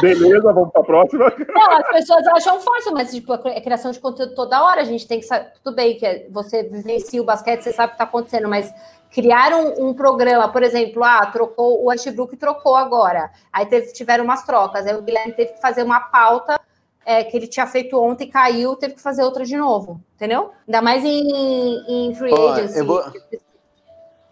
Beleza, 0.00 0.52
vamos 0.52 0.70
pra 0.72 0.82
próxima. 0.82 1.30
Não, 1.48 1.72
as 1.72 1.86
pessoas 1.88 2.26
acham 2.28 2.58
fácil, 2.60 2.92
mas 2.92 3.10
tipo, 3.10 3.34
é 3.48 3.60
criação 3.60 3.90
de 3.90 4.00
conteúdo 4.00 4.34
toda 4.34 4.62
hora. 4.64 4.80
A 4.80 4.84
gente 4.84 5.06
tem 5.06 5.20
que 5.20 5.26
saber. 5.26 5.52
Tudo 5.62 5.74
bem 5.76 5.96
que 5.98 6.06
é- 6.06 6.26
você 6.30 6.62
vivencia 6.62 7.20
o 7.20 7.24
basquete, 7.24 7.62
você 7.62 7.72
sabe 7.72 7.88
o 7.88 7.90
que 7.90 7.94
está 7.96 8.04
acontecendo, 8.04 8.48
mas 8.48 8.72
criar 9.10 9.52
um, 9.52 9.88
um 9.88 9.94
programa, 9.94 10.48
por 10.48 10.62
exemplo, 10.62 11.04
ah, 11.04 11.26
trocou 11.26 11.82
o 11.82 11.88
Westbrook 11.88 12.34
trocou 12.36 12.76
agora. 12.76 13.30
Aí 13.52 13.66
teve, 13.66 13.92
tiveram 13.92 14.24
umas 14.24 14.42
trocas. 14.44 14.86
Aí 14.86 14.94
o 14.94 15.02
Guilherme 15.02 15.32
teve 15.34 15.52
que 15.52 15.60
fazer 15.60 15.82
uma 15.82 16.00
pauta 16.00 16.58
é, 17.04 17.22
que 17.24 17.36
ele 17.36 17.46
tinha 17.46 17.66
feito 17.66 17.98
ontem, 18.00 18.28
caiu, 18.30 18.76
teve 18.76 18.94
que 18.94 19.02
fazer 19.02 19.22
outra 19.22 19.44
de 19.44 19.56
novo. 19.56 20.00
Entendeu? 20.16 20.50
Ainda 20.66 20.80
mais 20.80 21.04
em, 21.04 22.08
em 22.08 22.14
free 22.14 22.32
agency. 22.32 22.78
eu 22.78 22.86
vou- 22.86 23.02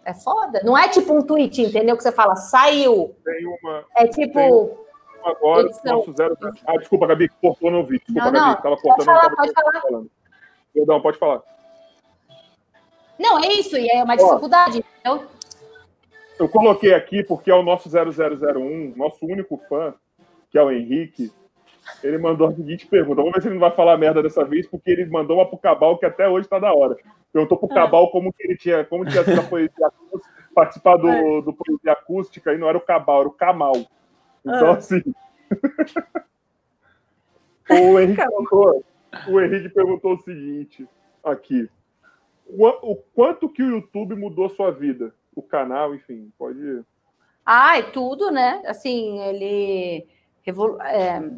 É 0.09 0.13
foda. 0.15 0.59
Não 0.63 0.75
é 0.75 0.89
tipo 0.89 1.13
um 1.13 1.21
tweet, 1.21 1.61
entendeu? 1.61 1.95
Que 1.95 2.01
você 2.01 2.11
fala, 2.11 2.35
saiu. 2.35 3.15
Tem 3.23 3.45
uma 3.45 3.85
É 3.95 4.07
tipo. 4.07 4.33
Tem- 4.33 4.77
agora, 5.23 5.67
Edição. 5.67 5.97
nosso 5.97 6.13
zero. 6.17 6.35
Ah, 6.65 6.77
desculpa, 6.77 7.05
Gabi, 7.05 7.29
cortou 7.29 7.69
no 7.69 7.83
vídeo. 7.85 8.03
Desculpa, 8.07 8.31
Não, 8.31 8.39
Gabi, 8.39 8.55
não. 8.55 8.55
tava 8.55 8.69
Pode 8.69 8.81
cortando, 8.81 9.05
falar, 9.05 9.21
não 9.21 9.29
tava 9.29 9.35
pode 9.37 9.53
falar. 9.53 9.81
falando. 9.81 10.11
Perdão, 10.73 11.01
pode 11.01 11.17
falar. 11.19 11.41
Não, 13.19 13.37
é 13.37 13.47
isso, 13.53 13.77
e 13.77 13.87
é 13.89 14.03
uma 14.03 14.13
Ó. 14.13 14.17
dificuldade, 14.17 14.79
entendeu? 14.79 15.27
Eu 16.39 16.49
coloquei 16.49 16.93
aqui 16.93 17.21
porque 17.23 17.51
é 17.51 17.53
o 17.55 17.61
nosso 17.61 17.87
0001, 17.89 18.93
nosso 18.95 19.25
único 19.25 19.57
fã, 19.69 19.93
que 20.49 20.57
é 20.57 20.63
o 20.63 20.71
Henrique. 20.71 21.31
Ele 22.03 22.17
mandou 22.17 22.47
a 22.47 22.53
seguinte 22.53 22.87
pergunta. 22.87 23.17
Vamos 23.21 23.33
ver 23.33 23.41
se 23.41 23.47
ele 23.47 23.55
não 23.55 23.61
vai 23.61 23.75
falar 23.75 23.97
merda 23.97 24.21
dessa 24.23 24.43
vez, 24.45 24.67
porque 24.67 24.89
ele 24.91 25.05
mandou 25.05 25.37
uma 25.37 25.45
pro 25.47 25.57
Cabal 25.57 25.97
que 25.97 26.05
até 26.05 26.27
hoje 26.27 26.47
tá 26.47 26.59
da 26.59 26.73
hora. 26.73 26.97
Perguntou 27.31 27.57
pro 27.57 27.67
Cabal 27.67 28.09
como 28.11 28.31
que 28.33 28.43
ele 28.43 28.57
tinha, 28.57 28.83
como 28.85 29.05
tinha 29.05 29.23
sido 29.23 29.39
a 29.41 29.43
poesia 29.43 29.87
acústica, 29.87 30.33
participar 30.55 30.97
do, 30.97 31.41
do 31.41 31.53
poesia 31.53 31.91
acústica, 31.91 32.53
e 32.53 32.57
não 32.57 32.67
era 32.69 32.77
o 32.77 32.81
Cabal, 32.81 33.19
era 33.21 33.29
o 33.29 33.33
Camal. 33.33 33.73
Então, 34.45 34.71
Ah. 34.71 34.75
assim. 34.77 35.01
o, 37.69 37.99
Henrique 37.99 38.15
perguntou, 38.21 38.83
o 39.27 39.39
Henrique 39.41 39.69
perguntou 39.69 40.13
o 40.13 40.19
seguinte 40.21 40.87
aqui. 41.23 41.69
O 42.47 42.95
quanto 43.13 43.47
que 43.47 43.61
o 43.61 43.69
YouTube 43.69 44.15
mudou 44.15 44.49
sua 44.49 44.71
vida? 44.71 45.13
O 45.35 45.41
canal, 45.43 45.93
enfim, 45.93 46.31
pode. 46.37 46.81
Ai, 47.45 47.91
tudo, 47.91 48.31
né? 48.31 48.61
Assim, 48.65 49.19
ele. 49.21 50.07
revolu- 50.41 50.81
é, 50.81 51.29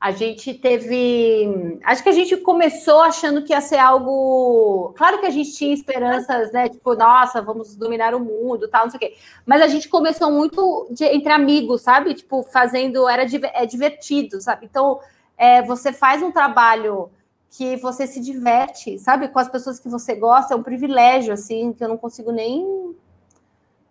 a 0.00 0.10
gente 0.10 0.52
teve. 0.54 1.78
Acho 1.82 2.02
que 2.02 2.08
a 2.08 2.12
gente 2.12 2.36
começou 2.36 3.00
achando 3.00 3.42
que 3.42 3.52
ia 3.52 3.60
ser 3.60 3.78
algo. 3.78 4.92
Claro 4.96 5.18
que 5.18 5.26
a 5.26 5.30
gente 5.30 5.52
tinha 5.52 5.72
esperanças, 5.72 6.52
né? 6.52 6.68
Tipo, 6.68 6.94
nossa, 6.94 7.40
vamos 7.40 7.74
dominar 7.76 8.14
o 8.14 8.20
mundo, 8.20 8.68
tal, 8.68 8.84
não 8.84 8.90
sei 8.90 8.98
o 8.98 9.00
quê. 9.00 9.16
Mas 9.44 9.62
a 9.62 9.66
gente 9.68 9.88
começou 9.88 10.30
muito 10.30 10.86
de- 10.90 11.04
entre 11.04 11.32
amigos, 11.32 11.82
sabe? 11.82 12.14
Tipo, 12.14 12.42
fazendo. 12.42 13.08
Era 13.08 13.26
é 13.54 13.66
divertido, 13.66 14.40
sabe? 14.40 14.66
Então, 14.66 15.00
é, 15.36 15.62
você 15.62 15.92
faz 15.92 16.22
um 16.22 16.30
trabalho 16.30 17.10
que 17.50 17.76
você 17.76 18.06
se 18.06 18.20
diverte, 18.20 18.98
sabe? 18.98 19.28
Com 19.28 19.38
as 19.38 19.48
pessoas 19.48 19.80
que 19.80 19.88
você 19.88 20.14
gosta, 20.14 20.52
é 20.54 20.56
um 20.56 20.62
privilégio, 20.62 21.32
assim, 21.32 21.72
que 21.72 21.82
eu 21.82 21.88
não 21.88 21.96
consigo 21.96 22.30
nem 22.32 22.94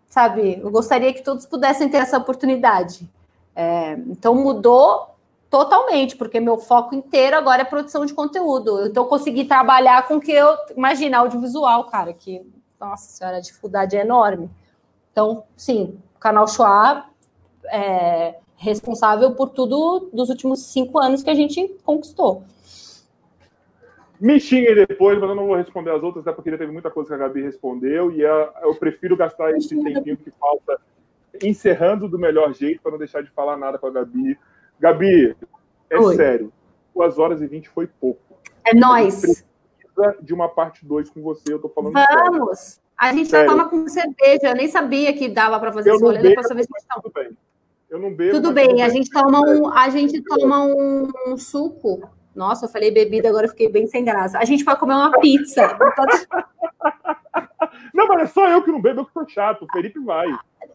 sabe? 0.08 0.60
Eu 0.62 0.72
gostaria 0.72 1.14
que 1.14 1.22
todos 1.22 1.46
pudessem 1.46 1.90
ter 1.90 1.98
essa 1.98 2.18
oportunidade. 2.18 3.10
É, 3.54 3.94
então 4.08 4.34
mudou 4.34 5.15
totalmente, 5.50 6.16
porque 6.16 6.40
meu 6.40 6.58
foco 6.58 6.96
inteiro 6.96 7.36
agora 7.38 7.62
é 7.62 7.66
produção 7.66 8.06
de 8.06 8.14
conteúdo. 8.14 8.86
Então 8.86 9.04
eu 9.04 9.10
consegui 9.10 9.46
trabalhar 9.46 10.08
com 10.08 10.16
o 10.16 10.20
que 10.22 10.32
eu 10.32 10.56
imagina 10.76 11.20
audiovisual, 11.20 11.86
cara, 11.86 12.14
que 12.14 12.46
nossa 12.80 13.10
senhora, 13.10 13.38
a 13.38 13.42
dificuldade 13.42 13.96
é 13.96 14.02
enorme. 14.02 14.50
Então, 15.12 15.44
sim, 15.56 15.98
o 16.16 16.20
canal 16.20 16.48
Shoah 16.48 17.10
é 17.66 18.36
responsável 18.58 19.32
por 19.32 19.50
tudo 19.50 20.10
dos 20.14 20.30
últimos 20.30 20.66
cinco 20.68 21.00
anos 21.00 21.24
que 21.24 21.30
a 21.30 21.36
gente 21.36 21.68
conquistou. 21.84 22.44
Me 24.20 24.40
xinguem 24.40 24.76
depois, 24.76 25.20
mas 25.20 25.30
eu 25.30 25.36
não 25.36 25.48
vou 25.48 25.56
responder 25.56 25.92
as 25.92 26.02
outras, 26.02 26.26
até 26.26 26.34
porque 26.34 26.52
teve 26.52 26.72
muita 26.72 26.90
coisa 26.90 27.10
que 27.10 27.16
a 27.16 27.28
Gabi 27.28 27.42
respondeu, 27.42 28.12
e 28.12 28.26
a- 28.26 28.54
eu 28.64 28.74
prefiro 28.76 29.18
gastar 29.18 29.52
esse 29.52 29.70
tempinho 29.70 30.16
que 30.16 30.32
falta 30.32 30.80
encerrando 31.44 32.08
do 32.08 32.18
melhor 32.18 32.54
jeito, 32.54 32.82
para 32.82 32.92
não 32.92 32.98
deixar 32.98 33.22
de 33.22 33.30
falar 33.32 33.58
nada 33.58 33.78
com 33.78 33.88
a 33.88 33.92
Gabi. 33.92 34.40
Gabi, 34.80 35.36
é 35.90 35.98
Oi. 35.98 36.16
sério, 36.16 36.52
2 36.96 37.20
horas 37.20 37.42
e 37.42 37.48
20 37.48 37.70
foi 37.70 37.88
pouco. 37.88 38.22
É 38.66 38.76
nós. 38.76 39.22
Precisa 39.22 40.18
de 40.22 40.34
uma 40.34 40.50
parte 40.50 40.86
2 40.86 41.10
com 41.10 41.22
você, 41.22 41.54
eu 41.54 41.60
tô 41.60 41.70
falando 41.70 41.98
sério. 41.98 42.32
Vamos. 42.32 42.80
A 42.98 43.12
gente 43.14 43.30
Sério. 43.30 43.48
vai 43.48 43.58
tomar 43.58 43.70
com 43.70 43.88
cerveja. 43.88 44.50
Eu 44.50 44.56
nem 44.56 44.68
sabia 44.68 45.14
que 45.14 45.28
dava 45.28 45.60
para 45.60 45.72
fazer 45.72 45.92
não 45.92 46.00
rolê. 46.00 46.20
bebo, 46.20 46.30
Depois 46.30 46.48
vez 46.50 46.68
toma. 46.68 47.02
Tudo 47.02 47.14
bem. 47.14 47.38
Eu 47.90 48.00
não 48.00 48.14
bebo. 48.14 48.32
Tudo 48.32 48.52
bem, 48.54 48.82
a 48.82 48.90
gente 48.90 49.10
toma 49.10 49.42
um, 49.42 49.72
a 49.72 49.90
gente 49.90 50.22
toma 50.24 50.64
um, 50.64 51.12
um 51.28 51.38
suco. 51.38 52.10
Nossa, 52.34 52.66
eu 52.66 52.70
falei 52.70 52.92
bebida, 52.92 53.30
agora 53.30 53.46
eu 53.46 53.50
fiquei 53.50 53.70
bem 53.70 53.88
sem 53.88 54.04
graça. 54.04 54.40
A 54.40 54.46
gente 54.46 54.64
vai 54.64 54.78
comer 54.78 54.94
uma 54.94 55.12
pizza. 55.20 55.78
Não, 57.94 58.08
mas 58.08 58.22
é 58.24 58.28
só 58.28 58.50
eu 58.50 58.64
que 58.64 58.72
não 58.72 58.82
bebo, 58.82 59.02
eu 59.02 59.06
que 59.06 59.14
tô 59.14 59.28
chato. 59.28 59.64
O 59.64 59.72
Felipe 59.72 60.00
vai. 60.00 60.28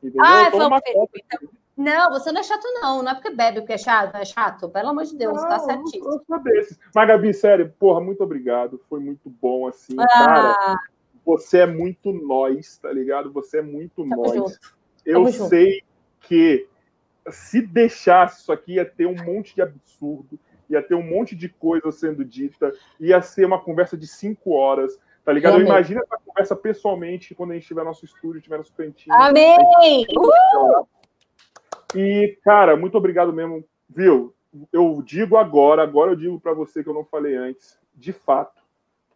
Entendeu? 0.03 0.23
Ah, 0.25 0.49
vamos, 0.51 0.69
copa. 0.69 0.81
Felipe, 0.85 1.25
então. 1.27 1.49
Não, 1.81 2.11
você 2.11 2.31
não 2.31 2.41
é 2.41 2.45
chato, 2.45 2.65
não. 2.83 3.03
Não 3.03 3.11
é 3.13 3.15
porque 3.15 3.31
bebe, 3.31 3.61
porque 3.61 3.73
é 3.73 3.79
chato, 3.79 4.15
é 4.15 4.25
chato. 4.25 4.69
Pelo 4.69 4.89
amor 4.91 5.05
de 5.05 5.17
Deus, 5.17 5.41
tá 5.43 5.57
Não, 5.57 5.65
certíssimo. 5.65 6.11
Eu 6.13 6.23
sou 6.27 6.39
desses. 6.43 6.79
Mas, 6.95 7.09
Gabi, 7.09 7.33
sério, 7.33 7.73
porra, 7.79 8.01
muito 8.01 8.23
obrigado. 8.23 8.79
Foi 8.89 9.01
muito 9.01 9.31
bom, 9.31 9.67
assim. 9.67 9.97
Cara, 9.97 10.53
Ah, 10.59 10.77
você 11.25 11.61
é 11.61 11.67
muito 11.67 12.13
nós, 12.13 12.77
tá 12.77 12.93
ligado? 12.93 13.33
Você 13.33 13.59
é 13.59 13.63
muito 13.63 14.03
Tamo 14.07 14.17
nós. 14.17 14.35
junto. 14.35 14.59
Eu 15.07 15.15
Tamo 15.15 15.31
junto. 15.31 15.49
sei 15.49 15.83
porque 16.19 16.69
se 17.31 17.63
deixasse 17.63 18.43
isso 18.43 18.53
aqui 18.53 18.75
ia 18.75 18.85
ter 18.85 19.07
um 19.07 19.17
monte 19.25 19.55
de 19.55 19.63
absurdo, 19.63 20.39
ia 20.69 20.83
ter 20.83 20.95
um 20.95 21.03
monte 21.03 21.35
de 21.35 21.49
coisa 21.49 21.91
sendo 21.91 22.25
dita, 22.25 22.73
ia 23.01 23.21
ser 23.23 23.45
uma 23.47 23.59
conversa 23.61 23.97
de 23.97 24.07
cinco 24.07 24.53
horas, 24.53 24.99
tá 25.25 25.33
ligado? 25.33 25.59
Eu 25.59 25.67
imagino 25.67 26.01
essa 26.03 26.19
conversa 26.25 26.55
pessoalmente 26.55 27.35
quando 27.35 27.53
a 27.53 27.55
gente 27.55 27.67
tiver 27.67 27.85
nosso 27.85 28.05
estúdio, 28.05 28.41
tiver 28.41 28.59
nosso 28.59 28.73
cantinho. 28.75 29.15
Amém! 29.17 29.57
Uh! 30.17 30.87
E, 31.95 32.39
cara, 32.45 32.77
muito 32.77 32.97
obrigado 32.97 33.33
mesmo, 33.33 33.65
viu? 33.89 34.35
Eu 34.73 35.03
digo 35.05 35.37
agora, 35.37 35.83
agora 35.83 36.13
eu 36.13 36.17
digo 36.17 36.41
para 36.41 36.53
você 36.53 36.83
que 36.83 36.89
eu 36.89 36.95
não 36.95 37.05
falei 37.05 37.37
antes, 37.37 37.79
de 37.95 38.13
fato, 38.13 38.63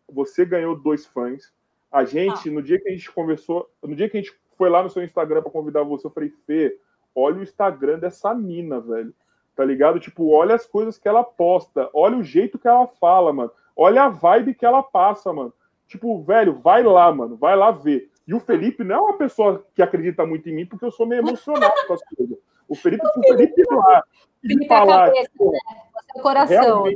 você 0.09 0.45
ganhou 0.45 0.77
dois 0.77 1.07
fãs. 1.07 1.53
A 1.91 2.05
gente, 2.05 2.49
ah. 2.49 2.53
no 2.53 2.63
dia 2.63 2.81
que 2.81 2.89
a 2.89 2.93
gente 2.93 3.11
conversou, 3.11 3.69
no 3.83 3.95
dia 3.95 4.09
que 4.09 4.17
a 4.17 4.21
gente 4.21 4.35
foi 4.57 4.69
lá 4.69 4.83
no 4.83 4.91
seu 4.91 5.03
Instagram 5.03 5.43
para 5.43 5.51
convidar 5.51 5.83
você, 5.83 6.07
eu 6.07 6.11
falei, 6.11 6.33
Fê, 6.47 6.77
olha 7.15 7.39
o 7.39 7.43
Instagram 7.43 7.99
dessa 7.99 8.35
mina, 8.35 8.81
velho. 8.81 9.15
Tá 9.55 9.65
ligado? 9.65 10.01
Tipo, 10.01 10.31
olha 10.31 10.55
as 10.55 10.67
coisas 10.67 10.99
que 10.99 11.07
ela 11.09 11.23
posta, 11.23 11.89
olha 11.95 12.17
o 12.17 12.25
jeito 12.25 12.59
que 12.59 12.67
ela 12.67 12.87
fala, 12.87 13.33
mano. 13.33 13.53
Olha 13.77 14.05
a 14.05 14.09
vibe 14.09 14.55
que 14.55 14.67
ela 14.67 14.83
passa, 14.83 15.33
mano. 15.33 15.53
Tipo, 15.87 16.21
velho, 16.23 16.55
vai 16.55 16.83
lá, 16.83 17.13
mano, 17.13 17.37
vai 17.37 17.57
lá 17.57 17.71
ver. 17.71 18.11
E 18.27 18.35
o 18.35 18.41
Felipe 18.41 18.83
não 18.83 18.97
é 18.97 19.01
uma 19.01 19.19
pessoa 19.19 19.65
que 19.75 19.83
acredita 19.83 20.25
muito 20.27 20.49
em 20.49 20.55
mim, 20.55 20.67
porque 20.67 20.85
eu 20.85 20.91
sou 20.91 21.07
meio 21.07 21.21
emocionado 21.21 21.75
com 21.87 21.93
as 21.93 22.03
coisas. 22.05 22.39
O 22.69 22.75
Felipe, 22.75 23.07
o 23.07 23.23
Felipe 23.23 23.63
lá. 23.71 24.05
Felipe 24.41 24.69
falar, 24.69 25.07
cabeça, 25.09 25.31
tipo, 25.31 25.51
né? 25.51 25.59
Você 25.93 26.07
é 26.17 26.21
o 26.21 26.23
coração. 26.23 26.87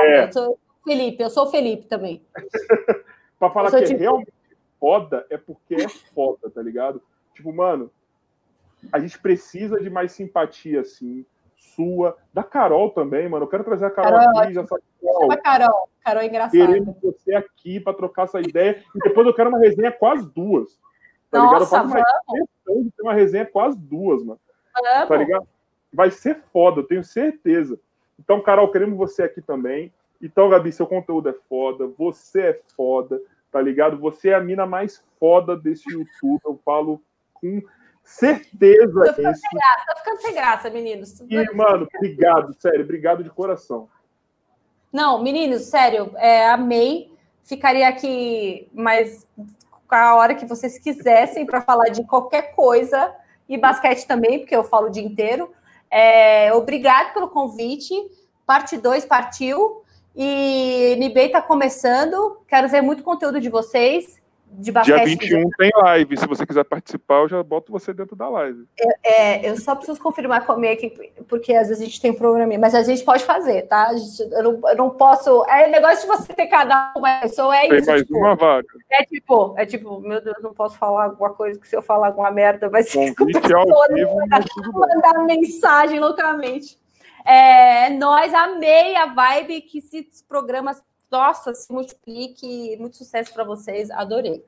É. 0.00 0.24
Eu 0.24 0.32
sou 0.32 0.58
Felipe, 0.84 1.22
eu 1.22 1.30
sou 1.30 1.46
o 1.46 1.50
Felipe 1.50 1.86
também. 1.86 2.22
pra 3.38 3.50
falar 3.50 3.70
que 3.70 3.76
é 3.76 3.82
tipo... 3.82 4.00
é 4.00 4.02
realmente 4.02 4.32
foda, 4.78 5.26
é 5.30 5.36
porque 5.36 5.74
é 5.74 5.88
foda, 5.88 6.50
tá 6.50 6.60
ligado? 6.60 7.02
Tipo, 7.34 7.52
mano, 7.52 7.90
a 8.92 8.98
gente 8.98 9.18
precisa 9.18 9.80
de 9.80 9.88
mais 9.88 10.12
simpatia, 10.12 10.80
assim, 10.80 11.24
sua, 11.56 12.16
da 12.32 12.42
Carol 12.42 12.90
também, 12.90 13.28
mano. 13.28 13.44
Eu 13.44 13.48
quero 13.48 13.64
trazer 13.64 13.86
a 13.86 13.90
Carol, 13.90 14.18
Carol 14.18 14.38
aqui, 14.40 14.54
já 14.54 14.66
sabe. 14.66 14.82
Chama 15.00 15.36
Carol, 15.36 15.88
Carol 16.04 16.22
é 16.22 16.26
engraçada. 16.26 16.66
Querendo 16.66 16.96
você 17.02 17.34
aqui 17.34 17.80
para 17.80 17.94
trocar 17.94 18.24
essa 18.24 18.40
ideia. 18.40 18.82
E 18.94 18.98
depois 18.98 19.26
eu 19.26 19.34
quero 19.34 19.48
uma 19.48 19.58
resenha 19.58 19.92
com 19.92 20.06
as 20.06 20.24
duas. 20.26 20.78
Tá 21.30 21.38
Nossa, 21.38 21.48
ligado? 21.48 21.62
Eu 21.62 21.66
faço 21.66 21.86
uma 21.86 22.04
questão 22.38 22.82
de 22.82 22.90
ter 22.90 23.02
uma 23.02 23.14
resenha 23.14 23.46
com 23.46 23.60
as 23.60 23.76
duas, 23.76 24.22
mano. 24.22 24.40
Vamos. 24.74 25.08
Tá 25.08 25.16
ligado? 25.16 25.46
Vai 25.92 26.10
ser 26.10 26.42
foda, 26.52 26.80
eu 26.80 26.86
tenho 26.86 27.04
certeza. 27.04 27.78
Então, 28.18 28.40
Carol, 28.40 28.70
queremos 28.70 28.96
você 28.96 29.24
aqui 29.24 29.42
também. 29.42 29.92
Então, 30.20 30.48
Gabi, 30.48 30.72
seu 30.72 30.86
conteúdo 30.86 31.28
é 31.28 31.34
foda, 31.48 31.86
você 31.98 32.40
é 32.40 32.60
foda, 32.76 33.20
tá 33.50 33.60
ligado? 33.60 33.98
Você 33.98 34.30
é 34.30 34.34
a 34.34 34.40
mina 34.40 34.64
mais 34.64 35.04
foda 35.18 35.56
desse 35.56 35.90
YouTube, 35.92 36.40
eu 36.44 36.58
falo 36.64 37.02
com 37.34 37.60
certeza 38.04 39.04
tô 39.04 39.14
ficando 39.14 39.32
isso. 39.32 39.40
Sem 39.40 39.58
graça, 39.58 39.84
tô 39.86 39.98
ficando 39.98 40.20
sem 40.20 40.34
graça, 40.34 40.70
meninos. 40.70 41.20
E, 41.28 41.54
mano, 41.54 41.88
obrigado, 41.94 42.54
sério, 42.58 42.84
obrigado 42.84 43.24
de 43.24 43.30
coração. 43.30 43.88
Não, 44.92 45.22
meninos, 45.22 45.62
sério, 45.62 46.12
é, 46.16 46.48
amei. 46.50 47.10
Ficaria 47.42 47.88
aqui 47.88 48.68
mais 48.72 49.26
a 49.90 50.14
hora 50.14 50.34
que 50.34 50.46
vocês 50.46 50.78
quisessem 50.78 51.44
para 51.44 51.60
falar 51.60 51.88
de 51.88 52.04
qualquer 52.04 52.54
coisa 52.54 53.14
e 53.48 53.58
basquete 53.58 54.06
também, 54.06 54.38
porque 54.38 54.54
eu 54.54 54.64
falo 54.64 54.86
o 54.86 54.90
dia 54.90 55.02
inteiro. 55.02 55.50
É, 55.90 56.52
obrigado 56.54 57.12
pelo 57.12 57.28
convite. 57.28 57.94
Parte 58.46 58.76
2 58.76 59.04
partiu. 59.04 59.82
E 60.14 60.96
Nibei 60.98 61.26
está 61.26 61.42
começando. 61.42 62.38
Quero 62.46 62.68
ver 62.68 62.82
muito 62.82 63.02
conteúdo 63.02 63.40
de 63.40 63.48
vocês 63.48 64.21
de 64.52 64.70
basquete. 64.70 64.96
Dia 64.96 65.04
21 65.04 65.50
tem 65.58 65.70
live. 65.74 66.16
Se 66.16 66.26
você 66.26 66.46
quiser 66.46 66.64
participar, 66.64 67.22
eu 67.22 67.28
já 67.28 67.42
boto 67.42 67.72
você 67.72 67.92
dentro 67.92 68.14
da 68.14 68.28
live. 68.28 68.66
É, 68.78 69.12
é, 69.12 69.50
eu 69.50 69.56
só 69.56 69.74
preciso 69.74 70.00
confirmar 70.00 70.44
com 70.44 70.52
a 70.52 70.56
minha 70.56 70.72
equipe, 70.72 71.12
porque 71.28 71.54
às 71.54 71.68
vezes 71.68 71.82
a 71.82 71.86
gente 71.86 72.00
tem 72.00 72.10
um 72.10 72.16
programa, 72.16 72.56
mas 72.58 72.74
a 72.74 72.82
gente 72.82 73.02
pode 73.04 73.24
fazer, 73.24 73.62
tá? 73.62 73.94
Gente, 73.94 74.20
eu, 74.32 74.42
não, 74.42 74.68
eu, 74.68 74.76
não, 74.76 74.90
posso. 74.90 75.44
É 75.48 75.68
negócio 75.68 76.02
de 76.02 76.06
você 76.06 76.32
ter 76.32 76.46
cada 76.46 76.92
uma 76.96 77.20
pessoa, 77.20 77.56
é 77.56 77.68
tem 77.68 77.78
isso. 77.78 77.86
Tem 77.86 77.94
mais 77.94 78.06
tipo, 78.06 78.18
uma 78.18 78.34
vaga. 78.34 78.66
É 78.90 79.04
tipo, 79.04 79.54
é 79.56 79.66
tipo, 79.66 80.00
meu 80.00 80.22
Deus, 80.22 80.36
não 80.42 80.52
posso 80.52 80.76
falar 80.78 81.04
alguma 81.04 81.30
coisa, 81.30 81.58
que 81.58 81.68
se 81.68 81.76
eu 81.76 81.82
falar 81.82 82.08
alguma 82.08 82.30
merda, 82.30 82.68
vai 82.68 82.82
ser. 82.82 83.14
Vivo, 83.14 84.12
mandar, 84.12 84.44
mandar 84.72 85.24
mensagem 85.24 85.98
loucamente. 85.98 86.80
É, 87.24 87.90
nós 87.90 88.34
amei 88.34 88.96
a 88.96 89.06
vibe 89.06 89.62
que 89.62 89.78
esses 89.78 90.22
programas 90.22 90.82
nossa, 91.12 91.54
se 91.54 91.70
multiplique, 91.70 92.76
muito 92.78 92.96
sucesso 92.96 93.32
para 93.34 93.44
vocês, 93.44 93.90
adorei. 93.90 94.42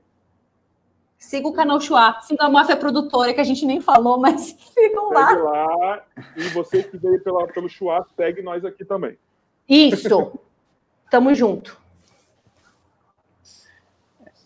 Siga 1.18 1.46
o 1.46 1.52
canal 1.52 1.80
Chua, 1.80 2.20
siga 2.22 2.44
a 2.44 2.48
Máfia 2.48 2.76
Produtora, 2.76 3.32
que 3.32 3.40
a 3.40 3.44
gente 3.44 3.64
nem 3.66 3.80
falou, 3.80 4.18
mas 4.18 4.56
sigam 4.74 5.10
lá. 5.10 5.28
Segue 5.28 5.42
lá. 5.42 6.06
E 6.36 6.42
você 6.48 6.82
que 6.82 6.96
veio 6.96 7.22
pela, 7.22 7.46
pelo 7.46 7.68
Chua, 7.68 8.06
segue 8.16 8.42
nós 8.42 8.64
aqui 8.64 8.84
também. 8.84 9.18
Isso. 9.68 10.38
Tamo 11.10 11.34
junto. 11.34 11.78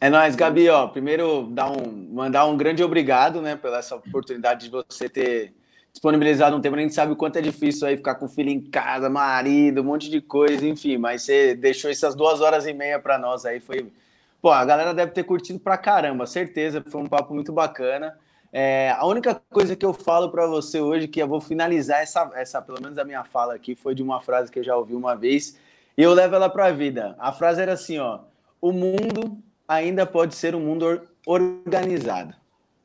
É 0.00 0.10
nóis, 0.10 0.36
Gabi. 0.36 0.68
Ó, 0.68 0.86
primeiro, 0.88 1.48
dar 1.50 1.70
um, 1.70 2.08
mandar 2.12 2.47
um 2.47 2.56
grande 2.56 2.84
obrigado 2.84 3.40
né, 3.40 3.56
pela 3.56 3.78
essa 3.78 3.97
oportunidade 3.97 4.66
de 4.66 4.70
você 4.70 5.08
ter 5.08 5.55
disponibilizado 5.98 6.56
um 6.56 6.60
tempo, 6.60 6.76
a 6.76 6.80
gente 6.80 6.94
sabe 6.94 7.12
o 7.12 7.16
quanto 7.16 7.38
é 7.38 7.42
difícil 7.42 7.86
aí 7.86 7.96
ficar 7.96 8.14
com 8.14 8.26
o 8.26 8.28
filho 8.28 8.48
em 8.50 8.60
casa, 8.60 9.10
marido, 9.10 9.80
um 9.80 9.84
monte 9.84 10.08
de 10.08 10.20
coisa, 10.20 10.64
enfim, 10.64 10.96
mas 10.96 11.22
você 11.22 11.56
deixou 11.56 11.90
essas 11.90 12.14
duas 12.14 12.40
horas 12.40 12.66
e 12.66 12.72
meia 12.72 13.00
para 13.00 13.18
nós 13.18 13.44
aí, 13.44 13.58
foi... 13.58 13.92
Pô, 14.40 14.50
a 14.50 14.64
galera 14.64 14.94
deve 14.94 15.10
ter 15.10 15.24
curtido 15.24 15.58
pra 15.58 15.76
caramba, 15.76 16.24
certeza, 16.24 16.84
foi 16.86 17.00
um 17.00 17.06
papo 17.06 17.34
muito 17.34 17.52
bacana. 17.52 18.16
É, 18.52 18.94
a 18.96 19.04
única 19.04 19.42
coisa 19.50 19.74
que 19.74 19.84
eu 19.84 19.92
falo 19.92 20.30
para 20.30 20.46
você 20.46 20.80
hoje, 20.80 21.08
que 21.08 21.20
eu 21.20 21.26
vou 21.26 21.40
finalizar 21.40 22.00
essa, 22.00 22.30
essa, 22.34 22.62
pelo 22.62 22.80
menos 22.80 22.96
a 22.96 23.04
minha 23.04 23.24
fala 23.24 23.54
aqui, 23.54 23.74
foi 23.74 23.92
de 23.92 24.02
uma 24.02 24.20
frase 24.20 24.52
que 24.52 24.60
eu 24.60 24.64
já 24.64 24.76
ouvi 24.76 24.94
uma 24.94 25.16
vez, 25.16 25.58
e 25.96 26.02
eu 26.02 26.14
levo 26.14 26.36
ela 26.36 26.48
pra 26.48 26.70
vida. 26.70 27.16
A 27.18 27.32
frase 27.32 27.60
era 27.60 27.72
assim, 27.72 27.98
ó, 27.98 28.20
o 28.60 28.70
mundo 28.70 29.36
ainda 29.66 30.06
pode 30.06 30.36
ser 30.36 30.54
um 30.54 30.60
mundo 30.60 31.02
organizado. 31.26 32.36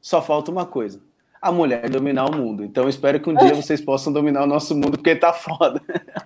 Só 0.01 0.19
falta 0.19 0.50
uma 0.50 0.66
coisa, 0.66 1.00
a 1.44 1.52
mulher 1.52 1.90
dominar 1.90 2.30
o 2.30 2.36
mundo. 2.36 2.64
Então 2.64 2.88
espero 2.88 3.20
que 3.20 3.30
um 3.30 3.36
dia 3.36 3.54
vocês 3.54 3.82
possam 3.82 4.14
dominar 4.14 4.44
o 4.44 4.48
nosso 4.48 4.74
mundo, 4.74 4.92
porque 4.92 5.14
tá 5.14 5.34
foda. 5.34 5.82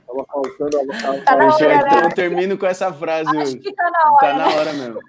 Tava 0.05 0.25
faltando 0.25 0.91
a 0.91 1.23
tá 1.23 1.35
hora, 1.35 1.75
Então 1.75 1.99
eu 2.03 2.09
termino 2.13 2.57
com 2.57 2.67
essa 2.67 2.93
frase. 2.93 3.35
Acho 3.35 3.57
que 3.57 3.73
tá 3.73 3.89
na 3.89 4.11
hora. 4.11 4.19
Tá 4.19 4.37
na 4.37 4.47
hora 4.49 4.73
mesmo. 4.73 4.99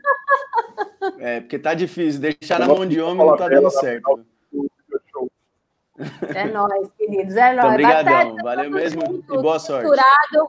É, 1.19 1.41
porque 1.41 1.59
tá 1.59 1.75
difícil. 1.75 2.21
Deixar 2.21 2.59
na 2.59 2.67
mão 2.67 2.87
de 2.87 2.99
homem 3.01 3.27
não 3.27 3.37
tá 3.37 3.49
dando 3.49 3.71
certo. 3.71 4.25
É 6.35 6.45
nóis, 6.47 6.89
queridos. 6.97 7.37
É 7.37 7.53
nóis. 7.55 7.73
Obrigadão. 7.73 8.37
Valeu 8.37 8.71
mesmo 8.71 9.03
junto, 9.05 9.35
e 9.35 9.43
boa 9.43 9.59
sorte. 9.59 9.91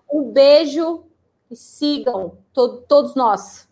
Um 0.09 0.31
beijo 0.31 1.03
e 1.51 1.55
sigam 1.55 2.37
to 2.53 2.81
todos 2.87 3.13
nós. 3.13 3.67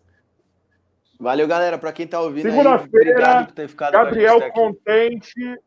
Valeu, 1.18 1.48
galera. 1.48 1.78
Para 1.78 1.92
quem 1.92 2.06
tá 2.06 2.20
ouvindo 2.20 2.50
Segunda-feira, 2.50 3.48
Gabriel 3.90 4.52
Contente 4.52 5.58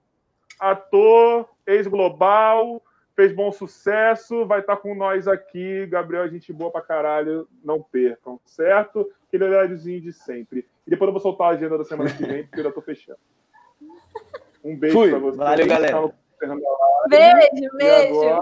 ator, 0.62 1.50
ex-global, 1.66 2.82
fez 3.16 3.34
bom 3.34 3.52
sucesso, 3.52 4.46
vai 4.46 4.60
estar 4.60 4.78
com 4.78 4.94
nós 4.94 5.28
aqui. 5.28 5.88
Gabriel, 5.88 6.30
gente 6.30 6.54
boa 6.54 6.72
pra 6.72 6.82
caralho, 6.82 7.48
não 7.64 7.82
percam, 7.82 8.40
certo? 8.46 9.12
Aquele 9.28 9.46
horáriozinho 9.46 10.00
de 10.00 10.14
sempre. 10.14 10.68
E 10.86 10.90
depois 10.90 11.08
eu 11.08 11.14
vou 11.14 11.22
soltar 11.22 11.48
a 11.48 11.52
agenda 11.52 11.78
da 11.78 11.84
semana 11.84 12.12
que 12.14 12.24
vem, 12.24 12.44
porque 12.46 12.60
eu 12.60 12.64
já 12.66 12.72
tô 12.72 12.82
fechando. 12.82 13.20
Um 14.64 14.78
beijo 14.78 14.96
Fui. 14.96 15.10
pra 15.10 15.20
vocês. 15.20 15.38
Valeu, 15.38 15.68
galera. 15.68 16.14
Beijo, 17.10 17.78
beijo. 17.78 18.42